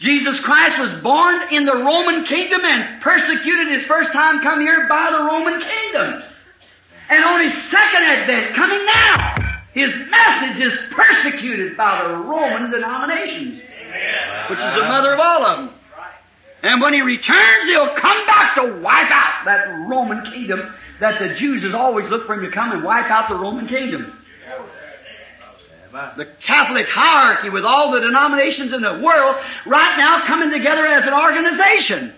Jesus 0.00 0.38
Christ 0.40 0.78
was 0.78 1.02
born 1.02 1.52
in 1.52 1.64
the 1.64 1.74
Roman 1.74 2.24
kingdom 2.24 2.60
and 2.62 3.00
persecuted 3.00 3.68
his 3.68 3.86
first 3.86 4.12
time 4.12 4.42
come 4.42 4.60
here 4.60 4.86
by 4.88 5.10
the 5.10 5.24
Roman 5.24 5.60
kingdom. 5.60 6.22
And 7.10 7.24
on 7.24 7.40
his 7.40 7.52
second 7.70 8.02
advent, 8.02 8.56
coming 8.56 8.84
now, 8.86 9.34
his 9.72 9.90
message 10.10 10.60
is 10.60 10.72
persecuted 10.90 11.76
by 11.76 12.06
the 12.06 12.16
Roman 12.16 12.70
denominations, 12.70 13.60
which 14.50 14.58
is 14.58 14.74
the 14.74 14.84
mother 14.88 15.14
of 15.14 15.20
all 15.20 15.46
of 15.46 15.58
them. 15.58 15.80
And 16.62 16.80
when 16.80 16.94
he 16.94 17.02
returns, 17.02 17.64
he'll 17.66 17.94
come 17.96 18.26
back 18.26 18.54
to 18.54 18.80
wipe 18.80 19.10
out 19.10 19.44
that 19.44 19.66
Roman 19.86 20.24
kingdom 20.32 20.60
that 21.00 21.20
the 21.20 21.34
Jews 21.38 21.62
has 21.62 21.74
always 21.74 22.08
looked 22.08 22.26
for 22.26 22.34
him 22.34 22.50
to 22.50 22.50
come 22.50 22.72
and 22.72 22.82
wipe 22.82 23.10
out 23.10 23.28
the 23.28 23.34
Roman 23.34 23.68
kingdom. 23.68 24.18
The 25.94 26.26
Catholic 26.44 26.86
hierarchy 26.90 27.50
with 27.50 27.64
all 27.64 27.92
the 27.92 28.00
denominations 28.00 28.72
in 28.72 28.80
the 28.80 28.98
world 28.98 29.36
right 29.64 29.96
now 29.96 30.26
coming 30.26 30.50
together 30.50 30.84
as 30.86 31.06
an 31.06 31.14
organization. 31.14 32.12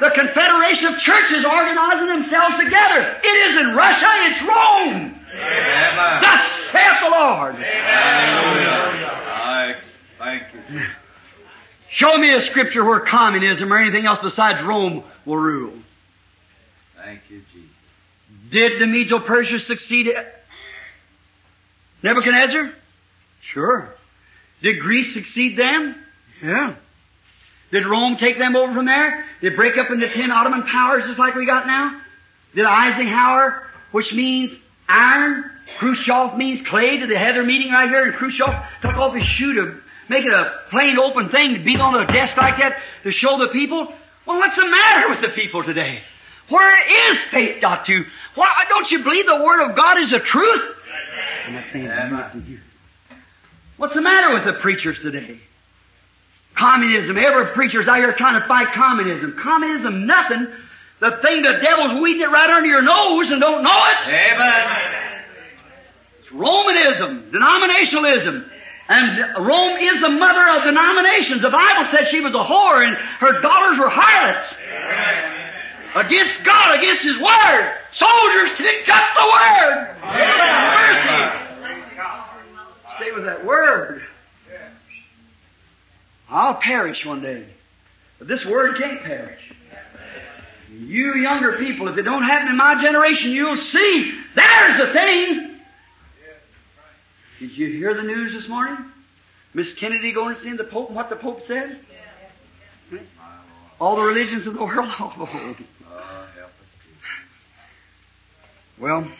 The 0.00 0.10
Confederation 0.10 0.94
of 0.94 0.98
Churches 0.98 1.44
organizing 1.44 2.08
themselves 2.08 2.58
together. 2.58 3.20
It 3.22 3.50
isn't 3.50 3.76
Russia, 3.76 4.10
it's 4.26 4.42
Rome. 4.42 5.14
Amen. 5.30 6.22
Thus 6.22 6.50
saith 6.72 6.98
the 7.04 7.10
Lord. 7.10 7.54
I 7.54 9.76
thank 10.18 10.42
you. 10.52 10.60
Show 11.92 12.18
me 12.18 12.34
a 12.34 12.40
scripture 12.40 12.84
where 12.84 12.98
communism 13.00 13.72
or 13.72 13.78
anything 13.78 14.06
else 14.06 14.18
besides 14.24 14.60
Rome 14.64 15.04
will 15.24 15.36
rule. 15.36 15.74
Thank 16.96 17.20
you, 17.28 17.42
Jesus. 17.52 17.70
Did 18.50 18.80
the 18.80 18.86
Medo-Persia 18.86 19.60
succeed 19.60 20.12
Nebuchadnezzar? 22.02 22.72
Sure. 23.52 23.94
Did 24.62 24.80
Greece 24.80 25.14
succeed 25.14 25.58
them? 25.58 25.96
Yeah. 26.42 26.76
Did 27.72 27.86
Rome 27.86 28.16
take 28.20 28.38
them 28.38 28.56
over 28.56 28.72
from 28.74 28.86
there? 28.86 29.24
Did 29.40 29.52
it 29.52 29.56
break 29.56 29.78
up 29.78 29.90
into 29.90 30.12
ten 30.12 30.30
Ottoman 30.30 30.62
powers 30.64 31.04
just 31.06 31.18
like 31.18 31.34
we 31.34 31.46
got 31.46 31.66
now? 31.66 32.00
Did 32.54 32.64
Eisenhower, 32.64 33.66
which 33.92 34.12
means 34.12 34.52
iron, 34.88 35.50
Khrushchev 35.78 36.36
means 36.36 36.66
clay, 36.66 36.98
did 36.98 37.08
they 37.08 37.16
have 37.16 37.34
their 37.34 37.44
meeting 37.46 37.70
right 37.70 37.88
here 37.88 38.04
and 38.06 38.14
Khrushchev 38.14 38.50
took 38.82 38.96
off 38.96 39.14
his 39.14 39.24
shoe 39.24 39.54
to 39.54 39.80
make 40.08 40.24
it 40.24 40.32
a 40.32 40.62
plain 40.70 40.98
open 40.98 41.28
thing 41.28 41.54
to 41.54 41.64
beat 41.64 41.78
on 41.80 41.94
a 42.02 42.06
desk 42.12 42.36
like 42.36 42.58
that 42.58 42.76
to 43.04 43.12
show 43.12 43.38
the 43.38 43.48
people? 43.52 43.92
Well, 44.26 44.38
what's 44.38 44.56
the 44.56 44.68
matter 44.68 45.08
with 45.10 45.20
the 45.20 45.28
people 45.34 45.62
today? 45.62 46.02
Where 46.48 47.12
is 47.12 47.18
faith 47.30 47.60
got 47.60 47.86
to? 47.86 48.04
Why 48.34 48.64
don't 48.68 48.90
you 48.90 49.04
believe 49.04 49.26
the 49.26 49.42
Word 49.44 49.70
of 49.70 49.76
God 49.76 49.98
is 49.98 50.10
the 50.10 50.18
truth? 50.18 50.76
I'm 51.46 51.54
not 51.54 51.64
saying 51.72 51.86
that 51.86 52.06
Amen. 52.06 52.30
from 52.30 52.44
you. 52.48 52.58
What's 53.80 53.94
the 53.94 54.02
matter 54.02 54.34
with 54.34 54.44
the 54.44 54.60
preachers 54.60 55.00
today? 55.00 55.40
Communism. 56.54 57.16
Every 57.16 57.54
preacher's 57.54 57.88
out 57.88 57.96
here 57.96 58.12
trying 58.12 58.38
to 58.38 58.46
fight 58.46 58.74
communism. 58.74 59.40
Communism, 59.42 60.04
nothing. 60.04 60.52
The 61.00 61.16
thing 61.24 61.40
the 61.40 61.56
devil's 61.64 62.02
weeding 62.02 62.20
it 62.20 62.28
right 62.28 62.50
under 62.50 62.68
your 62.68 62.82
nose 62.82 63.30
and 63.30 63.40
don't 63.40 63.62
know 63.64 63.80
it. 63.88 63.96
Amen. 64.04 64.66
It's 66.20 66.28
Romanism, 66.30 67.32
denominationalism. 67.32 68.44
And 68.90 69.46
Rome 69.48 69.78
is 69.80 69.98
the 70.02 70.10
mother 70.12 70.44
of 70.44 70.68
denominations. 70.68 71.40
The 71.40 71.48
Bible 71.48 71.88
says 71.90 72.08
she 72.10 72.20
was 72.20 72.36
a 72.36 72.44
whore 72.44 72.84
and 72.84 72.94
her 73.24 73.40
daughters 73.40 73.78
were 73.80 73.88
harlots. 73.88 74.44
Against 75.96 76.44
God, 76.44 76.78
against 76.78 77.00
His 77.00 77.16
Word. 77.16 77.64
Soldiers 77.96 78.58
didn't 78.58 78.84
cut 78.84 79.04
the 79.16 79.24
Word. 79.24 79.96
Mercy. 80.04 81.49
Stay 83.00 83.12
with 83.12 83.24
that 83.24 83.46
Word. 83.46 84.02
I'll 86.28 86.60
perish 86.62 86.98
one 87.04 87.22
day. 87.22 87.46
But 88.18 88.28
this 88.28 88.44
Word 88.44 88.76
can't 88.78 89.02
perish. 89.02 89.40
You 90.70 91.16
younger 91.16 91.56
people, 91.58 91.88
if 91.88 91.98
it 91.98 92.02
don't 92.02 92.22
happen 92.22 92.48
in 92.48 92.56
my 92.56 92.80
generation, 92.82 93.30
you'll 93.30 93.56
see. 93.56 94.12
There's 94.36 94.78
the 94.78 94.92
thing. 94.92 95.56
Did 97.40 97.56
you 97.56 97.68
hear 97.68 97.94
the 97.94 98.02
news 98.02 98.32
this 98.32 98.48
morning? 98.48 98.76
Miss 99.54 99.72
Kennedy 99.80 100.12
going 100.12 100.36
to 100.36 100.42
see 100.42 100.52
the 100.56 100.64
Pope 100.64 100.88
and 100.88 100.96
what 100.96 101.08
the 101.10 101.16
Pope 101.16 101.40
said? 101.48 101.80
All 103.80 103.96
the 103.96 104.02
religions 104.02 104.46
of 104.46 104.54
the 104.54 104.64
world? 104.64 104.88
Oh. 105.00 105.56
Jesus. 105.56 105.66
Well, 108.78 109.10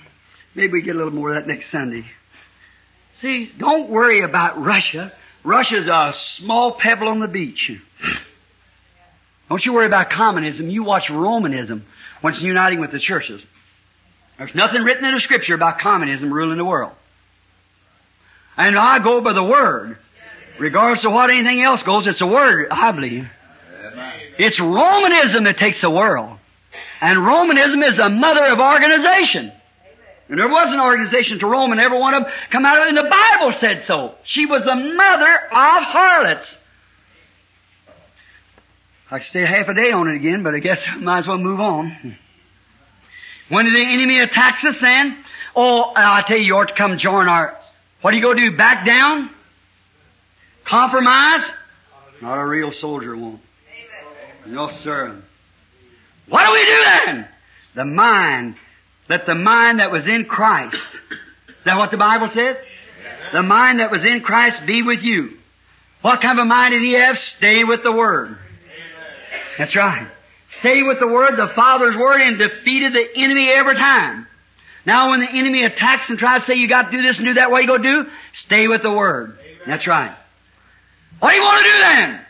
maybe 0.54 0.72
we 0.74 0.82
get 0.82 0.94
a 0.94 0.98
little 0.98 1.12
more 1.12 1.34
of 1.34 1.42
that 1.42 1.48
next 1.48 1.70
Sunday. 1.72 2.04
See, 3.20 3.50
don't 3.58 3.90
worry 3.90 4.22
about 4.22 4.62
Russia. 4.62 5.12
Russia's 5.44 5.86
a 5.86 6.14
small 6.36 6.78
pebble 6.78 7.08
on 7.08 7.20
the 7.20 7.28
beach. 7.28 7.70
Don't 9.48 9.64
you 9.64 9.72
worry 9.72 9.86
about 9.86 10.10
communism. 10.10 10.70
You 10.70 10.84
watch 10.84 11.10
Romanism 11.10 11.84
when 12.20 12.32
it's 12.32 12.42
uniting 12.42 12.80
with 12.80 12.92
the 12.92 13.00
churches. 13.00 13.42
There's 14.38 14.54
nothing 14.54 14.82
written 14.82 15.04
in 15.04 15.14
the 15.14 15.20
scripture 15.20 15.54
about 15.54 15.80
communism 15.80 16.32
ruling 16.32 16.56
the 16.56 16.64
world. 16.64 16.92
And 18.56 18.78
I 18.78 18.98
go 19.00 19.20
by 19.20 19.32
the 19.32 19.42
word. 19.42 19.98
Regardless 20.58 21.04
of 21.04 21.12
what 21.12 21.30
anything 21.30 21.62
else 21.62 21.82
goes, 21.82 22.06
it's 22.06 22.20
a 22.20 22.26
word, 22.26 22.68
I 22.70 22.92
believe. 22.92 23.26
It's 24.38 24.60
Romanism 24.60 25.44
that 25.44 25.58
takes 25.58 25.80
the 25.80 25.90
world. 25.90 26.38
And 27.00 27.24
Romanism 27.24 27.82
is 27.82 27.96
the 27.96 28.08
mother 28.08 28.44
of 28.44 28.58
organization. 28.58 29.52
And 30.30 30.38
there 30.38 30.48
was 30.48 30.72
an 30.72 30.78
organization 30.78 31.40
to 31.40 31.46
Rome, 31.46 31.72
and 31.72 31.80
every 31.80 31.98
one 31.98 32.14
of 32.14 32.22
them 32.22 32.32
come 32.52 32.64
out 32.64 32.76
of 32.76 32.84
it, 32.84 32.88
and 32.90 32.98
the 32.98 33.10
Bible 33.10 33.52
said 33.58 33.82
so. 33.86 34.14
She 34.24 34.46
was 34.46 34.62
the 34.62 34.76
mother 34.76 35.34
of 35.34 35.82
harlots. 35.82 36.56
I 39.10 39.18
could 39.18 39.26
stay 39.26 39.44
half 39.44 39.66
a 39.66 39.74
day 39.74 39.90
on 39.90 40.06
it 40.06 40.14
again, 40.14 40.44
but 40.44 40.54
I 40.54 40.60
guess 40.60 40.80
I 40.86 40.96
might 41.00 41.20
as 41.20 41.26
well 41.26 41.38
move 41.38 41.58
on. 41.58 42.16
When 43.48 43.66
the 43.66 43.80
enemy 43.80 44.20
attacks 44.20 44.64
us 44.64 44.80
then, 44.80 45.18
oh, 45.56 45.92
I 45.96 46.22
tell 46.28 46.38
you, 46.38 46.44
you 46.44 46.56
ought 46.56 46.68
to 46.68 46.74
come 46.74 46.98
join 46.98 47.26
our, 47.26 47.58
what 48.00 48.14
are 48.14 48.16
you 48.16 48.22
going 48.22 48.36
to 48.36 48.50
do, 48.50 48.56
back 48.56 48.86
down? 48.86 49.30
Compromise? 50.64 51.42
Not 52.22 52.38
a 52.38 52.46
real 52.46 52.70
soldier 52.70 53.16
won't. 53.16 53.40
No, 54.46 54.70
sir. 54.84 55.20
What 56.28 56.46
do 56.46 56.52
we 56.52 56.64
do 56.64 56.84
then? 56.84 57.28
The 57.74 57.84
mind, 57.84 58.54
let 59.10 59.26
the 59.26 59.34
mind 59.34 59.80
that 59.80 59.90
was 59.90 60.06
in 60.06 60.24
Christ, 60.24 60.76
is 60.76 61.64
that 61.64 61.76
what 61.76 61.90
the 61.90 61.96
Bible 61.96 62.28
says? 62.28 62.56
The 63.32 63.42
mind 63.42 63.80
that 63.80 63.90
was 63.90 64.04
in 64.04 64.20
Christ 64.20 64.64
be 64.66 64.82
with 64.82 65.00
you. 65.02 65.36
What 66.00 66.22
kind 66.22 66.38
of 66.38 66.44
a 66.44 66.46
mind 66.46 66.72
did 66.72 66.82
he 66.82 66.92
have? 66.92 67.18
Stay 67.18 67.64
with 67.64 67.82
the 67.82 67.90
Word. 67.90 68.38
That's 69.58 69.74
right. 69.74 70.08
Stay 70.60 70.84
with 70.84 71.00
the 71.00 71.08
Word, 71.08 71.32
the 71.36 71.52
Father's 71.56 71.96
Word, 71.96 72.20
and 72.20 72.38
defeated 72.38 72.94
the 72.94 73.06
enemy 73.16 73.50
every 73.50 73.74
time. 73.74 74.28
Now 74.86 75.10
when 75.10 75.20
the 75.20 75.28
enemy 75.28 75.64
attacks 75.64 76.08
and 76.08 76.16
tries 76.16 76.42
to 76.42 76.46
say 76.46 76.54
you 76.54 76.68
got 76.68 76.90
to 76.90 76.96
do 76.96 77.02
this 77.02 77.18
and 77.18 77.26
do 77.26 77.34
that, 77.34 77.50
what 77.50 77.62
you 77.62 77.68
go 77.68 77.78
do? 77.78 78.06
Stay 78.34 78.68
with 78.68 78.82
the 78.82 78.92
Word. 78.92 79.36
That's 79.66 79.88
right. 79.88 80.16
What 81.18 81.30
do 81.30 81.36
you 81.36 81.42
want 81.42 81.58
to 81.58 81.64
do 81.64 81.78
then? 81.78 82.20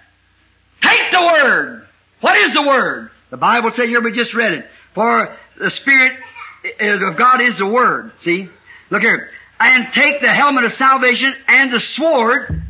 Take 0.81 1.12
the 1.12 1.20
Word. 1.20 1.86
What 2.23 2.39
is 2.39 2.55
the 2.55 2.62
Word? 2.62 3.10
The 3.28 3.36
Bible 3.36 3.70
said 3.76 3.89
here, 3.89 4.00
we 4.00 4.12
just 4.12 4.33
read 4.33 4.52
it. 4.52 4.67
For 4.94 5.36
the 5.59 5.70
Spirit 5.83 6.15
of 6.64 7.16
God 7.16 7.40
is 7.42 7.56
the 7.58 7.66
Word. 7.66 8.12
See? 8.24 8.48
Look 8.90 9.02
here. 9.02 9.30
And 9.58 9.89
take 9.94 10.20
the 10.20 10.32
helmet 10.32 10.64
of 10.64 10.72
salvation 10.74 11.32
and 11.47 11.72
the 11.72 11.80
sword, 11.80 12.62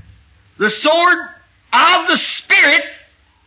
the 0.59 0.71
sword 0.83 1.19
of 1.73 2.09
the 2.09 2.19
Spirit, 2.39 2.83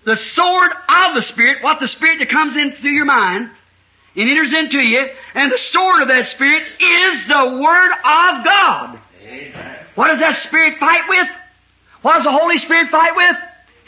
the 0.05 0.17
sword 0.33 0.71
of 0.71 1.15
the 1.15 1.25
Spirit, 1.29 1.57
what 1.61 1.79
the 1.79 1.87
Spirit 1.89 2.19
that 2.19 2.29
comes 2.29 2.55
into 2.55 2.89
your 2.89 3.05
mind, 3.05 3.51
and 4.15 4.29
enters 4.29 4.53
into 4.57 4.79
you, 4.79 5.05
and 5.33 5.51
the 5.51 5.59
sword 5.71 6.03
of 6.03 6.07
that 6.07 6.27
Spirit 6.35 6.63
is 6.79 7.27
the 7.27 7.59
Word 7.61 7.91
of 7.91 8.45
God. 8.45 8.99
Amen. 9.21 9.85
What 9.95 10.07
does 10.09 10.19
that 10.19 10.35
Spirit 10.47 10.79
fight 10.79 11.03
with? 11.09 11.27
What 12.01 12.15
does 12.15 12.23
the 12.23 12.31
Holy 12.31 12.59
Spirit 12.59 12.89
fight 12.89 13.15
with? 13.15 13.35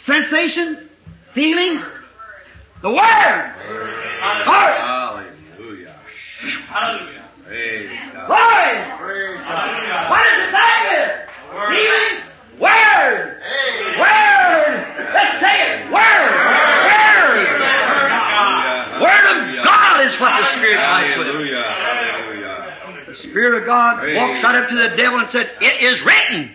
Sensations? 0.05 0.89
Feelings? 1.33 1.81
The 2.81 2.89
Word! 2.89 3.53
Word! 3.67 4.05
Hallelujah. 4.21 5.34
Hallelujah. 6.67 7.25
Praise 7.45 7.89
God. 8.13 8.29
Word! 8.29 9.37
What 10.09 10.23
does 10.23 10.37
it 10.37 10.51
fight 10.51 10.81
with? 10.89 11.25
Feelings? 11.55 12.21
Word! 12.59 13.41
Word! 13.99 14.73
Let's 15.13 15.35
say 15.41 15.55
it! 15.61 15.91
Word! 15.91 16.31
Word! 16.85 17.65
Word 19.01 19.25
of 19.29 19.65
God 19.65 20.05
is 20.05 20.13
what 20.19 20.31
the 20.39 20.45
Spirit 20.57 20.77
fights 20.77 21.13
with. 21.17 21.27
Hallelujah. 21.27 21.63
Hallelujah. 21.63 23.05
The 23.07 23.15
Spirit 23.29 23.61
of 23.61 23.65
God 23.67 23.99
Praise 23.99 24.17
walks 24.17 24.43
right 24.43 24.55
up 24.55 24.69
to 24.69 24.75
the 24.75 24.95
devil 24.95 25.19
and 25.19 25.29
said, 25.31 25.51
It 25.61 25.83
is 25.83 26.01
written! 26.01 26.51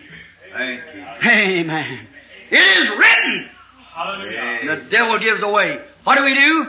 Thank 0.51 0.81
you. 0.95 1.01
Amen. 1.29 2.07
It 2.49 2.83
is 2.83 2.89
written! 2.89 3.49
And 3.95 4.69
the 4.69 4.89
devil 4.89 5.19
gives 5.19 5.43
away. 5.43 5.79
What 6.03 6.17
do 6.17 6.23
we 6.23 6.33
do? 6.33 6.65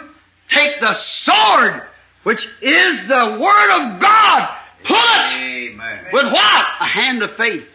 Take 0.51 0.81
the 0.81 0.95
sword, 1.25 1.83
which 2.23 2.41
is 2.61 3.09
the 3.09 3.39
Word 3.41 3.71
of 3.71 4.01
God. 4.01 4.49
Pull 4.85 4.97
it! 4.97 5.73
Amen. 5.73 6.07
With 6.13 6.25
what? 6.25 6.67
A 6.81 6.87
hand 6.87 7.23
of 7.23 7.37
faith. 7.37 7.67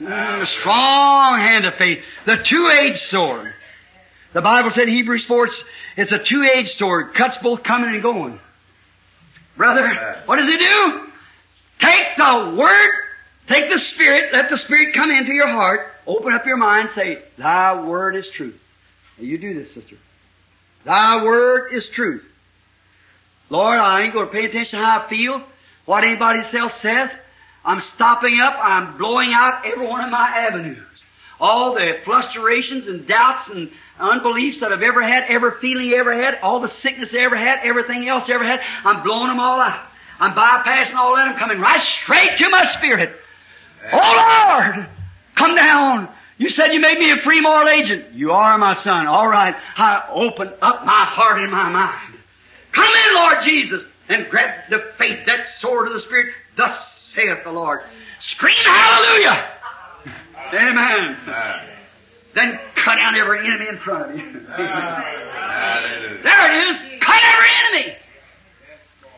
Mm, 0.00 0.42
a 0.42 0.46
strong 0.46 1.38
hand 1.38 1.66
of 1.66 1.74
faith. 1.74 2.02
The 2.26 2.36
two-edged 2.48 3.00
sword. 3.10 3.52
The 4.32 4.42
Bible 4.42 4.70
said 4.74 4.88
in 4.88 4.94
Hebrews 4.94 5.24
4, 5.26 5.46
it's, 5.46 5.54
it's 5.96 6.12
a 6.12 6.18
two-edged 6.18 6.76
sword. 6.78 7.14
Cuts 7.14 7.36
both 7.42 7.62
coming 7.62 7.90
and 7.90 8.02
going. 8.02 8.40
Brother, 9.56 10.22
what 10.26 10.36
does 10.36 10.48
it 10.48 10.58
do? 10.58 11.08
Take 11.80 12.16
the 12.16 12.56
Word, 12.58 12.90
take 13.48 13.70
the 13.70 13.82
Spirit, 13.94 14.32
let 14.32 14.50
the 14.50 14.58
Spirit 14.58 14.94
come 14.94 15.10
into 15.10 15.32
your 15.32 15.48
heart, 15.48 15.92
open 16.06 16.32
up 16.32 16.44
your 16.46 16.56
mind, 16.56 16.90
say, 16.94 17.22
Thy 17.38 17.80
Word 17.84 18.16
is 18.16 18.26
truth. 18.34 18.58
Now 19.18 19.24
you 19.24 19.38
do 19.38 19.54
this, 19.54 19.72
sister. 19.74 19.96
Thy 20.84 21.22
Word 21.22 21.72
is 21.72 21.88
truth. 21.88 22.24
Lord, 23.54 23.78
I 23.78 24.02
ain't 24.02 24.12
going 24.12 24.26
to 24.26 24.32
pay 24.32 24.46
attention 24.46 24.80
to 24.80 24.84
how 24.84 25.06
I 25.06 25.08
feel, 25.08 25.40
what 25.84 26.02
anybody 26.02 26.40
else 26.58 26.72
says. 26.82 27.08
I'm 27.64 27.82
stopping 27.94 28.40
up, 28.40 28.54
I'm 28.60 28.98
blowing 28.98 29.32
out 29.32 29.64
every 29.64 29.86
one 29.86 30.02
of 30.04 30.10
my 30.10 30.28
avenues. 30.28 30.78
All 31.38 31.74
the 31.74 31.98
frustrations 32.04 32.88
and 32.88 33.06
doubts 33.06 33.48
and 33.50 33.70
unbeliefs 33.96 34.58
that 34.58 34.72
I've 34.72 34.82
ever 34.82 35.02
had, 35.02 35.24
every 35.28 35.52
feeling 35.60 35.92
I 35.94 35.98
ever 35.98 36.14
had, 36.20 36.40
all 36.42 36.62
the 36.62 36.68
sickness 36.82 37.10
I 37.14 37.18
ever 37.24 37.36
had, 37.36 37.60
everything 37.62 38.08
else 38.08 38.24
I 38.28 38.32
ever 38.32 38.44
had, 38.44 38.58
I'm 38.84 39.04
blowing 39.04 39.28
them 39.28 39.38
all 39.38 39.60
out. 39.60 39.86
I'm 40.18 40.32
bypassing 40.32 40.96
all 40.96 41.14
that. 41.14 41.28
I'm 41.28 41.38
coming 41.38 41.60
right 41.60 41.82
straight 41.82 42.36
to 42.38 42.48
my 42.50 42.64
spirit. 42.72 43.14
Oh 43.92 44.48
Lord! 44.48 44.88
Come 45.36 45.54
down! 45.54 46.08
You 46.38 46.48
said 46.48 46.72
you 46.72 46.80
made 46.80 46.98
me 46.98 47.12
a 47.12 47.18
free 47.18 47.40
moral 47.40 47.68
agent. 47.68 48.14
You 48.14 48.32
are 48.32 48.58
my 48.58 48.74
son. 48.82 49.06
All 49.06 49.28
right. 49.28 49.54
I 49.76 50.08
open 50.10 50.48
up 50.60 50.84
my 50.84 51.04
heart 51.04 51.40
and 51.40 51.52
my 51.52 51.68
mind. 51.70 52.14
Come 52.74 52.92
in, 52.92 53.14
Lord 53.14 53.36
Jesus, 53.44 53.82
and 54.08 54.28
grab 54.30 54.68
the 54.70 54.92
faith, 54.98 55.26
that 55.26 55.46
sword 55.60 55.88
of 55.88 55.94
the 55.94 56.00
Spirit. 56.00 56.34
Thus 56.56 56.78
saith 57.14 57.44
the 57.44 57.52
Lord. 57.52 57.80
Scream 58.20 58.56
hallelujah! 58.64 59.50
Amen. 60.52 60.78
Amen. 60.78 61.74
Then 62.34 62.58
cut 62.74 62.98
out 62.98 63.16
every 63.16 63.46
enemy 63.46 63.68
in 63.68 63.78
front 63.78 64.10
of 64.10 64.16
you. 64.16 64.32
There 66.22 66.52
it 66.52 66.68
is. 66.70 66.76
Cut 67.00 67.22
every 67.22 67.48
enemy. 67.64 67.96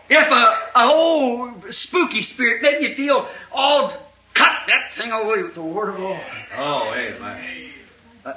If 0.08 0.30
a, 0.30 0.78
a 0.78 0.92
old 0.92 1.64
spooky 1.70 2.22
spirit 2.22 2.62
made 2.62 2.82
you 2.82 2.94
feel 2.94 3.28
all 3.52 3.92
cut 4.34 4.52
that 4.68 4.94
thing 4.96 5.10
away 5.10 5.42
with 5.42 5.54
the 5.54 5.62
word 5.62 5.88
of 5.88 5.96
the 5.96 6.02
Lord. 6.02 6.20
Oh, 6.56 6.92
amen. 6.94 7.72
Uh, 8.24 8.34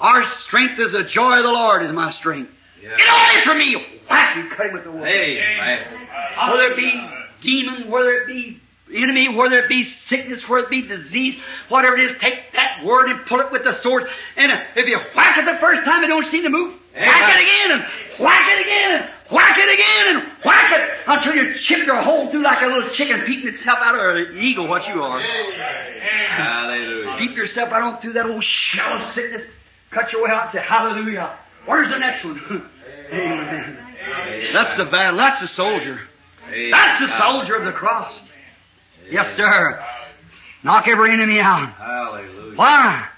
our 0.00 0.24
strength 0.46 0.80
is 0.80 0.92
the 0.92 1.04
joy 1.04 1.36
of 1.38 1.44
the 1.44 1.50
Lord 1.52 1.84
is 1.84 1.92
my 1.92 2.12
strength. 2.18 2.50
Yeah. 2.82 2.96
Get 2.96 3.08
away 3.08 3.44
from 3.44 3.58
me! 3.58 4.00
Whack! 4.10 4.36
You 4.36 4.50
cut 4.50 4.66
him 4.66 4.72
with 4.74 4.84
the 4.84 4.90
word. 4.90 5.06
Amen. 5.08 6.08
Whether 6.50 6.72
it 6.72 6.76
be 6.76 7.10
demon, 7.42 7.90
whether 7.90 8.12
it 8.14 8.26
be 8.26 8.60
enemy, 8.94 9.34
whether 9.34 9.56
it 9.60 9.68
be 9.68 9.84
sickness, 10.08 10.40
whether 10.48 10.64
it 10.64 10.70
be 10.70 10.82
disease, 10.82 11.36
whatever 11.68 11.96
it 11.96 12.10
is, 12.10 12.20
take 12.20 12.34
that 12.54 12.84
word 12.84 13.10
and 13.10 13.26
pull 13.26 13.40
it 13.40 13.50
with 13.52 13.64
the 13.64 13.80
sword. 13.82 14.04
And 14.36 14.52
uh, 14.52 14.56
if 14.76 14.86
you 14.86 14.98
whack 15.14 15.38
it 15.38 15.44
the 15.44 15.58
first 15.60 15.84
time, 15.84 16.04
it 16.04 16.08
don't 16.08 16.26
seem 16.26 16.42
to 16.42 16.50
move. 16.50 16.74
Whack 16.94 17.30
it 17.36 17.42
again 17.42 17.70
and 17.72 17.82
whack 18.20 18.50
it 18.50 18.60
again 18.60 18.90
and 19.00 19.10
whack 19.30 19.56
it 19.56 19.72
again 19.72 20.16
and 20.16 20.32
whack 20.44 20.72
it 20.72 20.82
until 21.06 21.34
you 21.34 21.54
chip 21.60 21.86
your 21.86 22.02
hole 22.02 22.30
through 22.30 22.42
like 22.42 22.60
a 22.62 22.66
little 22.66 22.90
chicken 22.94 23.22
peeping 23.26 23.54
itself 23.54 23.78
out 23.80 23.94
or 23.94 24.16
an 24.16 24.38
eagle, 24.38 24.68
what 24.68 24.82
you 24.86 25.00
are. 25.00 25.20
Hallelujah. 26.36 27.16
Peep 27.18 27.36
yourself 27.36 27.70
out 27.72 27.82
on 27.82 28.00
through 28.02 28.12
that 28.12 28.26
old 28.26 28.44
shell 28.44 29.00
of 29.00 29.14
sickness. 29.14 29.42
Cut 29.90 30.12
your 30.12 30.24
way 30.24 30.30
out 30.30 30.46
and 30.46 30.52
say, 30.52 30.66
Hallelujah. 30.66 31.38
Where's 31.64 31.88
the 31.88 31.98
next 31.98 32.24
one? 32.24 32.68
Amen. 33.12 33.78
That's 34.54 34.76
the 34.76 34.84
battle. 34.84 35.18
That's 35.18 35.40
the 35.40 35.48
soldier. 35.48 36.00
That's 36.72 37.00
the 37.00 37.18
soldier 37.18 37.56
of 37.56 37.64
the 37.64 37.72
cross. 37.72 38.12
Yes, 39.10 39.36
sir. 39.36 39.84
Knock 40.62 40.86
every 40.88 41.12
enemy 41.12 41.40
out. 41.40 41.72
Hallelujah. 41.72 42.56
Why? 42.56 43.08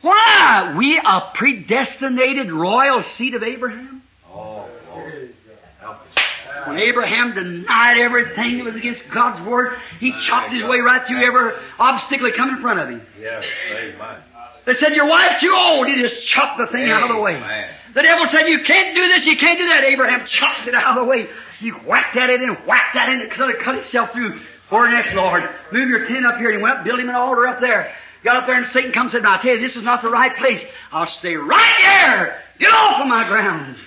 Why? 0.00 0.74
We 0.76 0.98
a 0.98 1.32
predestinated 1.34 2.50
royal 2.52 3.02
seed 3.16 3.34
of 3.34 3.42
Abraham? 3.42 4.02
Oh, 4.30 4.68
Lord. 4.90 5.34
Help 5.80 5.96
us. 5.96 6.66
When 6.66 6.78
Abraham 6.78 7.34
denied 7.34 7.98
everything 7.98 8.58
that 8.58 8.64
was 8.64 8.76
against 8.76 9.02
God's 9.12 9.46
word, 9.46 9.78
he 10.00 10.12
chopped 10.26 10.52
his 10.52 10.64
way 10.64 10.78
right 10.78 11.06
through 11.06 11.22
every 11.22 11.52
obstacle 11.78 12.26
that 12.26 12.36
come 12.36 12.50
in 12.50 12.62
front 12.62 12.80
of 12.80 12.88
him. 12.88 13.06
Yes, 13.20 13.44
amen. 13.70 14.22
They 14.66 14.74
said, 14.74 14.94
your 14.94 15.06
wife's 15.08 15.40
too 15.40 15.54
old. 15.58 15.86
He 15.88 16.00
just 16.00 16.26
chopped 16.26 16.58
the 16.58 16.66
thing 16.72 16.90
out 16.90 17.02
of 17.02 17.10
the 17.14 17.20
way. 17.20 17.36
Amen. 17.36 17.70
The 17.94 18.02
devil 18.02 18.26
said, 18.30 18.48
you 18.48 18.64
can't 18.64 18.96
do 18.96 19.02
this, 19.02 19.24
you 19.24 19.36
can't 19.36 19.58
do 19.58 19.68
that. 19.68 19.84
Abraham 19.84 20.26
chopped 20.26 20.66
it 20.66 20.74
out 20.74 20.96
of 20.96 21.04
the 21.04 21.08
way. 21.08 21.28
He 21.60 21.70
whacked 21.70 22.16
at 22.16 22.30
it 22.30 22.40
and 22.40 22.56
whacked 22.66 22.96
at 22.96 23.08
it 23.08 23.30
until 23.30 23.48
it 23.48 23.60
cut 23.60 23.76
itself 23.76 24.10
through. 24.12 24.40
Where 24.70 24.90
next, 24.90 25.14
Lord? 25.14 25.44
Move 25.72 25.88
your 25.88 26.06
tent 26.08 26.26
up 26.26 26.38
here. 26.38 26.50
And 26.50 26.58
he 26.58 26.62
went 26.62 26.78
up, 26.78 26.84
built 26.84 26.98
him 26.98 27.08
an 27.08 27.14
altar 27.14 27.46
up 27.46 27.60
there. 27.60 27.94
Got 28.24 28.36
up 28.38 28.46
there 28.46 28.56
and 28.56 28.72
Satan 28.72 28.90
comes 28.90 29.12
and 29.12 29.20
said, 29.20 29.22
now 29.22 29.38
I 29.38 29.42
tell 29.42 29.54
you, 29.54 29.60
this 29.60 29.76
is 29.76 29.84
not 29.84 30.02
the 30.02 30.08
right 30.08 30.34
place. 30.38 30.60
I'll 30.90 31.06
stay 31.18 31.34
right 31.34 31.76
there. 31.82 32.42
Get 32.58 32.72
off 32.72 33.00
of 33.02 33.06
my 33.06 33.28
grounds. 33.28 33.78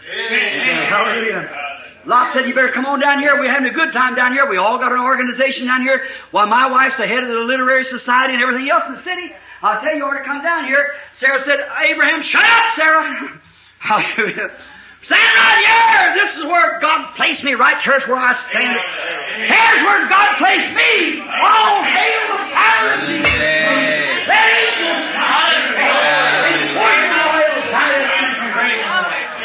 Hallelujah. 0.90 1.50
Lot 2.08 2.34
said, 2.34 2.48
you 2.48 2.56
better 2.56 2.72
come 2.72 2.86
on 2.86 3.00
down 3.00 3.19
here. 3.19 3.38
We're 3.38 3.52
having 3.52 3.68
a 3.68 3.74
good 3.74 3.92
time 3.92 4.16
down 4.16 4.32
here. 4.32 4.50
We 4.50 4.58
all 4.58 4.80
got 4.80 4.92
an 4.94 5.00
organization 5.00 5.68
down 5.68 5.82
here. 5.82 6.02
While 6.32 6.48
my 6.48 6.72
wife's 6.72 6.98
the 6.98 7.06
head 7.06 7.22
of 7.22 7.30
the 7.30 7.44
literary 7.44 7.84
society 7.84 8.34
and 8.34 8.42
everything 8.42 8.69
else 8.72 8.84
in 8.88 8.95
the 8.95 9.03
city. 9.03 9.32
I'll 9.61 9.82
tell 9.82 9.92
you, 9.92 10.00
you 10.00 10.06
ought 10.06 10.18
to 10.18 10.24
come 10.24 10.42
down 10.42 10.66
here. 10.66 10.88
Sarah 11.19 11.44
said, 11.45 11.60
Abraham, 11.60 12.24
shut 12.30 12.45
up, 12.45 12.76
Sarah. 12.76 13.40
Hallelujah. 13.80 14.56
Stand 15.03 15.36
right 15.38 15.64
here! 15.64 16.26
This 16.26 16.38
is 16.38 16.44
where 16.45 16.80
God 16.82 17.16
placed 17.16 17.44
me, 17.44 17.53
right 17.53 17.77
here's 17.84 18.03
where 18.08 18.18
I 18.18 18.34
stand. 18.34 18.76
Here's 19.48 19.84
where 19.86 20.10
God 20.10 20.38
placed 20.38 20.74
me! 20.74 21.22
All 21.44 21.84
hail 21.86 22.22
the 22.34 22.44
power 22.52 22.94
of 22.98 23.08
Jesus! 23.08 23.30
Let 24.27 24.44
angels 24.52 25.00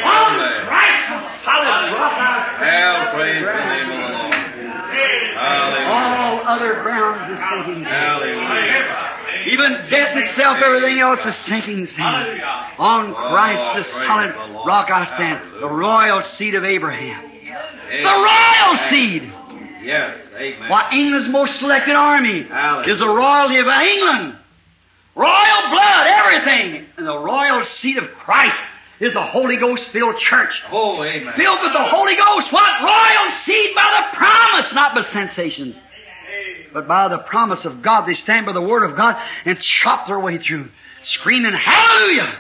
On 0.03 0.35
Christ 0.67 1.05
the 1.13 1.21
solid 1.45 1.95
rock 1.95 2.17
I 2.17 2.49
stand. 2.57 2.73
Hell, 2.73 3.15
praise 3.15 3.45
the 3.45 3.53
name 3.53 3.93
of 3.93 4.03
the 4.03 4.09
Lord. 4.19 4.35
Hallelujah. 5.37 6.42
Other 6.53 6.83
grounds 6.83 7.33
is 7.33 7.41
sinking 7.49 7.85
sand. 7.85 8.23
Even 9.53 9.71
death 9.91 10.17
itself, 10.17 10.59
everything 10.63 11.01
else 11.01 11.21
is 11.25 11.37
sinking 11.47 11.87
sand. 11.97 12.43
On 12.79 13.15
Christ 13.15 13.89
the 13.89 14.07
solid 14.07 14.35
rock 14.67 14.91
I 14.91 15.07
stand. 15.07 15.63
The 15.63 15.69
royal 15.69 16.21
seed 16.37 16.55
of 16.55 16.65
Abraham. 16.65 17.31
The 17.31 18.29
royal 18.29 18.91
seed! 18.91 19.33
Yes, 19.83 20.17
amen. 20.37 20.71
Why, 20.71 20.91
England's 20.93 21.29
most 21.29 21.59
selected 21.59 21.95
army 21.95 22.41
is 22.41 22.99
the 22.99 23.09
royalty 23.09 23.59
of 23.59 23.67
England. 23.67 24.37
Royal 25.15 25.63
blood, 25.71 26.07
everything. 26.07 26.87
And 26.97 27.07
the 27.07 27.19
royal 27.19 27.65
seed 27.81 27.97
of 27.99 28.09
Christ 28.15 28.57
is 29.01 29.13
the 29.13 29.23
Holy 29.23 29.57
Ghost 29.57 29.85
filled 29.93 30.19
church. 30.19 30.53
Oh, 30.71 31.03
amen. 31.03 31.35
Filled 31.37 31.59
with 31.63 31.73
the 31.73 31.85
Holy 31.85 32.15
Ghost. 32.15 32.53
What? 32.53 32.73
Royal 32.83 33.27
seed 33.45 33.75
by 33.75 33.91
the 33.97 34.17
promise, 34.17 34.73
not 34.73 34.95
by 34.95 35.03
sensations. 35.03 35.75
But 36.73 36.89
by 36.89 37.09
the 37.09 37.19
promise 37.19 37.65
of 37.65 37.83
God, 37.83 38.07
they 38.07 38.15
stand 38.15 38.47
by 38.47 38.53
the 38.53 38.63
Word 38.63 38.89
of 38.89 38.97
God 38.97 39.17
and 39.45 39.61
chop 39.61 40.07
their 40.07 40.19
way 40.21 40.39
through, 40.39 40.69
screaming, 41.05 41.53
Hallelujah! 41.55 42.39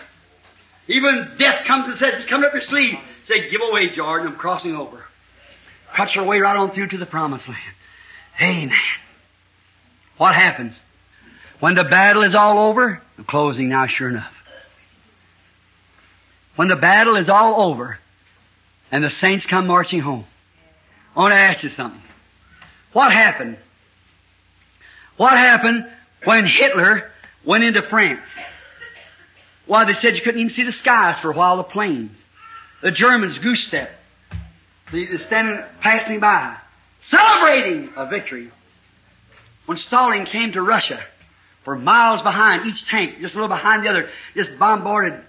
Even 0.89 1.33
death 1.39 1.67
comes 1.67 1.87
and 1.89 1.99
says, 1.99 2.15
It's 2.15 2.29
coming 2.29 2.47
up 2.47 2.53
your 2.53 2.63
sleeve. 2.63 2.99
Say, 3.27 3.51
give 3.51 3.61
away, 3.71 3.91
Jordan, 3.95 4.29
I'm 4.29 4.37
crossing 4.37 4.75
over. 4.75 5.05
Cuts 5.95 6.15
their 6.15 6.25
way 6.25 6.41
right 6.41 6.57
on 6.57 6.75
through 6.75 6.89
to 6.89 6.99
the 6.99 7.07
promised 7.07 7.47
land. 7.47 7.61
Amen. 8.41 8.79
What 10.17 10.35
happens? 10.35 10.75
When 11.61 11.75
the 11.75 11.85
battle 11.85 12.23
is 12.23 12.35
all 12.35 12.59
over, 12.59 13.01
I'm 13.17 13.25
closing 13.25 13.69
now, 13.69 13.87
sure 13.87 14.09
enough. 14.09 14.33
When 16.57 16.69
the 16.69 16.77
battle 16.77 17.17
is 17.17 17.29
all 17.29 17.71
over 17.71 17.99
and 18.91 19.05
the 19.05 19.11
saints 19.11 19.47
come 19.47 19.67
marching 19.67 20.01
home, 20.01 20.25
I 21.15 21.21
want 21.21 21.33
to 21.33 21.39
ask 21.39 21.63
you 21.63 21.69
something. 21.69 22.03
What 22.93 23.13
happened? 23.13 23.59
What 25.17 25.33
happened 25.33 25.87
when 26.25 26.47
Hitler 26.47 27.11
went 27.45 27.65
into 27.65 27.83
France? 27.89 28.27
Why, 29.67 29.85
they 29.85 29.95
said 29.95 30.17
you 30.17 30.23
couldn't 30.23 30.41
even 30.41 30.53
see 30.53 30.65
the 30.65 30.73
skies 30.73 31.21
for 31.21 31.31
a 31.31 31.35
while, 31.35 31.59
the 31.59 31.65
planes. 31.65 32.17
The 32.83 32.91
Germans 32.91 33.39
goose 33.39 33.65
stepped. 33.67 33.93
They 34.93 35.07
were 35.11 35.19
standing, 35.19 35.63
passing 35.81 36.21
by, 36.21 36.57
celebrating 37.09 37.91
a 37.97 38.07
victory. 38.07 38.51
When 39.67 39.79
Stalin 39.79 40.27
came 40.27 40.53
to 40.53 40.63
Russia, 40.63 41.01
for 41.65 41.79
miles 41.79 42.23
behind, 42.23 42.67
each 42.67 42.85
tank, 42.91 43.21
just 43.21 43.35
a 43.35 43.37
little 43.37 43.49
behind 43.49 43.85
the 43.85 43.89
other, 43.89 44.09
just 44.35 44.51
bombarded 44.59 45.21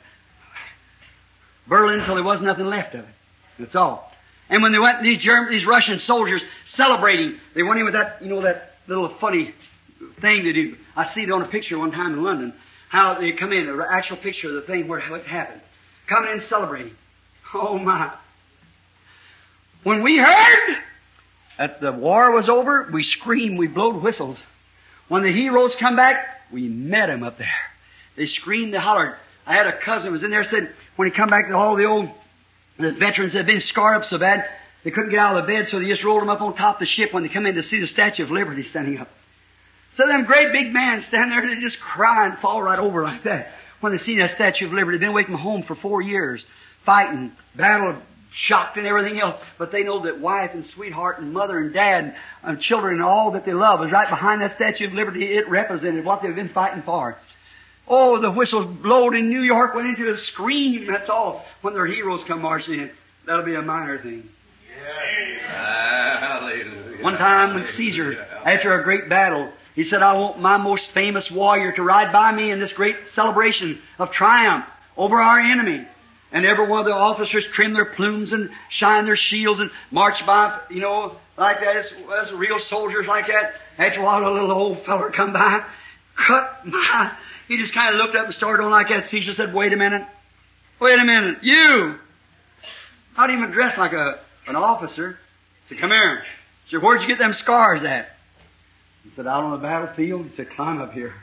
Berlin 1.67 1.99
until 1.99 2.15
there 2.15 2.23
wasn't 2.23 2.47
nothing 2.47 2.65
left 2.65 2.95
of 2.95 3.01
it. 3.01 3.15
That's 3.59 3.75
all. 3.75 4.11
And 4.49 4.63
when 4.63 4.71
they 4.71 4.79
went, 4.79 5.03
these 5.03 5.21
German, 5.21 5.51
these 5.51 5.65
Russian 5.65 5.99
soldiers 5.99 6.41
celebrating, 6.75 7.37
they 7.55 7.63
went 7.63 7.79
in 7.79 7.85
with 7.85 7.93
that, 7.93 8.21
you 8.21 8.29
know, 8.29 8.41
that 8.41 8.73
little 8.87 9.15
funny 9.19 9.53
thing 10.22 10.43
to 10.43 10.53
do. 10.53 10.75
I 10.95 11.14
see 11.14 11.22
it 11.22 11.32
on 11.32 11.41
a 11.41 11.48
picture 11.48 11.77
one 11.77 11.91
time 11.91 12.14
in 12.14 12.23
London, 12.23 12.53
how 12.90 13.19
they 13.19 13.32
come 13.33 13.51
in, 13.51 13.67
an 13.67 13.82
actual 13.91 14.17
picture 14.17 14.49
of 14.49 14.56
the 14.56 14.61
thing 14.61 14.88
where 14.88 14.99
it 14.99 15.25
happened. 15.25 15.61
Coming 16.07 16.32
in 16.32 16.41
celebrating. 16.48 16.93
Oh 17.53 17.77
my. 17.77 18.14
When 19.83 20.03
we 20.03 20.17
heard 20.17 20.77
that 21.57 21.82
the 21.82 21.91
war 21.91 22.32
was 22.32 22.49
over, 22.49 22.90
we 22.93 23.03
screamed, 23.03 23.57
we 23.57 23.67
blowed 23.67 24.01
whistles. 24.01 24.38
When 25.07 25.23
the 25.23 25.32
heroes 25.32 25.75
come 25.80 25.95
back, 25.95 26.15
we 26.51 26.67
met 26.67 27.09
'em 27.09 27.23
up 27.23 27.38
there. 27.38 27.48
They 28.15 28.27
screamed, 28.27 28.73
they 28.73 28.77
hollered. 28.77 29.15
I 29.45 29.53
had 29.53 29.67
a 29.67 29.77
cousin 29.77 30.07
who 30.07 30.14
was 30.14 30.23
in 30.23 30.32
there 30.32 30.45
said, 30.45 30.73
when 30.95 31.07
he 31.07 31.14
come 31.14 31.30
back 31.30 31.48
to 31.48 31.57
all 31.57 31.75
the 31.75 31.85
old, 31.85 32.09
the 32.77 32.91
veterans 32.91 33.33
had 33.33 33.45
been 33.45 33.59
scarred 33.59 34.03
up 34.03 34.09
so 34.09 34.17
bad, 34.17 34.45
they 34.83 34.91
couldn't 34.91 35.09
get 35.11 35.19
out 35.19 35.38
of 35.38 35.45
the 35.45 35.51
bed, 35.51 35.67
so 35.69 35.80
they 35.80 35.88
just 35.88 36.03
rolled 36.03 36.22
them 36.22 36.30
up 36.30 36.41
on 36.41 36.56
top 36.56 36.75
of 36.75 36.80
the 36.80 36.85
ship 36.85 37.14
when 37.14 37.23
they 37.23 37.30
come 37.30 37.45
in 37.45 37.56
to 37.56 37.64
see 37.64 37.80
the 37.80 37.88
Statue 37.88 38.23
of 38.23 38.32
Liberty 38.32 38.64
standing 38.64 38.99
up. 38.99 39.09
So 39.97 40.07
them 40.07 40.25
great 40.25 40.51
big 40.51 40.73
men 40.73 41.03
stand 41.07 41.31
there 41.31 41.39
and 41.39 41.57
they 41.57 41.61
just 41.61 41.80
cry 41.80 42.25
and 42.27 42.39
fall 42.39 42.61
right 42.61 42.80
over 42.80 43.03
like 43.03 43.23
that. 43.23 43.49
When 43.80 43.91
they 43.91 43.99
see 43.99 44.17
that 44.19 44.31
Statue 44.35 44.67
of 44.67 44.73
Liberty, 44.73 44.97
they've 44.97 45.01
been 45.01 45.09
away 45.09 45.25
from 45.25 45.35
home 45.35 45.63
for 45.63 45.75
four 45.75 46.01
years, 46.01 46.43
fighting, 46.85 47.33
battle, 47.55 48.01
shocked 48.33 48.77
and 48.77 48.88
everything 48.88 49.19
else, 49.19 49.39
but 49.57 49.72
they 49.72 49.83
know 49.83 50.03
that 50.05 50.19
wife 50.19 50.51
and 50.53 50.65
sweetheart 50.73 51.19
and 51.19 51.33
mother 51.33 51.59
and 51.59 51.73
dad 51.73 52.15
and 52.41 52.59
children 52.61 52.95
and 52.95 53.03
all 53.03 53.31
that 53.31 53.45
they 53.45 53.53
love 53.53 53.83
is 53.85 53.91
right 53.91 54.09
behind 54.09 54.41
that 54.41 54.55
Statue 54.55 54.88
of 54.88 54.93
Liberty. 54.93 55.25
It 55.25 55.47
represented 55.49 56.03
what 56.03 56.22
they've 56.22 56.33
been 56.33 56.49
fighting 56.49 56.81
for. 56.83 57.17
Oh, 57.88 58.19
the 58.22 58.31
whistles 58.31 58.77
blowed 58.81 59.13
in 59.15 59.30
New 59.30 59.41
York, 59.41 59.75
went 59.75 59.89
into 59.89 60.11
a 60.11 60.17
scream, 60.31 60.88
that's 60.88 61.09
all. 61.09 61.45
When 61.61 61.73
their 61.73 61.85
heroes 61.85 62.22
come 62.27 62.41
marching 62.41 62.75
in, 62.75 62.91
that'll 63.27 63.45
be 63.45 63.55
a 63.55 63.61
minor 63.61 64.01
thing. 64.01 64.30
Hallelujah. 65.47 67.03
One 67.03 67.17
time 67.17 67.55
when 67.55 67.65
Caesar, 67.75 68.25
after 68.45 68.80
a 68.80 68.83
great 68.83 69.09
battle, 69.09 69.51
he 69.75 69.83
said, 69.83 70.03
I 70.03 70.13
want 70.13 70.39
my 70.39 70.57
most 70.57 70.91
famous 70.93 71.29
warrior 71.31 71.71
to 71.73 71.81
ride 71.81 72.13
by 72.13 72.31
me 72.31 72.51
in 72.51 72.59
this 72.59 72.71
great 72.73 72.95
celebration 73.15 73.79
of 73.97 74.11
triumph 74.11 74.65
over 74.95 75.19
our 75.19 75.39
enemy. 75.39 75.87
And 76.31 76.45
every 76.45 76.67
one 76.67 76.79
of 76.79 76.85
the 76.85 76.93
officers 76.93 77.45
trim 77.53 77.73
their 77.73 77.85
plumes 77.85 78.33
and 78.33 78.49
shine 78.69 79.05
their 79.05 79.15
shields 79.15 79.59
and 79.59 79.69
march 79.91 80.23
by, 80.25 80.59
you 80.69 80.79
know, 80.79 81.15
like 81.37 81.59
that 81.59 81.75
as, 81.77 81.85
as 82.25 82.33
real 82.33 82.59
soldiers 82.69 83.05
like 83.07 83.27
that. 83.27 83.53
After 83.77 83.99
a 83.99 84.03
while, 84.03 84.27
a 84.27 84.31
little 84.31 84.51
old 84.51 84.85
feller 84.85 85.11
come 85.11 85.33
by, 85.33 85.63
cut 86.15 86.65
my, 86.65 87.15
he 87.47 87.57
just 87.57 87.73
kind 87.73 87.93
of 87.93 88.01
looked 88.01 88.15
up 88.15 88.25
and 88.25 88.35
started 88.35 88.63
on 88.63 88.71
like 88.71 88.89
that. 88.89 89.09
Caesar 89.09 89.33
said, 89.33 89.53
wait 89.53 89.73
a 89.73 89.77
minute. 89.77 90.03
Wait 90.79 90.99
a 90.99 91.05
minute. 91.05 91.37
You! 91.43 91.95
Not 93.17 93.29
even 93.29 93.51
dressed 93.51 93.77
like 93.77 93.93
a, 93.93 94.19
an 94.47 94.55
officer. 94.55 95.17
He 95.67 95.75
said, 95.75 95.81
come 95.81 95.91
here. 95.91 96.23
He 96.65 96.75
said, 96.75 96.83
where'd 96.83 97.01
you 97.01 97.07
get 97.07 97.19
them 97.19 97.33
scars 97.33 97.83
at? 97.83 98.07
He 99.03 99.11
said, 99.15 99.27
out 99.27 99.43
on 99.43 99.51
the 99.51 99.57
battlefield. 99.57 100.27
He 100.27 100.35
said, 100.35 100.49
climb 100.51 100.82
up 100.82 100.93
here. 100.93 101.14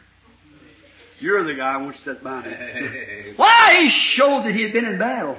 You're 1.18 1.44
the 1.44 1.54
guy 1.54 1.78
who 1.78 1.92
sat 2.04 2.22
by 2.22 2.42
me. 2.42 3.32
Why? 3.36 3.78
He 3.82 3.90
showed 3.90 4.44
that 4.44 4.54
he 4.54 4.62
had 4.62 4.72
been 4.72 4.86
in 4.86 4.98
battle. 4.98 5.36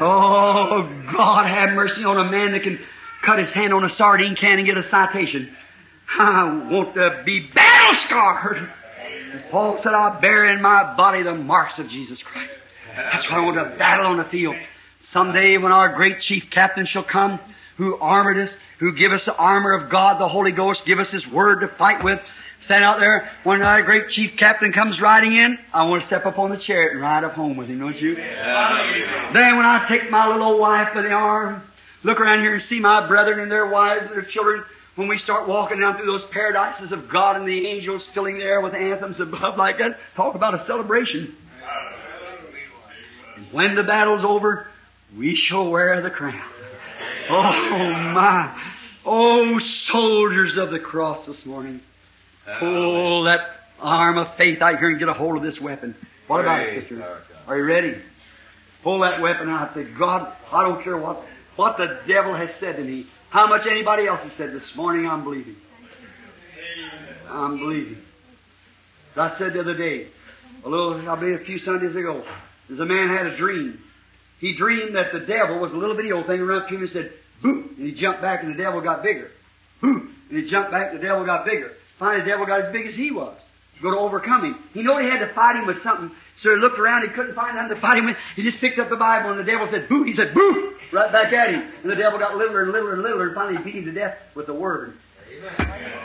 Oh, 0.00 0.82
God 1.12 1.46
have 1.46 1.70
mercy 1.74 2.04
on 2.04 2.18
a 2.18 2.30
man 2.30 2.52
that 2.52 2.62
can 2.62 2.78
cut 3.22 3.38
his 3.38 3.52
hand 3.52 3.74
on 3.74 3.84
a 3.84 3.90
sardine 3.90 4.36
can 4.36 4.58
and 4.58 4.66
get 4.66 4.78
a 4.78 4.88
citation. 4.88 5.54
I 6.18 6.68
want 6.70 6.94
to 6.94 7.22
be 7.24 7.48
battle 7.54 8.00
scarred. 8.06 8.70
Paul 9.50 9.80
said, 9.82 9.92
I 9.92 10.18
bear 10.20 10.44
in 10.44 10.62
my 10.62 10.96
body 10.96 11.22
the 11.22 11.34
marks 11.34 11.78
of 11.78 11.88
Jesus 11.88 12.22
Christ. 12.22 12.54
That's 12.96 13.28
why 13.28 13.36
I 13.36 13.40
want 13.40 13.56
to 13.56 13.76
battle 13.76 14.06
on 14.06 14.16
the 14.16 14.24
field. 14.24 14.56
Someday 15.12 15.58
when 15.58 15.72
our 15.72 15.94
great 15.94 16.20
chief 16.20 16.44
captain 16.50 16.86
shall 16.86 17.04
come, 17.04 17.38
who 17.78 17.96
armored 17.96 18.36
us, 18.36 18.50
who 18.80 18.92
give 18.92 19.12
us 19.12 19.24
the 19.24 19.34
armor 19.34 19.72
of 19.72 19.90
God, 19.90 20.20
the 20.20 20.28
Holy 20.28 20.52
Ghost, 20.52 20.82
give 20.84 20.98
us 20.98 21.10
His 21.10 21.26
Word 21.28 21.60
to 21.60 21.68
fight 21.68 22.04
with, 22.04 22.20
stand 22.64 22.84
out 22.84 22.98
there, 22.98 23.30
when 23.44 23.62
our 23.62 23.82
great 23.82 24.10
chief 24.10 24.32
captain 24.36 24.72
comes 24.72 25.00
riding 25.00 25.34
in, 25.34 25.56
I 25.72 25.84
want 25.84 26.02
to 26.02 26.08
step 26.08 26.26
up 26.26 26.38
on 26.38 26.50
the 26.50 26.58
chariot 26.58 26.92
and 26.92 27.00
ride 27.00 27.24
up 27.24 27.32
home 27.32 27.56
with 27.56 27.68
him, 27.68 27.78
don't 27.78 27.96
you? 27.96 28.16
Then 29.32 29.56
when 29.56 29.64
I 29.64 29.86
take 29.88 30.10
my 30.10 30.26
little 30.26 30.42
old 30.42 30.60
wife 30.60 30.88
by 30.92 31.02
the 31.02 31.10
arm, 31.10 31.62
look 32.02 32.20
around 32.20 32.40
here 32.40 32.54
and 32.54 32.64
see 32.68 32.80
my 32.80 33.06
brethren 33.06 33.40
and 33.40 33.50
their 33.50 33.68
wives 33.68 34.02
and 34.02 34.10
their 34.10 34.22
children, 34.30 34.64
when 34.96 35.06
we 35.06 35.16
start 35.18 35.46
walking 35.46 35.78
down 35.78 35.96
through 35.96 36.06
those 36.06 36.24
paradises 36.32 36.90
of 36.90 37.08
God 37.08 37.36
and 37.36 37.46
the 37.46 37.68
angels 37.68 38.04
filling 38.12 38.38
the 38.38 38.44
air 38.44 38.60
with 38.60 38.74
anthems 38.74 39.20
above 39.20 39.56
like 39.56 39.78
that, 39.78 39.96
talk 40.16 40.34
about 40.34 40.60
a 40.60 40.66
celebration. 40.66 41.36
And 43.36 43.52
when 43.52 43.76
the 43.76 43.84
battle's 43.84 44.24
over, 44.24 44.66
we 45.16 45.36
shall 45.36 45.70
wear 45.70 46.02
the 46.02 46.10
crown. 46.10 46.42
Oh 47.30 47.92
my. 48.14 48.70
Oh 49.04 49.58
soldiers 49.58 50.56
of 50.58 50.70
the 50.70 50.78
cross 50.78 51.26
this 51.26 51.44
morning. 51.46 51.80
Pull 52.58 53.24
that 53.24 53.40
arm 53.80 54.18
of 54.18 54.36
faith 54.36 54.60
out 54.62 54.78
here 54.78 54.90
and 54.90 54.98
get 54.98 55.08
a 55.08 55.14
hold 55.14 55.36
of 55.36 55.42
this 55.42 55.60
weapon. 55.60 55.94
What 56.26 56.40
about 56.40 56.62
it, 56.62 56.80
sister? 56.80 57.22
Are 57.46 57.56
you 57.56 57.64
ready? 57.64 57.96
Pull 58.82 59.00
that 59.00 59.20
weapon 59.20 59.48
out. 59.48 59.74
Say, 59.74 59.84
God, 59.84 60.32
I 60.52 60.62
don't 60.62 60.82
care 60.82 60.96
what, 60.96 61.22
what 61.56 61.76
the 61.76 62.00
devil 62.06 62.34
has 62.34 62.50
said 62.60 62.76
to 62.76 62.82
me. 62.82 63.06
How 63.30 63.46
much 63.46 63.66
anybody 63.66 64.06
else 64.06 64.20
has 64.20 64.32
said 64.36 64.52
this 64.52 64.74
morning, 64.74 65.06
I'm 65.06 65.24
believing. 65.24 65.56
I'm 67.28 67.58
believing. 67.58 67.98
As 69.12 69.32
I 69.32 69.38
said 69.38 69.52
the 69.52 69.60
other 69.60 69.76
day, 69.76 70.08
a 70.64 70.68
little, 70.68 71.08
I 71.08 71.14
believe 71.16 71.40
a 71.40 71.44
few 71.44 71.58
Sundays 71.58 71.96
ago, 71.96 72.24
there's 72.68 72.80
a 72.80 72.86
man 72.86 73.08
had 73.08 73.26
a 73.26 73.36
dream. 73.36 73.82
He 74.40 74.56
dreamed 74.56 74.94
that 74.94 75.12
the 75.12 75.20
devil 75.20 75.58
was 75.58 75.72
a 75.72 75.76
little 75.76 75.96
bitty 75.96 76.12
old 76.12 76.26
thing 76.26 76.40
around 76.40 76.62
up 76.62 76.68
to 76.68 76.74
him 76.76 76.82
and 76.82 76.90
said, 76.90 77.12
boo, 77.42 77.70
and 77.76 77.86
he 77.86 77.92
jumped 77.92 78.20
back 78.20 78.42
and 78.42 78.54
the 78.54 78.62
devil 78.62 78.80
got 78.80 79.02
bigger. 79.02 79.30
Boo, 79.80 80.08
and 80.30 80.38
he 80.38 80.48
jumped 80.48 80.70
back 80.70 80.90
and 80.92 81.00
the 81.00 81.04
devil 81.04 81.24
got 81.24 81.44
bigger. 81.44 81.72
Finally 81.98 82.22
the 82.22 82.30
devil 82.30 82.46
got 82.46 82.62
as 82.62 82.72
big 82.72 82.86
as 82.86 82.94
he 82.94 83.10
was 83.10 83.36
to 83.76 83.82
go 83.82 83.90
to 83.90 83.98
overcome 83.98 84.44
him. 84.44 84.58
He 84.72 84.82
knew 84.82 84.98
he 84.98 85.06
had 85.06 85.26
to 85.26 85.32
fight 85.34 85.56
him 85.56 85.66
with 85.66 85.82
something 85.82 86.10
So 86.42 86.50
he 86.50 86.56
looked 86.56 86.78
around, 86.78 87.02
he 87.02 87.08
couldn't 87.08 87.34
find 87.34 87.56
nothing 87.56 87.74
to 87.74 87.80
fight 87.80 87.98
him 87.98 88.06
with. 88.06 88.16
He 88.36 88.42
just 88.42 88.58
picked 88.58 88.78
up 88.78 88.90
the 88.90 88.96
Bible 88.96 89.30
and 89.30 89.40
the 89.40 89.50
devil 89.50 89.68
said, 89.70 89.88
boo! 89.88 90.04
He 90.04 90.14
said, 90.14 90.34
boo! 90.34 90.74
Right 90.92 91.12
back 91.12 91.32
at 91.32 91.50
him. 91.50 91.68
And 91.82 91.90
the 91.90 91.96
devil 91.96 92.18
got 92.18 92.36
littler 92.36 92.62
and 92.62 92.72
littler 92.72 92.94
and 92.94 93.02
littler 93.02 93.26
and 93.28 93.34
finally 93.34 93.58
he 93.58 93.64
beat 93.64 93.74
him 93.74 93.84
to 93.86 93.92
death 93.92 94.16
with 94.34 94.46
the 94.46 94.54
word. 94.54 94.94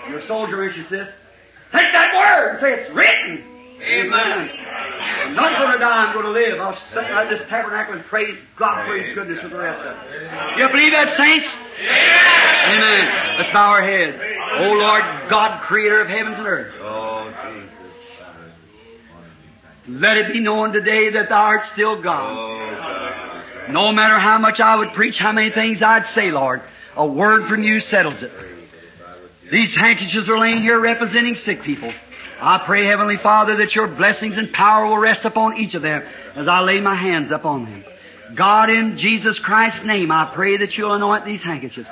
Your 0.10 0.26
soldier 0.28 0.58
wishes 0.58 0.90
this. 0.90 1.08
Take 1.72 1.92
that 1.94 2.14
word 2.16 2.52
and 2.52 2.60
say 2.60 2.74
it's 2.82 2.94
written. 2.94 3.53
Amen. 3.82 4.50
I'm 5.26 5.36
not 5.36 5.60
going 5.60 5.72
to 5.74 5.78
die, 5.80 6.06
I'm 6.06 6.14
going 6.14 6.26
to 6.26 6.32
live. 6.32 6.60
I'll 6.60 6.78
sit 6.94 7.06
out 7.06 7.30
this 7.30 7.42
tabernacle 7.50 7.96
and 7.96 8.04
praise 8.06 8.38
God 8.58 8.86
for 8.86 8.98
His 8.98 9.16
goodness 9.16 9.42
with 9.44 9.52
the 9.52 9.58
rest 9.58 9.80
of 9.80 9.98
it. 9.98 10.60
You 10.60 10.70
believe 10.70 10.94
that, 10.94 11.16
saints? 11.18 11.48
Amen. 12.70 13.40
Let's 13.40 13.52
bow 13.52 13.72
our 13.72 13.82
heads. 13.82 14.18
Oh 14.60 14.72
Lord 14.72 15.02
God, 15.30 15.62
creator 15.64 16.02
of 16.02 16.08
heavens 16.08 16.38
and 16.38 16.48
earth. 16.48 16.74
Oh, 16.82 17.32
Jesus. 17.52 17.70
Let 19.88 20.18
it 20.18 20.32
be 20.32 20.40
known 20.40 20.72
today 20.72 21.10
that 21.12 21.30
thou 21.30 21.42
art 21.42 21.66
still 21.74 22.02
God. 22.02 22.32
Oh, 22.32 22.76
God. 22.76 23.72
No 23.72 23.92
matter 23.92 24.20
how 24.20 24.38
much 24.38 24.60
I 24.60 24.76
would 24.76 24.94
preach, 24.94 25.18
how 25.18 25.32
many 25.32 25.52
things 25.52 25.82
I'd 25.82 26.08
say, 26.08 26.32
Lord, 26.32 26.62
a 26.96 27.06
word 27.06 27.50
from 27.50 27.64
you 27.64 27.80
settles 27.80 28.22
it. 28.22 28.32
These 29.52 29.76
handkerchiefs 29.76 30.30
are 30.30 30.40
laying 30.40 30.62
here 30.62 30.80
representing 30.80 31.36
sick 31.36 31.64
people. 31.64 31.92
I 32.46 32.62
pray, 32.66 32.84
Heavenly 32.84 33.16
Father, 33.16 33.56
that 33.58 33.74
your 33.74 33.88
blessings 33.88 34.38
and 34.38 34.52
power 34.52 34.86
will 34.86 34.98
rest 34.98 35.24
upon 35.24 35.58
each 35.58 35.76
of 35.76 35.82
them 35.82 36.04
as 36.36 36.46
I 36.46 36.60
lay 36.60 36.82
my 36.82 36.94
hands 36.94 37.32
upon 37.32 37.64
them. 37.64 37.86
God, 38.36 38.70
in 38.70 38.98
Jesus 38.98 39.40
Christ's 39.40 39.86
name, 39.86 40.12
I 40.12 40.30
pray 40.36 40.58
that 40.58 40.78
you'll 40.78 40.94
anoint 40.94 41.24
these 41.24 41.42
handkerchiefs 41.42 41.90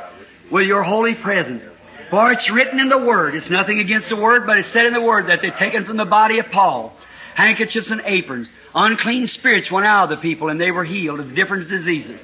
with 0.51 0.67
your 0.67 0.83
holy 0.83 1.15
presence. 1.15 1.63
For 2.09 2.33
it's 2.33 2.51
written 2.51 2.81
in 2.81 2.89
the 2.89 2.97
Word. 2.97 3.35
It's 3.35 3.49
nothing 3.49 3.79
against 3.79 4.09
the 4.09 4.17
Word, 4.17 4.45
but 4.45 4.57
it's 4.57 4.71
said 4.73 4.87
in 4.87 4.93
the 4.93 4.99
Word 4.99 5.27
that 5.27 5.41
they're 5.41 5.57
taken 5.57 5.85
from 5.85 5.95
the 5.95 6.03
body 6.03 6.39
of 6.39 6.47
Paul. 6.51 6.97
Handkerchiefs 7.35 7.89
and 7.89 8.01
aprons. 8.03 8.49
Unclean 8.75 9.27
spirits 9.27 9.71
went 9.71 9.85
out 9.85 10.11
of 10.11 10.17
the 10.17 10.21
people 10.21 10.49
and 10.49 10.59
they 10.59 10.71
were 10.71 10.83
healed 10.83 11.21
of 11.21 11.33
different 11.33 11.69
diseases. 11.69 12.19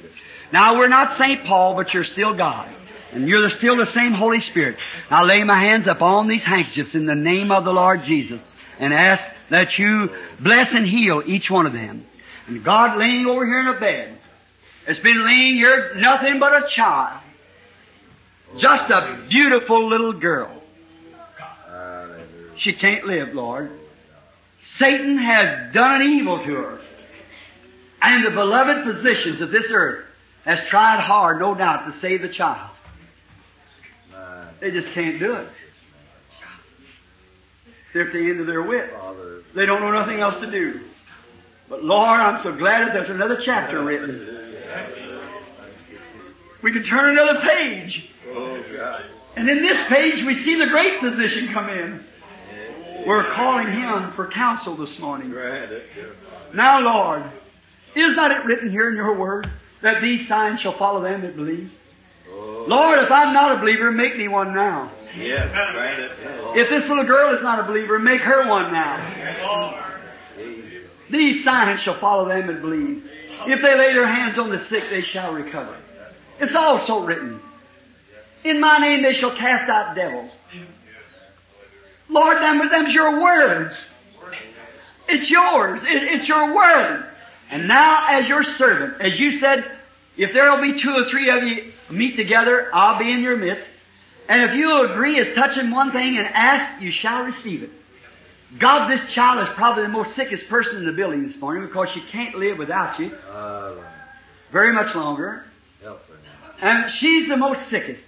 Now 0.52 0.76
we're 0.76 0.88
not 0.88 1.16
St. 1.16 1.46
Paul, 1.46 1.76
but 1.76 1.94
you're 1.94 2.04
still 2.04 2.34
God. 2.34 2.68
And 3.12 3.26
you're 3.26 3.48
still 3.50 3.76
the 3.76 3.90
same 3.92 4.12
Holy 4.12 4.40
Spirit. 4.40 4.76
I 5.10 5.22
lay 5.22 5.42
my 5.42 5.58
hands 5.58 5.86
upon 5.86 6.28
these 6.28 6.44
handkerchiefs 6.44 6.94
in 6.94 7.06
the 7.06 7.14
name 7.14 7.50
of 7.50 7.64
the 7.64 7.72
Lord 7.72 8.04
Jesus 8.04 8.40
and 8.78 8.92
ask 8.92 9.22
that 9.50 9.78
you 9.78 10.10
bless 10.40 10.72
and 10.72 10.86
heal 10.86 11.22
each 11.26 11.50
one 11.50 11.66
of 11.66 11.72
them. 11.72 12.06
And 12.46 12.62
God 12.62 12.98
laying 12.98 13.26
over 13.26 13.44
here 13.44 13.60
in 13.60 13.76
a 13.76 13.80
bed 13.80 14.18
has 14.86 14.98
been 14.98 15.24
laying 15.24 15.56
here 15.56 15.94
nothing 15.96 16.38
but 16.38 16.64
a 16.64 16.68
child. 16.68 17.22
Just 18.58 18.90
a 18.90 19.26
beautiful 19.28 19.88
little 19.88 20.14
girl. 20.14 20.62
She 22.58 22.72
can't 22.72 23.04
live, 23.04 23.34
Lord. 23.34 23.70
Satan 24.78 25.18
has 25.18 25.72
done 25.72 26.02
evil 26.02 26.38
to 26.44 26.52
her. 26.54 26.80
And 28.00 28.24
the 28.24 28.30
beloved 28.30 28.84
physicians 28.84 29.40
of 29.40 29.50
this 29.50 29.66
earth 29.70 30.04
has 30.44 30.58
tried 30.70 31.00
hard, 31.00 31.40
no 31.40 31.54
doubt, 31.54 31.90
to 31.90 32.00
save 32.00 32.22
the 32.22 32.28
child. 32.28 32.70
They 34.60 34.70
just 34.70 34.92
can't 34.92 35.18
do 35.20 35.34
it. 35.34 35.48
They're 37.94 38.06
at 38.06 38.12
the 38.12 38.18
end 38.18 38.40
of 38.40 38.46
their 38.46 38.62
wit. 38.62 38.90
They 39.54 39.66
don't 39.66 39.80
know 39.80 39.92
nothing 39.92 40.20
else 40.20 40.34
to 40.40 40.50
do. 40.50 40.80
But 41.68 41.84
Lord, 41.84 42.20
I'm 42.20 42.42
so 42.42 42.56
glad 42.56 42.86
that 42.86 42.92
there's 42.92 43.10
another 43.10 43.38
chapter 43.44 43.82
written. 43.84 44.54
We 46.62 46.72
can 46.72 46.84
turn 46.84 47.10
another 47.10 47.40
page. 47.48 48.10
And 49.36 49.48
in 49.48 49.62
this 49.62 49.78
page 49.88 50.24
we 50.26 50.34
see 50.44 50.56
the 50.56 50.66
great 50.70 51.00
physician 51.00 51.50
come 51.52 51.68
in. 51.68 52.04
We're 53.06 53.32
calling 53.34 53.68
him 53.68 54.12
for 54.16 54.28
counsel 54.30 54.76
this 54.76 54.98
morning. 54.98 55.32
Now, 56.54 56.80
Lord, 56.80 57.22
is 57.94 58.16
not 58.16 58.32
it 58.32 58.44
written 58.44 58.70
here 58.70 58.90
in 58.90 58.96
your 58.96 59.16
word 59.16 59.48
that 59.82 60.02
these 60.02 60.26
signs 60.28 60.60
shall 60.60 60.76
follow 60.76 61.02
them 61.02 61.22
that 61.22 61.36
believe? 61.36 61.70
Lord, 62.68 62.98
if 62.98 63.10
I'm 63.10 63.32
not 63.32 63.56
a 63.56 63.60
believer, 63.60 63.90
make 63.90 64.16
me 64.16 64.28
one 64.28 64.54
now. 64.54 64.92
yes. 65.16 65.48
If 66.54 66.68
this 66.68 66.88
little 66.88 67.06
girl 67.06 67.34
is 67.34 67.42
not 67.42 67.60
a 67.60 67.66
believer, 67.66 67.98
make 67.98 68.20
her 68.20 68.46
one 68.48 68.72
now. 68.72 69.94
These 71.10 71.44
signs 71.44 71.80
shall 71.82 71.98
follow 72.00 72.28
them 72.28 72.46
that 72.48 72.60
believe. 72.60 73.04
If 73.46 73.62
they 73.62 73.78
lay 73.78 73.94
their 73.94 74.06
hands 74.06 74.38
on 74.38 74.50
the 74.50 74.58
sick, 74.68 74.84
they 74.90 75.02
shall 75.02 75.32
recover. 75.32 75.78
It's 76.40 76.54
also 76.54 77.06
written, 77.06 77.40
In 78.44 78.60
my 78.60 78.78
name 78.78 79.02
they 79.02 79.18
shall 79.18 79.36
cast 79.36 79.70
out 79.70 79.94
devils. 79.94 80.30
Lord, 82.10 82.36
them, 82.38 82.60
them's 82.70 82.92
your 82.92 83.22
words. 83.22 83.74
It's 85.08 85.30
yours. 85.30 85.80
It, 85.82 86.20
it's 86.20 86.28
your 86.28 86.54
word. 86.54 87.04
And 87.50 87.66
now, 87.66 88.20
as 88.20 88.28
your 88.28 88.42
servant, 88.58 89.00
as 89.00 89.18
you 89.18 89.40
said, 89.40 89.64
if 90.18 90.34
there 90.34 90.50
will 90.50 90.60
be 90.60 90.82
two 90.82 90.90
or 90.90 91.10
three 91.10 91.30
of 91.30 91.42
you 91.44 91.72
meet 91.90 92.16
together, 92.16 92.70
I'll 92.72 92.98
be 92.98 93.10
in 93.10 93.20
your 93.20 93.36
midst. 93.36 93.68
And 94.28 94.42
if 94.44 94.56
you 94.56 94.90
agree 94.90 95.18
as 95.20 95.34
touching 95.34 95.70
one 95.70 95.92
thing 95.92 96.18
and 96.18 96.26
ask, 96.26 96.82
you 96.82 96.92
shall 96.92 97.22
receive 97.22 97.62
it. 97.62 97.70
God, 98.58 98.90
this 98.90 99.00
child 99.14 99.46
is 99.46 99.54
probably 99.56 99.82
the 99.82 99.88
most 99.90 100.16
sickest 100.16 100.48
person 100.48 100.76
in 100.76 100.86
the 100.86 100.92
building 100.92 101.26
this 101.26 101.36
morning 101.38 101.66
because 101.66 101.88
she 101.92 102.02
can't 102.10 102.34
live 102.34 102.58
without 102.58 102.98
you 102.98 103.10
very 104.52 104.72
much 104.72 104.94
longer. 104.94 105.44
Help 105.82 106.00
her 106.06 106.14
now. 106.14 106.70
And 106.70 106.92
she's 106.98 107.28
the 107.28 107.36
most 107.36 107.68
sickest. 107.70 108.00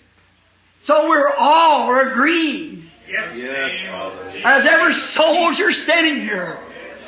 So 0.86 1.08
we're 1.08 1.34
all 1.36 1.94
agreeing 2.00 2.90
Yes, 3.10 3.36
as 4.44 4.66
every 4.70 4.94
soldier 5.14 5.72
standing 5.84 6.20
here. 6.20 6.58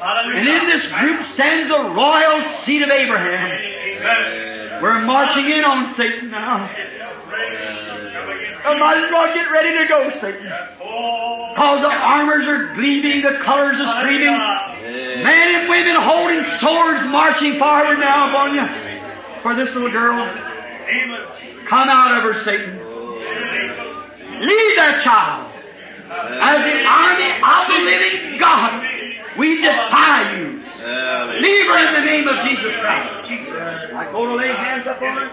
And 0.02 0.48
in 0.48 0.66
this 0.68 0.86
group 0.98 1.22
stands 1.34 1.68
the 1.68 1.94
royal 1.94 2.64
seed 2.64 2.82
of 2.82 2.90
Abraham. 2.90 3.50
Amen. 4.00 4.61
We're 4.82 5.06
marching 5.06 5.46
in 5.46 5.62
on 5.62 5.94
Satan 5.94 6.30
now. 6.30 6.66
I 8.66 8.74
might 8.78 8.98
as 8.98 9.10
well 9.14 9.32
get 9.32 9.46
ready 9.46 9.78
to 9.78 9.86
go, 9.86 10.10
Satan. 10.18 10.50
Cause 11.54 11.80
the 11.86 11.94
armors 11.94 12.48
are 12.48 12.74
gleaming, 12.74 13.22
the 13.22 13.38
colors 13.44 13.78
are 13.78 14.02
streaming. 14.02 14.34
Men 15.22 15.54
and 15.54 15.68
women 15.68 15.94
holding 16.02 16.42
swords 16.58 17.06
marching 17.14 17.58
forward 17.60 17.98
now 18.00 18.26
upon 18.26 18.54
you. 18.58 18.66
For 19.42 19.54
this 19.54 19.72
little 19.74 19.92
girl, 19.92 20.18
come 21.70 21.88
out 21.88 22.18
of 22.18 22.24
her, 22.26 22.42
Satan. 22.42 22.74
Leave 24.42 24.76
that 24.82 25.02
child. 25.04 25.46
As 26.42 26.58
the 26.58 26.82
army 26.90 27.30
of 27.38 27.70
the 27.70 27.78
living 27.86 28.38
God, 28.38 28.82
we 29.38 29.62
defy 29.62 30.36
you. 30.36 30.61
Leave 31.40 31.66
her 31.66 31.78
in 31.88 31.94
the 31.94 32.00
name 32.00 32.26
of 32.26 32.36
Jesus 32.46 32.74
Christ. 32.80 33.30
I 33.94 34.08
go 34.10 34.26
to 34.26 34.34
lay 34.34 34.48
hands 34.48 34.86
upon 34.86 35.16
her. 35.16 35.30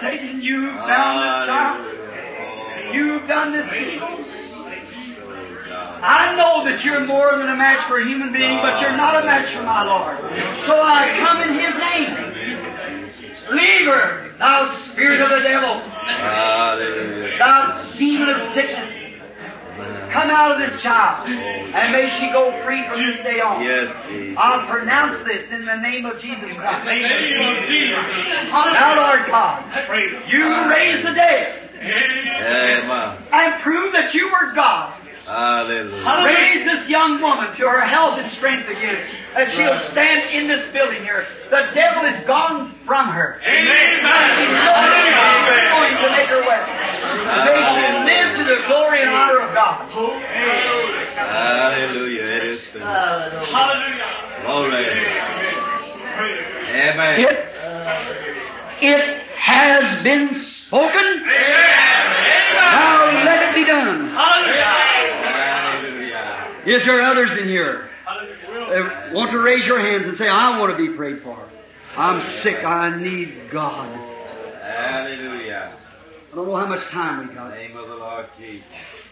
Satan, 0.00 0.40
you've 0.40 0.74
done 0.74 1.16
this 1.20 1.46
child. 1.48 1.86
You've 2.94 3.28
done 3.28 3.52
this 3.52 3.66
evil. 3.72 4.24
I 6.02 6.34
know 6.34 6.64
that 6.64 6.82
you're 6.84 7.04
more 7.04 7.36
than 7.36 7.48
a 7.50 7.56
match 7.56 7.86
for 7.88 8.00
a 8.00 8.04
human 8.04 8.32
being, 8.32 8.58
but 8.62 8.80
you're 8.80 8.96
not 8.96 9.22
a 9.22 9.26
match 9.26 9.54
for 9.54 9.62
my 9.62 9.84
Lord. 9.84 10.16
So 10.66 10.80
I 10.80 11.12
come 11.20 11.42
in 11.42 11.54
His 11.60 11.74
name. 11.76 12.16
Leave 13.52 13.84
her, 13.86 14.32
thou 14.38 14.72
spirit 14.92 15.20
of 15.20 15.28
the 15.28 15.40
devil, 15.42 15.82
thou 17.38 17.92
demon 17.98 18.28
of 18.30 18.54
sickness. 18.54 19.09
Come 20.10 20.28
out 20.30 20.52
of 20.52 20.58
this 20.58 20.74
child, 20.82 21.28
and 21.28 21.92
may 21.94 22.06
she 22.18 22.32
go 22.34 22.50
free 22.66 22.82
from 22.90 22.98
this 22.98 23.22
day 23.22 23.38
on. 23.38 23.62
Yes, 23.62 23.88
Jesus. 24.10 24.36
I'll 24.38 24.66
pronounce 24.66 25.22
this 25.22 25.46
in 25.54 25.64
the 25.64 25.78
name 25.78 26.04
of 26.04 26.18
Jesus 26.18 26.50
Christ. 26.50 26.82
In 26.82 26.98
the 26.98 27.14
name 27.14 27.40
of 27.46 27.56
Jesus. 27.70 28.04
Now, 28.50 28.98
Lord 28.98 29.22
God, 29.30 29.70
you 30.26 30.44
raised 30.66 31.06
the 31.06 31.14
dead 31.14 31.70
Amen. 31.80 33.22
and 33.32 33.62
prove 33.62 33.92
that 33.92 34.12
you 34.12 34.28
were 34.28 34.52
God. 34.54 35.00
Hallelujah. 35.30 36.26
Raise 36.26 36.66
this 36.66 36.88
young 36.90 37.22
woman 37.22 37.54
to 37.54 37.62
her 37.62 37.86
health 37.86 38.18
and 38.18 38.34
strength 38.34 38.66
again, 38.66 38.98
that 39.38 39.46
she'll 39.54 39.78
stand 39.94 40.26
in 40.34 40.48
this 40.50 40.66
building 40.74 41.02
here. 41.06 41.22
The 41.50 41.70
devil 41.74 42.02
is 42.10 42.18
gone 42.26 42.74
from 42.84 43.08
her. 43.14 43.38
He's 43.46 43.62
going 45.70 46.02
to 46.02 46.18
make 46.18 46.30
her 46.34 46.42
well. 46.42 46.66
May 47.46 47.62
she 47.78 47.86
live 48.10 48.28
to 48.42 48.44
the 48.50 48.58
glory 48.66 49.06
and 49.06 49.10
honor 49.14 49.38
of 49.46 49.54
God. 49.54 49.86
Hallelujah. 51.14 52.26
It 52.26 52.44
is 52.58 52.60
finished. 52.74 52.90
Glory. 54.42 54.82
Amen. 56.74 57.20
It, 57.22 57.38
it 58.82 59.22
has 59.38 60.02
been 60.04 60.46
spoken. 60.66 61.26
Now 62.54 63.24
let 63.24 63.50
it 63.50 63.54
be 63.54 63.64
done. 63.64 64.10
Hallelujah. 64.10 64.76
Is 66.66 66.84
there 66.86 67.00
others 67.02 67.38
in 67.38 67.48
here? 67.48 67.90
that 68.70 69.10
uh, 69.10 69.14
want 69.14 69.30
to 69.32 69.38
raise 69.38 69.66
your 69.66 69.80
hands 69.80 70.06
and 70.08 70.16
say, 70.16 70.28
I 70.28 70.58
want 70.58 70.76
to 70.76 70.78
be 70.78 70.96
prayed 70.96 71.22
for. 71.22 71.36
I'm 71.96 72.42
sick. 72.42 72.56
I 72.64 72.96
need 73.02 73.50
God. 73.52 73.88
Hallelujah. 74.62 75.76
I 76.32 76.36
don't 76.36 76.46
know 76.46 76.56
how 76.56 76.66
much 76.66 76.88
time 76.92 77.28
we 77.28 77.34
got. 77.34 77.50
name 77.50 77.76
of 77.76 77.88
the 77.88 77.94
Lord 77.94 78.26
Jesus. 78.38 78.64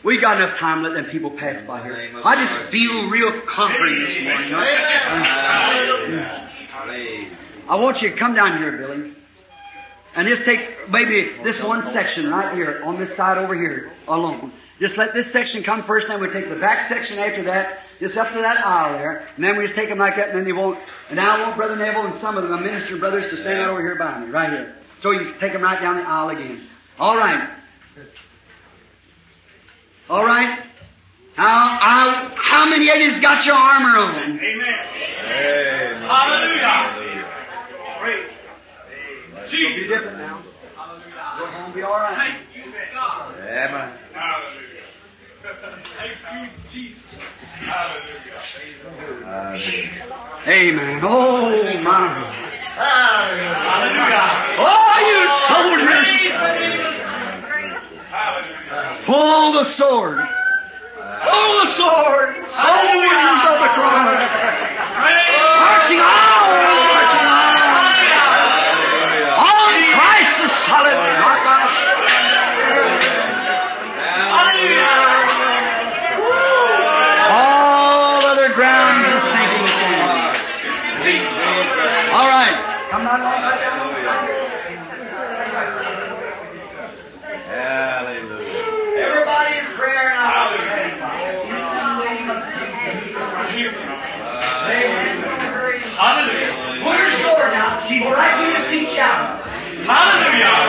We 0.05 0.21
got 0.21 0.41
enough 0.41 0.59
time 0.61 0.85
let 0.85 0.95
them 0.95 1.07
people 1.07 1.31
pass 1.33 1.67
by 1.67 1.83
here. 1.83 2.13
I 2.25 2.37
just 2.37 2.71
feel 2.71 3.09
real 3.11 3.43
comforting 3.53 4.05
this 4.07 4.23
morning. 4.23 4.55
I 7.69 7.75
want 7.75 8.01
you 8.01 8.11
to 8.11 8.17
come 8.17 8.37
down 8.37 8.59
here, 8.59 8.79
Billy. 8.79 9.18
And 10.19 10.27
just 10.27 10.43
take 10.45 10.91
maybe 10.91 11.31
this 11.45 11.55
one 11.63 11.93
section 11.93 12.27
right 12.27 12.53
here, 12.53 12.83
on 12.85 12.99
this 12.99 13.17
side 13.17 13.39
over 13.39 13.55
here, 13.55 13.93
alone. 14.09 14.53
Just 14.81 14.97
let 14.97 15.15
this 15.15 15.33
section 15.33 15.63
come 15.63 15.85
first, 15.87 16.09
then 16.09 16.21
we 16.21 16.27
take 16.33 16.49
the 16.49 16.59
back 16.59 16.91
section 16.91 17.21
after 17.21 17.45
that, 17.45 17.79
just 18.01 18.17
up 18.17 18.27
to 18.33 18.41
that 18.43 18.67
aisle 18.67 18.99
there, 18.99 19.29
and 19.37 19.45
then 19.45 19.57
we 19.57 19.63
just 19.63 19.77
take 19.77 19.89
them 19.89 19.99
like 19.99 20.17
that, 20.17 20.31
and 20.31 20.39
then 20.39 20.45
they 20.45 20.53
won't, 20.53 20.77
and 21.09 21.15
now 21.15 21.37
I 21.37 21.47
want 21.47 21.57
Brother 21.57 21.77
Neville 21.77 22.07
and 22.07 22.21
some 22.21 22.37
of 22.37 22.43
the 22.49 22.57
minister 22.57 22.99
brothers 22.99 23.31
to 23.31 23.37
stand 23.43 23.71
over 23.71 23.81
here 23.81 23.95
by 23.97 24.19
me, 24.19 24.31
right 24.33 24.51
here. 24.51 24.75
So 25.05 25.13
you 25.13 25.35
take 25.39 25.53
them 25.53 25.63
right 25.63 25.81
down 25.81 25.99
the 25.99 26.03
aisle 26.03 26.31
again. 26.31 26.67
All 26.99 27.17
right. 27.17 27.51
All 30.11 30.25
right. 30.25 30.65
How, 31.37 31.79
how, 31.81 32.35
how 32.35 32.67
many 32.67 32.91
of 32.91 32.97
you's 32.97 33.21
got 33.21 33.45
your 33.45 33.55
armor 33.55 33.97
on? 33.97 34.35
Amen. 34.35 36.03
Hallelujah. 36.11 37.23
Praise. 38.01 38.38
It'll 39.49 39.75
be 39.77 39.89
different 39.89 40.19
now. 40.19 40.43
Go 41.39 41.47
home, 41.47 41.73
be 41.73 41.83
all 41.83 41.93
right. 41.93 42.17
Thank 42.17 42.55
you, 42.55 42.73
God. 42.95 43.35
Amen. 43.39 43.99
Hallelujah. 44.13 44.85
Thank 45.99 46.17
you, 46.33 46.51
Jesus. 46.73 47.03
Hallelujah. 47.65 48.39
Hallelujah. 49.25 50.05
Oh, 50.05 50.51
Amen. 50.51 51.01
Oh, 51.03 51.51
my. 51.83 51.97
Oh, 52.77 52.93
Hallelujah. 53.59 54.59
Oh, 54.61 54.95
you 55.09 55.21
soldiers! 55.49 56.07
Pull 59.07 59.53
the 59.53 59.65
sword. 59.77 60.19
Pull 60.99 61.49
the 61.49 61.69
sword. 61.79 62.31
Soldiers 62.37 63.41
of 63.49 63.57
the 63.65 63.71
cross. 63.73 64.21
Marching 64.99 66.01
on, 66.01 66.07
marching 66.07 66.81
on. 66.81 66.88
Hallelujah. 100.41 100.68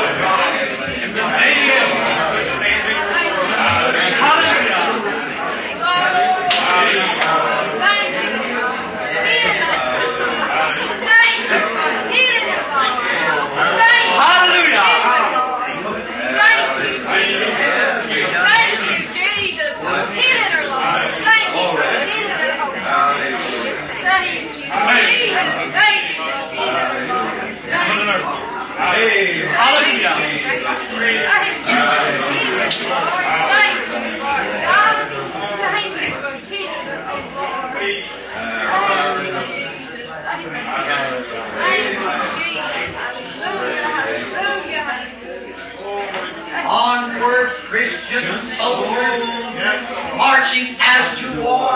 Marching 50.30 50.78
as 50.78 51.18
to 51.18 51.42
war, 51.42 51.74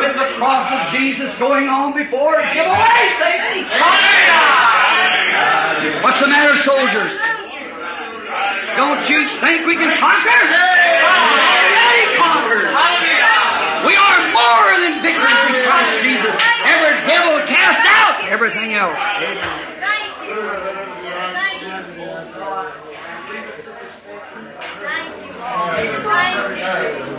with 0.00 0.16
the 0.16 0.28
cross 0.40 0.64
of 0.72 0.96
Jesus 0.96 1.28
going 1.36 1.68
on 1.68 1.92
before 1.92 2.40
us. 2.40 2.48
Give 2.56 2.64
away, 2.64 3.02
Satan! 3.20 3.68
What's 6.00 6.20
the 6.24 6.28
matter, 6.32 6.56
soldiers? 6.64 7.12
Don't 8.80 9.04
you 9.12 9.20
think 9.44 9.68
we 9.68 9.76
can 9.76 9.92
conquer? 10.00 10.40
Already 10.40 12.16
conquered. 12.16 12.72
We 13.84 13.92
are 13.92 14.18
more 14.32 14.72
than 14.80 15.04
victors 15.04 15.36
in 15.52 15.60
Christ 15.68 15.92
Jesus. 16.00 16.32
Every 16.64 16.96
devil 17.04 17.44
cast 17.44 17.84
out, 17.92 18.24
everything 18.32 18.72
else. 18.72 18.96
In 25.42 25.92
the 25.92 26.08
name 26.08 27.06
of 27.06 27.11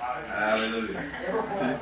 Christ. 0.05 1.81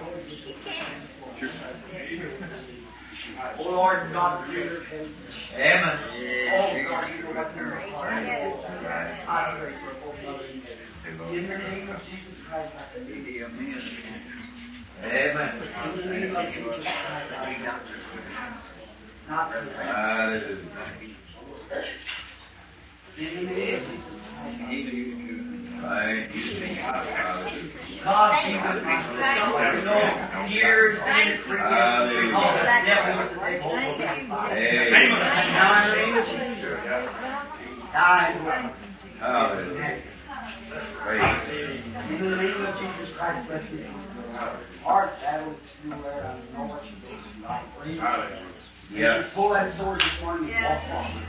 Oh 3.59 3.65
Lord 3.65 4.13
God, 4.13 4.47
creator 4.47 4.77
of 4.79 4.85
heaven. 4.87 5.15
Amen. 5.55 5.99
Oh 6.53 6.71
God, 6.89 7.05
you 7.11 7.23
know 7.23 7.33
what 7.35 7.49
their 7.55 7.81
heart 7.91 8.23
is. 8.23 8.29
I 9.29 9.59
pray 9.59 9.75
for 9.83 9.93
both 10.01 10.17
brothers 10.23 10.51
and 10.53 10.63
sisters. 10.63 10.89
In 11.05 11.49
the 11.49 11.59
name 11.59 11.89
of 11.91 11.99
Jesus 12.07 12.37
Christ, 12.49 12.73
I 12.77 12.81
pray. 12.93 13.43
Amen. 13.43 13.81
Amen. 15.03 15.51
In 15.85 15.97
the 15.97 16.07
name 16.15 16.37
of 16.37 16.45
Jesus 16.53 16.83
Christ, 16.83 17.33
I 17.33 17.45
pray. 17.45 17.57
Not 19.29 19.51
for 19.51 19.61
that. 19.65 19.77
Hallelujah. 19.77 20.67
In 23.19 23.31
the 23.35 23.43
name 23.51 23.75
of 23.75 23.83
Jesus 23.83 24.21
Christ. 24.35 24.59
Thank 24.59 24.93
you. 24.93 25.52
Hallelujah. 25.83 27.73
God, 28.05 28.35
Jesus, 28.43 28.83
you 28.83 29.85
know, 29.87 30.03
years 30.51 30.99
and 30.99 31.39
for 31.47 31.55
years, 31.55 32.27
because 32.27 32.59
of 32.59 32.67
that 32.67 32.83
devil 32.83 33.15
was 33.19 33.31
the 33.31 33.39
devil. 33.39 34.35
Amen. 34.51 35.07
Now, 35.55 35.71
in 35.83 35.91
the 35.91 35.97
name 36.03 36.15
of 36.19 36.27
Jesus, 36.27 36.83
die. 37.93 38.35
Hallelujah. 39.19 40.03
Praise. 41.03 41.43
In 42.11 42.19
the 42.19 42.37
name 42.37 42.59
of 42.67 42.75
Jesus 42.75 43.09
Christ, 43.17 43.47
bless 43.49 43.67
you. 43.71 43.87
Hard 44.83 45.11
battle, 45.21 45.55
you 45.85 45.91
where 45.91 46.27
I 46.27 46.29
know 46.55 46.65
what 46.67 46.83
you 46.85 46.91
do. 47.03 47.47
I 47.47 47.49
pray. 47.79 47.95
Yes. 48.95 49.25
Pull 49.35 49.55
that 49.55 49.73
sword 49.79 50.01
this 50.01 50.21
morning 50.21 50.53
and 50.53 50.65
walk 50.65 50.85
on. 50.93 51.25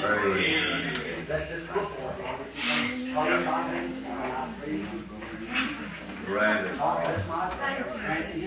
Praise. 0.00 1.28
Let 1.28 1.44
this 1.50 1.68
book 1.68 1.92
walk 2.00 2.16
on. 2.24 2.40
Father, 3.14 3.40
my 3.44 3.68
hands, 3.68 4.00
I 4.06 4.56
pray 4.58 4.80
you. 4.80 5.04
Granted. 6.24 6.78
God, 6.78 7.04
bless 7.04 7.28
my 7.28 7.52
prayer. 7.54 7.84
It 8.32 8.44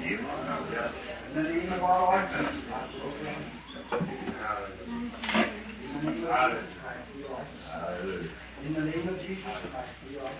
in 0.00 1.36
the 1.36 1.42
name 1.42 1.72
of 1.72 1.82
our 1.82 2.00
Lord 2.12 2.28
Jesus 2.28 2.60
Christ. 2.68 2.94
In 8.60 8.74
the 8.74 8.80
name 8.80 9.08
of 9.08 9.16
Jesus 9.20 9.40
Christ, 9.42 9.88
we 10.06 10.18
are. 10.18 10.32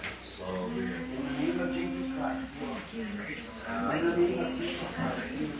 In 0.69 0.77
the 0.77 1.21
name 1.41 1.61
of 1.61 1.69
Jesus 1.73 2.07
Christ, 2.17 2.45
we 2.61 2.67
are. 2.69 3.97
In 3.97 4.05
the 4.05 4.17
name 4.17 4.39
of 4.39 4.51
Jesus 4.59 4.89
Christ, 4.95 5.25
we 5.39 5.45
are. 5.47 5.60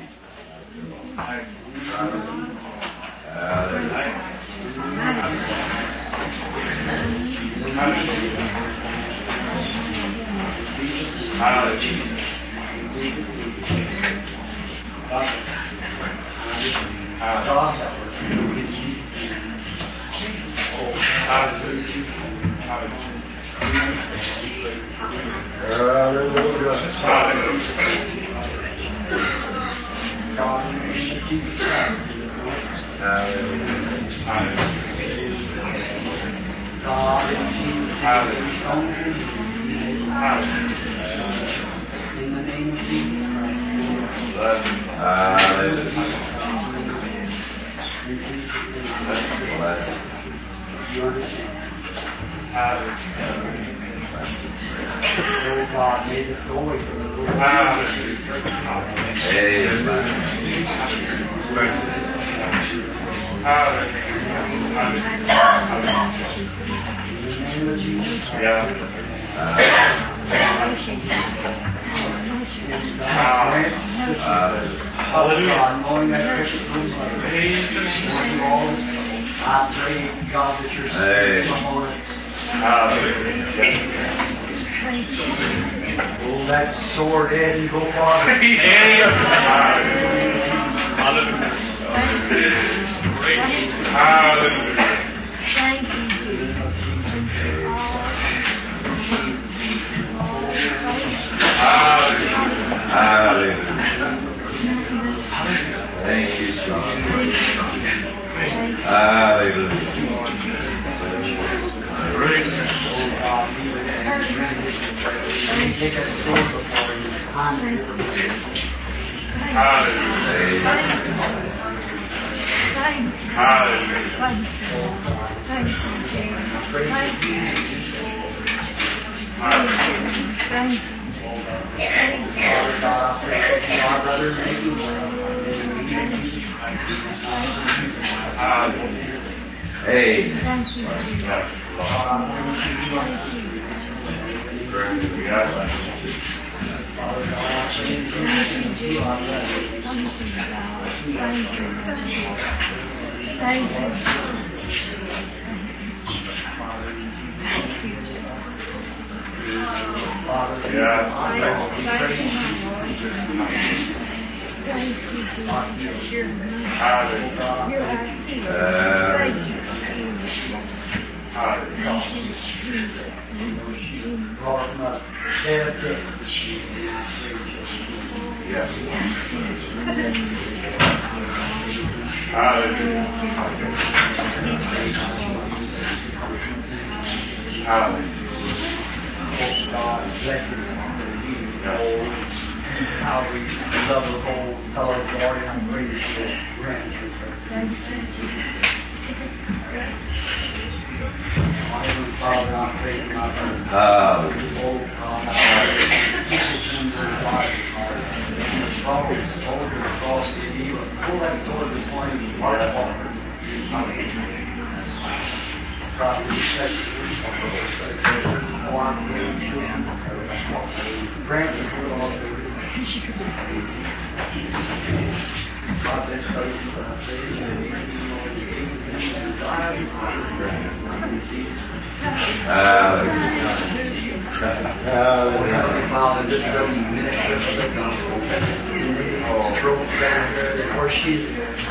Where 240.81 240.89
she's 241.03 241.21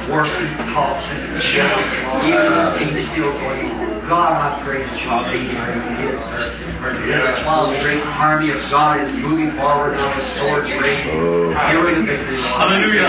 working, 0.09 0.57
tossing, 0.70 1.41
shouting, 1.51 1.91
even 2.28 2.94
things 2.94 3.10
still 3.10 3.33
going 3.33 3.70
on. 3.70 3.90
God, 4.11 4.35
I 4.35 4.59
pray 4.67 4.83
that 4.83 4.91
you 4.99 5.07
lead 5.07 5.55
her 5.55 5.71
and 5.71 5.87
give 6.03 6.19
her 6.19 6.99
her 6.99 7.47
while 7.47 7.71
the 7.71 7.79
great 7.79 8.03
army 8.03 8.51
of 8.51 8.59
God 8.67 9.07
is 9.07 9.15
moving 9.23 9.55
forward 9.55 9.95
on 9.95 10.19
the 10.19 10.27
sword's 10.35 10.67
raised. 10.83 11.15
Oh. 11.15 11.55
Here 11.71 11.79
we 11.79 11.95
the 11.95 12.03
victory, 12.03 12.43
Lord. 12.43 12.59
Hallelujah. 12.59 13.07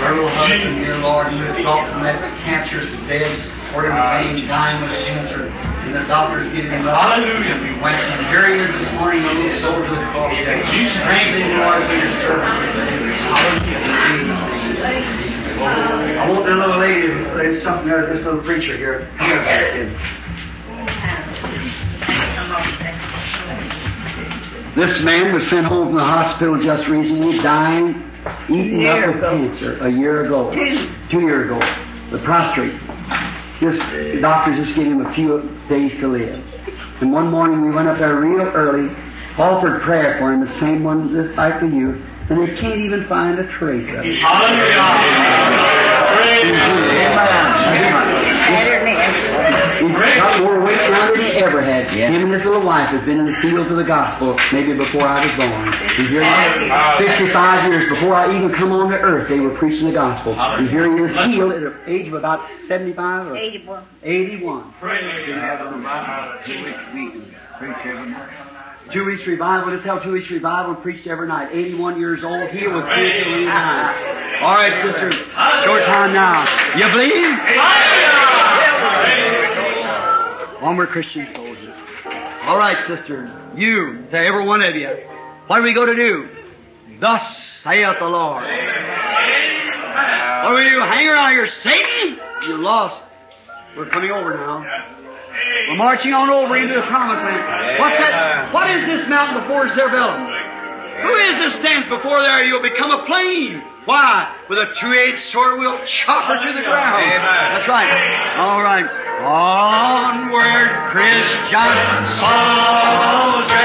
Her 0.00 0.16
little 0.16 0.32
husband, 0.32 0.80
dear 0.80 0.96
Lord, 1.04 1.28
who 1.28 1.44
is 1.44 1.60
off 1.68 1.92
from 1.92 2.08
that 2.08 2.24
cancerous 2.40 2.88
bed, 3.04 3.36
or 3.76 3.84
in 3.84 3.92
the 3.92 4.00
vein, 4.00 4.48
dying 4.48 4.80
with 4.80 4.96
cancer, 4.96 5.44
and 5.44 5.92
the 5.92 6.08
doctors 6.08 6.48
giving 6.56 6.72
him 6.72 6.88
up. 6.88 6.96
Hallelujah. 6.96 7.60
We 7.68 7.76
went 7.76 8.00
and 8.00 8.32
here 8.32 8.48
he 8.48 8.64
is 8.64 8.72
this 8.80 8.96
morning, 8.96 9.28
a 9.28 9.28
little 9.28 9.60
soldier 9.60 9.92
of 9.92 10.00
the 10.00 10.08
cross. 10.16 10.32
Strengthen 10.32 11.52
Lord 11.60 11.84
for 11.84 12.00
your 12.00 12.16
service. 12.24 12.48
I 15.58 16.30
want 16.30 16.46
that 16.46 16.56
little 16.56 16.78
lady, 16.78 17.08
there's 17.34 17.62
something 17.64 17.88
there, 17.88 18.06
this 18.14 18.24
little 18.24 18.42
preacher 18.42 18.76
here. 18.76 19.10
Come 19.18 19.26
here. 19.26 19.90
This 24.76 24.94
man 25.02 25.34
was 25.34 25.42
sent 25.50 25.66
home 25.66 25.88
from 25.88 25.96
the 25.96 26.04
hospital 26.04 26.62
just 26.62 26.88
recently, 26.88 27.42
dying, 27.42 27.98
eaten 28.48 28.86
up 28.86 29.06
with 29.10 29.20
cancer, 29.20 29.78
a 29.82 29.90
year 29.90 30.26
ago. 30.26 30.52
Two 31.10 31.20
years 31.20 31.50
ago. 31.50 31.58
The 32.12 32.22
prostrate. 32.24 32.78
Just 33.58 33.82
the 33.90 34.20
doctors 34.22 34.64
just 34.64 34.76
gave 34.78 34.86
him 34.86 35.04
a 35.04 35.12
few 35.14 35.42
days 35.68 35.90
to 36.00 36.06
live. 36.06 36.38
And 37.02 37.10
one 37.12 37.28
morning 37.30 37.66
we 37.66 37.74
went 37.74 37.88
up 37.88 37.98
there 37.98 38.14
real 38.20 38.46
early, 38.54 38.94
offered 39.36 39.82
prayer 39.82 40.16
for 40.20 40.32
him, 40.32 40.46
the 40.46 40.60
same 40.60 40.84
one 40.84 41.10
just 41.10 41.36
like 41.36 41.58
for 41.58 41.66
you, 41.66 41.98
and 42.30 42.40
they 42.42 42.60
can't 42.60 42.80
even 42.80 43.06
find 43.08 43.38
a 43.38 43.46
trace 43.58 43.88
of 43.88 44.04
it. 44.04 44.18
He's 49.78 50.16
got 50.16 50.40
more 50.42 50.60
weight 50.60 50.90
now 50.90 51.10
than 51.12 51.20
he 51.20 51.30
ever 51.42 51.62
had. 51.62 51.88
Him 51.90 52.24
and 52.24 52.32
his 52.32 52.44
little 52.44 52.64
wife 52.64 52.88
has 52.90 53.02
been 53.04 53.18
in 53.18 53.26
the 53.26 53.36
fields 53.40 53.70
of 53.70 53.76
the 53.76 53.84
gospel 53.84 54.36
maybe 54.52 54.76
before 54.76 55.06
I 55.06 55.24
was 55.26 55.34
born. 55.36 55.72
You 55.98 56.08
hear 56.08 56.20
that? 56.20 56.96
55 56.98 57.72
years 57.72 57.88
before 57.94 58.14
I 58.14 58.36
even 58.36 58.52
come 58.56 58.72
on 58.72 58.90
to 58.90 58.96
earth, 58.96 59.28
they 59.28 59.40
were 59.40 59.56
preaching 59.56 59.86
the 59.86 59.92
gospel. 59.94 60.34
And 60.38 60.68
here 60.68 60.84
he 60.90 61.02
is 61.04 61.16
healed 61.32 61.52
at 61.52 61.60
the 61.60 61.90
age 61.90 62.08
of 62.08 62.14
about 62.14 62.40
75 62.68 63.28
or 63.28 63.36
81. 63.36 63.84
81. 64.02 64.74
Two 66.46 66.54
weeks 68.94 69.26
revival, 69.26 69.72
just 69.74 69.84
held 69.84 70.02
Jewish 70.02 70.30
revival 70.30 70.74
and 70.74 70.82
preached 70.82 71.06
every 71.06 71.28
night. 71.28 71.50
81 71.52 72.00
years 72.00 72.20
old, 72.24 72.50
healed 72.50 72.74
with 72.74 72.84
spiritual 72.84 73.46
time. 73.46 74.42
All 74.42 74.54
right, 74.54 74.72
sisters, 74.82 75.14
short 75.64 75.84
time 75.84 76.12
now. 76.12 76.44
You 76.76 76.88
believe? 76.92 77.28
One 80.62 80.76
more 80.76 80.86
Christian 80.86 81.28
soldier. 81.34 81.74
All 82.46 82.56
right, 82.56 82.76
sisters, 82.88 83.30
you, 83.56 84.06
to 84.10 84.16
every 84.16 84.46
one 84.46 84.62
of 84.62 84.74
you, 84.74 84.88
what 85.46 85.60
are 85.60 85.62
we 85.62 85.74
going 85.74 85.94
to 85.94 85.96
do? 85.96 86.28
Thus 87.00 87.22
saith 87.62 87.96
the 88.00 88.06
Lord. 88.06 88.44
What 90.44 90.50
do 90.50 90.54
we 90.56 90.64
do? 90.70 90.80
Hang 90.80 91.06
around 91.06 91.32
here, 91.32 91.46
Satan? 91.62 92.18
You're 92.46 92.58
lost. 92.58 93.02
We're 93.76 93.90
coming 93.90 94.10
over 94.10 94.34
now. 94.34 94.64
We're 95.68 95.76
marching 95.76 96.12
on 96.12 96.30
over 96.30 96.56
into 96.56 96.74
the 96.74 96.86
promised 96.88 97.22
land. 97.22 97.42
What's 97.78 97.98
that? 98.00 98.52
What 98.52 98.70
is 98.70 98.86
this 98.86 99.08
mountain 99.08 99.42
before 99.42 99.68
Zerubbabel? 99.74 100.28
Who 100.98 101.14
is 101.14 101.34
this 101.38 101.54
stands 101.62 101.86
before 101.86 102.22
there? 102.24 102.42
You'll 102.44 102.62
become 102.62 102.90
a 102.90 103.06
plain. 103.06 103.62
Why? 103.84 104.34
With 104.50 104.58
a 104.58 104.66
two-edged 104.80 105.30
sword, 105.32 105.58
we'll 105.60 105.78
chop 105.86 106.24
her 106.26 106.38
to 106.42 106.50
the 106.52 106.60
ground. 106.60 107.06
Amen. 107.06 107.44
That's 107.54 107.68
right. 107.68 107.88
All 108.36 108.62
right. 108.62 108.84
Onward, 109.22 110.70
Christian 110.90 111.78
soldier, 112.18 113.58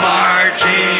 marching 0.00 0.93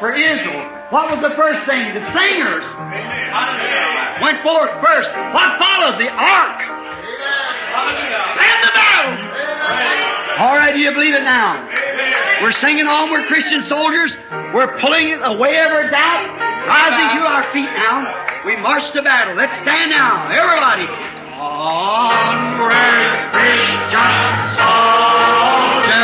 for 0.00 0.10
Israel. 0.16 0.64
What 0.90 1.12
was 1.12 1.20
the 1.22 1.36
first 1.36 1.62
thing? 1.68 1.94
The 1.94 2.02
singers 2.10 2.64
went 4.24 4.42
forth 4.42 4.72
first. 4.82 5.12
What 5.36 5.60
followed? 5.60 6.00
The 6.00 6.10
ark. 6.10 6.58
And 8.40 8.58
the 8.64 8.72
battle. 8.74 9.14
All 10.40 10.56
right, 10.56 10.72
do 10.74 10.80
you 10.82 10.90
believe 10.92 11.14
it 11.14 11.22
now? 11.22 11.68
We're 12.42 12.56
singing 12.64 12.88
on. 12.88 13.12
We're 13.12 13.28
Christian 13.28 13.62
soldiers. 13.68 14.10
We're 14.56 14.80
pulling 14.80 15.08
it 15.12 15.20
away 15.20 15.60
every 15.60 15.90
doubt. 15.92 16.32
Rising 16.66 17.08
to 17.20 17.22
our 17.28 17.52
feet 17.52 17.68
now. 17.68 18.02
We 18.46 18.56
march 18.56 18.90
to 18.94 19.02
battle. 19.02 19.36
Let's 19.36 19.52
stand 19.60 19.90
now. 19.92 20.32
Everybody. 20.32 20.88
Onward, 21.36 22.72
Christian 23.32 24.32
soldier, 24.56 26.00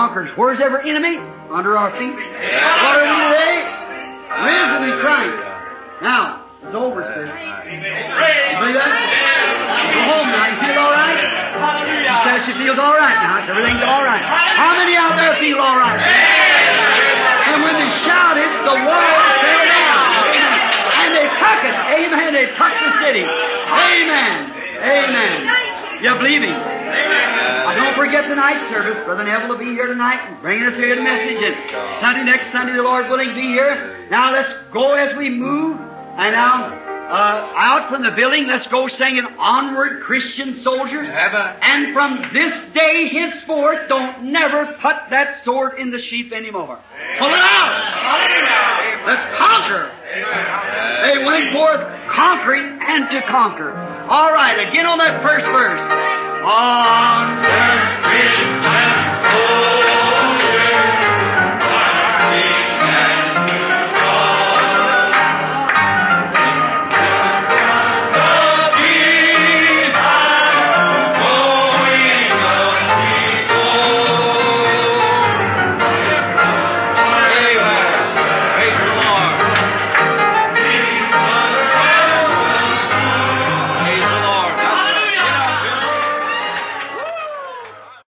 conquerors. 0.00 0.32
Where's 0.32 0.56
every 0.64 0.88
enemy? 0.88 1.20
Under 1.52 1.76
our 1.76 1.92
feet. 2.00 2.16
What 2.16 2.96
are 2.96 3.04
we 3.04 3.16
today? 3.28 3.56
Risen 4.32 4.80
in 4.88 4.96
Christ. 5.04 5.36
Now, 6.00 6.48
it's 6.64 6.72
over, 6.72 7.04
sis. 7.04 7.28
You 7.28 8.56
believe 8.56 8.80
that? 8.80 8.92
Go 9.92 10.00
home 10.08 10.28
now. 10.32 10.44
You 10.48 10.56
feel 10.64 10.80
all 10.80 10.96
right? 10.96 11.20
She 11.20 12.16
says 12.24 12.40
she 12.48 12.54
feels 12.56 12.80
all 12.80 12.96
right 12.96 13.18
now. 13.20 13.44
Everything's 13.44 13.84
all 13.84 14.00
right. 14.00 14.24
How 14.56 14.72
many 14.72 14.96
out 14.96 15.20
there 15.20 15.36
feel 15.36 15.60
all 15.60 15.76
right? 15.76 16.00
And 16.00 17.60
when 17.60 17.76
they 17.76 17.90
shouted, 18.08 18.48
the 18.72 18.76
wall 18.80 19.20
fell 19.36 19.64
down. 19.68 20.00
And 20.96 21.10
they 21.12 21.28
took 21.28 21.60
it. 21.60 21.76
Amen. 21.76 22.28
They 22.32 22.48
took 22.56 22.72
the 22.72 22.90
city. 23.04 23.24
Amen. 23.28 24.48
Amen. 24.80 25.36
You 26.00 26.16
believe 26.16 26.40
him? 26.40 26.56
Uh, 26.90 27.74
don't 27.74 27.94
forget 27.94 28.28
the 28.28 28.34
night 28.34 28.70
service. 28.70 28.98
Brother 29.04 29.24
Neville 29.24 29.48
will 29.48 29.58
be 29.58 29.72
here 29.76 29.86
tonight 29.86 30.20
and 30.26 30.40
bringing 30.42 30.64
us 30.64 30.76
here 30.76 30.96
the 30.96 31.02
message. 31.02 31.38
And 31.38 32.00
Sunday, 32.00 32.24
next 32.24 32.50
Sunday, 32.52 32.72
the 32.74 32.82
Lord 32.82 33.08
willing, 33.08 33.34
be 33.34 33.54
here. 33.54 34.08
Now 34.10 34.32
let's 34.32 34.52
go 34.72 34.94
as 34.94 35.16
we 35.16 35.30
move. 35.30 35.78
And 35.78 36.34
now, 36.34 36.90
uh, 37.10 37.52
out 37.56 37.90
from 37.90 38.02
the 38.02 38.12
building. 38.12 38.46
Let's 38.46 38.66
go 38.68 38.86
singing 38.86 39.26
Onward 39.38 40.02
Christian 40.02 40.62
Soldiers. 40.62 41.10
Heaven. 41.10 41.58
And 41.62 41.92
from 41.92 42.30
this 42.32 42.54
day 42.72 43.08
henceforth, 43.08 43.88
don't 43.88 44.30
never 44.30 44.78
put 44.80 45.10
that 45.10 45.42
sword 45.44 45.78
in 45.78 45.90
the 45.90 45.98
sheath 45.98 46.32
anymore. 46.32 46.78
Pull 47.18 47.34
it 47.34 47.42
out. 47.42 47.70
Let's 49.06 49.26
conquer. 49.42 49.90
They 51.02 51.24
went 51.24 51.52
forth 51.52 51.80
conquering 52.14 52.78
and 52.80 53.10
to 53.10 53.22
conquer. 53.28 53.72
All 54.10 54.32
right, 54.32 54.58
again 54.68 54.86
on 54.86 54.98
that 54.98 55.22
first 55.22 55.46
verse. 55.46 55.78
Onward 56.42 57.80
Christian 58.02 58.58
soldiers. 59.30 60.09